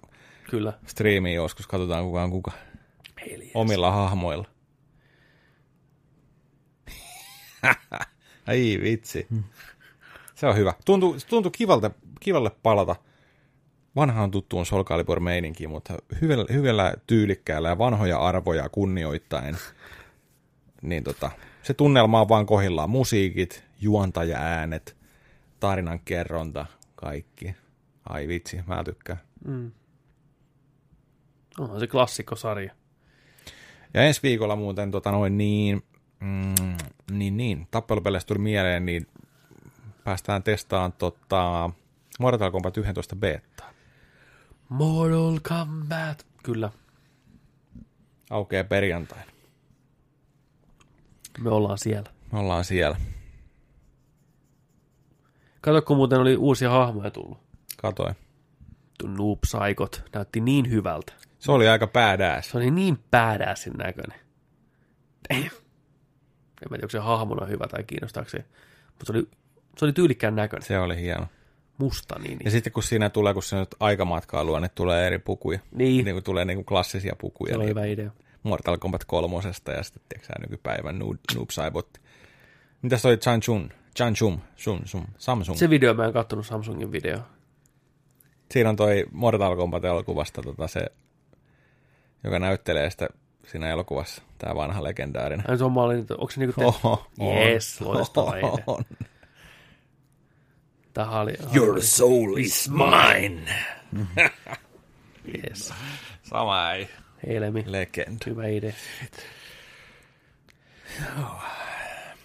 Kyllä. 0.51 0.73
striimiin 0.87 1.37
joskus, 1.37 1.67
katsotaan 1.67 2.05
kuka 2.05 2.23
on 2.23 2.31
kuka. 2.31 2.53
Heli. 3.31 3.51
Omilla 3.55 3.91
hahmoilla. 3.91 4.45
Ai 8.49 8.79
vitsi. 8.83 9.27
Se 10.35 10.47
on 10.47 10.57
hyvä. 10.57 10.75
Tuntuu, 10.85 11.17
tuntuu 11.29 11.51
kivalta, 11.51 11.91
kivalle 12.21 12.51
palata 12.63 12.97
vanhaan 13.97 14.31
tuttuun 14.31 14.67
Soul 14.67 14.85
Calibur 14.85 15.21
meininkiin, 15.21 15.71
mutta 15.71 15.95
hyvällä, 16.21 16.45
hyvällä 16.53 16.95
tyylikkäällä 17.07 17.69
ja 17.69 17.79
vanhoja 17.79 18.19
arvoja 18.19 18.69
kunnioittaen. 18.69 19.57
Niin 20.83 21.05
tota, 21.05 21.31
se 21.63 21.75
tunnelma 21.75 22.21
on 22.21 22.29
vaan 22.29 22.47
kohillaan. 22.47 22.91
Musiikit, 22.91 23.65
juontaja-äänet, 23.81 24.97
tarinan 25.63 26.01
kerronta, 26.01 26.67
kaikki. 26.95 27.55
Ai 28.09 28.29
vitsi, 28.29 28.61
mä 28.67 28.85
tykkään. 28.85 29.21
Onhan 31.59 31.81
se 31.81 31.87
klassikkosarja. 31.87 32.73
Ja 33.95 34.03
ensi 34.03 34.21
viikolla 34.23 34.57
muuten 34.57 34.91
tota 34.91 35.11
noin 35.11 35.39
niin, 35.39 35.83
mm, 36.21 36.77
niin, 37.11 37.37
niin 37.37 37.69
tappelupeleistä 37.71 38.29
tuli 38.29 38.39
mieleen, 38.39 38.87
niin 38.87 39.07
päästään 40.05 40.43
testaamaan 40.43 40.93
tota 40.93 41.71
Mortal 42.21 42.51
Kombat 42.51 42.77
11 42.77 43.17
beta. 43.17 43.65
Mortal 44.69 45.41
Kombat. 45.49 46.27
Kyllä. 46.43 46.71
Aukeaa 48.31 48.65
perjantaina. 48.65 49.33
Me 51.41 51.51
ollaan 51.51 51.79
siellä. 51.79 52.11
Me 52.33 52.39
ollaan 52.39 52.65
siellä. 52.65 52.97
Kato, 55.63 55.83
kun 55.83 55.97
muuten 55.97 56.21
oli 56.21 56.37
uusia 56.37 56.71
hahmoja 56.71 57.11
tullut. 57.11 57.39
Katoin. 57.77 58.15
Noob 59.19 59.39
Psychot 59.41 60.03
näytti 60.15 60.41
niin 60.41 60.71
hyvältä. 60.71 61.13
Se 61.39 61.53
oli 61.53 61.69
aika 61.69 61.87
badass. 61.87 62.51
Se 62.51 62.57
oli 62.57 62.71
niin 62.71 62.99
badasin 63.11 63.73
näköinen. 63.73 64.19
Damn. 65.29 65.45
En 65.45 65.51
tiedä, 66.69 66.83
onko 66.83 66.91
se 66.91 66.99
hahmona 66.99 67.47
hyvä 67.47 67.67
tai 67.67 67.85
kiinnostaako 67.85 68.31
se. 68.31 68.45
Mutta 68.87 69.07
se 69.07 69.13
oli, 69.13 69.29
se 69.79 69.85
oli 69.85 69.93
tyylikkään 69.93 70.37
näköinen. 70.37 70.67
Se 70.67 70.79
oli 70.79 71.01
hieno. 71.01 71.27
Musta 71.79 72.19
niin. 72.19 72.33
Ja 72.33 72.39
niin. 72.39 72.51
sitten 72.51 72.73
kun 72.73 72.83
siinä 72.83 73.11
tulee, 73.11 73.35
kun 73.35 73.43
se 73.43 73.57
nyt 73.57 73.75
aikamatkaa 73.81 74.45
luo, 74.45 74.61
niin 74.61 74.71
tulee 74.75 75.07
eri 75.07 75.19
pukuja. 75.19 75.59
Niin. 75.73 76.05
Niin 76.05 76.15
kuin 76.15 76.25
tulee 76.25 76.45
niin 76.45 76.57
kuin 76.57 76.67
klassisia 76.67 77.13
Se 77.13 77.19
pukuja. 77.21 77.57
oli 77.57 77.65
Niin 77.65 77.71
hyvä 77.71 77.85
idea. 77.85 78.11
Mortal 78.43 78.79
Kombat 78.79 79.05
kolmosesta 79.05 79.73
ja 79.73 79.83
sitten 79.83 80.03
tiedätkö 80.09 80.33
nykypäivän 80.41 80.99
Noob, 80.99 81.17
Noob 81.35 81.51
Saibot. 81.51 81.89
Mitäs 82.83 83.03
toi 83.03 83.17
Chan 83.17 83.41
Chun? 83.41 83.73
Chan 83.97 84.15
Chum? 84.15 84.39
Sun, 84.57 84.81
sun, 84.85 85.05
Samsung. 85.19 85.59
Se 85.59 85.71
video, 85.71 85.95
mä 85.95 86.05
en 86.05 86.13
kattonut 86.13 86.47
Samsungin 86.47 86.93
video. 86.93 87.19
Siinä 88.51 88.71
on 88.71 88.77
toi 88.77 89.05
Mortal 89.13 89.57
Kombat-elokuvasta 89.57 90.43
tota 90.43 90.69
se, 90.69 90.81
joka 92.25 92.39
näyttelee 92.39 92.91
sitä 92.91 93.09
siinä 93.47 93.71
elokuvassa, 93.71 94.23
tämä 94.39 94.55
vanha 94.55 94.83
legendaarinen. 94.83 95.51
Ai 95.51 95.59
se 95.59 95.65
on 95.65 95.73
maalin, 95.73 96.07
onko 96.11 96.31
se 96.31 96.41
niinku 96.41 96.61
te... 96.61 96.67
Oho, 96.67 97.07
on. 97.19 97.37
Yes, 97.37 97.81
loistava. 97.81 98.33
On. 98.67 98.85
Tähän 100.93 101.21
oli... 101.21 101.35
Your 101.55 101.83
soul 101.83 102.37
is 102.37 102.71
mine. 102.71 103.43
Yes. 105.49 105.73
Sama 106.23 106.73
ei. 106.73 106.89
Helmi. 107.27 107.65
Legend. 107.67 108.19
Hyvä 108.27 108.47
idea. 108.47 108.73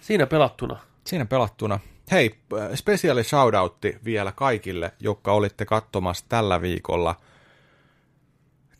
Siinä 0.00 0.26
pelattuna. 0.26 0.80
Siinä 1.08 1.24
pelattuna. 1.26 1.80
Hei, 2.10 2.34
spesiaali 2.74 3.24
shoutoutti 3.24 3.98
vielä 4.04 4.32
kaikille, 4.32 4.92
jotka 5.00 5.32
olitte 5.32 5.64
katsomassa 5.64 6.24
tällä 6.28 6.62
viikolla 6.62 7.16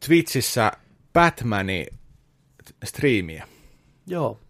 Twitchissä 0.07 0.73
Batmanin 1.13 1.87
striimiä. 2.85 3.49
Joo. 4.07 4.41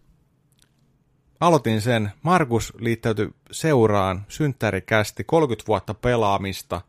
Aloitin 1.39 1.81
sen. 1.81 2.11
Markus 2.21 2.73
liittäytyi 2.79 3.29
seuraan. 3.51 4.25
Synttärikästi. 4.27 5.23
30 5.23 5.67
vuotta 5.67 5.93
pelaamista. 5.93 6.81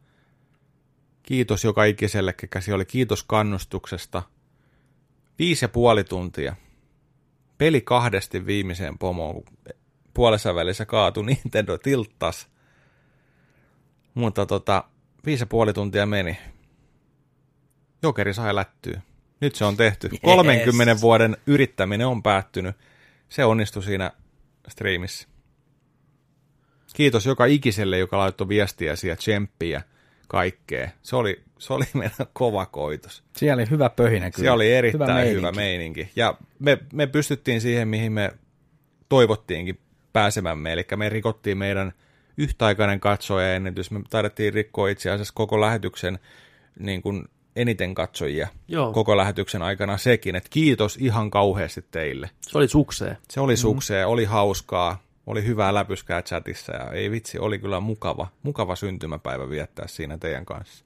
Kiitos 1.22 1.64
joka 1.64 1.84
ikiselle, 1.84 2.32
käsi 2.32 2.72
oli. 2.72 2.84
Kiitos 2.84 3.24
kannustuksesta. 3.24 4.22
Viisi 5.38 5.64
ja 5.64 5.68
puoli 5.68 6.04
tuntia. 6.04 6.56
Peli 7.58 7.80
kahdesti 7.80 8.46
viimeiseen 8.46 8.98
pomoon. 8.98 9.42
Puolessa 10.20 10.54
välissä 10.54 10.86
kaatui 10.86 11.24
Nintendo 11.26 11.78
tilttas. 11.78 12.48
Mutta 14.14 14.46
tota, 14.46 14.84
viisi 15.26 15.42
ja 15.42 15.46
puoli 15.46 15.72
tuntia 15.72 16.06
meni. 16.06 16.38
Jokeri 18.02 18.34
sai 18.34 18.54
lättyä. 18.54 19.00
Nyt 19.40 19.54
se 19.54 19.64
on 19.64 19.76
tehty. 19.76 20.08
Yes. 20.12 20.20
30 20.22 21.00
vuoden 21.00 21.36
yrittäminen 21.46 22.06
on 22.06 22.22
päättynyt. 22.22 22.76
Se 23.28 23.44
onnistui 23.44 23.82
siinä 23.82 24.12
striimissä. 24.68 25.28
Kiitos 26.94 27.26
joka 27.26 27.44
ikiselle, 27.44 27.98
joka 27.98 28.18
laittoi 28.18 28.48
viestiä 28.48 28.94
ja 29.08 29.16
tsemppiä 29.16 29.82
kaikkea. 30.28 30.90
Se 31.02 31.16
oli, 31.16 31.42
se 31.58 31.72
oli 31.72 31.84
meidän 31.94 32.26
kova 32.32 32.66
koitos. 32.66 33.24
Siellä 33.36 33.60
oli 33.60 33.70
hyvä 33.70 33.90
pöhinä 33.90 34.30
kyllä. 34.30 34.46
Se 34.46 34.50
oli 34.50 34.72
erittäin 34.72 35.08
hyvä 35.08 35.14
meininki. 35.14 35.36
Hyvä 35.36 35.52
meininki. 35.52 36.10
Ja 36.16 36.34
me, 36.58 36.78
me 36.92 37.06
pystyttiin 37.06 37.60
siihen, 37.60 37.88
mihin 37.88 38.12
me 38.12 38.32
toivottiinkin 39.08 39.78
pääsemämme. 40.12 40.72
Eli 40.72 40.86
me 40.96 41.08
rikottiin 41.08 41.58
meidän 41.58 41.92
yhtäaikainen 42.36 43.00
katsojaennätys. 43.00 43.90
Me 43.90 44.00
taidettiin 44.10 44.54
rikkoa 44.54 44.88
itse 44.88 45.10
asiassa 45.10 45.34
koko 45.36 45.60
lähetyksen 45.60 46.18
niin 46.78 47.02
kuin 47.02 47.24
eniten 47.56 47.94
katsojia 47.94 48.48
Joo. 48.68 48.92
koko 48.92 49.16
lähetyksen 49.16 49.62
aikana 49.62 49.98
sekin. 49.98 50.36
Että 50.36 50.50
kiitos 50.52 50.96
ihan 50.96 51.30
kauheasti 51.30 51.84
teille. 51.90 52.30
Se 52.40 52.58
oli 52.58 52.68
sukseen. 52.68 53.18
Se 53.30 53.40
oli 53.40 53.56
sukseen, 53.56 54.06
oli 54.06 54.24
hauskaa, 54.24 55.02
oli 55.26 55.44
hyvää 55.44 55.74
läpyskää 55.74 56.22
chatissa 56.22 56.72
ja 56.72 56.90
ei 56.90 57.10
vitsi, 57.10 57.38
oli 57.38 57.58
kyllä 57.58 57.80
mukava, 57.80 58.28
mukava 58.42 58.76
syntymäpäivä 58.76 59.50
viettää 59.50 59.86
siinä 59.88 60.18
teidän 60.18 60.44
kanssa. 60.44 60.84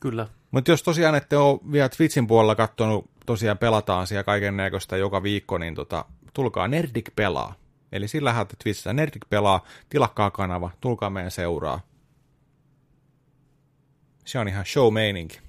Kyllä. 0.00 0.28
Mutta 0.50 0.70
jos 0.70 0.82
tosiaan 0.82 1.14
ette 1.14 1.36
ole 1.36 1.60
vielä 1.72 1.88
Twitchin 1.88 2.26
puolella 2.26 2.54
katsonut, 2.54 3.10
tosiaan 3.26 3.58
pelataan 3.58 4.06
siellä 4.06 4.24
kaiken 4.24 4.56
näköistä 4.56 4.96
joka 4.96 5.22
viikko, 5.22 5.58
niin 5.58 5.74
tota, 5.74 6.04
tulkaa 6.34 6.68
Nerdik 6.68 7.10
pelaa. 7.16 7.54
Eli 7.92 8.08
sillä 8.08 8.28
lähdette 8.28 8.56
Twitchissä 8.64 8.92
Nerdik 8.92 9.22
pelaa, 9.30 9.64
tilakkaa 9.88 10.30
kanava, 10.30 10.70
tulkaa 10.80 11.10
meidän 11.10 11.30
seuraa. 11.30 11.80
Se 14.24 14.38
on 14.38 14.48
ihan 14.48 14.64
show-meininki. 14.66 15.40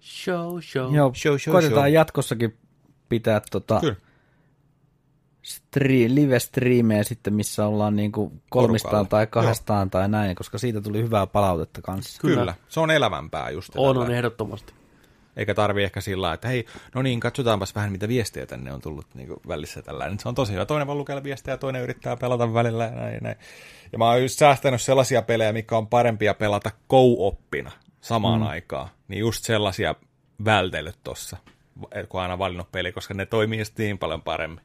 Show, 0.00 0.60
show. 0.60 0.94
Joo, 0.94 1.12
Show, 1.14 1.36
show, 1.38 1.52
koitetaan 1.52 1.82
show. 1.86 1.92
jatkossakin 1.92 2.58
pitää 3.08 3.40
tota 3.50 3.80
Kyllä. 3.80 3.96
stri- 5.46 6.14
live-striimejä 6.14 7.04
sitten, 7.04 7.34
missä 7.34 7.66
ollaan 7.66 7.96
niinku 7.96 8.32
kolmistaan 8.50 8.90
Porukalla. 8.90 9.08
tai 9.08 9.26
kahdestaan 9.26 9.90
tai 9.90 10.08
näin, 10.08 10.36
koska 10.36 10.58
siitä 10.58 10.80
tuli 10.80 11.02
hyvää 11.02 11.26
palautetta 11.26 11.82
kanssa. 11.82 12.20
Kyllä. 12.20 12.36
Kyllä. 12.40 12.54
Se 12.68 12.80
on 12.80 12.90
elävämpää 12.90 13.50
just. 13.50 13.72
On, 13.76 13.94
tällä. 13.94 14.06
on 14.06 14.14
ehdottomasti. 14.14 14.74
Eikä 15.36 15.54
tarvi 15.54 15.82
ehkä 15.82 16.00
sillä 16.00 16.32
että 16.32 16.48
hei, 16.48 16.66
no 16.94 17.02
niin, 17.02 17.20
katsotaanpas 17.20 17.74
vähän 17.74 17.92
mitä 17.92 18.08
viestejä 18.08 18.46
tänne 18.46 18.72
on 18.72 18.80
tullut 18.80 19.06
niin 19.14 19.28
välissä 19.48 19.82
tällä. 19.82 20.10
Se 20.18 20.28
on 20.28 20.34
tosi 20.34 20.52
hyvä. 20.52 20.66
Toinen 20.66 20.86
voi 20.86 20.94
lukea 20.94 21.22
viestejä 21.22 21.52
ja 21.52 21.58
toinen 21.58 21.82
yrittää 21.82 22.16
pelata 22.16 22.54
välillä 22.54 22.84
ja 22.84 22.90
näin, 22.90 23.14
ja 23.14 23.20
näin. 23.20 23.36
Ja 23.92 23.98
mä 23.98 24.08
oon 24.08 24.22
just 24.22 24.38
säästänyt 24.38 24.82
sellaisia 24.82 25.22
pelejä, 25.22 25.52
mikä 25.52 25.76
on 25.76 25.86
parempia 25.86 26.34
pelata 26.34 26.70
co-oppina 26.90 27.72
samaan 28.00 28.40
mm. 28.40 28.46
aikaan. 28.46 28.88
Niin 29.08 29.20
just 29.20 29.44
sellaisia 29.44 29.94
vältellyt 30.44 30.98
tossa. 31.04 31.36
kun 32.08 32.20
aina 32.20 32.38
valinnut 32.38 32.72
peli, 32.72 32.92
koska 32.92 33.14
ne 33.14 33.26
toimii 33.26 33.64
sitten 33.64 33.84
niin 33.84 33.98
paljon 33.98 34.22
paremmin. 34.22 34.60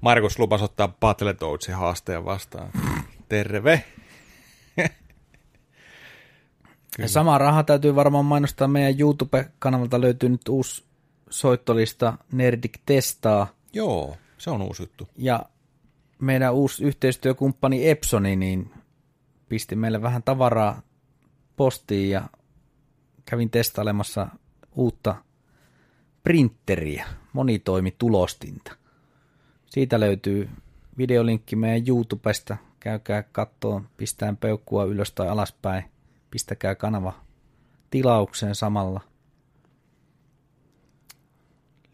Markus 0.00 0.38
lupasi 0.38 0.64
ottaa 0.64 0.88
Battletoadsin 0.88 1.74
haasteen 1.74 2.24
vastaan. 2.24 2.70
Terve! 3.28 3.84
Ja 6.98 7.08
sama 7.08 7.38
raha 7.38 7.62
täytyy 7.62 7.94
varmaan 7.94 8.24
mainostaa 8.24 8.68
meidän 8.68 9.00
YouTube-kanavalta 9.00 10.00
löytyy 10.00 10.28
nyt 10.28 10.48
uusi 10.48 10.84
soittolista 11.30 12.18
Nerdik 12.32 12.78
testaa. 12.86 13.46
Joo, 13.72 14.16
se 14.38 14.50
on 14.50 14.62
uusi 14.62 14.82
juttu. 14.82 15.08
Ja 15.16 15.42
meidän 16.18 16.54
uusi 16.54 16.84
yhteistyökumppani 16.84 17.88
Epsoni, 17.88 18.36
niin 18.36 18.70
pisti 19.48 19.76
meille 19.76 20.02
vähän 20.02 20.22
tavaraa 20.22 20.82
postiin 21.56 22.10
ja 22.10 22.28
kävin 23.24 23.50
testailemassa 23.50 24.28
uutta 24.74 25.14
printeriä, 26.22 27.06
monitoimitulostinta. 27.32 28.72
Siitä 29.66 30.00
löytyy 30.00 30.50
videolinkki 30.98 31.56
meidän 31.56 31.88
YouTubesta. 31.88 32.56
Käykää 32.80 33.22
kattoon, 33.22 33.88
pistään 33.96 34.36
peukkua 34.36 34.84
ylös 34.84 35.12
tai 35.12 35.28
alaspäin. 35.28 35.84
Pistäkää 36.30 36.74
kanava 36.74 37.12
tilaukseen 37.90 38.54
samalla. 38.54 39.00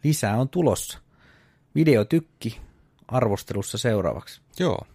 Lisää 0.03 0.37
on 0.37 0.49
tulossa. 0.49 0.99
Videotykki 1.75 2.61
arvostelussa 3.07 3.77
seuraavaksi. 3.77 4.41
Joo. 4.59 4.85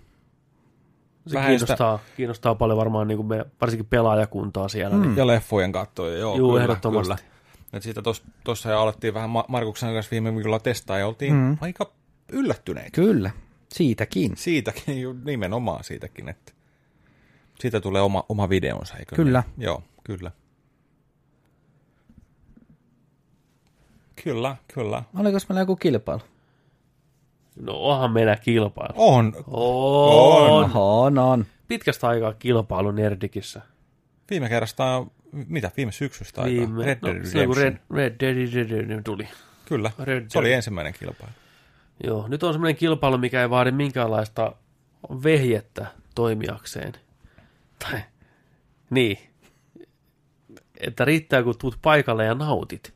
Se 1.27 1.35
Vähän 1.35 1.51
kiinnostaa, 1.51 1.99
kiinnostaa 2.17 2.55
paljon 2.55 2.79
varmaan 2.79 3.09
niin 3.09 3.17
kuin 3.17 3.27
me, 3.27 3.45
varsinkin 3.61 3.87
pelaajakuntaa 3.87 4.69
siellä. 4.69 4.97
Mm. 4.97 5.03
Niin. 5.03 5.17
Ja 5.17 5.27
leffojen 5.27 5.73
kattoja, 5.73 6.19
joo. 6.19 6.37
Juu, 6.37 6.51
kyllä, 6.51 6.63
ehdottomasti. 6.63 7.15
Kyllä. 7.15 7.31
Et 7.73 7.83
siitä 7.83 8.03
tuossa 8.45 8.71
jo 8.71 8.81
alettiin 8.81 9.15
vähän 9.15 9.31
Ma- 9.31 9.45
Markuksen 9.49 9.95
kanssa 9.95 10.11
viime 10.11 10.35
viikolla 10.35 10.61
testaa 10.61 10.99
ja 10.99 11.07
oltiin 11.07 11.35
mm. 11.35 11.57
aika 11.61 11.93
yllättyneitä. 12.33 12.91
Kyllä, 12.91 13.31
siitäkin. 13.69 14.37
Siitäkin, 14.37 15.25
nimenomaan 15.25 15.85
siitäkin, 15.85 16.29
että 16.29 16.53
siitä 17.61 17.81
tulee 17.81 18.03
oma, 18.03 18.25
oma 18.29 18.49
videonsa, 18.49 18.97
eikö 18.97 19.17
Kyllä. 19.17 19.43
Niin? 19.57 19.65
Joo, 19.65 19.83
kyllä. 20.05 20.31
Kyllä, 24.25 24.57
kyllä. 24.75 25.03
Oliko 25.19 25.39
meillä 25.49 25.61
joku 25.61 25.77
kilpailu? 25.77 26.21
No 27.57 27.73
onhan 27.73 28.13
meillä 28.13 28.37
kilpailu. 28.37 28.93
On. 28.97 29.33
On. 29.47 30.65
Oho, 30.65 31.03
on. 31.05 31.47
Pitkästä 31.69 32.09
aikaa 32.09 32.33
kilpailu 32.33 32.91
Nerdikissä. 32.91 33.61
Viime 34.31 34.49
kerrasta, 34.49 35.07
mitä, 35.33 35.71
viime 35.77 35.93
syksystä 35.93 36.43
aikaa? 36.43 36.67
Viime, 36.67 36.85
Red 36.85 36.99
Dead 37.03 37.17
no, 37.17 37.47
kun 37.47 37.57
Redemption. 37.57 37.57
Red, 37.57 37.77
Red 37.91 38.15
Dead 38.21 38.55
Redemption 38.55 39.05
tuli. 39.05 39.29
Kyllä, 39.65 39.91
Red 39.99 40.25
se 40.29 40.39
oli 40.39 40.53
ensimmäinen 40.53 40.95
kilpailu. 40.99 41.33
Joo, 42.05 42.29
nyt 42.29 42.43
on 42.43 42.53
semmoinen 42.53 42.77
kilpailu, 42.77 43.19
mikä 43.19 43.43
ei 43.43 43.51
vaadi 43.51 43.73
minkäänlaista 43.73 44.55
vehjettä 45.25 45.87
toimijakseen. 46.15 46.93
Tai, 47.85 48.03
niin. 48.91 49.19
Että 50.81 51.05
riittää, 51.05 51.43
kun 51.43 51.59
tuut 51.59 51.79
paikalle 51.83 52.25
ja 52.25 52.35
nautit. 52.35 52.95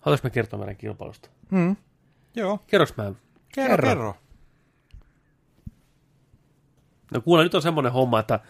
Haluaisinko 0.00 0.26
mä 0.28 0.30
kertoa 0.30 0.58
meidän 0.58 0.76
kilpailusta? 0.76 1.28
Mm. 1.50 1.76
Joo, 2.34 2.58
Kerroks 2.66 2.96
mä? 2.96 3.04
kerro, 3.54 3.76
Kerro. 3.76 3.88
kerro. 3.88 4.14
No 7.12 7.20
kuule, 7.20 7.42
nyt 7.42 7.54
on 7.54 7.62
semmoinen 7.62 7.92
homma, 7.92 8.20
että 8.20 8.40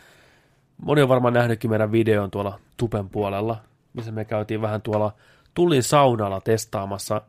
moni 0.76 1.02
on 1.02 1.08
varmaan 1.08 1.34
nähnytkin 1.34 1.70
meidän 1.70 1.92
videon 1.92 2.31
tuolla 2.31 2.60
Tupen 2.76 3.08
puolella, 3.08 3.65
missä 3.92 4.12
me 4.12 4.24
käytiin 4.24 4.62
vähän 4.62 4.82
tuolla 4.82 5.15
Tullin 5.55 5.82
saunalla 5.82 6.40
testaamassa 6.40 7.23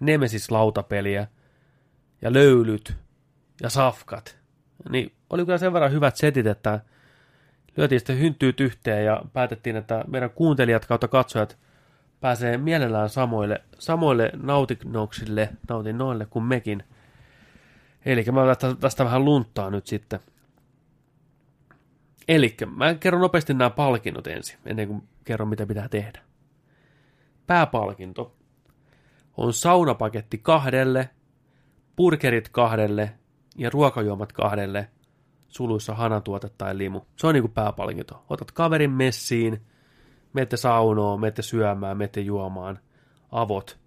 Nemesis-lautapeliä 0.00 1.26
ja 2.22 2.32
löylyt 2.32 2.94
ja 3.62 3.70
safkat. 3.70 4.38
Niin 4.88 5.12
oli 5.30 5.44
kyllä 5.44 5.58
sen 5.58 5.72
verran 5.72 5.92
hyvät 5.92 6.16
setit, 6.16 6.46
että 6.46 6.80
lyötiin 7.76 8.00
sitten 8.00 8.18
hynttyyt 8.18 8.60
yhteen 8.60 9.04
ja 9.04 9.22
päätettiin, 9.32 9.76
että 9.76 10.04
meidän 10.08 10.30
kuuntelijat 10.30 10.86
kautta 10.86 11.08
katsojat 11.08 11.58
pääsee 12.20 12.58
mielellään 12.58 13.08
samoille, 13.08 13.62
samoille 13.78 14.30
nautinnoksille, 14.42 15.48
nautinnoille 15.68 16.26
kuin 16.26 16.44
mekin. 16.44 16.82
Eli 18.04 18.24
mä 18.32 18.46
tästä, 18.46 18.74
tästä 18.80 19.04
vähän 19.04 19.24
lunttaa 19.24 19.70
nyt 19.70 19.86
sitten. 19.86 20.20
Eli 22.28 22.56
mä 22.76 22.94
kerron 22.94 23.22
nopeasti 23.22 23.54
nämä 23.54 23.70
palkinnot 23.70 24.26
ensin, 24.26 24.58
ennen 24.66 24.88
kuin 24.88 25.02
kerron 25.24 25.48
mitä 25.48 25.66
pitää 25.66 25.88
tehdä. 25.88 26.20
Pääpalkinto 27.46 28.36
on 29.36 29.52
saunapaketti 29.52 30.38
kahdelle, 30.38 31.10
burgerit 31.96 32.48
kahdelle 32.48 33.12
ja 33.58 33.70
ruokajuomat 33.70 34.32
kahdelle, 34.32 34.88
suluissa 35.48 35.94
hanatuote 35.94 36.48
tai 36.58 36.78
limu. 36.78 37.00
Se 37.16 37.26
on 37.26 37.34
niinku 37.34 37.48
pääpalkinto. 37.48 38.24
Otat 38.28 38.52
kaverin 38.52 38.90
messiin, 38.90 39.60
menette 40.32 40.56
saunoon, 40.56 41.20
menette 41.20 41.42
syömään, 41.42 41.96
menette 41.96 42.20
juomaan, 42.20 42.78
avot. 43.32 43.78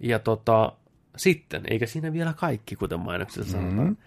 Ja 0.00 0.18
tota, 0.18 0.72
sitten, 1.16 1.62
eikä 1.70 1.86
siinä 1.86 2.12
vielä 2.12 2.32
kaikki, 2.32 2.76
kuten 2.76 3.00
mainoksessa 3.00 3.52
sanotaan. 3.52 3.98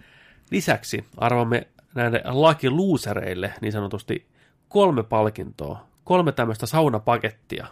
Lisäksi 0.50 1.04
arvomme 1.16 1.68
näille 1.94 2.22
lakiluusereille 2.24 3.54
niin 3.60 3.72
sanotusti 3.72 4.26
kolme 4.68 5.02
palkintoa, 5.02 5.86
kolme 6.04 6.32
tämmöistä 6.32 6.66
saunapakettia. 6.66 7.66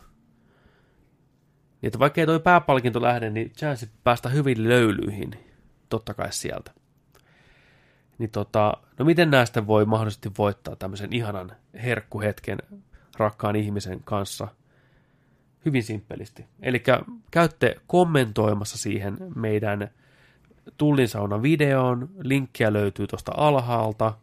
Niin 1.82 1.88
että 1.88 1.98
vaikka 1.98 2.20
ei 2.20 2.26
toi 2.26 2.40
pääpalkinto 2.40 3.02
lähde, 3.02 3.30
niin 3.30 3.50
chanssi 3.50 3.90
päästä 4.04 4.28
hyvin 4.28 4.68
löylyihin, 4.68 5.49
totta 5.90 6.14
kai 6.14 6.32
sieltä. 6.32 6.70
Niin 8.18 8.30
tota, 8.30 8.74
no 8.98 9.04
miten 9.04 9.30
näistä 9.30 9.66
voi 9.66 9.84
mahdollisesti 9.84 10.30
voittaa 10.38 10.76
tämmöisen 10.76 11.12
ihanan 11.12 11.52
herkkuhetken 11.82 12.58
rakkaan 13.16 13.56
ihmisen 13.56 14.00
kanssa? 14.04 14.48
Hyvin 15.64 15.82
simppelisti. 15.82 16.46
Eli 16.62 16.82
käytte 17.30 17.76
kommentoimassa 17.86 18.78
siihen 18.78 19.16
meidän 19.34 19.90
Tullin 20.76 21.08
saunan 21.08 21.42
videoon, 21.42 22.08
linkkiä 22.22 22.72
löytyy 22.72 23.06
tuosta 23.06 23.32
alhaalta, 23.36 24.14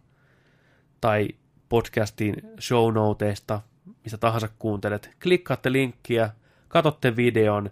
tai 1.01 1.27
podcastin 1.69 2.35
show 2.59 2.93
noteista, 2.93 3.61
mistä 4.03 4.17
tahansa 4.17 4.49
kuuntelet. 4.59 5.15
Klikkaatte 5.23 5.71
linkkiä, 5.71 6.29
katsotte 6.67 7.15
videon, 7.15 7.69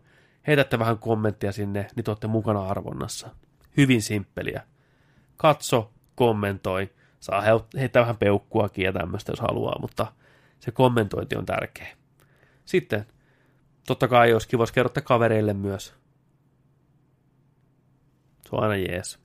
heitätte 0.48 0.80
vähän 0.80 0.98
kommenttia 0.98 1.51
sinne, 1.51 1.88
niin 1.95 2.03
te 2.03 2.11
olette 2.11 2.27
mukana 2.27 2.67
arvonnassa. 2.67 3.30
Hyvin 3.78 4.02
simppeliä. 4.02 4.62
Katso, 5.38 5.92
kommentoi, 6.16 6.90
saa 7.20 7.42
he- 7.42 7.80
heittää 7.80 8.02
vähän 8.02 8.18
peukkuakin 8.18 8.86
ja 8.86 8.94
tämmöistä, 8.94 9.32
jos 9.32 9.40
haluaa, 9.40 9.80
mutta 9.82 10.12
se 10.60 10.72
kommentointi 10.72 11.36
on 11.36 11.45
tärkeä. 11.45 11.88
Sitten, 12.66 13.06
totta 13.88 14.08
kai 14.08 14.30
jos 14.30 14.48
kiva, 14.48 14.64
jos 14.64 14.72
kerrotte 14.72 15.02
kavereille 15.02 15.54
myös. 15.54 15.94
Se 18.42 18.50
on 18.52 18.64
aina 18.64 18.76
jees. 18.76 19.20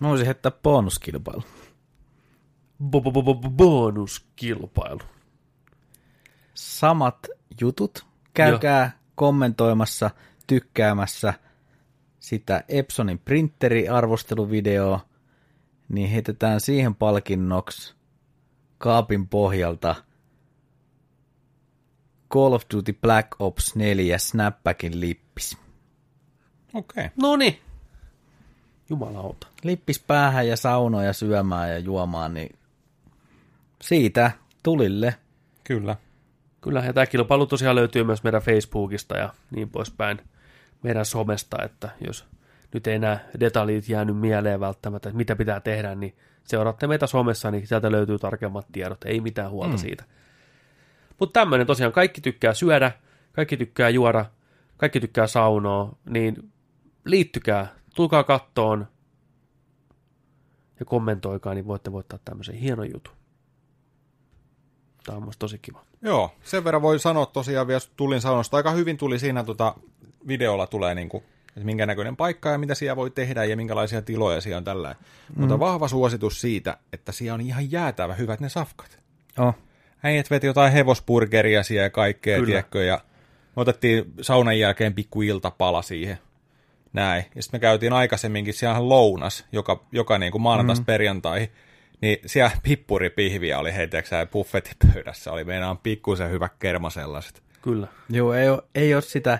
Mä 0.00 0.08
voisin 0.08 0.26
heittää 0.26 0.52
bonuskilpailu. 0.62 1.42
Bo- 2.82 3.00
bo- 3.00 3.12
bo- 3.12 3.44
bo- 3.44 3.50
Bonuskilpailu. 3.50 5.00
Samat 6.54 7.26
jutut. 7.60 8.06
Käykää 8.34 8.82
Joo. 8.82 8.99
Kommentoimassa, 9.20 10.10
tykkäämässä 10.46 11.34
sitä 12.20 12.64
Epsonin 12.68 13.18
printeri-arvosteluvideoa, 13.18 15.00
niin 15.88 16.10
heitetään 16.10 16.60
siihen 16.60 16.94
palkinnoksi 16.94 17.94
kaapin 18.78 19.28
pohjalta 19.28 19.94
Call 22.32 22.52
of 22.52 22.62
Duty 22.74 22.92
Black 22.92 23.28
Ops 23.38 23.76
4 23.76 24.18
Snapbackin 24.18 25.00
lippis. 25.00 25.56
Okei. 26.74 27.04
Okay. 27.04 27.08
No 27.16 27.36
niin. 27.36 27.60
Jumalauta. 28.90 29.46
Lippis 29.62 29.98
päähän 29.98 30.48
ja 30.48 30.56
saunoja 30.56 31.12
syömään 31.12 31.70
ja 31.70 31.78
juomaan, 31.78 32.34
niin 32.34 32.58
siitä 33.82 34.30
tulille. 34.62 35.14
Kyllä. 35.64 35.96
Kyllä, 36.60 36.80
ja 36.80 36.92
tämä 36.92 37.06
kilpailu 37.06 37.46
tosiaan 37.46 37.76
löytyy 37.76 38.04
myös 38.04 38.22
meidän 38.22 38.42
Facebookista 38.42 39.16
ja 39.16 39.34
niin 39.50 39.70
poispäin 39.70 40.20
meidän 40.82 41.04
somesta, 41.04 41.62
että 41.62 41.88
jos 42.06 42.26
nyt 42.74 42.86
ei 42.86 42.94
enää 42.94 43.28
detaljit 43.40 43.88
jäänyt 43.88 44.16
mieleen 44.16 44.60
välttämättä, 44.60 45.08
että 45.08 45.16
mitä 45.16 45.36
pitää 45.36 45.60
tehdä, 45.60 45.94
niin 45.94 46.16
seuraatte 46.44 46.86
meitä 46.86 47.06
somessa, 47.06 47.50
niin 47.50 47.66
sieltä 47.66 47.92
löytyy 47.92 48.18
tarkemmat 48.18 48.66
tiedot, 48.72 49.04
ei 49.04 49.20
mitään 49.20 49.50
huolta 49.50 49.72
mm. 49.72 49.78
siitä. 49.78 50.04
Mutta 51.18 51.40
tämmöinen 51.40 51.66
tosiaan, 51.66 51.92
kaikki 51.92 52.20
tykkää 52.20 52.54
syödä, 52.54 52.92
kaikki 53.32 53.56
tykkää 53.56 53.88
juoda, 53.88 54.24
kaikki 54.76 55.00
tykkää 55.00 55.26
saunoa, 55.26 55.96
niin 56.04 56.52
liittykää, 57.04 57.66
tulkaa 57.94 58.24
kattoon 58.24 58.86
ja 60.80 60.86
kommentoikaa, 60.86 61.54
niin 61.54 61.66
voitte 61.66 61.92
voittaa 61.92 62.18
tämmöisen 62.24 62.54
hienon 62.54 62.92
jutun. 62.92 63.19
Tämä 65.04 65.16
on 65.16 65.22
musta 65.22 65.38
tosi 65.40 65.58
kiva. 65.58 65.84
Joo, 66.02 66.30
sen 66.44 66.64
verran 66.64 66.82
voi 66.82 66.98
sanoa 66.98 67.26
tosiaan 67.26 67.66
vielä 67.66 67.80
tulin 67.96 68.20
saunosta. 68.20 68.56
Aika 68.56 68.70
hyvin 68.70 68.96
tuli 68.96 69.18
siinä 69.18 69.44
tota, 69.44 69.74
videolla 70.26 70.66
tulee 70.66 70.94
niinku, 70.94 71.22
että 71.48 71.64
minkä 71.64 71.86
näköinen 71.86 72.16
paikka 72.16 72.48
ja 72.48 72.58
mitä 72.58 72.74
siellä 72.74 72.96
voi 72.96 73.10
tehdä 73.10 73.44
ja 73.44 73.56
minkälaisia 73.56 74.02
tiloja 74.02 74.40
siellä 74.40 74.58
on 74.58 74.64
tällä. 74.64 74.94
Mm. 75.36 75.40
Mutta 75.40 75.58
vahva 75.58 75.88
suositus 75.88 76.40
siitä, 76.40 76.76
että 76.92 77.12
siellä 77.12 77.34
on 77.34 77.40
ihan 77.40 77.72
jäätävä 77.72 78.14
hyvät 78.14 78.40
ne 78.40 78.48
safkat. 78.48 78.98
Oh. 79.38 79.54
Äijät 80.02 80.30
veti 80.30 80.46
jotain 80.46 80.72
hevosburgeria 80.72 81.62
siellä 81.62 81.86
ja 81.86 81.90
kaikkea, 81.90 82.36
Kyllä. 82.36 82.46
tiedätkö, 82.46 82.84
ja 82.84 83.00
me 83.56 83.60
otettiin 83.62 84.04
saunan 84.20 84.58
jälkeen 84.58 84.94
pikku 84.94 85.22
iltapala 85.22 85.82
siihen. 85.82 86.18
Näin. 86.92 87.24
Ja 87.34 87.42
sitten 87.42 87.58
me 87.58 87.62
käytiin 87.62 87.92
aikaisemminkin 87.92 88.54
siellä 88.54 88.88
lounas, 88.88 89.44
joka, 89.52 89.84
joka 89.92 90.18
niin 90.18 90.32
kuin 90.32 90.42
maanantaista 90.42 90.82
mm. 90.82 90.86
perjantaihin. 90.86 91.48
Niin 92.00 92.18
siellä 92.26 92.50
pippuripihviä 92.62 93.58
oli 93.58 93.74
heiteksään 93.74 94.28
buffetipöydässä. 94.28 95.32
Oli 95.32 95.44
meinaan 95.44 95.78
pikkusen 95.78 96.30
hyvä 96.30 96.48
kerma 96.58 96.90
sellaiset. 96.90 97.42
Kyllä. 97.62 97.86
Joo, 98.08 98.34
ei 98.34 98.48
ole, 98.48 98.62
ei 98.74 98.94
ole 98.94 99.02
sitä 99.02 99.38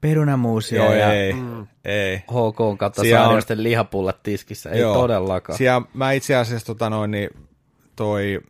perunamuusia 0.00 0.84
Joo, 0.84 0.92
ja 0.92 1.12
ei, 1.12 1.32
mm. 1.32 1.66
ei. 1.84 2.16
HK 2.16 2.78
kautta 2.78 3.02
on- 3.02 3.08
saarioisten 3.08 3.62
lihapullat 3.62 4.22
tiskissä. 4.22 4.70
Ei 4.70 4.80
Joo. 4.80 4.94
todellakaan. 4.94 5.56
Siellä, 5.58 5.82
mä 5.94 6.12
itse 6.12 6.36
asiassa 6.36 6.66
tota 6.66 6.90
noin, 6.90 7.10
niin 7.10 7.30
toi, 7.96 8.40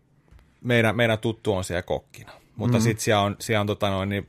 meidän, 0.60 0.96
meidän 0.96 1.18
tuttu 1.18 1.52
on 1.52 1.64
siellä 1.64 1.82
kokkina. 1.82 2.32
Mutta 2.56 2.78
mm. 2.78 2.82
sitten 2.82 3.04
siellä 3.04 3.22
on, 3.22 3.36
siellä 3.40 3.60
on 3.60 3.66
tota 3.66 3.90
noin, 3.90 4.08
niin, 4.08 4.28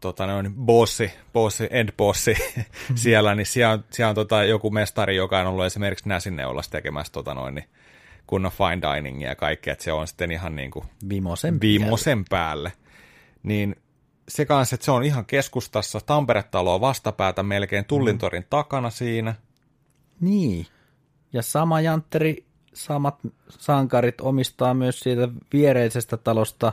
tota 0.00 0.26
noin, 0.26 0.54
bossi, 0.54 1.12
bossi, 1.32 1.68
end 1.70 1.88
bossi 1.96 2.36
siellä, 2.94 3.34
niin 3.34 3.46
siellä 3.46 3.72
on, 3.72 3.84
siellä 3.90 4.08
on 4.08 4.14
tota 4.14 4.44
joku 4.44 4.70
mestari, 4.70 5.16
joka 5.16 5.38
on 5.38 5.46
ollut 5.46 5.64
esimerkiksi 5.64 6.08
Näsinneulassa 6.08 6.70
tekemässä 6.70 7.12
tota 7.12 7.34
noin, 7.34 7.54
niin 7.54 7.68
kunnon 8.26 8.52
fine 8.52 8.94
diningia 8.94 9.28
ja 9.28 9.34
kaikkea, 9.34 9.72
että 9.72 9.84
se 9.84 9.92
on 9.92 10.06
sitten 10.06 10.30
ihan 10.30 10.56
niin 10.56 10.70
kuin 10.70 10.84
Vimosen 11.08 11.60
viimosen 11.60 12.24
päälle. 12.30 12.72
Niin 13.42 13.76
se 14.28 14.44
kanssa, 14.44 14.74
että 14.74 14.84
se 14.84 14.90
on 14.90 15.04
ihan 15.04 15.26
keskustassa, 15.26 16.00
Tampere-taloa 16.06 16.80
vastapäätä 16.80 17.42
melkein 17.42 17.84
Tullintorin 17.84 18.46
takana 18.50 18.90
siinä. 18.90 19.34
Niin. 20.20 20.66
Ja 21.32 21.42
sama 21.42 21.80
Jantteri, 21.80 22.44
samat 22.74 23.18
sankarit 23.48 24.20
omistaa 24.20 24.74
myös 24.74 25.00
siitä 25.00 25.28
viereisestä 25.52 26.16
talosta 26.16 26.72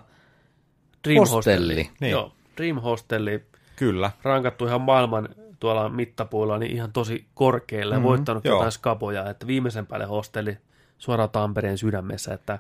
Dream 1.04 1.20
hostelli. 1.20 1.36
Hostelli. 1.36 1.90
Niin. 2.00 2.12
Joo, 2.12 2.34
Dream 2.58 2.78
Hostelli, 2.78 3.44
Kyllä. 3.76 4.12
rankattu 4.24 4.66
ihan 4.66 4.82
maailman 4.82 5.30
tuolla 5.60 5.90
mittapuilla 5.90 6.58
niin 6.58 6.72
ihan 6.72 6.94
tosi 6.94 7.26
korkealle 7.34 7.96
mm-hmm. 7.96 8.06
ja 8.06 8.10
voittanut 8.10 8.46
Joo. 8.46 8.56
jotain 8.56 8.72
skapoja, 8.72 9.30
että 9.30 9.48
viimeisen 9.48 9.88
päälle 9.88 10.06
hostelli 10.06 10.58
suoraan 11.04 11.30
Tampereen 11.30 11.78
sydämessä, 11.78 12.34
että 12.34 12.60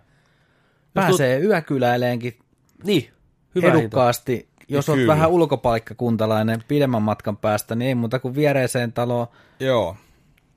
Pääsee 0.93 1.39
yökyläileenkin 1.39 2.39
niin, 2.83 3.09
hyvä 3.55 3.67
hinta. 3.67 3.79
edukkaasti. 3.79 4.49
Jos 4.67 4.89
olet 4.89 4.99
Kyllä. 4.99 5.13
vähän 5.13 5.29
ulkopaikkakuntalainen 5.29 6.63
pidemmän 6.67 7.01
matkan 7.01 7.37
päästä, 7.37 7.75
niin 7.75 7.87
ei 7.87 7.95
muuta 7.95 8.19
kuin 8.19 8.35
viereiseen 8.35 8.93
taloon 8.93 9.27
Joo. 9.59 9.95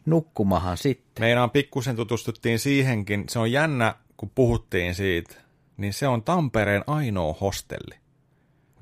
nukkumahan 0.07 0.77
sitten. 0.77 1.25
Meinaan 1.25 1.51
pikkusen 1.51 1.97
tutustuttiin 1.97 2.59
siihenkin. 2.59 3.25
Se 3.29 3.39
on 3.39 3.53
jännä, 3.53 3.95
kun 4.17 4.31
puhuttiin 4.35 4.95
siitä, 4.95 5.35
niin 5.77 5.93
se 5.93 6.09
on 6.09 6.23
Tampereen 6.23 6.85
ainoa 6.87 7.35
hostelli. 7.41 7.95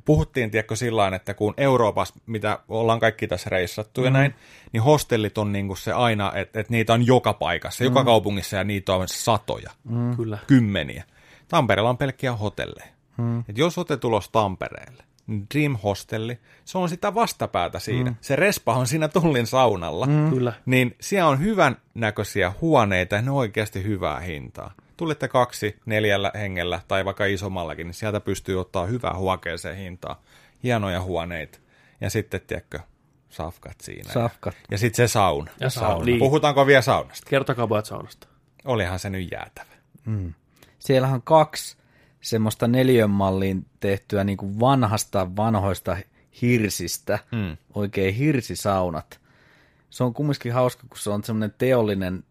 Puhuttiin, 0.04 0.50
tiedätkö, 0.50 0.76
sillä 0.76 1.16
että 1.16 1.34
kun 1.34 1.54
Euroopassa, 1.56 2.14
mitä 2.26 2.58
ollaan 2.68 3.00
kaikki 3.00 3.28
tässä 3.28 3.50
reissattu 3.50 4.00
mm. 4.00 4.04
ja 4.04 4.10
näin, 4.10 4.34
niin 4.72 4.82
hostellit 4.82 5.38
on 5.38 5.52
niinku 5.52 5.76
se 5.76 5.92
aina, 5.92 6.32
että, 6.34 6.60
että 6.60 6.72
niitä 6.72 6.92
on 6.92 7.06
joka 7.06 7.32
paikassa, 7.32 7.84
mm. 7.84 7.90
joka 7.90 8.04
kaupungissa 8.04 8.56
ja 8.56 8.64
niitä 8.64 8.94
on 8.94 9.08
satoja, 9.08 9.70
mm. 9.84 10.16
Kyllä. 10.16 10.38
kymmeniä. 10.46 11.04
Tampereella 11.48 11.90
on 11.90 11.98
pelkkiä 11.98 12.32
hotelleja. 12.32 12.94
Mm. 13.16 13.40
Et 13.48 13.58
jos 13.58 13.78
olette 13.78 13.96
tulos 13.96 14.28
Tampereelle, 14.28 15.04
niin 15.26 15.46
Dream 15.54 15.76
Hostelli, 15.84 16.38
se 16.64 16.78
on 16.78 16.88
sitä 16.88 17.14
vastapäätä 17.14 17.78
siinä. 17.78 18.10
Mm. 18.10 18.16
Se 18.20 18.36
respa 18.36 18.74
on 18.74 18.86
siinä 18.86 19.08
tullin 19.08 19.46
saunalla. 19.46 20.06
Mm. 20.06 20.30
Kyllä. 20.30 20.52
Niin 20.66 20.96
siellä 21.00 21.28
on 21.28 21.40
hyvän 21.40 21.76
näköisiä 21.94 22.52
huoneita 22.60 23.14
ja 23.14 23.22
ne 23.22 23.30
on 23.30 23.36
oikeasti 23.36 23.82
hyvää 23.84 24.20
hintaa. 24.20 24.72
Tulitte 24.96 25.28
kaksi 25.28 25.76
neljällä 25.86 26.30
hengellä 26.34 26.80
tai 26.88 27.04
vaikka 27.04 27.24
isommallakin, 27.24 27.86
niin 27.86 27.94
sieltä 27.94 28.20
pystyy 28.20 28.60
ottaa 28.60 28.86
hyvää 28.86 29.14
huokeeseen 29.16 29.76
hintaa. 29.76 30.22
Hienoja 30.62 31.02
huoneita. 31.02 31.58
Ja 32.00 32.10
sitten, 32.10 32.40
tiedätkö, 32.46 32.78
safkat 33.28 33.80
siinä. 33.80 34.12
Safkat. 34.12 34.54
Ja 34.70 34.78
sitten 34.78 35.08
se 35.08 35.12
sauna. 35.12 35.50
Ja 35.60 35.70
sauna. 35.70 36.04
Niin. 36.04 36.18
Puhutaanko 36.18 36.66
vielä 36.66 36.82
saunasta? 36.82 37.30
Kertokaa 37.30 37.66
pojat 37.66 37.86
saunasta. 37.86 38.28
Olihan 38.64 38.98
se 38.98 39.10
nyt 39.10 39.32
jäätävä. 39.32 39.74
Siellähän 40.78 41.14
on 41.14 41.22
kaksi 41.22 41.76
semmoista 42.20 42.68
neljön 42.68 43.10
malliin 43.10 43.66
tehtyä 43.80 44.24
niin 44.24 44.36
kuin 44.36 44.60
vanhasta 44.60 45.36
vanhoista 45.36 45.96
hirsistä, 46.42 47.18
mm. 47.32 47.56
oikein 47.74 48.14
hirsisaunat. 48.14 49.20
Se 49.90 50.04
on 50.04 50.14
kumminkin 50.14 50.52
hauska, 50.52 50.82
kun 50.88 50.98
se 50.98 51.10
on 51.10 51.24
semmoinen 51.24 51.54
teollinen 51.58 52.24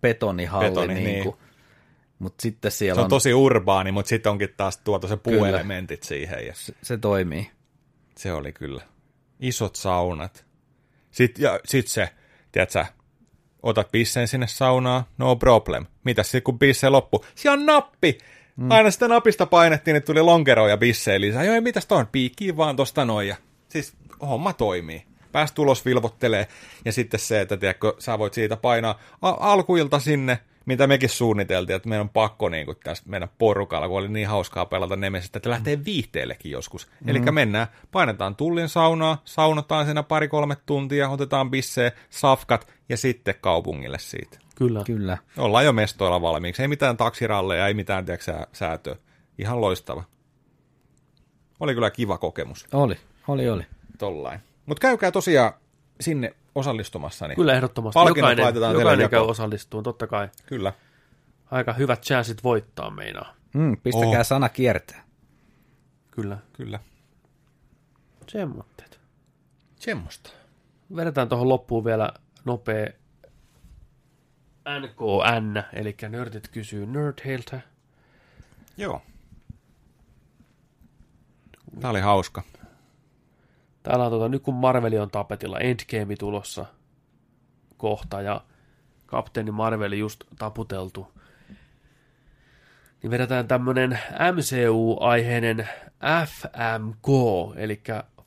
betonihalli, 0.00 0.68
Betoni, 0.68 0.94
niin 0.94 1.04
niin. 1.04 1.34
Mutta 2.18 2.42
sitten 2.42 2.70
siellä 2.70 2.94
Se 2.94 3.00
on 3.00 3.04
on, 3.04 3.10
tosi 3.10 3.34
urbaani, 3.34 3.92
mutta 3.92 4.08
sitten 4.08 4.32
onkin 4.32 4.48
taas 4.56 4.78
tuotu 4.78 5.08
se 5.08 5.16
puuelementit 5.16 6.02
siihen. 6.02 6.46
Ja 6.46 6.54
se, 6.54 6.74
se 6.82 6.98
toimii. 6.98 7.50
se 8.16 8.32
oli 8.32 8.52
kyllä. 8.52 8.82
Isot 9.40 9.76
saunat. 9.76 10.44
Sitten, 11.10 11.42
ja, 11.42 11.60
sit 11.64 11.88
se, 11.88 12.08
tiedätkö, 12.52 12.84
otat 13.62 13.92
pisseen 13.92 14.28
sinne 14.28 14.46
saunaan, 14.46 15.04
no 15.18 15.36
problem. 15.36 15.86
Mitäs 16.04 16.26
sitten 16.26 16.42
kun 16.42 16.58
bisse 16.58 16.88
loppu? 16.88 17.24
Siellä 17.34 17.60
on 17.60 17.66
nappi! 17.66 18.18
Mm. 18.56 18.70
Aina 18.70 18.90
sitä 18.90 19.08
napista 19.08 19.46
painettiin, 19.46 19.96
että 19.96 20.06
tuli 20.06 20.22
lonkeroja 20.22 20.70
ja 20.70 20.76
bissejä 20.76 21.20
lisää. 21.20 21.44
Joo, 21.44 21.54
ei 21.54 21.60
mitäs 21.60 21.86
toi 21.86 21.98
on, 21.98 22.06
piikkiin 22.06 22.56
vaan 22.56 22.76
tosta 22.76 23.04
noin. 23.04 23.28
Ja, 23.28 23.36
siis 23.68 23.92
homma 24.20 24.52
toimii. 24.52 25.06
Pääs 25.32 25.52
tulos 25.52 25.84
vilvottelee. 25.84 26.48
Ja 26.84 26.92
sitten 26.92 27.20
se, 27.20 27.40
että 27.40 27.56
tiedätkö, 27.56 27.94
sä 27.98 28.18
voit 28.18 28.34
siitä 28.34 28.56
painaa 28.56 28.98
alkuilta 29.22 29.98
sinne, 29.98 30.38
mitä 30.66 30.86
mekin 30.86 31.08
suunniteltiin, 31.08 31.76
että 31.76 31.88
meidän 31.88 32.04
on 32.04 32.08
pakko 32.08 32.48
niin 32.48 32.66
kuin 32.66 32.76
tässä 32.84 33.04
meidän 33.06 33.28
porukalla, 33.38 33.88
kun 33.88 33.98
oli 33.98 34.08
niin 34.08 34.28
hauskaa 34.28 34.66
pelata 34.66 34.96
Nemesistä, 34.96 35.38
että 35.38 35.50
lähtee 35.50 35.84
viihteellekin 35.84 36.52
joskus. 36.52 36.86
Mm. 37.00 37.08
Eli 37.08 37.20
mennään, 37.20 37.66
painetaan 37.92 38.36
tullin 38.36 38.68
saunaa, 38.68 39.22
saunotaan 39.24 39.84
siinä 39.84 40.02
pari-kolme 40.02 40.56
tuntia, 40.66 41.08
otetaan 41.08 41.50
bissee, 41.50 41.92
safkat 42.10 42.72
ja 42.88 42.96
sitten 42.96 43.34
kaupungille 43.40 43.98
siitä. 43.98 44.38
Kyllä. 44.54 44.82
Kyllä. 44.86 45.18
Ollaan 45.36 45.64
jo 45.64 45.72
mestoilla 45.72 46.22
valmiiksi. 46.22 46.62
Ei 46.62 46.68
mitään 46.68 46.96
taksiralleja, 46.96 47.66
ei 47.66 47.74
mitään 47.74 48.04
tiedätkö, 48.04 48.24
sä, 48.24 48.46
säätöä. 48.52 48.96
Ihan 49.38 49.60
loistava. 49.60 50.04
Oli 51.60 51.74
kyllä 51.74 51.90
kiva 51.90 52.18
kokemus. 52.18 52.66
Oli, 52.72 52.96
oli, 53.28 53.48
oli. 53.48 53.62
Tollain. 53.98 54.40
Mutta 54.66 54.80
käykää 54.80 55.10
tosiaan 55.10 55.52
sinne 56.00 56.34
osallistumassa. 56.54 57.28
Niin 57.28 57.36
Kyllä 57.36 57.54
ehdottomasti. 57.54 57.94
Palkinnot 57.94 58.16
Jokainen, 58.16 58.44
laitetaan 58.44 58.70
teille 58.72 58.82
jokainen 58.82 59.10
käy 59.10 59.20
osallistuun, 59.20 59.84
totta 59.84 60.06
kai. 60.06 60.28
Kyllä. 60.46 60.72
Aika 61.50 61.72
hyvät 61.72 62.02
chanssit 62.02 62.44
voittaa 62.44 62.90
meinaa. 62.90 63.34
Mm, 63.54 63.76
pistäkää 63.82 64.20
Oh. 64.20 64.26
sana 64.26 64.48
kiertää. 64.48 65.04
Kyllä. 66.10 66.38
Kyllä. 66.52 66.80
Semmoitteet. 68.28 69.00
Semmosta. 69.76 70.30
Vedetään 70.96 71.28
tuohon 71.28 71.48
loppuun 71.48 71.84
vielä 71.84 72.10
nopea 72.44 72.86
NKN, 74.80 75.62
eli 75.72 75.96
nörtit 76.08 76.48
kysyy 76.48 76.86
Nerdheiltä. 76.86 77.60
Joo. 78.76 79.02
Tämä 81.80 81.90
oli 81.90 82.00
hauska. 82.00 82.42
Täällä 83.84 84.04
on 84.04 84.10
tota, 84.10 84.28
nyt 84.28 84.42
kun 84.42 84.54
Marveli 84.54 84.98
on 84.98 85.10
tapetilla, 85.10 85.58
Endgame 85.58 86.16
tulossa 86.16 86.66
kohta 87.76 88.22
ja 88.22 88.44
kapteeni 89.06 89.50
Marveli 89.50 89.98
just 89.98 90.24
taputeltu, 90.38 91.12
niin 93.02 93.10
vedetään 93.10 93.48
tämmönen 93.48 93.98
MCU-aiheinen 94.32 95.68
FMK, 96.26 97.08
eli 97.56 97.82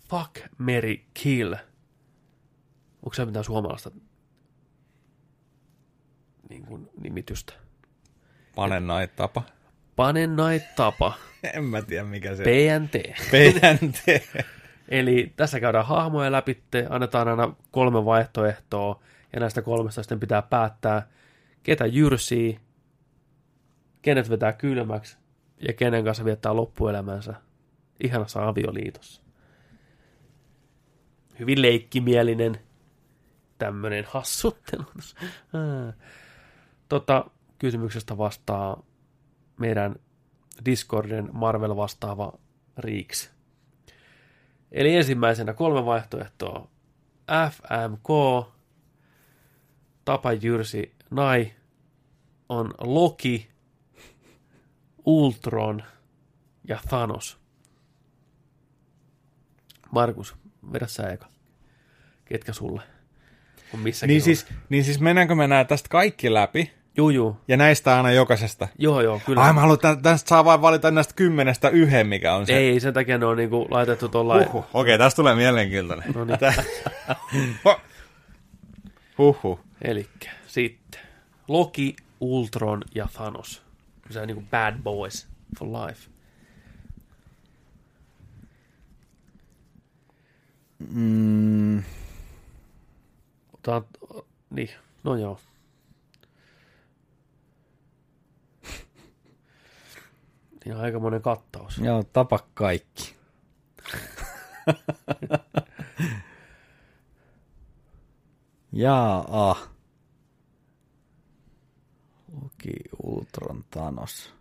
Fuck, 0.10 0.36
Mary 0.58 0.96
Kill. 1.14 1.54
Onko 3.04 3.14
se 3.14 3.26
mitään 3.26 3.46
suomalaista 3.46 3.92
niin 6.50 6.66
kuin 6.66 6.90
nimitystä? 7.02 7.54
Pane 8.56 8.82
tapa. 9.16 9.44
Pane 9.96 10.28
Night 10.28 10.76
Tapa, 10.76 11.14
En 11.54 11.64
mä 11.64 11.82
tiedä 11.82 12.04
mikä 12.04 12.36
se 12.36 12.44
on. 12.44 12.48
PNT. 12.48 12.94
PNT. 13.32 13.98
Eli 14.88 15.34
tässä 15.36 15.60
käydään 15.60 15.86
hahmoja 15.86 16.32
läpi, 16.32 16.64
annetaan 16.90 17.28
aina 17.28 17.56
kolme 17.72 18.06
vaihtoehtoa, 18.06 19.00
ja 19.34 19.40
näistä 19.40 19.62
kolmesta 19.62 20.04
sitten 20.04 20.20
pitää 20.20 20.42
päättää, 20.42 21.08
ketä 21.64 21.86
jyrsii, 21.86 22.60
kenet 24.02 24.30
vetää 24.30 24.54
kylmäksi, 24.54 25.18
ja 25.68 25.74
kenen 25.74 26.04
kanssa 26.04 26.26
viettää 26.26 26.56
loppuelämänsä 26.56 27.34
ihanassa 28.04 28.48
avioliitossa. 28.48 29.22
Hyvin 31.40 31.62
leikkimielinen 31.62 32.60
tämmöinen 33.58 34.06
hassuttelu. 34.08 34.86
Tota, 36.90 37.26
kysymyksestä 37.60 38.18
vastaa 38.18 38.84
meidän 39.58 39.96
Discordin 40.66 41.30
Marvel 41.34 41.76
vastaava 41.76 42.34
Riiks. 42.78 43.37
Eli 44.72 44.96
ensimmäisenä 44.96 45.54
kolme 45.54 45.86
vaihtoehtoa. 45.86 46.68
FMK, 47.52 48.48
Tapa 50.06 50.34
Jyrsi 50.34 50.96
Nai, 51.12 51.52
on 52.50 52.74
Loki, 52.80 53.50
Ultron 55.06 55.84
ja 56.68 56.80
Thanos. 56.90 57.40
Markus, 59.92 60.36
vedä 60.74 60.88
sä 60.88 61.08
eka. 61.10 61.28
Ketkä 62.26 62.54
sulle 62.54 62.82
on 63.74 63.80
missäkin 63.80 64.08
Niin 64.08 64.22
on? 64.22 64.24
siis, 64.24 64.46
niin 64.70 64.84
siis 64.84 65.00
mennäänkö 65.00 65.36
me 65.36 65.48
nää 65.48 65.64
tästä 65.66 65.90
kaikki 65.90 66.34
läpi? 66.34 66.72
Juu, 66.98 67.10
juu. 67.10 67.38
Ja 67.48 67.58
näistä 67.58 67.98
aina 67.98 68.12
jokaisesta? 68.12 68.68
Joo, 68.80 69.02
joo, 69.02 69.22
kyllä. 69.26 69.42
Ai 69.42 69.54
mä 69.54 69.62
haluan, 69.62 69.80
tä- 69.80 69.98
tästä 70.02 70.30
saa 70.30 70.46
vain 70.46 70.62
valita 70.62 70.92
näistä 70.92 71.14
kymmenestä 71.14 71.70
yhden, 71.70 72.08
mikä 72.08 72.36
on 72.36 72.46
se. 72.46 72.58
Ei, 72.58 72.80
sen 72.80 72.94
takia 72.94 73.18
ne 73.18 73.26
on 73.26 73.38
niinku 73.38 73.68
laitettu 73.72 74.10
tuollain. 74.10 74.46
Huhhuh. 74.46 74.66
Okei, 74.74 74.98
tästä 74.98 75.16
tulee 75.16 75.36
mielenkiintoinen. 75.36 76.14
No 76.16 76.26
niin. 76.26 76.40
Tää- 76.40 76.64
Huhhuh. 79.18 79.60
Elikkä 79.82 80.30
sitten 80.48 81.02
Loki, 81.48 81.96
Ultron 82.20 82.82
ja 82.96 83.08
Thanos. 83.14 83.62
Se 84.10 84.20
on 84.22 84.28
niinku 84.28 84.44
bad 84.52 84.74
boys 84.84 85.28
for 85.60 85.68
life. 85.68 86.10
Mm, 90.90 91.84
Otan, 93.54 93.86
niin, 94.50 94.70
no 95.04 95.16
joo. 95.16 95.40
Siinä 100.68 100.80
on 100.80 100.86
aika 100.86 101.00
monen 101.00 101.22
kattaus. 101.22 101.78
joo, 101.78 102.04
tapa 102.04 102.40
kaikki. 102.54 103.16
Jaa. 108.74 109.56
Loki, 112.42 112.74
Ultron, 113.04 113.66
Thanos. 113.72 114.34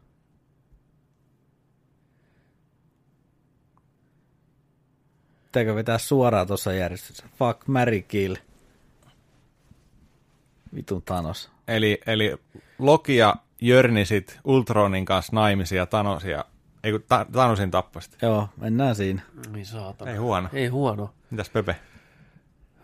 Pitääkö 5.45 5.75
vetää 5.75 5.99
suoraan 5.99 6.47
tuossa 6.47 6.73
järjestyksessä? 6.73 7.29
Fuck, 7.39 7.67
Mary 7.67 8.03
Kill. 8.03 8.35
Vitun 10.75 11.03
Thanos. 11.03 11.51
Eli, 11.69 12.01
eli 12.07 12.37
Loki 12.79 13.17
ja 13.17 13.37
Jörni 13.61 14.05
sit 14.05 14.41
Ultronin 14.45 15.05
kanssa 15.05 15.37
naimisia 15.37 15.87
Thanosia, 15.87 16.45
ei 16.85 16.93
kun 16.93 17.03
ta- 17.09 17.27
Thanosin 17.33 17.71
tappasit. 17.71 18.17
Joo, 18.23 18.49
mennään 18.57 18.95
siinä. 18.95 19.23
Niin 19.53 19.67
saatana. 19.67 20.11
Ei 20.11 20.17
huono. 20.17 20.49
Ei 20.53 20.67
huono. 20.69 21.15
Mitäs 21.31 21.51
Pepe? 21.51 21.77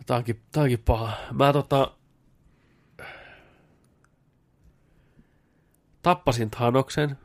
Tää 0.07 0.17
onkin, 0.17 0.41
tää 0.53 0.63
onkin 0.63 0.79
paha. 0.79 1.17
Mä 1.33 1.53
tota... 1.53 1.93
Tappasin 6.03 6.51
Thanoksen. 6.51 7.19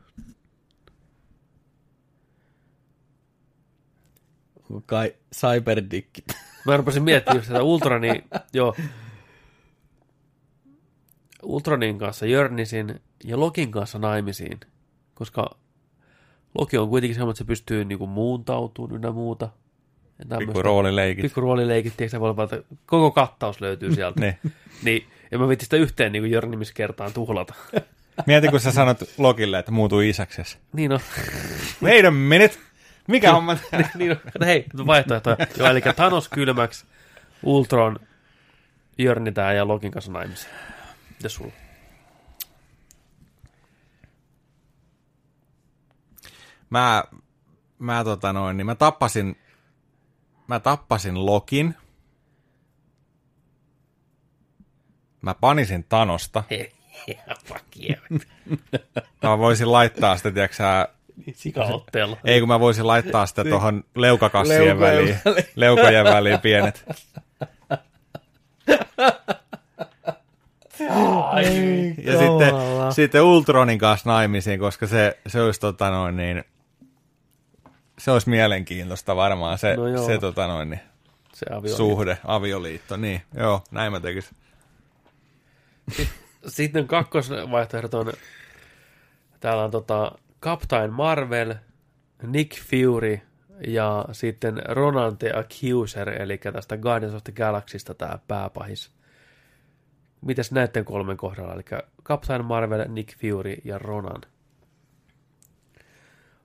Kai 4.86 5.14
Cyberdick. 5.34 6.08
Mä 6.66 6.76
rupesin 6.76 7.02
miettimään 7.02 7.36
just 7.38 7.48
tätä 7.48 7.62
Ultronin, 7.62 8.24
joo. 8.52 8.74
Ultronin 11.42 11.98
kanssa 11.98 12.26
jörnisin 12.26 13.00
ja 13.24 13.40
Lokin 13.40 13.70
kanssa 13.70 13.98
naimisiin, 13.98 14.60
koska 15.14 15.56
Loki 16.58 16.78
on 16.78 16.88
kuitenkin 16.88 17.14
semmoinen, 17.14 17.32
että 17.32 17.38
se 17.38 17.44
pystyy 17.44 17.84
niinku 17.84 18.06
muuntautumaan 18.06 18.94
ynnä 18.94 19.10
muuta. 19.10 19.48
Pikku 20.38 20.62
roolileikit. 20.62 21.22
Pikku 21.22 21.40
roolileikit, 21.40 21.96
tiedätkö, 21.96 22.20
voi 22.20 22.30
olla, 22.30 22.48
koko 22.86 23.10
kattaus 23.10 23.60
löytyy 23.60 23.94
sieltä. 23.94 24.20
Niin. 24.20 24.38
niin, 24.82 25.06
en 25.32 25.40
mä 25.40 25.48
viitti 25.48 25.64
sitä 25.64 25.76
yhteen 25.76 26.12
niin 26.12 26.30
jörnimiskertaan 26.30 27.12
tuhlata. 27.12 27.54
Mieti, 28.26 28.48
kun 28.48 28.60
sä 28.60 28.72
sanot 28.72 28.98
Lokille, 29.18 29.58
että 29.58 29.72
muutuu 29.72 30.00
isäksesi. 30.00 30.58
niin 30.72 30.92
on. 30.92 31.00
Wait 31.82 32.04
a 32.04 32.10
minute! 32.10 32.58
Mikä 33.08 33.32
homma? 33.32 33.56
niin 33.94 34.10
on. 34.10 34.18
Hei, 34.44 34.64
vaihtoehtoja. 34.86 35.36
Joo, 35.58 35.68
eli 35.68 35.80
Thanos 35.96 36.28
kylmäksi, 36.28 36.86
Ultron 37.42 38.00
jörnitään 38.98 39.56
ja 39.56 39.68
Lokin 39.68 39.90
kanssa 39.90 40.12
naimisiin. 40.12 40.52
Ja 41.22 41.28
sulla? 41.28 41.52
mä, 46.70 47.04
mä, 47.78 48.04
tota 48.04 48.32
noin, 48.32 48.56
niin 48.56 48.66
mä 48.66 48.74
tappasin, 48.74 49.36
mä 50.46 50.60
tappasin 50.60 51.26
Lokin. 51.26 51.74
Mä 55.22 55.34
panisin 55.34 55.84
Tanosta. 55.84 56.44
Hei, 56.50 56.72
fuck 57.44 57.64
yeah. 57.82 58.00
Mä 59.22 59.38
voisin 59.38 59.72
laittaa 59.72 60.16
sitä, 60.16 60.30
tiedätkö 60.30 60.56
Sikaotteella. 61.34 62.16
ei 62.24 62.40
kun 62.40 62.48
mä 62.48 62.60
voisin 62.60 62.86
laittaa 62.86 63.26
sitä 63.26 63.44
tuohon 63.44 63.84
leukakassien 63.96 64.60
Leukojen 64.60 64.80
väliin, 64.98 65.18
väliin. 65.24 65.44
leukojen 65.56 66.04
väliin 66.04 66.40
pienet. 66.40 66.84
Ja 72.04 72.18
sitten, 72.18 72.54
sitten 72.94 73.22
Ultronin 73.22 73.78
kanssa 73.78 74.10
naimisiin, 74.10 74.60
koska 74.60 74.86
se, 74.86 75.18
se 75.26 75.42
olisi 75.42 75.60
tota 75.60 75.90
noin 75.90 76.16
niin, 76.16 76.44
se 77.98 78.10
olisi 78.10 78.30
mielenkiintoista 78.30 79.16
varmaan 79.16 79.58
se, 79.58 79.76
No 79.76 79.88
joo. 79.88 80.06
se 80.06 80.18
tota 80.18 80.46
noin 80.46 80.70
niin, 80.70 80.80
Se 81.34 81.46
avio. 81.54 81.76
suhde, 81.76 82.18
avioliitto, 82.24 82.96
niin 82.96 83.22
joo, 83.34 83.62
näin 83.70 83.92
mä 83.92 84.00
tekisin. 84.00 84.36
Sitten 86.46 86.86
kakkosvaihtoehdot 86.86 87.94
on, 87.94 88.12
täällä 89.40 89.64
on 89.64 89.70
tota 89.70 90.12
Captain 90.42 90.92
Marvel, 90.92 91.54
Nick 92.22 92.62
Fury 92.70 93.20
ja 93.66 94.04
sitten 94.12 94.62
Ronan 94.68 95.18
the 95.18 95.32
Accuser, 95.36 96.22
eli 96.22 96.38
tästä 96.38 96.76
Guardians 96.76 97.14
of 97.14 97.24
the 97.24 97.32
Galaxysta 97.32 97.94
tämä 97.94 98.18
pääpahis. 98.28 98.90
Mitäs 100.20 100.52
näiden 100.52 100.84
kolmen 100.84 101.16
kohdalla? 101.16 101.54
Eli 101.54 101.62
Captain 102.04 102.44
Marvel, 102.44 102.84
Nick 102.88 103.18
Fury 103.20 103.54
ja 103.64 103.78
Ronan. 103.78 104.20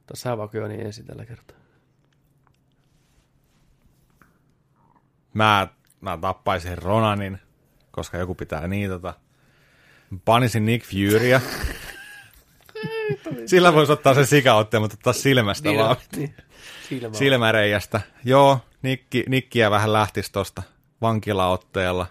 Tässä 0.08 0.38
vaikka 0.38 0.58
jo 0.58 0.68
niin 0.68 0.82
ensin 0.86 1.06
tällä 1.06 1.26
kertaa. 1.26 1.58
Mä, 5.34 5.68
mä 6.02 6.18
tappaisin 6.22 6.78
Ronanin, 6.78 7.40
koska 7.92 8.18
joku 8.18 8.36
pitää 8.36 8.68
niitata. 8.68 9.14
Panisin 10.26 10.66
Nick 10.66 10.86
Furyä. 10.86 11.42
Sillä 13.46 13.74
voisi 13.74 13.92
ottaa 13.92 14.14
sen 14.14 14.28
sikaotteen, 14.28 14.82
mutta 14.82 14.96
ottaa 14.96 15.14
silmästä 15.14 15.70
Niin, 15.70 15.80
vaan. 15.80 15.96
niin. 16.16 16.36
Silmä. 16.90 17.14
Silmäreijästä. 17.18 18.02
Joo, 18.24 18.60
Nikki, 18.82 19.24
Nikkiä 19.30 19.72
vähän 19.72 19.94
lähtisi 19.94 20.32
tosta 20.32 20.64
vankilaotteella. 21.02 22.06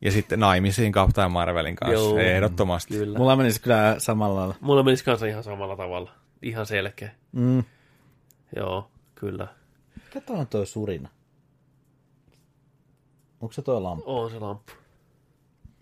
Ja 0.00 0.12
sitten 0.12 0.40
naimisiin 0.40 0.92
Captain 0.92 1.30
Marvelin 1.32 1.76
kanssa, 1.76 1.94
Joo. 1.94 2.18
ehdottomasti. 2.18 2.94
Kyllä. 2.94 3.18
Mulla 3.18 3.36
menisi 3.36 3.60
kyllä 3.60 3.94
samalla 3.98 4.36
lailla. 4.40 4.54
Mulla 4.60 4.82
menisi 4.82 5.04
kanssa 5.04 5.26
ihan 5.26 5.42
samalla 5.42 5.76
tavalla. 5.76 6.10
Ihan 6.42 6.66
selkeä. 6.66 7.10
Mm. 7.32 7.64
Joo, 8.56 8.90
kyllä. 9.14 9.46
Mikä 10.04 10.20
toi 10.20 10.36
on 10.36 10.46
toi 10.46 10.66
surina? 10.66 11.08
Onko 13.40 13.52
se 13.52 13.62
toi 13.62 13.80
lamppu? 13.80 14.16
On 14.20 14.30
se 14.30 14.38
lamppu. 14.38 14.72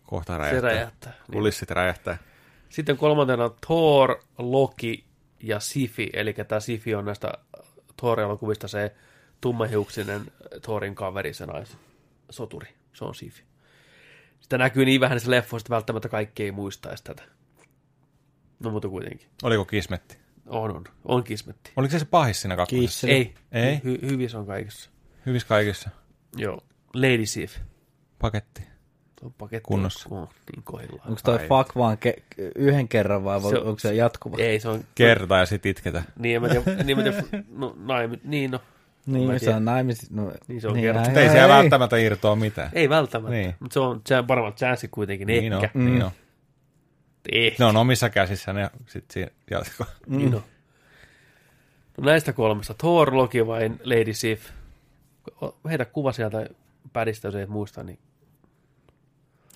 Kohta 0.03 0.33
Se 0.33 0.39
räjähtää. 0.39 0.61
räjähtää. 0.71 1.13
Niin. 1.13 1.33
Kulissit 1.33 1.71
räjähtää. 1.71 2.19
Sitten 2.69 2.97
kolmantena 2.97 3.51
Thor, 3.67 4.17
Loki 4.39 5.05
ja 5.43 5.61
Sifi. 5.61 6.11
Eli 6.13 6.33
tämä 6.35 6.61
Sifi 6.61 6.95
on 6.95 7.05
näistä 7.05 7.33
Thor-elokuvista 7.97 8.69
se 8.69 8.95
tummahiuksinen 9.41 10.23
Thorin 10.63 10.95
kaveri, 10.95 11.35
se 11.35 11.47
nais, 11.47 11.77
soturi. 12.31 12.69
Se 12.93 13.05
on 13.05 13.15
Sifi. 13.15 13.43
Sitä 14.41 14.59
näkyy 14.59 14.85
niin 14.85 15.01
vähän 15.01 15.17
niissä 15.17 15.31
leffoissa, 15.31 15.65
että 15.65 15.75
välttämättä 15.75 16.09
kaikki 16.09 16.43
ei 16.43 16.53
muistaisi 16.53 17.05
tätä. 17.05 17.23
No 18.61 18.71
mutta 18.71 18.89
kuitenkin. 18.89 19.29
Oliko 19.43 19.65
kismetti? 19.65 20.19
On, 20.47 20.77
on. 20.77 20.85
On 21.05 21.25
kismetti. 21.25 21.73
Oliko 21.77 21.93
se 21.93 21.99
se 21.99 22.05
pahis 22.05 22.41
siinä 22.43 22.57
kakkosessa? 22.57 23.09
Ei. 23.09 23.35
Ei? 23.53 23.77
Hy- 23.85 24.07
hyvissä 24.11 24.39
on 24.39 24.47
kaikissa. 24.47 24.91
Hyvissä 25.27 25.49
kaikissa. 25.49 25.91
Joo. 26.37 26.61
Lady 26.95 27.27
Sif. 27.27 27.59
Paketti. 28.19 28.63
Tuo 29.21 29.31
paketti 29.39 29.67
Kunnossa. 29.69 30.09
On, 30.11 30.29
niin 30.53 30.63
kohdillaan. 30.65 31.09
Onko 31.09 31.21
toi 31.25 31.39
fuck 31.39 31.77
vaan 31.77 31.99
ke- 32.07 32.23
yhden 32.55 32.89
kerran 32.89 33.25
vai 33.25 33.41
Se 33.41 33.49
se, 33.49 33.57
on- 33.59 33.67
onko 33.67 33.79
se 33.79 33.95
jatkuva? 33.95 34.37
Ei, 34.39 34.61
se 34.61 34.69
on... 34.69 34.85
Kerta 34.95 35.37
ja 35.39 35.47
sit 35.47 35.67
itketä. 35.67 36.03
Niin, 36.19 36.37
en 36.37 36.43
mä 36.43 36.49
tiedä, 36.49 36.83
niin, 36.85 36.97
mä 36.97 37.03
tiedä, 37.03 37.23
no, 37.51 37.75
naimi, 37.79 38.21
niin 38.25 38.51
no. 38.51 38.61
Niin, 39.13 39.41
se 39.41 39.55
on 39.55 39.65
naimis... 39.65 40.11
No, 40.11 40.33
Niin 40.49 40.61
se 40.61 40.69
on 40.69 40.77
ai, 40.77 40.93
Mutta 40.93 41.21
ei 41.21 41.27
ai, 41.29 41.33
siellä 41.33 41.55
välttämättä 41.55 41.97
irtoa 41.97 42.37
mitään. 42.37 42.71
Ei 42.73 42.89
välttämättä, 42.89 43.31
Niin. 43.33 43.43
niin. 43.47 43.55
mutta 43.61 43.75
se 43.75 43.81
on 43.81 44.01
se 44.07 44.23
paremmat 44.27 44.57
chanssit 44.57 44.91
kuitenkin, 44.91 45.27
Niin 45.27 45.53
on, 45.53 45.65
ehkä. 45.65 45.79
niin 45.79 46.03
on. 46.05 46.11
Ehkä. 47.33 47.57
Ne 47.65 47.67
on 47.69 47.77
omissa 47.77 48.11
käsissä 48.11 48.53
ne 48.53 48.71
sit 48.87 49.11
siinä 49.11 49.31
jatko. 49.51 49.85
Niin 50.07 50.35
on. 50.35 50.43
No 51.99 52.05
näistä 52.05 52.33
kolmesta, 52.33 52.75
Thor, 52.75 53.17
Loki 53.17 53.47
vai 53.47 53.71
Lady 53.85 54.15
Sif? 54.15 54.51
Heitä 55.69 55.85
kuva 55.85 56.13
sieltä 56.13 56.47
pädistä, 56.93 57.29
jos 57.29 57.35
ei 57.35 57.47
muista, 57.47 57.83
niin... 57.83 57.99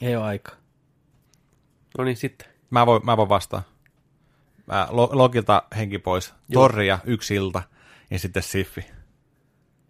Ei 0.01 0.17
ole 0.17 0.25
aikaa. 0.25 0.55
No 1.99 2.05
niin, 2.05 2.17
sitten. 2.17 2.49
Mä 2.71 2.87
voin, 2.87 3.05
mä 3.05 3.17
voin 3.17 3.29
vastaa. 3.29 3.63
Mä 4.67 4.89
Lo- 4.91 5.11
Logilta 5.13 5.63
henki 5.77 5.99
pois. 5.99 6.35
Joo. 6.49 6.63
Torria 6.63 6.99
yksi 7.05 7.35
ilta 7.35 7.63
ja 8.11 8.19
sitten 8.19 8.43
Siffi. 8.43 8.85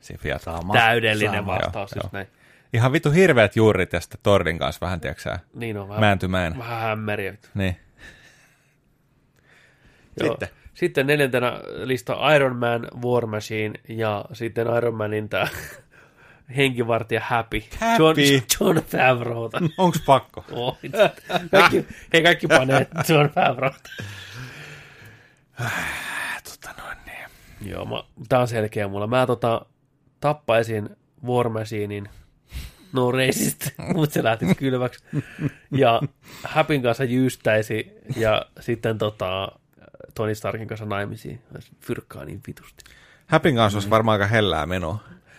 Siffi 0.02 0.28
jatkaa. 0.28 0.56
Sama. 0.60 0.72
Täydellinen 0.72 1.34
sama. 1.44 1.54
vastaus, 1.54 1.90
Joo, 1.92 2.02
just 2.02 2.04
joo. 2.04 2.10
näin. 2.12 2.26
Ihan 2.72 2.92
vitu 2.92 3.10
hirveät 3.10 3.56
juurit 3.56 3.92
ja 3.92 4.00
sitten 4.00 4.20
Torrin 4.22 4.58
kanssa 4.58 4.86
vähän, 4.86 5.00
tiedätkö 5.00 5.38
Niin 5.54 5.76
on, 5.76 5.88
vähän, 5.88 6.00
määntymäen. 6.00 6.58
vähän 6.58 6.80
hämmäriä. 6.80 7.34
Niin. 7.54 7.76
Joo. 10.20 10.30
Sitten. 10.30 10.48
Sitten 10.74 11.06
neljäntenä 11.06 11.52
lista 11.84 12.34
Iron 12.34 12.56
Man, 12.56 12.88
War 13.04 13.26
Machine 13.26 13.80
ja 13.88 14.24
sitten 14.32 14.66
Iron 14.76 14.94
Manin 14.94 15.28
tämä 15.28 15.46
henkivartija 16.56 17.20
Happy. 17.24 17.62
Happy. 17.80 18.00
John, 18.00 18.16
John 18.60 18.76
Favreauta. 18.86 19.58
Onks 19.78 20.00
pakko? 20.06 20.44
Oh, 20.52 20.78
kaikki, 21.50 21.86
hei, 22.12 22.22
kaikki 22.22 22.46
panee 22.46 22.86
John 23.08 23.28
Favreauta. 23.30 23.90
Tota 26.44 26.82
noin 26.82 26.96
niin. 27.06 27.70
Joo, 27.72 27.84
mä, 27.84 28.02
tää 28.28 28.40
on 28.40 28.48
selkeä 28.48 28.88
mulla. 28.88 29.06
Mä 29.06 29.26
tota, 29.26 29.66
tappaisin 30.22 30.96
War 31.26 31.48
Machinein 31.48 32.08
no 32.92 33.12
racist, 33.12 33.68
mutta 33.94 34.14
se 34.14 34.24
lähtisi 34.24 34.54
kylväksi. 34.54 35.04
Ja 35.70 36.00
Happyn 36.44 36.82
kanssa 36.82 37.04
jyystäisi 37.04 37.92
ja 38.16 38.46
sitten 38.60 38.98
tota, 38.98 39.52
Tony 40.14 40.34
Starkin 40.34 40.68
kanssa 40.68 40.86
naimisiin. 40.86 41.40
Fyrkkaa 41.80 42.24
niin 42.24 42.40
vitusti. 42.46 42.84
Häpin 43.26 43.56
kanssa 43.56 43.76
olisi 43.76 43.90
varmaan 43.90 44.12
aika 44.20 44.26
hellää 44.26 44.66
menoa. 44.66 44.98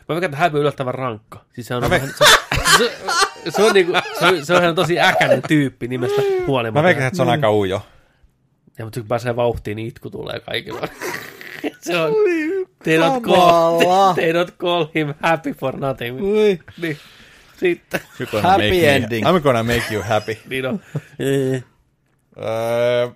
Mä 0.09 0.15
veikkaan, 0.15 0.23
että 0.23 0.37
Happy 0.37 0.57
on 0.57 0.61
yllättävän 0.61 0.95
rankka. 0.95 1.45
Siis 1.53 1.67
se 1.67 1.75
on, 1.75 1.81
vähän, 1.89 2.09
se, 2.17 2.25
se, 2.77 2.91
se, 3.51 3.63
on 3.63 3.73
niinku, 3.73 3.93
se, 4.19 4.25
on, 4.25 4.45
se 4.45 4.53
on 4.53 4.63
ihan 4.63 4.75
tosi 4.75 4.99
äkäinen 4.99 5.41
tyyppi 5.47 5.87
nimestä 5.87 6.21
huolimatta. 6.47 6.79
Mä 6.81 6.87
veikän, 6.87 7.07
että 7.07 7.17
se 7.17 7.21
on 7.21 7.29
aika 7.29 7.51
ujo. 7.51 7.85
Ja 8.77 8.85
mutta 8.85 8.99
kun 8.99 9.07
pääsee 9.07 9.35
vauhtiin, 9.35 9.75
niin 9.75 9.87
itku 9.87 10.09
tulee 10.09 10.39
kaikilla. 10.39 10.87
se 11.81 11.97
on... 11.97 12.13
They 12.83 12.97
don't, 12.97 13.23
call, 13.23 14.13
they 14.15 14.33
don't 14.33 14.51
call 14.57 14.85
him 14.95 15.13
happy 15.21 15.53
for 15.53 15.77
nothing. 15.79 16.21
Ui. 16.21 16.59
Niin, 16.81 16.97
sitten. 17.59 17.99
Happy 18.41 18.63
make 18.63 18.69
me- 18.69 18.87
ending. 18.95 19.25
I'm 19.27 19.41
gonna 19.41 19.63
make 19.63 19.93
you 19.93 20.03
happy. 20.03 20.37
Niin 20.49 20.65
on. 20.65 20.79
Eh, 21.19 21.63
Öö, 22.37 23.09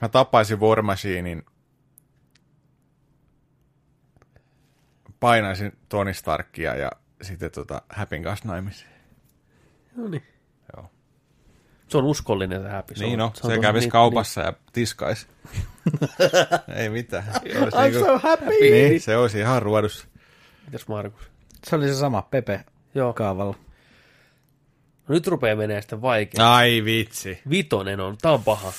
Mä 0.00 0.08
tapaisin 0.08 0.60
War 0.60 0.82
Machinein. 0.82 1.42
Painaisin 5.20 5.72
Tony 5.88 6.14
Starkia 6.14 6.74
ja 6.74 6.90
sitten 7.22 7.50
tota 7.50 7.82
Häpin 7.88 8.22
kanssa 8.22 8.48
naimisiin. 8.48 8.90
No 9.96 10.08
niin. 10.08 10.22
Se 11.90 11.98
on 11.98 12.04
uskollinen 12.04 12.62
se 12.62 12.68
happy. 12.68 12.94
Se 12.94 13.04
Niin 13.04 13.20
on, 13.20 13.26
no, 13.28 13.32
se, 13.34 13.46
on 13.46 13.52
tosi- 13.52 13.60
kävisi 13.60 13.84
niin- 13.84 13.90
kaupassa 13.92 14.40
ja 14.40 14.52
tiskaisi. 14.72 15.26
Ei 16.76 16.88
mitään. 16.88 17.24
Se 17.24 17.58
olisi, 17.60 17.76
I'm 17.76 17.80
niinku, 17.80 17.98
so 18.04 18.18
happy. 18.18 18.46
niin, 18.60 19.00
se 19.00 19.16
olisi 19.16 19.38
ihan 19.38 19.62
ruodussa. 19.62 20.06
Niin. 20.14 20.24
Mitäs 20.66 20.88
Markus? 20.88 21.22
Se 21.66 21.76
oli 21.76 21.88
se 21.88 21.94
sama 21.94 22.22
Pepe 22.22 22.64
Joo. 22.94 23.12
kaavalla. 23.12 23.54
No 25.08 25.12
nyt 25.14 25.26
rupeaa 25.26 25.56
menee 25.56 25.80
sitten 25.80 26.02
vaikea. 26.02 26.54
Ai 26.54 26.84
vitsi. 26.84 27.40
Vitonen 27.50 28.00
on, 28.00 28.16
tää 28.22 28.32
on 28.32 28.44
paha. 28.44 28.72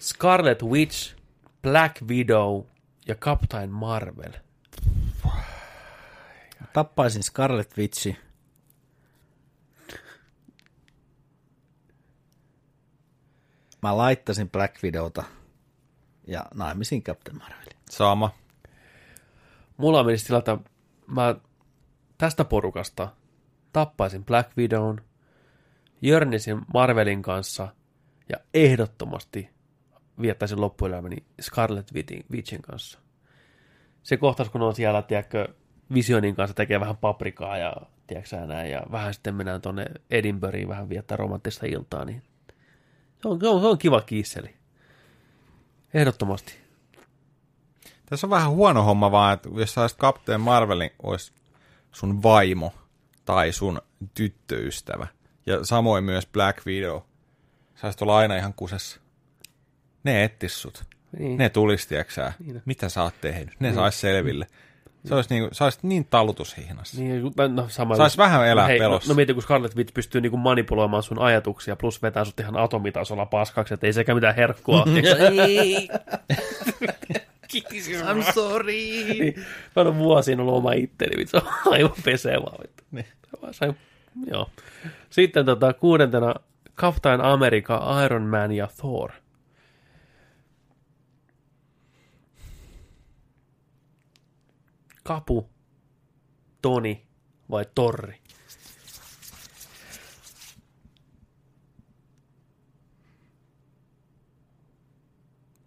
Scarlet 0.00 0.62
Witch, 0.62 1.14
Black 1.62 2.02
Widow 2.08 2.62
ja 3.08 3.14
Captain 3.14 3.70
Marvel. 3.70 4.32
Tappaisin 6.72 7.22
Scarlet 7.22 7.78
Witchi. 7.78 8.16
Mä 13.82 13.96
laittaisin 13.96 14.50
Black 14.50 14.82
Widowta 14.82 15.24
ja 16.26 16.46
naimisiin 16.54 17.02
Captain 17.02 17.38
Marvelin. 17.38 17.76
Sama. 17.90 18.30
Mulla 19.76 20.04
menisi 20.04 20.24
sillä, 20.24 20.38
että 20.38 20.58
mä 21.06 21.34
tästä 22.18 22.44
porukasta 22.44 23.08
tappaisin 23.72 24.24
Black 24.24 24.56
Widown, 24.58 25.00
jörnisin 26.02 26.60
Marvelin 26.74 27.22
kanssa 27.22 27.68
ja 28.28 28.36
ehdottomasti 28.54 29.50
viettäisin 30.20 30.60
loppuelämäni 30.60 31.16
Scarlet 31.40 31.92
Witchin- 31.94 32.26
Witchin 32.32 32.62
kanssa. 32.62 32.98
Se 34.02 34.16
kohtaus, 34.16 34.50
kun 34.50 34.62
on 34.62 34.74
siellä, 34.74 35.02
tiedätkö, 35.02 35.48
Visionin 35.94 36.36
kanssa 36.36 36.54
tekee 36.54 36.80
vähän 36.80 36.96
paprikaa 36.96 37.58
ja 37.58 37.76
tiedätkö 38.06 38.46
näin, 38.46 38.70
ja 38.70 38.82
vähän 38.92 39.14
sitten 39.14 39.34
mennään 39.34 39.60
tuonne 39.60 39.86
Edinburghiin 40.10 40.68
vähän 40.68 40.88
viettää 40.88 41.16
romanttista 41.16 41.66
iltaa, 41.66 42.04
niin 42.04 42.22
se 43.22 43.28
on, 43.28 43.40
se 43.40 43.48
on, 43.48 43.60
se 43.60 43.66
on 43.66 43.78
kiva 43.78 44.00
kiisseli. 44.00 44.54
Ehdottomasti. 45.94 46.54
Tässä 48.06 48.26
on 48.26 48.30
vähän 48.30 48.50
huono 48.50 48.82
homma 48.82 49.10
vaan, 49.10 49.34
että 49.34 49.48
jos 49.56 49.74
saisit 49.74 49.98
Captain 49.98 50.40
Marvelin, 50.40 50.90
olisi 51.02 51.32
sun 51.92 52.22
vaimo 52.22 52.74
tai 53.24 53.52
sun 53.52 53.80
tyttöystävä. 54.14 55.06
Ja 55.46 55.64
samoin 55.64 56.04
myös 56.04 56.26
Black 56.26 56.66
Widow. 56.66 57.00
Saisit 57.74 58.02
olla 58.02 58.16
aina 58.16 58.36
ihan 58.36 58.54
kusessa. 58.54 59.00
Ne 60.04 60.24
ettis 60.24 60.62
sut. 60.62 60.84
Niin. 61.18 61.38
Ne 61.38 61.48
tulisi, 61.48 61.94
Niin. 62.38 62.62
mitä 62.64 62.88
sä 62.88 63.02
oot 63.02 63.14
tehnyt. 63.20 63.60
Ne 63.60 63.74
sais 63.74 64.00
selville. 64.00 64.46
Se 65.04 65.14
olisi 65.14 65.34
niinku, 65.34 65.54
sä 65.54 65.64
olisit 65.64 65.82
niin 65.82 66.06
talutushihnassa. 66.10 67.00
Niin, 67.00 67.32
no, 67.54 67.64
sama 67.68 67.96
Sais 67.96 68.18
vähän 68.18 68.48
elää 68.48 68.66
Hei, 68.66 68.78
pelossa. 68.78 69.08
No, 69.08 69.12
no 69.12 69.16
mieti, 69.16 69.34
kun 69.34 69.42
Scarlet 69.42 69.76
Witch 69.76 69.94
pystyy 69.94 70.20
niinku 70.20 70.36
manipuloimaan 70.36 71.02
sun 71.02 71.18
ajatuksia, 71.18 71.76
plus 71.76 72.02
vetää 72.02 72.24
sut 72.24 72.40
ihan 72.40 72.56
atomitasolla 72.56 73.26
paskaksi, 73.26 73.74
että 73.74 73.86
ei 73.86 73.92
sekään 73.92 74.16
mitään 74.16 74.34
herkkua. 74.34 74.84
I'm 78.12 78.32
sorry. 78.32 78.72
niin, 78.72 79.34
mä 79.76 79.82
oon 79.82 79.98
vuosiin 79.98 80.40
ollut 80.40 80.54
oma 80.54 80.72
itteni, 80.72 81.16
vitsi, 81.16 81.30
se 81.30 81.36
on 81.36 81.72
aivan 81.72 81.94
pesevää. 82.04 82.58
Vittu. 82.62 82.84
Niin. 82.90 83.06
Sain, 83.50 83.76
joo. 84.26 84.50
Sitten 85.10 85.46
tota, 85.46 85.72
kuudentena 85.72 86.34
Captain 86.76 87.20
America, 87.20 88.04
Iron 88.04 88.22
Man 88.22 88.52
ja 88.52 88.68
Thor. 88.76 89.12
Kapu, 95.02 95.50
Toni 96.62 97.06
vai 97.50 97.66
Torri? 97.74 98.22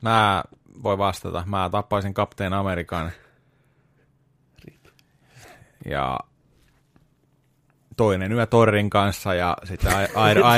Mä 0.02 0.44
voin 0.84 0.98
vastata. 0.98 1.44
Mä 1.46 1.70
tappaisin 1.72 2.14
Captain 2.14 2.54
Amerikan. 2.54 3.12
Ja 5.86 6.20
toinen 7.98 8.32
yö 8.32 8.46
Torrin 8.46 8.90
kanssa 8.90 9.34
ja 9.34 9.58
sitten 9.64 9.94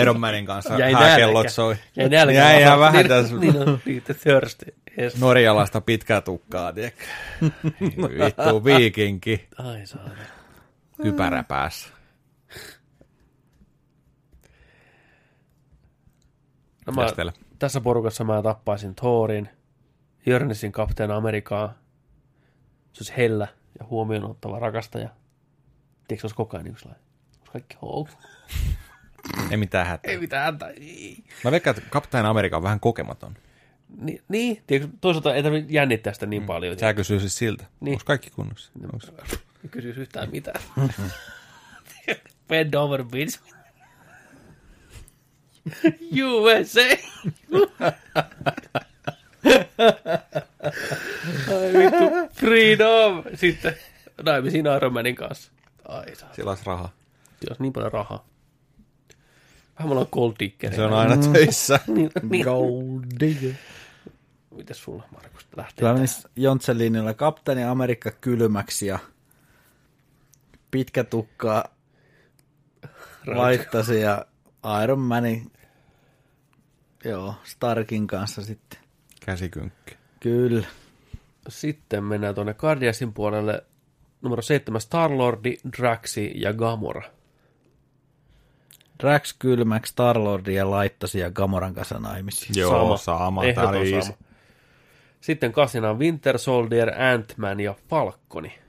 Iron, 0.01 0.19
Manin 0.19 0.45
kanssa 0.45 0.77
Jäi 0.77 0.93
hääkellot 0.93 1.49
soi. 1.49 1.75
Jäi 1.95 2.09
nälkä. 2.09 2.33
Jäi 2.33 2.61
ihan 2.61 2.79
vähän 2.79 2.93
niin, 2.93 3.07
tässä 3.07 3.35
Niin 3.35 3.57
on, 3.57 3.79
niin, 3.85 4.03
thirsty. 4.23 4.75
Yes. 5.01 5.19
norjalaista 5.21 5.81
pitkää 5.81 6.21
tukkaa, 6.21 6.73
tiedätkö? 6.73 7.03
Vittu 7.81 8.63
viikinki, 8.63 9.47
Ai 9.57 9.85
saada. 9.85 10.09
kypärä 11.01 11.43
päässä. 11.43 11.89
No 16.87 16.93
mä, 16.93 17.05
tässä 17.59 17.81
porukassa 17.81 18.23
mä 18.23 18.41
tappaisin 18.41 18.95
Thorin, 18.95 19.49
Jörnisin 20.25 20.71
Captain 20.71 21.11
Amerikaa. 21.11 21.73
Se 22.93 23.01
olisi 23.01 23.13
hellä 23.17 23.47
ja 23.79 23.85
huomioon 23.85 24.31
ottava 24.31 24.59
rakastaja. 24.59 25.09
Tiedätkö, 26.07 26.21
se 26.21 26.25
olisi 26.25 26.35
koko 26.35 26.57
ajan 26.57 26.65
niin 26.65 26.77
sellainen 26.77 27.03
Kaikki 27.53 27.77
hoax. 27.81 28.11
Ei 29.51 29.57
mitään 29.57 29.87
hätää. 29.87 30.11
Ei 30.11 30.17
mitään 30.17 30.43
häntä. 30.45 30.67
Ei. 30.67 31.23
Mä 31.43 31.51
veikkaan, 31.51 31.77
että 31.77 31.89
Kapteeni 31.89 32.27
Amerikka 32.27 32.57
on 32.57 32.63
vähän 32.63 32.79
kokematon. 32.79 33.35
Ni, 33.89 34.21
niin, 34.27 34.63
tiedätkö, 34.67 34.97
toisaalta 35.01 35.35
ei 35.35 35.43
tarvitse 35.43 35.73
jännittää 35.73 36.13
sitä 36.13 36.25
niin 36.25 36.43
paljon. 36.43 36.79
Sä 36.79 36.93
kysyy 36.93 37.19
siis 37.19 37.37
siltä. 37.37 37.63
Niin. 37.63 37.71
Niin. 37.81 37.93
Onko 37.93 38.03
kaikki 38.05 38.29
kunnossa? 38.29 38.71
Onks... 38.93 39.11
Ei 39.63 39.69
kysyisi 39.71 40.01
yhtään 40.01 40.29
mitään. 40.31 40.61
Bend 42.47 42.73
over, 42.73 43.03
bitch. 43.03 43.39
USA. 46.23 46.81
Ai 51.47 51.73
vittu, 51.73 52.05
freedom. 52.33 53.23
Sitten 53.35 53.77
naimisiin 54.23 54.65
Iron 54.77 54.93
Manin 54.93 55.15
kanssa. 55.15 55.51
Ai 55.87 56.15
saa. 56.15 56.33
Sillä 56.33 56.51
olisi 56.51 56.65
rahaa. 56.65 56.91
Jos 57.49 57.59
niin 57.59 57.73
paljon 57.73 57.91
rahaa. 57.91 58.25
Vähän 59.77 59.87
mulla 59.87 60.01
on 60.01 60.07
gold 60.11 60.33
digger. 60.39 60.75
Se 60.75 60.81
on 60.81 60.93
aina 60.93 61.17
töissä. 61.17 61.79
niin, 61.87 62.09
niin. 62.29 62.45
Gold 62.45 63.03
digger. 63.19 63.53
Mites 64.55 64.83
sulla, 64.83 65.03
Markus, 65.11 65.47
lähtee? 65.55 65.75
Kyllä 65.79 65.93
menisi 65.93 66.27
Jontsen 66.35 66.77
linjalla 66.77 67.13
kapteeni 67.13 67.63
Amerikka 67.63 68.11
kylmäksi 68.11 68.87
ja 68.87 68.99
pitkä 70.71 71.03
tukka 71.03 71.69
laittasi 73.27 74.01
ja 74.01 74.25
Iron 74.83 74.99
Manin 74.99 75.51
joo, 77.05 77.35
Starkin 77.43 78.07
kanssa 78.07 78.41
sitten. 78.41 78.79
Käsikynkki. 79.25 79.95
Kyllä. 80.19 80.67
Sitten 81.49 82.03
mennään 82.03 82.35
tuonne 82.35 82.53
Guardiansin 82.53 83.13
puolelle. 83.13 83.63
Numero 84.21 84.41
seitsemän 84.41 84.81
Starlordi, 84.81 85.57
Draxi 85.77 86.31
ja 86.35 86.53
Gamora. 86.53 87.01
Drax 88.99 89.35
kylmäksi 89.39 89.91
Starlordin 89.91 90.55
ja 90.55 90.71
laittasi 90.71 91.19
ja 91.19 91.31
Gamoran 91.31 91.73
kanssa 91.73 91.99
naimisiin. 91.99 92.59
Joo, 92.59 92.97
sama. 92.97 93.43
Ehdoton 93.43 93.73
sama. 93.73 93.85
easy. 93.85 94.13
Sitten 95.21 95.51
kasina 95.51 95.89
on 95.89 95.99
Winter 95.99 96.37
Soldier, 96.37 96.89
Ant-Man 96.89 97.59
ja 97.59 97.75
Falconi. 97.89 98.59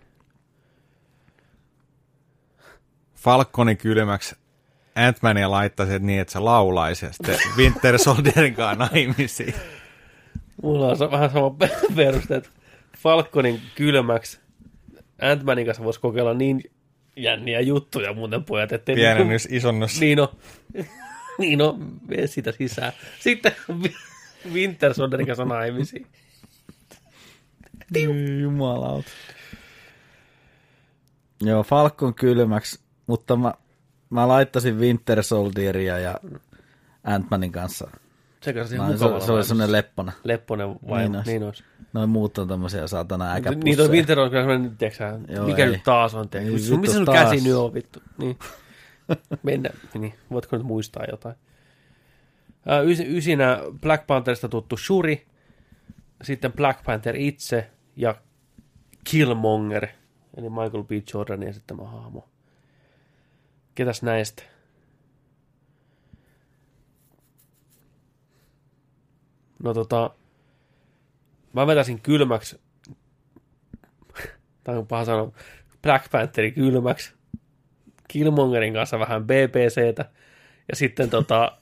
Falconi 3.15 3.77
kylmäksi 3.77 4.37
Ant-Mania 4.99 5.51
laittaisi 5.51 5.99
niin, 5.99 6.21
että 6.21 6.33
se 6.33 6.39
laulaisi 6.39 7.07
ja 7.07 7.13
sitten 7.13 7.39
Winter 7.59 7.99
Soldierin 7.99 8.55
kanssa 8.55 8.89
naimisiin. 8.89 9.55
Mulla 10.63 10.87
on 10.87 11.11
vähän 11.11 11.31
sama 11.31 11.57
peruste, 11.97 12.37
että 12.37 12.51
Falconin 12.99 13.61
kylmäksi 13.75 14.41
Ant-Manin 15.23 15.67
kanssa 15.67 15.85
voisi 15.85 16.01
kokeilla 16.01 16.35
niin 16.35 16.63
jänniä 17.23 17.61
juttuja 17.61 18.13
muuten 18.13 18.45
pojat, 18.45 18.73
ettei 18.73 18.95
Pienennys, 18.95 19.49
isonnus. 19.51 20.01
Niin 20.01 20.21
on. 20.21 20.29
niin 21.39 21.63
on, 21.63 22.01
mene 22.09 22.27
sitä 22.27 22.53
sisään. 22.53 22.93
Sitten 23.21 23.53
Winter 24.53 24.95
Soldierin 24.95 25.27
kanssa 25.27 25.45
naimisiin. 25.45 26.07
Jumalauta. 28.41 29.11
Joo, 31.41 31.63
Falcon 31.63 32.15
kylmäksi, 32.15 32.81
mutta 33.07 33.37
mä, 33.37 33.55
mä 34.11 34.29
laittasin 34.29 34.79
Winter 34.79 35.23
Soldieria 35.23 35.99
ja 35.99 36.15
Ant-Manin 37.05 37.53
kanssa. 37.53 37.91
Se 38.41 38.53
se, 38.53 38.77
se 39.27 39.33
oli 39.33 39.45
semmoinen 39.45 39.73
leppona. 39.73 40.13
Lepponen 40.25 40.69
vai 40.89 41.01
Niin 41.01 41.13
niin, 41.13 41.17
olisi. 41.17 41.31
niin 41.31 41.43
olisi. 41.43 41.65
Noin 41.93 42.11
muut 42.11 42.39
on 42.39 42.49
tämmöisiä 42.49 42.87
saatana 42.87 43.33
äkäpusseja. 43.33 43.65
Niin 43.65 43.77
toi 43.77 43.89
Winter 43.89 44.21
on 44.21 44.31
kyllä 44.31 44.43
semmoinen, 44.43 44.77
tiedätkö 44.77 44.99
sä, 44.99 45.35
Joo, 45.35 45.47
mikä 45.47 45.65
ei. 45.65 45.71
nyt 45.73 45.83
taas 45.85 46.15
on? 46.15 46.29
Ei, 46.35 46.51
Missä 46.51 46.71
vittu 46.71 46.81
missä 46.81 46.97
sun 46.97 47.05
taas. 47.07 47.31
käsi 47.31 47.45
nyt 47.49 47.57
on, 47.57 47.75
vittu? 47.75 48.03
Niin. 48.19 48.39
Mennä, 49.43 49.71
niin. 49.95 50.15
Voitko 50.31 50.57
nyt 50.57 50.67
muistaa 50.67 51.05
jotain? 51.11 51.35
Ys, 52.85 53.01
ysinä 53.01 53.59
Black 53.81 54.07
Pantherista 54.07 54.49
tuttu 54.49 54.77
Shuri, 54.77 55.27
sitten 56.23 56.53
Black 56.53 56.85
Panther 56.85 57.17
itse 57.17 57.71
ja 57.97 58.15
Killmonger, 59.05 59.87
eli 60.37 60.49
Michael 60.51 60.83
B. 60.83 60.91
Jordanin 61.15 61.49
esittämä 61.49 61.83
hahmo. 61.83 62.29
Ketäs 63.75 64.03
näistä? 64.03 64.43
No 69.63 69.75
tota, 69.75 70.11
mä 71.53 71.67
vetäisin 71.67 72.01
kylmäksi, 72.01 72.61
tai 74.65 74.77
on 74.77 74.87
paha 74.87 75.05
sanoa, 75.05 75.33
Black 75.83 76.11
Pantherin 76.11 76.55
kylmäksi, 76.55 77.13
Killmongerin 78.09 78.75
kanssa 78.75 78.99
vähän 78.99 79.25
BBCtä, 79.25 80.11
ja 80.69 80.77
sitten 80.77 81.11
tota, 81.11 81.59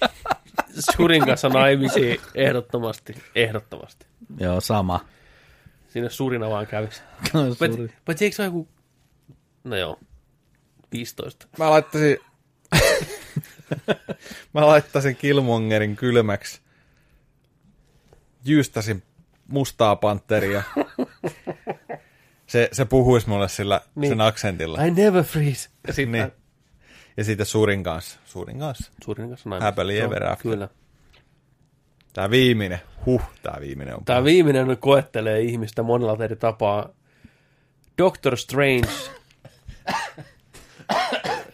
Shurin 0.92 1.26
kanssa 1.26 1.48
naimisiin 1.48 2.20
ehdottomasti, 2.34 3.14
ehdottomasti. 3.34 4.06
Joo, 4.40 4.60
sama. 4.60 5.04
Sinne 5.88 6.10
Surina 6.10 6.50
vaan 6.50 6.66
kävisi. 6.66 7.02
Suri. 7.32 7.54
Paitsi 7.58 7.94
paitsi 8.04 8.24
eikö 8.24 8.36
se 8.36 8.42
ole 8.42 8.46
joku, 8.46 8.68
no 9.64 9.76
joo, 9.76 10.00
15. 10.92 11.48
Mä 11.58 11.70
laittaisin... 11.70 12.18
mä 14.54 14.66
laittaisin 14.66 15.16
Killmongerin 15.16 15.96
kylmäksi. 15.96 16.60
Jyystäsin 18.44 19.02
mustaa 19.50 19.96
panteria. 19.96 20.62
Se, 22.46 22.68
se 22.72 22.84
puhuisi 22.84 23.28
mulle 23.28 23.48
sillä 23.48 23.80
Niin. 23.94 24.10
sen 24.10 24.20
aksentilla. 24.20 24.84
I 24.84 24.90
never 24.90 25.24
freeze. 25.24 25.68
Ja 25.86 25.92
sitten 25.92 26.12
Niin. 26.12 26.32
Ja 27.16 27.24
sitten 27.24 27.46
Suurin 27.46 27.82
kanssa. 27.82 28.18
Suurin 28.24 28.58
kanssa. 28.58 28.92
Surin 29.04 29.28
kanssa. 29.28 29.50
Happily 29.60 29.96
Joo, 29.98 30.06
ever 30.06 30.24
after. 30.24 30.42
Kyllä. 30.52 30.68
Tää 32.12 32.30
viimeinen. 32.30 32.80
Huh, 33.06 33.22
tää 33.42 33.56
viimeinen 33.60 33.96
on. 33.96 34.04
Tämä 34.04 34.24
viimeinen 34.24 34.68
nyt 34.68 34.80
koettelee 34.80 35.40
ihmistä 35.40 35.82
monella 35.82 36.24
eri 36.24 36.36
tapaa. 36.36 36.88
Doctor 37.98 38.36
Strange, 38.36 38.88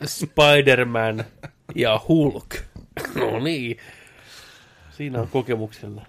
Spider-Man 0.06 1.24
ja 1.74 2.00
Hulk. 2.08 2.54
No 3.14 3.38
niin. 3.38 3.76
Siinä 4.90 5.20
on 5.20 5.28
kokemuksella. 5.28 6.06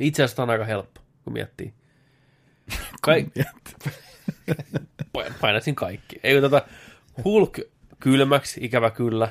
Itse 0.00 0.22
asiassa 0.22 0.42
on 0.42 0.50
aika 0.50 0.64
helppo, 0.64 1.00
kun 1.24 1.32
miettii. 1.32 1.74
Kaik... 3.02 3.28
Painasin 5.40 5.74
kaikki. 5.74 6.20
Ei 6.22 6.40
tota, 6.40 6.62
Hulk 7.24 7.58
kylmäksi, 8.00 8.64
ikävä 8.64 8.90
kyllä. 8.90 9.28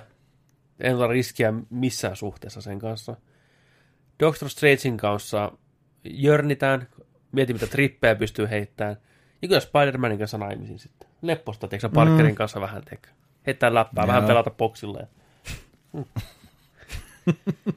En 0.80 0.96
ota 0.96 1.08
riskiä 1.08 1.54
missään 1.70 2.16
suhteessa 2.16 2.62
sen 2.62 2.80
kanssa. 2.80 3.16
Doctor 4.20 4.50
Strangein 4.50 4.98
kanssa 4.98 5.52
jörnitään, 6.04 6.88
mietin 7.32 7.56
mitä 7.56 7.68
trippejä 7.68 8.16
pystyy 8.16 8.50
heittämään. 8.50 8.98
Ja 9.42 9.48
kyllä 9.48 9.62
Spider-Manin 9.62 10.18
kanssa 10.18 10.38
naimisiin 10.38 10.80
sitten. 10.80 11.10
Lepposta, 11.22 11.68
tiedätkö, 11.68 11.90
Parkerin 11.90 12.36
kanssa 12.36 12.62
vähän 12.62 12.84
teekö. 12.84 13.10
Heittää 13.48 13.74
läppää, 13.74 14.08
vähän 14.08 14.22
Joo. 14.22 14.28
pelata 14.28 14.50
boksilla. 14.50 15.00
Ja... 15.00 15.08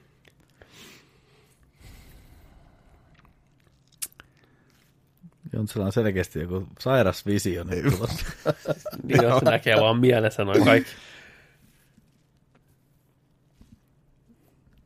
Jontsilla 5.52 5.86
on 5.86 5.92
selkeästi 5.92 6.40
joku 6.40 6.68
sairas 6.78 7.26
visio 7.26 7.64
nyt 7.64 7.94
tulossa. 7.94 8.26
Niin, 9.02 9.22
jos 9.22 9.38
se 9.38 9.44
näkee 9.44 9.80
vaan 9.80 10.00
mielessä 10.00 10.44
noin 10.44 10.64
kaikki. 10.64 10.90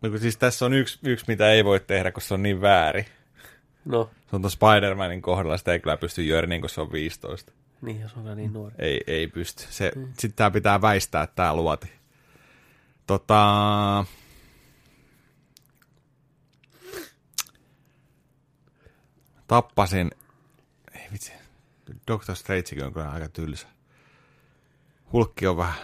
No, 0.03 0.11
kun 0.11 0.19
siis 0.19 0.36
tässä 0.36 0.67
on 0.67 0.75
yksi, 0.75 0.99
yksi, 1.05 1.25
mitä 1.28 1.51
ei 1.51 1.65
voi 1.65 1.81
tehdä, 1.81 2.12
kun 2.12 2.23
se 2.23 2.35
on 2.35 2.43
niin 2.43 2.61
väärin. 2.61 3.05
No, 3.85 4.11
Se 4.31 4.36
on 4.36 4.43
tuon 4.43 4.51
Spider-Manin 4.51 5.20
kohdalla, 5.23 5.57
sitä 5.57 5.73
ei 5.73 5.81
kyllä 5.81 5.97
pysty 5.97 6.23
jörniin, 6.23 6.61
kun 6.61 6.70
se 6.70 6.81
on 6.81 6.93
15. 6.93 7.53
niin, 7.83 8.01
jos 8.01 8.15
on 8.15 8.25
vielä 8.25 8.36
niin 8.36 8.53
nuori. 8.53 8.75
Ei, 8.78 9.01
ei 9.07 9.27
pysty. 9.27 9.65
Se, 9.70 9.93
mm. 9.97 10.07
Sitten 10.07 10.36
tää 10.36 10.51
pitää 10.51 10.81
väistää, 10.81 11.23
että 11.23 11.36
tää 11.36 11.55
luoti. 11.55 11.93
Tota... 13.07 14.05
Tappasin... 19.47 20.11
Vitsi. 21.17 21.33
Doctor 22.09 22.36
Strangekin 22.36 22.85
on 22.85 22.93
kyllä 22.93 23.11
aika 23.11 23.28
tylsä. 23.28 23.67
Hulkki 25.12 25.47
on 25.47 25.57
vähän 25.57 25.75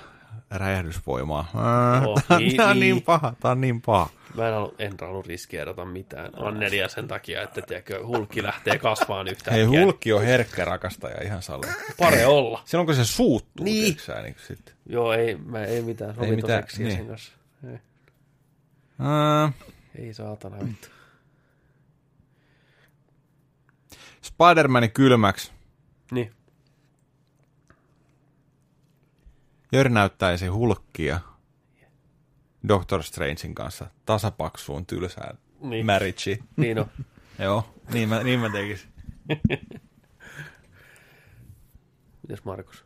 räjähdysvoimaa. 0.50 1.48
Oh, 2.06 2.22
tää, 2.28 2.38
niin, 2.38 2.56
tää 2.56 2.68
on 2.68 2.80
niin. 2.80 2.94
niin 2.94 3.02
paha, 3.02 3.34
tää 3.40 3.50
on 3.50 3.60
niin 3.60 3.82
paha. 3.82 4.10
Mä 4.34 4.48
en, 4.48 4.54
ollut, 4.54 4.74
en 4.80 4.92
halunnut 5.00 5.26
riskeerata 5.26 5.84
mitään 5.84 6.30
Annelia 6.36 6.88
sen 6.88 7.08
takia, 7.08 7.42
että 7.42 7.62
tiedätkö, 7.62 8.06
hulkki 8.06 8.42
lähtee 8.42 8.78
kasvaan 8.78 9.28
yhtään. 9.28 9.56
Hei, 9.56 9.64
Hulkki 9.64 10.12
on 10.12 10.22
herkkä 10.22 10.64
rakastaja 10.64 11.22
ihan 11.22 11.42
sali. 11.42 11.66
Pare 11.98 12.26
olla. 12.26 12.62
Silloin 12.64 12.86
kun 12.86 12.94
se 12.94 13.04
suuttuu, 13.04 13.64
Niin. 13.64 13.82
niin. 13.82 13.98
Sä, 13.98 14.22
niin 14.22 14.36
sit. 14.46 14.74
Joo, 14.86 15.12
ei, 15.12 15.34
mä, 15.36 15.64
ei 15.64 15.82
mitään 15.82 16.14
Ei 16.20 16.36
mitään, 16.36 16.64
niin. 16.78 16.92
sen 16.96 17.06
kanssa. 17.06 17.32
Ei, 17.70 17.78
Ää, 18.98 19.52
ei 19.98 20.14
saatana 20.14 20.56
vittu. 20.66 20.88
Spider-Manin 24.22 24.90
kylmäksi. 24.90 25.52
Niin. 26.10 26.32
Jör 29.72 29.88
näyttäisi 29.88 30.46
hulkkia 30.46 31.20
Doctor 32.68 33.02
Strangein 33.02 33.54
kanssa 33.54 33.86
tasapaksuun 34.06 34.86
tylsään 34.86 35.38
niin. 35.60 35.86
marriageen. 35.86 36.38
Niin 36.56 36.78
on. 36.78 36.86
Joo, 37.38 37.74
niin 37.92 38.08
mä, 38.08 38.22
niin 38.22 38.40
mä 38.40 38.50
tekisin. 38.50 38.88
Mitäs 42.22 42.44
Markus? 42.44 42.84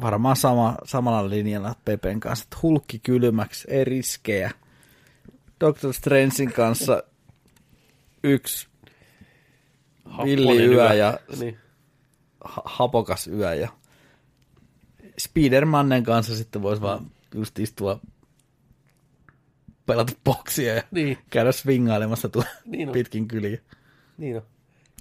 Varmaan 0.00 0.36
sama, 0.36 0.76
samalla 0.84 1.30
linjalla 1.30 1.74
Pepen 1.84 2.20
kanssa, 2.20 2.42
että 2.44 2.56
hulkki 2.62 2.98
kylmäksi, 2.98 3.68
ei 3.70 3.84
riskejä. 3.84 4.50
Doctor 5.60 5.92
Strangein 5.92 6.52
kanssa 6.52 7.02
yksi 8.24 8.68
villi 10.24 10.64
yö 10.66 10.94
ja 10.94 11.18
Niin. 11.40 11.58
ha- 12.44 12.62
hapokas 12.64 13.26
yö 13.28 13.54
ja 13.54 13.68
Spidermannen 15.18 16.02
kanssa 16.04 16.36
sitten 16.36 16.62
voisi 16.62 16.82
vaan 16.82 17.10
just 17.34 17.58
istua 17.58 18.00
pelata 19.86 20.12
boksia 20.24 20.74
ja 20.74 20.82
Niin. 20.90 21.18
käydä 21.30 21.52
swingailemassa 21.52 22.28
tuolla 22.28 22.48
Niin 22.66 22.88
on. 22.88 22.92
pitkin 22.92 23.28
kyliä. 23.28 23.58
Niin 24.18 24.36
on. 24.36 24.42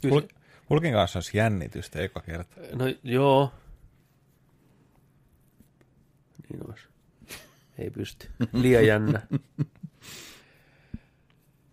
Kyllä 0.02 0.16
Hul- 0.16 0.36
Hulkin 0.70 0.94
kanssa 0.94 1.18
olisi 1.20 1.38
jännitystä 1.38 2.00
eka 2.00 2.22
kerta. 2.22 2.56
No 2.74 2.86
joo. 3.04 3.52
Niin 6.52 6.70
olisi. 6.70 6.88
Ei 7.78 7.90
pysty. 7.90 8.28
Liian 8.54 8.88
jännä. 8.88 9.22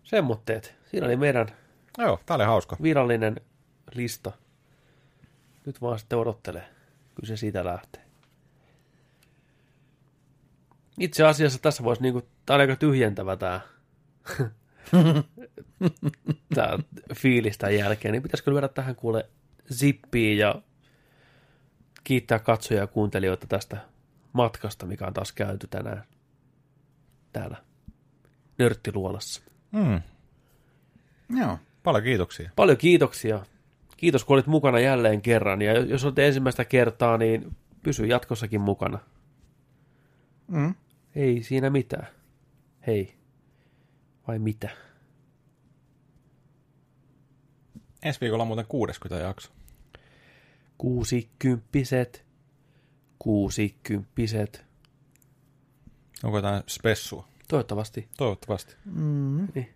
Semmoitteet. 0.03 0.75
Siinä 0.91 1.05
oli 1.05 1.15
meidän 1.15 1.47
Joo, 1.97 2.19
tää 2.25 2.35
oli 2.35 2.43
hauska. 2.43 2.77
virallinen 2.81 3.35
lista. 3.95 4.31
Nyt 5.65 5.81
vaan 5.81 5.99
sitten 5.99 6.19
odottelee. 6.19 6.67
Kyllä 7.15 7.27
se 7.27 7.37
siitä 7.37 7.65
lähtee. 7.65 8.01
Itse 10.99 11.23
asiassa 11.25 11.59
tässä 11.61 11.83
voisi 11.83 12.01
niinku, 12.01 12.21
tää 12.45 12.53
on 12.53 12.61
aika 12.61 12.75
tyhjentävä 12.75 13.35
tää, 13.35 13.61
tää 16.55 16.79
fiilis 17.15 17.57
tämän 17.57 17.75
jälkeen, 17.75 18.11
niin 18.11 18.23
pitäisikö 18.23 18.51
lyödä 18.51 18.67
tähän 18.67 18.95
kuule 18.95 19.29
zippiin 19.73 20.37
ja 20.37 20.61
kiittää 22.03 22.39
katsojia 22.39 22.81
ja 22.83 22.87
kuuntelijoita 22.87 23.47
tästä 23.47 23.77
matkasta, 24.33 24.85
mikä 24.85 25.07
on 25.07 25.13
taas 25.13 25.31
käyty 25.31 25.67
tänään 25.67 26.03
täällä 27.33 27.57
Nörttiluolassa. 28.57 29.41
Mm, 29.71 30.01
Joo. 31.39 31.57
paljon 31.83 32.03
kiitoksia. 32.03 32.51
Paljon 32.55 32.77
kiitoksia. 32.77 33.45
Kiitos, 33.97 34.25
kun 34.25 34.33
olit 34.33 34.47
mukana 34.47 34.79
jälleen 34.79 35.21
kerran. 35.21 35.61
Ja 35.61 35.73
jos 35.79 36.03
olette 36.03 36.27
ensimmäistä 36.27 36.65
kertaa, 36.65 37.17
niin 37.17 37.55
pysy 37.83 38.05
jatkossakin 38.05 38.61
mukana. 38.61 38.99
Mm. 40.47 40.75
Ei 41.15 41.43
siinä 41.43 41.69
mitään. 41.69 42.07
Hei. 42.87 43.15
Vai 44.27 44.39
mitä? 44.39 44.69
Ensi 48.03 48.21
viikolla 48.21 48.43
on 48.43 48.47
muuten 48.47 48.65
60 48.65 49.23
jakso. 49.25 49.51
Kuusikymppiset. 50.77 52.25
Kuusikymppiset. 53.19 54.65
Onko 56.23 56.37
jotain 56.37 56.63
spessua? 56.67 57.27
Toivottavasti. 57.47 58.07
Toivottavasti. 58.17 58.75
Niin. 59.55 59.73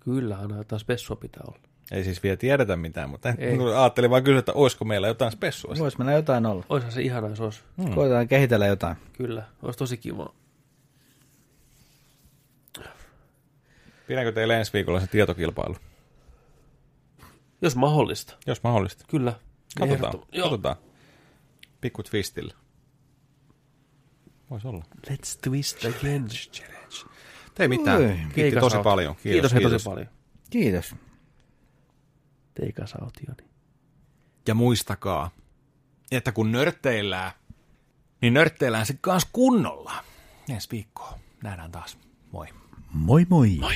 Kyllä, 0.00 0.38
aina 0.38 0.56
jotain 0.56 0.80
spessua 0.80 1.16
pitää 1.16 1.42
olla. 1.48 1.58
Ei 1.90 2.04
siis 2.04 2.22
vielä 2.22 2.36
tiedetä 2.36 2.76
mitään, 2.76 3.10
mutta 3.10 3.34
Ei. 3.38 3.58
Ajattelin 3.80 4.10
vaan 4.10 4.24
kysyä, 4.24 4.38
että 4.38 4.52
olisiko 4.52 4.84
meillä 4.84 5.08
jotain 5.08 5.32
spessua. 5.32 5.74
Voisi 5.78 5.98
meillä 5.98 6.12
jotain 6.12 6.46
olla. 6.46 6.64
Oishan 6.68 6.92
se 6.92 7.02
ihanaa, 7.02 7.30
jos 7.30 7.40
olisi. 7.40 7.60
Mm. 7.76 7.94
Koitetaan 7.94 8.28
kehitellä 8.28 8.66
jotain. 8.66 8.96
Kyllä, 9.12 9.42
olisi 9.62 9.78
tosi 9.78 9.96
kiva. 9.96 10.34
Pidänkö 14.06 14.32
teille 14.32 14.58
ensi 14.58 14.72
viikolla 14.72 15.00
se 15.00 15.06
tietokilpailu? 15.06 15.76
Jos 17.62 17.76
mahdollista. 17.76 18.34
Jos 18.46 18.62
mahdollista. 18.62 19.04
Kyllä. 19.08 19.32
Katsotaan. 19.78 20.14
Ehdottom- 20.14 20.26
Joo. 20.32 20.48
Katsotaan. 20.50 20.76
Pikku 21.82 22.02
twistillä. 22.02 22.54
Voisi 24.50 24.68
olla. 24.68 24.84
Let's 25.10 25.38
twist 25.42 25.84
again. 25.84 26.28
Ei 27.58 27.68
mitään. 27.68 28.00
Oi. 28.00 28.16
Kiitti 28.34 28.60
tosi 28.60 28.76
out. 28.76 28.84
paljon. 28.84 29.14
Kiitos, 29.14 29.32
Kiitos, 29.32 29.52
kiitos. 29.52 29.72
tosi 29.72 29.84
paljon. 29.84 30.06
Kiitos. 30.50 30.94
Out, 33.02 33.14
Joni. 33.28 33.50
Ja 34.48 34.54
muistakaa, 34.54 35.30
että 36.10 36.32
kun 36.32 36.52
nörtteillään, 36.52 37.32
niin 38.22 38.34
nörtteillään 38.34 38.86
se 38.86 38.94
kanssa 39.00 39.28
kunnolla. 39.32 40.04
Ensi 40.48 40.68
viikkoa. 40.72 41.18
Nähdään 41.42 41.72
taas. 41.72 41.98
Moi. 42.32 42.46
Moi 42.92 43.26
moi. 43.30 43.56
Moi. 43.60 43.74